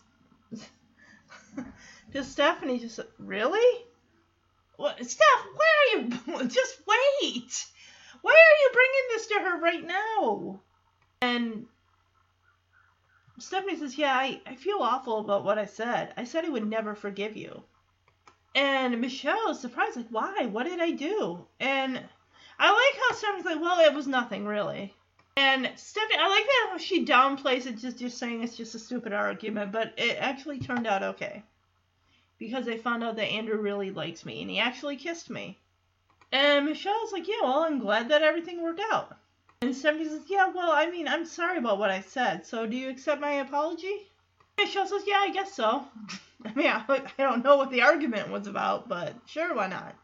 just 2.12 2.33
Stephanie, 2.33 2.81
just, 2.81 2.99
really? 3.18 3.84
Steph, 5.00 5.47
why 5.55 5.67
are 5.94 5.99
you. 5.99 6.09
Just 6.49 6.81
wait! 6.86 7.67
Why 8.23 8.33
are 8.33 8.60
you 8.62 8.70
bringing 8.73 9.09
this 9.09 9.26
to 9.28 9.34
her 9.41 9.60
right 9.60 9.86
now? 9.86 10.60
And 11.23 11.67
Stephanie 13.39 13.76
says, 13.76 13.97
Yeah, 13.97 14.15
I, 14.15 14.41
I 14.47 14.55
feel 14.55 14.78
awful 14.81 15.18
about 15.18 15.44
what 15.44 15.59
I 15.59 15.67
said. 15.67 16.15
I 16.17 16.25
said 16.25 16.44
I 16.44 16.50
would 16.50 16.67
never 16.67 16.94
forgive 16.94 17.36
you. 17.36 17.62
And 18.55 19.00
Michelle 19.00 19.50
is 19.50 19.60
surprised, 19.60 19.97
like, 19.97 20.09
why? 20.10 20.47
What 20.47 20.65
did 20.65 20.81
I 20.81 20.91
do? 20.91 21.47
And 21.60 22.02
I 22.59 22.70
like 22.70 23.02
how 23.09 23.17
Stephanie's 23.17 23.44
like, 23.47 23.60
well, 23.60 23.81
it 23.81 23.94
was 23.94 24.07
nothing 24.07 24.44
really. 24.44 24.94
And 25.36 25.70
Stephanie, 25.76 26.18
I 26.18 26.28
like 26.28 26.44
that 26.44 26.68
how 26.70 26.78
she 26.78 27.07
downplays 27.07 27.67
it, 27.67 27.78
just 27.78 27.99
just 27.99 28.18
saying 28.18 28.42
it's 28.42 28.57
just 28.57 28.75
a 28.75 28.78
stupid 28.78 29.12
argument, 29.12 29.73
but 29.73 29.94
it 29.97 30.17
actually 30.18 30.59
turned 30.59 30.86
out 30.86 31.02
okay. 31.02 31.42
Because 32.41 32.67
they 32.67 32.78
found 32.78 33.05
out 33.05 33.15
that 33.17 33.31
Andrew 33.31 33.60
really 33.60 33.93
likes 33.93 34.25
me, 34.25 34.41
and 34.41 34.51
he 34.51 34.59
actually 34.59 34.97
kissed 34.97 35.31
me. 35.31 35.59
And 36.33 36.67
Michelle's 36.67 37.12
like, 37.12 37.28
yeah, 37.28 37.43
well, 37.43 37.60
I'm 37.60 37.78
glad 37.78 38.09
that 38.09 38.23
everything 38.23 38.62
worked 38.62 38.81
out. 38.91 39.17
And 39.62 39.77
Stephanie 39.77 40.09
says, 40.09 40.23
yeah, 40.27 40.49
well, 40.49 40.73
I 40.73 40.91
mean, 40.91 41.07
I'm 41.07 41.27
sorry 41.27 41.59
about 41.59 41.78
what 41.78 41.91
I 41.91 42.01
said, 42.01 42.47
so 42.47 42.67
do 42.67 42.77
you 42.77 42.89
accept 42.89 43.20
my 43.20 43.33
apology? 43.33 44.10
And 44.57 44.67
Michelle 44.67 44.86
says, 44.86 45.02
yeah, 45.07 45.19
I 45.19 45.31
guess 45.31 45.52
so. 45.52 45.85
I 46.47 46.55
mean, 46.55 46.67
I, 46.67 46.83
I 46.89 47.23
don't 47.23 47.44
know 47.44 47.57
what 47.57 47.70
the 47.70 47.83
argument 47.83 48.31
was 48.31 48.47
about, 48.47 48.89
but 48.89 49.15
sure, 49.27 49.55
why 49.55 49.67
not? 49.69 49.94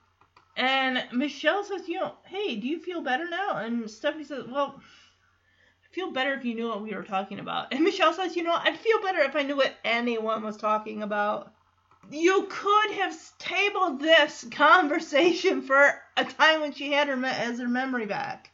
And 0.58 1.04
Michelle 1.12 1.64
says, 1.64 1.88
you 1.88 2.00
know, 2.00 2.14
hey, 2.24 2.56
do 2.56 2.68
you 2.68 2.80
feel 2.80 3.00
better 3.00 3.28
now? 3.28 3.56
And 3.56 3.90
Stephanie 3.90 4.24
says, 4.24 4.44
well, 4.46 4.78
I 4.78 5.94
feel 5.94 6.12
better 6.12 6.34
if 6.34 6.44
you 6.44 6.54
knew 6.54 6.68
what 6.68 6.82
we 6.82 6.94
were 6.94 7.02
talking 7.02 7.38
about. 7.38 7.72
And 7.72 7.82
Michelle 7.82 8.12
says, 8.12 8.36
you 8.36 8.42
know, 8.42 8.54
I'd 8.54 8.78
feel 8.78 9.00
better 9.00 9.20
if 9.20 9.36
I 9.36 9.42
knew 9.42 9.56
what 9.56 9.74
anyone 9.84 10.42
was 10.42 10.58
talking 10.58 11.02
about. 11.02 11.52
You 12.10 12.46
could 12.48 12.90
have 12.92 13.16
tabled 13.38 14.00
this 14.00 14.46
conversation 14.52 15.62
for 15.62 16.00
a 16.16 16.24
time 16.24 16.60
when 16.60 16.72
she 16.72 16.92
had 16.92 17.08
her 17.08 17.24
as 17.24 17.58
her 17.58 17.68
memory 17.68 18.06
back. 18.06 18.50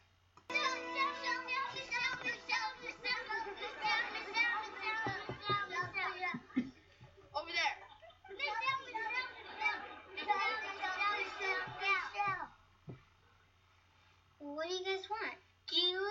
What 14.39 14.67
do 14.67 14.73
you 14.75 14.85
guys 14.85 15.09
want? 15.09 15.35
Do 15.69 15.75
you 15.75 16.03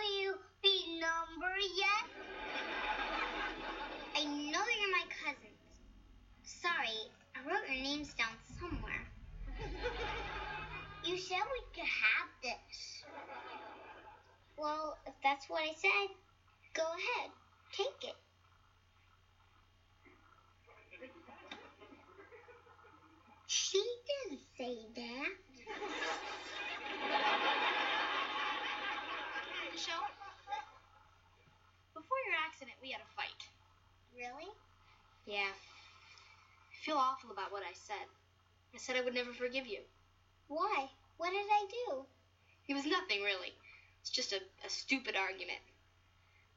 number 1.01 1.55
yet? 1.77 2.05
I 4.15 4.25
know 4.25 4.63
you're 4.79 4.93
my 4.93 5.07
cousins. 5.25 5.63
Sorry, 6.45 7.11
I 7.43 7.49
wrote 7.51 7.67
your 7.69 7.83
names 7.83 8.15
down 8.15 8.29
somewhere. 8.61 9.03
You 11.05 11.19
said 11.19 11.39
we 11.39 11.63
could 11.75 11.89
have 11.89 12.29
this. 12.43 13.03
Well, 14.57 14.97
if 15.07 15.15
that's 15.25 15.49
what 15.49 15.63
I 15.63 15.73
said, 15.75 16.15
go 16.75 16.83
ahead. 16.83 17.31
Take 17.73 18.11
it. 18.11 18.15
She 23.47 23.83
didn't 24.07 24.41
say 24.57 24.77
that. 24.95 25.33
Michelle, 29.73 30.07
before 31.95 32.19
your 32.27 32.37
accident, 32.47 32.77
we 32.81 32.91
had 32.91 33.01
a 33.01 33.11
fight. 33.17 33.43
Really? 34.15 34.51
Yeah. 35.27 35.51
I 36.83 36.85
feel 36.85 36.99
awful 36.99 37.31
about 37.31 37.53
what 37.53 37.63
I 37.63 37.71
said. 37.79 38.11
I 38.75 38.79
said 38.79 38.97
I 38.97 39.03
would 39.07 39.15
never 39.15 39.33
forgive 39.33 39.69
you. 39.69 39.79
Why? 40.49 40.91
What 41.17 41.31
did 41.31 41.47
I 41.47 41.63
do? 41.71 42.03
It 42.67 42.75
was 42.75 42.87
nothing, 42.87 43.23
really. 43.23 43.55
It's 44.01 44.11
just 44.11 44.33
a, 44.33 44.43
a 44.67 44.69
stupid 44.69 45.15
argument. 45.15 45.63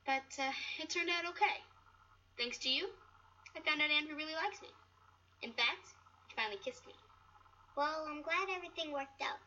But 0.04 0.26
uh, 0.42 0.50
it 0.82 0.90
turned 0.90 1.12
out 1.14 1.30
okay. 1.30 1.62
Thanks 2.40 2.58
to 2.66 2.70
you, 2.70 2.90
I 3.56 3.60
found 3.62 3.84
out 3.84 3.92
Andrew 3.92 4.18
really 4.18 4.34
likes 4.34 4.64
me. 4.64 4.70
In 5.44 5.52
fact, 5.52 5.94
he 6.28 6.34
finally 6.36 6.58
kissed 6.66 6.88
me. 6.88 6.94
Well, 7.78 8.08
I'm 8.10 8.24
glad 8.24 8.50
everything 8.50 8.92
worked 8.92 9.22
out. 9.22 9.38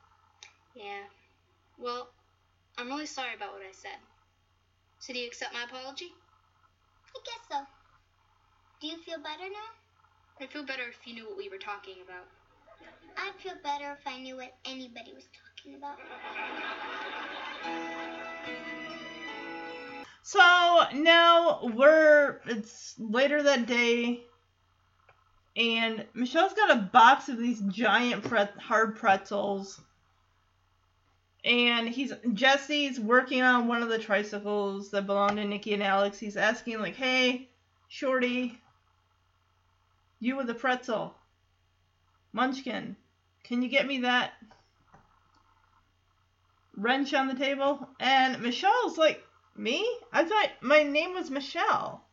Yeah. 0.76 1.10
Well, 1.76 2.06
I'm 2.78 2.86
really 2.86 3.06
sorry 3.06 3.34
about 3.34 3.52
what 3.52 3.66
I 3.66 3.74
said. 3.74 3.98
So 5.00 5.12
do 5.12 5.18
you 5.18 5.26
accept 5.26 5.54
my 5.54 5.64
apology? 5.64 6.14
I 7.10 7.18
guess 7.26 7.42
so. 7.50 7.66
Do 8.80 8.86
you 8.86 8.98
feel 9.02 9.18
better 9.18 9.50
now? 9.50 9.77
I'd 10.40 10.50
feel 10.50 10.62
better 10.62 10.84
if 10.88 11.04
you 11.04 11.14
knew 11.14 11.24
what 11.26 11.36
we 11.36 11.48
were 11.48 11.58
talking 11.58 11.94
about. 12.04 12.26
I'd 13.16 13.34
feel 13.42 13.54
better 13.64 13.96
if 13.98 14.06
I 14.06 14.20
knew 14.20 14.36
what 14.36 14.54
anybody 14.64 15.12
was 15.12 15.24
talking 15.56 15.74
about. 15.74 15.98
So 20.22 20.84
now 20.94 21.60
we're 21.74 22.40
it's 22.46 22.94
later 22.98 23.42
that 23.42 23.66
day, 23.66 24.22
and 25.56 26.04
Michelle's 26.14 26.52
got 26.52 26.70
a 26.70 26.82
box 26.82 27.28
of 27.28 27.38
these 27.38 27.60
giant 27.62 28.22
pret- 28.22 28.58
hard 28.58 28.94
pretzels, 28.94 29.80
and 31.44 31.88
he's 31.88 32.12
Jesse's 32.34 33.00
working 33.00 33.42
on 33.42 33.66
one 33.66 33.82
of 33.82 33.88
the 33.88 33.98
tricycles 33.98 34.90
that 34.90 35.06
belong 35.06 35.36
to 35.36 35.44
Nicky 35.44 35.74
and 35.74 35.82
Alex. 35.82 36.18
He's 36.18 36.36
asking 36.36 36.78
like, 36.78 36.94
"Hey, 36.94 37.48
Shorty, 37.88 38.60
you 40.20 40.36
with 40.36 40.46
the 40.46 40.54
pretzel, 40.54 41.14
Munchkin, 42.32 42.96
can 43.44 43.62
you 43.62 43.68
get 43.68 43.86
me 43.86 44.00
that 44.00 44.32
wrench 46.76 47.14
on 47.14 47.28
the 47.28 47.34
table?" 47.34 47.88
And 48.00 48.40
Michelle's 48.42 48.98
like, 48.98 49.24
"Me? 49.56 49.84
I 50.12 50.24
thought 50.24 50.50
my 50.60 50.82
name 50.82 51.14
was 51.14 51.30
Michelle." 51.30 52.04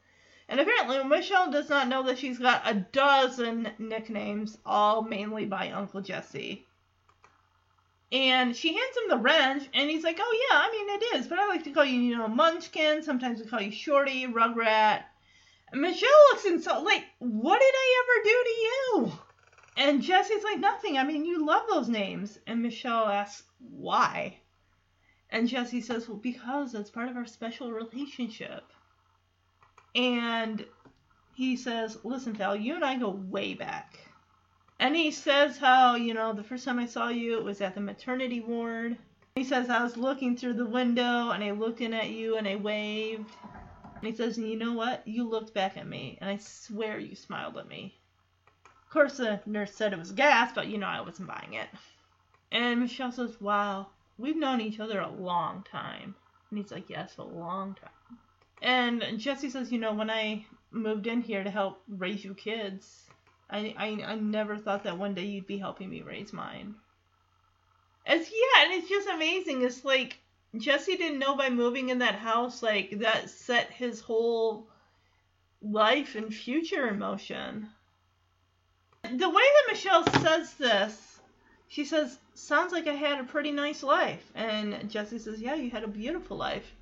And 0.47 0.59
apparently, 0.59 1.03
Michelle 1.03 1.49
does 1.49 1.69
not 1.69 1.87
know 1.87 2.03
that 2.03 2.19
she's 2.19 2.37
got 2.37 2.61
a 2.69 2.75
dozen 2.75 3.71
nicknames, 3.79 4.57
all 4.65 5.01
mainly 5.01 5.45
by 5.45 5.71
Uncle 5.71 6.01
Jesse. 6.01 6.67
And 8.11 8.55
she 8.55 8.73
hands 8.73 8.97
him 8.97 9.09
the 9.09 9.17
wrench, 9.17 9.67
and 9.73 9.89
he's 9.89 10.03
like, 10.03 10.19
"Oh 10.21 10.47
yeah, 10.49 10.59
I 10.59 10.71
mean 10.71 10.89
it 10.89 11.17
is, 11.17 11.27
but 11.27 11.39
I 11.39 11.47
like 11.47 11.63
to 11.63 11.71
call 11.71 11.83
you, 11.83 11.99
you 11.99 12.15
know, 12.15 12.27
Munchkin. 12.27 13.01
Sometimes 13.01 13.39
we 13.39 13.47
call 13.47 13.61
you 13.61 13.71
Shorty, 13.71 14.27
Rugrat." 14.27 15.05
Michelle 15.75 16.09
looks 16.31 16.45
insulted, 16.45 16.85
like, 16.85 17.05
"What 17.19 17.59
did 17.59 17.73
I 17.75 18.03
ever 18.03 18.23
do 18.23 18.43
to 18.43 18.49
you?" 18.61 19.19
And 19.77 20.01
Jesse's 20.01 20.43
like, 20.43 20.59
"Nothing. 20.59 20.97
I 20.97 21.03
mean, 21.03 21.25
you 21.25 21.45
love 21.45 21.67
those 21.69 21.89
names." 21.89 22.39
And 22.47 22.61
Michelle 22.61 23.07
asks, 23.07 23.43
"Why?" 23.59 24.39
And 25.29 25.47
Jesse 25.47 25.81
says, 25.81 26.07
"Well, 26.07 26.17
because 26.17 26.73
it's 26.73 26.89
part 26.89 27.09
of 27.09 27.17
our 27.17 27.25
special 27.25 27.71
relationship." 27.71 28.71
And 29.93 30.65
he 31.33 31.55
says, 31.55 31.97
"Listen, 32.03 32.33
Val, 32.33 32.55
you 32.55 32.75
and 32.75 32.85
I 32.85 32.97
go 32.97 33.09
way 33.09 33.53
back." 33.53 33.99
And 34.79 34.95
he 34.95 35.11
says 35.11 35.57
how, 35.57 35.95
you 35.95 36.13
know, 36.13 36.33
the 36.33 36.43
first 36.43 36.65
time 36.65 36.79
I 36.79 36.85
saw 36.85 37.07
you, 37.07 37.37
it 37.37 37.43
was 37.43 37.61
at 37.61 37.75
the 37.75 37.81
maternity 37.81 38.41
ward. 38.41 38.97
He 39.35 39.43
says, 39.43 39.69
I 39.69 39.83
was 39.83 39.97
looking 39.97 40.35
through 40.35 40.53
the 40.53 40.65
window 40.65 41.31
and 41.31 41.43
I 41.43 41.51
looked 41.51 41.81
in 41.81 41.93
at 41.93 42.09
you 42.09 42.37
and 42.37 42.47
I 42.47 42.55
waved. 42.55 43.31
And 44.05 44.13
he 44.13 44.17
says, 44.17 44.37
you 44.37 44.55
know 44.55 44.73
what? 44.73 45.01
You 45.07 45.27
looked 45.27 45.55
back 45.55 45.77
at 45.77 45.87
me 45.87 46.19
and 46.21 46.29
I 46.29 46.37
swear 46.37 46.99
you 46.99 47.15
smiled 47.15 47.57
at 47.57 47.67
me. 47.67 47.97
Of 48.85 48.91
course, 48.91 49.17
the 49.17 49.39
nurse 49.47 49.73
said 49.73 49.93
it 49.93 49.97
was 49.97 50.11
gas, 50.11 50.51
but 50.53 50.67
you 50.67 50.77
know, 50.77 50.85
I 50.85 51.01
wasn't 51.01 51.29
buying 51.29 51.53
it. 51.53 51.67
And 52.51 52.81
Michelle 52.81 53.11
says, 53.11 53.41
wow, 53.41 53.87
we've 54.19 54.37
known 54.37 54.61
each 54.61 54.79
other 54.79 54.99
a 54.99 55.09
long 55.09 55.63
time. 55.63 56.13
And 56.51 56.59
he's 56.59 56.71
like, 56.71 56.87
yes, 56.87 57.17
a 57.17 57.23
long 57.23 57.75
time. 57.81 58.19
And 58.61 59.17
Jesse 59.17 59.49
says, 59.49 59.71
you 59.71 59.79
know, 59.79 59.93
when 59.93 60.11
I 60.11 60.45
moved 60.69 61.07
in 61.07 61.21
here 61.21 61.43
to 61.43 61.49
help 61.49 61.81
raise 61.87 62.23
you 62.23 62.35
kids, 62.35 63.05
I, 63.49 63.73
I, 63.75 64.03
I 64.05 64.15
never 64.17 64.55
thought 64.55 64.83
that 64.83 64.99
one 64.99 65.15
day 65.15 65.25
you'd 65.25 65.47
be 65.47 65.57
helping 65.57 65.89
me 65.89 66.03
raise 66.03 66.31
mine. 66.31 66.75
It's 68.05 68.29
yeah, 68.29 68.65
and 68.65 68.73
it's 68.73 68.87
just 68.87 69.09
amazing. 69.09 69.63
It's 69.63 69.83
like 69.83 70.19
Jesse 70.57 70.97
didn't 70.97 71.19
know 71.19 71.35
by 71.35 71.49
moving 71.49 71.89
in 71.89 71.99
that 71.99 72.15
house, 72.15 72.63
like 72.63 72.99
that 72.99 73.29
set 73.29 73.71
his 73.71 73.99
whole 73.99 74.67
life 75.61 76.15
and 76.15 76.33
future 76.33 76.87
in 76.87 76.99
motion. 76.99 77.69
The 79.03 79.29
way 79.29 79.43
that 79.43 79.71
Michelle 79.71 80.05
says 80.21 80.53
this, 80.55 81.19
she 81.67 81.85
says, 81.85 82.17
"Sounds 82.33 82.71
like 82.71 82.87
I 82.87 82.93
had 82.93 83.19
a 83.19 83.23
pretty 83.23 83.51
nice 83.51 83.83
life," 83.83 84.31
and 84.33 84.89
Jesse 84.89 85.19
says, 85.19 85.41
"Yeah, 85.41 85.55
you 85.55 85.69
had 85.69 85.83
a 85.83 85.87
beautiful 85.87 86.37
life." 86.37 86.73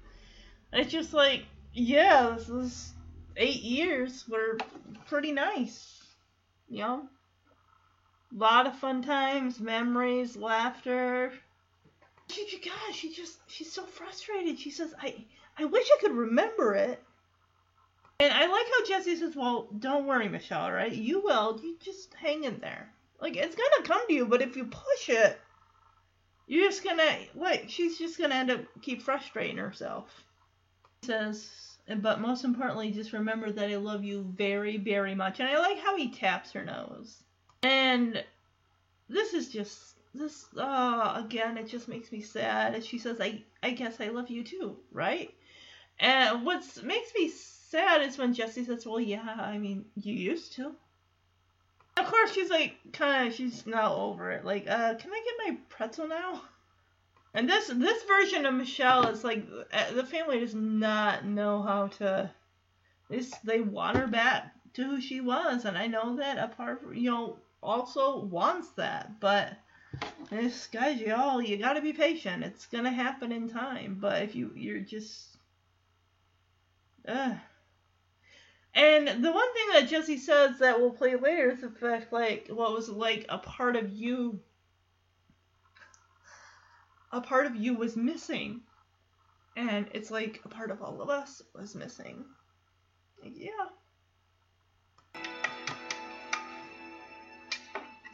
And 0.71 0.81
it's 0.81 0.91
just 0.91 1.13
like, 1.13 1.45
yeah, 1.73 2.35
this 2.37 2.49
is 2.49 2.93
eight 3.35 3.61
years 3.61 4.27
were 4.27 4.57
pretty 5.05 5.31
nice 5.31 5.93
you 6.73 6.79
know, 6.79 7.07
a 8.35 8.39
lot 8.39 8.65
of 8.65 8.75
fun 8.75 9.03
times, 9.03 9.59
memories, 9.59 10.35
laughter. 10.35 11.31
She, 12.33 12.61
she, 12.93 13.13
just, 13.13 13.39
she's 13.47 13.71
so 13.71 13.83
frustrated. 13.83 14.59
She 14.59 14.71
says, 14.71 14.93
I, 15.01 15.25
I 15.57 15.65
wish 15.65 15.87
I 15.87 16.01
could 16.01 16.13
remember 16.13 16.73
it. 16.73 17.01
And 18.19 18.33
I 18.33 18.47
like 18.47 18.65
how 18.65 18.85
Jesse 18.85 19.15
says, 19.17 19.35
well, 19.35 19.67
don't 19.79 20.07
worry, 20.07 20.29
Michelle, 20.29 20.71
right? 20.71 20.91
You 20.91 21.21
will. 21.21 21.59
You 21.61 21.77
just 21.79 22.13
hang 22.13 22.43
in 22.43 22.59
there. 22.59 22.89
Like, 23.19 23.35
it's 23.35 23.55
gonna 23.55 23.87
come 23.87 24.07
to 24.07 24.13
you, 24.13 24.25
but 24.25 24.41
if 24.41 24.55
you 24.55 24.65
push 24.65 25.09
it, 25.09 25.39
you're 26.47 26.69
just 26.69 26.83
gonna, 26.83 27.17
like, 27.35 27.65
she's 27.69 27.97
just 27.97 28.19
gonna 28.19 28.35
end 28.35 28.51
up 28.51 28.61
keep 28.81 29.01
frustrating 29.01 29.57
herself. 29.57 30.09
He 31.01 31.07
says, 31.07 31.49
but 31.97 32.21
most 32.21 32.45
importantly, 32.45 32.91
just 32.91 33.13
remember 33.13 33.51
that 33.51 33.69
I 33.69 33.75
love 33.75 34.03
you 34.03 34.23
very, 34.37 34.77
very 34.77 35.15
much. 35.15 35.39
And 35.39 35.49
I 35.49 35.59
like 35.59 35.79
how 35.79 35.97
he 35.97 36.11
taps 36.11 36.51
her 36.51 36.63
nose. 36.63 37.23
And 37.61 38.23
this 39.09 39.33
is 39.33 39.49
just 39.49 39.92
this 40.13 40.45
uh 40.57 41.13
again 41.25 41.57
it 41.57 41.67
just 41.67 41.87
makes 41.87 42.11
me 42.11 42.21
sad. 42.21 42.75
And 42.75 42.83
she 42.83 42.97
says 42.99 43.19
i 43.19 43.43
i 43.61 43.71
guess 43.71 43.99
i 43.99 44.09
love 44.09 44.29
you 44.29 44.43
too 44.43 44.77
right? 44.91 45.33
And 45.99 46.45
what 46.45 46.63
makes 46.83 47.13
me 47.15 47.29
sad 47.29 48.01
is 48.01 48.17
when 48.17 48.33
jesse 48.33 48.65
says 48.65 48.85
well 48.85 48.99
yeah 48.99 49.35
i 49.39 49.57
mean 49.57 49.85
you 49.95 50.13
used 50.13 50.53
to. 50.53 50.75
Of 51.97 52.05
course 52.07 52.33
she's 52.33 52.49
like 52.49 52.75
kind 52.91 53.27
of 53.27 53.33
she's 53.33 53.67
not 53.67 53.91
over 53.91 54.31
it. 54.31 54.45
Like 54.45 54.67
uh 54.69 54.95
can 54.95 55.11
i 55.11 55.23
get 55.25 55.47
my 55.47 55.57
pretzel 55.69 56.07
now? 56.07 56.41
And 57.33 57.49
this 57.49 57.67
this 57.67 58.03
version 58.03 58.45
of 58.45 58.53
Michelle 58.53 59.07
is 59.07 59.23
like 59.23 59.43
uh, 59.71 59.91
the 59.93 60.05
family 60.05 60.39
does 60.39 60.53
not 60.53 61.25
know 61.25 61.63
how 61.63 61.87
to. 61.87 62.29
This 63.09 63.33
they 63.43 63.59
want 63.59 63.97
her 63.97 64.07
back 64.07 64.53
to 64.73 64.83
who 64.83 65.01
she 65.01 65.19
was, 65.19 65.65
and 65.65 65.77
I 65.77 65.87
know 65.87 66.17
that 66.17 66.37
a 66.37 66.47
part 66.55 66.95
you 66.95 67.09
know 67.09 67.39
also 67.61 68.19
wants 68.25 68.69
that, 68.73 69.19
but 69.19 69.57
this 70.29 70.67
guys, 70.67 70.99
y'all, 70.99 71.41
you 71.41 71.57
gotta 71.57 71.81
be 71.81 71.93
patient. 71.93 72.43
It's 72.43 72.65
gonna 72.67 72.91
happen 72.91 73.31
in 73.31 73.49
time, 73.49 73.97
but 73.99 74.23
if 74.23 74.35
you 74.35 74.51
you're 74.55 74.79
just, 74.79 75.37
uh. 77.07 77.35
And 78.75 79.07
the 79.23 79.31
one 79.31 79.53
thing 79.53 79.67
that 79.73 79.89
Jesse 79.89 80.17
says 80.17 80.57
that 80.59 80.79
we'll 80.79 80.91
play 80.91 81.15
later 81.15 81.51
is 81.51 81.61
the 81.61 81.69
fact 81.69 82.11
like 82.11 82.47
what 82.49 82.73
was 82.73 82.89
like 82.89 83.25
a 83.29 83.37
part 83.37 83.75
of 83.75 83.91
you 83.93 84.39
a 87.13 87.21
part 87.21 87.45
of 87.45 87.55
you 87.55 87.75
was 87.75 87.95
missing. 87.95 88.61
And 89.55 89.87
it's 89.93 90.09
like 90.09 90.41
a 90.43 90.49
part 90.49 90.71
of 90.71 90.81
all 90.81 91.01
of 91.01 91.09
us 91.09 91.43
was 91.53 91.75
missing. 91.75 92.25
Yeah. 93.23 93.69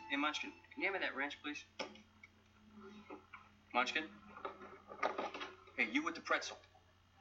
Hey, 0.10 0.16
Munchkin, 0.16 0.50
can 0.74 0.82
you 0.82 0.90
hand 0.90 1.00
me 1.00 1.06
that 1.06 1.16
wrench, 1.16 1.38
please? 1.44 1.64
Munchkin? 3.76 4.06
Hey, 5.78 5.88
you 5.94 6.04
with 6.04 6.16
the 6.16 6.22
pretzel. 6.22 6.58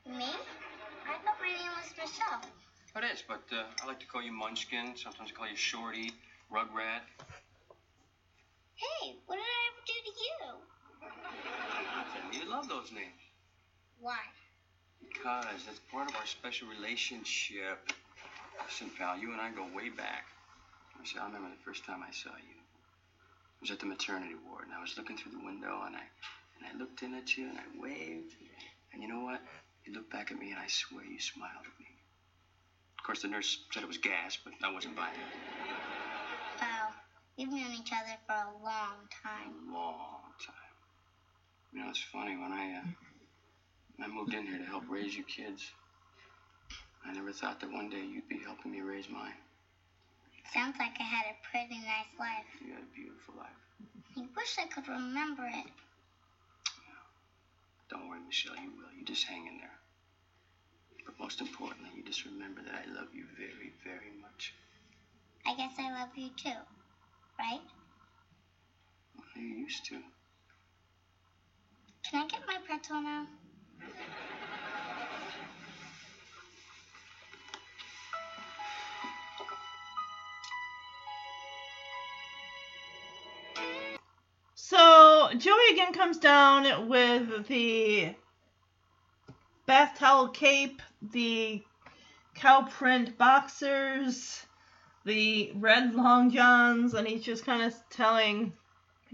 Me? 0.07 0.25
I 0.25 1.18
thought 1.23 1.36
my 1.39 1.49
name 1.49 1.70
was 1.76 1.92
Michelle. 1.99 2.41
It 2.97 3.05
is, 3.12 3.23
but 3.28 3.42
uh, 3.52 3.65
I 3.83 3.86
like 3.86 4.00
to 4.00 4.07
call 4.07 4.23
you 4.23 4.33
Munchkin. 4.33 4.97
Sometimes 4.97 5.31
I 5.31 5.36
call 5.36 5.47
you 5.47 5.55
Shorty, 5.55 6.12
Rugrat. 6.50 7.05
Hey, 8.75 9.17
what 9.26 9.36
did 9.36 9.44
I 9.44 9.68
ever 9.68 9.83
do 9.84 9.92
to 10.08 10.12
you? 12.33 12.41
You 12.41 12.50
love 12.50 12.70
those 12.70 12.91
names. 12.91 13.20
Why? 14.00 14.17
Because 15.07 15.67
that's 15.67 15.81
part 15.92 16.08
of 16.08 16.17
our 16.17 16.26
special 16.26 16.68
relationship. 16.68 17.92
Listen, 18.65 18.91
pal, 18.97 19.18
you 19.18 19.33
and 19.33 19.42
I 19.42 19.50
go 19.50 19.67
way 19.76 19.91
back. 19.91 20.25
I 20.99 21.05
said, 21.07 21.20
I 21.20 21.26
remember 21.26 21.50
the 21.50 21.62
first 21.62 21.84
time 21.84 22.02
I 22.02 22.10
saw 22.12 22.31
you. 22.31 22.58
It 23.59 23.62
was 23.62 23.70
at 23.73 23.81
the 23.81 23.87
maternity 23.87 24.37
ward, 24.47 24.67
and 24.67 24.73
I 24.73 24.81
was 24.81 24.97
looking 24.97 25.17
through 25.17 25.33
the 25.33 25.45
window, 25.45 25.83
and 25.85 25.97
I 25.97 26.07
and 26.59 26.67
I 26.67 26.78
looked 26.78 27.03
in 27.03 27.15
at 27.15 27.37
you, 27.37 27.49
and 27.49 27.59
I 27.59 27.67
waved. 27.77 28.35
And 28.93 29.03
you 29.03 29.09
know 29.09 29.20
what? 29.20 29.41
You 29.85 29.95
looked 29.95 30.11
back 30.11 30.31
at 30.31 30.39
me, 30.39 30.51
and 30.51 30.61
I 30.61 30.69
swear 30.69 31.05
you 31.05 31.19
smiled 31.19 31.67
at 31.67 31.81
me. 31.81 31.87
Of 32.99 33.05
course, 33.05 33.23
the 33.23 33.28
nurse 33.28 33.59
said 33.73 33.83
it 33.83 33.89
was 33.89 33.99
gas, 33.99 34.39
but 34.45 34.53
I 34.62 34.73
wasn't 34.73 34.95
buying 34.95 35.15
it. 35.15 36.62
Wow. 36.62 36.95
We've 37.37 37.51
known 37.51 37.75
each 37.75 37.91
other 37.93 38.15
for 38.27 38.35
a 38.35 38.62
long 38.62 39.07
time. 39.23 39.55
A 39.70 39.73
long 39.73 40.23
time. 40.45 40.55
You 41.73 41.83
know, 41.83 41.91
it's 41.91 42.03
funny 42.12 42.37
when 42.37 42.53
I 42.53 42.78
uh, 42.78 42.87
when 43.97 44.11
I 44.11 44.15
moved 44.15 44.35
in 44.35 44.47
here 44.47 44.59
to 44.59 44.65
help 44.65 44.85
raise 44.89 45.17
you 45.17 45.25
kids. 45.25 45.65
I 47.05 47.12
never 47.12 47.33
thought 47.33 47.61
that 47.61 47.73
one 47.73 47.91
day 47.91 48.05
you'd 48.05 48.28
be 48.28 48.39
helping 48.45 48.70
me 48.70 48.81
raise 48.81 49.09
mine. 49.09 49.35
Sounds 50.52 50.77
like 50.78 50.97
I 50.99 51.02
had 51.02 51.27
a 51.27 51.36
pretty 51.51 51.78
nice 51.81 52.09
life. 52.18 52.47
You 52.65 52.73
had 52.73 52.83
a 52.83 52.94
beautiful 52.94 53.35
life. 53.36 53.60
I 54.17 54.20
wish 54.36 54.57
I 54.59 54.67
could 54.67 54.89
remember 54.89 55.47
it. 55.47 55.70
Don't 57.91 58.09
worry, 58.09 58.20
Michelle, 58.27 58.57
you 58.57 58.70
will. 58.77 58.91
You 58.99 59.05
just 59.05 59.25
hang 59.25 59.47
in 59.47 59.59
there. 59.59 59.78
But 61.05 61.18
most 61.18 61.41
importantly, 61.41 61.91
you 61.97 62.02
just 62.02 62.25
remember 62.25 62.62
that 62.62 62.75
I 62.75 62.91
love 62.93 63.09
you 63.12 63.25
very, 63.36 63.73
very 63.85 64.12
much. 64.20 64.55
I 65.47 65.55
guess 65.55 65.73
I 65.78 65.91
love 65.91 66.10
you 66.15 66.31
too, 66.36 66.59
right? 67.39 67.60
Well, 69.17 69.27
you 69.36 69.55
used 69.55 69.85
to. 69.86 69.97
Can 72.10 72.23
I 72.23 72.27
get 72.27 72.41
my 72.47 72.59
pretzel 72.65 73.01
now? 73.02 73.27
Joey 85.36 85.73
again 85.73 85.92
comes 85.92 86.18
down 86.18 86.89
with 86.89 87.47
the 87.48 88.15
bath 89.66 89.98
towel 89.98 90.28
cape, 90.28 90.81
the 91.02 91.62
cow 92.34 92.62
print 92.62 93.18
boxers, 93.18 94.47
the 95.05 95.52
red 95.57 95.94
long 95.94 96.31
johns, 96.31 96.94
and 96.94 97.07
he's 97.07 97.23
just 97.23 97.44
kind 97.44 97.62
of 97.62 97.74
telling 97.90 98.52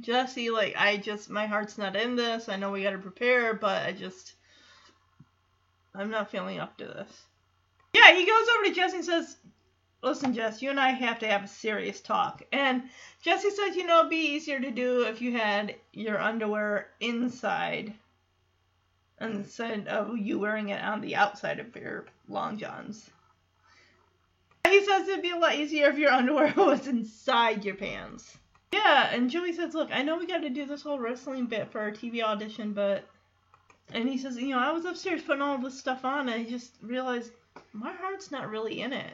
Jesse, 0.01 0.51
like, 0.51 0.75
I 0.77 0.97
just, 0.97 1.31
my 1.31 1.47
heart's 1.47 1.79
not 1.79 1.97
in 1.97 2.17
this. 2.17 2.49
I 2.49 2.57
know 2.57 2.71
we 2.71 2.83
gotta 2.83 2.99
prepare, 2.99 3.55
but 3.55 3.83
I 3.83 3.93
just, 3.93 4.35
I'm 5.95 6.11
not 6.11 6.31
feeling 6.31 6.59
up 6.59 6.77
to 6.79 6.85
this. 6.85 7.23
Yeah, 7.93 8.13
he 8.15 8.27
goes 8.27 8.47
over 8.57 8.65
to 8.65 8.75
Jesse 8.75 8.97
and 8.97 9.05
says, 9.05 9.37
Listen, 10.05 10.35
Jess, 10.35 10.61
you 10.61 10.69
and 10.69 10.79
I 10.79 10.91
have 10.91 11.19
to 11.21 11.27
have 11.27 11.45
a 11.45 11.49
serious 11.49 12.03
talk. 12.03 12.43
And 12.53 12.83
Jesse 13.23 13.49
says, 13.49 13.75
you 13.75 13.87
know, 13.87 14.01
it'd 14.01 14.11
be 14.11 14.35
easier 14.35 14.61
to 14.61 14.71
do 14.71 15.05
if 15.05 15.23
you 15.23 15.33
had 15.33 15.77
your 15.95 16.21
underwear 16.21 16.91
inside 17.01 17.95
instead 19.19 19.89
of 19.89 20.19
you 20.19 20.39
wearing 20.39 20.69
it 20.69 20.85
on 20.85 21.01
the 21.01 21.17
outside 21.17 21.59
of 21.59 21.75
your 21.75 22.05
long 22.29 22.59
johns. 22.59 23.09
He 24.69 24.85
says 24.85 25.09
it'd 25.09 25.23
be 25.23 25.31
a 25.31 25.39
lot 25.39 25.55
easier 25.55 25.89
if 25.89 25.97
your 25.97 26.13
underwear 26.13 26.53
was 26.57 26.87
inside 26.87 27.65
your 27.65 27.77
pants. 27.77 28.37
Yeah, 28.75 29.09
and 29.11 29.31
Joey 29.31 29.55
says, 29.55 29.73
look, 29.73 29.89
I 29.91 30.03
know 30.03 30.19
we 30.19 30.27
got 30.27 30.43
to 30.43 30.51
do 30.51 30.67
this 30.67 30.83
whole 30.83 30.99
wrestling 30.99 31.47
bit 31.47 31.73
for 31.73 31.81
our 31.81 31.93
TV 31.93 32.23
audition, 32.23 32.75
but. 32.75 33.05
And 33.93 34.09
he 34.09 34.19
says, 34.19 34.37
you 34.37 34.51
know, 34.51 34.59
I 34.59 34.73
was 34.73 34.85
upstairs 34.85 35.23
putting 35.23 35.43
all 35.43 35.57
this 35.59 35.79
stuff 35.79 36.05
on, 36.05 36.29
and 36.29 36.31
I 36.31 36.45
just 36.45 36.73
realized 36.83 37.33
my 37.73 37.93
heart's 37.93 38.31
not 38.31 38.51
really 38.51 38.81
in 38.81 38.93
it. 38.93 39.13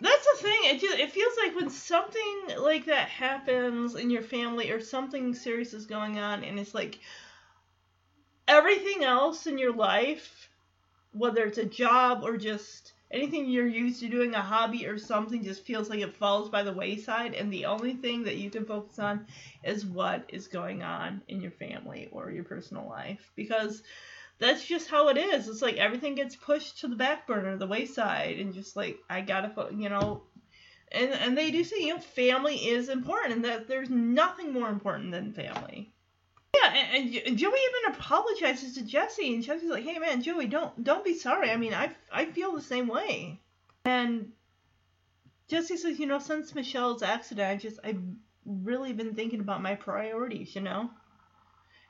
That's 0.00 0.26
the 0.32 0.42
thing. 0.42 0.58
It 0.64 0.80
just 0.80 0.98
it 0.98 1.12
feels 1.12 1.34
like 1.36 1.54
when 1.54 1.70
something 1.70 2.42
like 2.58 2.86
that 2.86 3.08
happens 3.08 3.94
in 3.94 4.10
your 4.10 4.22
family 4.22 4.70
or 4.70 4.80
something 4.80 5.34
serious 5.34 5.74
is 5.74 5.86
going 5.86 6.18
on, 6.18 6.42
and 6.44 6.58
it's 6.58 6.74
like 6.74 6.98
everything 8.48 9.04
else 9.04 9.46
in 9.46 9.58
your 9.58 9.72
life, 9.74 10.48
whether 11.12 11.44
it's 11.44 11.58
a 11.58 11.64
job 11.66 12.22
or 12.24 12.36
just 12.36 12.92
anything 13.10 13.48
you're 13.48 13.66
used 13.66 14.00
to 14.00 14.08
doing, 14.08 14.34
a 14.34 14.40
hobby 14.40 14.86
or 14.86 14.98
something, 14.98 15.44
just 15.44 15.64
feels 15.64 15.90
like 15.90 16.00
it 16.00 16.16
falls 16.16 16.48
by 16.48 16.62
the 16.62 16.72
wayside, 16.72 17.34
and 17.34 17.52
the 17.52 17.66
only 17.66 17.94
thing 17.94 18.24
that 18.24 18.36
you 18.36 18.50
can 18.50 18.64
focus 18.64 18.98
on 18.98 19.26
is 19.64 19.84
what 19.84 20.24
is 20.28 20.48
going 20.48 20.82
on 20.82 21.20
in 21.28 21.40
your 21.40 21.50
family 21.50 22.08
or 22.12 22.30
your 22.30 22.44
personal 22.44 22.88
life 22.88 23.30
because 23.36 23.82
that's 24.40 24.64
just 24.64 24.88
how 24.88 25.08
it 25.08 25.18
is. 25.18 25.46
It's 25.46 25.62
like 25.62 25.76
everything 25.76 26.14
gets 26.14 26.34
pushed 26.34 26.80
to 26.80 26.88
the 26.88 26.96
back 26.96 27.26
burner, 27.26 27.56
the 27.58 27.66
wayside, 27.66 28.38
and 28.38 28.54
just 28.54 28.74
like 28.74 28.98
I 29.08 29.20
gotta, 29.20 29.52
you 29.72 29.90
know, 29.90 30.22
and 30.90 31.12
and 31.12 31.38
they 31.38 31.50
do 31.50 31.62
say 31.62 31.76
you 31.80 31.94
know 31.94 32.00
family 32.00 32.56
is 32.56 32.88
important, 32.88 33.34
and 33.34 33.44
that 33.44 33.68
there's 33.68 33.90
nothing 33.90 34.52
more 34.52 34.70
important 34.70 35.12
than 35.12 35.34
family. 35.34 35.92
Yeah, 36.56 36.74
and, 36.74 37.14
and 37.14 37.38
Joey 37.38 37.58
even 37.58 37.94
apologizes 37.94 38.74
to 38.74 38.82
Jesse, 38.82 39.34
and 39.34 39.44
Jesse's 39.44 39.70
like, 39.70 39.84
"Hey 39.84 39.98
man, 39.98 40.22
Joey, 40.22 40.46
don't 40.46 40.82
don't 40.82 41.04
be 41.04 41.14
sorry. 41.14 41.50
I 41.50 41.56
mean, 41.56 41.74
I 41.74 41.90
I 42.10 42.24
feel 42.24 42.52
the 42.52 42.62
same 42.62 42.88
way." 42.88 43.40
And 43.84 44.32
Jesse 45.48 45.76
says, 45.76 45.98
"You 45.98 46.06
know, 46.06 46.18
since 46.18 46.54
Michelle's 46.54 47.02
accident, 47.02 47.48
I 47.48 47.56
just 47.56 47.78
I've 47.84 48.02
really 48.46 48.94
been 48.94 49.14
thinking 49.14 49.40
about 49.40 49.62
my 49.62 49.74
priorities, 49.74 50.54
you 50.54 50.62
know." 50.62 50.90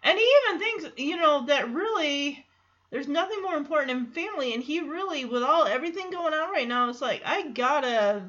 And 0.02 0.18
he 0.18 0.24
even 0.46 0.58
thinks, 0.58 0.86
you 0.96 1.16
know, 1.16 1.46
that 1.46 1.72
really 1.72 2.44
there's 2.90 3.08
nothing 3.08 3.42
more 3.42 3.54
important 3.54 3.88
than 3.88 4.12
family. 4.12 4.54
And 4.54 4.62
he 4.62 4.80
really, 4.80 5.24
with 5.24 5.42
all 5.42 5.64
everything 5.64 6.10
going 6.10 6.34
on 6.34 6.50
right 6.50 6.68
now, 6.68 6.88
it's 6.88 7.00
like 7.00 7.22
I 7.24 7.48
gotta 7.48 8.22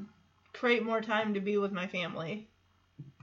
create 0.54 0.84
more 0.84 1.02
time 1.02 1.34
to 1.34 1.40
be 1.40 1.58
with 1.58 1.72
my 1.72 1.88
family. 1.88 2.48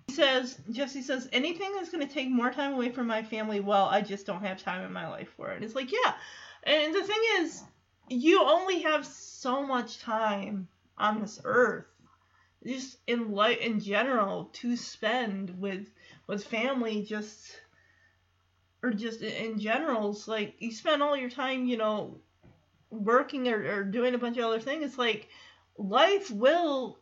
He 0.09 0.15
says, 0.15 0.59
Jesse 0.71 1.03
says, 1.03 1.29
anything 1.33 1.73
that's 1.75 1.91
gonna 1.91 2.09
take 2.09 2.31
more 2.31 2.51
time 2.51 2.73
away 2.73 2.91
from 2.91 3.07
my 3.07 3.23
family, 3.23 3.61
well, 3.61 3.85
I 3.87 4.01
just 4.01 4.27
don't 4.27 4.45
have 4.45 4.63
time 4.63 4.85
in 4.85 4.93
my 4.93 5.09
life 5.09 5.29
for 5.37 5.51
it. 5.51 5.63
It's 5.63 5.75
like, 5.75 5.93
yeah. 5.93 6.15
And 6.65 6.95
the 6.95 7.03
thing 7.03 7.23
is, 7.41 7.63
you 8.09 8.43
only 8.43 8.81
have 8.81 9.07
so 9.07 9.65
much 9.67 10.01
time 10.01 10.69
on 10.97 11.21
this 11.21 11.41
earth, 11.45 11.87
just 12.67 12.97
in 13.07 13.33
life 13.33 13.59
in 13.59 13.81
general, 13.81 14.47
to 14.55 14.77
spend 14.77 15.61
with 15.61 15.87
with 16.27 16.45
family. 16.45 17.03
Just 17.03 17.61
or 18.83 18.91
just 18.91 19.23
in 19.23 19.59
general, 19.59 20.11
it's 20.11 20.29
like 20.29 20.55
you 20.59 20.73
spend 20.73 21.03
all 21.03 21.17
your 21.17 21.31
time, 21.31 21.67
you 21.67 21.77
know, 21.77 22.21
working 22.91 23.49
or, 23.49 23.79
or 23.79 23.85
doing 23.85 24.15
a 24.15 24.19
bunch 24.19 24.39
of 24.39 24.45
other 24.45 24.61
things. 24.61 24.85
It's 24.85 24.99
like 24.99 25.29
life 25.77 26.31
will 26.31 26.99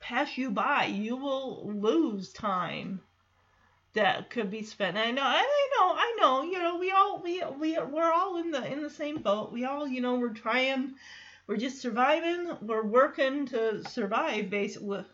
pass 0.00 0.36
you 0.36 0.50
by. 0.50 0.86
You 0.86 1.16
will 1.16 1.72
lose 1.74 2.32
time 2.32 3.00
that 3.94 4.28
could 4.28 4.50
be 4.50 4.62
spent. 4.62 4.96
And 4.96 5.06
I 5.06 5.10
know, 5.12 5.22
I 5.22 5.68
know, 5.78 5.94
I 5.96 6.16
know. 6.20 6.42
You 6.42 6.58
know, 6.58 6.78
we 6.78 6.90
all 6.90 7.22
we 7.22 7.42
we 7.58 7.78
we're 7.78 8.12
all 8.12 8.36
in 8.36 8.50
the 8.50 8.70
in 8.70 8.82
the 8.82 8.90
same 8.90 9.22
boat. 9.22 9.52
We 9.52 9.64
all, 9.64 9.86
you 9.86 10.00
know, 10.00 10.16
we're 10.16 10.30
trying. 10.30 10.94
We're 11.46 11.56
just 11.56 11.80
surviving. 11.80 12.56
We're 12.62 12.84
working 12.86 13.46
to 13.46 13.86
survive, 13.88 14.50
basically, 14.50 15.04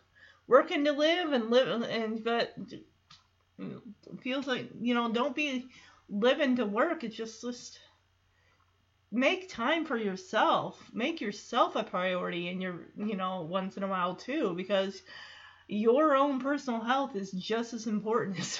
working 0.47 0.85
to 0.85 0.93
live 0.93 1.31
and 1.33 1.49
live. 1.49 1.81
And 1.83 2.23
but 2.23 2.55
feels 4.21 4.47
like 4.47 4.69
you 4.79 4.93
know 4.93 5.11
don't 5.11 5.35
be 5.35 5.67
living 6.09 6.55
to 6.57 6.65
work. 6.65 7.03
It's 7.03 7.15
just 7.15 7.41
just 7.41 7.79
make 9.11 9.49
time 9.49 9.85
for 9.85 9.97
yourself. 9.97 10.81
Make 10.93 11.21
yourself 11.21 11.75
a 11.75 11.83
priority 11.83 12.47
in 12.47 12.61
your 12.61 12.87
you 12.97 13.15
know 13.15 13.41
once 13.41 13.77
in 13.77 13.83
a 13.83 13.87
while 13.87 14.15
too 14.15 14.53
because 14.55 15.01
your 15.67 16.15
own 16.15 16.39
personal 16.39 16.81
health 16.81 17.15
is 17.15 17.31
just 17.31 17.73
as 17.73 17.87
important 17.87 18.39
as 18.39 18.59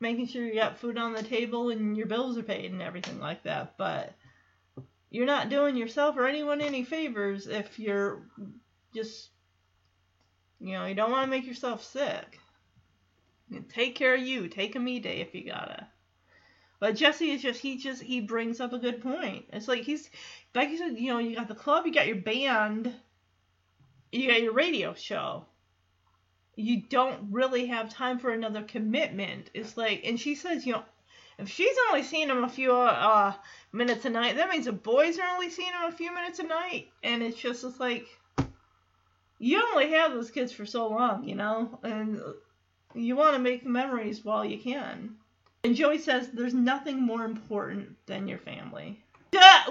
making 0.00 0.26
sure 0.26 0.44
you 0.44 0.54
got 0.54 0.78
food 0.78 0.96
on 0.96 1.12
the 1.12 1.22
table 1.22 1.70
and 1.70 1.96
your 1.96 2.06
bills 2.06 2.38
are 2.38 2.42
paid 2.42 2.70
and 2.70 2.82
everything 2.82 3.18
like 3.18 3.42
that. 3.44 3.76
But 3.76 4.14
you're 5.10 5.26
not 5.26 5.48
doing 5.48 5.76
yourself 5.76 6.16
or 6.16 6.26
anyone 6.26 6.60
any 6.60 6.84
favors 6.84 7.46
if 7.46 7.78
you're 7.78 8.22
just 8.94 9.30
you 10.60 10.72
know 10.72 10.86
you 10.86 10.94
don't 10.94 11.10
want 11.10 11.24
to 11.24 11.30
make 11.30 11.46
yourself 11.46 11.84
sick 11.84 12.38
Take 13.68 13.94
care 13.94 14.14
of 14.14 14.20
you. 14.20 14.48
Take 14.48 14.76
a 14.76 14.78
me 14.78 14.98
day 15.00 15.20
if 15.20 15.34
you 15.34 15.44
gotta. 15.44 15.86
But 16.80 16.96
Jesse 16.96 17.30
is 17.30 17.42
just 17.42 17.60
he 17.60 17.76
just 17.76 18.02
he 18.02 18.20
brings 18.20 18.60
up 18.60 18.72
a 18.72 18.78
good 18.78 19.02
point. 19.02 19.46
It's 19.52 19.68
like 19.68 19.82
he's 19.82 20.10
like 20.54 20.70
you 20.70 20.78
said, 20.78 20.98
you 20.98 21.12
know, 21.12 21.18
you 21.18 21.36
got 21.36 21.48
the 21.48 21.54
club, 21.54 21.86
you 21.86 21.92
got 21.92 22.06
your 22.06 22.16
band, 22.16 22.94
you 24.12 24.28
got 24.28 24.42
your 24.42 24.52
radio 24.52 24.94
show. 24.94 25.46
You 26.56 26.82
don't 26.88 27.32
really 27.32 27.66
have 27.66 27.88
time 27.88 28.18
for 28.18 28.30
another 28.30 28.62
commitment. 28.62 29.50
It's 29.54 29.76
like, 29.76 30.02
and 30.04 30.18
she 30.18 30.34
says, 30.34 30.66
you 30.66 30.72
know, 30.72 30.82
if 31.38 31.48
she's 31.48 31.76
only 31.88 32.02
seeing 32.02 32.28
him 32.28 32.42
a 32.42 32.48
few 32.48 32.74
uh, 32.74 33.32
minutes 33.72 34.04
a 34.04 34.10
night, 34.10 34.36
that 34.36 34.48
means 34.48 34.64
the 34.64 34.72
boys 34.72 35.18
are 35.20 35.34
only 35.34 35.50
seeing 35.50 35.68
him 35.68 35.84
a 35.88 35.92
few 35.92 36.12
minutes 36.12 36.40
a 36.40 36.42
night, 36.42 36.88
and 37.04 37.22
it's 37.22 37.38
just 37.38 37.62
it's 37.62 37.78
like 37.78 38.06
you 39.38 39.62
only 39.72 39.92
have 39.92 40.12
those 40.12 40.32
kids 40.32 40.52
for 40.52 40.66
so 40.66 40.88
long, 40.88 41.22
you 41.22 41.36
know, 41.36 41.78
and 41.84 42.20
you 42.94 43.16
want 43.16 43.34
to 43.34 43.38
make 43.38 43.66
memories 43.66 44.24
while 44.24 44.44
you 44.44 44.58
can. 44.58 45.16
And 45.64 45.74
Joey 45.74 45.98
says 45.98 46.28
there's 46.28 46.54
nothing 46.54 47.02
more 47.02 47.24
important 47.24 47.96
than 48.06 48.28
your 48.28 48.38
family. 48.38 49.02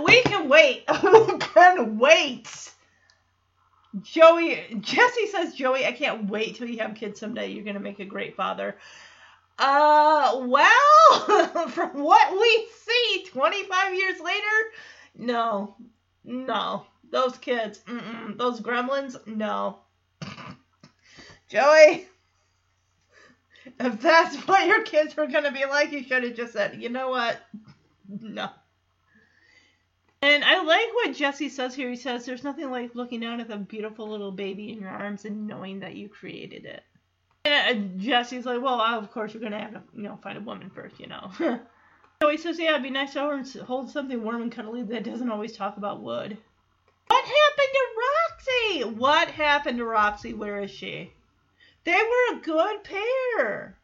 We 0.04 0.22
can 0.24 0.50
wait. 0.50 0.84
we 1.04 1.38
can 1.40 1.98
wait. 1.98 2.72
Joey, 4.02 4.78
Jesse 4.80 5.28
says, 5.28 5.56
Joey, 5.56 5.86
I 5.86 5.92
can't 5.92 6.30
wait 6.30 6.56
till 6.56 6.70
you 6.70 6.80
have 6.80 6.96
kids 6.96 7.20
someday. 7.20 7.50
You're 7.52 7.64
gonna 7.64 7.80
make 7.80 8.00
a 8.00 8.06
great 8.06 8.36
father. 8.36 8.78
Uh, 9.58 10.44
well, 10.46 11.68
from 11.70 12.04
what 12.04 12.32
we 12.34 12.68
see 12.86 13.26
25 13.30 13.94
years 13.96 14.20
later, 14.20 14.46
no, 15.18 15.76
no, 16.24 16.86
those 17.10 17.38
kids, 17.40 17.84
those 18.36 18.62
gremlins, 18.62 19.26
no. 19.26 19.80
Joey, 21.50 22.06
if 23.80 24.02
that's 24.02 24.36
what 24.48 24.68
your 24.68 24.84
kids 24.84 25.16
were 25.16 25.28
going 25.28 25.44
to 25.44 25.52
be 25.52 25.66
like, 25.66 25.92
you 25.92 26.04
should 26.04 26.24
have 26.24 26.36
just 26.36 26.54
said, 26.54 26.82
you 26.82 26.90
know 26.90 27.10
what? 27.10 27.40
No. 28.08 28.50
And 30.22 30.44
I 30.44 30.64
like 30.64 30.94
what 30.94 31.16
Jesse 31.16 31.50
says 31.50 31.76
here. 31.76 31.90
He 31.90 31.96
says, 31.96 32.26
There's 32.26 32.44
nothing 32.44 32.72
like 32.72 32.96
looking 32.96 33.20
down 33.20 33.40
at 33.40 33.48
the 33.48 33.58
beautiful 33.58 34.10
little 34.10 34.32
baby 34.32 34.72
in 34.72 34.80
your 34.80 34.90
arms 34.90 35.26
and 35.26 35.48
knowing 35.48 35.82
that 35.82 35.96
you 35.96 36.10
created 36.10 36.66
it. 36.66 36.84
And 37.46 38.00
uh, 38.00 38.04
Jesse's 38.04 38.46
like, 38.46 38.62
Well, 38.62 38.82
of 38.82 39.12
course, 39.12 39.34
you're 39.34 39.42
going 39.42 39.52
to 39.52 39.60
have 39.60 39.74
to, 39.74 39.84
you 39.96 40.04
know, 40.04 40.18
find 40.24 40.38
a 40.38 40.42
woman 40.42 40.72
first, 40.74 41.00
you 41.00 41.08
know. 41.08 41.32
so 41.40 42.30
he 42.30 42.38
says, 42.38 42.58
Yeah, 42.58 42.72
it'd 42.72 42.84
be 42.84 42.90
nice 42.90 43.14
to 43.14 43.64
hold 43.64 43.90
something 43.90 44.24
warm 44.24 44.42
and 44.42 44.52
cuddly 44.52 44.84
that 44.84 45.04
doesn't 45.04 45.30
always 45.30 45.56
talk 45.56 45.78
about 45.78 46.02
wood. 46.02 46.36
What 47.08 47.26
happened 47.26 47.74
to 47.74 47.88
Roxy? 48.04 49.00
What 49.00 49.28
happened 49.30 49.78
to 49.78 49.86
Roxy? 49.86 50.34
Where 50.34 50.62
is 50.62 50.72
she? 50.72 51.14
They 51.88 51.94
were 51.94 52.38
a 52.38 52.42
good 52.42 52.84
pair. 52.84 53.78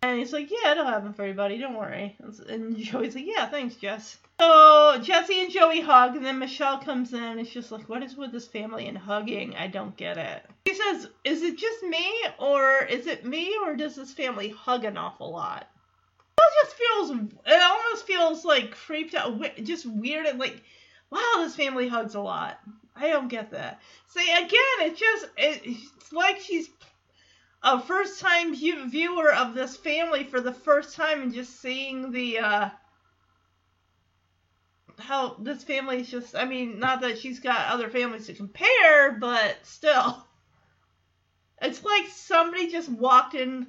And 0.00 0.16
he's 0.16 0.32
like, 0.32 0.48
yeah, 0.48 0.70
it'll 0.70 0.84
happen 0.84 1.12
for 1.12 1.22
everybody. 1.22 1.58
Don't 1.58 1.74
worry. 1.74 2.16
And 2.48 2.76
Joey's 2.76 3.16
like, 3.16 3.26
yeah, 3.26 3.48
thanks, 3.48 3.74
Jess. 3.74 4.18
So 4.38 5.00
Jesse 5.02 5.40
and 5.40 5.50
Joey 5.50 5.80
hug, 5.80 6.14
and 6.14 6.24
then 6.24 6.38
Michelle 6.38 6.78
comes 6.78 7.12
in. 7.12 7.20
And 7.24 7.40
it's 7.40 7.50
just 7.50 7.72
like, 7.72 7.88
what 7.88 8.04
is 8.04 8.16
with 8.16 8.30
this 8.30 8.46
family 8.46 8.86
and 8.86 8.96
hugging? 8.96 9.56
I 9.56 9.66
don't 9.66 9.96
get 9.96 10.18
it. 10.18 10.46
She 10.68 10.74
says 10.74 11.08
"Is 11.24 11.42
it 11.42 11.58
just 11.58 11.82
me, 11.82 12.06
or 12.38 12.84
is 12.84 13.08
it 13.08 13.24
me, 13.24 13.56
or 13.64 13.74
does 13.74 13.96
this 13.96 14.12
family 14.12 14.50
hug 14.50 14.84
an 14.84 14.96
awful 14.96 15.32
lot?" 15.32 15.66
It 16.38 16.52
just 16.62 16.76
feels. 16.76 17.10
It 17.44 17.60
almost 17.60 18.06
feels 18.06 18.44
like 18.44 18.70
creeped 18.70 19.16
out, 19.16 19.42
just 19.64 19.84
weird, 19.84 20.26
and 20.26 20.38
like, 20.38 20.62
wow, 21.10 21.34
this 21.38 21.56
family 21.56 21.88
hugs 21.88 22.14
a 22.14 22.20
lot. 22.20 22.60
I 22.94 23.08
don't 23.08 23.28
get 23.28 23.50
that. 23.50 23.80
See, 24.08 24.30
again, 24.32 24.80
it 24.80 24.96
just 24.96 25.24
it, 25.36 25.62
it's 25.64 26.12
like 26.12 26.40
she's 26.40 26.68
a 27.66 27.80
first 27.80 28.20
time 28.20 28.54
viewer 28.54 29.34
of 29.34 29.54
this 29.54 29.76
family 29.76 30.22
for 30.22 30.40
the 30.40 30.52
first 30.52 30.94
time 30.94 31.20
and 31.20 31.34
just 31.34 31.60
seeing 31.60 32.12
the 32.12 32.38
uh 32.38 32.68
how 34.98 35.34
this 35.40 35.64
family 35.64 36.00
is 36.00 36.08
just 36.08 36.36
I 36.36 36.44
mean, 36.44 36.78
not 36.78 37.00
that 37.00 37.18
she's 37.18 37.40
got 37.40 37.72
other 37.72 37.90
families 37.90 38.26
to 38.26 38.34
compare, 38.34 39.12
but 39.12 39.58
still. 39.62 40.24
It's 41.62 41.82
like 41.82 42.08
somebody 42.08 42.70
just 42.70 42.90
walked 42.90 43.34
in 43.34 43.68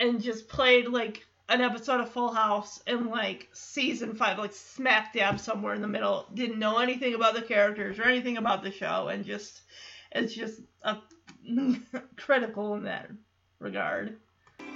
and 0.00 0.20
just 0.20 0.48
played 0.48 0.88
like 0.88 1.24
an 1.48 1.60
episode 1.60 2.00
of 2.00 2.10
Full 2.10 2.32
House 2.32 2.82
in 2.84 3.10
like 3.10 3.48
season 3.52 4.16
five, 4.16 4.38
like 4.38 4.52
smack 4.52 5.12
dab 5.12 5.38
somewhere 5.38 5.74
in 5.74 5.82
the 5.82 5.88
middle. 5.88 6.26
Didn't 6.34 6.58
know 6.58 6.78
anything 6.78 7.14
about 7.14 7.34
the 7.34 7.42
characters 7.42 8.00
or 8.00 8.02
anything 8.02 8.38
about 8.38 8.64
the 8.64 8.72
show, 8.72 9.06
and 9.06 9.24
just 9.24 9.62
it's 10.10 10.34
just 10.34 10.62
a 10.82 10.96
critical 12.16 12.74
in 12.74 12.84
that 12.84 13.10
regard. 13.58 14.16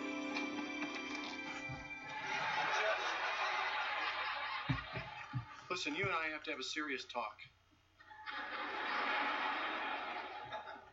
Listen, 5.71 5.95
you 5.95 6.05
and 6.05 6.13
I 6.13 6.29
have 6.33 6.43
to 6.45 6.51
have 6.51 6.61
a 6.61 6.65
serious 6.65 7.05
talk. 7.13 7.37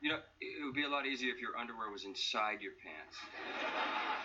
You 0.02 0.10
know, 0.10 0.20
it 0.42 0.66
would 0.66 0.76
be 0.76 0.84
a 0.84 0.90
lot 0.90 1.06
easier 1.06 1.34
if 1.34 1.40
your 1.40 1.56
underwear 1.58 1.90
was 1.90 2.04
inside 2.04 2.62
your 2.62 2.74
pants. 2.84 3.16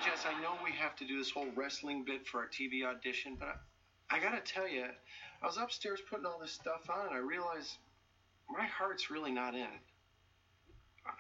Jess, 0.05 0.27
I 0.27 0.41
know 0.43 0.59
we 0.65 0.73
have 0.73 0.97
to 0.97 1.07
do 1.07 1.17
this 1.19 1.31
whole 1.31 1.47
wrestling 1.55 2.05
bit 2.05 2.27
for 2.27 2.41
our 2.41 2.49
TV 2.49 2.85
audition, 2.85 3.37
but 3.39 3.49
I, 4.11 4.17
I 4.17 4.19
gotta 4.19 4.41
tell 4.41 4.67
you, 4.67 4.87
I 5.41 5.47
was 5.47 5.57
upstairs 5.57 6.01
putting 6.11 6.27
all 6.27 6.41
this 6.41 6.51
stuff 6.51 6.91
on, 6.91 7.07
and 7.07 7.15
I 7.15 7.19
realized 7.19 7.77
my 8.51 8.67
heart's 8.67 9.09
really 9.09 9.31
not 9.31 9.55
in 9.55 9.61
it. 9.61 9.88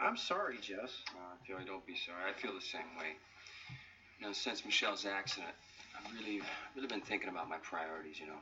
I'm 0.01 0.17
sorry, 0.17 0.59
Jess. 0.59 1.03
Uh, 1.11 1.37
Joey, 1.47 1.65
don't 1.67 1.87
be 1.87 1.97
sorry. 1.97 2.31
I 2.31 2.41
feel 2.41 2.55
the 2.55 2.61
same 2.61 2.97
way. 2.99 3.17
You 4.19 4.27
know, 4.27 4.33
since 4.33 4.65
Michelle's 4.65 5.07
accident, 5.07 5.53
I've 5.97 6.13
really, 6.15 6.41
really 6.75 6.89
been 6.89 7.01
thinking 7.01 7.29
about 7.29 7.49
my 7.49 7.59
priorities, 7.59 8.19
you 8.21 8.27
know. 8.27 8.41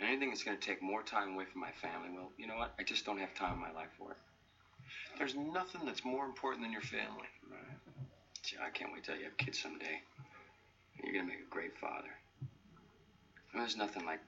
And 0.00 0.08
anything 0.08 0.30
that's 0.30 0.42
going 0.42 0.56
to 0.56 0.64
take 0.64 0.82
more 0.82 1.02
time 1.02 1.34
away 1.34 1.44
from 1.44 1.60
my 1.60 1.70
family, 1.80 2.08
well, 2.14 2.30
you 2.38 2.46
know 2.46 2.56
what? 2.56 2.72
I 2.78 2.82
just 2.82 3.04
don't 3.04 3.18
have 3.18 3.34
time 3.34 3.54
in 3.54 3.60
my 3.60 3.72
life 3.72 3.90
for 3.98 4.12
it. 4.12 4.16
There's 5.18 5.34
nothing 5.34 5.82
that's 5.84 6.04
more 6.04 6.24
important 6.24 6.64
than 6.64 6.72
your 6.72 6.82
family. 6.82 7.28
Right. 7.50 7.78
Gee, 8.42 8.56
I 8.64 8.70
can't 8.70 8.92
wait 8.92 9.04
till 9.04 9.16
you 9.16 9.24
have 9.24 9.36
kids 9.36 9.60
someday. 9.60 10.00
You're 11.02 11.12
going 11.12 11.26
to 11.26 11.32
make 11.32 11.46
a 11.46 11.50
great 11.50 11.76
father. 11.78 12.10
There's 13.54 13.76
nothing 13.76 14.06
like 14.06 14.20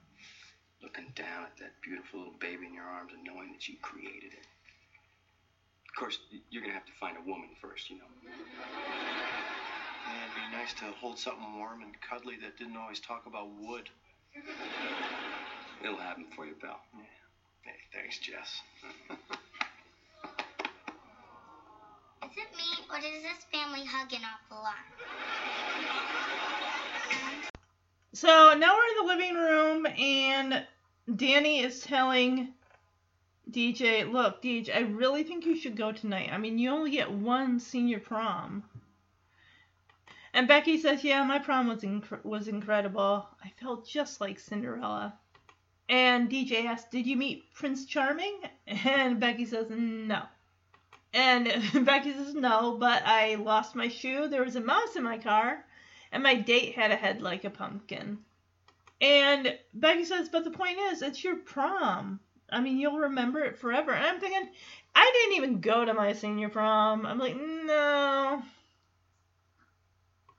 looking 0.82 1.06
down 1.16 1.44
at 1.44 1.56
that 1.58 1.80
beautiful 1.82 2.20
little 2.20 2.38
baby 2.38 2.66
in 2.66 2.74
your 2.74 2.84
arms 2.84 3.12
and 3.14 3.24
knowing 3.24 3.52
that 3.52 3.66
you 3.68 3.76
created 3.80 4.32
it. 4.32 4.46
Of 5.94 6.00
course, 6.00 6.18
you're 6.50 6.60
going 6.60 6.72
to 6.72 6.74
have 6.74 6.86
to 6.86 6.92
find 6.98 7.16
a 7.16 7.20
woman 7.20 7.50
first, 7.62 7.88
you 7.88 7.94
know. 7.96 8.02
Yeah, 8.26 10.24
it'd 10.24 10.34
be 10.34 10.56
nice 10.56 10.72
to 10.80 10.86
hold 10.98 11.20
something 11.20 11.56
warm 11.56 11.82
and 11.82 11.94
cuddly 12.00 12.36
that 12.38 12.58
didn't 12.58 12.76
always 12.76 12.98
talk 12.98 13.26
about 13.26 13.48
wood. 13.60 13.88
It'll 15.84 15.96
happen 15.96 16.26
for 16.34 16.46
you, 16.46 16.56
pal. 16.60 16.80
Hey, 17.62 17.76
thanks, 17.92 18.18
Jess. 18.18 18.60
Is 22.24 22.32
it 22.38 22.56
me, 22.56 22.64
or 22.90 22.96
does 22.96 23.22
this 23.22 23.44
family 23.52 23.84
hug 23.84 24.12
an 24.12 24.22
awful 24.24 24.64
lot? 24.64 24.74
So 28.14 28.54
now 28.58 28.74
we're 28.74 28.88
in 28.88 29.06
the 29.06 29.12
living 29.14 29.36
room, 29.36 29.86
and 29.86 30.66
Danny 31.14 31.60
is 31.60 31.82
telling 31.82 32.52
DJ, 33.50 34.10
"Look, 34.10 34.42
DJ, 34.42 34.74
I 34.74 34.80
really 34.80 35.22
think 35.22 35.44
you 35.44 35.56
should 35.56 35.76
go 35.76 35.92
tonight. 35.92 36.30
I 36.32 36.38
mean, 36.38 36.58
you 36.58 36.70
only 36.70 36.90
get 36.90 37.10
one 37.10 37.60
senior 37.60 38.00
prom." 38.00 38.64
And 40.32 40.48
Becky 40.48 40.78
says, 40.78 41.04
"Yeah, 41.04 41.22
my 41.24 41.38
prom 41.38 41.68
was 41.68 41.82
inc- 41.82 42.24
was 42.24 42.48
incredible. 42.48 43.28
I 43.42 43.50
felt 43.60 43.86
just 43.86 44.20
like 44.20 44.38
Cinderella." 44.38 45.18
And 45.88 46.30
DJ 46.30 46.66
asks, 46.66 46.90
"Did 46.90 47.06
you 47.06 47.16
meet 47.16 47.52
Prince 47.54 47.86
Charming?" 47.86 48.40
And 48.66 49.20
Becky 49.20 49.44
says, 49.44 49.68
"No." 49.70 50.22
And 51.12 51.46
Becky 51.84 52.12
says, 52.12 52.34
"No, 52.34 52.76
but 52.78 53.02
I 53.04 53.34
lost 53.36 53.74
my 53.74 53.88
shoe. 53.88 54.28
There 54.28 54.44
was 54.44 54.56
a 54.56 54.60
mouse 54.60 54.96
in 54.96 55.02
my 55.02 55.18
car." 55.18 55.64
and 56.14 56.22
my 56.22 56.36
date 56.36 56.76
had 56.76 56.92
a 56.92 56.96
head 56.96 57.20
like 57.20 57.44
a 57.44 57.50
pumpkin. 57.50 58.18
And 59.00 59.58
Becky 59.74 60.04
says, 60.04 60.28
but 60.28 60.44
the 60.44 60.52
point 60.52 60.78
is, 60.78 61.02
it's 61.02 61.24
your 61.24 61.36
prom. 61.36 62.20
I 62.54 62.60
mean, 62.60 62.78
you'll 62.78 62.98
remember 62.98 63.40
it 63.40 63.58
forever. 63.58 63.92
And 63.92 64.04
I'm 64.04 64.20
thinking, 64.20 64.48
I 64.94 65.10
didn't 65.12 65.36
even 65.36 65.60
go 65.60 65.84
to 65.84 65.94
my 65.94 66.12
senior 66.12 66.48
prom. 66.48 67.04
I'm 67.04 67.18
like, 67.18 67.36
no. 67.36 68.42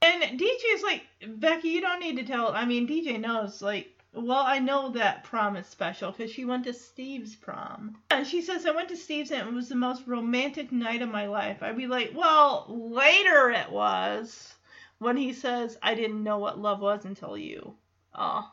And 0.01 0.39
DJ's 0.39 0.83
like, 0.83 1.03
Becky, 1.27 1.69
you 1.69 1.81
don't 1.81 1.99
need 1.99 2.17
to 2.17 2.23
tell. 2.23 2.53
I 2.53 2.65
mean, 2.65 2.87
DJ 2.87 3.19
knows, 3.19 3.61
like, 3.61 3.89
well, 4.13 4.43
I 4.45 4.59
know 4.59 4.91
that 4.91 5.23
prom 5.25 5.57
is 5.57 5.67
special 5.67 6.11
because 6.11 6.31
she 6.31 6.45
went 6.45 6.63
to 6.65 6.73
Steve's 6.73 7.35
prom. 7.35 7.97
And 8.09 8.25
she 8.25 8.41
says, 8.41 8.65
I 8.65 8.71
went 8.71 8.89
to 8.89 8.97
Steve's 8.97 9.31
and 9.31 9.47
it 9.47 9.53
was 9.53 9.67
the 9.67 9.75
most 9.75 10.07
romantic 10.07 10.71
night 10.71 11.01
of 11.01 11.09
my 11.09 11.27
life. 11.27 11.61
I'd 11.61 11.75
be 11.75 11.87
like, 11.87 12.13
well, 12.15 12.65
later 12.69 13.49
it 13.49 13.69
was 13.69 14.53
when 14.99 15.17
he 15.17 15.33
says, 15.33 15.77
I 15.83 15.95
didn't 15.95 16.23
know 16.23 16.37
what 16.37 16.59
love 16.59 16.79
was 16.79 17.03
until 17.03 17.37
you. 17.37 17.75
Oh. 18.13 18.49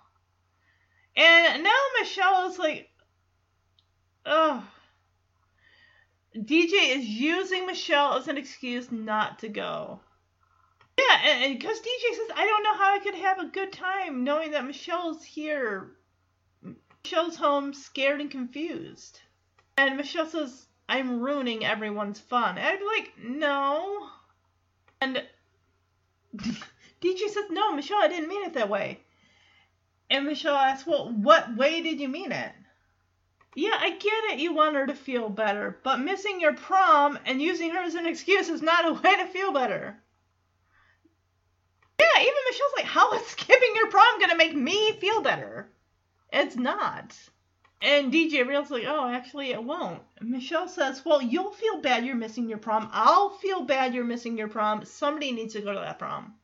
And 1.15 1.62
now 1.62 1.78
Michelle 2.00 2.49
is 2.50 2.58
like, 2.58 2.89
oh. 4.26 4.65
DJ 6.34 6.97
is 6.97 7.05
using 7.05 7.67
Michelle 7.67 8.15
as 8.15 8.28
an 8.28 8.39
excuse 8.39 8.91
not 8.91 9.41
to 9.41 9.49
go. 9.49 10.01
Yeah, 10.99 11.18
and 11.25 11.59
because 11.59 11.78
DJ 11.78 12.17
says, 12.17 12.31
I 12.34 12.47
don't 12.47 12.62
know 12.62 12.75
how 12.75 12.94
I 12.94 12.99
could 13.01 13.15
have 13.15 13.39
a 13.39 13.47
good 13.47 13.73
time 13.73 14.25
knowing 14.25 14.52
that 14.52 14.65
Michelle's 14.65 15.25
here. 15.25 15.92
Michelle's 17.05 17.36
home 17.36 17.75
scared 17.75 18.20
and 18.20 18.31
confused. 18.31 19.20
And 19.76 19.97
Michelle 19.97 20.26
says, 20.26 20.67
I'm 20.89 21.20
ruining 21.20 21.65
everyone's 21.65 22.20
fun. 22.20 22.59
And 22.59 22.67
I'd 22.67 22.78
be 22.78 22.84
like, 22.84 23.12
no. 23.18 24.09
And 25.01 25.23
DJ 26.36 27.28
says, 27.28 27.47
No, 27.51 27.73
Michelle, 27.73 28.02
I 28.02 28.09
didn't 28.09 28.28
mean 28.28 28.44
it 28.44 28.55
that 28.55 28.68
way. 28.68 29.01
And 30.09 30.26
Michelle 30.26 30.55
asks, 30.55 30.86
Well, 30.86 31.10
what 31.10 31.57
way 31.57 31.83
did 31.83 32.01
you 32.01 32.09
mean 32.09 32.33
it? 32.33 32.52
Yeah, 33.55 33.77
I 33.79 33.91
get 33.91 34.25
it. 34.33 34.39
You 34.39 34.55
want 34.55 34.77
her 34.77 34.87
to 34.87 34.95
feel 34.95 35.29
better, 35.29 35.79
but 35.83 36.01
missing 36.01 36.41
your 36.41 36.55
prom 36.55 37.19
and 37.27 37.43
using 37.43 37.71
her 37.71 37.81
as 37.81 37.95
an 37.95 38.07
excuse 38.07 38.49
is 38.49 38.63
not 38.63 38.87
a 38.87 38.93
way 39.03 39.17
to 39.17 39.27
feel 39.27 39.53
better. 39.53 39.99
Yeah, 42.01 42.23
even 42.23 42.35
Michelle's 42.51 42.73
like, 42.77 42.87
How 42.87 43.13
is 43.13 43.27
skipping 43.27 43.73
your 43.75 43.91
prom 43.91 44.21
to 44.21 44.37
make 44.37 44.55
me 44.55 44.93
feel 44.93 45.21
better? 45.21 45.71
It's 46.33 46.57
not. 46.57 47.15
And 47.83 48.13
DJ 48.13 48.47
Real's 48.47 48.71
like, 48.71 48.85
oh, 48.87 49.09
actually, 49.09 49.51
it 49.51 49.63
won't. 49.63 50.01
Michelle 50.21 50.69
says, 50.69 51.05
well, 51.05 51.21
you'll 51.21 51.51
feel 51.51 51.81
bad 51.81 52.07
you're 52.07 52.15
missing 52.15 52.49
your 52.49 52.59
prom. 52.59 52.89
I'll 52.93 53.31
feel 53.31 53.63
bad 53.63 53.93
you're 53.93 54.05
missing 54.05 54.39
your 54.39 54.47
prom. 54.47 54.85
Somebody 54.85 55.33
needs 55.33 55.55
to 55.55 55.61
go 55.63 55.73
to 55.73 55.81
that 55.81 55.99
prom. 55.99 56.35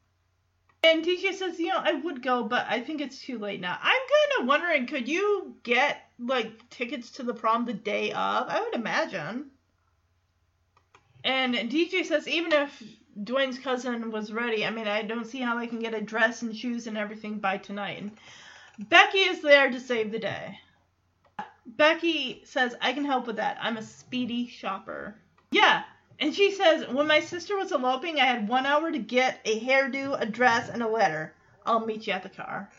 And 0.84 1.04
DJ 1.04 1.34
says, 1.34 1.58
you 1.58 1.68
know, 1.68 1.80
I 1.82 1.92
would 1.92 2.22
go, 2.22 2.44
but 2.44 2.66
I 2.68 2.80
think 2.80 3.00
it's 3.00 3.20
too 3.20 3.38
late 3.38 3.60
now. 3.60 3.76
I'm 3.82 3.82
kind 3.82 4.40
of 4.40 4.46
wondering, 4.46 4.86
could 4.86 5.08
you 5.08 5.56
get, 5.64 6.02
like, 6.18 6.68
tickets 6.70 7.10
to 7.12 7.24
the 7.24 7.34
prom 7.34 7.64
the 7.64 7.74
day 7.74 8.10
of? 8.12 8.48
I 8.48 8.60
would 8.60 8.74
imagine. 8.74 9.50
And 11.24 11.54
DJ 11.54 12.04
says, 12.04 12.28
even 12.28 12.52
if 12.52 12.82
Duane's 13.24 13.58
cousin 13.58 14.12
was 14.12 14.32
ready, 14.32 14.64
I 14.64 14.70
mean, 14.70 14.86
I 14.86 15.02
don't 15.02 15.26
see 15.26 15.40
how 15.40 15.58
they 15.58 15.66
can 15.66 15.80
get 15.80 15.94
a 15.94 16.00
dress 16.00 16.42
and 16.42 16.56
shoes 16.56 16.86
and 16.86 16.96
everything 16.96 17.40
by 17.40 17.58
tonight. 17.58 17.98
And 17.98 18.88
Becky 18.88 19.18
is 19.18 19.42
there 19.42 19.70
to 19.70 19.80
save 19.80 20.12
the 20.12 20.20
day. 20.20 20.60
Becky 21.66 22.42
says, 22.44 22.76
I 22.80 22.92
can 22.92 23.04
help 23.04 23.26
with 23.26 23.36
that. 23.36 23.58
I'm 23.60 23.76
a 23.76 23.82
speedy 23.82 24.46
shopper. 24.46 25.16
Yeah. 25.50 25.82
And 26.20 26.34
she 26.34 26.50
says, 26.50 26.86
when 26.88 27.06
my 27.06 27.20
sister 27.20 27.56
was 27.56 27.70
eloping, 27.70 28.18
I 28.18 28.24
had 28.24 28.48
one 28.48 28.66
hour 28.66 28.90
to 28.90 28.98
get 28.98 29.40
a 29.44 29.60
hairdo, 29.60 30.20
a 30.20 30.26
dress, 30.26 30.68
and 30.68 30.82
a 30.82 30.88
letter. 30.88 31.32
I'll 31.64 31.86
meet 31.86 32.06
you 32.06 32.12
at 32.12 32.24
the 32.24 32.28
car. 32.28 32.70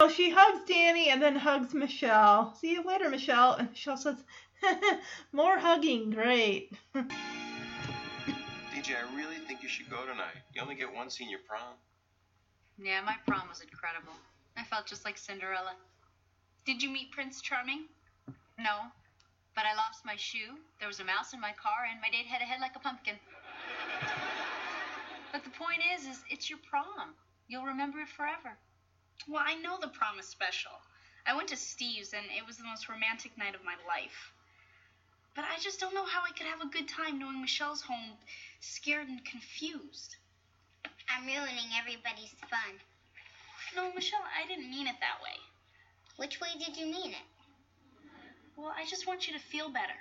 So 0.00 0.08
she 0.08 0.30
hugs 0.30 0.60
Danny 0.68 1.08
and 1.08 1.20
then 1.20 1.34
hugs 1.34 1.74
Michelle. 1.74 2.54
See 2.54 2.72
you 2.72 2.84
later, 2.84 3.08
Michelle. 3.08 3.54
And 3.54 3.70
Michelle 3.70 3.96
says, 3.96 4.22
more 5.32 5.58
hugging. 5.58 6.10
Great. 6.10 6.72
DJ, 6.94 8.94
I 8.94 9.16
really 9.16 9.38
think 9.38 9.62
you 9.62 9.68
should 9.68 9.90
go 9.90 10.06
tonight. 10.06 10.36
You 10.54 10.62
only 10.62 10.76
get 10.76 10.94
one 10.94 11.10
senior 11.10 11.38
prom. 11.48 11.74
Yeah, 12.80 13.00
my 13.00 13.16
prom 13.26 13.48
was 13.48 13.60
incredible. 13.60 14.12
I 14.56 14.62
felt 14.62 14.86
just 14.86 15.04
like 15.04 15.18
Cinderella. 15.18 15.72
Did 16.64 16.80
you 16.80 16.90
meet 16.90 17.10
Prince 17.10 17.40
Charming? 17.40 17.86
No. 18.56 18.82
But 19.58 19.66
I 19.66 19.74
lost 19.74 20.04
my 20.04 20.14
shoe, 20.14 20.54
there 20.78 20.86
was 20.86 21.00
a 21.00 21.04
mouse 21.04 21.34
in 21.34 21.40
my 21.40 21.50
car, 21.50 21.82
and 21.90 22.00
my 22.00 22.08
date 22.10 22.30
had 22.30 22.40
a 22.40 22.44
head 22.44 22.60
like 22.60 22.76
a 22.76 22.78
pumpkin. 22.78 23.18
But 25.32 25.42
the 25.42 25.50
point 25.50 25.82
is, 25.98 26.06
is 26.06 26.22
it's 26.30 26.48
your 26.48 26.60
prom. 26.70 27.18
You'll 27.48 27.66
remember 27.66 27.98
it 27.98 28.08
forever. 28.08 28.54
Well, 29.26 29.42
I 29.44 29.56
know 29.56 29.76
the 29.80 29.88
prom 29.88 30.20
is 30.20 30.28
special. 30.28 30.70
I 31.26 31.34
went 31.34 31.48
to 31.48 31.56
Steve's 31.56 32.12
and 32.12 32.24
it 32.38 32.46
was 32.46 32.56
the 32.56 32.70
most 32.70 32.88
romantic 32.88 33.36
night 33.36 33.56
of 33.56 33.64
my 33.64 33.74
life. 33.82 34.30
But 35.34 35.42
I 35.42 35.58
just 35.58 35.80
don't 35.80 35.92
know 35.92 36.06
how 36.06 36.22
I 36.22 36.30
could 36.30 36.46
have 36.46 36.60
a 36.60 36.70
good 36.70 36.86
time 36.86 37.18
knowing 37.18 37.40
Michelle's 37.40 37.82
home 37.82 38.14
scared 38.60 39.08
and 39.08 39.24
confused. 39.24 40.14
I'm 41.10 41.26
ruining 41.26 41.74
everybody's 41.76 42.30
fun. 42.46 42.78
No, 43.74 43.92
Michelle, 43.92 44.22
I 44.22 44.46
didn't 44.46 44.70
mean 44.70 44.86
it 44.86 45.00
that 45.00 45.18
way. 45.20 45.34
Which 46.14 46.40
way 46.40 46.54
did 46.64 46.76
you 46.76 46.86
mean 46.86 47.10
it? 47.10 47.27
Well, 48.58 48.74
I 48.74 48.84
just 48.90 49.06
want 49.06 49.28
you 49.28 49.34
to 49.34 49.38
feel 49.38 49.70
better. 49.70 49.94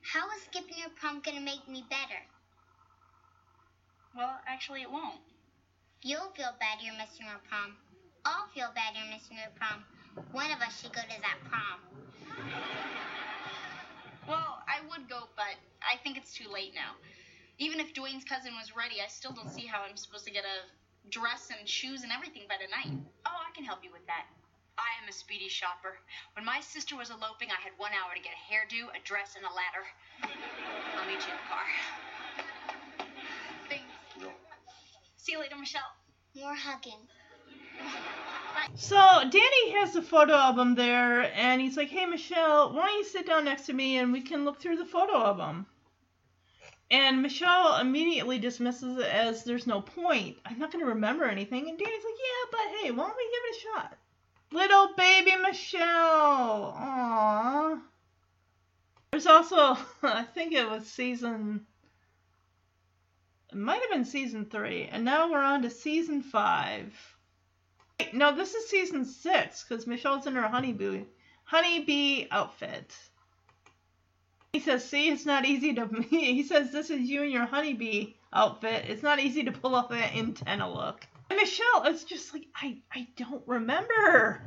How 0.00 0.24
is 0.32 0.40
skipping 0.48 0.78
your 0.80 0.88
prom 0.96 1.20
gonna 1.20 1.44
make 1.44 1.68
me 1.68 1.84
better? 1.90 2.16
Well, 4.16 4.40
actually, 4.48 4.80
it 4.80 4.90
won't. 4.90 5.20
You'll 6.00 6.32
feel 6.32 6.56
bad 6.58 6.80
you're 6.80 6.96
missing 6.96 7.26
your 7.28 7.36
prom. 7.52 7.76
I'll 8.24 8.48
feel 8.54 8.72
bad 8.74 8.96
you're 8.96 9.12
missing 9.12 9.36
your 9.36 9.52
prom. 9.60 9.84
One 10.32 10.50
of 10.50 10.62
us 10.64 10.80
should 10.80 10.94
go 10.94 11.02
to 11.02 11.20
that 11.20 11.36
prom. 11.52 11.84
Well, 14.26 14.64
I 14.64 14.80
would 14.88 15.06
go, 15.06 15.28
but 15.36 15.60
I 15.84 16.00
think 16.02 16.16
it's 16.16 16.32
too 16.32 16.48
late 16.48 16.72
now. 16.74 16.96
Even 17.58 17.78
if 17.78 17.92
Duane's 17.92 18.24
cousin 18.24 18.52
was 18.56 18.74
ready, 18.74 19.04
I 19.04 19.08
still 19.08 19.32
don't 19.32 19.50
see 19.50 19.66
how 19.66 19.82
I'm 19.84 19.98
supposed 19.98 20.24
to 20.24 20.32
get 20.32 20.44
a 20.44 21.10
dress 21.10 21.50
and 21.52 21.68
shoes 21.68 22.04
and 22.04 22.12
everything 22.12 22.44
by 22.48 22.56
tonight. 22.56 23.04
Oh, 23.26 23.36
I 23.36 23.52
can 23.54 23.64
help 23.64 23.84
you 23.84 23.92
with 23.92 24.06
that. 24.06 24.24
I 24.78 25.02
am 25.02 25.08
a 25.08 25.12
speedy 25.12 25.48
shopper. 25.48 25.98
When 26.34 26.44
my 26.44 26.60
sister 26.60 26.96
was 26.96 27.10
eloping, 27.10 27.50
I 27.50 27.60
had 27.60 27.72
one 27.76 27.90
hour 27.92 28.14
to 28.14 28.20
get 28.22 28.32
a 28.32 28.42
hairdo, 28.46 28.88
a 28.94 29.00
dress, 29.04 29.34
and 29.34 29.44
a 29.44 29.52
ladder. 29.52 29.84
I'll 30.96 31.06
meet 31.06 31.18
you 31.26 31.32
in 31.32 31.38
the 31.38 31.48
car. 31.50 31.66
Thanks. 33.68 33.84
No. 34.20 34.30
See 35.16 35.32
you 35.32 35.40
later, 35.40 35.56
Michelle. 35.56 35.92
More 36.36 36.54
hugging. 36.54 37.08
So 38.76 38.96
Danny 38.96 39.70
has 39.72 39.92
the 39.92 40.02
photo 40.02 40.34
album 40.34 40.74
there, 40.74 41.32
and 41.34 41.60
he's 41.60 41.76
like, 41.76 41.90
"Hey 41.90 42.06
Michelle, 42.06 42.72
why 42.72 42.86
don't 42.86 42.98
you 42.98 43.04
sit 43.04 43.26
down 43.26 43.44
next 43.44 43.66
to 43.66 43.72
me 43.72 43.98
and 43.98 44.12
we 44.12 44.20
can 44.20 44.44
look 44.44 44.60
through 44.60 44.76
the 44.76 44.84
photo 44.84 45.16
album?" 45.16 45.66
And 46.90 47.22
Michelle 47.22 47.76
immediately 47.78 48.38
dismisses 48.38 48.98
it 48.98 49.06
as 49.06 49.44
there's 49.44 49.66
no 49.66 49.80
point. 49.80 50.38
I'm 50.46 50.58
not 50.58 50.70
going 50.72 50.84
to 50.84 50.90
remember 50.90 51.24
anything. 51.24 51.68
And 51.68 51.78
Danny's 51.78 52.04
like, 52.04 52.14
"Yeah, 52.18 52.50
but 52.50 52.78
hey, 52.80 52.90
why 52.90 53.06
don't 53.06 53.16
we 53.16 53.24
give 53.24 53.44
it 53.44 53.56
a 53.56 53.60
shot?" 53.60 53.98
Little 54.52 54.94
baby 54.96 55.36
Michelle. 55.36 56.74
Aww. 56.78 57.80
There's 59.10 59.26
also, 59.26 59.76
I 60.02 60.22
think 60.22 60.52
it 60.52 60.68
was 60.68 60.86
season. 60.86 61.66
It 63.50 63.56
might 63.56 63.80
have 63.80 63.90
been 63.90 64.04
season 64.04 64.46
three, 64.46 64.84
and 64.84 65.04
now 65.04 65.30
we're 65.30 65.42
on 65.42 65.62
to 65.62 65.70
season 65.70 66.22
five. 66.22 66.94
Wait, 67.98 68.14
No, 68.14 68.34
this 68.34 68.54
is 68.54 68.68
season 68.68 69.04
six 69.04 69.64
because 69.64 69.86
Michelle's 69.86 70.26
in 70.26 70.34
her 70.34 70.48
honeybee 70.48 71.04
honeybee 71.44 72.26
outfit. 72.30 72.94
He 74.52 74.60
says, 74.60 74.84
"See, 74.88 75.08
it's 75.08 75.26
not 75.26 75.44
easy 75.44 75.74
to." 75.74 75.86
He 76.10 76.42
says, 76.42 76.72
"This 76.72 76.90
is 76.90 77.00
you 77.00 77.22
in 77.22 77.30
your 77.30 77.46
honeybee 77.46 78.14
outfit. 78.32 78.86
It's 78.88 79.02
not 79.02 79.18
easy 79.18 79.44
to 79.44 79.52
pull 79.52 79.74
off 79.74 79.88
that 79.90 80.14
antenna 80.14 80.72
look." 80.72 81.06
Michelle 81.30 81.86
is 81.86 82.04
just 82.04 82.32
like, 82.32 82.46
"I, 82.54 82.78
I 82.92 83.08
don't 83.16 83.46
remember." 83.46 84.42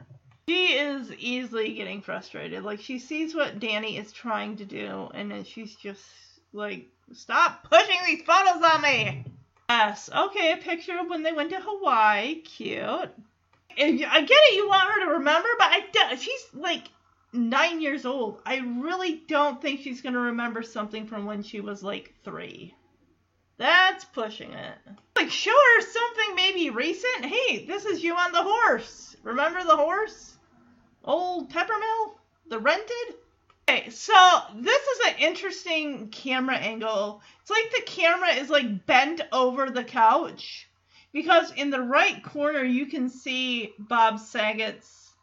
She 0.49 0.73
is 0.73 1.11
easily 1.13 1.73
getting 1.73 2.01
frustrated. 2.01 2.63
Like 2.63 2.81
she 2.81 2.99
sees 2.99 3.35
what 3.35 3.59
Danny 3.59 3.97
is 3.97 4.11
trying 4.11 4.57
to 4.57 4.65
do, 4.65 5.09
and 5.13 5.31
then 5.31 5.43
she's 5.43 5.75
just 5.75 6.03
like, 6.51 6.87
"Stop 7.13 7.69
pushing 7.69 7.99
these 8.05 8.23
photos 8.23 8.61
on 8.63 8.81
me." 8.81 9.25
Yes. 9.69 10.09
Okay, 10.13 10.51
a 10.51 10.57
picture 10.57 10.99
of 10.99 11.07
when 11.07 11.23
they 11.23 11.31
went 11.31 11.51
to 11.51 11.61
Hawaii. 11.61 12.41
Cute. 12.41 13.09
And 13.77 14.05
I 14.05 14.19
get 14.19 14.37
it, 14.49 14.55
you 14.55 14.67
want 14.67 14.91
her 14.91 15.05
to 15.05 15.11
remember, 15.13 15.47
but 15.57 15.67
I 15.71 15.85
don't. 15.93 16.19
She's 16.19 16.45
like 16.53 16.89
nine 17.31 17.81
years 17.81 18.05
old. 18.05 18.41
I 18.45 18.57
really 18.57 19.21
don't 19.27 19.61
think 19.61 19.79
she's 19.79 20.01
gonna 20.01 20.19
remember 20.19 20.61
something 20.61 21.07
from 21.07 21.25
when 21.25 21.43
she 21.43 21.61
was 21.61 21.83
like 21.83 22.13
three. 22.23 22.75
That's 23.57 24.03
pushing 24.05 24.51
it. 24.53 24.75
Like, 25.21 25.31
her 25.31 25.81
something 25.81 26.35
maybe 26.35 26.71
recent. 26.71 27.25
Hey, 27.25 27.67
this 27.67 27.85
is 27.85 28.03
you 28.03 28.15
on 28.15 28.31
the 28.31 28.41
horse. 28.41 29.15
Remember 29.21 29.63
the 29.63 29.75
horse? 29.77 30.35
Old 31.03 31.51
Peppermill? 31.51 32.15
The 32.47 32.57
rented? 32.57 33.15
Okay, 33.69 33.91
so 33.91 34.13
this 34.55 34.81
is 34.81 34.99
an 35.07 35.19
interesting 35.19 36.09
camera 36.09 36.55
angle. 36.55 37.21
It's 37.39 37.51
like 37.51 37.69
the 37.69 37.83
camera 37.85 38.29
is 38.29 38.49
like 38.49 38.87
bent 38.87 39.21
over 39.31 39.69
the 39.69 39.83
couch 39.83 40.67
because 41.13 41.51
in 41.51 41.69
the 41.69 41.81
right 41.81 42.23
corner 42.23 42.63
you 42.63 42.87
can 42.87 43.07
see 43.07 43.75
Bob 43.77 44.17
Saget's 44.17 45.13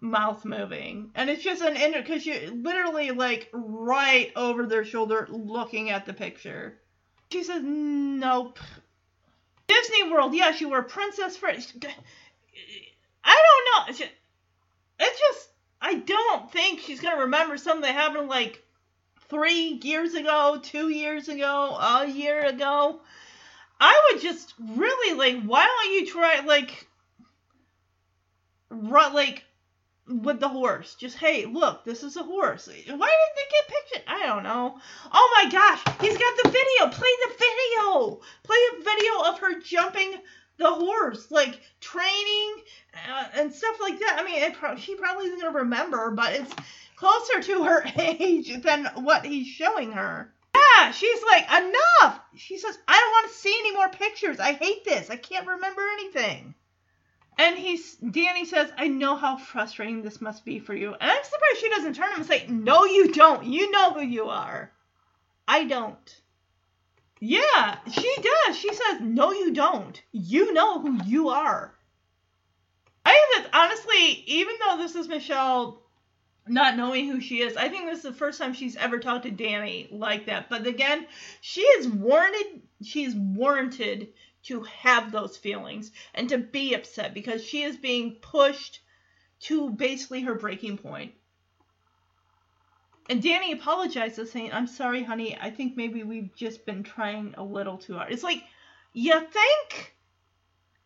mouth 0.00 0.44
moving, 0.44 1.12
and 1.14 1.30
it's 1.30 1.44
just 1.44 1.62
an 1.62 1.76
inter 1.76 2.00
because 2.00 2.26
you 2.26 2.60
literally 2.60 3.12
like 3.12 3.48
right 3.52 4.32
over 4.34 4.66
their 4.66 4.84
shoulder 4.84 5.28
looking 5.30 5.90
at 5.90 6.06
the 6.06 6.12
picture. 6.12 6.80
She 7.30 7.44
says, 7.44 7.62
"Nope." 7.62 8.58
Disney 9.68 10.10
World, 10.10 10.34
yeah, 10.34 10.52
she 10.52 10.66
wore 10.66 10.82
Princess 10.82 11.36
Fred. 11.36 11.64
I 13.24 13.42
don't 13.42 13.86
know. 13.86 13.90
It's 13.90 13.98
just, 13.98 14.10
it's 14.98 15.20
just 15.20 15.48
I 15.80 15.94
don't 15.94 16.50
think 16.50 16.80
she's 16.80 17.00
gonna 17.00 17.22
remember 17.22 17.56
something 17.56 17.82
that 17.82 17.92
happened 17.94 18.28
like 18.28 18.62
three 19.28 19.78
years 19.82 20.14
ago, 20.14 20.58
two 20.62 20.88
years 20.88 21.28
ago, 21.28 21.76
a 21.78 22.06
year 22.08 22.46
ago. 22.46 23.00
I 23.80 24.10
would 24.10 24.22
just 24.22 24.54
really 24.58 25.16
like, 25.16 25.42
why 25.44 25.64
don't 25.64 25.92
you 25.92 26.06
try 26.06 26.40
like, 26.40 26.88
run 28.70 29.14
like 29.14 29.44
with 30.08 30.40
the 30.40 30.48
horse? 30.48 30.94
Just 30.94 31.16
hey, 31.16 31.44
look, 31.44 31.84
this 31.84 32.02
is 32.02 32.16
a 32.16 32.22
horse. 32.22 32.66
Why 32.66 32.74
didn't 32.84 32.96
they 32.96 33.48
get 33.50 33.68
pictures? 33.68 34.04
I 34.06 34.26
don't 34.26 34.42
know. 34.42 34.78
Oh 35.12 35.42
my 35.42 35.50
gosh, 35.50 35.82
he's 36.00 36.16
got 36.16 36.36
the 36.42 36.50
video. 36.50 36.88
Play 36.90 37.10
the 37.26 37.34
video. 37.38 38.20
Play 38.42 38.56
a 38.72 38.82
video 38.82 39.22
of 39.26 39.38
her 39.40 39.60
jumping 39.60 40.18
the 40.56 40.70
horse, 40.70 41.30
like 41.30 41.60
training 41.80 42.54
uh, 43.08 43.24
and 43.34 43.52
stuff 43.52 43.76
like 43.80 43.98
that. 44.00 44.18
I 44.20 44.24
mean, 44.24 44.52
pro- 44.52 44.76
she 44.76 44.96
probably 44.96 45.26
isn't 45.26 45.40
gonna 45.40 45.58
remember, 45.58 46.10
but 46.10 46.32
it's 46.34 46.54
closer 46.96 47.40
to 47.42 47.64
her 47.64 47.84
age 47.96 48.62
than 48.62 48.86
what 48.96 49.24
he's 49.24 49.46
showing 49.46 49.92
her. 49.92 50.32
Yeah, 50.54 50.90
she's 50.90 51.22
like, 51.22 51.44
enough. 51.44 52.20
She 52.36 52.58
says, 52.58 52.78
I 52.86 52.98
don't 52.98 53.10
want 53.10 53.28
to 53.32 53.38
see 53.38 53.56
any 53.58 53.72
more 53.72 53.88
pictures. 53.88 54.40
I 54.40 54.52
hate 54.52 54.84
this. 54.84 55.10
I 55.10 55.16
can't 55.16 55.46
remember 55.46 55.82
anything. 55.82 56.54
And 57.38 57.56
he's 57.56 57.94
Danny 57.94 58.44
says, 58.44 58.72
I 58.76 58.88
know 58.88 59.14
how 59.14 59.36
frustrating 59.36 60.02
this 60.02 60.20
must 60.20 60.44
be 60.44 60.58
for 60.58 60.74
you. 60.74 60.92
And 60.92 61.10
I'm 61.10 61.22
surprised 61.22 61.60
she 61.60 61.68
doesn't 61.68 61.94
turn 61.94 62.10
him 62.10 62.18
and 62.18 62.26
say, 62.26 62.46
No, 62.48 62.84
you 62.84 63.12
don't. 63.12 63.44
You 63.44 63.70
know 63.70 63.92
who 63.92 64.02
you 64.02 64.28
are. 64.28 64.72
I 65.46 65.64
don't. 65.64 66.20
Yeah, 67.20 67.78
she 67.90 68.14
does. 68.16 68.58
She 68.58 68.72
says, 68.74 69.00
No, 69.00 69.32
you 69.32 69.54
don't. 69.54 70.00
You 70.10 70.52
know 70.52 70.80
who 70.80 71.00
you 71.04 71.28
are. 71.28 71.74
I 73.06 73.12
think 73.12 73.52
that 73.52 73.58
honestly, 73.58 74.24
even 74.26 74.54
though 74.60 74.76
this 74.76 74.96
is 74.96 75.08
Michelle 75.08 75.82
not 76.48 76.76
knowing 76.76 77.08
who 77.08 77.20
she 77.20 77.40
is, 77.40 77.56
I 77.56 77.68
think 77.68 77.86
this 77.86 77.98
is 77.98 78.04
the 78.04 78.12
first 78.12 78.40
time 78.40 78.52
she's 78.52 78.76
ever 78.76 78.98
talked 78.98 79.24
to 79.24 79.30
Danny 79.30 79.88
like 79.92 80.26
that. 80.26 80.48
But 80.48 80.66
again, 80.66 81.06
she 81.40 81.62
is 81.62 81.86
warranted 81.86 82.62
she's 82.82 83.14
warranted 83.14 84.08
to 84.48 84.62
have 84.62 85.12
those 85.12 85.36
feelings 85.36 85.92
and 86.14 86.28
to 86.30 86.38
be 86.38 86.74
upset 86.74 87.12
because 87.12 87.44
she 87.44 87.62
is 87.62 87.76
being 87.76 88.16
pushed 88.22 88.80
to 89.40 89.70
basically 89.70 90.22
her 90.22 90.34
breaking 90.34 90.78
point. 90.78 91.12
And 93.10 93.22
Danny 93.22 93.52
apologizes, 93.52 94.30
saying, 94.30 94.52
I'm 94.52 94.66
sorry, 94.66 95.02
honey. 95.02 95.38
I 95.38 95.50
think 95.50 95.76
maybe 95.76 96.02
we've 96.02 96.34
just 96.34 96.66
been 96.66 96.82
trying 96.82 97.34
a 97.36 97.42
little 97.42 97.78
too 97.78 97.94
hard. 97.94 98.12
It's 98.12 98.22
like, 98.22 98.42
you 98.92 99.18
think? 99.20 99.94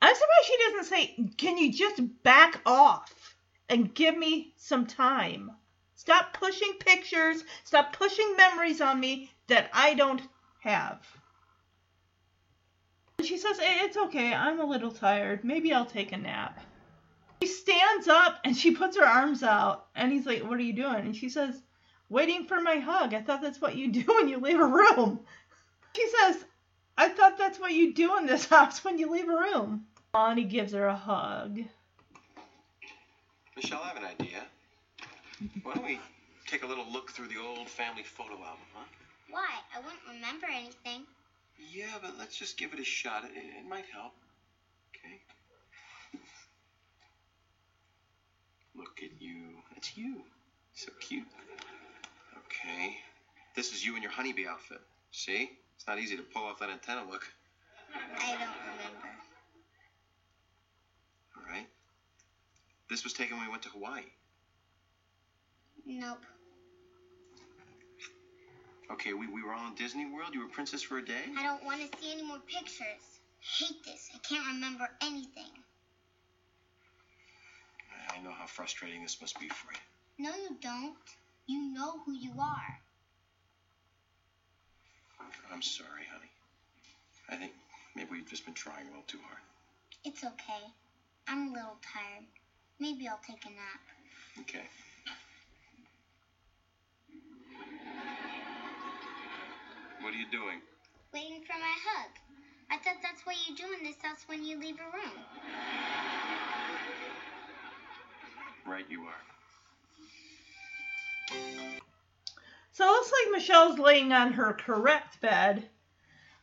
I'm 0.01 0.15
surprised 0.15 0.47
she 0.47 0.59
doesn't 0.59 0.85
say, 0.85 1.31
Can 1.37 1.59
you 1.59 1.73
just 1.73 2.01
back 2.23 2.61
off 2.67 3.37
and 3.69 3.95
give 3.95 4.17
me 4.17 4.55
some 4.57 4.87
time? 4.87 5.51
Stop 5.95 6.33
pushing 6.33 6.73
pictures, 6.81 7.45
stop 7.63 7.93
pushing 7.93 8.37
memories 8.37 8.81
on 8.81 8.99
me 8.99 9.31
that 9.47 9.71
I 9.73 9.95
don't 9.95 10.23
have. 10.61 11.07
And 13.23 13.29
she 13.29 13.39
says, 13.39 13.57
"Eh, 13.61 13.85
It's 13.85 13.97
okay. 13.97 14.35
I'm 14.35 14.59
a 14.59 14.65
little 14.65 14.91
tired. 14.91 15.45
Maybe 15.45 15.73
I'll 15.73 15.87
take 15.87 16.11
a 16.11 16.17
nap. 16.17 16.59
She 17.41 17.47
stands 17.47 18.09
up 18.09 18.41
and 18.43 18.57
she 18.57 18.73
puts 18.73 18.97
her 18.97 19.05
arms 19.05 19.45
out. 19.45 19.87
And 19.95 20.11
he's 20.11 20.27
like, 20.27 20.43
What 20.43 20.59
are 20.59 20.63
you 20.63 20.73
doing? 20.73 20.97
And 20.97 21.15
she 21.15 21.29
says, 21.29 21.63
Waiting 22.09 22.47
for 22.47 22.61
my 22.61 22.79
hug. 22.81 23.15
I 23.15 23.23
thought 23.23 23.41
that's 23.41 23.61
what 23.61 23.77
you 23.77 23.93
do 23.93 24.03
when 24.09 24.29
you 24.29 24.39
leave 24.41 24.59
a 24.59 24.67
room. 24.67 25.21
She 25.95 26.09
says, 26.09 26.45
I 26.99 27.11
thought 27.11 27.39
that's 27.39 27.61
what 27.61 27.71
you 27.71 27.95
do 27.95 28.19
in 28.19 28.27
this 28.27 28.47
house 28.57 28.83
when 28.83 28.99
you 28.99 29.09
leave 29.09 29.29
a 29.29 29.37
room. 29.37 29.87
And 30.15 30.37
he 30.37 30.45
gives 30.45 30.73
her 30.73 30.89
a 30.89 30.97
hug. 30.97 31.61
Michelle, 33.55 33.83
I 33.85 33.87
have 33.87 33.99
an 33.99 34.05
idea. 34.05 34.43
Why 35.63 35.75
don't 35.75 35.87
we 35.87 36.01
take 36.49 36.65
a 36.65 36.67
little 36.67 36.91
look 36.91 37.13
through 37.13 37.29
the 37.29 37.39
old 37.41 37.69
family 37.69 38.03
photo 38.03 38.33
album, 38.33 38.67
huh? 38.75 38.85
Why? 39.31 39.49
I 39.77 39.79
wouldn't 39.79 40.03
remember 40.13 40.49
anything. 40.53 41.05
Yeah, 41.59 41.99
but 42.01 42.13
let's 42.19 42.37
just 42.37 42.57
give 42.57 42.73
it 42.73 42.81
a 42.81 42.85
shot. 42.85 43.25
It, 43.25 43.31
it 43.37 43.69
might 43.69 43.85
help. 43.93 44.13
Okay. 44.91 45.21
Look 48.75 49.01
at 49.03 49.21
you. 49.21 49.63
That's 49.75 49.97
you. 49.97 50.23
So 50.75 50.91
cute. 51.01 51.27
Okay. 52.39 52.97
This 53.55 53.73
is 53.73 53.85
you 53.85 53.97
in 53.97 54.03
your 54.03 54.11
honeybee 54.11 54.47
outfit. 54.47 54.81
See? 55.11 55.51
It's 55.77 55.87
not 55.87 55.99
easy 55.99 56.17
to 56.17 56.23
pull 56.23 56.45
off 56.45 56.61
that 56.61 56.71
antenna 56.71 57.03
look. 57.09 57.25
I 57.95 58.31
don't 58.31 58.39
remember. 58.39 59.09
All 61.37 61.43
right. 61.51 61.67
This 62.89 63.05
was 63.05 63.13
taken 63.13 63.37
when 63.37 63.47
we 63.47 63.51
went 63.51 63.63
to 63.63 63.69
Hawaii. 63.71 64.05
Nope. 65.85 66.25
Okay, 68.91 69.13
we, 69.13 69.27
we 69.27 69.43
were 69.43 69.53
all 69.53 69.69
in 69.69 69.75
Disney 69.75 70.07
World. 70.07 70.35
You 70.35 70.41
were 70.41 70.49
princess 70.49 70.83
for 70.83 70.99
a 70.99 71.05
day? 71.05 71.25
I 71.39 71.43
don't 71.43 71.65
want 71.65 71.81
to 71.81 71.99
see 71.99 72.13
any 72.13 72.23
more 72.23 72.39
pictures. 72.47 73.03
Hate 73.41 73.83
this. 73.85 74.11
I 74.15 74.19
can't 74.19 74.47
remember 74.47 74.89
anything. 75.03 75.51
I 78.11 78.21
know 78.23 78.31
how 78.31 78.47
frustrating 78.47 79.03
this 79.03 79.21
must 79.21 79.39
be 79.41 79.49
for 79.49 79.73
you. 79.73 80.25
No, 80.27 80.31
you 80.35 80.57
don't. 80.61 80.95
You 81.47 81.73
know 81.73 82.01
who 82.05 82.13
you 82.13 82.33
are. 82.39 82.79
I'm 85.53 85.63
sorry, 85.63 86.05
honey. 86.13 86.31
I 87.29 87.37
think 87.37 87.53
maybe 87.97 88.09
we've 88.13 88.29
just 88.29 88.45
been 88.45 88.55
trying 88.55 88.87
a 88.87 88.89
little 88.89 89.05
too 89.07 89.19
hard. 89.27 89.41
It's 90.05 90.25
okay. 90.25 90.65
I'm 91.29 91.49
a 91.49 91.53
little 91.53 91.77
tired. 91.83 92.25
Maybe 92.79 93.07
I'll 93.09 93.21
take 93.27 93.45
a 93.45 93.51
nap. 93.51 93.81
Okay. 94.41 94.65
What 100.03 100.15
are 100.15 100.17
you 100.17 100.27
doing? 100.33 100.61
Waiting 101.15 101.43
for 101.47 101.57
my 101.59 101.77
hug. 101.87 102.11
I 102.73 102.77
thought 102.79 103.01
that's 103.03 103.25
what 103.25 103.37
you 103.47 103.55
do 103.57 103.65
in 103.79 103.85
this 103.85 104.03
house 104.03 104.25
when 104.27 104.45
you 104.45 104.59
leave 104.59 104.75
a 104.81 104.97
room. 104.97 105.13
Right, 108.67 108.85
you 108.89 109.03
are. 109.03 109.23
So 112.73 112.85
it 112.85 112.91
looks 112.91 113.13
like 113.13 113.33
Michelle's 113.33 113.79
laying 113.79 114.13
on 114.13 114.33
her 114.33 114.55
correct 114.55 115.21
bed 115.21 115.69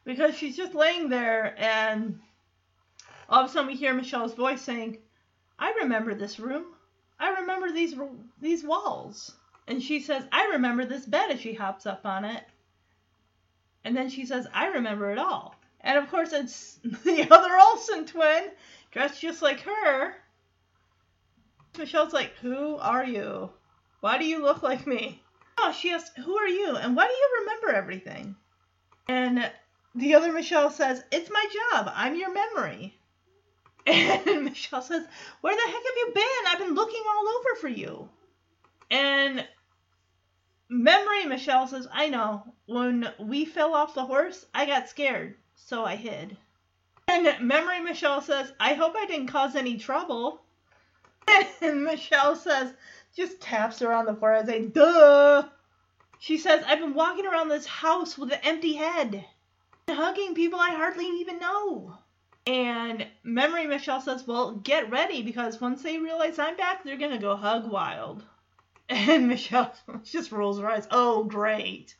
because 0.05 0.35
she's 0.35 0.55
just 0.55 0.73
laying 0.73 1.09
there 1.09 1.53
and 1.57 2.19
all 3.27 3.43
of 3.43 3.49
a 3.49 3.53
sudden 3.53 3.67
we 3.67 3.75
hear 3.75 3.93
Michelle's 3.93 4.35
voice 4.35 4.61
saying, 4.61 4.99
"I 5.57 5.73
remember 5.81 6.15
this 6.15 6.39
room. 6.39 6.65
I 7.19 7.41
remember 7.41 7.71
these 7.71 7.93
these 8.39 8.63
walls." 8.63 9.35
And 9.67 9.83
she 9.83 9.99
says, 9.99 10.27
"I 10.31 10.45
remember 10.53 10.85
this 10.85 11.05
bed." 11.05 11.31
As 11.31 11.41
she 11.41 11.53
hops 11.53 11.85
up 11.85 12.05
on 12.05 12.23
it, 12.23 12.43
and 13.89 13.97
then 13.97 14.09
she 14.09 14.25
says, 14.25 14.47
"I 14.53 14.67
remember 14.67 15.11
it 15.11 15.17
all." 15.17 15.55
And 15.81 15.97
of 15.97 16.09
course, 16.09 16.31
it's 16.31 16.75
the 16.83 17.27
other 17.29 17.57
Olsen 17.57 18.05
twin 18.05 18.51
dressed 18.91 19.19
just 19.19 19.41
like 19.41 19.61
her. 19.61 20.15
Michelle's 21.75 22.13
like, 22.13 22.35
"Who 22.41 22.77
are 22.77 23.03
you? 23.03 23.49
Why 24.01 24.19
do 24.19 24.25
you 24.25 24.43
look 24.43 24.61
like 24.61 24.85
me?" 24.85 25.23
Oh, 25.61 25.73
she 25.73 25.91
asks, 25.91 26.15
Who 26.15 26.37
are 26.37 26.47
you? 26.47 26.77
And 26.77 26.95
why 26.95 27.05
do 27.05 27.13
you 27.13 27.37
remember 27.41 27.75
everything? 27.75 28.35
And 29.09 29.51
the 29.93 30.15
other 30.15 30.31
Michelle 30.31 30.69
says, 30.69 31.03
It's 31.11 31.29
my 31.29 31.45
job. 31.71 31.91
I'm 31.93 32.15
your 32.15 32.33
memory. 32.33 32.95
And 33.85 34.45
Michelle 34.45 34.81
says, 34.81 35.03
Where 35.41 35.55
the 35.55 35.71
heck 35.71 35.73
have 35.73 35.97
you 35.97 36.11
been? 36.13 36.47
I've 36.47 36.59
been 36.59 36.75
looking 36.75 37.01
all 37.09 37.27
over 37.27 37.55
for 37.59 37.67
you. 37.67 38.07
And 38.91 39.45
Memory 40.69 41.25
Michelle 41.25 41.67
says, 41.67 41.87
I 41.91 42.09
know. 42.09 42.53
When 42.67 43.11
we 43.17 43.45
fell 43.45 43.73
off 43.73 43.95
the 43.95 44.05
horse, 44.05 44.45
I 44.53 44.67
got 44.67 44.87
scared, 44.87 45.35
so 45.55 45.83
I 45.83 45.95
hid. 45.95 46.37
And 47.07 47.47
Memory 47.47 47.79
Michelle 47.79 48.21
says, 48.21 48.53
I 48.59 48.75
hope 48.75 48.93
I 48.95 49.07
didn't 49.07 49.27
cause 49.27 49.55
any 49.55 49.77
trouble. 49.77 50.41
And 51.61 51.83
Michelle 51.83 52.35
says, 52.35 52.73
just 53.15 53.41
taps 53.41 53.79
her 53.79 53.91
on 53.91 54.05
the 54.05 54.15
forehead 54.15 54.45
saying, 54.45 54.69
duh. 54.69 55.43
She 56.19 56.37
says, 56.37 56.63
I've 56.67 56.79
been 56.79 56.93
walking 56.93 57.25
around 57.25 57.49
this 57.49 57.65
house 57.65 58.17
with 58.17 58.31
an 58.31 58.39
empty 58.43 58.73
head, 58.73 59.25
hugging 59.89 60.35
people 60.35 60.59
I 60.59 60.71
hardly 60.71 61.05
even 61.05 61.39
know. 61.39 61.97
And 62.45 63.07
Memory 63.23 63.67
Michelle 63.67 64.01
says, 64.01 64.27
Well, 64.27 64.51
get 64.51 64.89
ready 64.89 65.21
because 65.21 65.61
once 65.61 65.81
they 65.81 65.97
realize 65.97 66.39
I'm 66.39 66.57
back, 66.57 66.83
they're 66.83 66.97
going 66.97 67.11
to 67.11 67.17
go 67.17 67.35
hug 67.35 67.69
wild. 67.71 68.23
And 69.07 69.27
Michelle 69.27 69.71
just 70.03 70.31
rolls 70.31 70.59
her 70.59 70.67
eyes. 70.67 70.87
Oh, 70.89 71.23
great. 71.23 71.95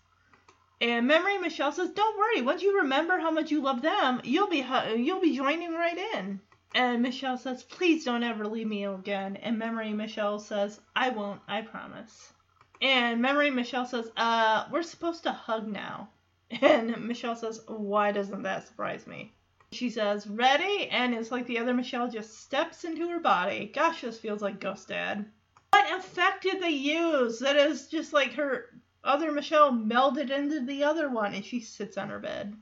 And 0.81 1.07
Memory 1.07 1.37
Michelle 1.37 1.71
says, 1.71 1.91
Don't 1.91 2.17
worry. 2.17 2.41
Once 2.41 2.63
you 2.63 2.79
remember 2.79 3.19
how 3.19 3.29
much 3.29 3.51
you 3.51 3.61
love 3.61 3.83
them, 3.83 4.21
you'll 4.23 4.49
be 4.49 4.65
you'll 4.95 5.21
be 5.21 5.37
joining 5.37 5.73
right 5.73 5.97
in. 6.15 6.39
And 6.73 7.03
Michelle 7.03 7.37
says, 7.37 7.61
Please 7.61 8.05
don't 8.05 8.23
ever 8.23 8.47
leave 8.47 8.65
me 8.65 8.85
again. 8.85 9.35
And 9.35 9.59
Memory 9.59 9.93
Michelle 9.93 10.39
says, 10.39 10.79
I 10.95 11.09
won't, 11.09 11.41
I 11.47 11.61
promise. 11.61 12.33
And 12.81 13.21
Memory 13.21 13.51
Michelle 13.51 13.85
says, 13.85 14.09
Uh, 14.17 14.65
we're 14.71 14.81
supposed 14.81 15.23
to 15.23 15.31
hug 15.31 15.67
now. 15.67 16.09
And 16.61 17.05
Michelle 17.05 17.35
says, 17.35 17.61
Why 17.67 18.11
doesn't 18.11 18.43
that 18.43 18.67
surprise 18.67 19.05
me? 19.05 19.33
She 19.71 19.91
says, 19.91 20.25
Ready? 20.25 20.87
And 20.89 21.13
it's 21.13 21.31
like 21.31 21.45
the 21.45 21.59
other 21.59 21.73
Michelle 21.73 22.09
just 22.09 22.39
steps 22.39 22.83
into 22.83 23.09
her 23.09 23.19
body. 23.19 23.69
Gosh, 23.73 24.01
this 24.01 24.17
feels 24.17 24.41
like 24.41 24.59
Ghost 24.59 24.87
Dad. 24.87 25.25
What 25.71 25.99
effect 25.99 26.43
did 26.43 26.61
they 26.61 26.69
use? 26.69 27.39
That 27.39 27.55
is 27.55 27.87
just 27.87 28.13
like 28.13 28.33
her 28.33 28.65
other 29.03 29.31
Michelle 29.31 29.71
melded 29.71 30.29
into 30.29 30.65
the 30.65 30.83
other 30.83 31.09
one 31.09 31.33
and 31.33 31.45
she 31.45 31.59
sits 31.61 31.97
on 31.97 32.09
her 32.09 32.19
bed. 32.19 32.55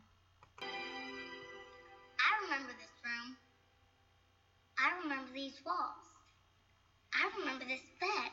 I 0.62 2.32
remember 2.44 2.74
this 2.78 2.94
room. 3.04 3.36
I 4.78 4.92
remember 5.04 5.32
these 5.34 5.60
walls. 5.66 6.08
I 7.14 7.30
remember 7.40 7.66
this 7.66 7.82
bed. 8.00 8.32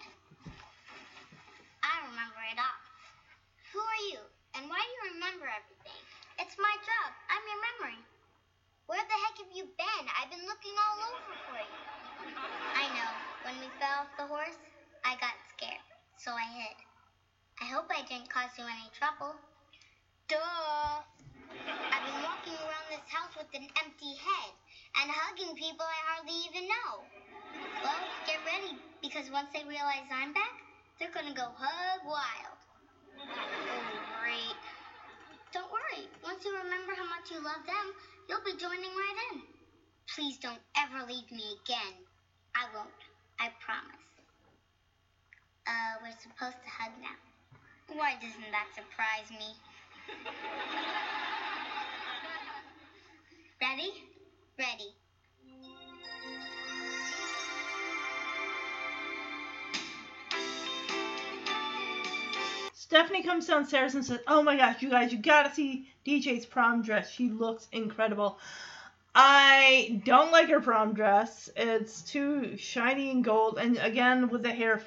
I 1.83 1.95
remember 2.11 2.41
it 2.53 2.59
all. 2.59 2.81
Who 3.73 3.81
are 3.81 4.05
you? 4.13 4.21
And 4.55 4.69
why 4.69 4.79
do 4.79 4.91
you 5.01 5.15
remember 5.15 5.49
everything? 5.49 6.01
It's 6.39 6.57
my 6.59 6.75
job. 6.85 7.09
I'm 7.31 7.43
your 7.49 7.61
memory. 7.73 8.01
Where 8.87 9.01
the 9.01 9.19
heck 9.25 9.39
have 9.41 9.53
you 9.55 9.65
been? 9.65 10.05
I've 10.21 10.31
been 10.31 10.45
looking 10.45 10.77
all 10.77 10.99
over 11.09 11.35
for 11.49 11.57
you. 11.57 11.81
I 12.77 12.85
know. 12.93 13.34
When 13.45 13.61
we 13.61 13.69
fell 13.77 14.09
off 14.09 14.17
the 14.17 14.25
horse, 14.25 14.57
I 15.05 15.21
got 15.21 15.37
scared, 15.53 15.85
so 16.17 16.33
I 16.33 16.49
hid. 16.49 16.77
I 17.61 17.69
hope 17.69 17.93
I 17.93 18.01
didn't 18.09 18.33
cause 18.33 18.49
you 18.57 18.65
any 18.65 18.89
trouble. 18.97 19.37
Duh. 20.33 21.05
I've 21.93 22.05
been 22.09 22.25
walking 22.25 22.57
around 22.57 22.89
this 22.89 23.05
house 23.13 23.37
with 23.37 23.53
an 23.53 23.69
empty 23.85 24.17
head 24.17 24.53
and 24.97 25.13
hugging 25.13 25.53
people 25.61 25.85
I 25.85 26.01
hardly 26.09 26.33
even 26.49 26.65
know. 26.73 27.05
Well, 27.85 28.01
get 28.25 28.41
ready, 28.49 28.81
because 29.05 29.29
once 29.29 29.53
they 29.53 29.69
realize 29.69 30.09
I'm 30.09 30.33
back, 30.33 30.65
they're 30.97 31.13
gonna 31.13 31.37
go 31.37 31.53
hug 31.53 32.01
wild. 32.01 32.59
Oh, 33.29 33.85
great. 34.25 34.61
Don't 35.53 35.69
worry. 35.69 36.09
Once 36.25 36.49
you 36.49 36.57
remember 36.57 36.97
how 36.97 37.05
much 37.13 37.29
you 37.29 37.45
love 37.45 37.61
them, 37.69 37.87
you'll 38.25 38.41
be 38.41 38.57
joining 38.57 38.97
right 38.97 39.19
in. 39.37 39.45
Please 40.09 40.41
don't 40.41 40.65
ever 40.81 41.05
leave 41.05 41.29
me 41.29 41.61
again. 41.61 41.93
I 42.57 42.73
won't. 42.73 43.14
I 43.41 43.49
promise. 43.65 43.97
Uh, 45.67 45.95
we're 46.03 46.13
supposed 46.23 46.63
to 46.63 46.71
hug 46.71 46.93
now. 47.01 47.17
Why 47.97 48.15
doesn't 48.15 48.51
that 48.51 48.69
surprise 48.75 49.31
me? 49.31 49.55
Ready? 53.61 53.93
Ready. 54.59 54.95
Stephanie 62.73 63.23
comes 63.23 63.47
downstairs 63.47 63.95
and 63.95 64.05
says, 64.05 64.21
Oh 64.29 64.43
my 64.43 64.57
gosh, 64.57 64.83
you 64.83 64.91
guys, 64.91 65.11
you 65.11 65.19
gotta 65.19 65.53
see 65.53 65.89
DJ's 66.07 66.47
prom 66.47 66.83
dress. 66.83 67.11
She 67.11 67.31
looks 67.31 67.67
incredible. 67.73 68.39
I 69.15 70.03
don't 70.05 70.33
like 70.33 70.49
her 70.49 70.61
prom 70.61 70.95
dress. 70.95 71.49
It's 71.57 72.03
too 72.03 72.57
shiny 72.57 73.11
and 73.11 73.23
gold. 73.23 73.59
And 73.59 73.79
again, 73.79 74.29
with 74.29 74.43
the 74.43 74.53
hair, 74.53 74.83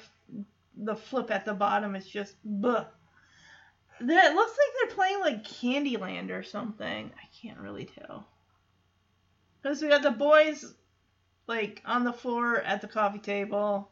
the 0.76 0.96
flip 0.96 1.30
at 1.30 1.44
the 1.44 1.54
bottom 1.54 1.94
it's 1.94 2.06
just, 2.06 2.34
bleh. 2.46 2.86
That 4.00 4.34
looks 4.34 4.52
like 4.52 4.88
they're 4.88 4.96
playing 4.96 5.20
like 5.20 5.44
Candyland 5.44 6.30
or 6.30 6.42
something. 6.42 7.10
I 7.16 7.26
can't 7.42 7.58
really 7.58 7.86
tell. 7.86 8.26
Because 9.62 9.82
we 9.82 9.88
got 9.88 10.02
the 10.02 10.10
boys 10.10 10.74
like 11.46 11.82
on 11.84 12.04
the 12.04 12.12
floor 12.12 12.60
at 12.60 12.80
the 12.80 12.86
coffee 12.86 13.18
table 13.18 13.88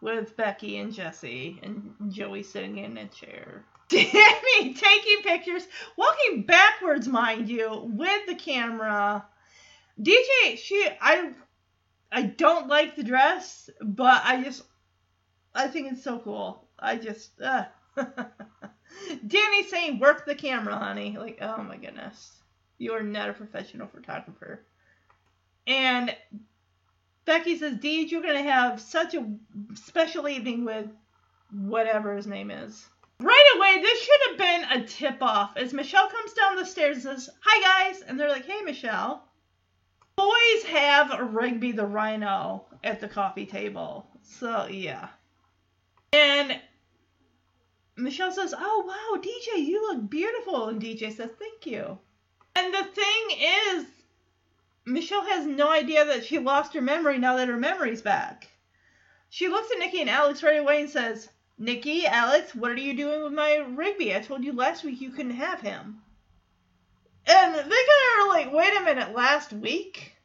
with 0.00 0.36
Becky 0.36 0.76
and 0.76 0.92
Jesse 0.92 1.58
and 1.62 1.94
Joey 2.10 2.42
sitting 2.42 2.78
in 2.78 2.98
a 2.98 3.06
chair. 3.08 3.64
Danny 3.94 4.74
taking 4.74 5.22
pictures, 5.22 5.66
walking 5.96 6.42
backwards, 6.42 7.08
mind 7.08 7.48
you, 7.48 7.90
with 7.94 8.26
the 8.26 8.34
camera. 8.34 9.26
DJ, 10.00 10.58
she 10.58 10.88
I 11.00 11.32
I 12.10 12.22
don't 12.22 12.68
like 12.68 12.96
the 12.96 13.04
dress, 13.04 13.70
but 13.80 14.22
I 14.24 14.42
just 14.42 14.64
I 15.54 15.68
think 15.68 15.92
it's 15.92 16.02
so 16.02 16.18
cool. 16.18 16.66
I 16.78 16.96
just, 16.96 17.40
uh. 17.40 17.66
Danny's 19.26 19.70
saying, 19.70 20.00
work 20.00 20.26
the 20.26 20.34
camera, 20.34 20.76
honey. 20.76 21.16
Like, 21.18 21.38
oh 21.40 21.62
my 21.62 21.76
goodness. 21.76 22.32
You 22.78 22.92
are 22.92 23.02
not 23.02 23.30
a 23.30 23.34
professional 23.34 23.86
photographer. 23.86 24.64
And 25.66 26.14
Becky 27.24 27.56
says, 27.56 27.78
Deej, 27.78 28.10
you're 28.10 28.22
going 28.22 28.42
to 28.42 28.50
have 28.50 28.80
such 28.80 29.14
a 29.14 29.24
special 29.74 30.28
evening 30.28 30.64
with 30.64 30.86
whatever 31.52 32.16
his 32.16 32.26
name 32.26 32.50
is. 32.50 32.84
Right 33.20 33.52
away, 33.56 33.80
this 33.80 34.02
should 34.02 34.20
have 34.28 34.38
been 34.38 34.64
a 34.82 34.86
tip 34.86 35.22
off 35.22 35.56
as 35.56 35.72
Michelle 35.72 36.08
comes 36.08 36.32
down 36.32 36.56
the 36.56 36.64
stairs 36.64 37.04
and 37.04 37.04
says, 37.04 37.30
Hi 37.40 37.90
guys. 37.90 38.02
And 38.02 38.18
they're 38.18 38.28
like, 38.28 38.46
Hey, 38.46 38.62
Michelle. 38.62 39.28
Boys 40.16 40.62
have 40.68 41.32
Rigby 41.32 41.72
the 41.72 41.86
Rhino 41.86 42.66
at 42.82 43.00
the 43.00 43.08
coffee 43.08 43.46
table. 43.46 44.06
So, 44.22 44.66
yeah. 44.66 45.08
And 46.12 46.60
Michelle 47.96 48.32
says, 48.32 48.54
Oh, 48.56 48.84
wow, 48.86 49.20
DJ, 49.20 49.64
you 49.64 49.82
look 49.82 50.10
beautiful. 50.10 50.68
And 50.68 50.82
DJ 50.82 51.12
says, 51.12 51.30
Thank 51.38 51.66
you. 51.66 51.98
And 52.56 52.74
the 52.74 52.84
thing 52.84 53.38
is, 53.76 53.86
Michelle 54.86 55.24
has 55.24 55.46
no 55.46 55.70
idea 55.70 56.04
that 56.04 56.24
she 56.24 56.38
lost 56.38 56.74
her 56.74 56.80
memory 56.80 57.18
now 57.18 57.36
that 57.36 57.48
her 57.48 57.56
memory's 57.56 58.02
back. 58.02 58.48
She 59.30 59.48
looks 59.48 59.70
at 59.72 59.78
Nicky 59.78 60.00
and 60.00 60.10
Alex 60.10 60.42
right 60.42 60.60
away 60.60 60.80
and 60.80 60.90
says, 60.90 61.28
Nicky, 61.56 62.04
Alex, 62.06 62.54
what 62.54 62.72
are 62.72 62.76
you 62.76 62.96
doing 62.96 63.22
with 63.22 63.32
my 63.32 63.56
Rigby? 63.56 64.14
I 64.14 64.20
told 64.20 64.44
you 64.44 64.52
last 64.52 64.82
week 64.82 65.00
you 65.00 65.10
couldn't 65.10 65.36
have 65.36 65.60
him. 65.60 66.02
And 67.26 67.54
they 67.54 67.60
kind 67.60 67.70
of 67.70 68.18
are 68.18 68.28
like, 68.28 68.52
wait 68.52 68.76
a 68.76 68.84
minute, 68.84 69.14
last 69.14 69.52
week? 69.52 70.16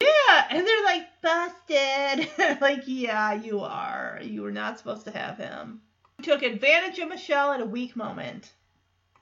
Yeah, 0.00 0.46
and 0.50 0.66
they're 0.66 0.84
like, 0.84 1.06
busted. 1.22 2.60
like, 2.60 2.82
yeah, 2.86 3.32
you 3.32 3.60
are. 3.60 4.18
You 4.22 4.42
were 4.42 4.50
not 4.50 4.78
supposed 4.78 5.04
to 5.04 5.16
have 5.16 5.38
him. 5.38 5.80
You 6.18 6.24
Took 6.24 6.42
advantage 6.42 6.98
of 6.98 7.08
Michelle 7.08 7.52
at 7.52 7.60
a 7.60 7.66
weak 7.66 7.94
moment. 7.94 8.52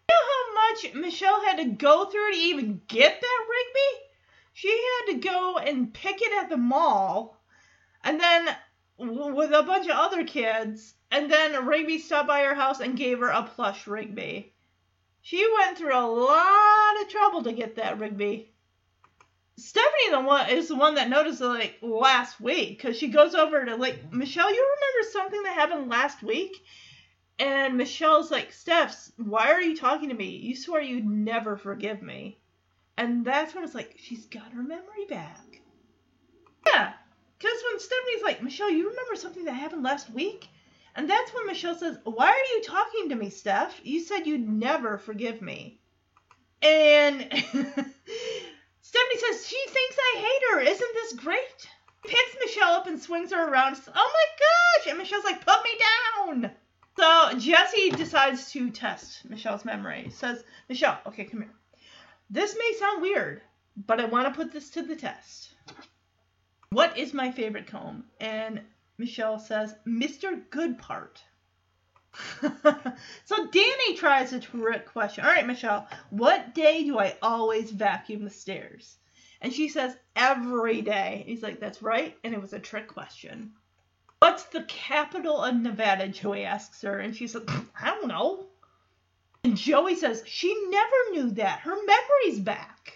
You 0.09 0.15
know 0.15 0.21
how 0.33 0.73
much 0.73 0.95
Michelle 0.95 1.45
had 1.45 1.59
to 1.59 1.65
go 1.67 2.07
through 2.07 2.33
to 2.33 2.39
even 2.39 2.81
get 2.89 3.21
that 3.21 3.47
Rigby? 3.49 4.05
She 4.55 4.71
had 4.71 5.13
to 5.13 5.29
go 5.29 5.59
and 5.59 5.93
pick 5.93 6.23
it 6.23 6.33
at 6.43 6.49
the 6.49 6.57
mall, 6.57 7.37
and 8.03 8.21
then 8.21 8.49
with 8.99 9.53
a 9.53 9.63
bunch 9.63 9.87
of 9.87 9.97
other 9.97 10.25
kids, 10.25 10.95
and 11.11 11.31
then 11.31 11.67
Rigby 11.67 11.99
stopped 11.99 12.29
by 12.29 12.43
her 12.43 12.55
house 12.55 12.81
and 12.81 12.97
gave 12.97 13.19
her 13.21 13.29
a 13.29 13.43
plush 13.43 13.87
Rigby. 13.87 14.53
She 15.23 15.47
went 15.59 15.79
through 15.79 15.97
a 15.97 16.07
lot 16.07 17.03
of 17.03 17.09
trouble 17.09 17.43
to 17.45 17.53
get 17.53 17.77
that 17.77 17.99
Rigby. 17.99 18.53
Stephanie 19.57 20.11
the 20.11 20.21
one 20.21 20.51
is 20.51 20.69
the 20.69 20.75
one 20.75 20.97
that 20.97 21.09
noticed 21.09 21.41
it 21.41 21.47
like 21.47 21.79
last 21.81 22.41
week 22.41 22.77
because 22.77 22.97
she 22.97 23.09
goes 23.09 23.35
over 23.35 23.65
to 23.65 23.77
like 23.77 24.13
Michelle. 24.13 24.53
You 24.53 24.63
remember 24.63 25.11
something 25.13 25.43
that 25.45 25.55
happened 25.55 25.89
last 25.89 26.23
week? 26.23 26.57
And 27.39 27.77
Michelle's 27.77 28.31
like, 28.31 28.53
Steph, 28.53 29.11
why 29.17 29.51
are 29.53 29.61
you 29.61 29.77
talking 29.77 30.09
to 30.09 30.15
me? 30.15 30.37
You 30.37 30.57
swore 30.57 30.81
you'd 30.81 31.07
never 31.07 31.57
forgive 31.57 32.03
me. 32.03 32.39
And 32.97 33.25
that's 33.25 33.55
when 33.55 33.65
it's 33.65 33.75
like 33.75 33.97
she's 33.99 34.27
got 34.27 34.53
her 34.53 34.63
memory 34.63 35.05
back. 35.09 35.61
Yeah, 36.67 36.93
because 37.45 37.63
when 37.71 37.79
Stephanie's 37.79 38.23
like, 38.23 38.43
Michelle, 38.43 38.71
you 38.71 38.89
remember 38.89 39.17
something 39.17 39.45
that 39.45 39.53
happened 39.53 39.83
last 39.83 40.09
week? 40.11 40.49
And 40.97 41.11
that's 41.11 41.35
when 41.35 41.47
Michelle 41.47 41.75
says, 41.75 41.99
Why 42.05 42.29
are 42.29 42.57
you 42.57 42.63
talking 42.63 43.11
to 43.11 43.17
me, 43.17 43.29
Steph? 43.29 43.79
You 43.85 44.01
said 44.01 44.27
you'd 44.27 44.49
never 44.49 44.97
forgive 44.97 45.43
me. 45.43 45.79
And 46.63 47.21
Stephanie 47.21 47.85
says, 49.19 49.47
She 49.47 49.61
thinks 49.69 49.97
I 49.99 50.19
hate 50.21 50.43
her. 50.53 50.61
Isn't 50.61 50.95
this 50.95 51.13
great? 51.15 51.69
Picks 52.07 52.37
Michelle 52.41 52.73
up 52.73 52.87
and 52.87 52.99
swings 52.99 53.31
her 53.33 53.47
around. 53.47 53.77
Oh 53.89 53.93
my 53.95 54.85
gosh! 54.87 54.89
And 54.89 54.97
Michelle's 54.97 55.25
like, 55.25 55.45
Put 55.45 55.63
me 55.65 55.71
down! 56.41 56.51
So 56.97 57.39
Jesse 57.39 57.91
decides 57.91 58.53
to 58.53 58.71
test 58.71 59.29
Michelle's 59.29 59.67
memory. 59.67 60.09
Says, 60.11 60.45
Michelle, 60.71 60.99
okay, 61.07 61.25
come 61.25 61.43
here. 61.43 61.53
This 62.31 62.57
may 62.57 62.79
sound 62.79 63.03
weird, 63.03 63.43
but 63.77 64.01
I 64.01 64.07
want 64.07 64.29
to 64.29 64.35
put 64.35 64.51
this 64.51 64.71
to 64.71 64.83
the 64.83 64.97
test. 64.97 65.54
What 66.75 66.99
is 66.99 67.15
my 67.15 67.31
favorite 67.31 67.69
comb? 67.69 68.03
And 68.21 68.61
Michelle 68.99 69.39
says, 69.39 69.77
Mr. 69.87 70.43
Goodpart. 70.51 71.19
so 73.25 73.47
Danny 73.47 73.95
tries 73.97 74.33
a 74.33 74.41
trick 74.41 74.85
question. 74.87 75.25
All 75.25 75.31
right, 75.31 75.47
Michelle, 75.47 75.87
what 76.11 76.53
day 76.53 76.83
do 76.83 76.99
I 76.99 77.17
always 77.23 77.71
vacuum 77.71 78.25
the 78.25 78.31
stairs? 78.31 78.97
And 79.41 79.53
she 79.53 79.69
says, 79.69 79.97
every 80.17 80.83
day. 80.83 81.23
He's 81.29 81.45
like, 81.45 81.61
that's 81.61 81.81
right. 81.81 82.17
And 82.25 82.35
it 82.35 82.41
was 82.41 82.53
a 82.53 82.59
trick 82.59 82.89
question. 82.89 83.53
What's 84.19 84.43
the 84.47 84.65
capital 84.65 85.45
of 85.45 85.55
Nevada? 85.55 86.09
Joey 86.09 86.45
asks 86.45 86.83
her. 86.83 86.99
And 86.99 87.15
she 87.15 87.29
says, 87.29 87.45
I 87.81 87.91
don't 87.91 88.09
know. 88.09 88.47
And 89.45 89.57
Joey 89.57 89.95
says, 89.95 90.25
she 90.27 90.53
never 90.71 91.11
knew 91.13 91.31
that. 91.35 91.61
Her 91.61 91.77
memory's 91.87 92.41
back. 92.41 92.95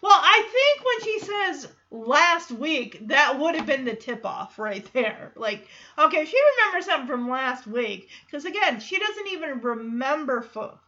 Well, 0.00 0.12
I 0.14 0.42
think 0.52 0.86
when 0.86 1.00
she 1.02 1.18
says 1.26 1.72
last 1.96 2.50
week, 2.50 3.08
that 3.08 3.38
would 3.38 3.54
have 3.54 3.66
been 3.66 3.84
the 3.84 3.94
tip 3.94 4.24
off 4.24 4.58
right 4.58 4.88
there. 4.92 5.32
Like, 5.36 5.68
okay, 5.98 6.24
she 6.24 6.36
remembers 6.56 6.86
something 6.86 7.06
from 7.06 7.28
last 7.30 7.66
week. 7.66 8.08
Because 8.24 8.44
again, 8.44 8.80
she 8.80 8.98
doesn't 8.98 9.28
even 9.28 9.60
remember. 9.60 10.42
Fo- 10.42 10.78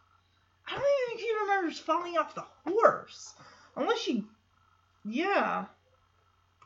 I 0.67 0.71
don't 0.71 0.81
even 0.81 1.07
think 1.07 1.19
she 1.19 1.41
remembers 1.41 1.79
falling 1.79 2.17
off 2.17 2.35
the 2.35 2.45
horse. 2.67 3.33
Unless 3.75 3.99
she. 3.99 4.25
Yeah. 5.05 5.65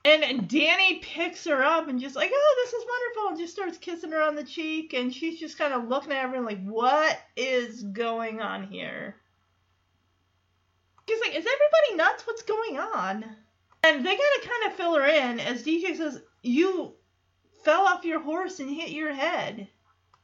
And 0.05 0.49
Danny 0.49 0.99
picks 0.99 1.45
her 1.45 1.63
up 1.63 1.88
and 1.88 1.99
just 1.99 2.15
like, 2.15 2.31
oh, 2.33 2.55
this 2.63 2.73
is 2.73 2.85
wonderful, 2.88 3.30
and 3.30 3.38
just 3.39 3.53
starts 3.53 3.77
kissing 3.77 4.11
her 4.11 4.22
on 4.22 4.35
the 4.35 4.43
cheek, 4.43 4.93
and 4.93 5.13
she's 5.13 5.39
just 5.39 5.57
kind 5.57 5.73
of 5.73 5.88
looking 5.88 6.11
at 6.11 6.23
everyone 6.23 6.45
like, 6.45 6.65
what 6.65 7.17
is 7.38 7.83
going 7.83 8.41
on 8.41 8.67
here? 8.67 9.15
She's 11.07 11.19
like, 11.22 11.31
is 11.31 11.45
everybody 11.45 11.95
nuts? 11.95 12.27
What's 12.27 12.43
going 12.43 12.80
on? 12.80 13.23
And 13.83 14.05
they 14.05 14.15
gotta 14.15 14.47
kind 14.47 14.71
of 14.71 14.77
fill 14.77 14.95
her 14.95 15.05
in 15.05 15.39
as 15.39 15.63
DJ 15.63 15.95
says, 15.95 16.21
you 16.41 16.95
fell 17.63 17.85
off 17.85 18.05
your 18.05 18.21
horse 18.21 18.59
and 18.59 18.69
hit 18.69 18.89
your 18.89 19.13
head. 19.13 19.67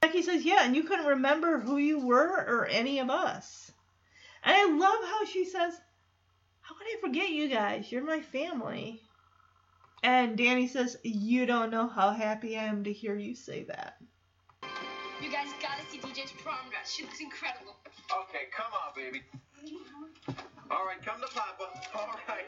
Becky 0.01 0.21
says, 0.21 0.45
yeah, 0.45 0.63
and 0.63 0.75
you 0.75 0.83
couldn't 0.83 1.05
remember 1.05 1.59
who 1.59 1.77
you 1.77 1.99
were 1.99 2.45
or 2.47 2.67
any 2.67 2.99
of 2.99 3.09
us. 3.09 3.71
And 4.43 4.55
I 4.55 4.65
love 4.65 5.09
how 5.09 5.25
she 5.25 5.43
says, 5.43 5.79
how 6.61 6.75
could 6.75 6.87
I 6.87 7.01
forget 7.01 7.29
you 7.29 7.49
guys? 7.49 7.91
You're 7.91 8.05
my 8.05 8.21
family. 8.21 9.01
And 10.03 10.37
Danny 10.37 10.67
says, 10.67 10.97
You 11.03 11.45
don't 11.45 11.71
know 11.71 11.87
how 11.87 12.11
happy 12.11 12.57
I 12.57 12.63
am 12.63 12.83
to 12.85 12.93
hear 12.93 13.15
you 13.15 13.35
say 13.35 13.63
that. 13.63 13.97
You 15.21 15.29
guys 15.31 15.47
gotta 15.61 15.83
see 15.89 15.97
DJ's 15.97 16.31
prom 16.43 16.69
dress. 16.69 16.93
She 16.93 17.03
looks 17.03 17.19
incredible. 17.19 17.75
Okay, 18.23 18.45
come 18.55 18.71
on, 18.71 18.93
baby. 18.95 19.23
All 20.71 20.85
right, 20.85 21.03
come 21.03 21.18
to 21.18 21.18
Papa. 21.33 21.69
All 21.95 22.15
right. 22.27 22.45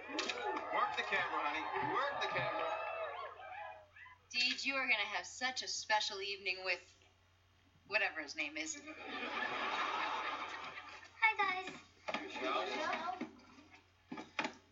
Work 0.73 0.91
the 0.97 1.03
camera, 1.03 1.39
honey. 1.45 1.63
Work 1.93 2.21
the 2.21 2.27
camera. 2.27 2.69
Deej, 4.33 4.65
you 4.65 4.73
are 4.75 4.85
gonna 4.85 5.11
have 5.15 5.25
such 5.25 5.61
a 5.61 5.67
special 5.67 6.17
evening 6.21 6.57
with 6.65 6.79
whatever 7.87 8.21
his 8.21 8.35
name 8.35 8.57
is. 8.57 8.77
Hi, 11.21 11.31
guys. 11.37 11.69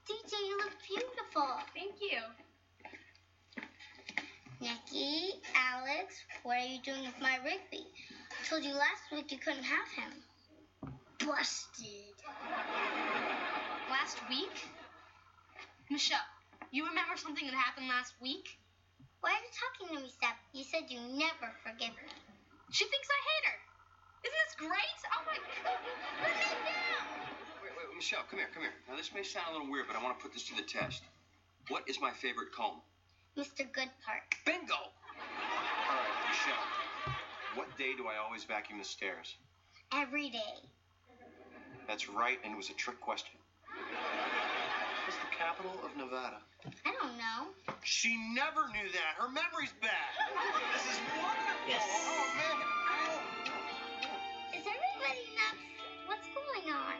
DJ, 0.08 0.34
you 0.48 0.58
look 0.58 0.74
beautiful. 0.88 1.48
Thank 1.76 2.02
you. 2.02 2.20
Nicky, 4.62 5.42
Alex, 5.56 6.16
what 6.44 6.58
are 6.58 6.66
you 6.66 6.80
doing 6.82 7.02
with 7.02 7.20
my 7.22 7.38
Rigby? 7.44 7.86
I 8.32 8.46
told 8.50 8.64
you 8.64 8.74
last 8.74 9.12
week 9.12 9.32
you 9.32 9.38
couldn't 9.38 9.64
have 9.64 9.88
him. 9.92 10.24
Busted. 11.20 12.16
Last 13.90 14.22
week? 14.30 14.54
Michelle, 15.90 16.30
you 16.70 16.86
remember 16.86 17.18
something 17.18 17.46
that 17.46 17.58
happened 17.58 17.88
last 17.90 18.14
week? 18.22 18.62
Why 19.22 19.34
are 19.34 19.42
you 19.42 19.50
talking 19.58 19.98
to 19.98 20.04
me, 20.06 20.10
Steph? 20.14 20.38
You 20.54 20.64
said 20.64 20.86
you 20.94 21.02
never 21.18 21.50
forgive 21.66 21.98
me. 21.98 22.14
She 22.70 22.86
thinks 22.86 23.10
I 23.10 23.20
hate 23.26 23.46
her. 23.50 23.58
Isn't 24.30 24.40
this 24.46 24.56
great? 24.62 25.00
Oh 25.10 25.26
my 25.26 25.38
god. 25.42 25.74
Put 26.22 26.30
me 26.30 26.70
down. 26.70 27.06
Wait, 27.66 27.74
wait, 27.74 27.90
Michelle, 27.98 28.22
come 28.30 28.38
here, 28.38 28.54
come 28.54 28.62
here. 28.62 28.78
Now, 28.86 28.96
this 28.96 29.10
may 29.10 29.24
sound 29.26 29.50
a 29.50 29.54
little 29.58 29.72
weird, 29.72 29.90
but 29.90 29.98
I 29.98 30.04
want 30.04 30.14
to 30.18 30.22
put 30.22 30.38
this 30.38 30.46
to 30.54 30.56
the 30.56 30.68
test. 30.70 31.02
What 31.74 31.90
is 31.90 31.98
my 32.00 32.12
favorite 32.12 32.54
comb? 32.54 32.86
Mr. 33.34 33.66
Goodpart. 33.74 34.30
Bingo! 34.46 34.78
All 34.78 35.98
right, 35.98 36.18
Michelle. 36.30 36.70
What 37.56 37.74
day 37.78 37.98
do 37.98 38.06
I 38.06 38.22
always 38.22 38.44
vacuum 38.44 38.78
the 38.78 38.86
stairs? 38.86 39.34
Every 39.92 40.30
day. 40.30 40.62
That's 41.88 42.08
right, 42.08 42.38
and 42.44 42.54
it 42.54 42.58
was 42.58 42.70
a 42.70 42.78
trick 42.78 43.02
question. 43.02 43.39
What's 45.40 45.56
the 45.56 45.64
capital 45.64 45.80
of 45.88 45.96
Nevada? 45.96 46.44
I 46.84 46.92
don't 47.00 47.16
know. 47.16 47.48
She 47.84 48.20
never 48.36 48.68
knew 48.76 48.92
that. 48.92 49.16
Her 49.16 49.32
memory's 49.32 49.72
bad. 49.80 50.12
This 50.76 50.84
is 50.92 51.00
wonderful. 51.16 51.64
Yes. 51.64 51.80
Oh, 51.88 52.28
man. 52.36 52.60
Is 54.52 54.68
everybody 54.68 55.24
nuts? 55.40 55.64
What's 56.12 56.28
going 56.36 56.76
on? 56.76 57.00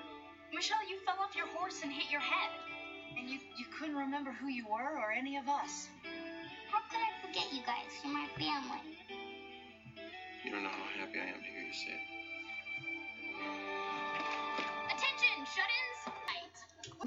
Michelle, 0.56 0.80
you 0.88 1.04
fell 1.04 1.20
off 1.20 1.36
your 1.36 1.48
horse 1.52 1.84
and 1.84 1.92
hit 1.92 2.10
your 2.10 2.22
head. 2.24 2.56
And 3.20 3.30
you, 3.30 3.40
you 3.60 3.66
couldn't 3.78 3.98
remember 3.98 4.32
who 4.32 4.48
you 4.48 4.66
were 4.72 4.96
or 5.04 5.12
any 5.12 5.36
of 5.36 5.50
us. 5.50 5.90
How 6.72 6.80
could 6.88 7.04
I 7.04 7.12
forget 7.20 7.52
you 7.52 7.60
guys? 7.68 7.92
You're 8.04 8.14
my 8.14 8.28
family. 8.40 8.80
You 10.46 10.52
don't 10.52 10.64
know 10.64 10.72
how 10.72 10.88
happy 10.96 11.20
I 11.20 11.28
am 11.28 11.44
to 11.44 11.50
hear 11.52 11.60
you 11.68 11.76
say 11.76 11.92
it. 11.92 12.08
Attention, 14.96 15.44
shut-ins. 15.44 16.19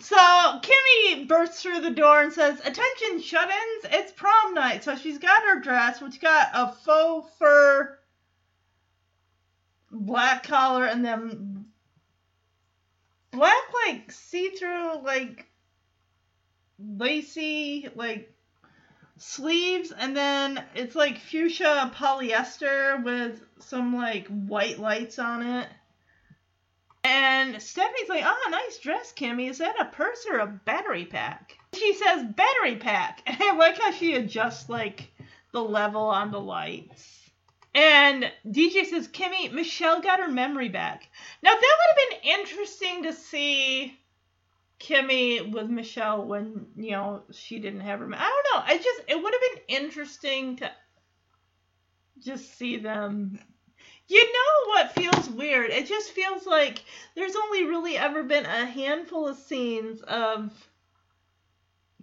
So 0.00 0.16
Kimmy 0.16 1.28
bursts 1.28 1.62
through 1.62 1.80
the 1.80 1.90
door 1.90 2.22
and 2.22 2.32
says, 2.32 2.60
"Attention, 2.60 3.20
shut-ins! 3.20 3.84
It's 3.92 4.12
prom 4.12 4.54
night." 4.54 4.84
So 4.84 4.96
she's 4.96 5.18
got 5.18 5.42
her 5.42 5.60
dress, 5.60 6.00
which 6.00 6.20
got 6.20 6.48
a 6.54 6.72
faux 6.72 7.30
fur 7.38 7.98
black 9.90 10.44
collar 10.44 10.86
and 10.86 11.04
then 11.04 11.66
black 13.30 13.64
like 13.86 14.10
see-through 14.10 15.02
like 15.02 15.46
lacy 16.78 17.88
like 17.94 18.34
sleeves 19.18 19.92
and 19.92 20.16
then 20.16 20.64
it's 20.74 20.94
like 20.96 21.18
fuchsia 21.18 21.92
polyester 21.94 23.02
with 23.04 23.40
some 23.58 23.94
like 23.94 24.26
white 24.28 24.78
lights 24.78 25.18
on 25.18 25.42
it. 25.42 25.68
And 27.04 27.60
Stephanie's 27.60 28.08
like, 28.08 28.24
"Oh, 28.24 28.48
nice 28.50 28.78
dress, 28.78 29.12
Kimmy. 29.12 29.50
Is 29.50 29.58
that 29.58 29.80
a 29.80 29.86
purse 29.86 30.24
or 30.30 30.38
a 30.38 30.46
battery 30.46 31.04
pack?" 31.04 31.58
She 31.74 31.94
says 31.94 32.24
battery 32.24 32.76
pack, 32.76 33.22
and 33.26 33.36
I 33.40 33.56
like 33.56 33.78
how 33.78 33.90
she 33.90 34.14
adjusts 34.14 34.68
like 34.68 35.10
the 35.52 35.62
level 35.62 36.02
on 36.02 36.30
the 36.30 36.40
lights. 36.40 37.30
And 37.74 38.30
DJ 38.46 38.86
says, 38.86 39.08
"Kimmy, 39.08 39.50
Michelle 39.50 40.00
got 40.00 40.20
her 40.20 40.28
memory 40.28 40.68
back." 40.68 41.08
Now 41.42 41.52
that 41.52 41.76
would 41.78 42.02
have 42.02 42.22
been 42.22 42.30
interesting 42.40 43.02
to 43.04 43.12
see 43.12 43.98
Kimmy 44.82 45.52
with 45.52 45.68
Michelle 45.68 46.24
when 46.24 46.66
you 46.76 46.90
know 46.92 47.22
she 47.32 47.58
didn't 47.58 47.80
have 47.80 48.00
her. 48.00 48.06
I 48.06 48.08
don't 48.08 48.18
know. 48.18 48.74
I 48.74 48.76
just 48.76 49.02
it 49.08 49.22
would 49.22 49.32
have 49.32 49.54
been 49.54 49.82
interesting 49.84 50.56
to 50.56 50.70
just 52.18 52.56
see 52.56 52.76
them. 52.76 53.38
You 54.12 54.22
know 54.24 54.66
what 54.66 54.92
feels 54.92 55.30
weird? 55.30 55.70
It 55.70 55.86
just 55.86 56.10
feels 56.10 56.46
like 56.46 56.84
there's 57.14 57.34
only 57.34 57.64
really 57.64 57.96
ever 57.96 58.22
been 58.22 58.44
a 58.44 58.66
handful 58.66 59.26
of 59.26 59.38
scenes 59.38 60.02
of 60.02 60.52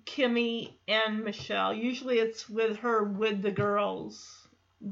Kimmy 0.05 0.73
and 0.87 1.23
Michelle. 1.23 1.71
Usually 1.71 2.17
it's 2.17 2.49
with 2.49 2.77
her 2.77 3.03
with 3.03 3.43
the 3.43 3.51
girls, 3.51 4.47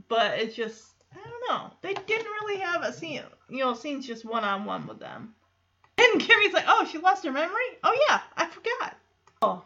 but 0.08 0.38
it's 0.38 0.56
just 0.56 0.86
I 1.12 1.28
don't 1.28 1.50
know. 1.50 1.72
They 1.82 1.96
didn't 1.96 2.32
really 2.42 2.60
have 2.60 2.84
a 2.84 2.94
scene, 2.94 3.24
you 3.50 3.60
know, 3.66 3.74
scenes 3.74 4.06
just 4.06 4.24
one 4.24 4.44
on 4.44 4.66
one 4.66 4.86
with 4.86 5.00
them. 5.00 5.34
And 5.98 6.22
Kimmy's 6.22 6.54
like, 6.54 6.66
oh, 6.68 6.86
she 6.86 7.00
lost 7.00 7.26
her 7.26 7.32
memory? 7.32 7.80
Oh, 7.84 7.98
yeah, 8.08 8.22
I 8.36 8.46
forgot. 8.46 8.96
Oh. 9.42 9.64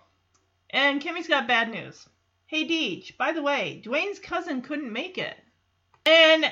And 0.70 1.02
Kimmy's 1.02 1.28
got 1.28 1.50
bad 1.50 1.70
news. 1.70 2.08
Hey, 2.46 2.66
Deej, 2.66 3.18
by 3.18 3.34
the 3.34 3.42
way, 3.42 3.82
Duane's 3.84 4.20
cousin 4.20 4.62
couldn't 4.62 4.94
make 4.94 5.18
it. 5.18 5.36
And 6.06 6.46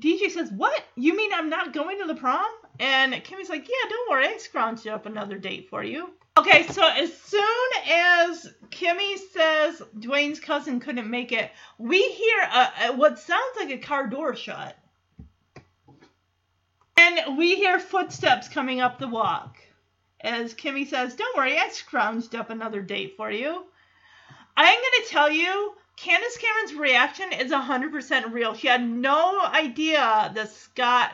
DJ 0.00 0.30
says, 0.30 0.50
what? 0.50 0.82
You 0.96 1.16
mean 1.16 1.30
I'm 1.32 1.50
not 1.50 1.72
going 1.72 1.98
to 2.00 2.06
the 2.06 2.14
prom? 2.14 2.50
And 2.78 3.12
Kimmy's 3.12 3.50
like, 3.50 3.68
yeah, 3.68 3.88
don't 3.88 4.10
worry, 4.10 4.26
I 4.26 4.38
scrounged 4.38 4.90
up 4.90 5.06
another 5.06 5.38
date 5.38 5.68
for 5.68 5.84
you. 5.84 6.10
Okay, 6.38 6.66
so 6.68 6.86
as 6.88 7.14
soon 7.20 7.68
as 7.86 8.48
Kimmy 8.70 9.18
says 9.32 9.82
Duane's 9.98 10.40
cousin 10.40 10.80
couldn't 10.80 11.10
make 11.10 11.32
it, 11.32 11.50
we 11.76 12.00
hear 12.12 12.40
a, 12.40 12.72
a, 12.86 12.92
what 12.96 13.18
sounds 13.18 13.56
like 13.58 13.70
a 13.70 13.78
car 13.78 14.06
door 14.06 14.34
shut. 14.34 14.76
And 16.96 17.36
we 17.36 17.56
hear 17.56 17.78
footsteps 17.78 18.48
coming 18.48 18.80
up 18.80 18.98
the 18.98 19.08
walk. 19.08 19.58
As 20.20 20.54
Kimmy 20.54 20.86
says, 20.86 21.14
Don't 21.14 21.36
worry, 21.36 21.58
I 21.58 21.68
scrounged 21.68 22.34
up 22.38 22.50
another 22.50 22.80
date 22.80 23.14
for 23.16 23.30
you. 23.30 23.64
I'm 24.56 24.78
going 24.78 25.04
to 25.04 25.08
tell 25.08 25.30
you, 25.30 25.74
Candace 26.02 26.38
Cameron's 26.38 26.74
reaction 26.74 27.30
is 27.34 27.52
100% 27.52 28.32
real. 28.32 28.54
She 28.54 28.68
had 28.68 28.88
no 28.88 29.38
idea 29.38 30.32
that 30.34 30.50
Scott 30.50 31.12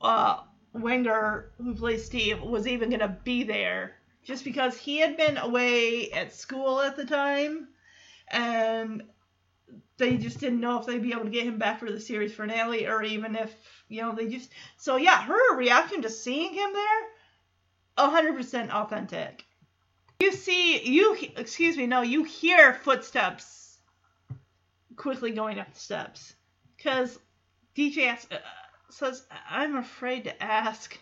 uh, 0.00 0.42
Weinger, 0.72 1.46
who 1.58 1.74
plays 1.74 2.04
Steve, 2.04 2.40
was 2.40 2.68
even 2.68 2.90
going 2.90 3.00
to 3.00 3.16
be 3.24 3.42
there. 3.42 3.96
Just 4.22 4.44
because 4.44 4.76
he 4.76 4.98
had 4.98 5.16
been 5.16 5.36
away 5.36 6.12
at 6.12 6.32
school 6.32 6.80
at 6.80 6.96
the 6.96 7.04
time. 7.04 7.68
And 8.28 9.02
they 9.96 10.16
just 10.16 10.38
didn't 10.38 10.60
know 10.60 10.78
if 10.78 10.86
they'd 10.86 11.02
be 11.02 11.10
able 11.10 11.24
to 11.24 11.30
get 11.30 11.46
him 11.46 11.58
back 11.58 11.80
for 11.80 11.90
the 11.90 12.00
series 12.00 12.32
finale 12.32 12.86
or 12.86 13.02
even 13.02 13.34
if 13.34 13.52
you 13.88 14.00
know 14.00 14.14
they 14.14 14.28
just 14.28 14.50
so 14.76 14.96
yeah 14.96 15.22
her 15.22 15.56
reaction 15.56 16.02
to 16.02 16.10
seeing 16.10 16.52
him 16.52 16.70
there 16.72 18.08
100% 18.08 18.70
authentic 18.70 19.44
you 20.18 20.32
see 20.32 20.82
you 20.82 21.16
excuse 21.36 21.76
me 21.76 21.86
no 21.86 22.00
you 22.00 22.24
hear 22.24 22.74
footsteps 22.74 23.61
quickly 24.96 25.30
going 25.32 25.58
up 25.58 25.72
the 25.72 25.78
steps 25.78 26.34
because 26.76 27.18
dj 27.76 28.06
asks, 28.06 28.32
uh, 28.32 28.38
says 28.90 29.24
i'm 29.48 29.76
afraid 29.76 30.24
to 30.24 30.42
ask 30.42 30.98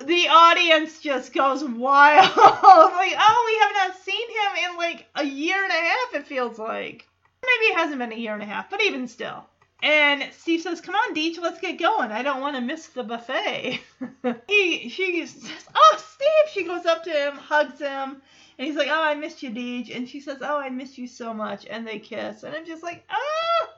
the 0.00 0.28
audience 0.28 1.00
just 1.00 1.32
goes 1.32 1.62
wild 1.62 2.36
like 2.36 3.14
oh 3.18 3.44
we 3.46 3.82
haven't 3.82 4.02
seen 4.02 4.28
him 4.28 4.70
in 4.70 4.76
like 4.76 5.06
a 5.16 5.24
year 5.24 5.62
and 5.62 5.72
a 5.72 5.74
half 5.74 6.14
it 6.14 6.26
feels 6.26 6.58
like 6.58 7.06
maybe 7.42 7.72
it 7.72 7.76
hasn't 7.76 7.98
been 7.98 8.12
a 8.12 8.16
year 8.16 8.34
and 8.34 8.42
a 8.42 8.46
half 8.46 8.70
but 8.70 8.82
even 8.82 9.06
still 9.06 9.44
and 9.82 10.24
Steve 10.32 10.62
says, 10.62 10.80
"Come 10.80 10.94
on, 10.94 11.14
Deej, 11.14 11.38
let's 11.42 11.60
get 11.60 11.78
going. 11.78 12.10
I 12.10 12.22
don't 12.22 12.40
want 12.40 12.56
to 12.56 12.62
miss 12.62 12.86
the 12.86 13.02
buffet." 13.02 13.80
he 14.48 14.88
she 14.88 15.26
says, 15.26 15.66
"Oh, 15.74 15.96
Steve!" 15.98 16.52
She 16.52 16.64
goes 16.64 16.86
up 16.86 17.04
to 17.04 17.10
him, 17.10 17.34
hugs 17.36 17.80
him, 17.80 18.22
and 18.58 18.66
he's 18.66 18.76
like, 18.76 18.88
"Oh, 18.90 19.02
I 19.02 19.14
missed 19.14 19.42
you, 19.42 19.50
Deej." 19.50 19.94
And 19.94 20.08
she 20.08 20.20
says, 20.20 20.38
"Oh, 20.40 20.58
I 20.58 20.70
missed 20.70 20.98
you 20.98 21.06
so 21.06 21.34
much." 21.34 21.66
And 21.66 21.86
they 21.86 21.98
kiss, 21.98 22.42
and 22.42 22.54
I'm 22.54 22.66
just 22.66 22.82
like, 22.82 23.04
"Ah, 23.10 23.68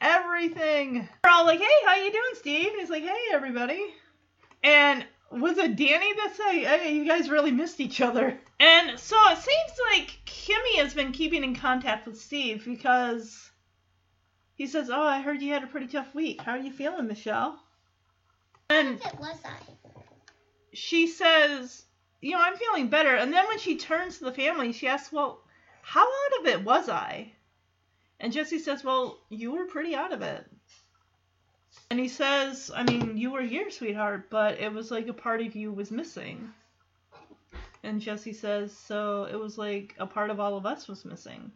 everything." 0.00 1.08
We're 1.24 1.30
all 1.30 1.44
like, 1.44 1.60
"Hey, 1.60 1.86
how 1.86 1.96
you 1.96 2.10
doing, 2.10 2.34
Steve?" 2.34 2.68
And 2.68 2.80
he's 2.80 2.90
like, 2.90 3.04
"Hey, 3.04 3.32
everybody." 3.32 3.82
And 4.62 5.04
was 5.30 5.58
it 5.58 5.76
Danny 5.76 6.12
that 6.14 6.34
said, 6.36 6.80
"Hey, 6.80 6.94
you 6.94 7.06
guys 7.06 7.28
really 7.28 7.50
missed 7.50 7.80
each 7.80 8.00
other"? 8.00 8.38
And 8.60 8.98
so 8.98 9.16
it 9.30 9.38
seems 9.38 9.78
like 9.92 10.18
Kimmy 10.26 10.76
has 10.76 10.94
been 10.94 11.12
keeping 11.12 11.44
in 11.44 11.54
contact 11.54 12.06
with 12.06 12.20
Steve 12.20 12.64
because 12.64 13.50
he 14.54 14.66
says, 14.66 14.90
"Oh, 14.90 15.02
I 15.02 15.20
heard 15.20 15.42
you 15.42 15.52
had 15.52 15.64
a 15.64 15.68
pretty 15.68 15.88
tough 15.88 16.14
week. 16.14 16.40
How 16.40 16.52
are 16.52 16.58
you 16.58 16.72
feeling, 16.72 17.06
Michelle?" 17.06 17.62
And 18.70 18.98
was 19.18 19.38
I? 19.44 19.74
she 20.74 21.06
says, 21.06 21.83
"You 22.24 22.30
know, 22.30 22.40
I'm 22.40 22.56
feeling 22.56 22.88
better." 22.88 23.14
And 23.14 23.30
then 23.30 23.46
when 23.48 23.58
she 23.58 23.76
turns 23.76 24.16
to 24.16 24.24
the 24.24 24.32
family, 24.32 24.72
she 24.72 24.88
asks, 24.88 25.12
"Well, 25.12 25.44
how 25.82 26.06
out 26.06 26.40
of 26.40 26.46
it 26.46 26.64
was 26.64 26.88
I?" 26.88 27.32
And 28.18 28.32
Jesse 28.32 28.58
says, 28.58 28.82
"Well, 28.82 29.18
you 29.28 29.52
were 29.52 29.66
pretty 29.66 29.94
out 29.94 30.10
of 30.10 30.22
it." 30.22 30.50
And 31.90 32.00
he 32.00 32.08
says, 32.08 32.70
"I 32.74 32.82
mean, 32.82 33.18
you 33.18 33.30
were 33.30 33.42
here, 33.42 33.70
sweetheart, 33.70 34.30
but 34.30 34.58
it 34.58 34.72
was 34.72 34.90
like 34.90 35.06
a 35.08 35.12
part 35.12 35.42
of 35.42 35.54
you 35.54 35.70
was 35.70 35.90
missing." 35.90 36.54
And 37.82 38.00
Jesse 38.00 38.32
says, 38.32 38.74
"So 38.74 39.24
it 39.24 39.36
was 39.36 39.58
like 39.58 39.94
a 39.98 40.06
part 40.06 40.30
of 40.30 40.40
all 40.40 40.56
of 40.56 40.64
us 40.64 40.88
was 40.88 41.04
missing." 41.04 41.52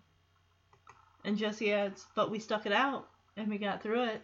And 1.24 1.38
Jesse 1.38 1.72
adds, 1.72 2.06
but 2.14 2.30
we 2.30 2.38
stuck 2.38 2.66
it 2.66 2.72
out 2.72 3.08
and 3.36 3.48
we 3.48 3.56
got 3.56 3.82
through 3.82 4.04
it. 4.04 4.22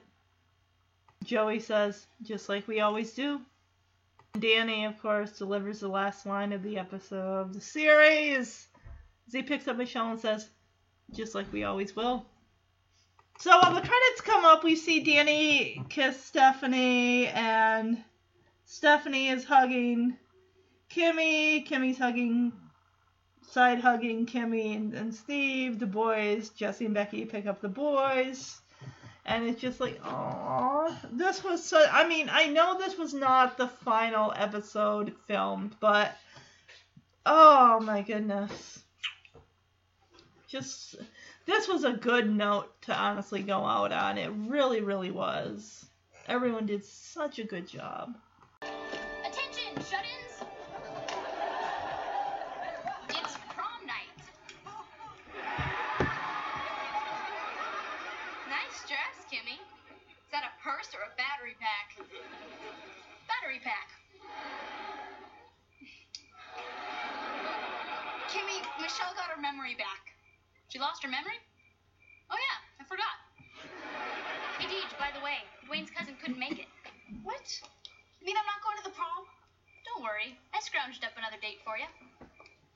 Joey 1.24 1.60
says, 1.60 2.06
just 2.22 2.50
like 2.50 2.68
we 2.68 2.80
always 2.80 3.14
do. 3.14 3.40
Danny, 4.38 4.84
of 4.84 5.00
course, 5.00 5.38
delivers 5.38 5.80
the 5.80 5.88
last 5.88 6.26
line 6.26 6.52
of 6.52 6.62
the 6.62 6.76
episode 6.76 7.40
of 7.40 7.52
the 7.54 7.60
series 7.60 8.66
as 9.26 9.32
he 9.32 9.42
picks 9.42 9.68
up 9.68 9.76
Michelle 9.76 10.10
and 10.10 10.20
says, 10.20 10.48
just 11.12 11.34
like 11.34 11.52
we 11.52 11.64
always 11.64 11.94
will. 11.94 12.26
So 13.38 13.50
while 13.50 13.74
the 13.74 13.80
credits 13.80 14.20
come 14.20 14.44
up, 14.44 14.64
we 14.64 14.76
see 14.76 15.00
Danny 15.00 15.82
kiss 15.88 16.22
Stephanie, 16.22 17.28
and 17.28 18.02
Stephanie 18.64 19.28
is 19.28 19.44
hugging 19.44 20.16
Kimmy. 20.90 21.66
Kimmy's 21.66 21.98
hugging 21.98 22.52
side 23.42 23.80
hugging 23.80 24.26
Kimmy 24.26 24.76
and, 24.76 24.94
and 24.94 25.14
Steve, 25.14 25.78
the 25.78 25.86
boys, 25.86 26.50
Jesse 26.50 26.86
and 26.86 26.94
Becky 26.94 27.24
pick 27.24 27.46
up 27.46 27.60
the 27.60 27.68
boys. 27.68 28.60
And 29.26 29.44
it's 29.44 29.60
just 29.60 29.80
like, 29.80 30.00
oh, 30.04 30.94
this 31.10 31.42
was 31.42 31.64
so. 31.64 31.84
I 31.90 32.06
mean, 32.06 32.28
I 32.30 32.46
know 32.46 32.78
this 32.78 32.98
was 32.98 33.14
not 33.14 33.56
the 33.56 33.68
final 33.68 34.32
episode 34.36 35.14
filmed, 35.26 35.74
but 35.80 36.14
oh 37.24 37.80
my 37.80 38.02
goodness. 38.02 38.82
Just, 40.46 40.96
this 41.46 41.66
was 41.68 41.84
a 41.84 41.92
good 41.92 42.30
note 42.30 42.70
to 42.82 42.94
honestly 42.94 43.42
go 43.42 43.64
out 43.64 43.92
on. 43.92 44.18
It 44.18 44.30
really, 44.30 44.82
really 44.82 45.10
was. 45.10 45.84
Everyone 46.28 46.66
did 46.66 46.84
such 46.84 47.38
a 47.38 47.44
good 47.44 47.66
job. 47.66 48.14
Kimmy, 68.34 68.58
Michelle 68.82 69.14
got 69.14 69.30
her 69.30 69.38
memory 69.40 69.78
back. 69.78 70.10
She 70.66 70.82
lost 70.82 71.06
her 71.06 71.08
memory? 71.08 71.38
Oh 72.26 72.34
yeah, 72.34 72.82
I 72.82 72.84
forgot. 72.90 73.14
Hey, 74.58 74.66
Deej, 74.66 74.90
by 74.98 75.14
the 75.14 75.22
way, 75.22 75.38
Duane's 75.62 75.94
cousin 75.94 76.18
couldn't 76.18 76.42
make 76.42 76.58
it. 76.58 76.66
What? 77.22 77.46
You 78.18 78.26
mean 78.26 78.34
I'm 78.34 78.50
not 78.50 78.58
going 78.66 78.74
to 78.82 78.90
the 78.90 78.94
prom? 78.98 79.30
Don't 79.86 80.02
worry, 80.02 80.34
I 80.50 80.58
scrounged 80.58 81.06
up 81.06 81.14
another 81.14 81.38
date 81.38 81.62
for 81.62 81.78
you. 81.78 81.86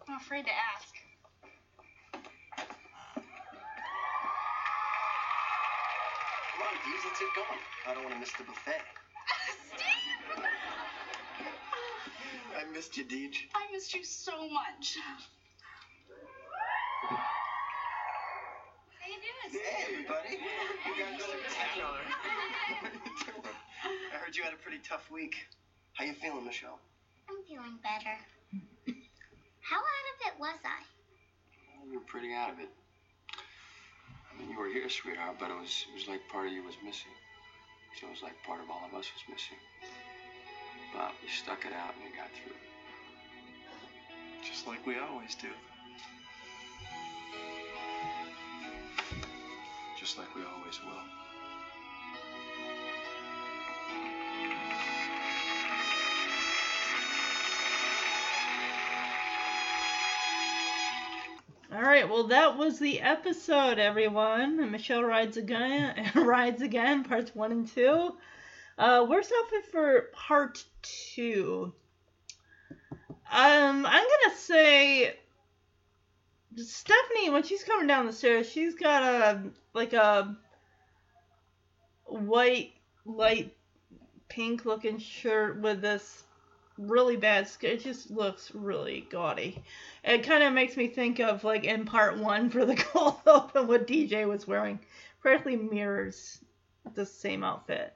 I'm 0.06 0.22
afraid 0.22 0.46
to 0.46 0.54
ask. 0.54 0.94
Come 6.54 6.62
on, 6.62 6.74
Deeves, 6.86 7.02
let's 7.02 7.18
get 7.18 7.34
going. 7.34 7.58
I 7.82 7.98
don't 7.98 8.06
want 8.06 8.14
to 8.14 8.20
miss 8.22 8.30
the 8.38 8.46
buffet. 8.46 8.78
Steve! 9.74 10.22
I 12.54 12.62
missed 12.70 12.96
you, 12.96 13.02
Deej. 13.02 13.50
I 13.58 13.66
missed 13.74 13.92
you 13.94 14.04
so 14.04 14.38
much. 14.54 14.98
How 17.08 19.06
you 19.06 19.16
doing, 19.16 19.37
Hey, 19.48 19.88
everybody. 19.88 20.36
You 20.36 20.92
guys 21.00 21.16
are 21.16 21.24
spectacular. 21.24 22.04
I 24.12 24.16
heard 24.20 24.36
you 24.36 24.44
had 24.44 24.52
a 24.52 24.60
pretty 24.60 24.76
tough 24.84 25.08
week. 25.10 25.48
How 25.94 26.04
you 26.04 26.12
feeling, 26.12 26.44
Michelle? 26.44 26.78
I'm 27.30 27.40
feeling 27.48 27.80
better. 27.80 28.12
How 29.64 29.80
out 29.80 30.06
of 30.12 30.16
it 30.28 30.36
was 30.38 30.60
I? 30.68 30.84
You 31.88 31.94
were 31.94 32.04
pretty 32.04 32.34
out 32.34 32.50
of 32.52 32.60
it. 32.60 32.68
I 33.32 34.36
mean, 34.38 34.50
you 34.50 34.58
were 34.58 34.68
here, 34.68 34.90
sweetheart, 34.90 35.36
but 35.40 35.50
it 35.50 35.56
was 35.56 35.86
it 35.88 35.94
was 35.96 36.06
like 36.08 36.20
part 36.28 36.48
of 36.48 36.52
you 36.52 36.62
was 36.62 36.76
missing. 36.84 37.16
So 37.98 38.06
it 38.06 38.10
was 38.10 38.20
like 38.22 38.36
part 38.44 38.60
of 38.60 38.68
all 38.68 38.84
of 38.84 38.92
us 38.92 39.08
was 39.16 39.24
missing. 39.32 39.56
But 40.92 41.12
we 41.22 41.28
stuck 41.32 41.64
it 41.64 41.72
out 41.72 41.94
and 41.96 42.04
we 42.04 42.12
got 42.12 42.28
through. 42.36 42.52
Just 44.44 44.66
like 44.66 44.84
we 44.86 44.98
always 44.98 45.34
do. 45.34 45.48
Just 50.08 50.16
like 50.16 50.34
we 50.34 50.40
always 50.40 50.80
will. 50.82 50.92
All 61.76 61.82
right, 61.82 62.08
well 62.08 62.28
that 62.28 62.56
was 62.56 62.78
the 62.78 63.02
episode, 63.02 63.78
everyone. 63.78 64.70
Michelle 64.72 65.02
rides 65.02 65.36
again, 65.36 66.10
rides 66.14 66.62
again, 66.62 67.04
parts 67.04 67.34
one 67.34 67.52
and 67.52 67.68
two. 67.68 68.16
Uh, 68.78 69.04
where's 69.04 69.30
outfit 69.30 69.66
for 69.70 70.06
part 70.14 70.64
two? 70.80 71.74
Um, 73.30 73.84
I'm 73.84 73.84
gonna 73.84 74.36
say 74.36 75.18
Stephanie 76.58 77.30
when 77.30 77.42
she's 77.42 77.64
coming 77.64 77.86
down 77.86 78.06
the 78.06 78.12
stairs, 78.12 78.48
she's 78.48 78.74
got 78.74 79.02
a 79.02 79.42
like 79.74 79.92
a 79.92 80.36
white 82.04 82.72
light 83.04 83.56
pink 84.28 84.64
looking 84.64 84.98
shirt 84.98 85.60
with 85.60 85.80
this 85.80 86.24
really 86.78 87.16
bad 87.16 87.48
skirt. 87.48 87.72
It 87.72 87.82
just 87.82 88.10
looks 88.10 88.52
really 88.54 89.06
gaudy. 89.10 89.62
It 90.04 90.22
kind 90.22 90.42
of 90.42 90.52
makes 90.52 90.76
me 90.76 90.88
think 90.88 91.18
of 91.20 91.44
like 91.44 91.64
in 91.64 91.84
part 91.84 92.18
one 92.18 92.50
for 92.50 92.64
the 92.64 92.76
cold 92.76 93.20
open 93.26 93.66
what 93.66 93.86
DJ 93.86 94.26
was 94.26 94.46
wearing. 94.46 94.78
Practically 95.20 95.56
mirrors 95.56 96.38
the 96.94 97.04
same 97.04 97.42
outfit. 97.42 97.92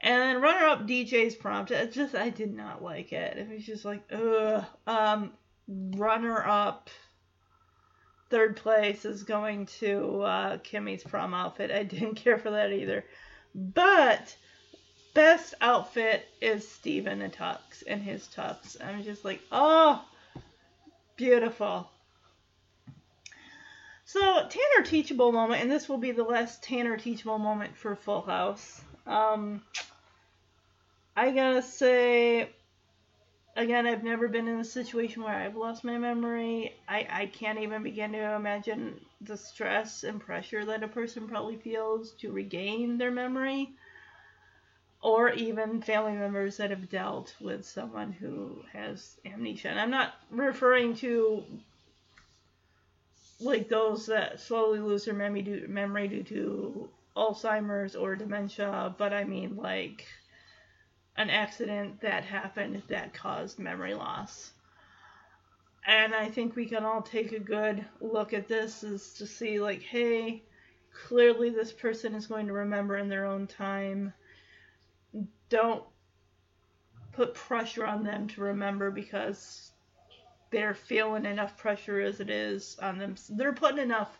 And 0.00 0.20
then 0.20 0.42
runner 0.42 0.66
up 0.66 0.86
DJ's 0.86 1.36
prompt. 1.36 1.70
It 1.70 1.92
just 1.92 2.14
I 2.14 2.30
did 2.30 2.52
not 2.52 2.82
like 2.82 3.12
it. 3.12 3.38
It 3.38 3.48
was 3.48 3.64
just 3.64 3.84
like 3.84 4.02
ugh. 4.12 4.64
Um, 4.86 5.32
runner 5.68 6.44
up. 6.44 6.90
Third 8.32 8.56
place 8.56 9.04
is 9.04 9.24
going 9.24 9.66
to 9.80 10.22
uh, 10.22 10.56
Kimmy's 10.56 11.04
prom 11.04 11.34
outfit. 11.34 11.70
I 11.70 11.82
didn't 11.82 12.14
care 12.24 12.38
for 12.38 12.50
that 12.52 12.72
either. 12.72 13.04
But 13.54 14.34
best 15.12 15.52
outfit 15.60 16.26
is 16.40 16.66
Steven 16.66 17.20
in 17.20 17.30
tux 17.30 17.82
in 17.82 18.00
his 18.00 18.26
tux. 18.34 18.82
I'm 18.82 19.02
just 19.04 19.22
like, 19.22 19.42
oh, 19.52 20.02
beautiful. 21.16 21.90
So 24.06 24.48
Tanner 24.48 24.86
teachable 24.86 25.30
moment, 25.30 25.60
and 25.60 25.70
this 25.70 25.86
will 25.86 25.98
be 25.98 26.12
the 26.12 26.24
last 26.24 26.62
Tanner 26.62 26.96
teachable 26.96 27.38
moment 27.38 27.76
for 27.76 27.94
Full 27.94 28.22
House. 28.22 28.80
Um, 29.06 29.60
I 31.14 31.32
gotta 31.32 31.60
say, 31.60 32.48
again, 33.56 33.86
I've 33.86 34.04
never 34.04 34.28
been 34.28 34.48
in 34.48 34.60
a 34.60 34.64
situation 34.64 35.22
where 35.22 35.34
I've 35.34 35.56
lost 35.56 35.84
my 35.84 35.98
memory. 35.98 36.74
I, 36.88 37.06
I 37.10 37.26
can't 37.26 37.58
even 37.58 37.82
begin 37.82 38.12
to 38.12 38.34
imagine 38.34 39.00
the 39.20 39.36
stress 39.36 40.04
and 40.04 40.20
pressure 40.20 40.64
that 40.64 40.82
a 40.82 40.88
person 40.88 41.28
probably 41.28 41.56
feels 41.56 42.12
to 42.20 42.32
regain 42.32 42.98
their 42.98 43.10
memory 43.10 43.70
or 45.02 45.30
even 45.30 45.82
family 45.82 46.12
members 46.12 46.56
that 46.56 46.70
have 46.70 46.88
dealt 46.88 47.34
with 47.40 47.64
someone 47.66 48.12
who 48.12 48.62
has 48.72 49.16
amnesia. 49.24 49.68
And 49.68 49.80
I'm 49.80 49.90
not 49.90 50.14
referring 50.30 50.94
to 50.96 51.44
like 53.40 53.68
those 53.68 54.06
that 54.06 54.40
slowly 54.40 54.78
lose 54.78 55.04
their 55.04 55.14
memory 55.14 55.42
due, 55.42 55.66
memory 55.68 56.06
due 56.06 56.22
to 56.22 56.88
Alzheimer's 57.16 57.96
or 57.96 58.14
dementia, 58.14 58.94
but 58.96 59.12
I 59.12 59.24
mean 59.24 59.56
like 59.56 60.06
an 61.16 61.30
accident 61.30 62.00
that 62.00 62.24
happened 62.24 62.82
that 62.88 63.14
caused 63.14 63.58
memory 63.58 63.94
loss. 63.94 64.52
And 65.86 66.14
I 66.14 66.28
think 66.28 66.54
we 66.54 66.66
can 66.66 66.84
all 66.84 67.02
take 67.02 67.32
a 67.32 67.40
good 67.40 67.84
look 68.00 68.32
at 68.32 68.48
this 68.48 68.84
is 68.84 69.14
to 69.14 69.26
see 69.26 69.60
like, 69.60 69.82
hey, 69.82 70.42
clearly 71.06 71.50
this 71.50 71.72
person 71.72 72.14
is 72.14 72.26
going 72.26 72.46
to 72.46 72.52
remember 72.52 72.96
in 72.96 73.08
their 73.08 73.26
own 73.26 73.46
time 73.46 74.12
don't 75.48 75.84
put 77.12 77.34
pressure 77.34 77.84
on 77.84 78.04
them 78.04 78.26
to 78.28 78.40
remember 78.40 78.90
because 78.90 79.70
they're 80.50 80.74
feeling 80.74 81.26
enough 81.26 81.56
pressure 81.56 82.00
as 82.00 82.20
it 82.20 82.30
is 82.30 82.78
on 82.80 82.98
them. 82.98 83.16
They're 83.30 83.52
putting 83.52 83.82
enough 83.82 84.18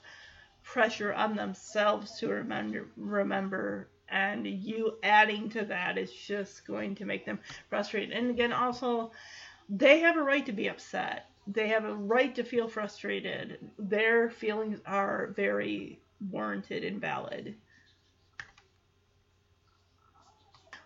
pressure 0.63 1.13
on 1.13 1.37
themselves 1.37 2.19
to 2.19 2.29
remember 2.29 2.87
remember 2.97 3.89
and 4.13 4.47
you 4.47 4.99
adding 5.03 5.49
to 5.49 5.65
that 5.65 5.99
is 5.99 6.13
just 6.13 6.67
going 6.67 6.95
to 6.95 7.05
make 7.05 7.25
them 7.25 7.41
frustrated. 7.69 8.13
And 8.13 8.31
again 8.31 8.53
also 8.53 9.11
they 9.69 10.01
have 10.01 10.17
a 10.17 10.23
right 10.23 10.45
to 10.47 10.53
be 10.53 10.69
upset. 10.69 11.31
They 11.47 11.69
have 11.69 11.85
a 11.85 11.95
right 11.95 12.35
to 12.37 12.45
feel 12.45 12.69
frustrated. 12.69 13.59
Their 13.79 14.31
feelings 14.31 14.81
are 14.87 15.33
very 15.35 16.01
warranted 16.31 16.85
and 16.85 17.01
valid. 17.01 17.57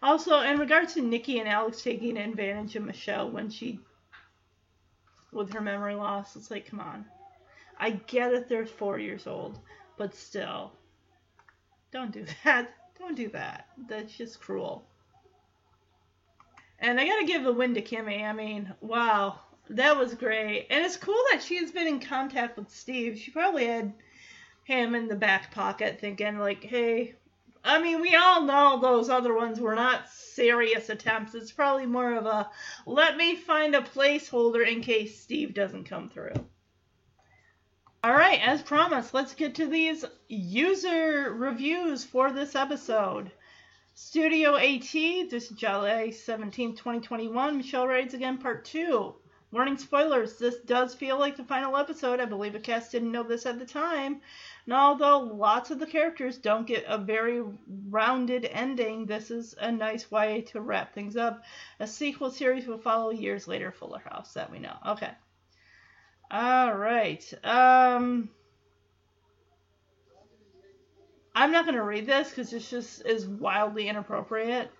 Also, 0.02 0.40
in 0.40 0.58
regards 0.58 0.94
to 0.94 1.02
Nicky 1.02 1.40
and 1.40 1.48
Alex 1.48 1.82
taking 1.82 2.16
advantage 2.16 2.76
of 2.76 2.84
Michelle 2.84 3.30
when 3.30 3.50
she, 3.50 3.80
with 5.32 5.52
her 5.52 5.60
memory 5.60 5.94
loss, 5.94 6.36
it's 6.36 6.50
like, 6.50 6.66
come 6.70 6.80
on. 6.80 7.04
I 7.78 7.90
get 7.90 8.32
it, 8.32 8.48
they're 8.48 8.66
four 8.66 8.98
years 8.98 9.26
old, 9.26 9.58
but 9.96 10.14
still, 10.14 10.72
don't 11.90 12.12
do 12.12 12.24
that. 12.44 12.72
Don't 12.98 13.16
do 13.16 13.28
that. 13.30 13.68
That's 13.88 14.16
just 14.16 14.40
cruel. 14.40 14.86
And 16.78 17.00
I 17.00 17.06
gotta 17.06 17.26
give 17.26 17.44
the 17.44 17.52
win 17.52 17.74
to 17.74 17.82
Kimmy. 17.82 18.24
I 18.24 18.32
mean, 18.32 18.72
wow, 18.80 19.40
that 19.70 19.96
was 19.96 20.14
great. 20.14 20.66
And 20.70 20.84
it's 20.84 20.96
cool 20.96 21.22
that 21.32 21.42
she 21.42 21.56
has 21.56 21.70
been 21.70 21.86
in 21.86 22.00
contact 22.00 22.56
with 22.56 22.70
Steve. 22.70 23.18
She 23.18 23.30
probably 23.30 23.66
had 23.66 23.92
him 24.64 24.94
in 24.94 25.08
the 25.08 25.16
back 25.16 25.52
pocket 25.52 25.98
thinking, 26.00 26.38
like, 26.38 26.64
hey, 26.64 27.14
I 27.64 27.82
mean, 27.82 28.00
we 28.00 28.14
all 28.14 28.42
know 28.42 28.78
those 28.80 29.08
other 29.08 29.34
ones 29.34 29.58
were 29.58 29.74
not 29.74 30.08
serious 30.08 30.88
attempts. 30.88 31.34
It's 31.34 31.50
probably 31.50 31.86
more 31.86 32.14
of 32.14 32.26
a 32.26 32.48
let 32.86 33.16
me 33.16 33.34
find 33.34 33.74
a 33.74 33.80
placeholder 33.80 34.66
in 34.66 34.82
case 34.82 35.20
Steve 35.20 35.54
doesn't 35.54 35.84
come 35.84 36.08
through. 36.08 36.34
All 38.06 38.14
right, 38.14 38.40
as 38.40 38.62
promised, 38.62 39.14
let's 39.14 39.34
get 39.34 39.56
to 39.56 39.66
these 39.66 40.04
user 40.28 41.34
reviews 41.34 42.04
for 42.04 42.30
this 42.30 42.54
episode. 42.54 43.32
Studio 43.96 44.54
AT, 44.54 44.92
this 44.92 45.50
is 45.50 45.56
July 45.56 46.10
17, 46.10 46.76
2021. 46.76 47.56
Michelle 47.56 47.88
Rides 47.88 48.14
Again, 48.14 48.38
Part 48.38 48.64
2. 48.66 49.12
Warning 49.50 49.76
spoilers, 49.76 50.38
this 50.38 50.60
does 50.60 50.94
feel 50.94 51.18
like 51.18 51.36
the 51.36 51.42
final 51.42 51.76
episode. 51.76 52.20
I 52.20 52.26
believe 52.26 52.52
the 52.52 52.60
cast 52.60 52.92
didn't 52.92 53.10
know 53.10 53.24
this 53.24 53.44
at 53.44 53.58
the 53.58 53.66
time. 53.66 54.20
And 54.66 54.74
although 54.74 55.18
lots 55.18 55.72
of 55.72 55.80
the 55.80 55.86
characters 55.86 56.38
don't 56.38 56.64
get 56.64 56.84
a 56.86 56.98
very 56.98 57.42
rounded 57.90 58.44
ending, 58.44 59.06
this 59.06 59.32
is 59.32 59.56
a 59.58 59.72
nice 59.72 60.12
way 60.12 60.42
to 60.52 60.60
wrap 60.60 60.94
things 60.94 61.16
up. 61.16 61.42
A 61.80 61.88
sequel 61.88 62.30
series 62.30 62.68
will 62.68 62.78
follow 62.78 63.10
years 63.10 63.48
later, 63.48 63.72
Fuller 63.72 64.02
House, 64.08 64.32
that 64.34 64.52
we 64.52 64.60
know. 64.60 64.76
Okay. 64.90 65.10
All 66.30 66.72
right. 66.74 67.32
Um, 67.42 68.28
I'm 71.36 71.52
not 71.52 71.64
going 71.64 71.74
to 71.76 71.82
read 71.82 72.06
this 72.06 72.30
because 72.30 72.50
this 72.50 72.68
just 72.68 73.02
is 73.04 73.26
wildly 73.28 73.88
inappropriate. 73.88 74.70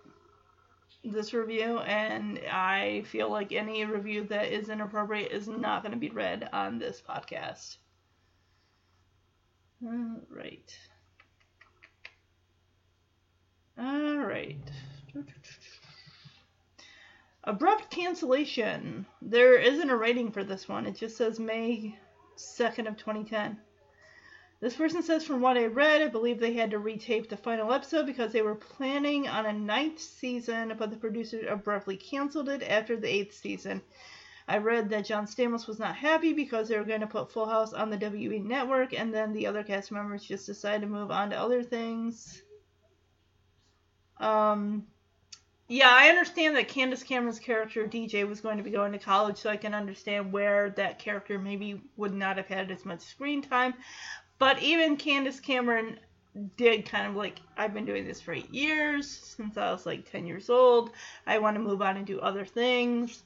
This 1.05 1.33
review, 1.33 1.79
and 1.79 2.39
I 2.51 3.01
feel 3.07 3.31
like 3.31 3.51
any 3.53 3.87
review 3.87 4.25
that 4.25 4.53
is 4.53 4.69
inappropriate 4.69 5.33
is 5.33 5.49
not 5.49 5.81
going 5.83 5.93
to 5.93 5.99
be 5.99 6.11
read 6.11 6.47
on 6.53 6.79
this 6.79 7.01
podcast. 7.01 7.79
All 9.83 10.21
right. 10.29 10.77
All 13.79 14.19
right. 14.19 14.71
Abrupt 17.47 17.91
cancellation. 17.91 19.07
There 19.23 19.57
isn't 19.57 19.91
a 19.91 19.97
rating 19.97 20.33
for 20.33 20.43
this 20.43 20.69
one. 20.69 20.85
It 20.85 20.97
just 20.97 21.17
says 21.17 21.39
May 21.39 21.97
2nd 22.37 22.89
of 22.89 22.97
2010. 22.97 23.59
This 24.59 24.75
person 24.75 25.03
says, 25.03 25.25
from 25.25 25.43
what 25.43 25.57
I 25.57 25.67
read, 25.67 26.03
I 26.03 26.09
believe 26.09 26.41
they 26.41 26.55
had 26.55 26.73
to 26.73 26.81
retape 26.81 27.29
the 27.29 27.37
final 27.37 27.73
episode 27.73 28.07
because 28.07 28.33
they 28.33 28.43
were 28.43 28.55
planning 28.57 29.29
on 29.29 29.47
a 29.47 29.53
ninth 29.53 30.01
season, 30.01 30.75
but 30.77 30.91
the 30.91 30.97
producers 30.97 31.45
abruptly 31.49 31.97
canceled 31.97 32.49
it 32.49 32.63
after 32.63 32.97
the 32.97 33.09
eighth 33.09 33.35
season. 33.35 33.83
I 34.49 34.59
read 34.59 34.89
that 34.91 35.05
John 35.05 35.27
Stamos 35.27 35.69
was 35.69 35.79
not 35.79 35.95
happy 35.95 36.33
because 36.33 36.69
they 36.69 36.79
were 36.79 36.85
going 36.85 37.01
to 37.01 37.07
put 37.07 37.31
Full 37.31 37.47
House 37.47 37.73
on 37.73 37.91
the 37.91 37.99
WB 37.99 38.45
network, 38.45 38.93
and 38.99 39.15
then 39.15 39.33
the 39.33 39.47
other 39.47 39.63
cast 39.63 39.93
members 39.93 40.25
just 40.25 40.47
decided 40.47 40.81
to 40.81 40.87
move 40.87 41.11
on 41.13 41.31
to 41.31 41.37
other 41.37 41.63
things. 41.63 42.43
Um, 44.19 44.87
yeah, 45.69 45.91
I 45.91 46.09
understand 46.09 46.57
that 46.57 46.69
Candace 46.69 47.03
Cameron's 47.03 47.39
character 47.41 47.87
DJ 47.87 48.27
was 48.29 48.41
going 48.41 48.59
to 48.59 48.63
be 48.63 48.71
going 48.71 48.93
to 48.93 48.99
college, 48.99 49.39
so 49.39 49.51
I 49.51 49.57
can 49.57 49.75
understand 49.75 50.33
where 50.33 50.71
that 50.71 50.99
character 50.99 51.39
maybe 51.39 51.81
would 51.97 52.15
not 52.15 52.37
have 52.37 52.47
had 52.47 52.71
as 52.71 52.85
much 52.85 53.01
screen 53.01 53.43
time. 53.43 53.75
But 54.39 54.63
even 54.63 54.97
Candace 54.97 55.41
Cameron 55.41 55.99
did 56.57 56.89
kind 56.89 57.07
of 57.07 57.17
like, 57.17 57.41
I've 57.57 57.75
been 57.75 57.87
doing 57.87 58.07
this 58.07 58.21
for 58.21 58.33
eight 58.33 58.53
years, 58.53 59.09
since 59.09 59.57
I 59.57 59.73
was 59.73 59.87
like 59.87 60.11
10 60.11 60.27
years 60.27 60.51
old. 60.51 60.91
I 61.27 61.39
want 61.39 61.57
to 61.57 61.63
move 61.63 61.83
on 61.83 61.97
and 61.97 62.07
do 62.07 62.21
other 62.21 62.45
things. 62.45 63.23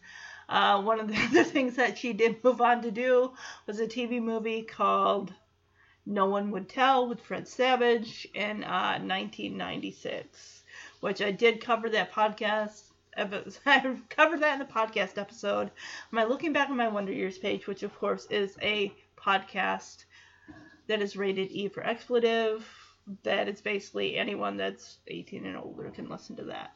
Uh, 0.49 0.81
one 0.83 1.01
of 1.01 1.09
the 1.09 1.17
other 1.31 1.44
things 1.44 1.77
that 1.77 1.99
she 1.99 2.12
did 2.12 2.43
move 2.43 2.60
on 2.60 2.83
to 2.83 2.91
do 2.91 3.33
was 3.67 3.81
a 3.81 3.86
TV 3.86 4.23
movie 4.23 4.62
called 4.62 5.33
No 6.07 6.27
One 6.27 6.51
Would 6.52 6.69
Tell 6.69 7.09
with 7.09 7.20
Fred 7.20 7.49
Savage 7.49 8.27
in 8.35 8.65
uh, 8.65 8.99
1996, 8.99 10.59
which 11.00 11.20
I 11.20 11.30
did 11.30 11.64
cover 11.64 11.88
that 11.90 12.12
podcast. 12.12 12.82
I 13.16 13.96
covered 14.08 14.40
that 14.40 14.52
in 14.54 14.58
the 14.60 14.72
podcast 14.72 15.18
episode. 15.18 15.70
My 16.10 16.24
looking 16.24 16.52
back 16.52 16.70
on 16.70 16.76
my 16.76 16.88
Wonder 16.88 17.12
Years 17.12 17.38
page, 17.38 17.66
which 17.66 17.82
of 17.82 17.94
course 17.98 18.26
is 18.30 18.56
a 18.62 18.94
podcast 19.16 20.04
that 20.86 21.02
is 21.02 21.16
rated 21.16 21.50
E 21.50 21.68
for 21.68 21.82
expletive. 21.86 22.66
That 23.24 23.48
is 23.48 23.60
basically 23.60 24.16
anyone 24.16 24.56
that's 24.56 24.98
18 25.08 25.44
and 25.46 25.56
older 25.56 25.90
can 25.90 26.08
listen 26.08 26.36
to 26.36 26.44
that. 26.44 26.72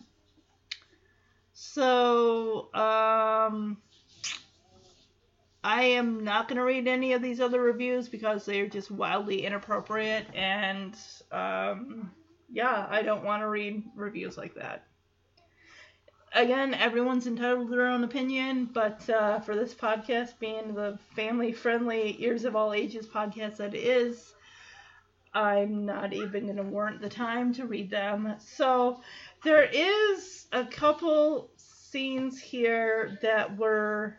So, 1.53 2.75
um, 2.75 3.79
I 5.63 5.83
am 5.83 6.25
not 6.25 6.49
going 6.49 6.59
to 6.59 6.65
read 6.65 6.89
any 6.89 7.13
of 7.13 7.23
these 7.23 7.41
other 7.41 7.61
reviews 7.61 8.09
because 8.09 8.45
they're 8.45 8.67
just 8.67 8.91
wildly 8.91 9.47
inappropriate. 9.47 10.27
And, 10.35 10.97
um, 11.31 12.11
yeah, 12.55 12.87
I 12.89 13.03
don't 13.03 13.25
want 13.25 13.43
to 13.43 13.49
read 13.49 13.83
reviews 13.97 14.39
like 14.39 14.55
that. 14.55 14.85
Again, 16.33 16.73
everyone's 16.73 17.27
entitled 17.27 17.69
to 17.69 17.77
their 17.77 17.89
own 17.89 18.05
opinion, 18.05 18.71
but 18.73 19.09
uh, 19.11 19.41
for 19.41 19.57
this 19.57 19.75
podcast 19.75 20.39
being 20.39 20.75
the 20.75 20.99
family 21.17 21.53
friendly 21.53 22.17
Ears 22.21 22.45
of 22.45 22.55
All 22.55 22.73
Ages 22.73 23.07
podcast 23.07 23.57
that 23.57 23.75
it 23.75 23.85
is, 23.85 24.35
I'm 25.33 25.85
not 25.85 26.13
even 26.13 26.45
going 26.45 26.57
to 26.57 26.63
warrant 26.63 27.01
the 27.01 27.09
time 27.09 27.53
to 27.55 27.67
read 27.67 27.91
them. 27.91 28.35
So, 28.39 29.01
there 29.43 29.65
is 29.65 30.47
a 30.53 30.65
couple 30.65 31.51
scenes 31.57 32.41
here 32.41 33.19
that 33.23 33.57
were 33.57 34.17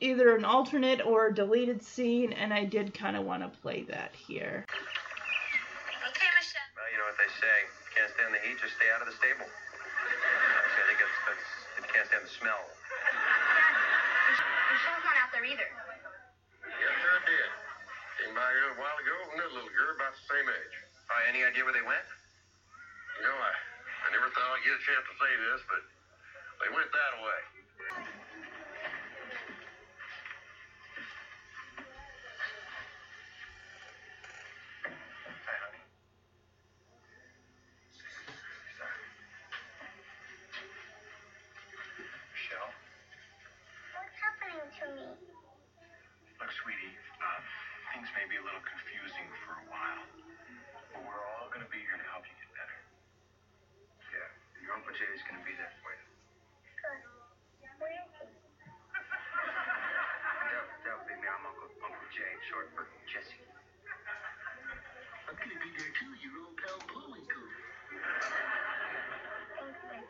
either 0.00 0.34
an 0.36 0.44
alternate 0.44 1.04
or 1.04 1.26
a 1.28 1.34
deleted 1.34 1.82
scene, 1.82 2.32
and 2.32 2.52
I 2.52 2.64
did 2.64 2.94
kind 2.94 3.16
of 3.16 3.24
want 3.24 3.42
to 3.42 3.60
play 3.60 3.82
that 3.88 4.14
here. 4.14 4.64
Okay, 4.68 6.28
Michelle. 6.38 6.62
Well, 6.76 6.90
you 6.92 6.98
know 6.98 7.04
what 7.16 7.24
they 7.24 7.32
say. 7.40 7.58
Can't 7.96 8.12
stand 8.12 8.28
the 8.36 8.40
heat, 8.44 8.60
just 8.60 8.76
stay 8.76 8.92
out 8.92 9.00
of 9.00 9.08
the 9.08 9.16
stable. 9.16 9.48
Actually, 9.48 10.84
I 10.84 10.86
think 10.92 11.00
that's, 11.00 11.16
that's 11.24 11.48
if 11.80 11.88
you 11.88 11.92
can't 11.96 12.08
stand 12.12 12.28
the 12.28 12.34
smell. 12.36 12.60
Michelle's 14.76 15.00
not 15.08 15.16
out 15.16 15.32
there 15.32 15.48
either. 15.48 15.64
Yes, 15.64 16.92
sir, 17.00 17.12
I 17.16 17.20
did. 17.24 17.48
Came 18.20 18.36
by 18.36 18.44
here 18.52 18.68
a 18.68 18.76
while 18.76 18.98
ago, 19.00 19.16
another 19.32 19.64
little 19.64 19.72
girl 19.72 19.96
about 19.96 20.12
the 20.12 20.24
same 20.28 20.44
age. 20.44 20.76
Uh, 21.08 21.32
any 21.32 21.40
idea 21.40 21.64
where 21.64 21.72
they 21.72 21.84
went? 21.88 22.04
You 23.16 23.22
know, 23.24 23.32
I, 23.32 23.52
I 24.04 24.06
never 24.12 24.28
thought 24.36 24.52
I'd 24.52 24.60
get 24.60 24.76
a 24.76 24.82
chance 24.84 25.04
to 25.08 25.14
say 25.16 25.32
this, 25.40 25.60
but 25.72 25.82
they 26.60 26.68
went 26.68 26.92
that 26.92 27.12
way. 27.24 27.40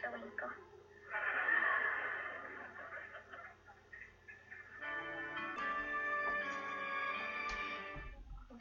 Thanks, 0.06 0.22
Mr. 0.22 0.46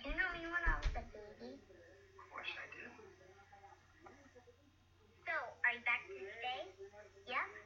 You 0.04 0.14
know 0.18 0.30
me 0.34 0.46
when 0.50 0.64
I 0.66 0.74
was 0.82 0.90
a 0.98 1.06
baby? 1.14 1.54
Of 2.18 2.26
course 2.34 2.50
I 2.58 2.66
did. 2.74 2.90
So, 5.26 5.34
are 5.66 5.74
you 5.74 5.82
back 5.86 6.02
to 6.10 6.14
stay? 6.18 7.65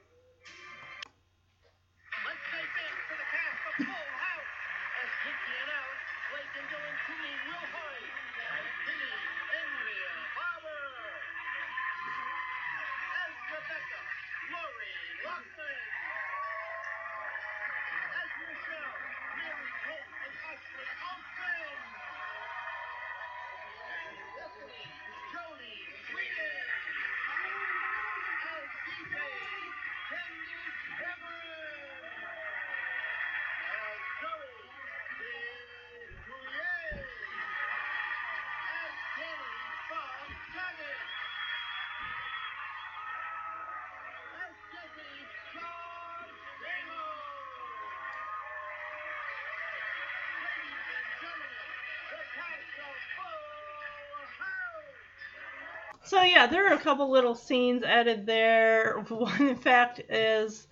So 56.10 56.24
yeah, 56.24 56.48
there 56.48 56.68
are 56.68 56.74
a 56.74 56.80
couple 56.80 57.12
little 57.12 57.36
scenes 57.36 57.84
added 57.84 58.26
there. 58.26 58.98
One, 59.10 59.48
in 59.48 59.56
fact, 59.56 60.00
is 60.10 60.68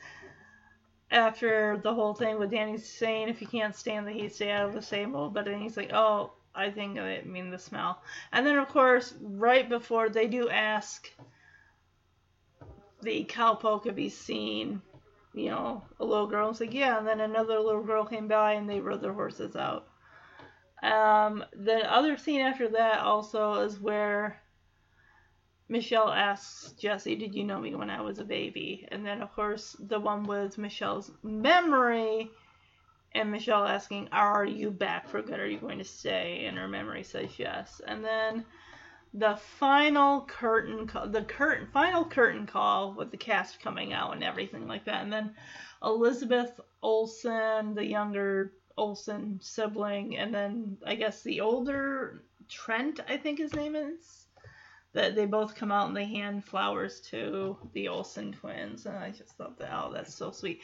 after 1.11 1.79
the 1.83 1.93
whole 1.93 2.15
thing 2.15 2.39
with 2.39 2.49
Danny 2.49 2.79
saying, 2.79 3.29
"If 3.29 3.39
you 3.39 3.45
can't 3.45 3.75
stand 3.75 4.07
the 4.07 4.11
heat, 4.13 4.33
stay 4.33 4.49
out 4.49 4.67
of 4.67 4.73
the 4.73 4.81
stable." 4.81 5.29
But 5.29 5.45
then 5.45 5.61
he's 5.61 5.77
like, 5.77 5.93
"Oh, 5.93 6.31
I 6.55 6.71
think 6.71 6.97
I 6.97 7.21
mean 7.23 7.51
the 7.51 7.59
smell." 7.59 8.01
And 8.31 8.47
then, 8.47 8.57
of 8.57 8.67
course, 8.69 9.13
right 9.21 9.69
before 9.69 10.09
they 10.09 10.25
do 10.25 10.49
ask 10.49 11.07
the 13.03 13.23
cowpoke 13.25 13.85
if 13.85 13.95
he's 13.95 14.17
seen, 14.17 14.81
you 15.35 15.51
know, 15.51 15.83
a 15.99 16.05
little 16.05 16.25
girl. 16.25 16.49
It's 16.49 16.61
like, 16.61 16.73
yeah. 16.73 16.97
And 16.97 17.07
then 17.07 17.19
another 17.19 17.59
little 17.59 17.83
girl 17.83 18.05
came 18.05 18.27
by 18.27 18.53
and 18.53 18.67
they 18.67 18.79
rode 18.79 19.01
their 19.01 19.13
horses 19.13 19.55
out. 19.55 19.87
Um, 20.81 21.45
the 21.53 21.93
other 21.93 22.17
scene 22.17 22.41
after 22.41 22.69
that 22.69 23.01
also 23.01 23.61
is 23.61 23.79
where 23.79 24.41
Michelle 25.69 26.09
asks 26.09 26.71
Jesse, 26.73 27.15
Did 27.15 27.35
you 27.35 27.43
know 27.43 27.59
me 27.59 27.75
when 27.75 27.89
I 27.89 28.01
was 28.01 28.19
a 28.19 28.25
baby? 28.25 28.87
And 28.91 29.05
then, 29.05 29.21
of 29.21 29.33
course, 29.33 29.75
the 29.79 29.99
one 29.99 30.23
with 30.23 30.57
Michelle's 30.57 31.11
memory, 31.23 32.31
and 33.13 33.31
Michelle 33.31 33.65
asking, 33.65 34.09
Are 34.11 34.45
you 34.45 34.71
back 34.71 35.09
for 35.09 35.21
good? 35.21 35.39
Are 35.39 35.47
you 35.47 35.59
going 35.59 35.79
to 35.79 35.83
stay? 35.83 36.45
And 36.45 36.57
her 36.57 36.67
memory 36.67 37.03
says 37.03 37.37
yes. 37.37 37.81
And 37.85 38.03
then 38.03 38.45
the 39.13 39.35
final 39.35 40.21
curtain 40.25 40.85
call, 40.85 41.07
the 41.07 41.23
curtain 41.23 41.67
final 41.73 42.05
curtain 42.05 42.45
call 42.45 42.93
with 42.93 43.09
the 43.09 43.17
cast 43.17 43.59
coming 43.61 43.93
out 43.93 44.13
and 44.13 44.23
everything 44.23 44.67
like 44.67 44.85
that 44.85 45.01
and 45.01 45.11
then 45.11 45.33
elizabeth 45.81 46.59
olsen 46.83 47.73
the 47.73 47.85
younger 47.85 48.53
olsen 48.77 49.39
sibling 49.41 50.17
and 50.17 50.33
then 50.33 50.77
i 50.85 50.93
guess 50.93 51.23
the 51.23 51.39
older 51.41 52.21
trent 52.49 52.99
i 53.07 53.17
think 53.17 53.39
his 53.39 53.53
name 53.55 53.75
is 53.75 54.26
that 54.97 55.15
they 55.15 55.25
both 55.25 55.55
come 55.55 55.71
out 55.71 55.87
and 55.87 55.95
they 55.95 56.05
hand 56.05 56.43
flowers 56.43 56.99
to 56.99 57.55
the 57.73 57.87
olsen 57.87 58.31
twins 58.33 58.85
and 58.85 58.97
i 58.97 59.09
just 59.09 59.37
thought 59.37 59.57
that 59.57 59.71
oh 59.71 59.91
that's 59.93 60.15
so 60.15 60.31
sweet 60.31 60.59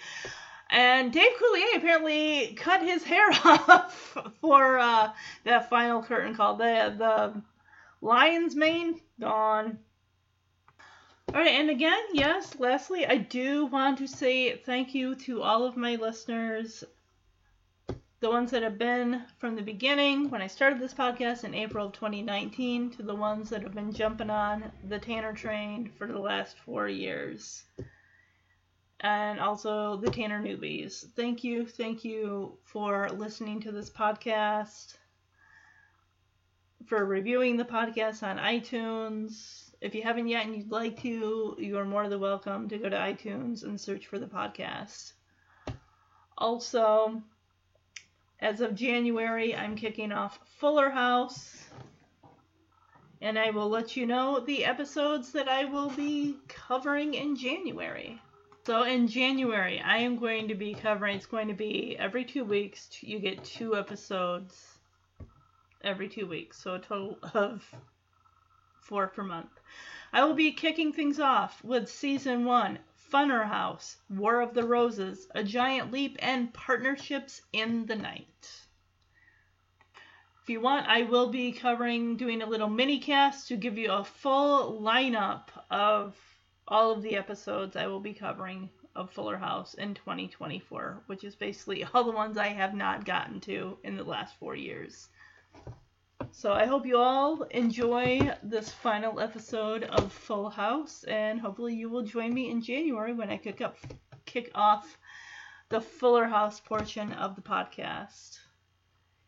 and 0.70 1.14
Dave 1.14 1.34
Coulier 1.40 1.78
apparently 1.78 2.56
cut 2.56 2.82
his 2.82 3.04
hair 3.12 3.30
off 3.46 4.18
for 4.42 4.80
uh, 4.80 5.12
that 5.44 5.70
final 5.70 6.02
curtain 6.02 6.36
call. 6.36 6.56
The 6.56 6.96
the 6.98 7.42
lion's 8.02 8.56
mane 8.56 9.00
gone. 9.20 9.78
All 11.34 11.40
right, 11.40 11.52
and 11.52 11.70
again, 11.70 12.02
yes, 12.14 12.60
lastly, 12.60 13.06
I 13.06 13.18
do 13.18 13.68
want 13.68 14.00
to 14.00 14.08
say 14.08 14.58
thank 14.58 14.94
you 14.94 15.16
to 15.16 15.42
all 15.42 15.64
of 15.64 15.78
my 15.78 15.96
listeners, 15.96 16.84
the 18.24 18.30
ones 18.30 18.52
that 18.52 18.64
have 18.64 18.78
been 18.78 19.22
from 19.38 19.54
the 19.54 19.62
beginning 19.62 20.30
when 20.30 20.42
I 20.42 20.48
started 20.48 20.80
this 20.80 20.94
podcast 20.94 21.44
in 21.44 21.54
April 21.54 21.88
of 21.88 21.92
2019 21.92 22.92
to 22.92 23.04
the 23.04 23.14
ones 23.14 23.50
that 23.50 23.64
have 23.64 23.74
been 23.74 23.92
jumping 23.92 24.30
on 24.30 24.72
the 24.88 24.98
Tanner 24.98 25.34
train 25.34 25.92
for 25.98 26.08
the 26.08 26.18
last 26.18 26.58
four 26.60 26.88
years 26.88 27.66
and 29.02 29.42
also 29.42 29.98
the 29.98 30.10
Tanner 30.10 30.42
newbies. 30.42 31.04
Thank 31.18 31.44
you, 31.44 31.66
thank 31.66 32.06
you 32.06 32.58
for 32.64 33.10
listening 33.10 33.60
to 33.60 33.74
this 33.74 33.90
podcast, 33.90 34.96
for 36.86 37.04
reviewing 37.04 37.58
the 37.58 37.66
podcast 37.66 38.24
on 38.24 38.38
iTunes. 38.38 39.70
If 39.82 39.94
you 39.94 40.02
haven't 40.02 40.30
yet 40.30 40.46
and 40.46 40.56
you'd 40.56 40.72
like 40.72 41.02
to, 41.02 41.58
you 41.60 41.78
are 41.78 41.84
more 41.84 42.08
than 42.08 42.22
welcome 42.22 42.70
to 42.70 42.78
go 42.78 42.88
to 42.88 42.96
iTunes 42.96 43.64
and 43.64 43.78
search 43.78 44.08
for 44.08 44.18
the 44.18 44.28
podcast. 44.28 45.12
Also, 46.38 47.22
as 48.44 48.60
of 48.60 48.76
January, 48.76 49.56
I'm 49.56 49.76
kicking 49.76 50.12
off 50.12 50.38
Fuller 50.58 50.90
House. 50.90 51.64
And 53.22 53.40
I 53.40 53.52
will 53.52 53.70
let 53.70 53.96
you 53.96 54.06
know 54.06 54.42
the 54.42 54.66
episodes 54.66 55.32
that 55.32 55.48
I 55.48 55.64
will 55.64 55.90
be 55.92 56.36
covering 56.50 57.14
in 57.14 57.38
January. 57.38 58.22
So 58.66 58.84
in 58.84 59.08
January, 59.08 59.80
I 59.80 60.00
am 60.00 60.18
going 60.18 60.50
to 60.50 60.56
be 60.56 60.74
covering, 60.74 61.16
it's 61.16 61.26
going 61.26 61.48
to 61.48 61.54
be 61.54 61.96
every 61.98 62.26
two 62.26 62.44
weeks, 62.44 62.90
you 63.02 63.20
get 63.20 63.46
two 63.46 63.78
episodes 63.78 64.78
every 65.82 66.10
two 66.10 66.28
weeks. 66.28 66.62
So 66.62 66.76
a 66.76 66.80
total 66.80 67.18
of 67.34 67.64
four 68.82 69.08
per 69.08 69.24
month. 69.24 69.52
I 70.12 70.26
will 70.26 70.34
be 70.34 70.52
kicking 70.52 70.92
things 70.92 71.22
off 71.22 71.64
with 71.64 71.90
season 71.90 72.44
one 72.44 72.80
Funner 73.14 73.46
House, 73.46 73.98
War 74.10 74.42
of 74.42 74.56
the 74.56 74.66
Roses, 74.66 75.28
A 75.36 75.44
Giant 75.44 75.92
Leap, 75.92 76.18
and 76.18 76.52
Partnerships 76.52 77.44
in 77.54 77.86
the 77.86 77.96
Night. 77.96 78.66
If 80.42 80.50
you 80.50 80.60
want, 80.60 80.88
I 80.88 81.04
will 81.04 81.30
be 81.30 81.52
covering, 81.52 82.18
doing 82.18 82.42
a 82.42 82.48
little 82.48 82.72
mini 82.72 82.98
cast 82.98 83.50
to 83.50 83.56
give 83.56 83.78
you 83.78 83.92
a 83.92 84.04
full 84.04 84.82
lineup 84.82 85.50
of 85.70 86.18
all 86.68 86.90
of 86.90 87.04
the 87.04 87.16
episodes 87.16 87.76
I 87.76 87.86
will 87.86 88.00
be 88.00 88.16
covering 88.16 88.72
of 88.96 89.12
Fuller 89.12 89.38
House 89.38 89.76
in 89.76 89.94
2024, 89.94 91.04
which 91.06 91.24
is 91.24 91.36
basically 91.36 91.84
all 91.94 92.04
the 92.04 92.12
ones 92.12 92.36
I 92.36 92.48
have 92.48 92.74
not 92.74 93.06
gotten 93.06 93.40
to 93.42 93.78
in 93.84 93.96
the 93.96 94.04
last 94.04 94.36
four 94.40 94.56
years. 94.56 95.08
So 96.44 96.52
I 96.52 96.66
hope 96.66 96.86
you 96.86 96.98
all 96.98 97.44
enjoy 97.52 98.36
this 98.44 98.70
final 98.70 99.20
episode 99.20 99.84
of 99.84 100.12
Full 100.12 100.50
House, 100.50 101.04
and 101.06 101.40
hopefully 101.40 101.76
you 101.76 101.90
will 101.90 102.02
join 102.02 102.34
me 102.34 102.50
in 102.50 102.62
January 102.62 103.14
when 103.14 103.30
I 103.30 103.38
kick 103.38 103.62
up 103.62 103.78
kick 104.26 104.52
off 104.56 104.98
the 105.70 105.80
Fuller 105.80 106.26
House 106.26 106.60
portion 106.60 107.14
of 107.14 107.36
the 107.36 107.42
podcast. 107.42 108.40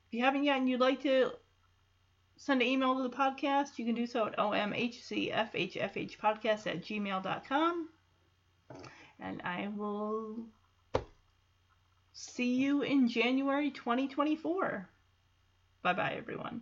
If 0.08 0.14
you 0.14 0.24
haven't 0.24 0.44
yet 0.44 0.58
and 0.58 0.70
you'd 0.70 0.80
like 0.80 1.02
to 1.04 1.32
send 2.38 2.62
an 2.62 2.68
email 2.68 2.96
to 2.98 3.04
the 3.04 3.10
podcast, 3.10 3.78
you 3.78 3.86
can 3.86 3.96
do 3.96 4.06
so 4.06 4.28
at 4.28 4.38
omhcfhfhpodcast 4.38 6.68
at 6.68 6.82
gmail.com. 6.82 7.90
And 9.20 9.42
I 9.44 9.70
will 9.76 10.46
see 12.14 12.56
you 12.56 12.82
in 12.82 13.08
January 13.08 13.72
2024. 13.72 14.90
Bye 15.82 15.94
bye, 15.94 16.16
everyone. 16.18 16.62